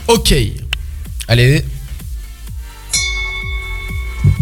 Ok. 0.08 0.34
Allez. 1.28 1.64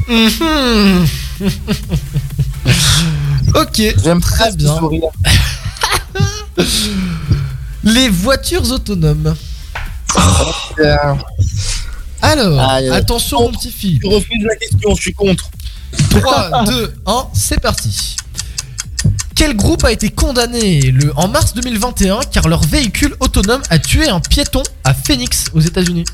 Mhm. 0.09 1.07
ok. 3.55 3.83
J'aime 4.03 4.21
très 4.21 4.53
bien. 4.53 4.79
Les 7.85 8.09
voitures 8.09 8.71
autonomes. 8.71 9.35
Alors, 12.23 12.61
Aïe. 12.61 12.89
attention 12.91 13.41
mon 13.43 13.53
petit 13.53 13.71
Philippe. 13.71 14.03
Je 14.03 14.09
refuse 14.09 14.45
la 14.45 14.57
question, 14.57 14.95
je 14.95 15.01
suis 15.01 15.13
contre. 15.13 15.51
3, 16.11 16.65
2, 16.65 16.95
1, 17.07 17.27
c'est 17.35 17.61
parti. 17.61 18.17
Quel 19.35 19.57
groupe 19.57 19.85
a 19.85 19.93
été 19.93 20.11
condamné 20.11 20.81
le, 20.93 21.13
en 21.19 21.29
mars 21.29 21.55
2021 21.55 22.21
car 22.31 22.49
leur 22.49 22.63
véhicule 22.63 23.15
autonome 23.21 23.61
a 23.69 23.79
tué 23.79 24.09
un 24.09 24.21
piéton 24.21 24.63
à 24.85 24.95
Phoenix 24.95 25.51
aux 25.55 25.61
États-Unis? 25.61 26.05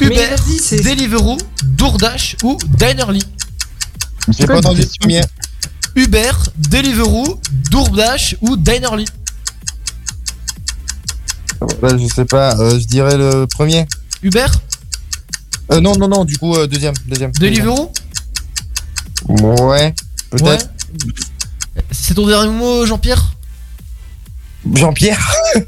Uber, 0.00 0.36
Deliveroo, 0.82 1.38
DoorDash 1.64 2.36
ou 2.42 2.58
Dinerly 2.76 3.22
J'ai 4.36 4.46
pas 4.46 4.58
entendu 4.58 4.82
le 4.82 4.88
premier. 5.00 5.20
Uber, 5.94 6.32
Deliveroo, 6.56 7.40
DoorDash 7.70 8.36
ou 8.40 8.56
Dinerly 8.56 9.04
Bah, 11.80 11.96
je 11.96 12.06
sais 12.12 12.24
pas, 12.24 12.56
euh, 12.58 12.78
je 12.78 12.84
dirais 12.86 13.16
le 13.16 13.46
premier. 13.46 13.86
Uber 14.22 14.46
Euh, 15.72 15.80
non, 15.80 15.96
non, 15.96 16.08
non, 16.08 16.24
du 16.24 16.36
coup, 16.38 16.54
euh, 16.54 16.66
deuxième. 16.66 16.94
Deuxième. 17.06 17.30
Deliveroo 17.32 17.90
Ouais, 19.28 19.94
peut-être. 20.30 20.68
C'est 21.90 22.14
ton 22.14 22.26
dernier 22.26 22.50
mot 22.52 22.84
Jean-Pierre? 22.84 23.34
Jean-Pierre? 24.74 25.32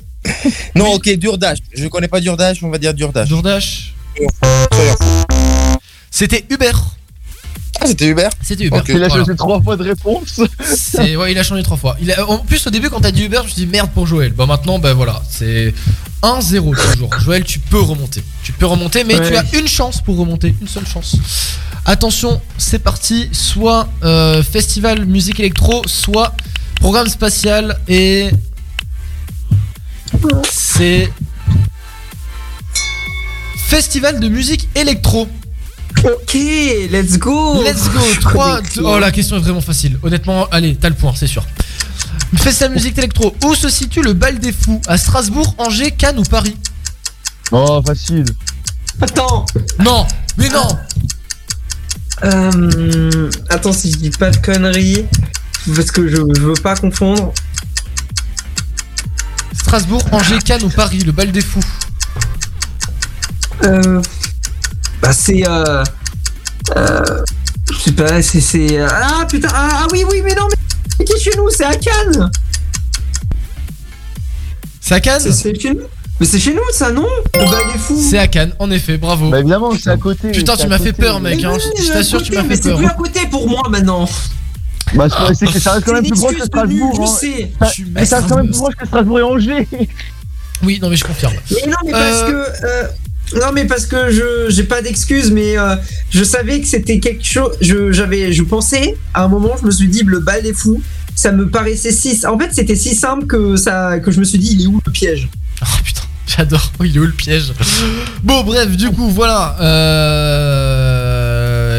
Non, 0.75 0.93
ok, 0.95 1.09
Durdash. 1.19 1.59
Je 1.73 1.87
connais 1.87 2.09
pas 2.09 2.21
Durdash, 2.21 2.61
on 2.65 2.69
va 2.69 2.79
dire 2.79 2.93
Durdash. 2.93 3.29
Durdash 3.29 3.95
C'était 6.11 6.45
Uber. 6.51 6.73
Ah, 7.79 7.87
c'était 7.87 8.07
Uber 8.07 8.29
C'était 8.43 8.65
Uber. 8.65 8.81
Il 8.89 8.95
a 9.03 9.09
Voilà. 9.09 9.15
changé 9.25 9.37
trois 9.37 9.61
fois 9.61 9.77
de 9.77 9.83
réponse. 9.85 10.41
C'est 10.75 11.15
ouais, 11.17 11.33
il 11.33 11.39
a 11.39 11.43
changé 11.43 11.63
trois 11.63 11.77
fois. 11.77 11.97
Il 12.01 12.11
a- 12.11 12.27
en 12.29 12.39
plus 12.39 12.67
au 12.67 12.71
début 12.71 12.89
quand 12.89 13.01
t'as 13.01 13.11
dit 13.11 13.25
Uber, 13.25 13.39
je 13.41 13.43
me 13.45 13.49
suis 13.49 13.65
dit 13.67 13.71
merde 13.71 13.91
pour 13.91 14.07
Joël. 14.07 14.33
Bah 14.33 14.47
maintenant 14.47 14.79
bah 14.79 14.95
voilà, 14.95 15.23
c'est 15.29 15.75
1-0 16.23 16.75
toujours. 16.75 17.11
Joël, 17.21 17.45
tu 17.45 17.59
peux 17.59 17.81
remonter. 17.81 18.23
Tu 18.43 18.53
peux 18.53 18.65
remonter 18.67 19.05
mais 19.05 19.19
Ouais. 19.19 19.29
tu 19.29 19.37
as 19.37 19.59
une 19.61 19.69
chance 19.69 20.01
pour 20.01 20.17
remonter, 20.17 20.55
une 20.61 20.69
seule 20.69 20.87
chance. 20.87 21.17
Attention, 21.85 22.41
c'est 22.57 22.79
parti, 22.79 23.29
soit 23.33 23.89
euh, 24.03 24.43
festival 24.43 25.05
musique 25.05 25.39
électro, 25.39 25.83
soit 25.87 26.35
programme 26.81 27.09
spatial 27.09 27.79
et 27.89 28.31
c'est 30.51 31.11
festival 33.67 34.21
de 34.21 34.29
musique 34.29 34.69
électro. 34.75 35.29
Ok, 36.05 36.35
let's 36.91 37.19
go. 37.19 37.63
Let's 37.63 37.91
go 37.91 38.01
3 38.21 38.61
2 38.77 38.83
Oh 38.85 38.99
la 38.99 39.11
question 39.11 39.37
est 39.37 39.41
vraiment 39.41 39.61
facile. 39.61 39.99
Honnêtement, 40.03 40.47
allez, 40.51 40.77
t'as 40.77 40.89
le 40.89 40.95
point, 40.95 41.13
c'est 41.17 41.27
sûr. 41.27 41.45
Festival 42.37 42.73
musique 42.73 42.97
électro. 42.99 43.35
Où 43.45 43.55
se 43.55 43.69
situe 43.69 44.03
le 44.03 44.13
bal 44.13 44.39
des 44.39 44.53
fous? 44.53 44.81
À 44.87 44.97
Strasbourg, 44.99 45.55
Angers, 45.59 45.91
Cannes 45.91 46.19
ou 46.19 46.23
Paris? 46.23 46.57
Oh, 47.51 47.83
facile. 47.85 48.25
Attends. 49.01 49.47
Non, 49.81 50.07
mais 50.37 50.49
non. 50.49 50.69
Euh, 52.25 53.31
attends, 53.51 53.73
si 53.73 53.91
je 53.91 53.97
dis 53.97 54.11
pas 54.11 54.31
de 54.31 54.37
conneries, 54.39 55.05
parce 55.75 55.91
que 55.91 56.09
je, 56.09 56.17
je 56.17 56.41
veux 56.43 56.55
pas 56.55 56.77
confondre. 56.77 57.33
Strasbourg, 59.55 60.03
Angers, 60.13 60.39
Cannes 60.45 60.63
ou 60.63 60.69
Paris 60.71 61.01
Le 61.01 61.13
bal 61.13 61.33
des 61.33 61.41
fous? 61.41 61.61
Euh, 63.65 64.03
bah 65.03 65.13
c'est 65.13 65.47
euh, 65.49 65.83
euh, 66.77 67.03
je 67.73 67.79
sais 67.79 67.93
pas, 67.93 68.21
c'est 68.23 68.41
c'est 68.41 68.79
euh, 68.79 68.89
ah 68.91 69.25
putain 69.29 69.49
ah, 69.53 69.69
ah 69.83 69.87
oui 69.93 70.05
oui 70.11 70.21
mais 70.25 70.35
non 70.35 70.47
mais 70.99 71.05
qui 71.05 71.13
est 71.13 71.19
chez 71.19 71.37
nous? 71.37 71.49
C'est 71.51 71.65
à 71.65 71.75
Cannes. 71.77 72.31
C'est 74.81 74.95
à 74.95 75.01
Cannes? 75.01 75.21
C'est 75.33 75.61
chez 75.61 75.75
nous 75.75 75.83
Mais 76.21 76.27
c'est 76.27 76.39
chez 76.39 76.55
nous 76.55 76.61
ça, 76.73 76.91
non? 76.93 77.07
Le 77.35 77.73
des 77.73 77.79
fous 77.79 78.01
C'est 78.11 78.19
à 78.19 78.27
Cannes, 78.29 78.53
en 78.59 78.71
effet, 78.71 78.97
bravo. 78.97 79.29
Bah 79.31 79.41
évidemment, 79.41 79.73
c'est 79.79 79.91
à 79.91 79.97
côté. 79.97 80.33
Putain, 80.33 80.55
c'est 80.57 80.63
tu 80.63 80.69
m'as 80.69 80.79
fait 80.79 80.93
peur, 80.93 81.21
mec. 81.21 81.43
hein. 81.45 81.57
Je 81.79 81.83
je 81.83 81.93
t'assure, 81.93 82.23
tu 82.23 82.33
m'as 82.33 82.43
Mais 82.43 82.57
fait 82.57 82.63
c'est 82.63 82.69
peur. 82.71 82.79
plus 82.79 82.87
à 82.87 82.91
côté 82.95 83.27
pour 83.31 83.49
moi 83.49 83.63
maintenant 83.71 84.09
Bah 84.95 85.07
c'est 85.11 85.35
c'est 85.47 85.53
que 85.53 85.59
ça 85.61 85.73
reste 85.73 85.85
quand 85.87 85.93
même 85.93 86.05
C'est 86.05 86.11
plus 86.13 86.21
proche 86.21 86.37
que 86.37 86.45
Strasbourg. 86.45 86.95
je 86.97 87.03
hein. 87.03 87.07
sais. 87.07 87.53
Ça- 87.61 87.73
Mais 87.93 88.07
ça 88.07 88.17
reste 88.19 88.29
quand 88.29 88.37
même 88.37 88.47
plus 88.47 88.57
proche 88.59 88.75
que 88.77 88.87
Strasbourg 88.87 89.19
et 89.19 89.23
Angers. 89.23 89.69
Oui, 90.63 90.79
non, 90.81 90.89
mais 90.89 90.97
je 90.97 91.05
confirme. 91.05 91.35
Mais 91.51 91.67
non, 91.71 91.77
mais 91.85 91.93
parce 91.93 92.23
que. 92.23 92.65
euh, 92.65 92.89
non, 93.35 93.53
mais 93.53 93.65
parce 93.67 93.87
que 93.87 94.11
je 94.11 94.47
j'ai 94.49 94.65
pas 94.65 94.83
d'excuses, 94.83 95.33
mais 95.33 95.59
euh, 95.59 95.75
je 96.11 96.23
savais 96.23 96.61
que 96.61 96.67
c'était 96.67 97.01
quelque 97.01 97.25
chose. 97.25 97.57
Je 97.61 97.91
j'avais 97.91 98.33
je 98.33 98.43
pensais 98.43 98.97
à 99.15 99.25
un 99.25 99.29
moment, 99.29 99.57
je 99.61 99.67
me 99.67 99.71
suis 99.71 99.89
dit 99.89 100.03
le 100.05 100.21
bal 100.21 100.43
des 100.43 100.53
fous, 100.55 100.81
ça 101.15 101.33
me 101.33 101.49
paraissait 101.49 101.93
si. 101.93 102.21
En 102.27 102.39
fait, 102.39 102.51
c'était 102.53 102.77
si 102.77 102.95
simple 102.95 103.27
que 103.27 103.57
ça 103.57 103.99
que 103.99 104.11
je 104.13 104.21
me 104.21 104.25
suis 104.25 104.39
dit 104.39 104.53
il 104.53 104.63
est 104.63 104.67
où 104.67 104.81
le 104.85 104.93
piège? 104.93 105.29
Oh 105.63 105.67
putain, 105.85 106.03
j'adore. 106.27 106.73
Il 106.85 106.97
est 106.97 107.01
où 107.01 107.05
le 107.05 107.13
piège? 107.13 107.53
Bon, 108.23 108.45
bref, 108.45 108.77
du 108.77 108.91
coup, 108.91 109.09
voilà. 109.09 109.57
Euh... 109.61 111.06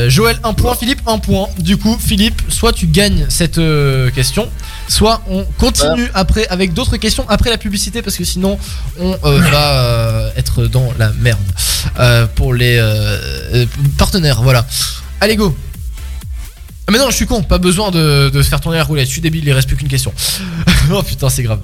Joël, 0.09 0.37
un 0.43 0.53
point. 0.53 0.75
Philippe, 0.75 1.01
un 1.07 1.17
point. 1.19 1.47
Du 1.59 1.77
coup, 1.77 1.97
Philippe, 1.99 2.41
soit 2.49 2.73
tu 2.73 2.87
gagnes 2.87 3.25
cette 3.29 3.57
euh, 3.57 4.09
question, 4.11 4.49
soit 4.87 5.21
on 5.29 5.43
continue 5.57 6.07
après 6.13 6.47
avec 6.47 6.73
d'autres 6.73 6.97
questions 6.97 7.25
après 7.29 7.49
la 7.49 7.57
publicité 7.57 8.01
parce 8.01 8.15
que 8.15 8.23
sinon 8.23 8.57
on 8.99 9.17
euh, 9.23 9.39
va 9.51 9.83
euh, 9.83 10.29
être 10.35 10.67
dans 10.67 10.93
la 10.97 11.11
merde 11.13 11.39
euh, 11.99 12.27
pour 12.35 12.53
les 12.53 12.77
euh, 12.77 13.17
euh, 13.53 13.65
partenaires. 13.97 14.41
Voilà. 14.41 14.65
Allez, 15.21 15.35
go. 15.35 15.55
Ah 16.87 16.93
mais 16.93 16.99
non, 16.99 17.09
je 17.09 17.15
suis 17.15 17.25
con, 17.25 17.43
pas 17.43 17.57
besoin 17.57 17.91
de, 17.91 18.29
de 18.29 18.41
faire 18.41 18.61
tourner 18.61 18.77
la 18.77 18.85
roulette, 18.85 19.07
je 19.07 19.11
suis 19.11 19.21
débile, 19.21 19.43
il 19.45 19.51
reste 19.51 19.67
plus 19.67 19.75
qu'une 19.75 19.89
question. 19.89 20.13
oh 20.91 21.03
putain, 21.03 21.29
c'est 21.29 21.43
grave. 21.43 21.59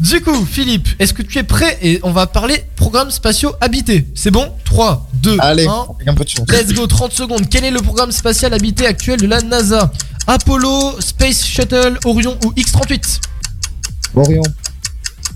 Du 0.00 0.20
coup, 0.22 0.44
Philippe, 0.46 0.88
est-ce 0.98 1.12
que 1.12 1.22
tu 1.22 1.38
es 1.38 1.42
prêt 1.42 1.78
Et 1.82 2.00
on 2.02 2.10
va 2.10 2.26
parler 2.26 2.64
programmes 2.76 3.10
spatiaux 3.10 3.52
habités. 3.60 4.06
C'est 4.14 4.30
bon? 4.30 4.50
3, 4.64 5.06
2, 5.14 5.36
Allez, 5.40 5.66
1. 5.66 5.86
avec 5.94 6.08
un 6.08 6.14
peu 6.14 6.24
de 6.24 6.28
chance. 6.30 6.46
Let's 6.50 6.72
go, 6.72 6.86
30 6.86 7.12
secondes. 7.12 7.48
Quel 7.50 7.64
est 7.64 7.70
le 7.70 7.82
programme 7.82 8.10
spatial 8.10 8.54
habité 8.54 8.86
actuel 8.86 9.20
de 9.20 9.26
la 9.26 9.40
NASA? 9.42 9.90
Apollo, 10.26 11.00
Space 11.00 11.44
Shuttle, 11.44 11.98
Orion 12.04 12.36
ou 12.46 12.52
X-38 12.56 13.20
Orion. 14.14 14.42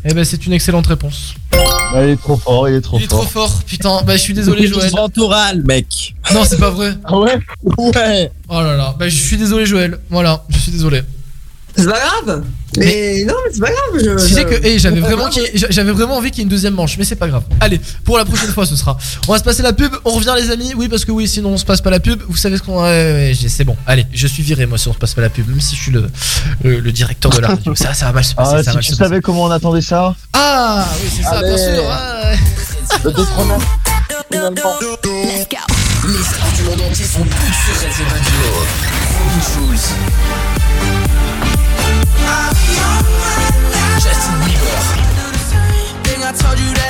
Eh 0.07 0.13
ben, 0.15 0.25
c'est 0.25 0.47
une 0.47 0.53
excellente 0.53 0.87
réponse. 0.87 1.35
Bah, 1.53 2.03
il 2.05 2.11
est 2.11 2.17
trop 2.17 2.37
fort, 2.37 2.69
il 2.69 2.75
est 2.77 2.81
trop 2.81 2.99
Il 2.99 3.05
est 3.05 3.09
fort. 3.11 3.21
trop 3.21 3.29
fort, 3.29 3.63
putain. 3.67 4.03
Bah, 4.03 4.17
je 4.17 4.23
suis 4.23 4.35
désolé, 4.35 4.67
Joël. 4.69 4.91
Ventoral, 4.91 5.63
mec. 5.63 6.15
Non, 6.33 6.43
c'est 6.45 6.59
pas 6.59 6.71
vrai. 6.71 6.95
Ah 7.05 7.19
ouais? 7.19 7.39
Ouais. 7.77 8.31
Oh 8.49 8.61
là 8.61 8.77
là. 8.77 8.95
Bah, 8.99 9.09
je 9.09 9.17
suis 9.17 9.37
désolé, 9.37 9.67
Joël. 9.67 9.99
Voilà, 10.11 10.45
je 10.51 10.59
suis 10.59 10.73
désolé. 10.73 11.03
C'est 11.77 11.87
pas 11.87 11.99
grave. 11.99 12.45
Mais, 12.77 13.25
non, 13.25 13.35
mais 13.45 13.53
c'est 13.53 13.61
pas 13.61 13.71
grave. 13.71 14.03
Je, 14.19 14.27
Tu 14.27 14.35
sais 14.35 14.45
que 14.45 14.79
j'avais 14.79 15.01
vraiment, 15.01 15.29
j'avais 15.71 15.93
vraiment 15.93 16.17
envie 16.17 16.31
qu'il 16.31 16.39
y 16.39 16.41
ait 16.41 16.45
une 16.45 16.49
deuxième 16.51 16.75
manche, 16.75 16.97
mais 16.99 17.05
c'est 17.05 17.15
pas 17.17 17.29
grave. 17.29 17.45
Allez, 17.61 17.81
pour 18.05 18.19
la 18.19 18.25
prochaine 18.25 18.51
fois, 18.51 18.67
ce 18.67 18.75
sera. 18.77 18.97
On 19.29 19.33
va 19.33 19.39
se 19.39 19.45
passer 19.45 19.63
la 19.63 19.73
pub. 19.73 19.93
On 20.05 20.11
revient, 20.13 20.35
les 20.37 20.51
amis. 20.51 20.73
Oui, 20.77 20.89
parce 20.89 21.05
que 21.05 21.13
oui, 21.13 21.29
sinon 21.29 21.51
on 21.51 21.57
se 21.57 21.65
passe 21.65 21.81
pas 21.81 21.91
la 21.91 22.01
pub. 22.01 22.21
Vous 22.29 22.37
savez 22.37 22.57
ce 22.59 22.63
qu'on. 22.63 22.83
ouais, 22.83 23.33
ouais, 23.33 23.49
c'est 23.49 23.65
bon. 23.65 23.77
Allez, 23.87 24.07
je 24.13 24.27
suis 24.27 24.43
viré 24.43 24.67
moi 24.67 24.79
si 24.79 24.89
on 24.89 24.93
se 24.93 24.99
passe 24.99 25.15
pas 25.15 25.21
la 25.23 25.31
pub, 25.31 25.49
même 25.49 25.61
si 25.61 25.77
je 25.77 25.81
suis 25.83 25.93
le, 25.93 26.09
le, 26.63 26.81
le 26.81 26.93
directeur 26.93 27.31
de 27.33 27.39
la 27.41 27.49
radio. 27.49 27.75
Ça, 27.75 27.95
ça 27.95 28.07
va 28.07 28.13
mal 28.13 28.25
se 28.25 28.35
passer. 28.35 28.55
Ah, 28.57 28.63
ça 28.63 28.65
va 28.65 28.71
si 28.73 28.75
mal 28.77 28.83
tu 28.85 28.93
se 28.93 28.97
passer. 28.97 29.09
savais 29.11 29.21
comment 29.21 29.45
on 29.45 29.51
attendait 29.51 29.81
ça. 29.81 30.15
Ah, 30.33 30.87
oui, 31.03 31.09
c'est 31.17 31.23
ça, 31.23 31.41
bien 31.43 31.57
sûr. 31.57 31.85
ouais. 31.85 32.39
Le. 33.05 33.11
Les 36.07 36.23
stars 36.23 36.53
du 36.57 36.63
monde 36.65 36.81
entier 36.91 37.05
sont 37.07 37.23
toutes 37.23 37.95
sur 37.95 38.07
Radio. 38.07 38.35
Justin 43.99 44.39
Bieber. 44.45 44.79
Thing 46.05 46.23
I 46.23 46.33
told 46.33 46.59
you 46.59 46.75
that. 46.75 46.84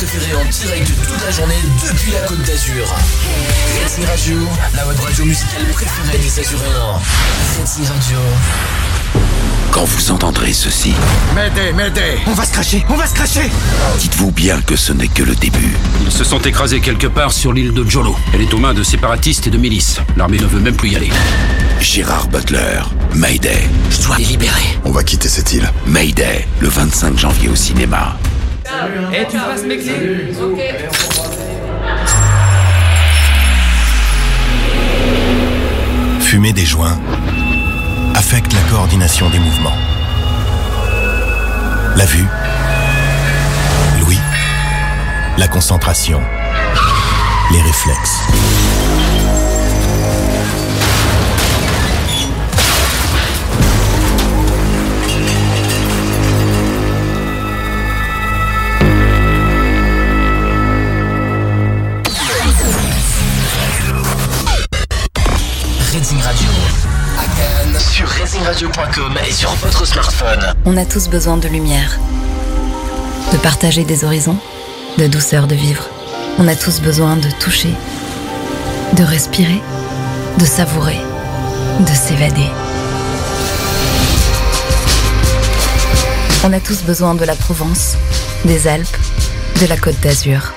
Préférés 0.00 0.34
en 0.34 0.44
direct 0.48 0.90
toute 1.06 1.26
la 1.26 1.30
journée 1.30 1.58
depuis 1.86 2.12
la 2.12 2.20
Côte 2.20 2.40
d'Azur. 2.44 2.86
Racing 3.82 4.06
Radio, 4.06 4.38
la 4.74 4.86
web 4.86 4.98
radio 4.98 5.24
musicale 5.26 5.66
préférée 5.74 6.16
des 6.16 6.40
Azuréens. 6.40 6.98
Racing 7.60 7.84
Radio. 7.84 8.18
Quand 9.70 9.84
vous 9.84 10.10
entendrez 10.10 10.54
ceci, 10.54 10.94
M'aidez, 11.34 11.74
m'aidez 11.74 12.18
On 12.26 12.32
va 12.32 12.46
se 12.46 12.52
cracher, 12.52 12.82
on 12.88 12.94
va 12.94 13.06
se 13.06 13.12
cracher 13.14 13.50
dites-vous 13.98 14.30
bien 14.32 14.62
que 14.62 14.74
ce 14.74 14.94
n'est 14.94 15.06
que 15.06 15.22
le 15.22 15.34
début. 15.34 15.76
Ils 16.06 16.10
se 16.10 16.24
sont 16.24 16.40
écrasés 16.40 16.80
quelque 16.80 17.06
part 17.06 17.32
sur 17.32 17.52
l'île 17.52 17.74
de 17.74 17.84
Jolo. 17.84 18.16
Elle 18.32 18.40
est 18.40 18.54
aux 18.54 18.58
mains 18.58 18.72
de 18.72 18.82
séparatistes 18.82 19.48
et 19.48 19.50
de 19.50 19.58
milices. 19.58 20.00
L'armée 20.16 20.38
ne 20.38 20.46
veut 20.46 20.60
même 20.60 20.76
plus 20.76 20.92
y 20.92 20.96
aller. 20.96 21.10
Gérard 21.78 22.26
Butler, 22.28 22.80
Mayday. 23.14 23.68
Je 23.90 24.00
dois 24.06 24.16
les 24.16 24.24
libérer. 24.24 24.78
On 24.86 24.92
va 24.92 25.04
quitter 25.04 25.28
cette 25.28 25.52
île. 25.52 25.70
Mayday, 25.84 26.48
le 26.60 26.68
25 26.68 27.18
janvier 27.18 27.50
au 27.50 27.56
cinéma. 27.56 28.16
Eh, 29.12 29.26
tu 29.30 29.36
passes 29.38 29.64
mes 29.64 29.78
clés. 29.78 30.32
Ok. 30.40 30.60
Fumer 36.20 36.52
des 36.52 36.64
joints 36.64 36.98
affecte 38.14 38.52
la 38.52 38.60
coordination 38.70 39.28
des 39.30 39.38
mouvements. 39.38 39.76
La 41.96 42.04
vue, 42.04 42.26
l'ouïe, 43.98 44.18
la 45.38 45.48
concentration, 45.48 46.20
les 47.52 47.60
réflexes. 47.62 48.69
Radio. 65.92 66.48
Sur 67.80 68.06
et 69.26 69.32
sur 69.32 69.50
votre 69.56 69.84
smartphone. 69.84 70.54
On 70.64 70.76
a 70.76 70.84
tous 70.84 71.08
besoin 71.08 71.36
de 71.36 71.48
lumière, 71.48 71.98
de 73.32 73.36
partager 73.38 73.82
des 73.82 74.04
horizons, 74.04 74.36
de 74.98 75.08
douceur 75.08 75.48
de 75.48 75.56
vivre. 75.56 75.88
On 76.38 76.46
a 76.46 76.54
tous 76.54 76.80
besoin 76.80 77.16
de 77.16 77.28
toucher, 77.40 77.74
de 78.92 79.02
respirer, 79.02 79.60
de 80.38 80.44
savourer, 80.44 81.00
de 81.80 81.92
s'évader. 81.92 82.50
On 86.44 86.52
a 86.52 86.60
tous 86.60 86.84
besoin 86.84 87.16
de 87.16 87.24
la 87.24 87.34
Provence, 87.34 87.96
des 88.44 88.68
Alpes, 88.68 88.96
de 89.60 89.66
la 89.66 89.76
Côte 89.76 89.98
d'Azur. 89.98 90.52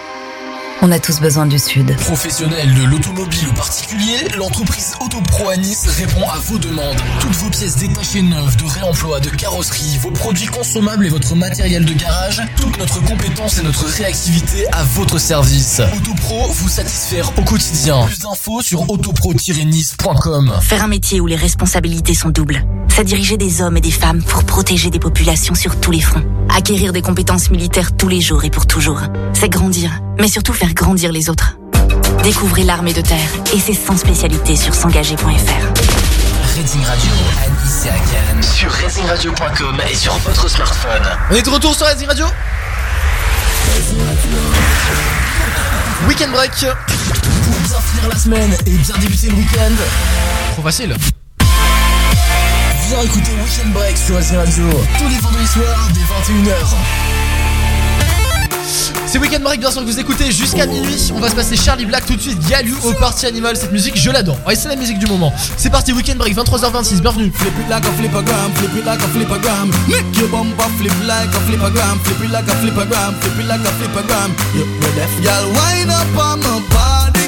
On 0.85 0.91
a 0.91 0.99
tous 0.99 1.21
besoin 1.21 1.45
du 1.45 1.57
Sud. 1.57 1.95
Professionnel 1.95 2.73
de 2.73 2.83
l'automobile 2.83 3.47
ou 3.47 3.53
particulier, 3.53 4.17
l'entreprise 4.37 4.95
Autopro 4.99 5.47
à 5.47 5.55
Nice 5.55 5.87
répond 5.87 6.27
à 6.27 6.37
vos 6.39 6.57
demandes. 6.57 7.01
Toutes 7.21 7.35
vos 7.35 7.49
pièces 7.49 7.77
détachées 7.77 8.21
neuves, 8.21 8.57
de 8.57 8.65
réemploi, 8.65 9.21
de 9.21 9.29
carrosserie, 9.29 9.97
vos 10.01 10.11
produits 10.11 10.47
consommables 10.47 11.05
et 11.05 11.09
votre 11.09 11.35
matériel 11.35 11.85
de 11.85 11.93
garage, 11.93 12.41
toute 12.57 12.77
notre 12.79 13.01
compétence 13.05 13.59
et 13.59 13.63
notre 13.63 13.85
réactivité 13.85 14.67
à 14.73 14.83
votre 14.83 15.19
service. 15.19 15.81
Autopro 15.95 16.49
vous 16.49 16.67
satisfaire 16.67 17.31
au 17.37 17.43
quotidien. 17.43 18.05
Plus 18.05 18.19
d'infos 18.19 18.61
sur 18.61 18.89
autopro-nice.com. 18.89 20.53
Faire 20.61 20.83
un 20.83 20.87
métier 20.89 21.21
où 21.21 21.27
les 21.27 21.37
responsabilités 21.37 22.13
sont 22.13 22.29
doubles. 22.29 22.65
C'est 22.89 23.05
diriger 23.05 23.37
des 23.37 23.61
hommes 23.61 23.77
et 23.77 23.81
des 23.81 23.89
femmes 23.89 24.21
pour 24.21 24.43
protéger 24.43 24.89
des 24.91 24.99
populations 24.99 25.55
sur 25.55 25.79
tous 25.79 25.89
les 25.89 26.01
fronts. 26.01 26.23
Acquérir 26.55 26.93
des 26.93 27.01
compétences 27.01 27.49
militaires 27.49 27.95
tous 27.97 28.07
les 28.07 28.21
jours 28.21 28.43
et 28.43 28.51
pour 28.51 28.67
toujours. 28.67 29.01
C'est 29.33 29.49
grandir, 29.49 29.89
mais 30.19 30.27
surtout 30.27 30.53
faire 30.53 30.72
grandir 30.73 31.11
les 31.11 31.29
autres. 31.29 31.57
Découvrez 32.23 32.63
l'armée 32.63 32.93
de 32.93 33.01
terre 33.01 33.29
et 33.53 33.59
ses 33.59 33.73
100 33.73 33.97
spécialités 33.97 34.55
sur 34.55 34.73
s'engager.fr. 34.73 35.23
Racing 36.55 36.85
Radio 36.85 37.11
à 37.41 37.49
Nice 37.49 37.85
et 37.85 37.89
à 37.89 37.93
Cannes 37.93 38.43
sur 38.43 38.71
racingradio.com 38.71 39.81
et 39.89 39.95
sur 39.95 40.13
votre 40.19 40.49
smartphone. 40.49 41.03
On 41.31 41.35
est 41.35 41.41
de 41.41 41.49
retour 41.49 41.75
sur 41.75 41.85
Racing 41.85 42.07
Radio. 42.07 42.25
Weekend 46.07 46.31
break. 46.31 46.51
Pour 46.51 47.55
bien 47.59 47.79
finir 47.81 48.09
la 48.09 48.17
semaine 48.17 48.55
et 48.65 48.71
bien 48.71 48.95
débuter 48.99 49.29
le 49.29 49.35
week-end. 49.35 49.73
Trop 50.53 50.61
facile. 50.61 50.95
Viens 52.87 53.01
écouter 53.01 53.31
Weekend 53.43 53.73
Break 53.73 53.97
sur 53.97 54.15
Racing 54.15 54.37
Radio 54.37 54.69
tous 54.97 55.09
les 55.09 55.17
vendredis 55.17 55.47
soirs 55.47 55.89
dès 55.93 56.01
21h. 56.01 57.12
C'est 59.05 59.19
Weekend 59.19 59.43
Break 59.43 59.59
bien 59.59 59.71
sûr 59.71 59.81
que 59.81 59.85
vous 59.85 59.99
écoutez 59.99 60.31
jusqu'à 60.31 60.65
minuit. 60.65 61.11
On 61.15 61.19
va 61.19 61.29
se 61.29 61.35
passer 61.35 61.55
Charlie 61.55 61.85
Black 61.85 62.05
tout 62.05 62.15
de 62.15 62.21
suite. 62.21 62.39
Galu 62.47 62.73
au 62.83 62.93
Party 62.93 63.25
Animal. 63.25 63.55
Cette 63.55 63.71
musique, 63.71 63.97
je 63.97 64.09
l'adore. 64.09 64.37
Ouais, 64.47 64.55
c'est 64.55 64.69
la 64.69 64.75
musique 64.75 64.99
du 64.99 65.05
moment. 65.05 65.31
C'est 65.57 65.69
parti, 65.69 65.93
Weekend 65.93 66.17
Break, 66.17 66.35
23h26. 66.35 67.01
Bienvenue. 67.01 67.31
Flip 67.33 67.53
it 67.59 67.69
like 67.69 67.85
a 67.85 67.91
flippergram, 67.91 68.51
flip 68.55 68.71
it 68.75 68.85
like 68.85 69.01
a 69.01 69.07
flippergram. 69.07 69.71
Make 69.87 70.17
your 70.17 70.29
bumper 70.29 70.69
flip 70.77 70.93
like 71.07 71.29
a 71.29 71.39
flippergram, 71.45 71.99
flip 72.03 72.23
it 72.23 72.31
like 72.31 72.47
a 72.47 72.55
flippergram, 72.61 73.13
flip 73.21 73.39
it 73.39 73.47
like 73.47 73.59
a 73.59 73.73
deaf, 74.95 75.13
girl, 75.23 75.45
wind 75.53 75.91
up 75.91 76.07
on 76.17 76.39
my 76.39 76.61
body, 76.69 77.22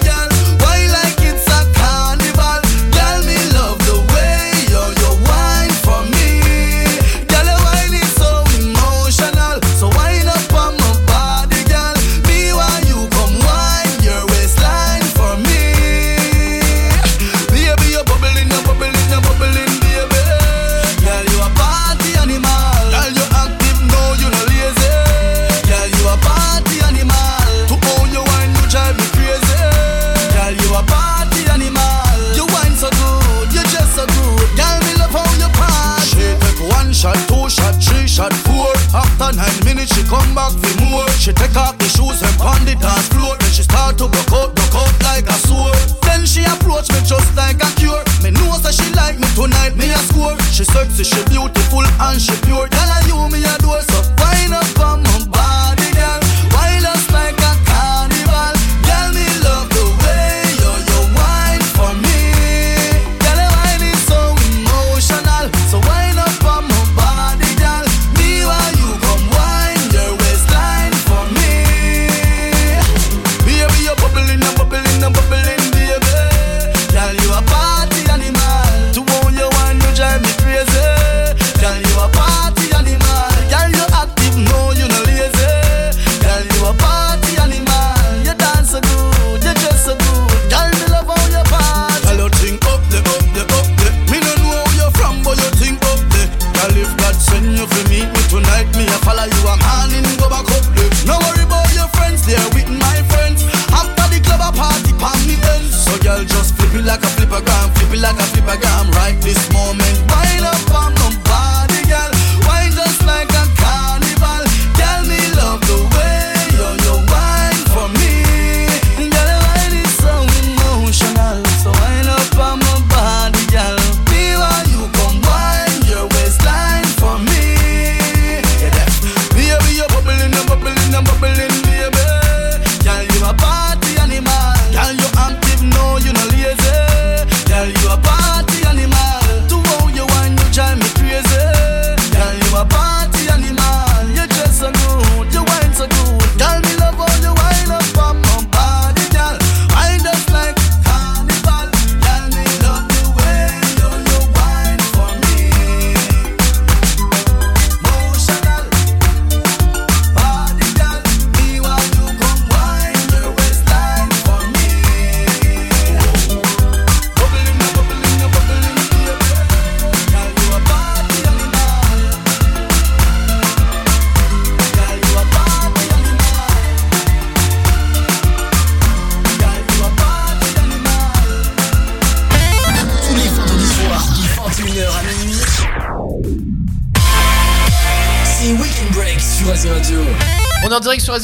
She 41.26 41.34
take 41.34 41.58
off 41.58 41.74
the 41.82 41.90
shoes 41.90 42.22
and 42.22 42.38
pound 42.38 42.70
the 42.70 42.78
dance 42.78 43.10
floor. 43.10 43.34
Then 43.42 43.50
she 43.50 43.66
start 43.66 43.98
to 43.98 44.06
broke 44.06 44.30
out, 44.30 44.54
broke 44.54 44.78
out 44.78 44.94
like 45.02 45.26
a 45.26 45.34
sword. 45.50 45.74
Then 46.06 46.22
she 46.22 46.46
approach 46.46 46.86
me 46.94 47.02
just 47.02 47.34
like 47.34 47.58
a 47.66 47.70
cure. 47.82 48.06
Me 48.22 48.30
know 48.30 48.54
that 48.62 48.78
she 48.78 48.86
like 48.94 49.18
me 49.18 49.26
tonight, 49.34 49.74
me 49.74 49.90
a 49.90 49.98
score. 50.06 50.38
She 50.54 50.62
sexy, 50.62 51.02
she 51.02 51.18
beautiful 51.26 51.82
and 51.82 52.22
she 52.22 52.38
pure. 52.46 52.70
Girl, 52.70 52.90
I 52.94 53.02
you 53.10 53.18
me 53.34 53.42
a 53.42 53.58
door, 53.58 53.82
so 53.90 53.95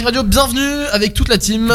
Radio. 0.05 0.23
Bienvenue 0.23 0.85
avec 0.91 1.13
toute 1.13 1.29
la 1.29 1.37
team. 1.37 1.73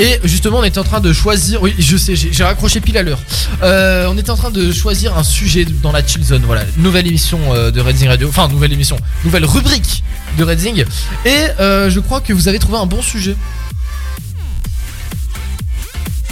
Et 0.00 0.20
justement, 0.24 0.58
on 0.58 0.64
était 0.64 0.78
en 0.78 0.84
train 0.84 1.00
de 1.00 1.12
choisir. 1.12 1.62
Oui, 1.62 1.74
je 1.78 1.96
sais, 1.96 2.14
j'ai 2.16 2.44
raccroché 2.44 2.80
pile 2.80 2.96
à 2.98 3.02
l'heure. 3.02 3.20
Euh, 3.62 4.06
on 4.08 4.16
était 4.16 4.30
en 4.30 4.36
train 4.36 4.50
de 4.50 4.72
choisir 4.72 5.16
un 5.16 5.22
sujet 5.22 5.64
dans 5.64 5.92
la 5.92 6.06
chill 6.06 6.22
zone. 6.22 6.42
Voilà, 6.44 6.64
nouvelle 6.76 7.06
émission 7.06 7.38
euh, 7.54 7.70
de 7.70 7.80
Redzing 7.80 8.08
Radio. 8.08 8.28
Enfin, 8.28 8.48
nouvelle 8.48 8.72
émission, 8.72 8.96
nouvelle 9.24 9.44
rubrique 9.44 10.02
de 10.36 10.44
Redzing. 10.44 10.84
Et 11.24 11.46
euh, 11.60 11.90
je 11.90 12.00
crois 12.00 12.20
que 12.20 12.32
vous 12.32 12.48
avez 12.48 12.58
trouvé 12.58 12.78
un 12.78 12.86
bon 12.86 13.02
sujet. 13.02 13.36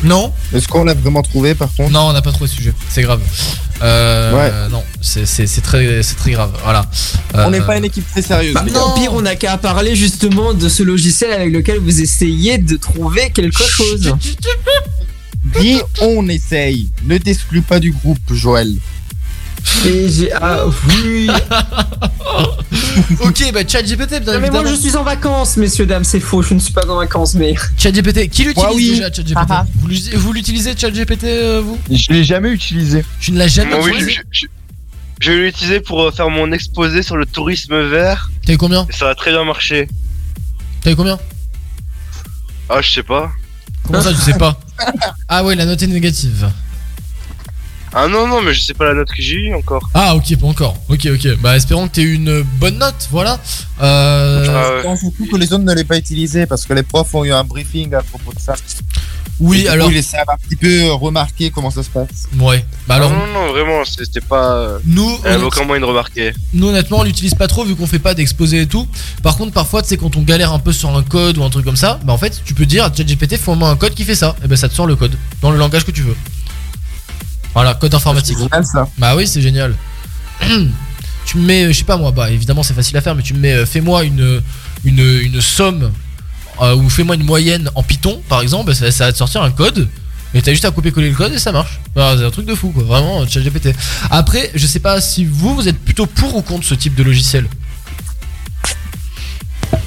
Non? 0.04 0.32
Est-ce 0.54 0.68
qu'on 0.68 0.84
l'a 0.84 0.94
vraiment 0.94 1.22
trouvé 1.22 1.54
par 1.54 1.72
contre? 1.72 1.90
Non, 1.90 2.08
on 2.08 2.12
n'a 2.12 2.22
pas 2.22 2.32
trouvé 2.32 2.48
de 2.48 2.54
sujet. 2.54 2.74
C'est 2.88 3.02
grave. 3.02 3.20
Euh, 3.82 4.68
Non, 4.68 4.82
c'est 5.00 5.24
très, 5.62 6.02
c'est 6.02 6.14
très 6.14 6.30
grave. 6.32 6.52
Voilà. 6.62 6.86
On 7.36 7.48
Euh, 7.48 7.50
n'est 7.50 7.60
pas 7.60 7.76
une 7.76 7.84
équipe 7.84 8.08
très 8.10 8.22
sérieuse. 8.22 8.54
Bah, 8.54 8.64
non, 8.72 8.94
pire, 8.94 9.12
on 9.12 9.20
n'a 9.22 9.36
qu'à 9.36 9.56
parler 9.58 9.94
justement 9.94 10.54
de 10.54 10.68
ce 10.68 10.82
logiciel 10.82 11.32
avec 11.32 11.52
lequel 11.52 11.78
vous 11.78 12.00
essayez 12.00 12.58
de 12.58 12.76
trouver 12.76 13.30
quelque 13.30 13.62
chose. 13.62 14.14
Dis 15.60 15.80
on 16.00 16.28
essaye. 16.28 16.88
Ne 17.04 17.18
t'exclus 17.18 17.62
pas 17.62 17.78
du 17.78 17.92
groupe, 17.92 18.18
Joël. 18.32 18.72
Et 19.84 20.08
j'ai. 20.08 20.32
Ah 20.32 20.64
oui 20.88 21.28
ok, 23.20 23.52
bah 23.52 23.60
ChatGPT, 23.66 24.22
mais 24.40 24.50
moi 24.50 24.64
je 24.66 24.74
suis 24.74 24.96
en 24.96 25.02
vacances, 25.02 25.56
messieurs, 25.56 25.86
dames, 25.86 26.04
c'est 26.04 26.20
faux, 26.20 26.42
je 26.42 26.54
ne 26.54 26.60
suis 26.60 26.72
pas 26.72 26.86
en 26.88 26.96
vacances, 26.96 27.34
mais. 27.34 27.54
ChatGPT, 27.76 28.28
qui 28.28 28.44
l'utilise 28.44 28.56
Moi, 28.64 28.74
oui. 28.74 28.90
déjà 28.90 29.12
ChatGPT 29.12 29.34
Ah, 29.36 29.46
ah. 29.50 29.66
Vous 30.14 30.32
l'utilisez- 30.32 30.76
ChatGPT 30.78 31.24
euh, 31.24 31.62
vous? 31.64 31.78
Je 31.90 32.12
l'ai 32.12 32.22
jamais 32.24 32.50
utilisé. 32.50 33.04
Tu 33.20 33.32
ne 33.32 33.38
l'as 33.38 33.48
jamais 33.48 33.76
Moi, 33.76 33.88
utilisé? 33.90 34.20
je, 34.30 34.46
je- 35.20 35.30
vais 35.32 35.36
l'utiliser 35.46 35.80
pour 35.80 36.02
euh, 36.02 36.10
faire 36.10 36.28
mon 36.30 36.50
exposé 36.52 37.02
sur 37.02 37.16
le 37.16 37.26
tourisme 37.26 37.80
vert. 37.88 38.30
T'as 38.44 38.52
eu 38.54 38.58
combien? 38.58 38.86
Et 38.88 38.92
ça 38.92 39.08
a 39.10 39.14
très 39.14 39.30
bien 39.32 39.44
marché. 39.44 39.88
T'as 40.82 40.92
eu 40.92 40.96
combien? 40.96 41.18
Ah, 42.68 42.80
je 42.82 42.90
sais 42.90 43.02
pas. 43.02 43.30
Comment 43.84 44.00
ça, 44.00 44.12
tu 44.12 44.20
sais 44.20 44.36
pas? 44.38 44.58
Ah 45.28 45.42
ouais, 45.44 45.54
la 45.56 45.64
note 45.64 45.82
est 45.82 45.86
négative. 45.88 46.48
Ah 47.98 48.08
non, 48.08 48.26
non, 48.28 48.42
mais 48.42 48.52
je 48.52 48.60
sais 48.60 48.74
pas 48.74 48.84
la 48.84 48.92
note 48.92 49.08
que 49.08 49.22
j'ai 49.22 49.36
eue 49.36 49.54
encore. 49.54 49.88
Ah 49.94 50.14
ok, 50.14 50.36
pas 50.38 50.46
encore. 50.46 50.76
Ok, 50.90 51.06
ok. 51.10 51.38
Bah 51.40 51.56
espérons 51.56 51.88
que 51.88 51.94
t'aies 51.94 52.02
eu 52.02 52.14
une 52.14 52.42
bonne 52.42 52.76
note, 52.76 53.08
voilà. 53.10 53.38
Euh... 53.80 54.44
Je 54.44 54.82
pense 54.82 55.00
surtout 55.00 55.26
que 55.26 55.36
les 55.36 55.50
autres 55.54 55.64
ne 55.64 55.72
l'aient 55.74 55.82
pas 55.84 55.96
utilisé 55.96 56.44
parce 56.44 56.66
que 56.66 56.74
les 56.74 56.82
profs 56.82 57.14
ont 57.14 57.24
eu 57.24 57.32
un 57.32 57.42
briefing 57.44 57.94
à 57.94 58.02
propos 58.02 58.34
de 58.34 58.38
ça. 58.38 58.54
Oui, 59.40 59.58
Et 59.58 59.60
du 59.62 59.66
coup, 59.66 59.72
alors- 59.72 59.92
ils 59.92 60.02
savent 60.02 60.28
un 60.28 60.36
petit 60.36 60.56
peu 60.56 60.90
remarquer 60.92 61.50
comment 61.50 61.70
ça 61.70 61.82
se 61.82 61.88
passe. 61.90 62.26
Ouais. 62.38 62.64
Bah 62.86 62.96
alors, 62.96 63.10
non, 63.10 63.26
non, 63.26 63.46
non, 63.46 63.52
vraiment, 63.52 63.82
c'était 63.84 64.20
pas. 64.20 64.78
Nous, 64.84 65.18
Il 65.24 65.28
avait 65.28 65.42
on- 65.42 65.46
aucun 65.46 65.64
moyen 65.64 65.80
de 65.80 65.86
remarquer. 65.86 66.32
Nous 66.54 66.68
honnêtement 66.68 66.98
on 66.98 67.02
l'utilise 67.02 67.34
pas 67.34 67.46
trop 67.48 67.64
vu 67.64 67.76
qu'on 67.76 67.86
fait 67.86 67.98
pas 67.98 68.12
d'exposé 68.14 68.60
et 68.62 68.66
tout. 68.66 68.86
Par 69.22 69.36
contre 69.38 69.52
parfois 69.52 69.80
tu 69.82 69.88
sais 69.88 69.96
quand 69.96 70.16
on 70.16 70.22
galère 70.22 70.52
un 70.52 70.58
peu 70.58 70.72
sur 70.72 70.94
un 70.94 71.02
code 71.02 71.36
ou 71.38 71.44
un 71.44 71.50
truc 71.50 71.64
comme 71.64 71.76
ça, 71.76 71.98
bah 72.04 72.12
en 72.12 72.18
fait 72.18 72.42
tu 72.44 72.52
peux 72.54 72.66
dire 72.66 72.84
à 72.84 72.92
ChatGPT 72.94 73.36
fais-moi 73.38 73.68
un 73.70 73.76
code 73.76 73.94
qui 73.94 74.04
fait 74.04 74.14
ça. 74.14 74.36
Et 74.44 74.48
ben 74.48 74.56
ça 74.56 74.68
te 74.68 74.74
sort 74.74 74.86
le 74.86 74.96
code 74.96 75.16
dans 75.42 75.50
le 75.50 75.58
langage 75.58 75.84
que 75.84 75.90
tu 75.90 76.02
veux. 76.02 76.16
Voilà, 77.56 77.72
code 77.74 77.94
informatique. 77.94 78.36
Bah 78.98 79.16
oui 79.16 79.26
c'est 79.26 79.40
génial. 79.40 79.74
tu 81.24 81.38
me 81.38 81.46
mets, 81.46 81.64
euh, 81.64 81.68
je 81.72 81.78
sais 81.78 81.84
pas 81.84 81.96
moi, 81.96 82.10
bah 82.12 82.30
évidemment 82.30 82.62
c'est 82.62 82.74
facile 82.74 82.96
à 82.98 83.00
faire, 83.00 83.14
mais 83.14 83.22
tu 83.22 83.32
me 83.32 83.38
mets 83.40 83.54
euh, 83.54 83.64
fais-moi 83.64 84.04
une, 84.04 84.42
une, 84.84 85.00
une 85.22 85.40
somme 85.40 85.90
euh, 86.60 86.76
ou 86.76 86.90
fais-moi 86.90 87.14
une 87.14 87.24
moyenne 87.24 87.70
en 87.74 87.82
Python 87.82 88.20
par 88.28 88.42
exemple, 88.42 88.74
ça, 88.74 88.90
ça 88.92 89.06
va 89.06 89.12
te 89.12 89.16
sortir 89.16 89.42
un 89.42 89.50
code. 89.50 89.88
Et 90.34 90.42
t'as 90.42 90.50
juste 90.50 90.66
à 90.66 90.70
copier-coller 90.70 91.08
le 91.08 91.16
code 91.16 91.32
et 91.32 91.38
ça 91.38 91.50
marche. 91.50 91.80
C'est 91.94 92.02
un 92.02 92.30
truc 92.30 92.44
de 92.44 92.54
fou 92.54 92.68
quoi, 92.72 92.82
vraiment 92.82 93.26
ChatGPT. 93.26 93.70
Après, 94.10 94.50
je 94.54 94.66
sais 94.66 94.80
pas 94.80 95.00
si 95.00 95.24
vous, 95.24 95.54
vous 95.54 95.66
êtes 95.66 95.78
plutôt 95.78 96.04
pour 96.04 96.36
ou 96.36 96.42
contre 96.42 96.66
ce 96.66 96.74
type 96.74 96.94
de 96.94 97.02
logiciel. 97.02 97.46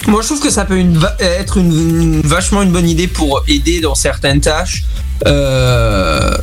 Moi, 0.07 0.21
je 0.23 0.27
trouve 0.27 0.41
que 0.41 0.49
ça 0.49 0.65
peut 0.65 0.79
une 0.79 0.99
être 1.19 1.57
une, 1.57 1.71
une- 1.71 2.21
vachement 2.21 2.63
une 2.63 2.71
bonne 2.71 2.89
idée 2.89 3.07
pour 3.07 3.43
aider 3.47 3.79
dans 3.79 3.93
certaines 3.93 4.41
tâches. 4.41 4.85
Euh, 5.27 6.35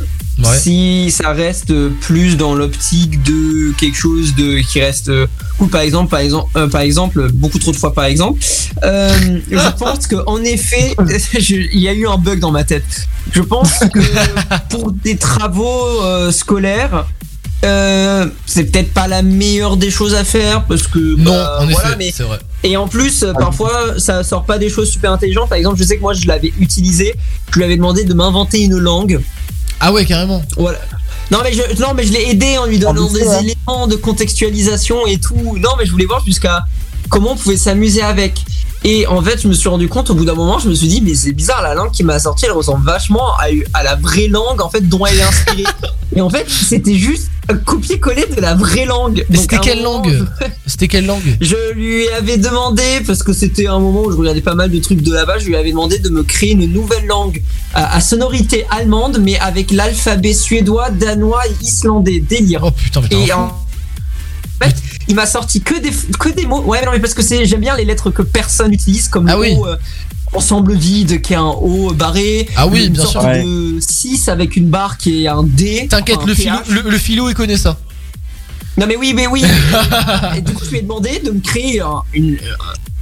Si 0.59 1.09
ça 1.11 1.31
reste 1.31 1.73
plus 2.01 2.37
dans 2.37 2.53
l'optique 2.53 3.23
de 3.23 3.71
quelque 3.77 3.97
chose 3.97 4.35
de 4.35 4.59
qui 4.59 4.79
reste 4.81 5.09
euh, 5.09 5.25
cool, 5.57 5.69
par 5.69 5.81
exemple, 5.81 6.09
par 6.11 6.19
exemple, 6.19 6.49
euh, 6.57 6.67
par 6.67 6.81
exemple, 6.81 7.31
beaucoup 7.31 7.57
trop 7.59 7.71
de 7.71 7.77
fois, 7.77 7.93
par 7.93 8.05
exemple. 8.05 8.39
Euh, 8.83 9.39
je 9.49 9.69
pense 9.79 10.05
que 10.07 10.15
en 10.27 10.43
effet, 10.43 10.95
il 11.73 11.79
y 11.79 11.87
a 11.87 11.93
eu 11.93 12.07
un 12.07 12.17
bug 12.17 12.39
dans 12.39 12.51
ma 12.51 12.63
tête. 12.63 13.07
Je 13.31 13.41
pense 13.41 13.71
que 13.93 13.99
pour 14.69 14.91
des 14.91 15.17
travaux 15.17 16.01
euh, 16.03 16.31
scolaires. 16.31 17.07
euh, 17.65 18.27
c'est 18.45 18.65
peut-être 18.65 18.93
pas 18.93 19.07
la 19.07 19.23
meilleure 19.23 19.75
des 19.77 19.89
choses 19.89 20.13
à 20.13 20.23
faire 20.23 20.63
parce 20.65 20.85
que 20.87 21.15
Non, 21.17 21.31
bah, 21.31 21.57
en 21.61 21.65
voilà, 21.65 21.89
effet, 21.89 21.95
mais 21.97 22.11
c'est 22.15 22.23
vrai. 22.23 22.37
et 22.63 22.77
en 22.77 22.87
plus, 22.87 23.25
parfois, 23.39 23.97
ça 23.99 24.23
sort 24.23 24.45
pas 24.45 24.59
des 24.59 24.69
choses 24.69 24.91
super 24.91 25.11
intelligentes. 25.11 25.49
Par 25.49 25.57
exemple, 25.57 25.77
je 25.79 25.83
sais 25.83 25.97
que 25.97 26.01
moi, 26.01 26.13
je 26.13 26.27
l'avais 26.27 26.53
utilisé. 26.59 27.15
Je 27.51 27.57
lui 27.57 27.65
avais 27.65 27.75
demandé 27.77 28.03
de 28.03 28.13
m'inventer 28.13 28.59
une 28.61 28.77
langue. 28.77 29.19
Ah 29.79 29.91
ouais, 29.91 30.05
carrément. 30.05 30.41
Voilà. 30.57 30.79
Non 31.29 31.39
mais 31.43 31.51
je, 31.53 31.81
non 31.81 31.93
mais 31.93 32.03
je 32.05 32.13
l'ai 32.13 32.29
aidé 32.29 32.57
en 32.57 32.65
lui 32.65 32.79
donnant 32.79 33.11
des 33.11 33.21
éléments 33.21 33.87
de 33.87 33.95
contextualisation 33.95 35.05
et 35.07 35.17
tout. 35.17 35.57
Non 35.57 35.71
mais 35.77 35.85
je 35.85 35.91
voulais 35.91 36.05
voir 36.05 36.23
jusqu'à 36.25 36.63
comment 37.09 37.33
on 37.33 37.35
pouvait 37.35 37.57
s'amuser 37.57 38.01
avec. 38.01 38.43
Et 38.83 39.07
en 39.07 39.21
fait, 39.21 39.41
je 39.41 39.47
me 39.47 39.53
suis 39.53 39.69
rendu 39.69 39.89
compte 39.89 40.09
au 40.09 40.15
bout 40.15 40.25
d'un 40.25 40.35
moment, 40.35 40.59
je 40.59 40.69
me 40.69 40.73
suis 40.73 40.87
dit 40.87 41.01
mais 41.01 41.15
c'est 41.15 41.33
bizarre 41.33 41.61
la 41.61 41.73
langue 41.73 41.91
qui 41.91 42.03
m'a 42.03 42.19
sorti, 42.19 42.45
elle 42.45 42.51
ressemble 42.51 42.85
vachement 42.85 43.33
à, 43.35 43.45
à 43.73 43.83
la 43.83 43.95
vraie 43.95 44.27
langue 44.27 44.61
en 44.61 44.69
fait 44.69 44.87
dont 44.87 45.05
elle 45.05 45.19
est 45.19 45.23
inspirée. 45.23 45.63
et 46.15 46.21
en 46.21 46.29
fait, 46.29 46.45
c'était 46.49 46.95
juste 46.95 47.29
copier-coller 47.65 48.25
de 48.35 48.41
la 48.41 48.55
vraie 48.55 48.85
langue. 48.85 49.25
C'était 49.33 49.59
quelle 49.59 49.83
moment, 49.83 50.03
langue 50.03 50.27
C'était 50.65 50.87
quelle 50.87 51.05
langue? 51.05 51.37
Je 51.39 51.73
lui 51.73 52.07
avais 52.09 52.37
demandé, 52.37 52.83
parce 53.05 53.23
que 53.23 53.33
c'était 53.33 53.67
un 53.67 53.79
moment 53.79 54.03
où 54.03 54.11
je 54.11 54.17
regardais 54.17 54.41
pas 54.41 54.55
mal 54.55 54.69
de 54.69 54.79
trucs 54.79 55.01
de 55.01 55.13
là-bas, 55.13 55.39
je 55.39 55.45
lui 55.47 55.55
avais 55.55 55.71
demandé 55.71 55.99
de 55.99 56.09
me 56.09 56.23
créer 56.23 56.51
une 56.51 56.71
nouvelle 56.71 57.05
langue 57.05 57.41
à, 57.73 57.95
à 57.95 58.01
sonorité 58.01 58.65
allemande, 58.69 59.19
mais 59.21 59.39
avec 59.39 59.71
l'alphabet 59.71 60.33
suédois, 60.33 60.89
danois 60.89 61.47
et 61.47 61.63
islandais. 61.63 62.19
Délire. 62.19 62.61
Oh 62.63 62.71
putain, 62.71 63.01
mais 63.01 63.27
Et 63.27 63.33
en 63.33 63.53
fait, 64.65 64.75
il 65.07 65.15
m'a 65.15 65.25
sorti 65.25 65.61
que 65.61 65.79
des, 65.79 65.91
que 66.19 66.29
des 66.29 66.45
mots. 66.45 66.61
Ouais, 66.61 66.79
mais 66.81 66.85
non, 66.85 66.91
mais 66.93 66.99
parce 66.99 67.13
que 67.13 67.21
c'est, 67.21 67.45
j'aime 67.45 67.61
bien 67.61 67.75
les 67.75 67.85
lettres 67.85 68.09
que 68.11 68.21
personne 68.21 68.71
n'utilise, 68.71 69.07
comme 69.07 69.25
le 69.27 69.31
Ah 69.31 69.39
oui. 69.39 69.55
O, 69.57 69.65
euh, 69.67 69.75
ensemble 70.33 70.73
vide 70.75 71.21
qui 71.21 71.33
est 71.33 71.37
un 71.37 71.45
O 71.45 71.93
barré. 71.93 72.47
Ah 72.55 72.67
oui, 72.67 72.85
une 72.87 72.93
bien 72.93 73.01
sorte 73.03 73.21
sûr. 73.33 73.43
de 73.45 73.77
6 73.79 74.29
avec 74.29 74.55
une 74.55 74.69
barre 74.69 74.97
qui 74.97 75.23
est 75.23 75.27
un 75.27 75.43
D. 75.43 75.87
T'inquiète, 75.89 76.17
enfin, 76.17 76.27
le, 76.27 76.33
philo, 76.33 76.57
PH. 76.57 76.69
le, 76.69 76.89
le 76.89 76.97
philo 76.97 77.29
il 77.29 77.35
connaît 77.35 77.57
ça. 77.57 77.77
Non 78.77 78.85
mais 78.87 78.95
oui, 78.95 79.13
mais 79.15 79.27
oui. 79.27 79.43
et 80.37 80.41
du 80.41 80.53
coup, 80.53 80.63
je 80.65 80.69
lui 80.71 80.77
ai 80.77 80.81
demandé 80.81 81.19
de 81.25 81.31
me 81.31 81.39
créer 81.39 81.81
un- 81.81 82.03
une, 82.13 82.37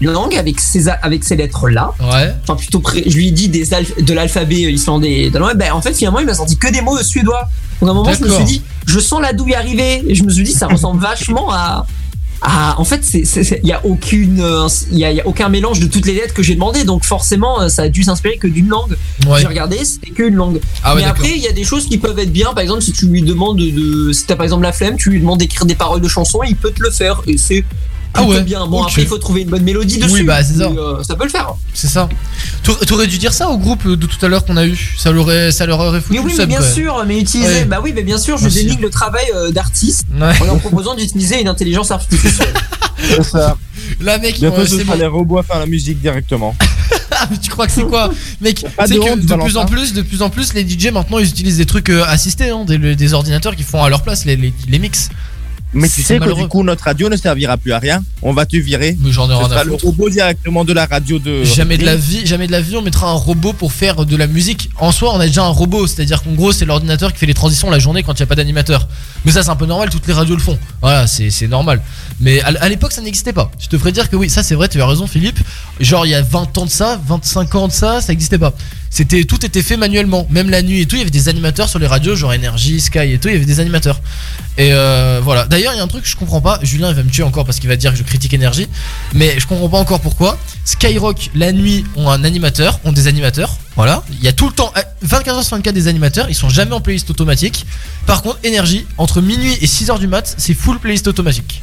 une 0.01 0.11
langue 0.11 0.35
avec 0.35 0.59
ces, 0.59 0.87
avec 0.87 1.23
ces 1.23 1.35
lettres-là. 1.35 1.91
Ouais. 1.99 2.33
Enfin, 2.43 2.55
plutôt, 2.55 2.81
je 2.93 3.15
lui 3.15 3.27
ai 3.27 3.31
dit 3.31 3.49
des 3.49 3.65
de 3.99 4.13
l'alphabet 4.13 4.55
islandais 4.71 5.11
et 5.23 5.29
danois. 5.29 5.53
Ben, 5.53 5.73
en 5.73 5.81
fait, 5.81 5.93
finalement, 5.93 6.19
il 6.19 6.25
m'a 6.25 6.33
sorti 6.33 6.57
que 6.57 6.71
des 6.71 6.81
mots 6.81 6.97
suédois. 7.03 7.49
Donc, 7.81 7.89
à 7.89 7.91
un 7.91 7.95
moment, 7.95 8.13
je 8.13 8.23
me 8.23 8.29
suis 8.35 8.45
dit, 8.45 8.61
je 8.87 8.99
sens 8.99 9.21
la 9.21 9.33
douille 9.33 9.53
arriver. 9.55 10.03
Et 10.07 10.15
je 10.15 10.23
me 10.23 10.29
suis 10.29 10.43
dit, 10.43 10.53
ça 10.53 10.67
ressemble 10.67 11.01
vachement 11.01 11.51
à. 11.51 11.85
À- 12.47 12.79
en 12.79 12.83
fait, 12.85 13.01
il 13.13 13.67
y 13.67 13.71
a 13.73 13.85
aucune, 13.85 14.39
euh, 14.39 14.67
il 14.91 14.99
y 14.99 15.05
a, 15.05 15.11
il 15.11 15.17
y 15.17 15.21
a 15.21 15.27
aucun 15.27 15.49
mélange 15.49 15.79
de 15.79 15.87
toutes 15.87 16.05
les 16.05 16.13
lettres 16.13 16.33
que 16.33 16.43
j'ai 16.43 16.53
demandé. 16.53 16.83
Donc, 16.83 17.03
forcément, 17.03 17.61
euh, 17.61 17.69
ça 17.69 17.83
a 17.83 17.89
dû 17.89 18.03
s'inspirer 18.03 18.37
que 18.37 18.47
d'une 18.47 18.67
langue. 18.69 18.95
Ouais. 19.27 19.39
J'ai 19.41 19.47
regardé, 19.47 19.83
c'était 19.83 20.11
qu'une 20.11 20.35
langue. 20.35 20.59
Ah 20.83 20.93
ouais, 20.95 21.01
Mais 21.01 21.07
après, 21.07 21.31
il 21.35 21.41
y 21.41 21.47
a 21.47 21.51
des 21.51 21.63
choses 21.63 21.87
qui 21.87 21.97
peuvent 21.97 22.19
être 22.19 22.31
bien. 22.31 22.53
Par 22.53 22.59
exemple, 22.61 22.81
si 22.83 22.91
tu 22.91 23.07
lui 23.07 23.21
demandes 23.23 23.57
de, 23.57 23.69
de- 23.71 24.11
si 24.13 24.25
t'as 24.25 24.35
par 24.35 24.43
exemple 24.43 24.63
la 24.63 24.71
flemme, 24.73 24.95
tu 24.97 25.09
lui 25.09 25.19
demandes 25.19 25.39
d'écrire 25.39 25.65
des 25.65 25.75
paroles 25.75 26.01
de 26.01 26.07
chansons, 26.07 26.39
il 26.47 26.55
peut 26.55 26.71
te 26.71 26.81
le 26.83 26.91
faire. 26.91 27.21
Et 27.27 27.37
c'est 27.37 27.63
Ah 28.17 28.23
ouais, 28.23 28.41
bien. 28.43 28.65
Bon, 28.67 28.83
après, 28.83 29.01
il 29.01 29.07
faut 29.07 29.17
trouver 29.17 29.41
une 29.41 29.49
bonne 29.49 29.63
mélodie 29.63 29.97
dessus. 29.97 30.11
Oui, 30.13 30.23
bah, 30.23 30.43
c'est 30.43 30.55
ça. 30.55 30.65
Euh, 30.65 31.03
ça 31.03 31.15
peut 31.15 31.25
le 31.25 31.29
faire. 31.29 31.53
C'est 31.73 31.87
ça. 31.87 32.07
T'aurais 32.87 33.07
dû 33.07 33.17
dire 33.17 33.33
ça 33.33 33.49
au 33.49 33.57
groupe 33.57 33.87
de 33.87 34.05
tout 34.05 34.25
à 34.25 34.29
l'heure 34.29 34.45
qu'on 34.45 34.57
a 34.57 34.65
eu. 34.65 34.93
Ça, 34.97 35.11
l'aurait, 35.11 35.51
ça 35.51 35.65
leur 35.65 35.79
aurait 35.79 36.01
foutu 36.01 36.13
Mais 36.19 36.25
oui, 36.25 36.33
mais 36.37 36.45
bien 36.45 36.61
sûr, 36.61 37.03
mais 37.05 37.19
utiliser. 37.19 37.49
Ouais. 37.49 37.65
Bah 37.65 37.79
oui, 37.83 37.91
mais 37.93 38.03
bien 38.03 38.17
sûr, 38.17 38.37
je 38.37 38.47
Aussi. 38.47 38.63
dénigre 38.63 38.81
le 38.81 38.89
travail 38.89 39.25
euh, 39.35 39.51
d'artiste 39.51 40.05
Ouais. 40.19 40.33
en 40.41 40.45
leur 40.45 40.59
proposant 40.59 40.95
d'utiliser 40.95 41.41
une 41.41 41.47
intelligence 41.47 41.91
artificielle. 41.91 42.53
C'est 42.97 43.23
ça. 43.23 43.57
Là, 44.01 44.17
mec, 44.17 44.39
Bientôt, 44.39 44.57
ouais, 44.61 44.65
ce 44.65 44.77
c'est 44.77 44.83
sera 44.83 44.93
bon. 44.95 44.99
les 44.99 45.05
robots 45.07 45.37
à 45.37 45.43
faire 45.43 45.59
la 45.59 45.65
musique 45.65 46.01
directement. 46.01 46.55
Ah, 47.17 47.27
mais 47.31 47.37
tu 47.37 47.49
crois 47.49 47.65
que 47.65 47.71
c'est 47.71 47.83
quoi? 47.83 48.11
Mec, 48.41 48.61
de 48.61 48.67
que 48.67 49.15
de 49.25 49.35
plus 49.41 49.55
en 49.55 49.65
plus, 49.65 49.93
de 49.93 50.01
plus 50.01 50.21
en 50.21 50.29
plus, 50.29 50.53
les 50.53 50.67
DJ 50.67 50.87
maintenant 50.91 51.17
ils 51.17 51.29
utilisent 51.29 51.55
des 51.57 51.65
trucs 51.65 51.89
euh, 51.89 52.03
assistés, 52.05 52.49
hein, 52.49 52.65
des, 52.65 52.77
des 52.95 53.13
ordinateurs 53.13 53.55
qui 53.55 53.63
font 53.63 53.81
à 53.81 53.89
leur 53.89 54.01
place 54.03 54.25
les, 54.25 54.35
les, 54.35 54.53
les 54.67 54.79
mix. 54.79 55.07
Mais 55.73 55.89
tu 55.89 56.03
sais 56.03 56.19
que 56.19 56.33
du 56.33 56.47
coup, 56.47 56.63
notre 56.63 56.83
radio 56.85 57.09
ne 57.09 57.17
servira 57.17 57.57
plus 57.57 57.73
à 57.73 57.79
rien. 57.79 58.01
On 58.21 58.31
va 58.33 58.45
te 58.45 58.55
virer. 58.55 58.95
Mais 59.01 59.11
j'en 59.11 59.25
ai 59.29 59.33
Ce 59.33 59.39
rien 59.39 59.49
sera 59.49 59.59
à 59.59 59.63
le 59.65 59.71
foutre. 59.71 59.85
robot 59.85 60.09
directement 60.09 60.63
de 60.63 60.71
la 60.71 60.85
radio 60.85 61.19
de. 61.19 61.43
Jamais 61.43 61.77
de 61.77 61.85
la 61.85 61.95
vie, 61.97 62.25
jamais 62.25 62.47
de 62.47 62.51
la 62.53 62.61
vie, 62.61 62.77
on 62.77 62.81
mettra 62.81 63.09
un 63.09 63.13
robot 63.13 63.51
pour 63.51 63.73
faire 63.73 64.05
de 64.05 64.15
la 64.15 64.27
musique. 64.27 64.69
En 64.77 64.91
soi, 64.91 65.13
on 65.13 65.19
a 65.19 65.25
déjà 65.27 65.43
un 65.43 65.49
robot, 65.49 65.85
c'est-à-dire 65.87 66.23
qu'en 66.23 66.31
gros, 66.31 66.51
c'est 66.53 66.65
l'ordinateur 66.65 67.11
qui 67.11 67.19
fait 67.19 67.25
les 67.25 67.33
transitions 67.33 67.69
la 67.69 67.79
journée 67.79 68.03
quand 68.03 68.13
il 68.13 68.21
n'y 68.21 68.23
a 68.23 68.27
pas 68.27 68.35
d'animateur. 68.35 68.87
Mais 69.25 69.31
ça, 69.31 69.43
c'est 69.43 69.49
un 69.49 69.55
peu 69.55 69.65
normal, 69.65 69.89
toutes 69.89 70.07
les 70.07 70.13
radios 70.13 70.35
le 70.35 70.41
font. 70.41 70.57
Voilà, 70.81 71.07
c'est 71.07 71.47
normal. 71.47 71.81
Mais 72.21 72.41
à, 72.41 72.47
à 72.61 72.69
l'époque, 72.69 72.93
ça 72.93 73.01
n'existait 73.01 73.33
pas. 73.33 73.51
Je 73.59 73.67
te 73.67 73.77
ferais 73.77 73.91
dire 73.91 74.09
que 74.09 74.15
oui, 74.15 74.29
ça 74.29 74.43
c'est 74.43 74.55
vrai, 74.55 74.69
tu 74.69 74.81
as 74.81 74.87
raison, 74.87 75.07
Philippe. 75.07 75.39
Genre, 75.81 76.05
il 76.05 76.09
y 76.11 76.15
a 76.15 76.21
20 76.21 76.57
ans 76.57 76.65
de 76.65 76.69
ça, 76.71 77.01
25 77.05 77.55
ans 77.55 77.67
de 77.67 77.73
ça, 77.73 77.99
ça 77.99 78.13
n'existait 78.13 78.37
pas. 78.37 78.53
C'était 78.89 79.25
tout 79.25 79.45
était 79.45 79.61
fait 79.61 79.75
manuellement, 79.75 80.25
même 80.29 80.49
la 80.49 80.61
nuit 80.61 80.79
et 80.81 80.85
tout. 80.85 80.95
Il 80.95 80.99
y 80.99 81.01
avait 81.01 81.09
des 81.11 81.27
animateurs 81.27 81.67
sur 81.67 81.79
les 81.79 81.87
radios, 81.87 82.15
genre 82.15 82.31
Energy, 82.31 82.79
Sky 82.79 82.99
et 83.11 83.17
tout. 83.17 83.27
Il 83.27 83.33
y 83.33 83.35
avait 83.35 83.43
des 83.45 83.59
animateurs. 83.59 83.99
Et 84.57 84.69
euh, 84.71 85.19
voilà. 85.21 85.45
D'ailleurs, 85.47 85.64
il 85.73 85.77
y 85.77 85.79
a 85.79 85.83
un 85.83 85.87
truc 85.87 86.03
que 86.03 86.09
je 86.09 86.15
comprends 86.15 86.41
pas. 86.41 86.59
Julien, 86.61 86.89
il 86.89 86.95
va 86.95 87.03
me 87.03 87.09
tuer 87.09 87.23
encore 87.23 87.45
parce 87.45 87.59
qu'il 87.59 87.69
va 87.69 87.75
dire 87.75 87.91
que 87.91 87.97
je 87.97 88.03
critique 88.03 88.33
Energy, 88.33 88.67
mais 89.13 89.39
je 89.39 89.47
comprends 89.47 89.69
pas 89.69 89.79
encore 89.79 89.99
pourquoi. 89.99 90.37
Skyrock, 90.63 91.31
la 91.35 91.51
nuit, 91.51 91.85
ont 91.95 92.09
un 92.09 92.23
animateur, 92.23 92.79
ont 92.83 92.91
des 92.91 93.07
animateurs. 93.07 93.57
Voilà. 93.75 94.03
Il 94.11 94.23
y 94.23 94.27
a 94.27 94.33
tout 94.33 94.47
le 94.47 94.53
temps, 94.53 94.71
euh, 94.77 94.81
24h 95.05 95.43
sur 95.43 95.55
24 95.57 95.73
des 95.73 95.87
animateurs. 95.87 96.27
Ils 96.29 96.35
sont 96.35 96.49
jamais 96.49 96.73
en 96.73 96.81
playlist 96.81 97.09
automatique. 97.09 97.65
Par 98.05 98.21
contre, 98.21 98.39
Energy, 98.45 98.85
entre 98.97 99.21
minuit 99.21 99.57
et 99.61 99.67
6h 99.67 99.99
du 99.99 100.07
mat, 100.07 100.35
c'est 100.37 100.53
full 100.53 100.79
playlist 100.79 101.07
automatique. 101.07 101.61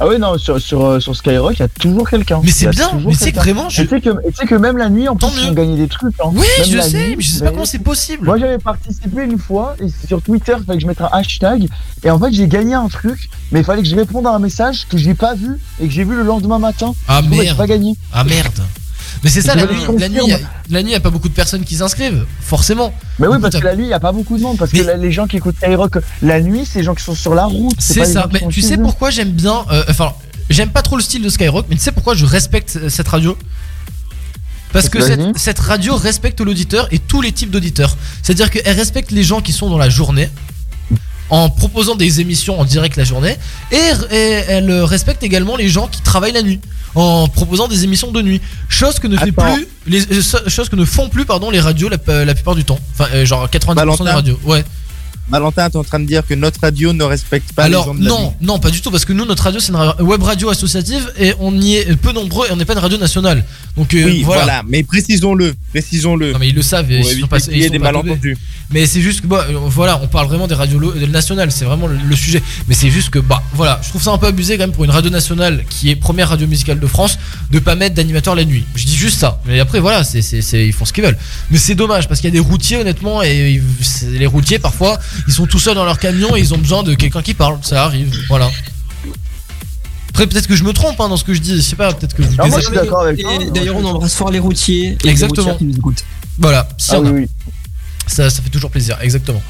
Ah 0.00 0.06
oui, 0.06 0.18
non, 0.18 0.38
sur, 0.38 0.60
sur, 0.60 0.84
euh, 0.84 1.00
sur 1.00 1.14
Skyrock, 1.16 1.54
il 1.56 1.60
y 1.60 1.62
a 1.62 1.68
toujours 1.68 2.08
quelqu'un. 2.08 2.40
Mais 2.44 2.50
c'est 2.50 2.68
bien, 2.68 2.90
mais 3.04 3.14
c'est 3.14 3.32
que 3.32 3.36
vraiment, 3.36 3.68
je- 3.68 3.82
Et 3.82 3.86
Tu 3.86 3.94
sais 3.94 4.00
que, 4.00 4.10
sais 4.34 4.46
même 4.54 4.76
la 4.76 4.88
nuit, 4.88 5.08
en 5.08 5.16
plus, 5.16 5.26
ils 5.42 5.50
ont 5.50 5.52
gagné 5.54 5.76
des 5.76 5.88
trucs. 5.88 6.14
Hein. 6.20 6.30
Oui, 6.32 6.46
Même 6.58 6.66
je 6.68 6.76
sais, 6.80 6.98
nuit, 7.08 7.16
mais 7.16 7.22
je 7.22 7.28
sais 7.30 7.44
pas 7.44 7.50
comment 7.50 7.64
c'est 7.64 7.78
possible. 7.80 8.24
Moi, 8.24 8.38
j'avais 8.38 8.58
participé 8.58 9.22
une 9.24 9.38
fois, 9.38 9.74
et 9.80 9.86
sur 10.06 10.22
Twitter, 10.22 10.54
il 10.58 10.64
fallait 10.64 10.78
que 10.78 10.82
je 10.82 10.86
mette 10.86 11.00
un 11.00 11.08
hashtag, 11.12 11.68
et 12.04 12.10
en 12.10 12.18
fait, 12.18 12.32
j'ai 12.32 12.46
gagné 12.48 12.74
un 12.74 12.88
truc, 12.88 13.28
mais 13.50 13.60
il 13.60 13.64
fallait 13.64 13.82
que 13.82 13.88
je 13.88 13.96
réponde 13.96 14.26
à 14.26 14.30
un 14.30 14.38
message 14.38 14.86
que 14.88 14.96
j'ai 14.98 15.14
pas 15.14 15.34
vu, 15.34 15.58
et 15.80 15.86
que 15.88 15.92
j'ai 15.92 16.04
vu 16.04 16.14
le 16.14 16.22
lendemain 16.22 16.58
matin. 16.58 16.94
Ah 17.08 17.20
coup, 17.22 17.28
bah, 17.30 17.36
merde. 17.42 17.56
pas 17.56 17.66
gagné. 17.66 17.96
Ah 18.12 18.24
merde. 18.24 18.60
Mais 19.24 19.30
c'est 19.30 19.42
ça, 19.42 19.54
la 19.54 19.66
nuit, 19.66 19.80
la 19.98 20.08
nuit, 20.08 20.20
la 20.70 20.82
nuit, 20.82 20.92
y 20.92 20.94
a 20.94 21.00
pas 21.00 21.10
beaucoup 21.10 21.28
de 21.28 21.34
personnes 21.34 21.64
qui 21.64 21.74
s'inscrivent, 21.76 22.24
forcément. 22.40 22.92
Mais 23.18 23.26
oui, 23.26 23.38
parce 23.40 23.56
que 23.56 23.64
la 23.64 23.74
nuit, 23.76 23.84
il 23.86 23.90
y 23.90 23.92
a 23.94 24.00
pas 24.00 24.12
beaucoup 24.12 24.36
de 24.36 24.42
monde, 24.42 24.56
parce 24.58 24.70
que 24.70 24.96
les 24.96 25.12
gens 25.12 25.26
qui 25.26 25.36
écoutent 25.36 25.56
Skyrock 25.56 25.98
la 26.22 26.40
nuit, 26.40 26.64
c'est 26.70 26.78
les 26.80 26.84
gens 26.84 26.94
qui 26.94 27.02
sont 27.04 27.14
sur 27.14 27.34
la 27.34 27.44
route. 27.46 27.76
C'est 27.78 28.04
ça. 28.04 28.28
Mais 28.32 28.42
tu 28.50 28.62
sais 28.62 28.76
pourquoi 28.78 29.10
j'aime 29.10 29.30
bien. 29.32 29.64
euh, 29.70 29.82
Enfin, 29.88 30.12
j'aime 30.50 30.70
pas 30.70 30.82
trop 30.82 30.96
le 30.96 31.02
style 31.02 31.22
de 31.22 31.28
Skyrock, 31.28 31.66
mais 31.68 31.76
tu 31.76 31.82
sais 31.82 31.92
pourquoi 31.92 32.14
je 32.14 32.24
respecte 32.24 32.76
euh, 32.76 32.88
cette 32.88 33.08
radio? 33.08 33.36
Parce 34.72 34.88
que 34.90 35.00
cette, 35.00 35.38
cette 35.38 35.58
radio 35.58 35.96
respecte 35.96 36.40
l'auditeur 36.42 36.88
et 36.90 36.98
tous 36.98 37.22
les 37.22 37.32
types 37.32 37.50
d'auditeurs. 37.50 37.96
C'est-à-dire 38.22 38.50
qu'elle 38.50 38.76
respecte 38.76 39.10
les 39.10 39.22
gens 39.24 39.40
qui 39.40 39.52
sont 39.52 39.70
dans 39.70 39.78
la 39.78 39.88
journée 39.88 40.28
en 41.30 41.50
proposant 41.50 41.94
des 41.94 42.20
émissions 42.20 42.58
en 42.60 42.64
direct 42.64 42.96
la 42.96 43.04
journée. 43.04 43.36
Et, 43.72 43.76
et 44.14 44.16
elle 44.48 44.70
respecte 44.82 45.22
également 45.22 45.56
les 45.56 45.68
gens 45.68 45.86
qui 45.88 46.00
travaillent 46.02 46.32
la 46.32 46.42
nuit 46.42 46.60
en 46.94 47.28
proposant 47.28 47.68
des 47.68 47.84
émissions 47.84 48.10
de 48.10 48.22
nuit. 48.22 48.40
Chose 48.68 48.98
que 48.98 49.06
ne 49.06 49.16
fait 49.16 49.28
Attends. 49.38 49.54
plus 49.54 49.68
les 49.86 50.10
euh, 50.12 50.22
so- 50.22 50.48
chose 50.48 50.68
que 50.68 50.76
ne 50.76 50.84
font 50.84 51.08
plus 51.08 51.26
pardon 51.26 51.50
les 51.50 51.60
radios 51.60 51.88
la, 51.90 52.24
la 52.24 52.34
plupart 52.34 52.54
du 52.54 52.64
temps. 52.64 52.78
Enfin 52.94 53.08
euh, 53.14 53.24
genre 53.26 53.46
90% 53.48 54.04
des 54.04 54.10
radios. 54.10 54.40
Ouais 54.44 54.64
Valentin, 55.30 55.68
t'es 55.70 55.76
en 55.76 55.84
train 55.84 56.00
de 56.00 56.06
dire 56.06 56.26
que 56.26 56.34
notre 56.34 56.60
radio 56.60 56.92
ne 56.92 57.04
respecte 57.04 57.52
pas 57.52 57.68
les 57.68 57.74
gens 57.74 57.94
de 57.94 58.02
la 58.04 58.10
non, 58.10 58.34
non, 58.40 58.58
pas 58.58 58.70
du 58.70 58.80
tout, 58.80 58.90
parce 58.90 59.04
que 59.04 59.12
nous, 59.12 59.24
notre 59.26 59.42
radio, 59.42 59.60
c'est 59.60 59.72
une 59.72 60.06
web 60.06 60.22
radio 60.22 60.48
associative 60.48 61.12
et 61.18 61.34
on 61.38 61.54
y 61.60 61.74
est 61.76 61.96
peu 61.96 62.12
nombreux 62.12 62.46
et 62.48 62.52
on 62.52 62.56
n'est 62.56 62.64
pas 62.64 62.72
une 62.72 62.78
radio 62.78 62.96
nationale. 62.98 63.44
Donc 63.76 63.92
euh, 63.94 64.04
Oui, 64.04 64.22
voilà. 64.22 64.42
voilà. 64.44 64.62
mais 64.66 64.82
précisons-le, 64.82 65.54
précisons-le. 65.70 66.32
Non 66.32 66.38
mais 66.38 66.48
ils 66.48 66.54
le 66.54 66.62
savent, 66.62 66.90
ils 66.90 67.04
sont 67.20 67.26
pas, 67.26 67.38
ils 67.38 67.64
sont 67.64 67.70
des 67.70 67.78
pas 67.78 67.92
malentendus. 67.92 68.36
Mais 68.70 68.86
c'est 68.86 69.00
juste 69.00 69.20
que 69.22 69.26
bah, 69.26 69.46
euh, 69.48 69.58
voilà, 69.66 70.00
on 70.02 70.08
parle 70.08 70.26
vraiment 70.28 70.46
des 70.46 70.54
radios 70.54 70.78
lo- 70.78 70.94
nationales, 71.06 71.50
c'est 71.52 71.64
vraiment 71.64 71.86
le, 71.86 71.96
le 71.96 72.16
sujet. 72.16 72.42
Mais 72.66 72.74
c'est 72.74 72.90
juste 72.90 73.10
que 73.10 73.18
bah 73.18 73.42
voilà, 73.54 73.80
je 73.82 73.88
trouve 73.90 74.02
ça 74.02 74.10
un 74.12 74.18
peu 74.18 74.26
abusé 74.26 74.56
quand 74.56 74.64
même 74.64 74.72
pour 74.72 74.84
une 74.84 74.90
radio 74.90 75.10
nationale 75.10 75.64
qui 75.68 75.90
est 75.90 75.96
première 75.96 76.28
radio 76.28 76.46
musicale 76.46 76.80
de 76.80 76.86
France 76.86 77.18
de 77.50 77.58
pas 77.58 77.74
mettre 77.76 77.94
d'animateur 77.94 78.34
la 78.34 78.44
nuit. 78.44 78.64
Je 78.74 78.84
dis 78.84 78.96
juste 78.96 79.18
ça. 79.20 79.40
Mais 79.46 79.60
après 79.60 79.80
voilà, 79.80 80.04
c'est 80.04 80.20
ils 80.66 80.72
font 80.72 80.84
ce 80.84 80.92
qu'ils 80.92 81.04
veulent. 81.04 81.18
Mais 81.50 81.58
c'est 81.58 81.74
dommage 81.74 82.08
parce 82.08 82.20
qu'il 82.20 82.28
y 82.28 82.32
a 82.32 82.42
des 82.42 82.46
routiers 82.46 82.78
honnêtement 82.78 83.22
et 83.22 83.60
les 84.10 84.26
routiers 84.26 84.58
parfois 84.58 84.98
ils 85.26 85.32
sont 85.32 85.46
tout 85.46 85.58
seuls 85.58 85.74
dans 85.74 85.84
leur 85.84 85.98
camion 85.98 86.36
et 86.36 86.40
ils 86.40 86.54
ont 86.54 86.58
besoin 86.58 86.82
de 86.82 86.94
quelqu'un 86.94 87.22
qui 87.22 87.34
parle. 87.34 87.58
Ça 87.62 87.84
arrive, 87.84 88.14
voilà. 88.28 88.48
Après 90.10 90.26
peut-être 90.26 90.46
que 90.48 90.56
je 90.56 90.64
me 90.64 90.72
trompe 90.72 91.00
hein, 91.00 91.08
dans 91.08 91.16
ce 91.16 91.24
que 91.24 91.32
je 91.34 91.40
dis, 91.40 91.56
je 91.56 91.60
sais 91.60 91.76
pas, 91.76 91.92
peut-être 91.92 92.14
que 92.14 92.22
vous 92.22 92.34
Non, 92.36 92.48
moi, 92.48 92.58
je 92.60 92.66
suis 92.66 92.74
d'accord 92.74 93.02
avec 93.02 93.24
D'ailleurs, 93.52 93.76
on 93.76 93.84
embrasse 93.84 94.14
fort 94.14 94.30
les 94.30 94.38
routiers 94.40 94.96
et 95.04 95.08
Exactement. 95.08 95.46
les 95.46 95.52
routières 95.52 95.58
qui 95.58 95.64
nous 95.64 95.76
écoutent. 95.76 96.04
Voilà, 96.38 96.68
si 96.76 96.90
Ah 96.92 97.00
on 97.00 97.06
a. 97.06 97.10
oui, 97.10 97.20
oui. 97.22 97.52
Ça, 98.06 98.28
ça 98.30 98.42
fait 98.42 98.48
toujours 98.50 98.70
plaisir, 98.70 98.96
exactement. 99.00 99.42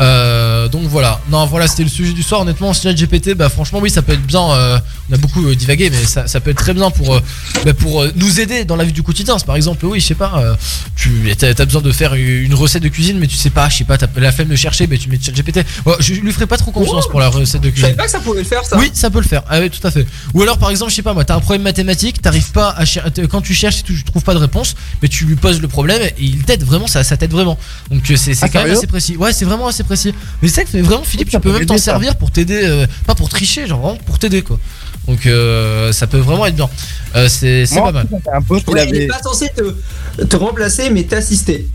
Euh, 0.00 0.68
donc 0.68 0.82
voilà, 0.88 1.20
non 1.30 1.46
voilà 1.46 1.66
c'était 1.68 1.84
le 1.84 1.88
sujet 1.88 2.12
du 2.12 2.22
soir. 2.22 2.42
Honnêtement, 2.42 2.72
GPT, 2.72 3.34
bah 3.34 3.48
franchement 3.48 3.78
oui 3.82 3.90
ça 3.90 4.02
peut 4.02 4.12
être 4.12 4.26
bien. 4.26 4.50
euh, 4.50 4.78
on 5.10 5.14
a 5.14 5.18
beaucoup 5.18 5.46
euh, 5.46 5.54
divagué, 5.54 5.88
mais 5.90 6.04
ça, 6.04 6.26
ça 6.26 6.40
peut 6.40 6.50
être 6.50 6.58
très 6.58 6.74
bien 6.74 6.90
pour 6.90 7.14
euh, 7.14 7.20
bah, 7.64 7.72
pour 7.74 8.02
euh, 8.02 8.12
nous 8.16 8.40
aider 8.40 8.64
dans 8.64 8.76
la 8.76 8.84
vie 8.84 8.92
du 8.92 9.02
quotidien. 9.02 9.36
Par 9.38 9.56
exemple 9.56 9.86
oui 9.86 10.00
je 10.00 10.06
sais 10.06 10.14
pas, 10.14 10.32
euh, 10.38 10.54
tu 10.96 11.30
as, 11.42 11.64
besoin 11.64 11.82
de 11.82 11.92
faire 11.92 12.14
une 12.14 12.54
recette 12.54 12.82
de 12.82 12.88
cuisine, 12.88 13.18
mais 13.18 13.26
tu 13.26 13.36
sais 13.36 13.50
pas, 13.50 13.68
je 13.68 13.78
sais 13.78 13.84
pas, 13.84 13.96
t'as 13.98 14.06
la 14.16 14.32
flemme 14.32 14.48
de 14.48 14.56
chercher, 14.56 14.86
mais 14.86 14.98
tu 14.98 15.08
mets 15.08 15.18
GPT. 15.18 15.60
je 16.00 16.14
lui 16.14 16.32
ferai 16.32 16.46
pas 16.46 16.56
trop 16.56 16.70
confiance 16.72 17.08
pour 17.08 17.20
la 17.20 17.28
recette 17.28 17.60
de 17.62 17.70
Je 17.70 17.80
savais 17.80 17.92
cuisine. 17.92 17.96
pas 17.96 18.04
que 18.04 18.10
ça 18.10 18.20
pouvait 18.20 18.40
le 18.40 18.44
faire, 18.44 18.64
ça. 18.64 18.76
Oui, 18.78 18.90
ça 18.92 19.10
peut 19.10 19.20
le 19.20 19.26
faire. 19.26 19.42
Ah 19.48 19.60
oui, 19.60 19.70
tout 19.70 19.86
à 19.86 19.90
fait. 19.90 20.06
Ou 20.34 20.42
alors, 20.42 20.58
par 20.58 20.70
exemple, 20.70 20.90
je 20.90 20.96
sais 20.96 21.02
pas, 21.02 21.14
moi, 21.14 21.24
t'as 21.24 21.36
un 21.36 21.40
problème 21.40 21.62
mathématique, 21.62 22.20
t'arrives 22.20 22.50
pas 22.52 22.70
à 22.70 22.84
quand 23.30 23.40
tu 23.40 23.54
cherches, 23.54 23.82
tu 23.84 24.02
trouves 24.04 24.22
pas 24.24 24.34
de 24.34 24.38
réponse, 24.38 24.74
mais 25.02 25.08
tu 25.08 25.24
lui 25.24 25.36
poses 25.36 25.60
le 25.60 25.68
problème 25.68 26.02
et 26.02 26.14
il 26.18 26.42
t'aide 26.44 26.64
vraiment, 26.64 26.86
ça, 26.86 27.02
ça 27.04 27.16
t'aide 27.16 27.30
vraiment. 27.32 27.58
Donc 27.90 28.02
c'est 28.16 28.32
Ah, 28.42 28.48
quand 28.48 28.62
même 28.62 28.72
assez 28.72 28.86
précis. 28.86 29.16
Ouais, 29.16 29.32
c'est 29.32 29.44
vraiment 29.44 29.68
assez 29.68 29.82
précis. 29.84 29.85
Mais 29.90 30.48
c'est 30.48 30.64
que 30.64 30.78
vraiment, 30.78 31.04
Philippe, 31.04 31.30
tu 31.30 31.40
peux 31.40 31.52
même 31.52 31.66
t'en 31.66 31.78
servir 31.78 32.16
pour 32.16 32.30
t'aider, 32.30 32.60
euh, 32.64 32.86
pas 33.06 33.14
pour 33.14 33.28
tricher, 33.28 33.66
genre 33.66 33.80
vraiment 33.80 33.98
pour 34.04 34.18
t'aider 34.18 34.42
quoi. 34.42 34.58
Donc 35.06 35.26
euh, 35.26 35.92
ça 35.92 36.06
peut 36.06 36.18
vraiment 36.18 36.46
être 36.46 36.56
bien. 36.56 36.68
Euh, 37.14 37.28
c'est 37.28 37.64
pas 37.74 37.92
mal. 37.92 38.06
un 38.32 38.84
il 38.84 38.96
est 38.96 39.06
pas 39.06 39.22
censé 39.22 39.50
te, 39.54 40.24
te 40.24 40.36
remplacer, 40.36 40.90
mais 40.90 41.04
t'assister. 41.04 41.68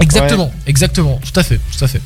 Exactement, 0.00 0.52
exactement, 0.66 1.20
tout 1.24 1.38
à 1.38 1.42
fait, 1.42 1.60
tout 1.76 1.84
à 1.84 1.88
fait. 1.88 2.00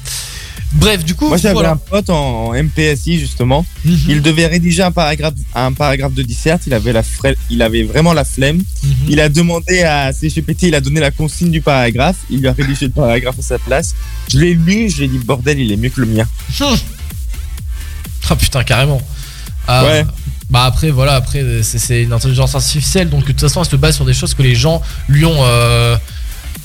Bref, 0.74 1.02
du 1.02 1.14
coup, 1.14 1.28
Moi, 1.28 1.38
j'avais 1.38 1.54
voilà. 1.54 1.70
un 1.72 1.76
pote 1.76 2.10
en, 2.10 2.48
en 2.48 2.52
MPSI 2.62 3.18
justement. 3.18 3.64
Mhm. 3.84 3.98
Il 4.08 4.22
devait 4.22 4.46
rédiger 4.46 4.82
un 4.82 4.92
paragraphe, 4.92 5.32
un 5.54 5.72
paragraphe 5.72 6.12
de 6.12 6.22
dissert. 6.22 6.58
Il 6.66 6.74
avait 6.74 6.92
la 6.92 7.00
fre- 7.02 7.34
il 7.48 7.62
avait 7.62 7.84
vraiment 7.84 8.12
la 8.12 8.24
flemme. 8.24 8.58
Mhm. 8.58 8.92
Il 9.08 9.20
a 9.20 9.28
demandé 9.30 9.82
à 9.82 10.12
CGPT, 10.12 10.64
il 10.64 10.74
a 10.74 10.80
donné 10.82 11.00
la 11.00 11.10
consigne 11.10 11.50
du 11.50 11.62
paragraphe. 11.62 12.16
Il 12.30 12.40
lui 12.40 12.48
a 12.48 12.52
rédigé 12.52 12.86
le 12.86 12.92
paragraphe 12.92 13.38
à 13.38 13.42
sa 13.42 13.58
place. 13.58 13.94
Je 14.30 14.38
l'ai 14.38 14.52
lu, 14.54 14.90
je 14.90 14.98
lui 14.98 15.04
ai 15.04 15.08
dit 15.08 15.18
bordel, 15.18 15.58
il 15.58 15.72
est 15.72 15.76
mieux 15.76 15.88
que 15.88 16.00
le 16.02 16.06
mien. 16.06 16.26
Ah 18.30 18.36
putain, 18.36 18.62
carrément. 18.64 19.00
Ah, 19.66 19.84
Ouais. 19.84 20.04
Bah 20.50 20.64
après, 20.64 20.90
voilà, 20.90 21.14
après, 21.14 21.44
c'est- 21.62 21.78
c'est 21.78 22.02
une 22.04 22.12
intelligence 22.14 22.54
artificielle, 22.54 23.10
donc 23.10 23.20
de 23.20 23.26
toute 23.32 23.40
façon, 23.42 23.60
elle 23.62 23.68
se 23.68 23.76
base 23.76 23.96
sur 23.96 24.06
des 24.06 24.14
choses 24.14 24.32
que 24.32 24.42
les 24.42 24.54
gens 24.54 24.80
lui 25.06 25.26
ont 25.26 25.36
euh, 25.44 25.94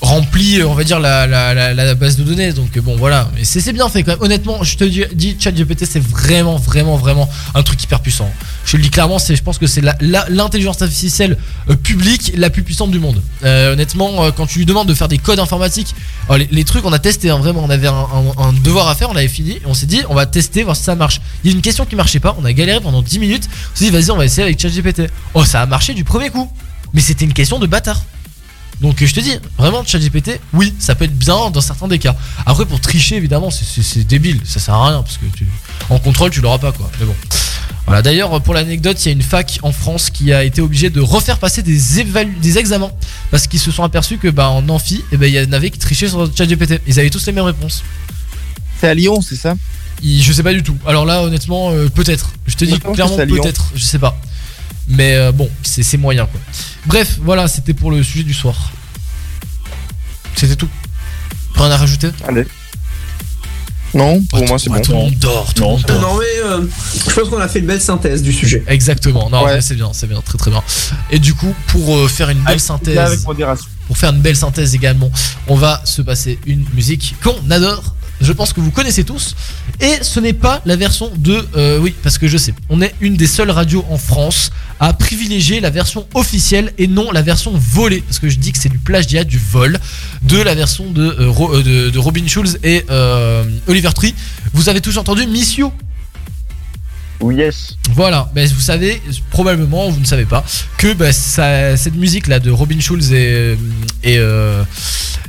rempli, 0.00 0.62
on 0.62 0.74
va 0.74 0.84
dire, 0.84 1.00
la, 1.00 1.26
la, 1.26 1.74
la, 1.74 1.94
base 1.94 2.16
de 2.16 2.24
données. 2.24 2.52
Donc 2.52 2.78
bon, 2.78 2.96
voilà. 2.96 3.30
Mais 3.34 3.44
c'est 3.44 3.72
bien 3.72 3.88
fait 3.88 4.02
quand 4.02 4.12
même. 4.12 4.22
Honnêtement, 4.22 4.62
je 4.62 4.76
te 4.76 4.84
dis, 4.84 5.04
dis 5.14 5.36
ChatGPT, 5.38 5.84
c'est 5.86 6.02
vraiment, 6.02 6.56
vraiment, 6.56 6.96
vraiment 6.96 7.28
un 7.54 7.62
truc 7.62 7.82
hyper 7.82 8.00
puissant. 8.00 8.30
Je 8.64 8.72
te 8.72 8.76
le 8.76 8.82
dis 8.82 8.90
clairement, 8.90 9.18
c'est, 9.18 9.36
je 9.36 9.42
pense 9.42 9.58
que 9.58 9.66
c'est 9.66 9.82
l'intelligence 10.00 10.80
artificielle 10.82 11.36
euh, 11.70 11.76
publique 11.76 12.32
la 12.36 12.50
plus 12.50 12.62
puissante 12.62 12.90
du 12.90 12.98
monde. 12.98 13.22
Euh, 13.44 13.72
honnêtement, 13.72 14.24
euh, 14.24 14.30
quand 14.30 14.46
tu 14.46 14.58
lui 14.58 14.66
demandes 14.66 14.88
de 14.88 14.94
faire 14.94 15.08
des 15.08 15.18
codes 15.18 15.38
informatiques, 15.38 15.94
alors, 16.28 16.44
les, 16.50 16.64
trucs, 16.64 16.84
on 16.84 16.92
a 16.92 16.98
testé, 16.98 17.30
hein, 17.30 17.38
vraiment, 17.38 17.62
on 17.64 17.70
avait 17.70 17.88
un 17.88 18.52
devoir 18.64 18.88
à 18.88 18.94
faire, 18.94 19.10
on 19.10 19.14
l'avait 19.14 19.28
fini, 19.28 19.52
et 19.52 19.62
on 19.66 19.74
s'est 19.74 19.86
dit, 19.86 20.02
on 20.08 20.14
va 20.14 20.26
tester, 20.26 20.62
voir 20.62 20.76
si 20.76 20.82
ça 20.82 20.94
marche. 20.94 21.20
Il 21.42 21.50
y 21.50 21.52
a 21.52 21.56
une 21.56 21.62
question 21.62 21.84
qui 21.84 21.96
marchait 21.96 22.20
pas, 22.20 22.36
on 22.40 22.44
a 22.44 22.52
galéré 22.52 22.80
pendant 22.80 23.02
10 23.02 23.18
minutes, 23.18 23.48
on 23.74 23.78
s'est 23.78 23.84
dit, 23.86 23.90
vas-y, 23.90 24.10
on 24.10 24.16
va 24.16 24.24
essayer 24.24 24.42
avec 24.42 24.60
ChatGPT. 24.60 25.02
Oh, 25.34 25.44
ça 25.44 25.62
a 25.62 25.66
marché 25.66 25.94
du 25.94 26.04
premier 26.04 26.30
coup, 26.30 26.50
mais 26.94 27.00
c'était 27.00 27.24
une 27.24 27.34
question 27.34 27.58
de 27.58 27.66
bâtard. 27.66 28.02
Donc 28.80 29.02
je 29.04 29.14
te 29.14 29.20
dis, 29.20 29.32
vraiment 29.56 29.84
ChatGPT, 29.84 30.40
oui, 30.52 30.74
ça 30.78 30.94
peut 30.94 31.04
être 31.04 31.16
bien 31.16 31.50
dans 31.50 31.60
certains 31.60 31.88
des 31.88 31.98
cas. 31.98 32.16
Après 32.44 32.66
pour 32.66 32.80
tricher 32.80 33.16
évidemment, 33.16 33.50
c'est- 33.50 34.04
débile, 34.04 34.40
ça 34.44 34.60
sert 34.60 34.74
à 34.74 34.88
rien 34.88 35.02
parce 35.02 35.16
que 35.16 35.24
tu, 35.36 35.46
en 35.90 35.98
contrôle 35.98 36.30
tu 36.30 36.40
l'auras 36.40 36.58
pas 36.58 36.72
quoi. 36.72 36.90
Mais 37.00 37.06
bon. 37.06 37.14
Voilà, 37.86 38.02
d'ailleurs 38.02 38.40
pour 38.42 38.54
l'anecdote, 38.54 39.02
il 39.04 39.08
y 39.08 39.08
a 39.10 39.12
une 39.12 39.22
fac 39.22 39.58
en 39.62 39.70
France 39.72 40.10
qui 40.10 40.32
a 40.32 40.42
été 40.42 40.60
obligée 40.62 40.90
de 40.90 41.00
refaire 41.00 41.38
passer 41.38 41.62
des, 41.62 42.02
évalu- 42.02 42.38
des 42.40 42.58
examens 42.58 42.90
parce 43.30 43.46
qu'ils 43.46 43.60
se 43.60 43.70
sont 43.70 43.84
aperçus 43.84 44.18
que 44.18 44.28
bah 44.28 44.48
en 44.48 44.66
amphi, 44.70 45.04
eh 45.12 45.16
ben, 45.18 45.26
il 45.26 45.34
y 45.34 45.46
en 45.46 45.52
avait 45.52 45.70
qui 45.70 45.78
trichaient 45.78 46.08
sur 46.08 46.30
ChatGPT. 46.36 46.80
Ils 46.86 46.98
avaient 46.98 47.10
tous 47.10 47.24
les 47.26 47.32
mêmes 47.32 47.44
réponses. 47.44 47.82
C'est 48.80 48.88
à 48.88 48.94
Lyon, 48.94 49.20
c'est 49.22 49.36
ça? 49.36 49.54
Je 50.02 50.32
sais 50.32 50.42
pas 50.42 50.52
du 50.52 50.62
tout. 50.62 50.76
Alors 50.86 51.04
là, 51.06 51.22
honnêtement, 51.22 51.70
euh, 51.70 51.88
peut-être. 51.88 52.32
Je 52.46 52.56
te 52.56 52.64
dis 52.64 52.72
clairement 52.94 53.16
peut-être. 53.42 53.66
Je 53.74 53.82
sais 53.84 53.98
pas. 53.98 54.18
Mais 54.88 55.14
euh, 55.16 55.32
bon, 55.32 55.48
c'est 55.62 55.96
moyen 55.96 56.26
quoi. 56.26 56.40
Bref, 56.86 57.18
voilà, 57.22 57.48
c'était 57.48 57.74
pour 57.74 57.90
le 57.90 58.02
sujet 58.02 58.24
du 58.24 58.34
soir. 58.34 58.70
C'était 60.36 60.56
tout. 60.56 60.68
Rien 61.54 61.70
à 61.70 61.76
rajouter? 61.76 62.10
Allez. 62.26 62.46
Non, 63.94 64.20
pour 64.24 64.44
moi 64.48 64.58
c'est 64.58 64.70
bon. 64.70 64.80
tout 64.80 64.90
le 64.90 64.96
monde 64.98 65.14
dort, 65.18 65.54
tout 65.54 65.62
le 65.62 65.68
monde 65.68 65.82
dort. 65.86 66.00
Non, 66.00 66.18
mais 66.18 66.24
euh, 66.44 66.66
je 67.08 67.14
pense 67.14 67.28
qu'on 67.28 67.38
a 67.40 67.46
fait 67.46 67.60
une 67.60 67.66
belle 67.66 67.80
synthèse 67.80 68.22
du 68.22 68.32
sujet. 68.32 68.64
Exactement. 68.66 69.30
Non, 69.30 69.44
Ouais. 69.44 69.60
c'est 69.60 69.76
bien, 69.76 69.90
c'est 69.92 70.08
bien, 70.08 70.20
très 70.20 70.36
très 70.36 70.50
bien. 70.50 70.62
Et 71.12 71.20
du 71.20 71.32
coup, 71.32 71.54
pour 71.68 71.96
euh, 71.96 72.08
faire 72.08 72.28
une 72.30 72.38
belle 72.38 72.48
Avec- 72.48 72.60
synthèse, 72.60 72.98
Avec 72.98 73.24
modération. 73.24 73.66
pour 73.86 73.96
faire 73.96 74.10
une 74.10 74.20
belle 74.20 74.34
synthèse 74.34 74.74
également, 74.74 75.10
on 75.46 75.54
va 75.54 75.80
se 75.84 76.02
passer 76.02 76.40
une 76.44 76.64
musique 76.74 77.14
qu'on 77.22 77.48
adore. 77.52 77.94
Je 78.24 78.32
pense 78.32 78.52
que 78.52 78.60
vous 78.60 78.70
connaissez 78.72 79.04
tous. 79.04 79.36
Et 79.80 79.92
ce 80.02 80.18
n'est 80.18 80.32
pas 80.32 80.60
la 80.64 80.74
version 80.76 81.10
de. 81.16 81.46
euh, 81.56 81.78
oui, 81.78 81.94
parce 82.02 82.18
que 82.18 82.26
je 82.26 82.36
sais. 82.38 82.54
On 82.70 82.80
est 82.82 82.94
une 83.00 83.16
des 83.16 83.26
seules 83.28 83.50
radios 83.50 83.84
en 83.90 83.98
France 83.98 84.50
à 84.80 84.92
privilégier 84.92 85.60
la 85.60 85.70
version 85.70 86.06
officielle 86.14 86.72
et 86.78 86.86
non 86.88 87.12
la 87.12 87.22
version 87.22 87.52
volée. 87.54 88.00
Parce 88.00 88.18
que 88.18 88.28
je 88.28 88.38
dis 88.38 88.50
que 88.52 88.58
c'est 88.58 88.68
du 88.68 88.78
plagiat, 88.78 89.24
du 89.24 89.38
vol 89.38 89.78
de 90.22 90.38
la 90.40 90.54
version 90.54 90.90
de, 90.90 91.02
euh, 91.02 91.28
Ro- 91.28 91.54
euh, 91.54 91.62
de, 91.62 91.90
de 91.90 91.98
Robin 91.98 92.26
Schulz 92.26 92.58
et 92.64 92.84
euh, 92.90 93.44
Oliver 93.68 93.90
Tree. 93.94 94.14
Vous 94.52 94.68
avez 94.68 94.80
tous 94.80 94.96
entendu 94.96 95.26
Miss 95.26 95.56
You 95.56 95.72
Oui, 97.20 97.36
yes. 97.36 97.76
voilà, 97.92 98.30
ben, 98.34 98.46
vous 98.48 98.60
savez, 98.60 99.00
probablement, 99.30 99.88
vous 99.88 100.00
ne 100.00 100.04
savez 100.04 100.24
pas, 100.26 100.44
que 100.76 100.92
bah, 100.92 101.12
ça- 101.12 101.76
cette 101.76 101.94
musique-là 101.96 102.38
de 102.40 102.50
Robin 102.50 102.80
Schulz 102.80 103.12
et, 103.12 103.56
et, 104.02 104.18
euh, 104.18 104.62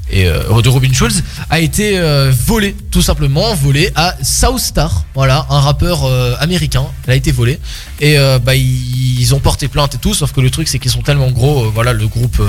et, 0.09 0.25
de 0.25 0.69
Robin 0.69 0.93
Schulz 0.93 1.23
a 1.49 1.59
été 1.59 1.97
euh, 1.97 2.31
volée, 2.45 2.75
tout 2.91 3.01
simplement, 3.01 3.53
volée 3.55 3.91
à 3.95 4.15
South 4.21 4.59
Star, 4.59 5.03
voilà, 5.13 5.45
un 5.49 5.59
rappeur 5.59 6.05
euh, 6.05 6.35
américain, 6.39 6.85
elle 7.05 7.13
a 7.13 7.15
été 7.15 7.31
volée, 7.31 7.59
et 7.99 8.17
euh, 8.17 8.39
bah, 8.39 8.55
ils, 8.55 9.19
ils 9.19 9.35
ont 9.35 9.39
porté 9.39 9.67
plainte 9.67 9.95
et 9.95 9.97
tout, 9.97 10.13
sauf 10.13 10.31
que 10.31 10.41
le 10.41 10.49
truc 10.49 10.67
c'est 10.67 10.79
qu'ils 10.79 10.91
sont 10.91 11.01
tellement 11.01 11.31
gros, 11.31 11.69
voilà, 11.71 11.93
le 11.93 12.07
groupe 12.07 12.41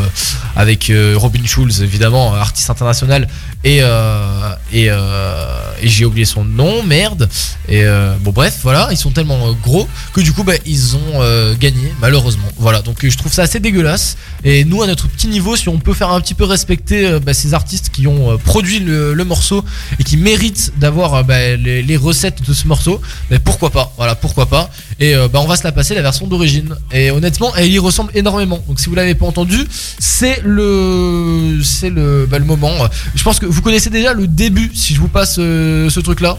avec 0.55 0.93
Robin 1.15 1.45
Schulz, 1.45 1.83
évidemment, 1.83 2.35
artiste 2.35 2.71
international, 2.71 3.29
et, 3.67 3.83
euh, 3.83 4.55
euh, 4.75 5.71
et 5.83 5.89
j'ai 5.89 6.05
oublié 6.05 6.25
son 6.25 6.45
nom, 6.45 6.85
merde, 6.85 7.29
et 7.69 7.83
euh, 7.83 8.15
bon 8.21 8.31
bref, 8.31 8.61
voilà, 8.63 8.89
ils 8.93 8.97
sont 8.97 9.11
tellement 9.11 9.53
gros 9.55 9.89
que 10.13 10.21
du 10.21 10.33
coup 10.33 10.45
bah, 10.45 10.53
ils 10.65 10.95
ont 10.95 11.55
gagné 11.59 11.93
malheureusement. 12.01 12.47
Voilà, 12.59 12.81
donc 12.81 13.05
je 13.05 13.17
trouve 13.17 13.33
ça 13.33 13.43
assez 13.43 13.59
dégueulasse. 13.59 14.17
Et 14.45 14.65
nous 14.65 14.83
à 14.83 14.87
notre 14.87 15.09
petit 15.09 15.27
niveau, 15.27 15.57
si 15.57 15.69
on 15.69 15.79
peut 15.79 15.95
faire 15.95 16.11
un 16.11 16.21
petit 16.21 16.35
peu 16.35 16.45
respecter 16.45 17.19
bah, 17.19 17.35
ces 17.35 17.55
artistes 17.55 17.91
qui 17.91 18.07
ont 18.07 18.39
produit 18.39 18.79
le, 18.79 19.25
morceau 19.25 19.65
et 19.99 20.05
qui 20.05 20.17
méritent 20.17 20.73
d'avoir 20.79 21.25
bah, 21.25 21.57
les, 21.57 21.97
recettes 21.97 22.47
de 22.47 22.55
ce 22.55 22.69
morceau, 22.69 23.01
pourquoi 23.43 23.71
pas? 23.71 23.93
Voilà, 23.97 24.15
pourquoi 24.15 24.47
pas? 24.47 24.71
Et 25.01 25.15
bah, 25.33 25.41
on 25.43 25.47
va 25.47 25.57
se 25.57 25.65
la 25.65 25.73
passer 25.73 25.97
la 25.97 26.03
version 26.03 26.29
d'origine. 26.29 26.77
Et 26.93 27.11
honnêtement, 27.11 27.53
elle 27.57 27.73
y 27.73 27.81
ressemble 27.81 28.13
énormément. 28.15 28.63
Donc 28.69 28.79
si 28.79 28.89
vous 28.89 28.95
l'avez 28.95 29.17
pas 29.17 29.27
entendu, 29.27 29.59
c'est 29.99 30.41
le 30.45 31.59
le 31.83 32.29
le 32.31 32.45
moment. 32.45 32.73
Je 33.15 33.25
pense 33.25 33.41
que 33.41 33.47
vous 33.57 33.63
connaissez 33.63 33.89
déjà 33.89 34.13
le 34.13 34.27
début. 34.29 34.71
Si 34.75 34.95
je 34.95 35.01
vous 35.01 35.09
passe 35.09 35.37
euh, 35.39 35.89
ce 35.89 36.01
truc 36.01 36.21
là. 36.21 36.37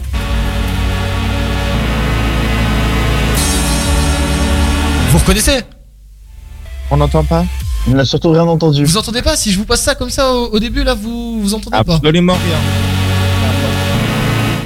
Vous 5.10 5.18
reconnaissez 5.18 5.62
On 6.92 6.96
n'entend 6.96 7.24
pas 7.24 7.44
On 7.88 7.94
n'a 7.94 8.04
surtout 8.04 8.30
rien 8.30 8.44
entendu. 8.44 8.84
Vous 8.84 8.96
entendez 8.96 9.22
pas 9.22 9.34
Si 9.34 9.50
je 9.50 9.58
vous 9.58 9.64
passe 9.64 9.82
ça 9.82 9.96
comme 9.96 10.10
ça 10.10 10.32
au, 10.32 10.50
au 10.50 10.60
début, 10.60 10.84
là, 10.84 10.94
vous 10.94 11.40
vous 11.42 11.54
entendez 11.54 11.82
pas 11.84 11.94
Absolument 11.96 12.34
rien. 12.34 12.58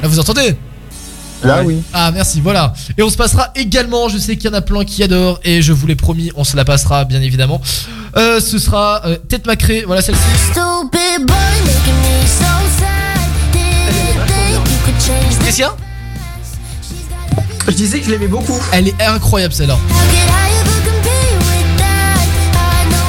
Là, 0.03 0.09
vous 0.09 0.21
entendez 0.21 0.55
Là, 1.45 1.62
oui. 1.65 1.83
Ah, 1.93 2.11
merci, 2.12 2.41
voilà. 2.41 2.73
Et 2.97 3.03
on 3.03 3.11
se 3.11 3.17
passera 3.17 3.51
également, 3.55 4.09
je 4.09 4.19
sais 4.19 4.37
qu'il 4.37 4.51
y 4.51 4.53
en 4.53 4.57
a 4.57 4.61
plein 4.61 4.85
qui 4.85 5.03
adorent, 5.03 5.41
et 5.45 5.62
je 5.62 5.73
vous 5.73 5.87
l'ai 5.87 5.97
promis, 5.97 6.31
on 6.37 6.45
se 6.45 6.57
la 6.57 6.65
passera, 6.65 7.05
bien 7.05 7.21
évidemment. 7.21 7.61
Euh, 8.17 8.41
ce 8.41 8.59
sera 8.59 9.03
euh, 9.07 9.17
Tête 9.29 9.47
Macré, 9.47 9.85
voilà 9.87 10.03
celle-ci. 10.03 10.21
A 10.59 10.65
Je 17.69 17.73
disais 17.73 18.01
que 18.01 18.07
je 18.07 18.11
l'aimais 18.11 18.27
beaucoup. 18.27 18.59
Elle 18.73 18.89
est 18.89 19.03
incroyable 19.03 19.55
celle-là. 19.55 19.79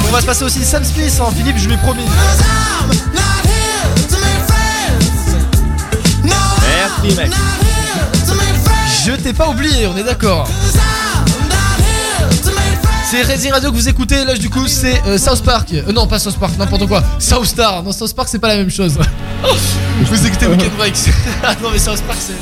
On 0.08 0.12
va 0.12 0.22
se 0.22 0.26
passer 0.26 0.44
aussi 0.44 0.64
Sam 0.64 0.84
Smith, 0.84 1.20
hein, 1.22 1.30
Philippe, 1.36 1.58
je 1.58 1.68
lui 1.68 1.74
ai 1.74 1.78
promis. 1.78 2.04
Merci, 6.66 7.16
mec. 7.16 7.32
Je 9.06 9.12
t'ai 9.12 9.34
pas 9.34 9.50
oublié, 9.50 9.86
on 9.88 9.98
est 9.98 10.04
d'accord. 10.04 10.48
C'est 13.06 13.22
Racing 13.24 13.52
Radio 13.52 13.70
que 13.70 13.76
vous 13.76 13.90
écoutez, 13.90 14.24
là 14.24 14.34
du 14.36 14.50
coup 14.50 14.66
c'est 14.66 15.02
euh, 15.06 15.18
South 15.18 15.44
Park. 15.44 15.74
Euh, 15.74 15.92
non, 15.92 16.08
pas 16.08 16.20
South 16.20 16.38
Park, 16.38 16.54
n'importe 16.58 16.88
quoi. 16.88 17.04
South 17.20 17.46
Star. 17.46 17.84
Non, 17.84 17.92
South 17.92 18.16
Park 18.16 18.30
c'est 18.32 18.40
pas 18.40 18.48
la 18.48 18.56
même 18.58 18.72
chose. 18.72 18.98
vous 20.06 20.26
écoutez 20.26 20.48
Weekend 20.48 20.72
Break. 20.78 20.96
Ah 21.44 21.54
non, 21.62 21.70
mais 21.72 21.80
South 21.80 22.02
Park 22.04 22.18
c'est 22.22 22.34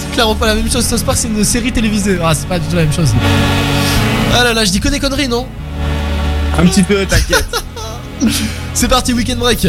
c'est 0.00 0.10
clairement 0.12 0.34
pas 0.34 0.46
la 0.46 0.54
même 0.54 0.70
chose. 0.70 0.86
South 0.86 1.04
Park 1.04 1.18
c'est 1.20 1.28
une 1.28 1.44
série 1.44 1.70
télévisée. 1.70 2.18
Ah, 2.24 2.32
c'est 2.34 2.48
pas 2.48 2.58
du 2.58 2.66
tout 2.66 2.76
la 2.76 2.82
même 2.84 2.92
chose. 2.94 3.10
Ah 4.34 4.44
là 4.44 4.54
là, 4.54 4.64
je 4.64 4.70
dis 4.70 4.80
que 4.80 4.88
des 4.88 5.00
conneries, 5.00 5.28
non? 5.28 5.46
Un 6.58 6.66
petit 6.66 6.82
peu, 6.82 7.04
t'inquiète. 7.04 7.62
C'est 8.74 8.88
parti, 8.88 9.12
Weekend 9.12 9.38
Break. 9.38 9.66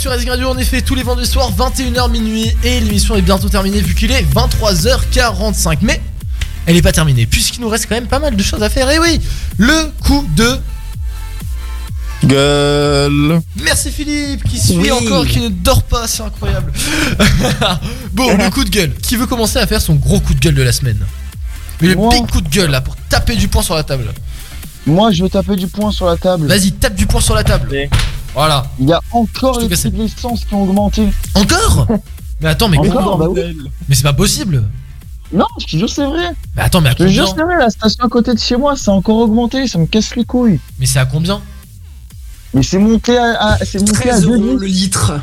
Sur 0.00 0.10
Radio, 0.10 0.48
en 0.48 0.56
effet, 0.56 0.80
tous 0.80 0.94
les 0.94 1.02
vendredis 1.02 1.28
soirs, 1.28 1.52
21h 1.52 2.10
minuit. 2.10 2.50
Et 2.64 2.80
l'émission 2.80 3.16
est 3.16 3.22
bientôt 3.22 3.50
terminée 3.50 3.82
vu 3.82 3.94
qu'il 3.94 4.10
est 4.10 4.22
23h45. 4.34 5.78
Mais 5.82 6.00
elle 6.64 6.74
est 6.76 6.82
pas 6.82 6.92
terminée, 6.92 7.26
puisqu'il 7.26 7.60
nous 7.60 7.68
reste 7.68 7.86
quand 7.86 7.96
même 7.96 8.06
pas 8.06 8.18
mal 8.18 8.34
de 8.34 8.42
choses 8.42 8.62
à 8.62 8.70
faire. 8.70 8.88
Et 8.90 8.98
oui, 8.98 9.20
le 9.58 9.92
coup 10.02 10.26
de. 10.34 10.56
Gueule. 12.24 13.40
Merci 13.56 13.90
Philippe, 13.90 14.44
qui 14.44 14.58
suit 14.58 14.76
Oui. 14.76 14.90
encore, 14.90 15.26
qui 15.26 15.40
ne 15.40 15.48
dort 15.48 15.82
pas, 15.82 16.06
c'est 16.06 16.22
incroyable. 16.22 16.72
bon, 18.12 18.34
le 18.38 18.50
coup 18.50 18.64
de 18.64 18.70
gueule. 18.70 18.94
Qui 19.02 19.16
veut 19.16 19.26
commencer 19.26 19.58
à 19.58 19.66
faire 19.66 19.82
son 19.82 19.96
gros 19.96 20.20
coup 20.20 20.32
de 20.32 20.40
gueule 20.40 20.54
de 20.54 20.62
la 20.62 20.72
semaine? 20.72 20.98
Mais 21.82 21.88
le 21.88 21.94
big 21.94 22.26
coup 22.30 22.40
de 22.40 22.48
gueule 22.48 22.70
là, 22.70 22.80
pour 22.80 22.96
taper 23.10 23.36
du 23.36 23.48
poing 23.48 23.62
sur 23.62 23.74
la 23.74 23.84
table. 23.84 24.06
Moi, 24.86 25.12
je 25.12 25.22
veux 25.22 25.28
taper 25.28 25.56
du 25.56 25.66
poing 25.66 25.92
sur 25.92 26.06
la 26.06 26.16
table. 26.16 26.46
Vas-y, 26.46 26.72
tape 26.72 26.94
du 26.94 27.06
poing 27.06 27.20
sur 27.20 27.34
la 27.34 27.44
table. 27.44 27.68
Voilà. 28.34 28.66
Il 28.78 28.88
y 28.88 28.92
a 28.92 29.00
encore 29.10 29.60
Je 29.60 29.66
les 29.66 29.76
prix 29.76 29.90
de 29.90 29.96
l'essence 29.98 30.44
qui 30.44 30.54
ont 30.54 30.62
augmenté. 30.62 31.08
Encore? 31.34 31.86
Mais 32.40 32.48
attends, 32.48 32.68
mais 32.68 32.78
Encore, 32.78 33.18
bah 33.18 33.26
oui. 33.28 33.56
Mais 33.88 33.94
c'est 33.94 34.02
pas 34.02 34.12
possible. 34.12 34.64
Non, 35.32 35.46
je 35.60 35.66
te 35.66 35.76
jure, 35.76 35.88
c'est 35.90 36.04
vrai. 36.06 36.30
Mais 36.56 36.62
attends, 36.62 36.80
mais 36.80 36.88
à 36.90 36.92
Je 36.92 36.96
te 36.98 37.06
jure, 37.08 37.26
combien? 37.28 37.36
c'est 37.36 37.52
vrai, 37.54 37.58
la 37.64 37.70
station 37.70 38.04
à 38.04 38.08
côté 38.08 38.34
de 38.34 38.38
chez 38.38 38.56
moi, 38.56 38.76
ça 38.76 38.90
a 38.90 38.94
encore 38.94 39.18
augmenté, 39.18 39.66
ça 39.68 39.78
me 39.78 39.86
casse 39.86 40.16
les 40.16 40.24
couilles. 40.24 40.58
Mais 40.78 40.86
c'est 40.86 40.98
à 40.98 41.06
combien? 41.06 41.40
Mais 42.52 42.62
c'est 42.64 42.78
monté 42.78 43.16
à, 43.16 43.52
à- 43.52 43.58
c'est 43.64 43.78
monté 43.78 44.10
à 44.10 44.14
13 44.18 44.22
2 44.26 44.34
euros 44.34 44.56
le 44.56 44.66
litre. 44.66 45.20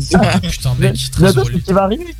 Putain, 0.00 0.74
mec, 0.80 0.94
13 1.12 1.34
Bientôt, 1.34 1.40
euros 1.40 1.48
le 1.48 1.58
ce 1.60 1.64
qui 1.64 1.72
va 1.72 1.82
arriver. 1.84 2.14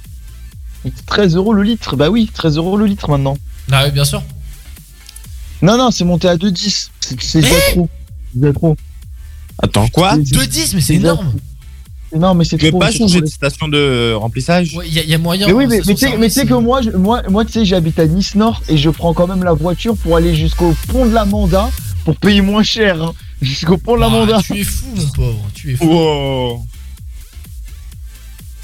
13 1.06 1.34
euros 1.36 1.52
le 1.52 1.62
litre, 1.64 1.96
bah 1.96 2.10
oui, 2.10 2.30
13 2.32 2.56
euros 2.58 2.76
le 2.76 2.86
litre 2.86 3.08
maintenant. 3.10 3.36
Ah 3.72 3.82
oui, 3.86 3.90
bien 3.90 4.04
sûr. 4.04 4.22
Non, 5.62 5.76
non, 5.76 5.90
c'est 5.90 6.04
monté 6.04 6.28
à 6.28 6.36
2,10. 6.36 6.88
C'est 7.00 7.20
c'est 7.20 7.40
déjà 7.40 7.54
trop. 7.72 7.88
C'est 8.32 8.40
déjà 8.40 8.52
trop. 8.52 8.76
Attends, 9.62 9.88
quoi 9.88 10.16
2,10, 10.16 10.74
mais 10.74 10.80
c'est 10.80 10.94
énorme. 10.94 11.32
non, 12.16 12.34
mais 12.34 12.44
c'est 12.44 12.56
Tu 12.56 12.64
veux 12.66 12.70
trop. 12.70 12.78
pas 12.80 12.90
changer 12.90 13.18
trop. 13.18 13.26
de 13.26 13.30
station 13.32 13.68
de 13.68 14.12
remplissage 14.14 14.76
Il 14.86 14.92
y, 14.92 14.98
a- 14.98 15.04
y 15.04 15.14
a 15.14 15.18
moyen. 15.18 15.46
Mais 15.46 15.52
oui, 15.52 15.64
hein, 15.64 15.68
mais, 15.70 15.80
de 15.80 15.84
mais 15.86 15.94
tu 15.94 16.06
sais- 16.30 16.42
tu 16.42 16.46
que 16.48 16.54
moi, 16.54 16.82
je- 16.82 16.90
moi, 16.90 17.22
moi 17.28 17.44
tu 17.44 17.52
sais, 17.52 17.64
j'habite 17.64 17.98
à 17.98 18.06
Nice 18.06 18.34
Nord 18.34 18.62
et 18.68 18.76
je 18.76 18.90
prends 18.90 19.12
quand 19.14 19.26
même 19.26 19.44
la 19.44 19.52
voiture 19.52 19.96
pour 19.96 20.16
aller 20.16 20.34
jusqu'au 20.34 20.74
pont 20.88 21.06
de 21.06 21.12
la 21.12 21.24
Manda 21.24 21.68
pour 22.04 22.16
payer 22.16 22.40
moins 22.40 22.62
cher. 22.62 23.02
hein. 23.02 23.12
Jusqu'au 23.42 23.76
pont 23.78 23.94
de 23.96 24.00
la 24.00 24.06
Ah, 24.06 24.10
Manda. 24.10 24.40
Tu 24.42 24.58
es 24.60 24.64
fou, 24.64 24.86
mon 24.94 25.06
pauvre. 25.08 25.46
Tu 25.54 25.72
es 25.72 25.76
fou. 25.76 25.86
Wow. 25.86 26.66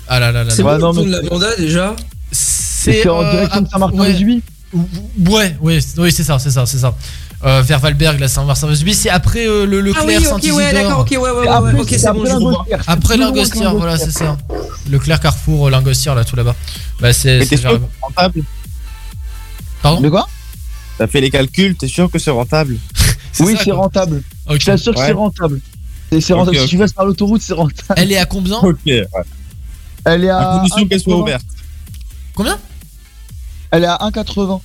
Ah 0.08 0.20
là 0.20 0.32
là 0.32 0.44
là. 0.44 0.50
C'est 0.50 0.62
là. 0.62 0.78
bon, 0.78 0.92
le 0.92 0.94
pont 0.94 1.04
de 1.04 1.10
la 1.10 1.22
Manda 1.22 1.56
déjà 1.56 1.96
C'est 2.32 3.08
en 3.08 3.22
euh, 3.22 3.30
direction 3.32 3.60
de 3.62 3.68
Saint-Martin-les-Unis 3.68 4.42
Ouais, 4.74 4.82
ouais, 5.18 5.56
ouais, 5.60 5.78
oui, 5.98 6.12
c'est 6.12 6.24
ça, 6.24 6.38
c'est 6.38 6.50
ça, 6.50 6.66
c'est 6.66 6.78
ça. 6.78 6.94
Euh, 7.46 7.62
vers 7.62 7.78
Valberg, 7.78 8.18
là, 8.18 8.26
Saint-Martin-les-Unis, 8.26 8.94
c'est 8.94 9.10
après 9.10 9.46
euh, 9.46 9.66
le 9.66 9.78
Ah 9.78 9.82
Leclerc 9.82 10.04
oui, 10.06 10.16
ok, 10.16 10.24
Saint-Isidore. 10.24 10.56
ouais, 10.58 10.72
d'accord, 10.72 10.98
ok, 11.00 11.10
ouais, 11.12 11.16
ouais, 11.18 11.30
ouais, 11.30 11.48
Après, 11.48 11.72
ok, 11.74 11.86
c'est 11.88 11.98
c'est 11.98 12.06
après 12.08 12.18
bon, 12.22 12.26
je 12.26 12.36
vois. 12.38 12.66
C'est 12.68 12.90
Après 12.90 13.16
Lingostière, 13.16 13.74
voilà, 13.76 13.98
c'est 13.98 14.10
ça. 14.10 14.36
Leclerc, 14.90 15.20
Carrefour, 15.20 15.70
Lingostière, 15.70 16.16
là, 16.16 16.24
tout 16.24 16.34
là-bas. 16.34 16.56
Bah, 17.00 17.12
c'est. 17.12 17.44
C'est 17.44 17.56
c'est 17.56 17.68
rentable? 18.02 18.42
Pardon? 19.80 20.00
De 20.00 20.08
quoi? 20.08 20.28
T'as 20.98 21.06
fait 21.06 21.20
les 21.20 21.30
calculs, 21.30 21.76
t'es 21.76 21.86
sûr 21.88 22.10
que 22.10 22.18
c'est 22.18 22.30
rentable? 22.30 22.78
Oui, 23.40 23.54
c'est 23.62 23.70
rentable. 23.70 24.22
Ok. 24.48 24.60
Je 24.60 24.64
t'assure 24.66 24.94
que 24.94 24.98
Ouais. 24.98 25.06
c'est 25.08 25.12
rentable. 25.12 25.60
C'est 26.10 26.20
c'est 26.22 26.34
Si 26.60 26.66
tu 26.68 26.78
passes 26.78 26.94
par 26.94 27.04
l'autoroute, 27.04 27.42
c'est 27.42 27.52
rentable. 27.52 27.94
Elle 27.96 28.10
est 28.10 28.16
à 28.16 28.24
combien? 28.24 28.56
Ok, 28.60 28.78
ouais. 28.86 29.06
Elle 30.06 30.24
est 30.24 30.30
à. 30.30 30.38
À 30.38 30.56
condition 30.58 30.86
qu'elle 30.88 31.00
soit 31.00 31.14
1,80. 31.14 31.20
ouverte. 31.20 31.44
Combien? 32.34 32.58
Elle 33.70 33.84
est 33.84 33.88
à 33.88 33.98
1,80. 33.98 34.60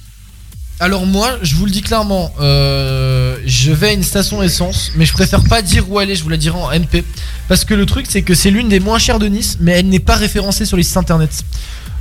Alors 0.81 1.05
moi, 1.05 1.37
je 1.43 1.55
vous 1.55 1.65
le 1.65 1.71
dis 1.71 1.83
clairement, 1.83 2.33
euh, 2.41 3.37
je 3.45 3.71
vais 3.71 3.89
à 3.89 3.93
une 3.93 4.01
station 4.01 4.41
essence, 4.41 4.91
mais 4.95 5.05
je 5.05 5.13
préfère 5.13 5.43
pas 5.43 5.61
dire 5.61 5.87
où 5.87 5.99
aller, 5.99 6.15
je 6.15 6.23
vous 6.23 6.29
la 6.29 6.37
dirai 6.37 6.57
en 6.57 6.71
MP. 6.71 7.03
Parce 7.47 7.65
que 7.65 7.75
le 7.75 7.85
truc, 7.85 8.07
c'est 8.09 8.23
que 8.23 8.33
c'est 8.33 8.49
l'une 8.49 8.67
des 8.67 8.79
moins 8.79 8.97
chères 8.97 9.19
de 9.19 9.27
Nice, 9.27 9.57
mais 9.59 9.73
elle 9.73 9.89
n'est 9.89 9.99
pas 9.99 10.15
référencée 10.15 10.65
sur 10.65 10.77
les 10.77 10.81
sites 10.83 10.97
internet. 10.97 11.43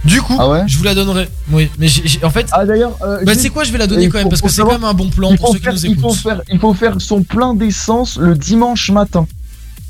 Du 0.06 0.22
coup, 0.22 0.38
je 0.66 0.78
vous 0.78 0.84
la 0.84 0.94
donnerai. 0.94 1.28
Oui, 1.50 1.68
mais 1.78 1.88
en 2.22 2.30
fait, 2.30 2.46
Ah 2.52 2.64
d'ailleurs. 2.64 2.96
euh, 3.02 3.22
bah 3.22 3.32
c'est 3.36 3.50
quoi, 3.50 3.64
je 3.64 3.70
vais 3.72 3.76
la 3.76 3.86
donner 3.86 4.08
quand 4.08 4.16
même, 4.16 4.30
parce 4.30 4.40
que 4.40 4.48
c'est 4.48 4.62
quand 4.62 4.72
même 4.72 4.84
un 4.84 4.94
bon 4.94 5.10
plan 5.10 5.36
pour 5.36 5.52
ceux 5.52 5.58
qui 5.58 5.68
nous 5.68 5.76
il 5.84 5.94
faut 5.96 6.08
écoutent. 6.08 6.22
faire, 6.22 6.40
il 6.50 6.58
faut 6.58 6.72
faire 6.72 6.94
son 7.02 7.22
plein 7.22 7.52
d'essence 7.52 8.16
le 8.16 8.34
dimanche 8.34 8.90
matin. 8.90 9.26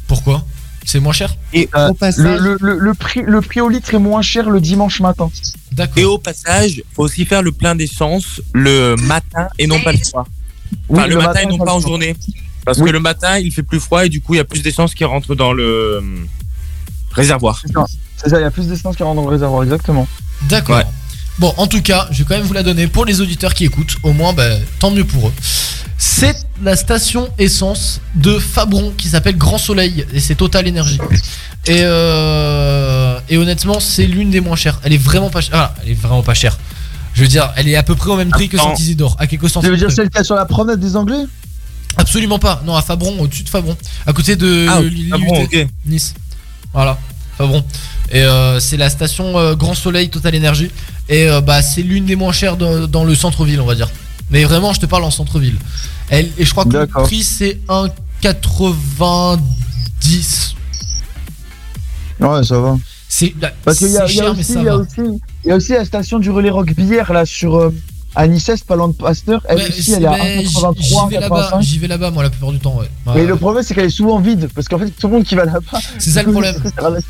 Pourquoi? 0.08 0.44
C'est 0.84 1.00
moins 1.00 1.12
cher 1.12 1.36
Et 1.52 1.68
Euh, 1.76 1.88
au 1.90 1.94
passage, 1.94 2.24
le, 2.24 2.38
le, 2.38 2.56
le, 2.60 2.78
le 2.78 2.94
prix, 2.94 3.22
le 3.22 3.40
prix 3.40 3.60
au 3.60 3.68
litre 3.68 3.94
est 3.94 3.98
moins 3.98 4.22
cher 4.22 4.48
le 4.50 4.60
dimanche 4.60 5.00
matin. 5.00 5.30
et 5.72 5.74
D'accord. 5.74 6.14
au 6.14 6.18
passage, 6.18 6.82
faut 6.94 7.02
aussi 7.04 7.24
faire 7.26 7.42
le 7.42 7.52
plein 7.52 7.74
d'essence 7.74 8.40
le 8.52 8.96
matin 8.96 9.48
et 9.58 9.66
non 9.66 9.80
pas 9.80 9.92
le 9.92 9.98
soir. 9.98 10.26
Enfin, 10.88 11.02
Oui, 11.04 11.08
le, 11.08 11.08
le 11.10 11.16
matin, 11.16 11.28
matin, 11.28 11.40
et 11.42 11.46
non 11.46 11.58
pas 11.64 11.74
en 11.74 11.80
journée. 11.80 12.16
Parce 12.64 12.78
Oui. 12.78 12.86
que 12.86 12.90
le 12.90 13.00
matin, 13.00 13.38
il 13.38 13.52
fait 13.52 13.62
plus 13.62 13.80
froid 13.80 14.04
et 14.04 14.08
du 14.08 14.20
coup, 14.20 14.34
il 14.34 14.38
y 14.38 14.40
a 14.40 14.44
plus 14.44 14.62
d'essence 14.62 14.94
qui 14.94 15.04
rentre 15.04 15.34
dans 15.34 15.52
le 15.52 15.64
euh, 15.64 16.00
réservoir. 17.12 17.60
C'est 17.64 17.72
ça, 17.72 17.84
c'est 18.16 18.28
ça, 18.30 18.38
il 18.38 18.42
y 18.42 18.46
a 18.46 18.50
plus 18.50 18.66
d'essence 18.68 18.96
qui 18.96 19.02
rentre 19.02 19.16
dans 19.16 19.22
le 19.28 19.30
réservoir, 19.34 19.62
exactement. 19.62 20.06
D'accord. 20.48 20.76
Ouais. 20.76 20.84
Bon, 21.38 21.54
en 21.56 21.66
tout 21.66 21.80
cas, 21.80 22.06
je 22.10 22.18
vais 22.18 22.24
quand 22.24 22.36
même 22.36 22.44
vous 22.46 22.52
la 22.52 22.62
donner 22.62 22.86
pour 22.86 23.04
les 23.06 23.20
auditeurs 23.20 23.54
qui 23.54 23.64
écoutent. 23.64 23.96
Au 24.02 24.12
moins, 24.12 24.32
bah, 24.32 24.44
tant 24.78 24.90
mieux 24.90 25.04
pour 25.04 25.28
eux. 25.28 25.32
C'est 25.96 26.36
la 26.62 26.76
station 26.76 27.28
essence 27.38 28.00
de 28.14 28.38
Fabron 28.38 28.92
qui 28.96 29.08
s'appelle 29.08 29.36
Grand 29.36 29.58
Soleil 29.58 30.04
et 30.12 30.20
c'est 30.20 30.34
Total 30.34 30.66
Énergie. 30.66 30.98
Et, 31.66 31.80
euh, 31.82 33.18
et 33.28 33.36
honnêtement, 33.38 33.80
c'est 33.80 34.06
l'une 34.06 34.30
des 34.30 34.40
moins 34.40 34.56
chères. 34.56 34.80
Elle 34.82 34.92
est 34.94 34.98
vraiment 35.02 35.30
pas 35.30 35.40
chère. 35.40 35.54
Ah, 35.54 35.74
elle 35.82 35.90
est 35.90 35.94
vraiment 35.94 36.22
pas 36.22 36.34
chère. 36.34 36.58
Je 37.14 37.22
veux 37.22 37.28
dire, 37.28 37.52
elle 37.56 37.68
est 37.68 37.76
à 37.76 37.82
peu 37.82 37.94
près 37.94 38.10
au 38.10 38.16
même 38.16 38.30
prix 38.30 38.48
que. 38.48 38.56
Saint-Isidore, 38.56 39.16
à 39.18 39.26
quelques 39.26 39.44
Tu 39.44 39.50
centimes. 39.50 39.70
veux 39.70 39.76
dire 39.76 39.90
celle 39.90 40.08
qui 40.10 40.18
est 40.18 40.24
sur 40.24 40.36
la 40.36 40.44
promenade 40.46 40.80
des 40.80 40.96
Anglais? 40.96 41.24
Absolument 41.96 42.38
pas. 42.38 42.62
Non, 42.64 42.76
à 42.76 42.82
Fabron, 42.82 43.18
au-dessus 43.18 43.42
de 43.42 43.48
Fabron, 43.48 43.76
à 44.06 44.12
côté 44.12 44.36
de 44.36 44.66
Ah, 44.70 44.80
ok. 45.42 45.66
Nice. 45.86 46.14
Voilà, 46.72 46.98
Fabron. 47.36 47.64
Et 48.10 48.22
euh, 48.22 48.58
c'est 48.60 48.76
la 48.76 48.90
station 48.90 49.38
euh, 49.38 49.54
Grand 49.54 49.74
Soleil 49.74 50.10
Total 50.10 50.34
Énergie. 50.34 50.70
Et 51.08 51.28
euh, 51.28 51.40
bah 51.40 51.62
c'est 51.62 51.82
l'une 51.82 52.06
des 52.06 52.16
moins 52.16 52.32
chères 52.32 52.56
dans, 52.56 52.86
dans 52.86 53.04
le 53.04 53.14
centre-ville, 53.14 53.60
on 53.60 53.66
va 53.66 53.74
dire. 53.74 53.88
Mais 54.30 54.44
vraiment, 54.44 54.72
je 54.72 54.80
te 54.80 54.86
parle 54.86 55.04
en 55.04 55.10
centre-ville. 55.10 55.56
Elle, 56.08 56.30
et 56.38 56.44
je 56.44 56.50
crois 56.50 56.64
que 56.64 56.76
le 56.76 56.86
prix 56.86 57.22
c'est 57.22 57.58
1,90. 57.68 60.54
Ouais, 62.20 62.44
ça 62.44 62.58
va. 62.58 62.78
C'est 63.08 63.34
cher, 64.06 64.34
mais 64.34 64.40
aussi, 64.40 64.52
ça 64.52 64.60
il 64.60 64.64
y 64.64 64.68
a 64.68 64.76
va. 64.76 64.82
aussi, 64.82 65.00
il 65.44 65.48
y 65.48 65.50
a 65.50 65.56
aussi 65.56 65.72
la 65.72 65.84
station 65.84 66.20
du 66.20 66.30
relais 66.30 66.50
Rock 66.50 66.72
Bière 66.74 67.12
là 67.12 67.26
sur 67.26 67.56
euh, 67.56 67.74
à 68.14 68.26
Nice, 68.26 68.50
pas 68.66 68.76
loin 68.76 68.88
de 68.88 68.92
Pasteur. 68.94 69.40
Elle 69.48 69.58
aussi, 69.68 69.92
elle 69.92 70.02
est 70.02 70.06
à 70.06 70.10
mais 70.12 70.44
j'y 70.44 70.54
1,83, 70.56 70.74
j'y 71.08 71.14
vais 71.14 71.20
là-bas, 71.20 71.50
1,85. 71.52 71.62
j'y 71.62 71.78
vais 71.78 71.88
là-bas 71.88 72.10
moi 72.10 72.22
la 72.24 72.30
plupart 72.30 72.50
du 72.52 72.58
temps. 72.58 72.76
Ouais. 72.78 72.90
Mais 73.06 73.12
Ouais. 73.12 73.26
le 73.26 73.36
problème 73.36 73.62
c'est 73.64 73.74
qu'elle 73.74 73.84
est 73.86 73.90
souvent 73.90 74.18
vide 74.18 74.48
parce 74.54 74.66
qu'en 74.68 74.78
fait 74.78 74.90
tout 74.90 75.06
le 75.06 75.14
monde 75.14 75.24
qui 75.24 75.34
va 75.36 75.44
là-bas. 75.44 75.78
C'est 75.98 76.10
ça 76.10 76.22
le 76.22 76.32
problème. 76.32 76.56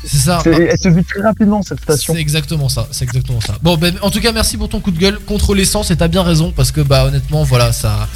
C'est 0.05 0.17
ça. 0.17 0.39
C'est- 0.43 0.51
Elle 0.71 0.77
se 0.79 0.89
vide 0.89 1.05
très 1.07 1.21
rapidement 1.21 1.61
cette 1.63 1.81
station. 1.81 2.13
C'est 2.13 2.19
exactement 2.21 2.69
ça, 2.69 2.87
c'est 2.91 3.03
exactement 3.03 3.41
ça. 3.41 3.55
Bon, 3.61 3.77
ben, 3.77 3.95
en 4.01 4.09
tout 4.11 4.21
cas, 4.21 4.31
merci 4.31 4.57
pour 4.57 4.69
ton 4.69 4.79
coup 4.79 4.91
de 4.91 4.99
gueule 4.99 5.19
contre 5.19 5.55
l'essence 5.55 5.91
et 5.91 5.95
t'as 5.97 6.07
bien 6.07 6.23
raison 6.23 6.51
parce 6.55 6.71
que 6.71 6.81
bah 6.81 7.05
honnêtement, 7.05 7.43
voilà, 7.43 7.71
ça, 7.73 8.07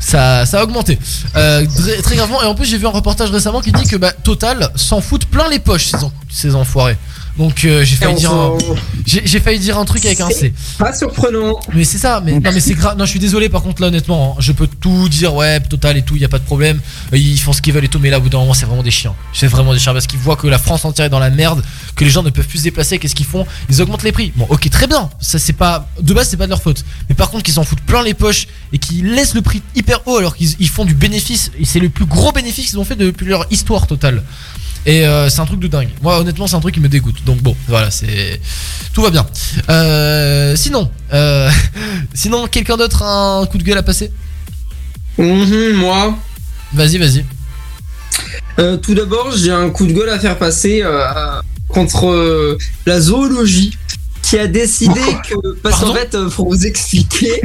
ça, 0.00 0.44
ça 0.46 0.60
a 0.60 0.64
augmenté 0.64 0.98
Euh, 1.36 1.64
très, 1.66 2.02
très 2.02 2.16
gravement. 2.16 2.42
Et 2.42 2.46
en 2.46 2.54
plus, 2.54 2.66
j'ai 2.66 2.78
vu 2.78 2.86
un 2.86 2.90
reportage 2.90 3.30
récemment 3.30 3.60
qui 3.60 3.72
dit 3.72 3.84
que 3.84 3.96
bah 3.96 4.12
Total 4.12 4.70
s'en 4.76 5.00
foutent 5.00 5.26
plein 5.26 5.48
les 5.48 5.58
poches 5.58 5.86
ces, 5.86 6.02
en- 6.04 6.12
ces 6.30 6.54
enfoirés. 6.54 6.96
Donc 7.36 7.64
euh, 7.64 7.84
j'ai 7.84 7.96
failli 7.96 8.14
dire, 8.14 8.30
un- 8.32 8.58
s'en- 8.60 8.76
j'ai 9.04 9.22
j'ai 9.24 9.40
failli 9.40 9.58
dire 9.58 9.76
un 9.76 9.84
truc 9.84 10.04
avec 10.06 10.20
un 10.20 10.28
C. 10.30 10.52
Pas 10.78 10.92
surprenant. 10.94 11.58
Mais 11.74 11.82
c'est 11.82 11.98
ça, 11.98 12.22
mais 12.24 12.32
non 12.38 12.40
mais 12.52 12.60
c'est 12.60 12.74
grave. 12.74 12.96
Non, 12.96 13.04
je 13.04 13.10
suis 13.10 13.18
désolé 13.18 13.48
par 13.48 13.62
contre 13.62 13.82
là 13.82 13.88
honnêtement, 13.88 14.34
hein, 14.36 14.40
je 14.40 14.52
peux 14.52 14.68
tout 14.68 15.08
dire 15.08 15.34
ouais, 15.34 15.58
total 15.60 15.96
et 15.96 16.02
tout, 16.02 16.14
y 16.16 16.24
a 16.24 16.28
pas 16.28 16.38
de 16.38 16.44
problème. 16.44 16.80
Euh, 17.12 17.16
Ils 17.18 17.40
font 17.40 17.52
ce 17.52 17.60
qu'ils 17.60 17.72
veulent 17.72 17.84
et 17.84 17.88
tout, 17.88 17.98
mais 17.98 18.10
là 18.10 18.18
au 18.18 18.20
bout 18.20 18.28
d'un 18.28 18.38
moment 18.38 18.54
c'est 18.54 18.66
vraiment 18.66 18.84
des 18.84 18.92
chiens. 18.92 19.14
C'est 19.32 19.48
vraiment 19.48 19.72
des 19.72 19.80
chiens 19.80 19.92
parce 19.92 20.06
qu'ils 20.06 20.20
voient 20.20 20.36
que 20.36 20.46
la 20.46 20.58
France 20.58 20.84
entière 20.84 21.06
est 21.06 21.10
dans 21.10 21.18
la 21.18 21.30
merde, 21.30 21.64
que 21.96 22.04
les 22.04 22.10
gens 22.10 22.22
ne 22.22 22.30
peuvent 22.30 22.46
plus 22.46 22.58
se 22.58 22.64
déplacer. 22.64 22.98
Qu'est-ce 23.00 23.16
qu'ils 23.16 23.26
font? 23.26 23.46
Ils 23.68 23.82
augmentent 23.82 24.04
les 24.04 24.12
prix. 24.12 24.32
Bon, 24.36 24.46
ok, 24.48 24.70
très 24.70 24.86
bien. 24.86 25.10
Ça 25.20 25.40
c'est 25.40 25.52
pas 25.54 25.88
de 26.00 26.14
base 26.14 26.28
c'est 26.28 26.36
pas 26.36 26.44
de 26.46 26.50
leur 26.50 26.62
faute. 26.62 26.84
Mais 27.08 27.16
par 27.16 27.30
contre 27.30 27.42
qu'ils 27.42 27.54
s'en 27.54 27.64
foutent 27.64 27.80
plein 27.80 28.04
les 28.04 28.14
poches 28.14 28.46
et 28.72 28.78
qu'ils 28.78 29.12
laissent 29.12 29.34
le 29.34 29.42
prix 29.42 29.60
hyper 29.74 30.06
haut 30.06 30.18
alors 30.18 30.36
qu'ils 30.36 30.54
ils 30.60 30.68
font 30.68 30.84
du 30.84 30.94
bénéfice. 30.94 31.50
Et 31.58 31.64
c'est 31.64 31.80
le 31.80 31.88
plus 31.88 32.06
gros 32.06 32.30
bénéfice 32.30 32.66
qu'ils 32.70 32.78
ont 32.78 32.84
fait 32.84 32.94
depuis 32.94 33.26
leur 33.26 33.44
histoire 33.50 33.88
totale. 33.88 34.22
Et 34.86 35.06
euh, 35.06 35.28
c'est 35.30 35.40
un 35.40 35.46
truc 35.46 35.60
de 35.60 35.66
dingue. 35.66 35.88
Moi, 36.02 36.18
honnêtement, 36.18 36.46
c'est 36.46 36.56
un 36.56 36.60
truc 36.60 36.74
qui 36.74 36.80
me 36.80 36.88
dégoûte. 36.88 37.24
Donc 37.24 37.40
bon, 37.40 37.56
voilà, 37.68 37.90
c'est 37.90 38.40
tout 38.92 39.02
va 39.02 39.10
bien. 39.10 39.26
Euh, 39.70 40.54
sinon, 40.56 40.90
euh, 41.12 41.50
sinon, 42.14 42.46
quelqu'un 42.46 42.76
d'autre 42.76 43.02
a 43.02 43.38
un 43.40 43.46
coup 43.46 43.58
de 43.58 43.62
gueule 43.62 43.78
à 43.78 43.82
passer? 43.82 44.10
Mhm, 45.18 45.72
moi. 45.74 46.18
Vas-y, 46.72 46.98
vas-y. 46.98 47.24
Euh, 48.58 48.76
tout 48.76 48.94
d'abord, 48.94 49.32
j'ai 49.36 49.50
un 49.50 49.70
coup 49.70 49.86
de 49.86 49.92
gueule 49.92 50.10
à 50.10 50.18
faire 50.18 50.38
passer 50.38 50.82
contre 51.68 52.56
la 52.86 53.00
zoologie 53.00 53.76
qui 54.22 54.38
a 54.38 54.46
décidé 54.46 55.00
que. 55.28 55.54
Parce 55.62 55.80
qu'en 55.80 55.94
fait, 55.94 56.16
pour 56.34 56.48
vous 56.48 56.66
expliquer. 56.66 57.40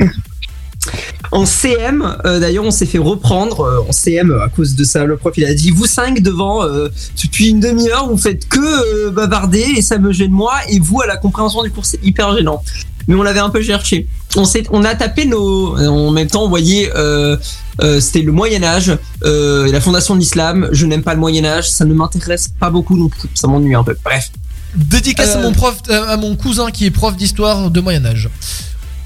En 1.31 1.45
CM, 1.45 2.17
euh, 2.25 2.39
d'ailleurs, 2.39 2.63
on 2.63 2.71
s'est 2.71 2.85
fait 2.85 2.97
reprendre 2.97 3.61
euh, 3.61 3.81
en 3.87 3.91
CM 3.91 4.31
à 4.43 4.49
cause 4.49 4.75
de 4.75 4.83
ça. 4.83 5.05
Le 5.05 5.15
prof, 5.15 5.33
il 5.37 5.45
a 5.45 5.53
dit 5.53 5.69
Vous 5.71 5.85
cinq 5.85 6.21
devant, 6.21 6.63
euh, 6.63 6.89
depuis 7.21 7.49
une 7.49 7.59
demi-heure, 7.59 8.09
vous 8.09 8.17
faites 8.17 8.47
que 8.47 9.09
bavarder 9.09 9.65
et 9.77 9.81
ça 9.81 9.99
me 9.99 10.11
gêne 10.11 10.31
moi. 10.31 10.53
Et 10.69 10.79
vous, 10.79 11.01
à 11.01 11.07
la 11.07 11.17
compréhension 11.17 11.61
du 11.61 11.71
cours, 11.71 11.85
c'est 11.85 12.03
hyper 12.03 12.35
gênant. 12.35 12.63
Mais 13.07 13.15
on 13.15 13.23
l'avait 13.23 13.39
un 13.39 13.49
peu 13.49 13.61
cherché. 13.61 14.07
On, 14.35 14.83
a 14.83 14.95
tapé 14.95 15.25
nos. 15.25 15.75
En 15.77 16.11
même 16.11 16.27
temps, 16.27 16.51
euh, 16.55 17.37
euh, 17.81 17.99
c'était 17.99 18.21
le 18.21 18.31
Moyen-Âge, 18.31 18.97
la 19.23 19.81
fondation 19.81 20.15
de 20.15 20.19
l'islam. 20.19 20.69
Je 20.71 20.85
n'aime 20.85 21.03
pas 21.03 21.13
le 21.13 21.19
Moyen-Âge, 21.19 21.71
ça 21.71 21.85
ne 21.85 21.93
m'intéresse 21.93 22.47
pas 22.47 22.69
beaucoup 22.69 22.97
non 22.97 23.09
plus. 23.09 23.29
Ça 23.33 23.47
m'ennuie 23.47 23.75
un 23.75 23.83
peu. 23.83 23.95
Bref. 24.03 24.31
Dédicace 24.75 25.35
à 25.35 25.41
mon 25.41 25.51
prof, 25.51 25.77
à 25.89 26.15
mon 26.17 26.35
cousin 26.35 26.69
qui 26.69 26.85
est 26.85 26.91
prof 26.91 27.15
d'histoire 27.15 27.71
de 27.71 27.81
Moyen 27.81 28.05
Âge. 28.05 28.29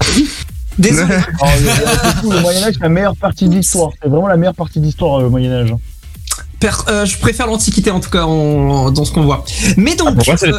Désolé. 0.78 1.14
Oh, 1.40 1.44
le- 2.24 2.30
le 2.36 2.40
Moyen-Âge, 2.40 2.74
c'est 2.74 2.82
la 2.82 2.88
meilleure 2.88 3.16
partie 3.16 3.48
de 3.48 3.54
l'histoire. 3.54 3.90
C'est 4.02 4.08
vraiment 4.08 4.28
la 4.28 4.36
meilleure 4.36 4.54
partie 4.54 4.80
de 4.80 4.84
l'histoire, 4.84 5.20
le 5.20 5.28
Moyen-Âge. 5.30 5.70
Per- 5.70 5.76
euh, 6.88 7.04
je 7.04 7.18
préfère 7.18 7.46
l'Antiquité 7.46 7.90
en 7.90 8.00
tout 8.00 8.10
cas 8.10 8.24
en- 8.24 8.90
dans 8.90 9.04
ce 9.04 9.12
qu'on 9.12 9.22
voit. 9.24 9.44
Mais 9.76 9.94
donc, 9.96 10.08
les 10.20 10.24
euh, 10.54 10.58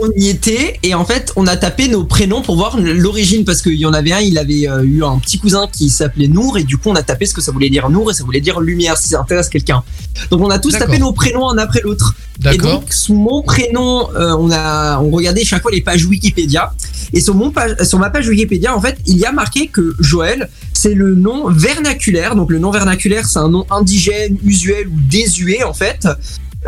on 0.00 0.08
y 0.16 0.28
était 0.28 0.78
et 0.82 0.94
en 0.94 1.04
fait 1.04 1.32
on 1.36 1.46
a 1.46 1.56
tapé 1.56 1.88
nos 1.88 2.04
prénoms 2.04 2.42
pour 2.42 2.56
voir 2.56 2.76
l'origine 2.78 3.44
parce 3.44 3.62
qu'il 3.62 3.74
y 3.74 3.86
en 3.86 3.92
avait 3.92 4.12
un, 4.12 4.20
il 4.20 4.38
avait 4.38 4.68
euh, 4.68 4.82
eu 4.84 5.04
un 5.04 5.18
petit 5.18 5.38
cousin 5.38 5.66
qui 5.70 5.90
s'appelait 5.90 6.28
Nour 6.28 6.58
et 6.58 6.64
du 6.64 6.76
coup 6.76 6.88
on 6.90 6.94
a 6.94 7.02
tapé 7.02 7.26
ce 7.26 7.34
que 7.34 7.40
ça 7.40 7.52
voulait 7.52 7.70
dire 7.70 7.88
Nour 7.90 8.10
et 8.10 8.14
ça 8.14 8.24
voulait 8.24 8.40
dire 8.40 8.60
lumière 8.60 8.96
si 8.96 9.08
ça 9.08 9.20
intéresse 9.20 9.48
quelqu'un. 9.48 9.82
Donc 10.30 10.40
on 10.40 10.50
a 10.50 10.58
tous 10.58 10.72
tapé 10.86 10.98
nos 10.98 11.12
prénoms 11.12 11.48
un 11.50 11.58
après 11.58 11.80
l'autre. 11.82 12.14
Et 12.54 12.58
donc 12.58 12.92
sous 12.92 13.14
mon 13.14 13.42
prénom, 13.42 14.08
euh, 14.14 14.36
on 14.38 14.50
a 14.50 15.00
on 15.00 15.10
regardait 15.10 15.44
chaque 15.44 15.62
fois 15.62 15.70
les 15.70 15.80
pages 15.80 16.04
Wikipédia 16.04 16.72
et 17.12 17.20
sur 17.20 17.34
mon 17.34 17.50
page 17.50 17.76
sur 17.82 17.98
ma 17.98 18.10
page 18.10 18.28
Wikipédia 18.28 18.76
en 18.76 18.80
fait 18.80 18.96
il 19.06 19.16
y 19.16 19.24
a 19.24 19.32
marqué 19.32 19.68
que 19.68 19.94
Joël 20.00 20.48
c'est 20.86 20.94
le 20.94 21.16
nom 21.16 21.50
vernaculaire 21.50 22.36
donc 22.36 22.50
le 22.52 22.60
nom 22.60 22.70
vernaculaire 22.70 23.26
c'est 23.26 23.40
un 23.40 23.48
nom 23.48 23.66
indigène, 23.70 24.36
usuel 24.44 24.86
ou 24.86 24.94
désuet 25.10 25.64
en 25.64 25.74
fait. 25.74 26.06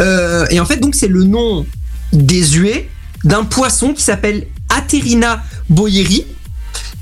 Euh, 0.01 0.45
et 0.51 0.59
en 0.59 0.65
fait 0.67 0.79
donc 0.79 0.97
c'est 0.97 1.07
le 1.09 1.23
nom 1.23 1.65
désuet 2.13 2.89
d'un 3.23 3.45
poisson 3.45 3.93
qui 3.93 4.03
s'appelle 4.03 4.47
Aterina 4.71 5.43
boyeri. 5.69 6.27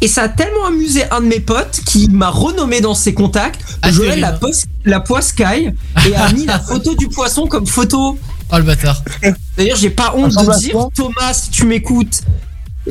Et 0.03 0.09
ça 0.09 0.25
a 0.25 0.29
tellement 0.29 0.67
amusé 0.67 1.05
un 1.11 1.23
de 1.23 1.27
mes 1.27 1.41
potes 1.41 1.81
qui 1.87 2.11
m'a 2.11 2.29
renommé 2.29 2.83
dans 2.83 2.95
ses 2.95 3.15
contacts 3.15 3.61
Joël 3.93 4.21
la, 4.21 4.33
pos- 4.33 4.67
la 4.85 5.01
poiscaille 5.01 5.73
et 6.07 6.15
a 6.15 6.31
mis 6.33 6.45
la 6.45 6.59
photo 6.59 6.95
du 6.95 7.09
poisson 7.09 7.47
comme 7.47 7.67
photo 7.67 8.19
Oh 8.53 8.59
le 8.59 8.63
bâtard. 8.63 9.03
D'ailleurs, 9.57 9.77
j'ai 9.77 9.91
pas 9.91 10.13
honte 10.15 10.33
de 10.33 10.59
dire, 10.59 10.77
Thomas, 10.95 11.33
si 11.33 11.51
tu 11.51 11.65
m'écoutes, 11.67 12.21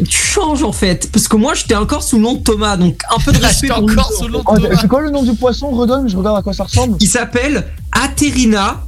tu 0.03 0.17
changes 0.17 0.63
en 0.63 0.71
fait. 0.73 1.09
Parce 1.11 1.27
que 1.27 1.35
moi, 1.37 1.53
j'étais 1.53 1.75
encore 1.75 2.03
sous 2.03 2.17
le 2.17 2.23
nom 2.23 2.33
de 2.33 2.43
Thomas, 2.43 2.75
donc 2.77 2.99
un 3.15 3.19
peu 3.19 3.31
de 3.31 3.37
respect. 3.41 3.67
pour 3.79 3.87
lui. 3.87 3.95
Oh, 4.45 4.53
c'est 4.81 4.87
quoi 4.87 5.01
le 5.01 5.09
nom 5.11 5.23
du 5.23 5.33
poisson 5.35 5.69
Redonne, 5.71 6.09
je 6.09 6.17
regarde 6.17 6.37
à 6.37 6.41
quoi 6.41 6.53
ça 6.53 6.63
ressemble. 6.65 6.97
Il 6.99 7.07
s'appelle 7.07 7.67
Aterina, 7.91 8.81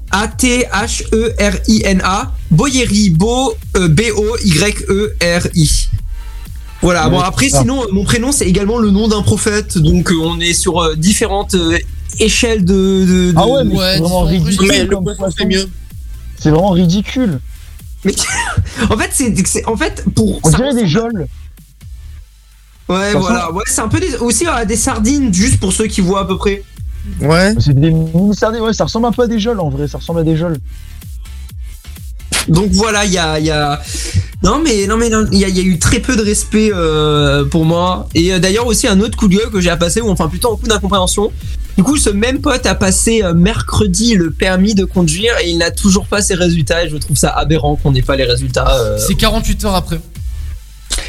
A-T-H-E-R-I-N-A, 1.08 2.32
Boyeri, 2.52 3.10
Bo, 3.10 3.54
euh, 3.76 3.88
B-O-Y-E-R-I. 3.88 5.90
Voilà, 6.82 7.10
bon 7.10 7.20
après, 7.20 7.48
sinon, 7.62 7.84
euh, 7.84 7.88
mon 7.92 8.04
prénom, 8.04 8.32
c'est 8.32 8.46
également 8.46 8.78
le 8.78 8.92
nom 8.92 9.08
d'un 9.08 9.24
prophète, 9.24 9.78
donc 9.80 10.12
euh, 10.12 10.16
on 10.22 10.40
est 10.40 10.54
sur 10.54 10.96
différentes 10.96 11.56
échelles 12.20 12.64
de. 12.66 12.74
de- 12.74 13.06
de- 13.32 13.34
Ah 13.36 13.48
ouais, 13.48 13.64
mais 13.64 13.76
c'est 13.76 14.00
vraiment 14.00 14.22
ridicule. 14.22 14.68
C'est 16.40 16.52
vraiment 16.52 16.70
ridicule. 16.72 17.40
Mais 18.08 18.14
en 18.90 18.98
fait, 18.98 19.10
c'est 19.12 19.66
en 19.68 19.76
fait 19.78 20.04
pour. 20.16 20.40
On 20.44 20.50
dirait 20.50 20.74
des 20.74 20.88
geôles. 20.88 21.28
Ouais, 22.90 23.12
Ça 23.12 23.20
voilà, 23.20 23.52
ouais, 23.52 23.64
c'est 23.68 23.82
un 23.82 23.90
peu 23.90 24.00
des- 24.00 24.16
aussi 24.16 24.48
euh, 24.48 24.64
des 24.64 24.78
sardines, 24.78 25.34
juste 25.34 25.60
pour 25.60 25.74
ceux 25.74 25.88
qui 25.88 26.00
voient 26.00 26.22
à 26.22 26.26
peu 26.26 26.38
près. 26.38 26.64
Ouais. 27.20 27.54
C'est 27.60 27.78
des 27.78 27.92
mini 27.92 28.34
sardines, 28.34 28.62
ouais, 28.62 28.72
ça 28.74 28.86
ressemble 28.86 29.08
un 29.08 29.12
peu 29.12 29.24
à 29.24 29.28
des 29.28 29.40
geôles 29.40 29.60
en 29.60 29.70
vrai, 29.70 29.90
ça 29.90 29.98
ressemble 29.98 30.22
à 30.22 30.24
des 30.24 30.38
geôles. 30.38 30.58
Donc 32.48 32.72
voilà, 32.72 33.06
il 33.06 33.12
y 33.14 33.18
a, 33.18 33.40
y 33.40 33.50
a- 33.50 33.82
non 34.44 34.62
mais 34.64 34.86
non 34.88 34.98
mais 34.98 35.10
il 35.32 35.40
y, 35.40 35.46
a, 35.46 35.50
eu 35.50 35.80
très 35.80 36.00
peu 36.00 36.16
de 36.16 36.22
respect 36.22 36.72
euh, 36.74 37.46
pour 37.46 37.66
moi. 37.66 38.08
Et 38.16 38.34
euh, 38.34 38.40
d'ailleurs 38.40 38.68
aussi 38.68 38.88
un 38.88 39.00
autre 39.02 39.18
coup 39.18 39.28
de 39.28 39.36
gueule 39.36 39.50
que 39.50 39.60
j'ai 39.60 39.70
à 39.70 39.78
passer, 39.78 40.02
ou 40.02 40.10
enfin 40.10 40.28
plutôt 40.28 40.54
un 40.54 40.58
coup 40.58 40.68
d'incompréhension. 40.68 41.32
Du 41.76 41.84
coup, 41.84 41.98
ce 41.98 42.10
même 42.10 42.42
pote 42.42 42.66
a 42.66 42.74
passé 42.74 43.22
euh, 43.24 43.34
mercredi 43.36 44.16
le 44.16 44.32
permis 44.32 44.74
de 44.74 44.84
conduire 44.84 45.34
et 45.44 45.50
il 45.50 45.60
n'a 45.60 45.70
toujours 45.70 46.08
pas 46.08 46.22
ses 46.24 46.34
résultats. 46.34 46.84
Et 46.86 46.90
je 46.90 46.98
trouve 46.98 47.16
ça 47.16 47.30
aberrant 47.30 47.76
qu'on 47.76 47.92
n'ait 47.92 48.02
pas 48.02 48.16
les 48.16 48.24
résultats. 48.24 48.66
C'est 48.98 49.14
48 49.16 49.66
heures 49.66 49.76
après. 49.76 50.00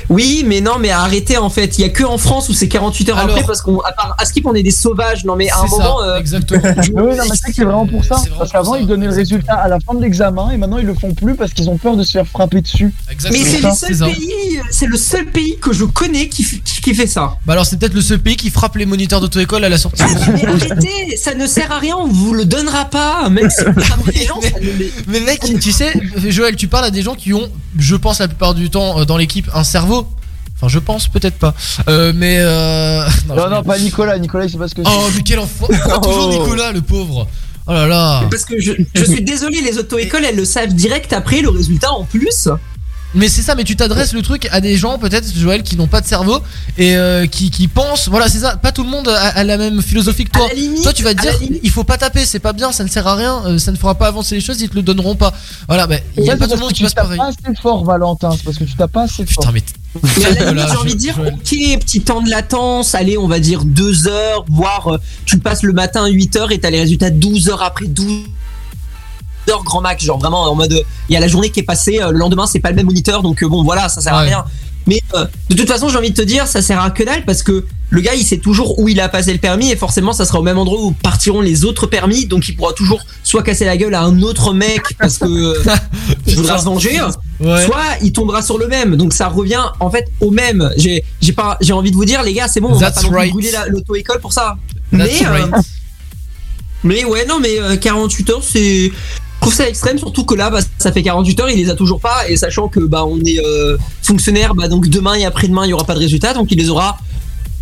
Oui, 0.09 0.43
mais 0.47 0.61
non, 0.61 0.79
mais 0.79 0.91
arrêtez 0.91 1.37
en 1.37 1.51
fait. 1.51 1.79
Il 1.79 1.83
y 1.83 1.85
a 1.85 1.89
que 1.91 2.05
en 2.05 2.19
France 2.19 2.49
où 2.49 2.53
c'est 2.55 2.69
48 2.69 3.09
heures 3.11 3.19
Alors- 3.19 3.37
après 3.37 3.47
parce 3.47 3.61
qu'on, 3.63 3.79
à 3.81 3.93
part 3.93 4.15
à 4.19 4.25
Skip, 4.25 4.47
on 4.47 4.55
est 4.55 4.63
des 4.63 4.71
sauvages. 4.71 5.25
Non 5.25 5.37
mais 5.37 5.51
à 5.51 5.59
un 5.59 5.63
C'est 5.63 5.69
ça, 5.69 5.77
moment. 5.77 6.03
euh, 6.03 6.19
exactement. 6.19 6.63
Mais 6.95 7.03
oui, 7.03 7.17
non, 7.17 7.25
mais 7.29 7.37
c'est 7.37 7.49
que 7.51 7.55
c'est 7.55 7.65
vraiment 7.65 7.87
pour 7.87 8.05
ça. 8.05 8.17
Vraiment 8.17 8.37
Parce 8.39 8.53
qu'avant, 8.53 8.75
ils 8.77 8.87
donnaient 8.87 9.07
le 9.07 9.15
résultat 9.15 9.55
à 9.55 9.69
la 9.69 9.79
fin 9.81 9.95
de 9.95 10.01
l'examen 10.03 10.51
et 10.51 10.57
maintenant 10.57 10.79
ils 10.79 10.87
le 10.87 10.95
font 10.95 11.13
plus 11.15 11.35
parce 11.35 11.53
qu'ils 11.53 11.69
ont 11.69 11.77
peur 11.77 11.97
de 11.97 12.03
se 12.03 12.13
faire 12.13 12.27
frapper 12.27 12.61
dessus. 12.63 12.93
Mais 13.31 13.39
c'est 13.45 13.61
le 13.61 13.71
seul 13.73 13.97
pays, 14.13 14.61
c'est 14.71 14.87
le 14.87 14.97
seul 14.97 15.27
pays 15.27 15.59
que 15.61 15.73
je 15.73 15.85
connais 15.85 16.29
qui, 16.29 16.45
qui, 16.45 16.81
qui 16.81 16.95
fait 16.95 17.07
ça. 17.07 17.37
Bah 17.47 17.53
alors 17.53 17.67
c'est 17.67 17.77
peut-être 17.79 17.95
le 17.95 18.01
seul 18.01 18.19
pays 18.19 18.37
qui 18.37 18.51
frappe 18.51 18.77
les 18.77 18.87
moniteurs 18.87 19.21
d'auto-école 19.21 19.65
à 19.65 19.69
la 19.69 19.79
sortie. 19.79 20.03
Mais 20.33 20.45
arrêtez, 20.47 21.17
ça 21.17 21.35
ne 21.35 21.47
sert 21.47 21.71
à 21.73 21.79
rien, 21.79 21.97
on 21.97 22.07
vous 22.09 22.33
le 22.35 22.45
donnera 22.45 22.87
pas. 22.87 23.29
Les- 23.31 24.93
Mais 25.07 25.21
mec, 25.21 25.41
tu 25.61 25.73
sais, 25.73 25.93
Joël, 26.29 26.57
tu 26.57 26.69
parles 26.69 26.87
à 26.87 26.91
des 26.91 27.03
gens 27.03 27.15
qui 27.15 27.33
ont, 27.35 27.49
je 27.79 27.97
pense 27.97 28.21
la 28.21 28.29
plupart 28.29 28.55
du 28.55 28.71
temps 28.71 29.01
euh, 29.01 29.05
dans 29.05 29.17
l'équipe, 29.17 29.49
un 29.55 29.65
cerveau. 29.65 29.98
Enfin, 30.61 30.69
je 30.69 30.79
pense 30.81 31.09
peut-être 31.09 31.39
pas. 31.39 31.55
Euh, 31.89 32.13
mais 32.15 32.37
euh... 32.41 33.05
non, 33.29 33.37
Non, 33.37 33.45
je- 33.45 33.51
non, 33.55 33.63
pas 33.63 33.79
Nicolas. 33.79 34.19
Nicolas, 34.19 34.45
il 34.47 34.51
sait 34.51 34.59
pas 34.59 34.69
ce 34.69 34.75
que 34.75 34.83
c'est. 34.85 34.91
Oh, 34.93 35.09
mais 35.15 35.23
quel 35.23 35.39
enfant 35.39 35.67
toujours 36.03 36.29
Oh. 36.35 36.43
Nicolas, 36.45 36.73
le 36.73 36.83
pauvre 36.83 37.29
Oh 37.67 37.73
là 37.73 37.87
là 37.87 38.23
Parce 38.31 38.45
que 38.45 38.59
je, 38.61 38.73
je 38.95 39.05
suis 39.05 39.23
désolé, 39.23 39.61
les 39.61 39.79
auto-écoles, 39.79 40.25
elles 40.25 40.37
le 40.37 40.45
savent 40.45 40.73
direct 40.75 41.13
après 41.13 41.43
le 41.43 41.51
résultat 41.51 41.93
en 41.93 42.05
plus. 42.05 42.49
Mais 43.15 43.29
c'est 43.29 43.41
ça, 43.41 43.55
mais 43.55 43.65
tu 43.65 43.75
t'adresses 43.75 44.13
le 44.13 44.21
truc 44.21 44.49
à 44.53 44.61
des 44.61 44.77
gens, 44.77 44.99
peut-être, 44.99 45.27
Joël, 45.35 45.63
qui 45.63 45.77
n'ont 45.77 45.87
pas 45.87 46.03
de 46.03 46.07
cerveau 46.07 46.41
et 46.77 46.95
euh, 46.97 47.27
qui, 47.27 47.51
qui 47.51 47.67
pensent. 47.67 48.09
Voilà, 48.09 48.29
c'est 48.29 48.41
ça. 48.41 48.57
Pas 48.59 48.71
tout 48.71 48.83
le 48.85 48.91
monde 48.91 49.09
a, 49.09 49.29
a 49.29 49.45
la 49.45 49.57
même 49.57 49.81
philosophie 49.81 50.25
que 50.27 50.31
toi. 50.33 50.47
Limite- 50.55 50.83
toi, 50.83 50.93
tu 50.93 51.03
vas 51.05 51.15
te 51.15 51.23
dire, 51.23 51.33
il 51.63 51.71
faut 51.71 51.85
pas 51.85 51.97
taper, 51.97 52.27
c'est 52.27 52.39
pas 52.39 52.53
bien, 52.53 52.71
ça 52.71 52.85
ne 52.85 52.89
sert 52.91 53.07
à 53.07 53.15
rien, 53.17 53.43
euh, 53.47 53.59
ça 53.59 53.73
ne 53.73 53.77
fera 53.79 53.95
pas 53.95 54.09
avancer 54.09 54.35
les 54.35 54.41
choses, 54.43 54.61
ils 54.61 54.69
te 54.69 54.75
le 54.75 54.83
donneront 54.83 55.15
pas. 55.17 55.33
Voilà, 55.69 55.87
bah, 55.87 55.97
il 56.19 56.25
y 56.25 56.31
a 56.31 56.37
pas 56.37 56.45
c'est 56.45 56.51
tout 56.51 56.57
le 56.57 56.61
monde 56.61 56.69
qui 56.73 56.77
tu 56.77 56.83
passe 56.85 56.95
tapes 56.95 57.05
pareil. 57.05 57.19
pas 57.19 57.29
assez 57.29 57.57
fort, 57.63 57.83
Valentin? 57.85 58.31
C'est 58.37 58.45
parce 58.45 58.59
que 58.59 58.65
tu 58.65 58.75
tapes 58.75 58.93
pas 58.93 59.03
assez 59.05 59.25
fort. 59.25 59.43
Putain, 59.43 59.53
mais. 59.53 59.63
Mais 60.03 60.25
à 60.25 60.31
la 60.31 60.35
limite, 60.41 60.55
Voilà, 60.55 60.67
j'ai 60.73 60.77
envie 60.79 60.95
de 60.95 60.99
dire, 60.99 61.19
ok, 61.19 61.79
petit 61.81 62.01
temps 62.01 62.21
de 62.21 62.31
latence, 62.31 62.95
allez, 62.95 63.19
on 63.19 63.29
va 63.29 63.39
dire 63.41 63.65
2 63.65 64.09
heures, 64.09 64.45
voire 64.49 64.95
euh, 64.95 64.99
tu 65.25 65.39
passes 65.39 65.63
le 65.63 65.73
matin 65.73 66.05
à 66.05 66.09
8 66.09 66.37
heures 66.37 66.53
et 66.53 66.59
t'as 66.59 66.71
les 66.71 66.81
résultats 66.81 67.11
12 67.11 67.49
heures 67.49 67.63
après 67.63 67.87
12 67.87 68.25
heures 69.51 69.65
grand 69.65 69.81
max, 69.81 70.05
genre 70.05 70.19
vraiment 70.19 70.43
en 70.43 70.55
mode, 70.55 70.83
il 71.09 71.13
y 71.13 71.17
a 71.17 71.21
la 71.21 71.29
journée 71.29 71.51
qui 71.51 71.61
est 71.61 71.65
passée, 71.65 72.01
euh, 72.03 72.11
le 72.11 72.19
lendemain 72.19 72.47
c'est 72.47 72.61
pas 72.61 72.71
le 72.71 72.77
même 72.77 72.87
moniteur, 72.87 73.23
donc 73.23 73.43
euh, 73.43 73.49
bon 73.49 73.63
voilà, 73.63 73.89
ça 73.89 74.01
sert 74.01 74.15
à 74.15 74.21
rien. 74.21 74.45
Mais 74.89 75.01
euh, 75.15 75.27
de 75.51 75.55
toute 75.55 75.69
façon, 75.69 75.89
j'ai 75.89 75.97
envie 75.99 76.11
de 76.11 76.17
te 76.17 76.23
dire, 76.23 76.47
ça 76.49 76.63
sert 76.63 76.81
à 76.81 76.91
que 76.91 77.03
dalle 77.05 77.25
parce 77.25 77.43
que 77.45 77.65
le 77.91 78.01
gars 78.01 78.15
il 78.15 78.25
sait 78.25 78.39
toujours 78.39 78.79
où 78.79 78.89
il 78.89 79.01
a 79.01 79.09
passé 79.09 79.33
le 79.33 79.39
permis 79.39 79.71
et 79.71 79.77
forcément 79.77 80.13
ça 80.13 80.25
sera 80.27 80.41
au 80.41 80.43
même 80.43 80.59
endroit 80.59 80.81
où 80.81 80.93
partiront 80.93 81.41
les 81.41 81.65
autres 81.65 81.87
permis, 81.87 82.27
donc 82.27 82.49
il 82.49 82.57
pourra 82.57 82.73
toujours 82.73 83.01
soit 83.23 83.43
casser 83.43 83.65
la 83.65 83.77
gueule 83.77 83.95
à 83.95 84.03
un 84.03 84.21
autre 84.23 84.53
mec 84.53 84.83
parce 84.99 85.19
que 85.19 85.27
euh, 85.27 85.63
il 86.27 86.35
voudra 86.37 86.59
se 86.59 86.65
venger, 86.65 87.01
Ouais. 87.41 87.65
soit 87.67 87.85
il 88.03 88.11
tombera 88.13 88.43
sur 88.43 88.59
le 88.59 88.67
même. 88.67 88.97
Donc 88.97 89.13
ça 89.13 89.29
revient 89.29 89.63
en 89.79 89.91
fait 89.91 90.07
au 90.21 90.31
même. 90.33 90.71
J'ai 90.77 91.05
j'ai 91.21 91.33
pas 91.33 91.57
j'ai 91.61 91.73
envie 91.73 91.91
de 91.93 91.97
vous 91.97 92.05
dire 92.05 92.23
les 92.25 92.33
gars, 92.33 92.49
c'est 92.49 92.61
bon, 92.61 92.71
on 92.71 92.75
va 92.75 92.91
pas 92.91 93.01
right. 93.11 93.31
brûler 93.31 93.53
la- 93.53 93.69
l'auto-école 93.69 94.21
pour 94.21 94.33
ça. 94.33 94.57
That's 94.91 95.21
mais 95.21 95.27
euh, 95.27 95.47
mais 96.85 97.05
ouais 97.05 97.27
non 97.27 97.41
mais 97.41 97.59
euh, 97.61 97.77
48 97.77 98.31
heures 98.31 98.43
c'est 98.43 98.91
trouve 99.51 99.55
ça 99.65 99.69
extrême 99.69 99.99
surtout 99.99 100.25
que 100.25 100.35
là 100.35 100.51
bah, 100.51 100.61
ça 100.79 100.93
fait 100.93 101.03
48 101.03 101.41
heures 101.41 101.51
il 101.51 101.57
les 101.59 101.71
a 101.71 101.75
toujours 101.75 102.01
pas 102.01 102.29
et 102.29 102.37
sachant 102.37 102.69
que 102.69 102.81
bah 102.81 103.05
on 103.07 103.19
est 103.21 103.39
euh, 103.45 103.77
fonctionnaire 104.03 104.55
bah 104.55 104.69
donc 104.69 104.89
demain 104.89 105.15
et 105.15 105.25
après-demain 105.25 105.65
il 105.67 105.71
y 105.71 105.73
aura 105.73 105.85
pas 105.85 105.95
de 105.95 106.01
résultat 106.01 106.35
donc 106.35 106.51
il 106.53 106.59
les 106.59 106.69
aura 106.71 106.99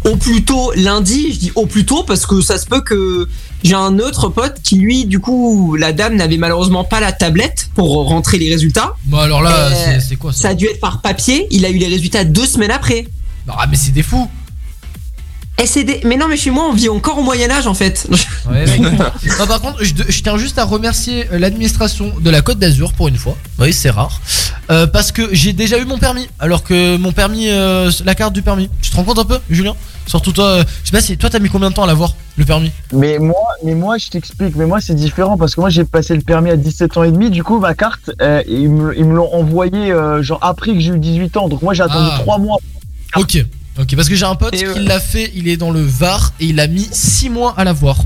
au 0.04 0.14
plus 0.14 0.44
tôt 0.44 0.70
lundi. 0.76 1.32
Je 1.32 1.38
dis 1.38 1.52
au 1.56 1.66
plus 1.66 1.84
tôt 1.84 2.04
parce 2.04 2.26
que 2.26 2.40
ça 2.40 2.58
se 2.58 2.66
peut 2.66 2.80
que 2.80 3.26
j'ai 3.64 3.74
un 3.74 3.98
autre 3.98 4.28
pote 4.28 4.54
qui 4.62 4.76
lui 4.76 5.04
du 5.04 5.18
coup 5.18 5.74
la 5.74 5.92
dame 5.92 6.14
n'avait 6.14 6.36
malheureusement 6.36 6.84
pas 6.84 7.00
la 7.00 7.10
tablette 7.12 7.70
pour 7.74 7.88
rentrer 8.06 8.38
les 8.38 8.48
résultats. 8.48 8.94
Bon, 9.06 9.18
alors 9.18 9.42
là, 9.42 9.50
Euh, 9.70 9.98
c'est 10.06 10.14
quoi 10.16 10.32
ça? 10.32 10.42
ça 10.42 10.48
a 10.50 10.54
dû 10.54 10.66
être 10.66 10.78
par 10.80 11.00
papier 11.00 11.48
il 11.50 11.64
a 11.64 11.70
eu 11.70 11.78
les 11.78 11.88
résultats 11.88 12.24
deux 12.24 12.46
semaines 12.46 12.70
après. 12.70 13.06
Ah, 13.48 13.66
mais 13.68 13.76
c'est 13.76 13.90
des 13.92 14.02
fous 14.04 14.28
et 15.62 15.66
c'est 15.66 15.84
des... 15.84 16.00
mais 16.04 16.16
non 16.16 16.28
mais 16.28 16.36
chez 16.36 16.50
moi 16.50 16.66
on 16.68 16.72
vit 16.72 16.88
encore 16.88 17.18
au 17.18 17.22
Moyen-Âge 17.22 17.66
en 17.66 17.74
fait 17.74 18.06
Ouais, 18.50 18.64
mec. 18.66 18.80
non, 19.38 19.46
par 19.46 19.60
contre, 19.60 19.82
je, 19.82 19.92
je 20.08 20.22
tiens 20.22 20.36
juste 20.38 20.58
à 20.58 20.64
remercier 20.64 21.26
euh, 21.32 21.38
l'administration 21.38 22.12
de 22.20 22.30
la 22.30 22.42
Côte 22.42 22.58
d'Azur 22.58 22.92
pour 22.92 23.08
une 23.08 23.16
fois. 23.16 23.36
Oui, 23.58 23.72
c'est 23.72 23.90
rare. 23.90 24.20
Euh, 24.70 24.86
parce 24.86 25.10
que 25.12 25.22
j'ai 25.32 25.52
déjà 25.52 25.78
eu 25.78 25.84
mon 25.84 25.98
permis. 25.98 26.28
Alors 26.38 26.62
que 26.62 26.96
mon 26.96 27.10
permis, 27.12 27.48
euh, 27.48 27.90
la 28.04 28.14
carte 28.14 28.32
du 28.32 28.42
permis. 28.42 28.70
Tu 28.82 28.90
te 28.90 28.96
rends 28.96 29.02
compte 29.04 29.18
un 29.18 29.24
peu, 29.24 29.38
Julien? 29.50 29.74
Surtout 30.06 30.30
toi, 30.32 30.44
euh, 30.46 30.64
je 30.84 30.90
sais 30.90 30.96
pas 30.96 31.00
si 31.02 31.16
toi 31.18 31.28
t'as 31.30 31.40
mis 31.40 31.48
combien 31.48 31.70
de 31.70 31.74
temps 31.74 31.82
à 31.82 31.86
l'avoir, 31.88 32.14
le 32.36 32.44
permis? 32.44 32.70
Mais 32.92 33.18
moi, 33.18 33.34
mais 33.64 33.74
moi, 33.74 33.98
je 33.98 34.08
t'explique. 34.08 34.54
Mais 34.54 34.66
moi, 34.66 34.80
c'est 34.80 34.94
différent 34.94 35.36
parce 35.36 35.56
que 35.56 35.60
moi, 35.60 35.70
j'ai 35.70 35.84
passé 35.84 36.14
le 36.14 36.22
permis 36.22 36.50
à 36.50 36.56
17 36.56 36.96
ans 36.96 37.02
et 37.02 37.10
demi. 37.10 37.30
Du 37.30 37.42
coup, 37.42 37.58
ma 37.58 37.74
carte, 37.74 38.12
euh, 38.22 38.42
ils 38.46 38.70
me, 38.70 38.92
l'ont 38.92 39.32
envoyé 39.34 39.90
euh, 39.90 40.22
genre 40.22 40.38
après 40.42 40.72
que 40.72 40.80
j'ai 40.80 40.92
eu 40.92 40.98
18 40.98 41.36
ans. 41.36 41.48
Donc 41.48 41.62
moi, 41.62 41.74
j'ai 41.74 41.82
attendu 41.82 42.08
Ah. 42.12 42.18
3 42.20 42.38
mois. 42.38 42.58
Ok, 43.16 43.44
ok, 43.80 43.96
parce 43.96 44.08
que 44.08 44.14
j'ai 44.14 44.24
un 44.24 44.34
pote 44.34 44.54
Et, 44.54 44.64
euh, 44.66 44.72
qui 44.74 44.80
l'a 44.80 45.00
fait, 45.00 45.30
il 45.34 45.48
est 45.48 45.56
dans 45.56 45.70
le 45.70 45.82
Var 45.82 46.32
et 46.40 46.46
il 46.46 46.60
a 46.60 46.66
mis 46.66 46.88
6 46.90 47.30
mois 47.30 47.54
à 47.56 47.64
l'avoir. 47.64 47.98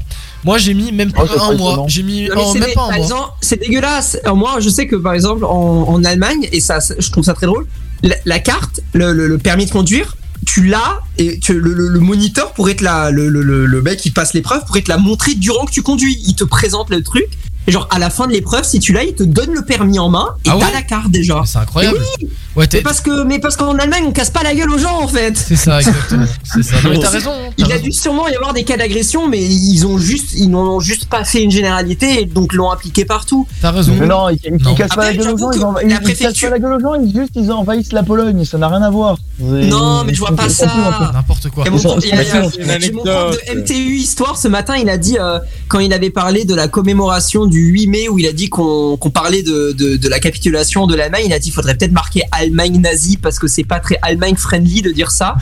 Moi 0.44 0.56
j'ai 0.58 0.72
mis 0.74 0.90
même 0.92 1.12
pas 1.12 1.22
Oh, 1.24 1.28
c'est 1.30 1.36
pas 1.38 1.44
un 1.46 1.54
mois, 1.56 1.84
j'ai 1.88 2.02
mis 2.02 2.28
Non, 2.28 2.34
oh, 2.46 2.54
même 2.54 2.62
pas 2.62 2.68
un 2.70 2.74
par 2.74 2.86
mois. 2.88 2.96
exemple, 2.96 3.28
c'est 3.42 3.60
dégueulasse. 3.60 4.18
Moi, 4.34 4.58
je 4.60 4.68
sais 4.70 4.86
que 4.86 4.96
par 4.96 5.12
exemple 5.14 5.44
en, 5.44 5.84
en 5.88 6.02
Allemagne, 6.04 6.48
et 6.52 6.60
ça, 6.60 6.78
je 6.98 7.10
trouve 7.10 7.24
ça 7.24 7.34
très 7.34 7.46
drôle, 7.46 7.66
la, 8.02 8.16
la 8.24 8.38
carte, 8.38 8.80
le, 8.94 9.12
le- 9.12 9.26
le 9.28 9.38
permis 9.38 9.66
de 9.66 9.70
conduire, 9.70 10.16
tu 10.46 10.64
l'as 10.64 11.00
et 11.18 11.38
tu- 11.38 11.60
le, 11.60 11.74
le- 11.74 11.88
le 11.88 12.00
moniteur 12.00 12.52
pourrait 12.54 12.74
te 12.74 12.82
la, 12.82 13.10
le, 13.10 13.28
le- 13.28 13.42
le- 13.42 13.66
le 13.66 13.82
mec 13.82 13.98
qui 13.98 14.10
passe 14.10 14.32
l'épreuve 14.32 14.64
pourrait 14.64 14.80
te 14.80 14.88
la 14.88 14.96
montrer 14.96 15.34
durant 15.34 15.66
que 15.66 15.70
tu 15.72 15.82
conduis. 15.82 16.18
Il 16.26 16.34
te 16.34 16.44
présente 16.44 16.88
le 16.88 17.02
truc. 17.02 17.26
Et 17.66 17.72
genre 17.72 17.86
à 17.90 17.98
la 17.98 18.10
fin 18.10 18.26
de 18.26 18.32
l'épreuve, 18.32 18.64
si 18.64 18.78
tu 18.80 18.92
l'as, 18.92 19.04
il 19.04 19.14
te 19.14 19.22
donne 19.22 19.52
le 19.52 19.62
permis 19.62 19.98
en 19.98 20.08
main 20.08 20.28
et 20.44 20.48
Ah 20.50 20.56
t'as 20.58 20.66
ouais 20.66 20.72
la 20.72 20.82
carte 20.82 21.10
déjà. 21.10 21.42
C'est 21.46 21.58
incroyable. 21.58 21.98
Oui, 22.20 22.28
Ouais, 22.56 22.66
mais 22.72 22.80
parce 22.80 23.00
que 23.00 23.22
mais 23.22 23.38
parce 23.38 23.56
qu'en 23.56 23.76
Allemagne, 23.78 24.02
on 24.08 24.10
casse 24.12 24.30
pas 24.30 24.42
la 24.42 24.54
gueule 24.56 24.70
aux 24.70 24.78
gens 24.78 25.00
en 25.00 25.06
fait. 25.06 25.36
c'est 25.36 25.54
ça 25.54 25.78
exactement. 25.80 26.24
C'est 26.42 26.64
ça. 26.64 26.76
Non, 26.82 26.90
mais 26.90 26.98
t'as 26.98 27.10
raison. 27.10 27.30
t'as 27.56 27.64
Il 27.64 27.72
a 27.72 27.78
dû 27.78 27.92
sûrement 27.92 28.26
y 28.28 28.34
avoir 28.34 28.52
des 28.54 28.64
cas 28.64 28.76
d'agression, 28.76 29.28
mais 29.28 29.40
ils 29.40 29.86
ont 29.86 29.98
juste, 29.98 30.32
ils 30.34 30.48
n'en 30.50 30.66
ont 30.66 30.80
juste 30.80 31.04
pas 31.06 31.22
fait 31.24 31.42
une 31.42 31.50
généralité, 31.52 32.22
et 32.22 32.24
donc 32.24 32.52
l'ont 32.54 32.70
appliqué 32.70 33.04
partout. 33.04 33.46
T'as 33.62 33.70
raison. 33.70 33.94
Mais 34.00 34.06
non, 34.06 34.30
ils, 34.30 34.38
ils, 34.44 34.56
ils 34.58 34.62
Non. 34.64 34.74
cassent 34.74 34.88
pas 34.88 34.94
Après, 34.94 35.12
la 35.12 35.16
gueule 35.22 35.34
aux 35.34 35.38
gens. 35.38 35.52
j'avoue 35.52 35.52
Ils, 35.52 35.60
que 35.60 35.64
env- 35.64 35.74
la 35.74 35.82
ils- 35.82 35.86
ils 35.86 35.90
cassent 35.94 36.02
préfecture- 36.02 36.48
pas 36.48 36.54
la 36.56 36.60
gueule 36.60 36.72
aux 36.72 36.80
gens. 36.80 36.94
Ils 36.94 37.14
juste, 37.14 37.30
ils 37.36 37.52
envahissent 37.52 37.92
la 37.92 38.02
Pologne. 38.02 38.44
Ça 38.44 38.58
n'a 38.58 38.68
rien 38.68 38.82
à 38.82 38.90
voir. 38.90 39.16
Non, 39.38 40.02
mais 40.04 40.12
je 40.14 40.18
vois 40.18 40.34
pas 40.34 40.46
Ils 40.46 40.50
ça. 40.50 40.66
N'importe 41.14 41.50
quoi. 41.50 41.64
Ils 41.66 41.70
prof- 41.72 42.04
il 42.04 42.12
a- 42.14 42.22
ils 42.24 42.92
mon 42.94 43.02
prof 43.04 43.36
de 43.46 43.60
MTU 43.60 43.94
Histoire 43.96 44.36
ce 44.36 44.48
matin, 44.48 44.74
il 44.76 44.88
a 44.90 44.98
dit, 44.98 45.18
euh, 45.20 45.38
quand 45.68 45.78
il 45.78 45.92
avait 45.92 46.10
parlé 46.10 46.44
de 46.44 46.54
la 46.54 46.66
commémoration 46.66 47.46
du 47.50 47.66
8 47.66 47.86
mai, 47.88 48.08
où 48.08 48.18
il 48.18 48.26
a 48.26 48.32
dit 48.32 48.48
qu'on 48.48 48.96
parlait 49.12 49.42
de, 49.42 49.72
de, 49.72 49.96
de 49.96 50.08
la 50.08 50.18
capitulation 50.18 50.86
de 50.86 50.94
l'Allemagne, 50.94 51.24
il 51.26 51.32
a 51.32 51.38
dit 51.38 51.50
faudrait 51.50 51.76
peut-être 51.76 51.92
marquer 51.92 52.22
Allemagne 52.32 52.80
nazie 52.80 53.16
parce 53.16 53.38
que 53.38 53.46
c'est 53.48 53.64
pas 53.64 53.80
très 53.80 53.98
Allemagne 54.02 54.36
friendly 54.36 54.82
de 54.82 54.90
dire 54.90 55.10
ça. 55.10 55.36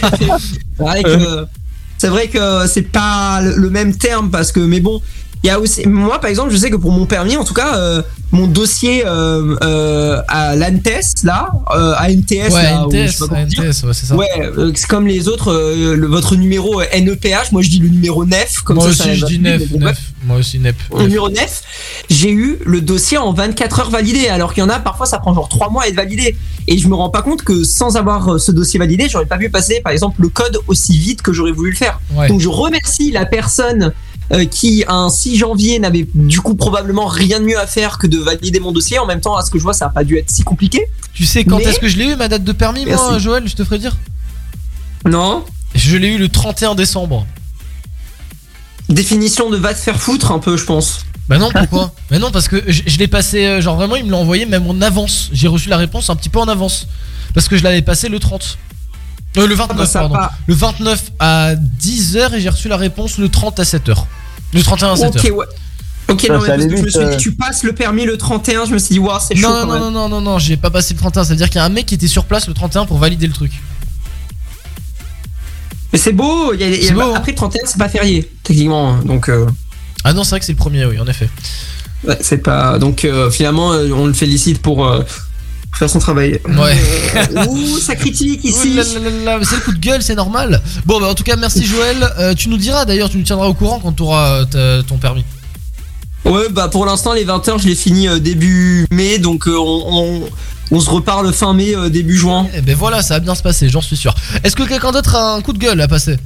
c'est 1.98 2.08
vrai 2.08 2.28
que 2.28 2.66
c'est 2.68 2.82
pas 2.82 3.40
le, 3.40 3.56
le 3.56 3.70
même 3.70 3.96
terme 3.96 4.30
parce 4.30 4.52
que, 4.52 4.60
mais 4.60 4.80
bon. 4.80 5.00
Il 5.44 5.48
y 5.48 5.50
a 5.50 5.60
aussi, 5.60 5.86
moi 5.86 6.18
par 6.22 6.30
exemple, 6.30 6.50
je 6.52 6.56
sais 6.56 6.70
que 6.70 6.76
pour 6.76 6.90
mon 6.90 7.04
permis, 7.04 7.36
en 7.36 7.44
tout 7.44 7.52
cas, 7.52 7.76
euh, 7.76 8.00
mon 8.32 8.46
dossier 8.46 9.04
euh, 9.04 9.54
euh, 9.62 10.22
à 10.26 10.56
l'ANTES 10.56 11.22
là, 11.22 11.50
à 11.68 12.10
NTS 12.10 12.50
Ouais, 12.50 12.62
là. 12.62 12.86
NTS, 12.90 13.20
ouais, 13.84 13.92
c'est 13.92 14.06
ça. 14.06 14.16
Ouais, 14.16 14.26
c'est 14.74 14.86
comme 14.88 15.06
les 15.06 15.28
autres, 15.28 15.52
le- 15.76 16.06
votre 16.06 16.34
numéro 16.36 16.80
NEPH, 16.80 17.52
moi 17.52 17.60
je 17.60 17.68
dis 17.68 17.78
le 17.78 17.90
numéro 17.90 18.24
9, 18.24 18.62
comme 18.62 18.76
Moi 18.76 18.84
ça, 18.86 18.90
aussi, 18.90 18.98
ça 19.02 19.12
je 19.12 19.26
dis 19.26 19.34
plus, 19.38 19.42
nef, 19.42 19.60
mais 19.60 19.78
bon, 19.78 19.84
nef. 19.84 19.98
Moi 20.24 20.36
aussi, 20.38 20.58
nep. 20.58 20.76
au 20.90 21.02
numéro 21.02 21.28
9, 21.28 21.62
j'ai 22.08 22.30
eu 22.30 22.56
le 22.64 22.80
dossier 22.80 23.18
en 23.18 23.34
24 23.34 23.80
heures 23.80 23.90
validé, 23.90 24.28
alors 24.28 24.54
qu'il 24.54 24.62
y 24.62 24.66
en 24.66 24.70
a 24.70 24.78
parfois 24.78 25.04
ça 25.04 25.18
prend 25.18 25.34
genre 25.34 25.50
3 25.50 25.68
mois 25.68 25.82
à 25.82 25.88
être 25.88 25.94
validé. 25.96 26.36
Et 26.68 26.78
je 26.78 26.88
me 26.88 26.94
rends 26.94 27.10
pas 27.10 27.20
compte 27.20 27.42
que 27.42 27.62
sans 27.64 27.96
avoir 27.96 28.40
ce 28.40 28.50
dossier 28.50 28.78
validé, 28.78 29.08
j'aurais 29.10 29.26
pas 29.26 29.36
pu 29.36 29.50
passer 29.50 29.82
par 29.84 29.92
exemple 29.92 30.22
le 30.22 30.30
code 30.30 30.58
aussi 30.68 30.96
vite 30.98 31.20
que 31.20 31.34
j'aurais 31.34 31.52
voulu 31.52 31.70
le 31.72 31.76
faire. 31.76 32.00
Ouais. 32.14 32.28
Donc 32.28 32.40
je 32.40 32.48
remercie 32.48 33.12
la 33.12 33.26
personne 33.26 33.92
euh, 34.32 34.44
qui 34.46 34.84
un 34.88 35.08
6 35.10 35.36
janvier 35.36 35.78
n'avait 35.78 36.06
du 36.14 36.40
coup 36.40 36.54
probablement 36.54 37.06
rien 37.06 37.40
de 37.40 37.44
mieux 37.44 37.58
à 37.58 37.66
faire 37.66 37.98
que 37.98 38.06
de 38.06 38.18
valider 38.18 38.60
mon 38.60 38.72
dossier. 38.72 38.98
En 38.98 39.06
même 39.06 39.20
temps, 39.20 39.36
à 39.36 39.42
ce 39.42 39.50
que 39.50 39.58
je 39.58 39.62
vois, 39.62 39.74
ça 39.74 39.86
a 39.86 39.90
pas 39.90 40.04
dû 40.04 40.16
être 40.16 40.30
si 40.30 40.42
compliqué. 40.42 40.80
Tu 41.12 41.26
sais 41.26 41.44
quand 41.44 41.58
Mais- 41.58 41.64
est-ce 41.64 41.78
que 41.78 41.88
je 41.88 41.96
l'ai 41.96 42.06
eu 42.06 42.16
ma 42.16 42.28
date 42.28 42.44
de 42.44 42.52
permis, 42.52 42.86
moi. 42.86 43.18
Joël 43.18 43.46
Je 43.46 43.54
te 43.54 43.64
ferai 43.64 43.78
dire? 43.78 43.96
Non 45.06 45.44
Je 45.74 45.96
l'ai 45.96 46.08
eu 46.08 46.18
le 46.18 46.28
31 46.28 46.74
décembre. 46.74 47.26
Définition 48.88 49.50
de 49.50 49.56
va 49.56 49.72
te 49.74 49.78
faire 49.78 50.00
foutre 50.00 50.30
un 50.32 50.38
peu, 50.38 50.56
je 50.56 50.64
pense. 50.64 51.00
Bah 51.28 51.38
non, 51.38 51.50
pourquoi 51.50 51.92
Bah 52.10 52.18
non, 52.18 52.30
parce 52.30 52.48
que 52.48 52.62
je, 52.66 52.82
je 52.86 52.98
l'ai 52.98 53.08
passé, 53.08 53.46
euh, 53.46 53.60
genre 53.60 53.76
vraiment, 53.76 53.96
il 53.96 54.04
me 54.04 54.10
l'a 54.10 54.18
envoyé 54.18 54.44
même 54.46 54.66
en 54.66 54.80
avance. 54.82 55.30
J'ai 55.32 55.48
reçu 55.48 55.68
la 55.68 55.76
réponse 55.78 56.10
un 56.10 56.16
petit 56.16 56.28
peu 56.28 56.38
en 56.38 56.48
avance. 56.48 56.86
Parce 57.32 57.48
que 57.48 57.56
je 57.56 57.64
l'avais 57.64 57.82
passé 57.82 58.08
le 58.08 58.18
30. 58.18 58.58
Euh, 59.36 59.46
le 59.46 59.54
29, 59.54 59.76
bah, 59.76 59.86
ça 59.86 60.00
pardon. 60.00 60.16
Le 60.46 60.54
29 60.54 61.12
à 61.18 61.54
10h 61.56 62.34
et 62.34 62.40
j'ai 62.40 62.48
reçu 62.48 62.68
la 62.68 62.76
réponse 62.76 63.18
le 63.18 63.28
30 63.28 63.58
à 63.60 63.62
7h. 63.64 64.04
Le 64.52 64.62
31 64.62 64.92
à 64.92 64.94
7h. 64.94 65.08
Ok, 65.30 65.36
ouais. 65.38 65.46
Ok, 66.08 66.20
Ça, 66.26 66.34
non, 66.34 66.40
mais 66.42 66.46
parce 66.48 66.64
que 66.66 66.76
je 66.76 66.82
me 66.82 66.88
suis 66.90 66.98
dit, 67.00 67.04
euh. 67.06 67.16
tu 67.16 67.32
passes 67.32 67.62
le 67.64 67.72
permis 67.72 68.04
le 68.04 68.16
31, 68.18 68.66
je 68.66 68.72
me 68.74 68.78
suis 68.78 68.92
dit, 68.94 68.98
waouh, 68.98 69.18
c'est 69.26 69.34
chaud 69.34 69.48
Non, 69.48 69.54
quand 69.62 69.66
non, 69.66 69.72
même. 69.72 69.82
non, 69.82 69.90
non, 69.90 70.08
non, 70.08 70.20
non, 70.20 70.38
j'ai 70.38 70.56
pas 70.58 70.70
passé 70.70 70.92
le 70.94 71.00
31. 71.00 71.24
C'est-à-dire 71.24 71.48
qu'il 71.48 71.56
y 71.56 71.60
a 71.60 71.64
un 71.64 71.68
mec 71.70 71.86
qui 71.86 71.94
était 71.94 72.06
sur 72.08 72.26
place 72.26 72.46
le 72.46 72.54
31 72.54 72.84
pour 72.86 72.98
valider 72.98 73.26
le 73.26 73.32
truc. 73.32 73.52
Mais 75.92 75.98
c'est 75.98 76.12
beau, 76.12 76.52
il 76.52 76.60
y 76.60 76.64
a- 76.64 76.68
il 76.68 76.74
y 76.74 76.84
a- 76.84 76.88
C'est 76.88 76.94
beau, 76.94 77.00
hein. 77.02 77.14
après 77.16 77.32
le 77.32 77.36
31, 77.36 77.62
c'est 77.66 77.78
pas 77.78 77.88
férié, 77.88 78.30
techniquement. 78.42 78.94
hein, 78.94 79.00
Donc, 79.04 79.28
euh, 79.28 79.46
Ah 80.04 80.12
non, 80.12 80.24
c'est 80.24 80.30
vrai 80.30 80.40
que 80.40 80.46
c'est 80.46 80.52
le 80.52 80.58
premier, 80.58 80.84
oui, 80.84 80.98
en 80.98 81.06
effet. 81.06 81.28
ouais, 82.06 82.18
c'est 82.20 82.38
pas. 82.38 82.78
Donc, 82.78 83.04
euh, 83.04 83.30
finalement, 83.30 83.72
euh, 83.72 83.88
on 83.92 84.06
le 84.06 84.12
félicite 84.12 84.60
pour 84.60 84.86
euh, 84.86 85.02
faire 85.74 85.90
son 85.90 85.98
travail. 85.98 86.40
Ouais. 86.46 86.76
Euh, 87.16 87.46
ouh, 87.46 87.78
ça 87.78 87.96
critique 87.96 88.40
ici. 88.44 88.78
C'est 88.82 88.98
le 89.00 89.64
coup 89.64 89.72
de 89.72 89.78
gueule, 89.80 90.02
c'est 90.02 90.14
normal. 90.14 90.62
Bon, 90.86 91.00
bah 91.00 91.08
en 91.08 91.14
tout 91.14 91.24
cas, 91.24 91.36
merci 91.36 91.64
Joël. 91.64 92.08
Euh, 92.18 92.34
tu 92.34 92.48
nous 92.48 92.58
diras 92.58 92.84
d'ailleurs, 92.84 93.10
tu 93.10 93.18
nous 93.18 93.24
tiendras 93.24 93.46
au 93.46 93.54
courant 93.54 93.80
quand 93.80 93.92
tu 93.92 94.02
auras 94.02 94.44
ton 94.46 94.98
permis. 94.98 95.24
Ouais, 96.24 96.48
bah 96.50 96.68
pour 96.68 96.86
l'instant, 96.86 97.12
les 97.12 97.24
20h, 97.24 97.60
je 97.60 97.68
l'ai 97.68 97.74
fini 97.74 98.08
euh, 98.08 98.18
début 98.18 98.86
mai, 98.90 99.18
donc 99.18 99.46
euh, 99.46 99.56
on, 99.58 99.84
on, 99.86 100.30
on 100.70 100.80
se 100.80 100.88
reparle 100.88 101.30
fin 101.34 101.52
mai, 101.52 101.76
euh, 101.76 101.90
début 101.90 102.16
juin. 102.16 102.48
Et 102.54 102.62
ben 102.62 102.74
voilà, 102.74 103.02
ça 103.02 103.14
va 103.14 103.20
bien 103.20 103.34
se 103.34 103.42
passer, 103.42 103.68
j'en 103.68 103.82
suis 103.82 103.96
sûr. 103.96 104.14
Est-ce 104.42 104.56
que 104.56 104.62
quelqu'un 104.62 104.92
d'autre 104.92 105.14
a 105.16 105.34
un 105.34 105.42
coup 105.42 105.52
de 105.52 105.58
gueule 105.58 105.80
à 105.82 105.88
passer? 105.88 106.16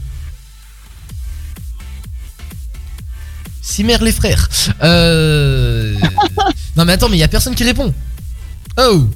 Cimer 3.60 3.98
les 4.00 4.12
frères. 4.12 4.48
Euh... 4.82 5.94
non 6.76 6.84
mais 6.84 6.92
attends, 6.92 7.08
mais 7.08 7.16
il 7.16 7.20
y 7.20 7.24
a 7.24 7.28
personne 7.28 7.56
qui 7.56 7.64
répond. 7.64 7.92
Oh 8.78 9.08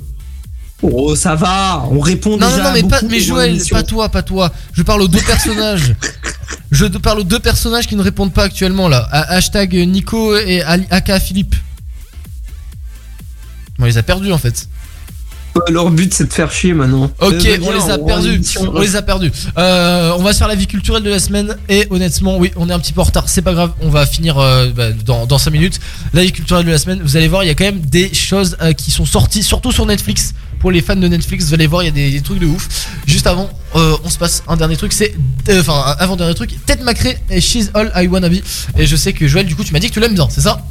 Oh, 0.82 1.14
ça 1.14 1.34
va, 1.36 1.84
on 1.90 2.00
répond 2.00 2.36
Non, 2.36 2.48
déjà 2.48 2.56
non, 2.58 2.64
non, 2.64 2.70
mais, 2.74 2.82
pas, 2.82 3.00
mais 3.08 3.20
Joël, 3.20 3.58
pas 3.70 3.82
toi, 3.84 4.08
pas 4.08 4.22
toi. 4.22 4.52
Je 4.72 4.82
parle 4.82 5.02
aux 5.02 5.08
deux 5.08 5.20
personnages. 5.20 5.94
Je 6.72 6.86
parle 6.86 7.20
aux 7.20 7.24
deux 7.24 7.38
personnages 7.38 7.86
qui 7.86 7.96
ne 7.96 8.02
répondent 8.02 8.32
pas 8.32 8.44
actuellement 8.44 8.88
là. 8.88 9.06
Ha- 9.12 9.34
Hashtag 9.34 9.74
Nico 9.74 10.36
et 10.36 10.62
Aka 10.62 11.20
Philippe. 11.20 11.54
On 13.78 13.84
les 13.84 13.98
a 13.98 14.02
perdus 14.02 14.32
en 14.32 14.38
fait. 14.38 14.68
Euh, 15.56 15.60
Leur 15.70 15.90
but, 15.90 16.14
c'est 16.14 16.24
de 16.24 16.32
faire 16.32 16.50
chier 16.50 16.72
maintenant. 16.72 17.10
Ok, 17.20 17.32
Euh, 17.44 17.58
on 17.62 17.72
les 17.72 17.90
a 17.90 17.98
perdus. 17.98 18.40
On 18.58 18.80
les 18.80 18.96
a 18.96 19.02
perdus. 19.02 19.30
Euh, 19.58 20.12
on 20.18 20.22
va 20.22 20.32
se 20.32 20.38
faire 20.38 20.48
la 20.48 20.54
vie 20.54 20.66
culturelle 20.66 21.02
de 21.02 21.10
la 21.10 21.18
semaine. 21.18 21.56
Et 21.68 21.86
honnêtement, 21.90 22.38
oui, 22.38 22.52
on 22.56 22.70
est 22.70 22.72
un 22.72 22.78
petit 22.78 22.92
peu 22.94 23.02
en 23.02 23.04
retard. 23.04 23.28
C'est 23.28 23.42
pas 23.42 23.52
grave. 23.52 23.72
On 23.82 23.90
va 23.90 24.06
finir 24.06 24.38
euh, 24.38 24.70
bah, 24.74 24.92
dans, 24.92 25.26
dans 25.26 25.36
5 25.38 25.50
minutes. 25.50 25.78
La 26.14 26.22
vie 26.22 26.32
culturelle 26.32 26.64
de 26.64 26.70
la 26.70 26.78
semaine. 26.78 27.00
Vous 27.02 27.16
allez 27.18 27.28
voir, 27.28 27.44
il 27.44 27.48
y 27.48 27.50
a 27.50 27.54
quand 27.54 27.64
même 27.64 27.80
des 27.80 28.14
choses 28.14 28.56
euh, 28.62 28.72
qui 28.72 28.90
sont 28.90 29.04
sorties, 29.04 29.42
surtout 29.42 29.72
sur 29.72 29.84
Netflix. 29.84 30.32
Pour 30.62 30.70
les 30.70 30.80
fans 30.80 30.96
de 30.96 31.06
Netflix, 31.08 31.44
vous 31.46 31.54
allez 31.54 31.66
voir, 31.66 31.82
il 31.82 31.86
y 31.86 31.88
a 31.88 31.92
des, 31.92 32.10
des 32.12 32.20
trucs 32.22 32.38
de 32.38 32.46
ouf. 32.46 32.86
Juste 33.06 33.26
avant, 33.26 33.50
euh, 33.76 33.96
on 34.04 34.08
se 34.08 34.16
passe 34.16 34.42
un 34.48 34.56
dernier 34.56 34.76
truc. 34.76 34.92
C'est. 34.92 35.14
euh, 35.48 35.60
Enfin, 35.60 35.74
un 35.86 35.96
avant 36.02 36.14
dernier 36.16 36.34
truc. 36.34 36.54
Ted 36.66 36.82
McRae 36.84 37.16
et 37.30 37.40
She's 37.40 37.70
All 37.74 37.92
I 37.96 38.06
Wanna 38.06 38.28
Be. 38.28 38.36
Et 38.78 38.86
je 38.86 38.94
sais 38.96 39.12
que 39.12 39.26
Joël, 39.26 39.44
du 39.44 39.56
coup, 39.56 39.64
tu 39.64 39.72
m'as 39.72 39.80
dit 39.80 39.88
que 39.88 39.94
tu 39.94 40.00
l'aimes 40.00 40.14
bien, 40.14 40.28
c'est 40.30 40.40
ça? 40.42 40.64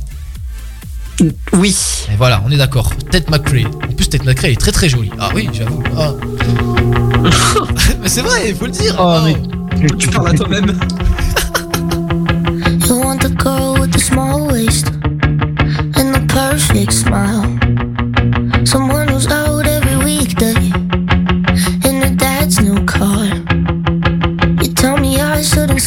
Oui. 1.54 1.76
Et 2.12 2.16
voilà, 2.18 2.42
on 2.48 2.52
est 2.52 2.58
d'accord. 2.58 2.90
Ted 3.12 3.26
McRae. 3.30 3.66
En 3.68 3.94
plus, 3.94 4.08
Ted 4.10 4.24
McRae 4.26 4.52
est 4.54 4.60
très 4.60 4.72
très 4.72 4.88
joli. 4.90 5.12
Ah 5.20 5.30
oui, 5.36 5.50
j'avoue. 5.54 5.84
Ah. 5.98 6.14
Mais 8.02 8.08
c'est 8.10 8.22
vrai, 8.22 8.50
il 8.50 8.56
faut 8.56 8.66
le 8.66 8.72
dire. 8.72 8.96
Oh, 8.98 9.20
Tu 10.00 10.08
parles 10.08 10.30
à 10.30 10.34
toi-même. 10.34 10.80
You 12.88 12.98
want 13.00 13.20
the 13.20 13.30
girl 13.42 13.78
with 13.80 13.92
the 13.92 14.00
small 14.00 14.48
waist 14.52 14.88
and 15.96 16.14
the 16.14 16.26
perfect 16.28 16.92
smile. 16.94 17.46
Someone 18.66 19.01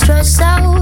stress 0.04 0.38
out, 0.38 0.73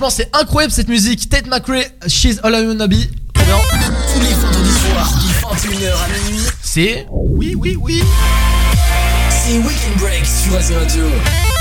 Franchement, 0.00 0.24
c'est 0.32 0.34
incroyable 0.34 0.72
cette 0.72 0.88
musique. 0.88 1.28
Tate 1.28 1.46
McRae, 1.46 1.84
She's 2.06 2.40
All 2.42 2.54
I 2.54 2.66
Wanna 2.66 2.86
Be. 2.86 2.92
Bien. 2.94 3.04
Tous 3.34 4.20
les 4.20 4.32
vendredis 4.32 4.72
soirs, 4.72 5.12
de 5.12 5.68
21h 5.68 5.92
à 5.92 6.30
minuit. 6.30 6.42
C'est. 6.62 7.06
Oui, 7.10 7.54
oui, 7.54 7.76
oui. 7.78 8.02
C'est 9.28 9.58
Weekend 9.58 9.98
Break 9.98 10.24
sur 10.24 10.56
Azir 10.56 10.78
Radio. 10.78 11.02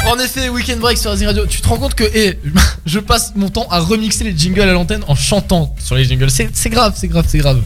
En 0.07 0.17
effet, 0.19 0.47
Weekend 0.47 0.79
Break 0.79 0.97
sur 0.97 1.11
Azir 1.11 1.27
Radio. 1.27 1.45
Tu 1.47 1.59
te 1.59 1.67
rends 1.67 1.79
compte 1.79 1.95
que 1.95 2.05
eh, 2.13 2.39
je 2.85 2.99
passe 2.99 3.33
mon 3.35 3.49
temps 3.49 3.67
à 3.69 3.79
remixer 3.79 4.23
les 4.23 4.37
jingles 4.37 4.61
à 4.61 4.71
l'antenne 4.71 5.03
en 5.09 5.15
chantant 5.15 5.75
sur 5.77 5.95
les 5.95 6.05
jingles. 6.05 6.29
C'est 6.29 6.69
grave, 6.69 6.93
c'est 6.95 7.09
grave, 7.09 7.25
c'est 7.27 7.39
grave. 7.39 7.61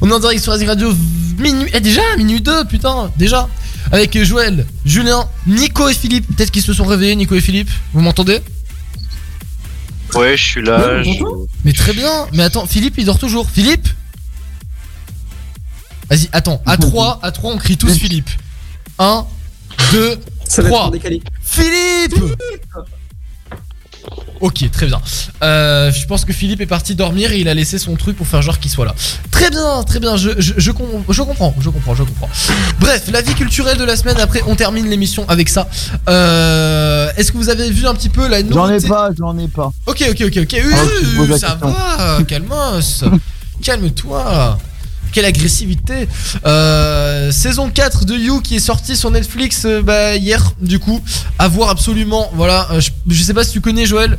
On 0.00 0.08
est 0.08 0.14
en 0.14 0.20
direct 0.20 0.40
sur 0.40 0.52
Azir 0.52 0.68
Radio 0.68 0.94
minuit. 1.40 1.72
Eh, 1.74 1.80
déjà, 1.80 2.02
minuit 2.16 2.40
2, 2.40 2.66
putain, 2.66 3.10
déjà. 3.16 3.48
Avec 3.90 4.16
Joël, 4.22 4.64
Julien, 4.84 5.28
Nico 5.48 5.88
et 5.88 5.94
Philippe. 5.94 6.36
Peut-être 6.36 6.52
qu'ils 6.52 6.62
se 6.62 6.72
sont 6.72 6.84
réveillés, 6.84 7.16
Nico 7.16 7.34
et 7.34 7.40
Philippe. 7.40 7.70
Vous 7.92 8.00
m'entendez? 8.00 8.40
Ouais, 10.18 10.36
je 10.36 10.42
suis 10.44 10.62
là. 10.62 11.02
je- 11.02 11.10
Mais 11.64 11.72
très 11.72 11.92
bien. 11.92 12.26
Mais 12.32 12.42
attends, 12.42 12.66
Philippe, 12.66 12.94
il 12.98 13.04
dort 13.06 13.18
toujours. 13.18 13.48
Philippe 13.50 13.88
Vas-y, 16.10 16.28
attends. 16.32 16.62
À 16.64 16.76
3, 16.78 17.18
à 17.22 17.30
3, 17.32 17.52
on 17.52 17.58
crie 17.58 17.76
tous 17.76 17.96
Philippe. 17.98 18.30
1, 18.98 19.26
2, 19.92 20.18
3. 20.64 20.90
Philippe 21.42 22.14
Ok, 24.40 24.70
très 24.70 24.86
bien. 24.86 25.00
Euh, 25.42 25.90
je 25.92 26.06
pense 26.06 26.24
que 26.24 26.32
Philippe 26.32 26.60
est 26.62 26.66
parti 26.66 26.94
dormir 26.94 27.32
et 27.32 27.40
il 27.40 27.48
a 27.48 27.54
laissé 27.54 27.76
son 27.78 27.94
truc 27.96 28.16
pour 28.16 28.26
faire 28.26 28.40
genre 28.40 28.58
qu'il 28.58 28.70
soit 28.70 28.86
là. 28.86 28.94
Très 29.30 29.50
bien, 29.50 29.82
très 29.82 30.00
bien, 30.00 30.16
je, 30.16 30.30
je, 30.38 30.54
je, 30.56 30.70
com- 30.70 31.04
je 31.08 31.22
comprends, 31.22 31.54
je 31.60 31.68
comprends, 31.68 31.94
je 31.94 32.04
comprends. 32.04 32.28
Bref, 32.80 33.10
la 33.12 33.20
vie 33.20 33.34
culturelle 33.34 33.76
de 33.76 33.84
la 33.84 33.96
semaine, 33.96 34.16
après 34.18 34.40
on 34.46 34.54
termine 34.54 34.88
l'émission 34.88 35.28
avec 35.28 35.48
ça. 35.50 35.68
Euh, 36.08 36.97
Est-ce 37.18 37.32
que 37.32 37.36
vous 37.36 37.48
avez 37.50 37.68
vu 37.70 37.86
un 37.86 37.94
petit 37.94 38.08
peu 38.08 38.28
la 38.28 38.40
J'en 38.40 38.46
ai 38.68 38.74
nouveauté 38.74 38.88
pas, 38.88 39.10
j'en 39.18 39.36
ai 39.38 39.48
pas. 39.48 39.72
Ok, 39.86 40.04
ok, 40.10 40.22
ok, 40.28 40.38
ok. 40.42 40.54
Euh, 40.54 41.26
Ah, 41.32 41.38
ça 41.38 41.58
va, 41.60 42.22
calmos. 42.28 43.04
Calme-toi. 43.62 44.56
Quelle 45.10 45.24
agressivité. 45.24 46.08
Euh, 46.46 47.32
saison 47.32 47.70
4 47.70 48.04
de 48.04 48.14
You 48.14 48.40
qui 48.40 48.56
est 48.56 48.60
sortie 48.60 48.96
sur 48.96 49.10
Netflix 49.10 49.64
euh, 49.64 49.82
bah, 49.82 50.14
hier, 50.16 50.52
du 50.60 50.78
coup. 50.78 51.00
À 51.38 51.48
voir 51.48 51.70
absolument. 51.70 52.30
Voilà, 52.34 52.68
euh, 52.70 52.80
je, 52.80 52.90
je 53.08 53.22
sais 53.22 53.34
pas 53.34 53.42
si 53.42 53.50
tu 53.52 53.60
connais 53.60 53.84
Joël. 53.86 54.16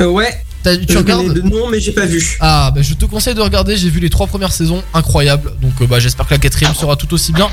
Euh, 0.00 0.06
ouais. 0.06 0.42
Tu 0.64 0.92
Je 0.92 0.98
regardes 0.98 1.32
de 1.32 1.40
nom, 1.42 1.68
mais 1.70 1.80
j'ai 1.80 1.92
pas 1.92 2.06
vu. 2.06 2.36
Ah, 2.40 2.72
bah 2.74 2.82
je 2.82 2.94
te 2.94 3.04
conseille 3.04 3.34
de 3.34 3.40
regarder. 3.40 3.76
J'ai 3.76 3.88
vu 3.88 4.00
les 4.00 4.10
trois 4.10 4.26
premières 4.26 4.52
saisons, 4.52 4.82
incroyable. 4.94 5.52
Donc, 5.62 5.72
euh, 5.80 5.86
bah, 5.86 6.00
j'espère 6.00 6.26
que 6.26 6.34
la 6.34 6.38
quatrième 6.38 6.74
sera 6.74 6.96
tout 6.96 7.12
aussi 7.14 7.32
bien. 7.32 7.48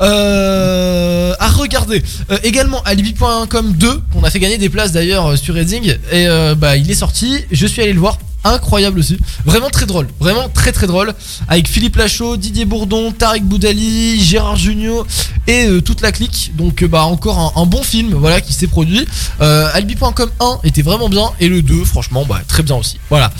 Euh, 0.00 1.34
à 1.38 1.48
regarder. 1.48 2.02
Euh, 2.30 2.38
également, 2.42 2.82
alibi.com 2.82 3.72
2, 3.72 4.02
qu'on 4.12 4.24
a 4.24 4.30
fait 4.30 4.40
gagner 4.40 4.58
des 4.58 4.68
places 4.68 4.92
d'ailleurs 4.92 5.26
euh, 5.28 5.36
sur 5.36 5.54
Reading. 5.54 5.96
Et 6.10 6.28
euh, 6.28 6.54
bah, 6.54 6.76
il 6.76 6.90
est 6.90 6.94
sorti. 6.94 7.38
Je 7.50 7.66
suis 7.66 7.82
allé 7.82 7.92
le 7.92 8.00
voir. 8.00 8.18
Incroyable 8.44 8.98
aussi. 8.98 9.18
Vraiment 9.44 9.70
très 9.70 9.86
drôle. 9.86 10.08
Vraiment 10.18 10.48
très 10.48 10.72
très 10.72 10.86
drôle. 10.86 11.14
Avec 11.48 11.68
Philippe 11.68 11.96
Lachaud, 11.96 12.36
Didier 12.36 12.64
Bourdon, 12.64 13.12
Tarek 13.12 13.44
Boudali, 13.44 14.20
Gérard 14.20 14.56
Junior 14.56 15.06
et 15.46 15.66
euh, 15.66 15.80
toute 15.80 16.00
la 16.00 16.12
clique. 16.12 16.52
Donc, 16.56 16.82
euh, 16.82 16.88
bah, 16.88 17.04
encore 17.04 17.52
un, 17.56 17.66
bon 17.66 17.82
film 17.82 18.14
voilà, 18.14 18.40
qui 18.40 18.52
s'est 18.52 18.66
produit. 18.66 19.06
Euh, 19.40 19.68
alibi.com 19.72 20.30
1 20.40 20.58
était 20.64 20.82
vraiment 20.82 21.08
bien. 21.08 21.30
Et 21.40 21.48
le 21.48 21.62
2, 21.62 21.84
franchement, 21.84 22.24
bah, 22.28 22.40
très 22.48 22.62
bien 22.62 22.76
aussi. 22.76 22.98
Voilà. 23.10 23.32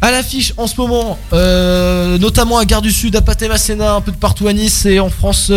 À 0.00 0.10
l'affiche 0.10 0.52
en 0.56 0.66
ce 0.66 0.76
moment, 0.76 1.18
euh, 1.32 2.18
notamment 2.18 2.58
à 2.58 2.64
Gare 2.64 2.82
du 2.82 2.92
Sud, 2.92 3.16
à 3.16 3.22
Pathé 3.22 3.48
Masséna, 3.48 3.94
un 3.94 4.00
peu 4.00 4.12
de 4.12 4.16
partout 4.16 4.48
à 4.48 4.52
Nice 4.52 4.86
et 4.86 5.00
en 5.00 5.10
France, 5.10 5.50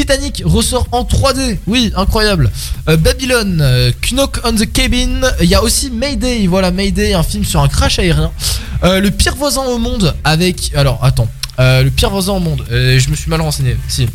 Titanic 0.00 0.42
ressort 0.46 0.86
en 0.92 1.04
3D. 1.04 1.58
Oui, 1.66 1.92
incroyable. 1.94 2.50
Euh, 2.88 2.96
Babylone, 2.96 3.60
euh, 3.60 3.92
Knock 4.10 4.40
on 4.44 4.54
the 4.54 4.64
Cabin. 4.72 5.20
Il 5.42 5.46
y 5.46 5.54
a 5.54 5.62
aussi 5.62 5.90
Mayday. 5.90 6.46
Voilà, 6.46 6.70
Mayday, 6.70 7.12
un 7.12 7.22
film 7.22 7.44
sur 7.44 7.60
un 7.60 7.68
crash 7.68 7.98
aérien. 7.98 8.32
Euh, 8.82 8.98
le 9.00 9.10
pire 9.10 9.36
voisin 9.36 9.60
au 9.60 9.76
monde 9.76 10.14
avec. 10.24 10.72
Alors, 10.74 11.04
attends. 11.04 11.28
Le 11.58 11.90
pire 11.90 12.08
voisin 12.08 12.32
au 12.32 12.40
monde. 12.40 12.64
Je 12.70 13.10
me 13.10 13.14
suis 13.14 13.28
mal 13.28 13.42
renseigné. 13.42 13.76
Si. 13.88 14.08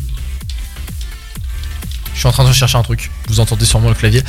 Je 2.16 2.20
suis 2.20 2.28
en 2.28 2.32
train 2.32 2.44
de 2.44 2.48
rechercher 2.48 2.78
un 2.78 2.82
truc. 2.82 3.10
Vous 3.28 3.40
entendez 3.40 3.66
sûrement 3.66 3.90
le 3.90 3.94
clavier. 3.94 4.22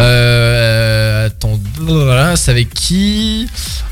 Euh, 0.00 1.26
attends, 1.26 1.58
voilà, 1.78 2.34
c'est 2.34 2.50
avec 2.50 2.74
qui 2.74 3.48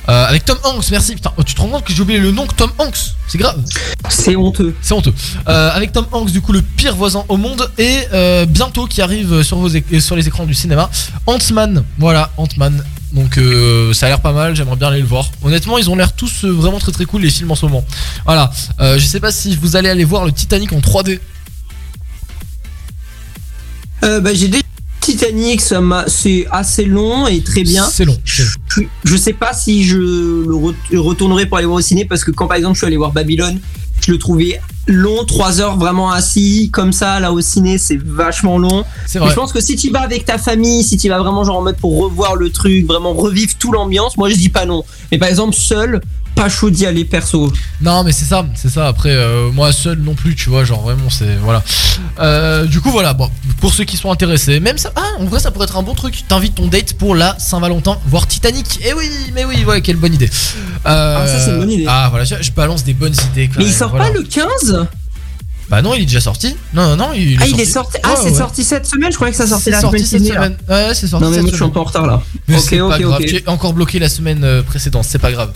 Euh, 0.09 0.27
Avec 0.27 0.45
Tom 0.45 0.59
Hanks, 0.65 0.91
merci. 0.91 1.15
Putain, 1.15 1.33
oh, 1.37 1.43
tu 1.45 1.55
te 1.55 1.61
rends 1.61 1.69
compte 1.69 1.85
que 1.85 1.93
j'ai 1.93 2.01
oublié 2.03 2.19
le 2.19 2.33
nom 2.33 2.45
que 2.47 2.55
Tom 2.55 2.71
Hanks? 2.79 3.15
C'est 3.29 3.39
grave. 3.39 3.61
C'est 4.09 4.35
honteux. 4.35 4.75
C'est 4.83 4.95
honteux. 4.95 5.15
Euh, 5.49 5.71
avec 5.73 5.93
Tom 5.93 6.07
Hanks, 6.11 6.31
du 6.33 6.41
coup, 6.41 6.51
le 6.53 6.61
pire 6.63 6.97
voisin 6.97 7.25
au 7.29 7.37
monde. 7.37 7.71
Et 7.79 8.01
euh, 8.13 8.47
bientôt 8.47 8.87
qui 8.87 9.01
arrive 9.01 9.43
sur, 9.45 9.59
vos 9.59 9.69
sur 10.01 10.17
les 10.17 10.27
écrans 10.27 10.45
du 10.45 10.55
cinéma, 10.55 10.91
Ant-Man. 11.27 11.85
Voilà, 11.99 12.31
Ant-Man. 12.39 12.83
Donc 13.13 13.39
euh, 13.39 13.93
ça 13.95 14.07
a 14.07 14.09
l'air 14.09 14.21
pas 14.21 14.33
mal, 14.33 14.57
j'aimerais 14.57 14.77
bien 14.77 14.89
aller 14.89 15.01
le 15.01 15.07
voir. 15.07 15.31
Honnêtement, 15.43 15.79
ils 15.79 15.89
ont 15.89 15.95
l'air 15.97 16.13
tous 16.13 16.45
euh, 16.45 16.51
vraiment 16.51 16.79
très 16.81 16.91
très 16.93 17.05
cool 17.05 17.23
les 17.23 17.31
films 17.31 17.51
en 17.51 17.55
ce 17.55 17.65
moment. 17.65 17.85
Voilà, 18.27 18.51
Euh, 18.81 18.99
je 18.99 19.07
sais 19.07 19.21
pas 19.21 19.31
si 19.31 19.55
vous 19.57 19.77
allez 19.77 19.89
aller 19.89 20.05
voir 20.05 20.25
le 20.27 20.33
Titanic 20.33 20.73
en 20.73 20.81
3D. 20.81 21.21
Euh, 24.05 24.21
bah, 24.21 24.35
j'ai 24.35 24.49
des 24.49 24.63
Titanic, 25.01 25.61
ça 25.61 25.81
c'est 26.09 26.47
assez 26.51 26.85
long 26.85 27.29
et 27.29 27.41
très 27.41 27.63
bien. 27.63 27.85
C'est 27.89 28.05
long. 28.05 28.19
Je, 28.25 28.43
je 29.05 29.17
sais 29.17 29.33
pas 29.33 29.53
si 29.53 29.85
je 29.85 29.99
le 29.99 30.55
re- 30.55 30.75
retournerai 30.97 31.47
pour 31.47 31.59
aller 31.59 31.67
voir 31.67 31.79
au 31.79 31.83
ciné 31.83 32.05
parce 32.05 32.25
que 32.25 32.33
quand 32.33 32.49
par 32.49 32.57
exemple 32.57 32.75
je 32.75 32.79
suis 32.81 32.87
allé 32.89 32.97
voir 32.97 33.13
Babylone, 33.13 33.61
je 34.01 34.11
le 34.11 34.19
trouvais 34.19 34.61
long, 34.89 35.25
3 35.25 35.61
heures 35.61 35.77
vraiment 35.79 36.11
assis 36.11 36.71
comme 36.73 36.93
ça 36.93 37.21
là 37.21 37.33
au 37.33 37.41
ciné, 37.41 37.79
c'est 37.79 37.99
vachement 38.03 38.59
long. 38.59 38.85
Vrai. 39.15 39.31
je 39.31 39.35
pense 39.35 39.53
que 39.53 39.61
si 39.61 39.77
tu 39.77 39.91
vas 39.91 40.01
avec 40.01 40.25
ta 40.25 40.39
famille, 40.39 40.83
si 40.83 40.97
tu 40.97 41.09
vas 41.09 41.19
vraiment 41.21 41.45
genre 41.45 41.59
en 41.59 41.63
mode 41.63 41.77
pour 41.77 41.97
revoir 42.01 42.35
le 42.35 42.51
truc, 42.51 42.85
vraiment 42.85 43.13
revivre 43.15 43.53
tout 43.59 43.71
l'ambiance, 43.71 44.17
moi 44.17 44.29
je 44.29 44.35
dis 44.35 44.49
pas 44.49 44.67
non. 44.67 44.85
Mais 45.13 45.19
par 45.19 45.29
exemple 45.29 45.55
seul, 45.55 46.01
pas 46.37 46.49
chaud 46.49 46.71
d'y 46.71 46.87
aller 46.87 47.05
perso. 47.05 47.53
Non, 47.81 48.05
mais 48.05 48.13
c'est 48.13 48.27
ça, 48.27 48.47
c'est 48.55 48.69
ça. 48.69 48.87
Après, 48.87 49.11
euh, 49.11 49.51
moi 49.51 49.73
seul 49.73 49.99
non 49.99 50.15
plus, 50.15 50.37
tu 50.37 50.51
vois, 50.51 50.63
genre 50.65 50.83
vraiment, 50.83 51.11
c'est 51.11 51.35
voilà. 51.43 51.63
Euh, 52.21 52.67
du 52.67 52.81
coup, 52.81 52.91
voilà. 52.91 53.15
Bon, 53.15 53.31
pour 53.61 53.73
ceux 53.73 53.85
qui 53.85 53.97
sont 53.97 54.13
intéressés, 54.13 54.61
même 54.61 54.79
ça, 54.79 54.93
ah, 54.97 55.01
en 55.19 55.25
vrai, 55.25 55.41
ça 55.41 55.51
pourrait 55.51 55.65
être 55.65 55.77
un 55.77 55.83
bon 55.83 55.95
truc. 55.95 56.25
T'invites 56.29 56.55
ton 56.55 56.69
date 56.69 56.93
pour 56.93 57.15
la 57.17 57.35
Saint-Valentin, 57.39 57.99
voir 58.07 58.27
Titanic. 58.29 58.79
Eh 58.85 58.93
oui, 58.93 59.09
mais 59.35 59.45
oui, 59.45 59.65
ouais, 59.65 59.81
quelle 59.81 59.97
bonne 59.97 60.15
idée. 60.15 60.31
Euh, 60.87 61.19
Ah, 61.23 61.27
ça, 61.27 61.41
c'est 61.41 61.51
une 61.53 61.59
bonne 61.59 61.71
idée. 61.73 61.87
Ah, 61.89 62.09
voilà, 62.11 62.25
je, 62.25 62.35
je 62.41 62.53
balance 62.53 62.85
des 62.85 62.95
bonnes 62.95 63.15
idées. 63.33 63.49
Quand 63.49 63.59
Mais 63.59 63.65
il 63.65 63.69
même, 63.69 63.77
sort 63.77 63.91
voilà. 63.91 64.05
pas 64.07 64.11
le 64.13 64.23
15 64.23 64.87
Bah 65.69 65.83
non, 65.83 65.95
il 65.95 66.03
est 66.03 66.07
déjà 66.07 66.21
sorti. 66.21 66.55
Non, 66.75 66.91
non, 66.91 66.97
non, 66.97 67.13
il 67.13 67.33
est 67.33 67.37
Ah, 67.39 67.41
sorti. 67.41 67.55
il 67.55 67.61
est 67.61 67.65
sorti. 67.65 67.99
Ah, 68.05 68.09
Ouais, 68.11 68.15
c'est 68.23 68.31
ouais. 68.31 68.35
sorti 68.37 68.65
cette 68.65 68.87
semaine. 68.87 69.11
Je 69.11 69.17
croyais 69.17 69.33
que 69.33 69.37
ça 69.39 69.47
sortait 69.49 69.65
C'est 69.65 69.71
la 69.73 69.81
sorti 69.81 70.05
semaine 70.07 70.25
cette 70.25 70.33
semaine. 70.35 70.57
Ouais, 70.69 70.95
c'est 70.95 71.07
sorti 71.09 71.25
Non, 71.25 71.31
mais 71.31 71.37
cette 71.37 71.43
moi, 71.43 71.51
je 71.51 71.57
suis 71.57 71.65
un 71.65 71.67
semaine. 71.67 71.73
peu 71.73 71.81
en 71.81 71.85
retard 71.85 72.07
là. 72.07 72.23
Mais 72.47 72.57
ok, 72.57 72.63
c'est 72.69 72.81
ok, 72.81 72.91
pas 72.93 72.99
grave, 73.01 73.21
ok. 73.21 73.27
tu 73.27 73.35
es 73.37 73.49
encore 73.49 73.73
bloqué 73.73 73.99
la 73.99 74.09
semaine 74.09 74.45
euh, 74.45 74.63
précédente, 74.63 75.05
c'est 75.09 75.19
pas 75.19 75.33
grave. 75.33 75.51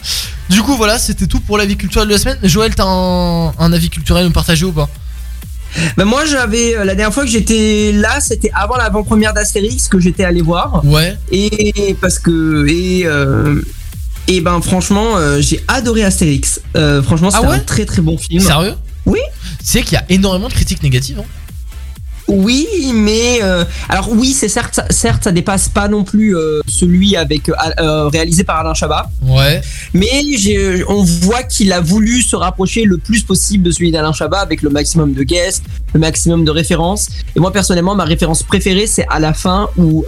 Du 0.48 0.62
coup, 0.62 0.74
voilà, 0.76 0.98
c'était 0.98 1.26
tout 1.28 1.38
pour 1.40 1.58
la 1.58 1.64
vie 1.64 1.76
culturelle 1.76 2.08
de 2.08 2.12
la 2.14 2.18
semaine. 2.18 2.38
Joël, 2.42 2.74
t'as 2.74 2.86
un, 2.86 3.50
un 3.56 3.72
avis 3.72 3.88
culturel 3.88 4.24
à 4.24 4.26
nous 4.26 4.32
partager 4.32 4.64
ou 4.64 4.72
pas? 4.72 4.88
Bah 5.96 6.04
moi 6.04 6.24
j'avais 6.24 6.74
euh, 6.76 6.84
la 6.84 6.96
dernière 6.96 7.14
fois 7.14 7.22
que 7.22 7.30
j'étais 7.30 7.92
là, 7.94 8.18
c'était 8.18 8.50
avant 8.52 8.76
l'avant-première 8.76 9.32
d'Astérix 9.32 9.86
que 9.86 10.00
j'étais 10.00 10.24
allé 10.24 10.42
voir. 10.42 10.84
Ouais. 10.84 11.16
Et 11.30 11.94
parce 12.00 12.18
que 12.18 12.66
et 12.68 13.02
euh, 13.06 13.62
et 14.26 14.40
ben 14.40 14.60
franchement 14.60 15.16
euh, 15.16 15.40
j'ai 15.40 15.62
adoré 15.68 16.02
Astérix. 16.02 16.60
Euh, 16.76 17.00
franchement 17.04 17.30
c'était 17.30 17.44
Ah 17.46 17.50
ouais? 17.50 17.56
un 17.58 17.60
très 17.60 17.84
très 17.84 18.02
bon 18.02 18.18
film. 18.18 18.40
Sérieux? 18.42 18.74
Oui. 19.06 19.20
Sais 19.62 19.82
qu'il 19.82 19.94
y 19.94 19.96
a 19.96 20.04
énormément 20.08 20.48
de 20.48 20.52
critiques 20.54 20.82
négatives. 20.82 21.18
Hein 21.20 21.24
Oui, 22.28 22.66
mais 22.94 23.40
euh, 23.42 23.64
alors 23.88 24.10
oui, 24.12 24.32
c'est 24.32 24.48
certes, 24.48 24.74
ça- 24.74 24.86
certes, 24.90 25.24
ça 25.24 25.32
dépasse 25.32 25.68
pas 25.68 25.88
non 25.88 26.04
plus 26.04 26.36
euh, 26.36 26.60
celui 26.68 27.16
avec 27.16 27.48
euh, 27.48 28.08
réalisé 28.08 28.44
par 28.44 28.60
Alain 28.60 28.74
Chabat. 28.74 29.10
Ouais. 29.22 29.60
Mais 29.94 30.08
on 30.88 31.02
voit 31.02 31.42
qu'il 31.42 31.72
a 31.72 31.80
voulu 31.80 32.22
se 32.22 32.36
rapprocher 32.36 32.84
le 32.84 32.98
plus 32.98 33.22
possible 33.24 33.64
de 33.64 33.70
celui 33.72 33.90
d'Alain 33.90 34.12
Chabat 34.12 34.40
avec 34.40 34.62
le 34.62 34.70
maximum 34.70 35.12
de 35.12 35.22
guests, 35.24 35.64
le 35.92 35.98
maximum 36.00 36.44
de 36.44 36.50
références. 36.52 37.08
Et 37.34 37.40
moi 37.40 37.52
personnellement, 37.52 37.94
ma 37.96 38.04
référence 38.04 38.42
préférée, 38.44 38.86
c'est 38.86 39.06
à 39.10 39.18
la 39.18 39.34
fin 39.34 39.68
où 39.76 40.04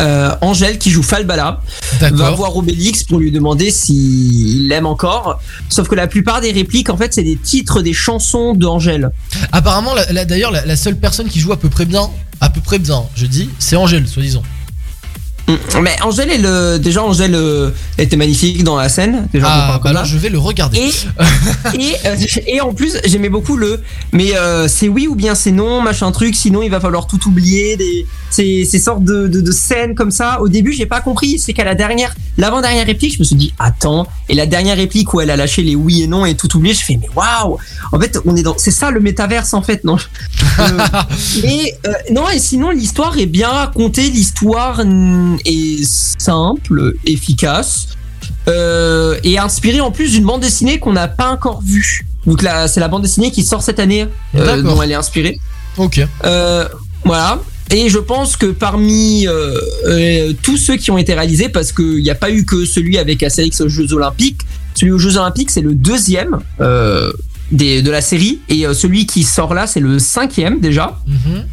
euh, 0.00 0.34
Angèle 0.40 0.78
qui 0.78 0.90
joue 0.90 1.02
Falbala 1.02 1.60
va 2.00 2.30
voir 2.30 2.56
Obélix 2.56 3.04
pour 3.04 3.18
lui 3.18 3.30
demander 3.30 3.70
s'il 3.70 4.68
l'aime 4.68 4.86
encore. 4.86 5.40
Sauf 5.68 5.88
que 5.88 5.94
la 5.94 6.06
plupart 6.06 6.40
des 6.40 6.52
répliques, 6.52 6.90
en 6.90 6.96
fait, 6.96 7.14
c'est 7.14 7.22
des 7.22 7.36
titres 7.36 7.82
des 7.82 7.92
chansons 7.92 8.54
d'Angèle. 8.54 9.10
Apparemment, 9.52 9.94
d'ailleurs, 10.26 10.50
la, 10.50 10.64
la 10.64 10.76
seule 10.76 10.96
personne 10.96 11.28
qui 11.28 11.40
joue 11.40 11.52
à 11.52 11.58
peu 11.58 11.68
près 11.68 11.84
bien, 11.84 12.08
à 12.40 12.50
peu 12.50 12.60
près 12.60 12.78
bien, 12.78 13.04
je 13.14 13.26
dis, 13.26 13.50
c'est 13.58 13.76
Angèle, 13.76 14.08
soi-disant. 14.08 14.42
Mais 15.82 15.96
Angèle, 16.02 16.30
est 16.30 16.38
le... 16.38 16.78
déjà, 16.78 17.02
Angèle 17.02 17.34
euh, 17.34 17.70
était 17.98 18.16
magnifique 18.16 18.62
dans 18.64 18.76
la 18.76 18.88
scène. 18.88 19.26
Déjà, 19.32 19.46
Ah, 19.48 19.80
bah 19.82 19.92
ça. 19.92 20.04
je 20.04 20.16
vais 20.16 20.28
le 20.28 20.38
regarder. 20.38 20.78
Et, 20.78 21.78
et, 21.78 21.94
euh, 22.06 22.16
et 22.46 22.60
en 22.60 22.72
plus, 22.72 22.96
j'aimais 23.04 23.28
beaucoup 23.28 23.56
le. 23.56 23.80
Mais 24.12 24.36
euh, 24.36 24.68
c'est 24.68 24.88
oui 24.88 25.08
ou 25.08 25.14
bien 25.14 25.34
c'est 25.34 25.50
non, 25.50 25.82
machin 25.82 26.10
truc. 26.12 26.34
Sinon, 26.34 26.62
il 26.62 26.70
va 26.70 26.80
falloir 26.80 27.06
tout 27.06 27.26
oublier. 27.28 27.76
Des, 27.76 28.06
ces, 28.30 28.64
ces 28.64 28.78
sortes 28.78 29.04
de, 29.04 29.26
de, 29.26 29.40
de 29.40 29.52
scènes 29.52 29.94
comme 29.94 30.10
ça. 30.10 30.40
Au 30.40 30.48
début, 30.48 30.72
j'ai 30.72 30.86
pas 30.86 31.00
compris. 31.00 31.38
C'est 31.38 31.52
qu'à 31.52 31.64
la 31.64 31.74
dernière, 31.74 32.14
l'avant-dernière 32.38 32.86
réplique, 32.86 33.14
je 33.14 33.18
me 33.18 33.24
suis 33.24 33.36
dit 33.36 33.52
attends. 33.58 34.06
Et 34.28 34.34
la 34.34 34.46
dernière 34.46 34.76
réplique 34.76 35.12
où 35.12 35.20
elle 35.20 35.30
a 35.30 35.36
lâché 35.36 35.62
les 35.62 35.74
oui 35.74 36.02
et 36.02 36.06
non 36.06 36.24
et 36.24 36.34
tout 36.36 36.54
oublié, 36.56 36.74
je 36.74 36.84
fais 36.84 36.98
mais 37.00 37.08
waouh. 37.14 37.58
En 37.92 37.98
fait, 38.00 38.18
on 38.24 38.36
est 38.36 38.42
dans. 38.42 38.54
C'est 38.58 38.70
ça 38.70 38.90
le 38.90 39.00
métaverse 39.00 39.52
en 39.54 39.62
fait, 39.62 39.84
non? 39.84 39.96
Euh, 40.58 40.78
Et 41.44 41.74
euh, 41.86 41.92
non. 42.12 42.28
Et 42.28 42.38
sinon, 42.38 42.70
l'histoire 42.70 43.18
est 43.18 43.26
bien 43.26 43.48
racontée. 43.48 44.10
L'histoire 44.10 44.84
mm, 44.84 45.31
est 45.44 45.84
simple, 45.84 46.94
efficace 47.06 47.88
euh, 48.48 49.16
et 49.22 49.38
inspiré 49.38 49.80
en 49.80 49.90
plus 49.90 50.12
d'une 50.12 50.24
bande 50.24 50.40
dessinée 50.40 50.78
qu'on 50.78 50.92
n'a 50.92 51.08
pas 51.08 51.30
encore 51.30 51.62
vue. 51.62 52.06
Donc 52.26 52.42
là, 52.42 52.68
c'est 52.68 52.80
la 52.80 52.88
bande 52.88 53.02
dessinée 53.02 53.30
qui 53.30 53.42
sort 53.42 53.62
cette 53.62 53.78
année 53.78 54.06
euh, 54.34 54.62
dont 54.62 54.80
elle 54.82 54.92
est 54.92 54.96
inspirée. 54.96 55.38
Ok. 55.76 56.00
Euh, 56.24 56.68
voilà. 57.04 57.40
Et 57.70 57.88
je 57.88 57.98
pense 57.98 58.36
que 58.36 58.46
parmi 58.46 59.26
tous 60.42 60.56
ceux 60.56 60.76
qui 60.76 60.90
ont 60.90 60.98
été 60.98 61.14
réalisés, 61.14 61.48
parce 61.48 61.72
qu'il 61.72 62.02
n'y 62.02 62.10
a 62.10 62.14
pas 62.14 62.30
eu 62.30 62.44
que 62.44 62.64
celui 62.64 62.98
avec 62.98 63.22
Astérix 63.22 63.60
aux 63.60 63.68
Jeux 63.68 63.92
Olympiques, 63.92 64.42
celui 64.74 64.92
aux 64.92 64.98
Jeux 64.98 65.16
Olympiques 65.16 65.50
c'est 65.50 65.62
le 65.62 65.74
deuxième 65.74 66.40
des, 67.50 67.80
de 67.82 67.90
la 67.90 68.00
série, 68.02 68.40
et 68.48 68.64
celui 68.74 69.06
qui 69.06 69.22
sort 69.22 69.54
là 69.54 69.66
c'est 69.66 69.80
le 69.80 69.98
cinquième 69.98 70.60
déjà. 70.60 71.00
Mhm. 71.06 71.44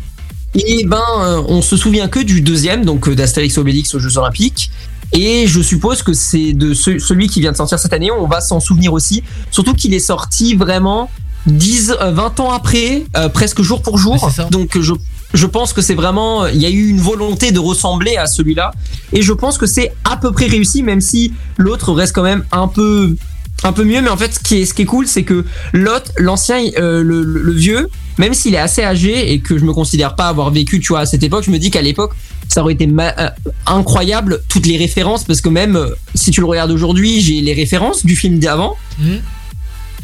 Et 0.55 0.83
ben, 0.85 1.01
euh, 1.19 1.41
on 1.47 1.61
se 1.61 1.77
souvient 1.77 2.07
que 2.07 2.19
du 2.19 2.41
deuxième, 2.41 2.83
donc 2.85 3.07
euh, 3.07 3.15
d'Astérix 3.15 3.57
Obélix 3.57 3.93
aux 3.95 3.99
Jeux 3.99 4.17
Olympiques. 4.17 4.71
Et 5.13 5.47
je 5.47 5.61
suppose 5.61 6.03
que 6.03 6.13
c'est 6.13 6.53
de 6.53 6.73
ce- 6.73 6.99
celui 6.99 7.27
qui 7.27 7.39
vient 7.39 7.51
de 7.51 7.57
sortir 7.57 7.79
cette 7.79 7.93
année, 7.93 8.11
on 8.11 8.27
va 8.27 8.41
s'en 8.41 8.59
souvenir 8.59 8.93
aussi. 8.93 9.23
Surtout 9.51 9.73
qu'il 9.73 9.93
est 9.93 9.99
sorti 9.99 10.55
vraiment 10.55 11.09
10, 11.47 11.93
euh, 12.01 12.11
20 12.11 12.39
ans 12.39 12.51
après, 12.51 13.05
euh, 13.17 13.29
presque 13.29 13.61
jour 13.61 13.81
pour 13.81 13.97
jour. 13.97 14.15
Donc 14.51 14.77
je, 14.79 14.93
je 15.33 15.45
pense 15.45 15.73
que 15.73 15.81
c'est 15.81 15.95
vraiment, 15.95 16.45
il 16.47 16.57
y 16.61 16.65
a 16.65 16.69
eu 16.69 16.87
une 16.89 16.99
volonté 17.01 17.51
de 17.51 17.59
ressembler 17.59 18.17
à 18.17 18.25
celui-là. 18.27 18.71
Et 19.13 19.21
je 19.21 19.33
pense 19.33 19.57
que 19.57 19.65
c'est 19.65 19.91
à 20.03 20.17
peu 20.17 20.31
près 20.31 20.45
réussi, 20.47 20.83
même 20.83 21.01
si 21.01 21.33
l'autre 21.57 21.91
reste 21.93 22.13
quand 22.13 22.23
même 22.23 22.43
un 22.51 22.67
peu, 22.67 23.15
un 23.63 23.71
peu 23.71 23.83
mieux. 23.83 24.01
Mais 24.01 24.09
en 24.09 24.17
fait, 24.17 24.33
ce 24.35 24.39
qui 24.39 24.61
est, 24.61 24.65
ce 24.65 24.73
qui 24.75 24.83
est 24.83 24.85
cool, 24.85 25.07
c'est 25.07 25.23
que 25.23 25.43
l'autre, 25.73 26.11
l'ancien, 26.17 26.57
euh, 26.77 27.01
le, 27.01 27.23
le- 27.23 27.41
le 27.41 27.53
vieux, 27.53 27.89
même 28.19 28.35
s'il 28.35 28.53
est 28.53 28.59
assez 28.59 28.83
âgé 28.83 29.31
et 29.33 29.39
que 29.39 29.57
je 29.57 29.63
me 29.65 29.73
considère 29.73 30.13
pas 30.15 30.27
avoir 30.27 30.51
vécu, 30.51 30.79
tu 30.79 30.89
vois, 30.89 30.99
à 30.99 31.05
cette 31.07 31.23
époque, 31.23 31.43
je 31.45 31.49
me 31.51 31.57
dis 31.57 31.71
qu'à 31.71 31.81
l'époque, 31.81 32.11
ça 32.47 32.61
aurait 32.61 32.73
été 32.73 32.85
ma- 32.85 33.15
euh, 33.17 33.29
incroyable 33.65 34.41
toutes 34.49 34.67
les 34.67 34.77
références 34.77 35.23
parce 35.23 35.41
que 35.41 35.49
même 35.49 35.75
euh, 35.75 35.89
si 36.15 36.29
tu 36.29 36.41
le 36.41 36.45
regardes 36.45 36.71
aujourd'hui, 36.71 37.21
j'ai 37.21 37.41
les 37.41 37.53
références 37.53 38.05
du 38.05 38.15
film 38.15 38.37
d'avant. 38.39 38.75
Mhm. 38.99 39.21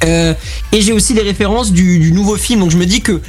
Euh, 0.03 0.33
et 0.71 0.81
j'ai 0.81 0.91
aussi 0.93 1.13
les 1.13 1.21
références 1.21 1.71
du, 1.71 1.99
du 1.99 2.11
nouveau 2.11 2.35
film. 2.35 2.59
Donc 2.61 2.71
je 2.71 2.77
me 2.77 2.85
dis 2.85 3.01
que 3.01 3.21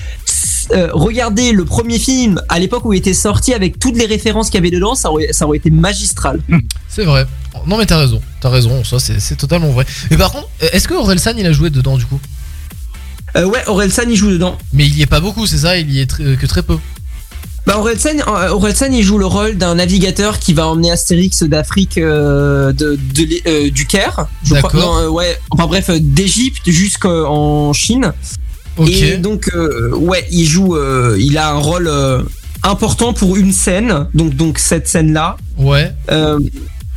euh, 0.73 0.89
regarder 0.92 1.52
le 1.52 1.65
premier 1.65 1.98
film 1.98 2.40
à 2.48 2.58
l'époque 2.58 2.84
où 2.84 2.92
il 2.92 2.98
était 2.98 3.15
sorti 3.15 3.55
avec 3.55 3.78
toutes 3.78 3.97
les 3.97 4.06
références 4.06 4.50
qu'il 4.50 4.56
y 4.56 4.58
avait 4.58 4.70
dedans, 4.73 4.94
ça 4.97 5.10
aurait, 5.10 5.32
ça 5.32 5.47
aurait 5.47 5.58
été 5.58 5.70
magistral. 5.70 6.40
C'est 6.89 7.05
vrai. 7.05 7.24
Non 7.66 7.78
mais 7.78 7.86
t'as 7.86 7.98
raison, 7.98 8.20
t'as 8.40 8.50
raison, 8.50 8.84
ça 8.84 8.98
c'est 8.98 9.18
c'est 9.20 9.36
totalement 9.36 9.70
vrai. 9.70 9.86
Mais 10.10 10.16
par 10.16 10.31
contre, 10.32 10.48
est-ce 10.60 10.86
que 10.89 10.94
Orelsan 10.94 11.32
il 11.39 11.47
a 11.47 11.52
joué 11.52 11.70
dedans 11.70 11.97
du 11.97 12.05
coup? 12.05 12.20
Euh, 13.36 13.44
ouais, 13.44 13.62
Orelsan 13.66 14.05
il 14.08 14.16
joue 14.16 14.31
dedans. 14.31 14.56
Mais 14.73 14.86
il 14.86 14.97
y 14.97 15.02
est 15.02 15.06
pas 15.06 15.20
beaucoup, 15.20 15.47
c'est 15.47 15.58
ça, 15.58 15.76
il 15.78 15.90
y 15.90 16.00
est 16.00 16.10
tr- 16.10 16.23
euh, 16.23 16.36
que 16.36 16.47
très 16.47 16.62
peu. 16.62 16.78
Bah 17.66 17.78
Orelsan, 17.78 18.18
euh, 18.28 18.50
Orelsan, 18.50 18.92
il 18.92 19.02
joue 19.02 19.18
le 19.18 19.26
rôle 19.26 19.56
d'un 19.56 19.74
navigateur 19.74 20.39
qui 20.39 20.55
va 20.55 20.68
emmener 20.68 20.92
Astérix 20.92 21.42
d'Afrique 21.42 21.98
euh, 21.98 22.73
de, 22.73 22.97
de 23.15 23.23
l'E- 23.24 23.42
euh, 23.48 23.70
du 23.70 23.86
Caire. 23.86 24.26
Je 24.44 24.55
crois- 24.60 24.70
non, 24.81 24.98
euh, 24.98 25.08
ouais, 25.08 25.36
enfin 25.50 25.66
bref, 25.66 25.90
euh, 25.90 25.98
d'Égypte 26.00 26.70
jusqu'en 26.70 27.73
Chine. 27.73 28.12
Et 29.12 29.16
donc 29.16 29.50
euh, 29.55 29.90
ouais, 29.97 30.24
il 30.31 30.47
joue, 30.47 30.76
euh, 30.76 31.16
il 31.18 31.39
a 31.39 31.50
un 31.50 31.58
rôle 31.58 31.89
euh, 31.89 32.23
important 32.62 33.12
pour 33.12 33.34
une 33.36 33.52
scène, 33.52 34.06
donc 34.15 34.36
donc 34.36 34.58
cette 34.58 34.86
scène 34.86 35.12
là. 35.12 35.36
Ouais. 35.58 35.92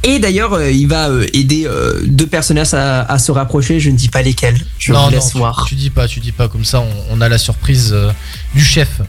Et 0.04 0.20
d'ailleurs, 0.20 0.54
euh, 0.54 0.72
il 0.72 0.88
va 0.88 1.10
euh, 1.10 1.28
aider 1.34 1.66
euh, 1.66 2.02
deux 2.06 2.26
personnages 2.28 2.74
à, 2.74 3.02
à 3.02 3.20
se 3.20 3.32
rapprocher. 3.34 3.80
Je 3.82 3.90
ne 3.90 3.98
dis 3.98 4.08
pas 4.08 4.22
lesquels. 4.22 4.58
Je 4.78 4.94
non, 4.94 5.00
vous 5.00 5.06
non, 5.06 5.12
laisse 5.12 5.32
tu- 5.32 5.38
voir. 5.38 5.66
Tu, 5.68 5.76
dis 5.76 5.90
pas, 5.90 6.08
tu 6.08 6.20
dis 6.22 6.32
pas, 6.32 6.48
comme 6.48 6.64
ça 6.64 6.80
on, 6.80 6.90
on 7.18 7.22
a 7.22 7.28
la 7.28 7.38
surprise 7.38 7.92
euh, 7.94 8.12
du 8.56 8.64
chef. 8.64 9.02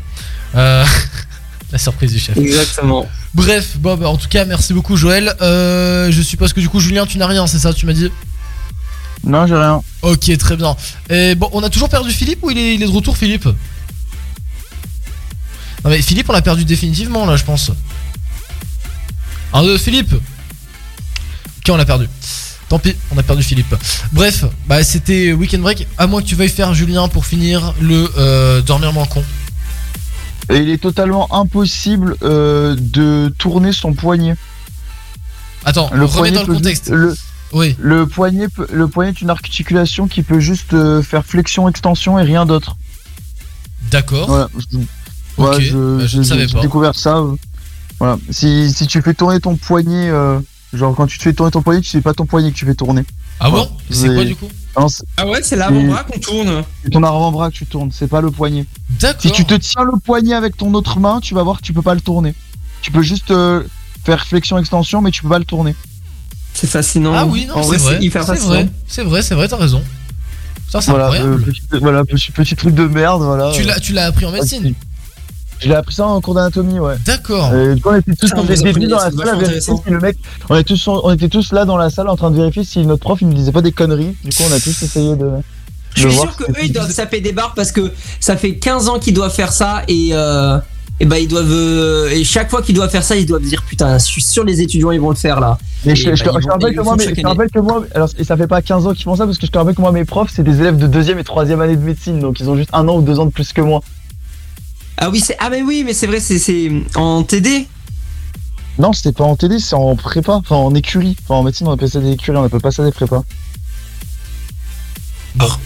Euh, 0.57 0.85
la 1.73 1.79
surprise 1.79 2.13
du 2.13 2.19
chef. 2.19 2.37
Exactement. 2.37 3.09
Bref, 3.35 3.77
bon, 3.79 3.97
bah, 3.97 4.09
en 4.09 4.17
tout 4.17 4.27
cas, 4.29 4.45
merci 4.45 4.73
beaucoup 4.75 4.97
Joël. 4.97 5.33
Euh, 5.41 6.11
je 6.11 6.23
suppose 6.23 6.53
que 6.53 6.59
du 6.61 6.69
coup, 6.69 6.81
Julien, 6.81 7.07
tu 7.07 7.19
n'as 7.19 7.29
rien, 7.29 7.47
c'est 7.47 7.61
ça, 7.61 7.73
tu 7.73 7.87
m'as 7.87 7.93
dit? 7.93 8.11
Non, 9.23 9.47
j'ai 9.47 9.55
rien. 9.55 9.81
Ok, 10.03 10.37
très 10.39 10.57
bien. 10.57 10.75
Et 11.09 11.37
bon, 11.37 11.49
on 11.53 11.63
a 11.63 11.69
toujours 11.71 11.89
perdu 11.89 12.11
Philippe 12.11 12.43
ou 12.43 12.51
il 12.51 12.59
est, 12.59 12.75
il 12.75 12.83
est 12.83 12.87
de 12.87 12.91
retour, 12.91 13.17
Philippe? 13.17 13.45
Non, 15.85 15.91
mais 15.91 16.03
Philippe, 16.03 16.29
on 16.29 16.33
l'a 16.33 16.43
perdu 16.43 16.65
définitivement 16.65 17.25
là, 17.27 17.37
je 17.37 17.45
pense. 17.45 17.71
Un, 19.53 19.63
deux, 19.63 19.79
Philippe 19.79 20.15
On 21.71 21.77
l'a 21.77 21.85
perdu. 21.85 22.09
Tant 22.69 22.79
pis, 22.79 22.95
on 23.11 23.19
a 23.19 23.23
perdu 23.23 23.43
Philippe. 23.43 23.75
Bref, 24.13 24.45
bah 24.69 24.85
c'était 24.85 25.33
Weekend 25.33 25.63
Break. 25.63 25.87
À 25.99 26.07
moins 26.07 26.21
que 26.23 26.27
tu 26.27 26.35
veuilles 26.37 26.49
faire 26.49 26.73
Julien 26.75 27.09
pour 27.09 27.27
finir 27.27 27.75
le 27.81 28.09
euh, 28.17 28.61
dormir 28.63 28.93
moins 28.93 29.07
con. 29.07 29.25
Et 30.51 30.59
il 30.59 30.69
est 30.71 30.79
totalement 30.83 31.33
impossible 31.35 32.17
euh, 32.23 32.77
de 32.79 33.33
tourner 33.39 33.73
son 33.73 33.93
poignet. 33.93 34.35
Attends, 35.65 35.91
le 35.93 36.07
poignet 36.07 36.33
dans 36.33 36.43
le 36.47 36.55
contexte. 36.55 36.85
juste- 36.87 36.95
le, 36.97 37.17
oui. 37.53 37.77
Le 37.81 38.07
poignet, 38.07 38.47
le 38.73 38.87
poignet 38.89 39.11
est 39.11 39.21
une 39.21 39.31
articulation 39.31 40.07
qui 40.09 40.23
peut 40.23 40.41
juste 40.41 40.73
euh, 40.73 41.03
faire 41.03 41.25
flexion-extension 41.25 42.19
et 42.19 42.23
rien 42.23 42.47
d'autre. 42.47 42.77
D'accord. 43.91 44.27
Voilà. 44.29 44.49
Je, 44.73 44.79
voilà, 45.37 45.57
Ok, 45.57 45.63
je, 45.63 45.99
bah, 45.99 46.07
je 46.07 46.23
savais 46.23 46.47
pas. 46.47 46.61
découvert 46.61 46.95
ça. 46.95 47.23
Voilà. 47.99 48.19
Si, 48.31 48.73
si 48.73 48.87
tu 48.87 49.03
fais 49.03 49.15
tourner 49.15 49.41
ton 49.41 49.57
poignet, 49.57 50.09
genre 50.73 50.95
quand 50.95 51.07
tu 51.07 51.19
te 51.19 51.23
fais 51.23 51.33
tourner 51.33 51.51
ton 51.51 51.63
poignet, 51.63 51.81
tu 51.81 51.89
sais 51.89 52.01
pas 52.01 52.15
ton 52.15 52.27
poignet 52.27 52.51
que 52.53 52.57
tu 52.57 52.67
fais 52.67 52.75
tourner. 52.75 53.05
Ah 53.41 53.51
bon 53.51 53.69
C'est 53.91 54.09
quoi 54.15 54.25
du 54.25 54.37
coup 54.37 54.49
Non, 54.79 54.87
Ah 55.17 55.27
ouais, 55.27 55.41
c'est 55.43 55.57
l'avant-bras 55.57 56.05
qu'on 56.05 56.19
tourne. 56.19 56.65
C'est 56.85 56.91
ton 56.91 57.03
avant-bras 57.03 57.51
que 57.51 57.57
tu 57.57 57.67
tournes, 57.67 57.91
c'est 57.93 58.09
pas 58.09 58.21
le 58.21 58.31
poignet. 58.31 58.67
D'accord. 59.01 59.21
Si 59.23 59.33
tu 59.33 59.45
te 59.45 59.55
tiens 59.55 59.85
le 59.85 59.99
poignet 59.99 60.35
avec 60.35 60.57
ton 60.57 60.73
autre 60.75 61.01
main, 61.01 61.21
tu 61.21 61.35
vas 61.35 61.43
voir 61.43 61.59
que 61.59 61.63
tu 61.63 61.73
peux 61.73 61.83
pas 61.83 61.95
le 61.95 62.01
tourner. 62.01 62.35
Tu 62.83 62.91
peux 62.91 63.03
juste 63.03 63.31
euh, 63.31 63.63
faire 64.05 64.27
flexion-extension, 64.27 65.01
mais 65.03 65.11
tu 65.11 65.23
peux 65.23 65.29
pas 65.29 65.39
le 65.39 65.45
tourner. 65.45 65.75
C'est 66.55 66.67
fascinant. 66.67 67.13
Ah 67.15 67.27
oui, 67.27 67.47
non, 67.47 67.63
c'est 67.63 67.77
vrai, 67.79 67.99
c'est 68.01 68.19
vrai, 68.19 68.69
c'est 68.87 69.03
vrai, 69.05 69.23
c'est 69.23 69.35
vrai, 69.35 69.49
t'as 69.49 69.57
raison. 69.57 69.83
Ça, 70.69 70.81
c'est 70.81 70.91
Voilà, 70.93 71.11
euh, 71.21 71.37
petit, 71.39 71.61
voilà 71.81 72.05
petit, 72.05 72.31
petit 72.31 72.55
truc 72.55 72.75
de 72.75 72.87
merde, 72.87 73.23
voilà. 73.23 73.53
Tu 73.53 73.63
l'as, 73.63 73.81
tu 73.81 73.93
l'as 73.93 74.07
appris 74.07 74.25
en 74.27 74.31
médecine 74.31 74.75
Je 75.61 75.69
l'ai 75.69 75.75
appris 75.75 75.95
ça 75.95 76.07
en 76.07 76.21
cours 76.21 76.35
d'anatomie, 76.35 76.79
ouais. 76.79 76.95
D'accord. 77.05 77.51
Euh, 77.53 77.75
du 77.75 77.83
coup, 77.83 77.91
on 77.91 77.97
était 77.97 78.15
tous 78.15 78.31
dans 78.31 78.45
la 78.45 78.57
salle 78.57 79.29
à 79.29 79.37
vérifier 79.37 79.61
si 79.61 79.91
le 79.91 80.01
mec. 80.01 80.17
On 80.49 80.57
était, 80.57 80.75
tous, 80.75 80.89
on 80.89 81.13
était 81.13 81.29
tous 81.29 81.53
là 81.53 81.67
dans 81.67 81.77
la 81.77 81.91
salle 81.91 82.09
en 82.09 82.17
train 82.17 82.31
de 82.31 82.37
vérifier 82.37 82.65
si 82.65 82.87
notre 82.87 83.03
prof 83.03 83.21
il 83.21 83.29
ne 83.29 83.35
disait 83.35 83.53
pas 83.53 83.61
des 83.61 83.73
conneries. 83.73 84.17
Du 84.25 84.31
coup, 84.31 84.43
on 84.49 84.53
a 84.53 84.59
tous 84.61 84.83
essayé 84.83 85.17
de. 85.17 85.31
Je 85.95 86.09
suis 86.09 86.19
sûr 86.19 86.35
que 86.37 86.45
si 86.45 86.51
eux 86.53 86.65
ils 86.65 86.73
doivent 86.73 86.95
taper 86.95 87.21
des 87.21 87.33
barres 87.33 87.53
parce 87.55 87.73
que 87.73 87.93
ça 88.21 88.37
fait 88.37 88.57
15 88.57 88.89
ans 88.89 88.99
qu'ils 88.99 89.13
doivent 89.13 89.35
faire 89.35 89.53
ça 89.53 89.83
et 89.89 90.11
euh, 90.13 90.59
et 91.01 91.05
bah 91.05 91.19
ils 91.19 91.27
doivent 91.27 91.51
euh, 91.51 92.11
et 92.11 92.23
chaque 92.23 92.49
fois 92.49 92.63
qu'ils 92.63 92.77
doivent 92.77 92.91
faire 92.91 93.03
ça 93.03 93.17
ils 93.17 93.27
doivent 93.27 93.43
dire 93.43 93.65
putain 93.65 93.99
je 93.99 94.05
suis 94.05 94.23
sûr 94.23 94.45
les 94.45 94.61
étudiants 94.61 94.93
ils 94.93 95.01
vont 95.01 95.11
le 95.11 95.17
faire 95.17 95.41
là. 95.41 95.59
Mais 95.85 95.97
je, 95.97 96.15
je 96.15 96.25
bah, 96.25 96.31
te, 96.41 96.49
rappelle 96.49 96.77
que 96.77 96.81
moi, 96.81 96.97
chaque 96.97 97.19
je 97.19 97.27
rappelle 97.27 97.51
que 97.51 97.59
moi, 97.59 97.85
alors 97.95 98.09
et 98.17 98.23
ça 98.23 98.37
fait 98.37 98.47
pas 98.47 98.63
15 98.63 98.87
ans 98.87 98.95
qu'ils 98.95 99.03
font 99.03 99.17
ça 99.17 99.27
parce 99.27 99.39
que 99.39 99.47
je 99.47 99.51
te 99.51 99.59
rappelle 99.59 99.75
que 99.75 99.81
moi 99.81 99.91
mes 99.91 100.05
profs 100.05 100.31
c'est 100.33 100.45
des 100.45 100.61
élèves 100.61 100.77
de 100.77 100.87
deuxième 100.87 101.19
et 101.19 101.25
troisième 101.25 101.61
année 101.61 101.77
de 101.77 101.83
médecine 101.83 102.21
donc 102.21 102.39
ils 102.39 102.49
ont 102.49 102.57
juste 102.57 102.71
un 102.73 102.87
an 102.87 102.99
ou 102.99 103.03
deux 103.03 103.19
ans 103.19 103.27
de 103.27 103.33
plus 103.33 103.53
que 103.53 103.61
moi. 103.61 103.83
Ah 105.01 105.09
oui 105.11 105.21
c'est 105.21 105.37
ah 105.39 105.49
mais 105.51 105.63
oui 105.63 105.83
mais 105.85 105.95
c'est 105.95 106.07
vrai 106.07 106.21
c'est 106.21 106.39
c'est 106.39 106.71
en 106.95 107.23
TD. 107.23 107.67
Non, 108.79 108.93
c'était 108.93 109.13
pas 109.13 109.25
en 109.25 109.37
TD, 109.37 109.59
c'est 109.59 109.75
en 109.75 109.95
prépa, 109.97 110.35
enfin 110.35 110.57
en 110.57 110.75
écurie. 110.75 111.17
Enfin 111.25 111.35
en 111.37 111.43
médecine 111.43 111.67
on 111.69 111.73
appelle 111.73 111.91
ça 111.91 112.01
des 112.01 112.13
écuries, 112.13 112.37
on 112.39 112.45
appelle 112.45 112.61
pas 112.61 112.71
ça 112.71 112.85
des 112.85 112.93
prépas. 112.93 113.23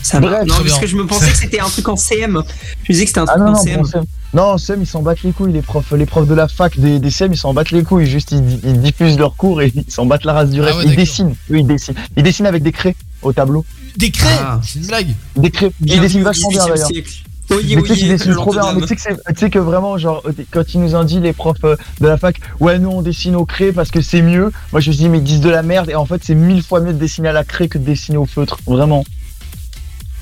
Ça. 0.02 0.20
Bref, 0.20 0.44
non 0.46 0.54
parce 0.66 0.78
que 0.78 0.86
je 0.86 0.94
me 0.96 1.06
pensais 1.06 1.30
que 1.30 1.36
c'était 1.36 1.58
un 1.60 1.68
truc 1.68 1.88
en 1.88 1.96
CM. 1.96 2.42
Je 2.82 2.92
me 2.92 2.92
disais 2.92 3.04
que 3.04 3.08
c'était 3.08 3.20
un 3.20 3.24
Ah 3.28 3.32
truc 3.36 3.46
non, 3.46 3.52
en 3.52 3.52
non, 3.52 3.62
CM. 3.62 3.80
bon, 3.80 3.84
CM. 3.88 4.04
Non, 4.34 4.58
CM, 4.58 4.82
ils 4.82 4.86
s'en 4.86 5.00
battent 5.02 5.22
les 5.22 5.32
couilles, 5.32 5.52
les 5.52 5.62
profs, 5.62 5.92
les 5.92 6.04
profs 6.06 6.26
de 6.28 6.34
la 6.34 6.48
fac 6.48 6.78
des, 6.78 6.98
des 6.98 7.10
CM, 7.10 7.32
ils 7.32 7.36
s'en 7.38 7.54
battent 7.54 7.70
les 7.70 7.82
couilles, 7.82 8.06
juste 8.06 8.32
ils, 8.32 8.60
ils 8.64 8.80
diffusent 8.80 9.18
leurs 9.18 9.36
cours 9.36 9.62
et 9.62 9.72
ils 9.74 9.90
s'en 9.90 10.04
battent 10.06 10.24
la 10.24 10.34
race 10.34 10.50
du 10.50 10.60
Ah 10.60 10.66
reste. 10.66 10.78
ouais, 10.78 10.84
ils 10.88 10.96
dessinent, 10.96 11.34
eux, 11.50 11.58
ils 11.58 11.66
dessinent. 11.66 11.94
Ils 12.16 12.22
dessinent 12.22 12.46
avec 12.46 12.62
des 12.62 12.72
craies 12.72 12.94
au 13.22 13.32
tableau. 13.32 13.64
Des 13.96 14.10
craies 14.10 14.36
Ah. 14.38 14.60
C'est 14.62 14.80
une 14.80 14.86
blague. 14.86 15.14
Des 15.36 15.50
craies, 15.50 15.72
ils 15.84 16.00
dessinent 16.00 16.22
vachement 16.24 16.50
bien 16.50 16.60
18e 16.64 16.68
d'ailleurs. 16.68 16.88
siècle. 16.88 17.12
Mais 17.50 17.56
Oyez, 17.56 17.76
tu 17.76 17.86
sais 17.88 17.94
qu'ils 17.94 18.04
oyez, 18.04 18.08
dessinent 18.16 18.30
le 18.30 18.36
trop 18.36 18.52
bien, 18.52 18.72
mais 18.72 18.80
tu 18.80 18.88
sais 18.88 18.96
que, 18.96 19.02
c'est- 19.02 19.34
tu 19.34 19.38
sais 19.40 19.50
que 19.50 19.58
vraiment, 19.58 19.98
genre, 19.98 20.22
euh, 20.26 20.32
quand 20.50 20.72
ils 20.74 20.80
nous 20.80 20.94
ont 20.94 21.04
dit, 21.04 21.20
les 21.20 21.32
profs 21.34 21.56
euh, 21.64 21.76
de 22.00 22.06
la 22.06 22.16
fac, 22.16 22.40
ouais, 22.60 22.78
nous 22.78 22.88
on 22.90 23.02
dessine 23.02 23.36
au 23.36 23.44
craie 23.44 23.72
parce 23.72 23.90
que 23.90 24.00
c'est 24.00 24.22
mieux, 24.22 24.50
moi 24.72 24.80
je 24.80 24.88
me 24.88 24.94
suis 24.94 25.02
dit, 25.04 25.08
mais 25.10 25.18
ils 25.18 25.24
disent 25.24 25.40
de 25.40 25.50
la 25.50 25.62
merde, 25.62 25.90
et 25.90 25.94
en 25.94 26.06
fait, 26.06 26.22
c'est 26.24 26.34
mille 26.34 26.62
fois 26.62 26.80
mieux 26.80 26.92
de 26.94 26.98
dessiner 26.98 27.28
à 27.28 27.32
la 27.32 27.44
craie 27.44 27.68
que 27.68 27.76
de 27.78 27.84
dessiner 27.84 28.16
au 28.16 28.24
feutre, 28.26 28.58
vraiment. 28.66 29.04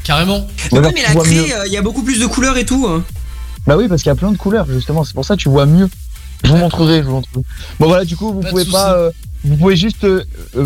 Carrément. 0.04 0.46
Mais 0.72 0.80
oui, 0.80 0.86
mais 0.94 1.02
la 1.02 1.14
craie, 1.14 1.52
euh, 1.54 1.66
il 1.66 1.72
y 1.72 1.76
a 1.76 1.82
beaucoup 1.82 2.02
plus 2.02 2.18
de 2.18 2.26
couleurs 2.26 2.56
et 2.56 2.66
tout. 2.66 2.86
hein. 2.88 3.04
Bah 3.66 3.76
oui, 3.76 3.86
parce 3.86 4.02
qu'il 4.02 4.10
y 4.10 4.12
a 4.12 4.16
plein 4.16 4.32
de 4.32 4.36
couleurs, 4.36 4.66
justement, 4.68 5.04
c'est 5.04 5.14
pour 5.14 5.24
ça 5.24 5.36
que 5.36 5.40
tu 5.40 5.48
vois 5.48 5.66
mieux. 5.66 5.88
Je 6.42 6.50
vous 6.50 6.56
montrerai, 6.56 6.98
je 6.98 7.02
vous 7.06 7.12
montrerai. 7.12 7.44
Bon 7.78 7.86
voilà, 7.86 8.04
du 8.04 8.16
coup, 8.16 8.32
vous 8.32 8.40
Pas 8.40 8.50
pouvez 8.50 8.64
pas. 8.64 8.94
euh, 8.96 9.10
vous 9.44 9.56
pouvez 9.56 9.76
juste 9.76 10.02
euh, 10.02 10.24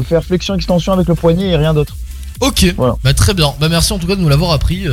faire 0.09 0.25
flexion-extension 0.25 0.95
avec 0.95 1.07
le 1.07 1.15
poignet 1.15 1.49
et 1.51 1.57
rien 1.57 1.75
d'autre. 1.75 1.97
Ok, 2.41 2.75
bah 2.77 2.97
très 3.15 3.35
bien. 3.35 3.53
Bah 3.61 3.69
merci 3.69 3.93
en 3.93 3.99
tout 3.99 4.07
cas 4.07 4.17
de 4.17 4.21
nous 4.23 4.29
l'avoir 4.31 4.53
appris 4.53 4.87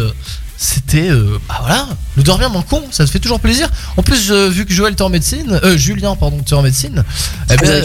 c'était 0.58 1.10
euh, 1.10 1.40
bah 1.48 1.58
voilà, 1.60 1.88
le 2.16 2.24
dormir 2.24 2.50
mon 2.50 2.62
con, 2.62 2.82
ça 2.92 3.06
se 3.06 3.12
fait 3.12 3.20
toujours 3.20 3.40
plaisir. 3.40 3.70
En 3.98 4.04
plus, 4.04 4.32
vu 4.32 4.66
que 4.66 4.74
Joël 4.74 4.94
est 4.94 5.02
en 5.02 5.10
médecine, 5.10 5.60
euh, 5.64 5.78
Julien 5.78 6.16
pardon, 6.16 6.42
tu 6.46 6.54
es 6.54 6.58
en 6.58 6.62
médecine. 6.62 7.04
Eh 7.52 7.58
bien, 7.58 7.82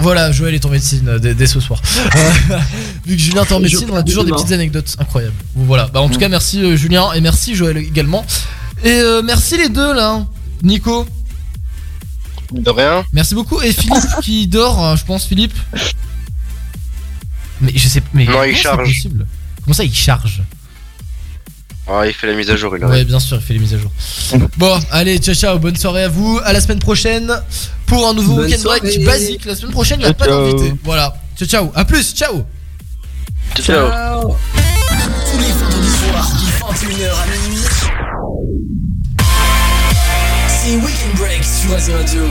voilà, 0.00 0.32
Joël 0.32 0.54
est 0.54 0.64
en 0.64 0.70
médecine 0.70 1.18
dès, 1.18 1.46
ce 1.46 1.60
soir. 1.60 1.80
Euh, 2.18 2.58
vu 3.06 3.16
que 3.16 3.22
Julien 3.22 3.44
est 3.44 3.52
en 3.52 3.60
médecine, 3.60 3.88
on 3.90 3.96
a 3.96 4.02
toujours 4.02 4.24
des 4.24 4.32
petites 4.32 4.52
anecdotes 4.52 4.96
incroyables. 4.98 5.34
Voilà, 5.54 5.88
bah 5.88 6.00
en 6.00 6.08
tout 6.08 6.18
cas 6.18 6.28
merci 6.28 6.62
euh, 6.62 6.76
Julien 6.76 7.12
et 7.12 7.20
merci 7.20 7.54
Joël 7.54 7.76
également. 7.76 8.24
Et 8.82 8.90
euh, 8.90 9.22
merci 9.22 9.56
les 9.56 9.68
deux 9.68 9.92
là, 9.94 10.24
Nico. 10.62 11.06
De 12.52 12.70
rien. 12.70 13.04
Merci 13.12 13.34
beaucoup 13.34 13.60
et 13.60 13.72
Philippe 13.72 14.04
qui 14.22 14.46
dort, 14.46 14.82
hein, 14.82 14.96
je 14.96 15.04
pense 15.04 15.26
Philippe. 15.26 15.56
Mais 17.60 17.72
je 17.74 17.88
sais 17.88 18.02
mais 18.14 18.24
non, 18.24 18.42
il 18.44 18.56
charge. 18.56 19.08
Comment 19.64 19.74
ça 19.74 19.84
il 19.84 19.94
charge? 19.94 20.42
Ah, 21.90 22.06
il 22.06 22.12
fait 22.12 22.26
la 22.26 22.34
mise 22.34 22.50
à 22.50 22.56
jour, 22.56 22.76
il 22.76 22.84
a. 22.84 22.86
Ouais, 22.86 23.04
bien 23.04 23.18
sûr, 23.18 23.38
il 23.38 23.42
fait 23.42 23.54
les 23.54 23.60
mises 23.60 23.74
à 23.74 23.78
jour. 23.78 23.90
bon, 24.58 24.78
allez, 24.90 25.18
ciao, 25.18 25.34
ciao, 25.34 25.58
bonne 25.58 25.76
soirée 25.76 26.04
à 26.04 26.08
vous. 26.08 26.38
À 26.44 26.52
la 26.52 26.60
semaine 26.60 26.78
prochaine 26.80 27.32
pour 27.86 28.06
un 28.06 28.12
nouveau 28.12 28.34
bonne 28.36 28.44
week-end 28.46 28.58
soirée. 28.60 28.80
break 28.80 29.04
basique. 29.04 29.44
La 29.46 29.54
semaine 29.54 29.72
prochaine, 29.72 30.00
il 30.00 30.04
n'y 30.04 30.10
a 30.10 30.14
ciao, 30.14 30.18
pas 30.18 30.26
d'invité. 30.26 30.74
Voilà, 30.84 31.16
ciao, 31.36 31.48
ciao, 31.48 31.72
à 31.74 31.84
plus, 31.84 32.14
ciao. 32.14 32.44
Ciao. 33.54 33.64
ciao. 33.64 34.36
Tous 35.32 35.38
les 35.38 35.52
vendredis 35.52 35.88
soirs, 35.88 36.30
de 36.30 36.46
21h 36.86 37.10
à 37.10 37.26
minuit. 37.48 37.64
C'est 40.48 40.76
Weekend 40.76 41.14
Break 41.16 41.42
sur 41.42 41.70
Radio. 41.96 42.22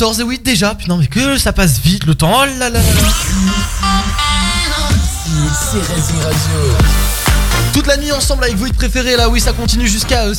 14 0.00 0.20
et 0.20 0.22
oui 0.22 0.40
déjà. 0.42 0.74
Putain 0.74 0.96
mais 0.96 1.06
que 1.08 1.36
ça 1.36 1.52
passe 1.52 1.78
vite 1.78 2.06
le 2.06 2.14
temps. 2.14 2.32
Oh 2.34 2.46
là 2.58 2.70
là. 2.70 2.80
Toute 7.74 7.86
la 7.86 7.98
nuit 7.98 8.10
ensemble 8.10 8.44
avec 8.44 8.56
vous, 8.56 8.72
préféré 8.72 9.16
là, 9.16 9.28
oui, 9.28 9.42
ça 9.42 9.52
continue 9.52 9.86
jusqu'à 9.86 10.22
euh, 10.22 10.34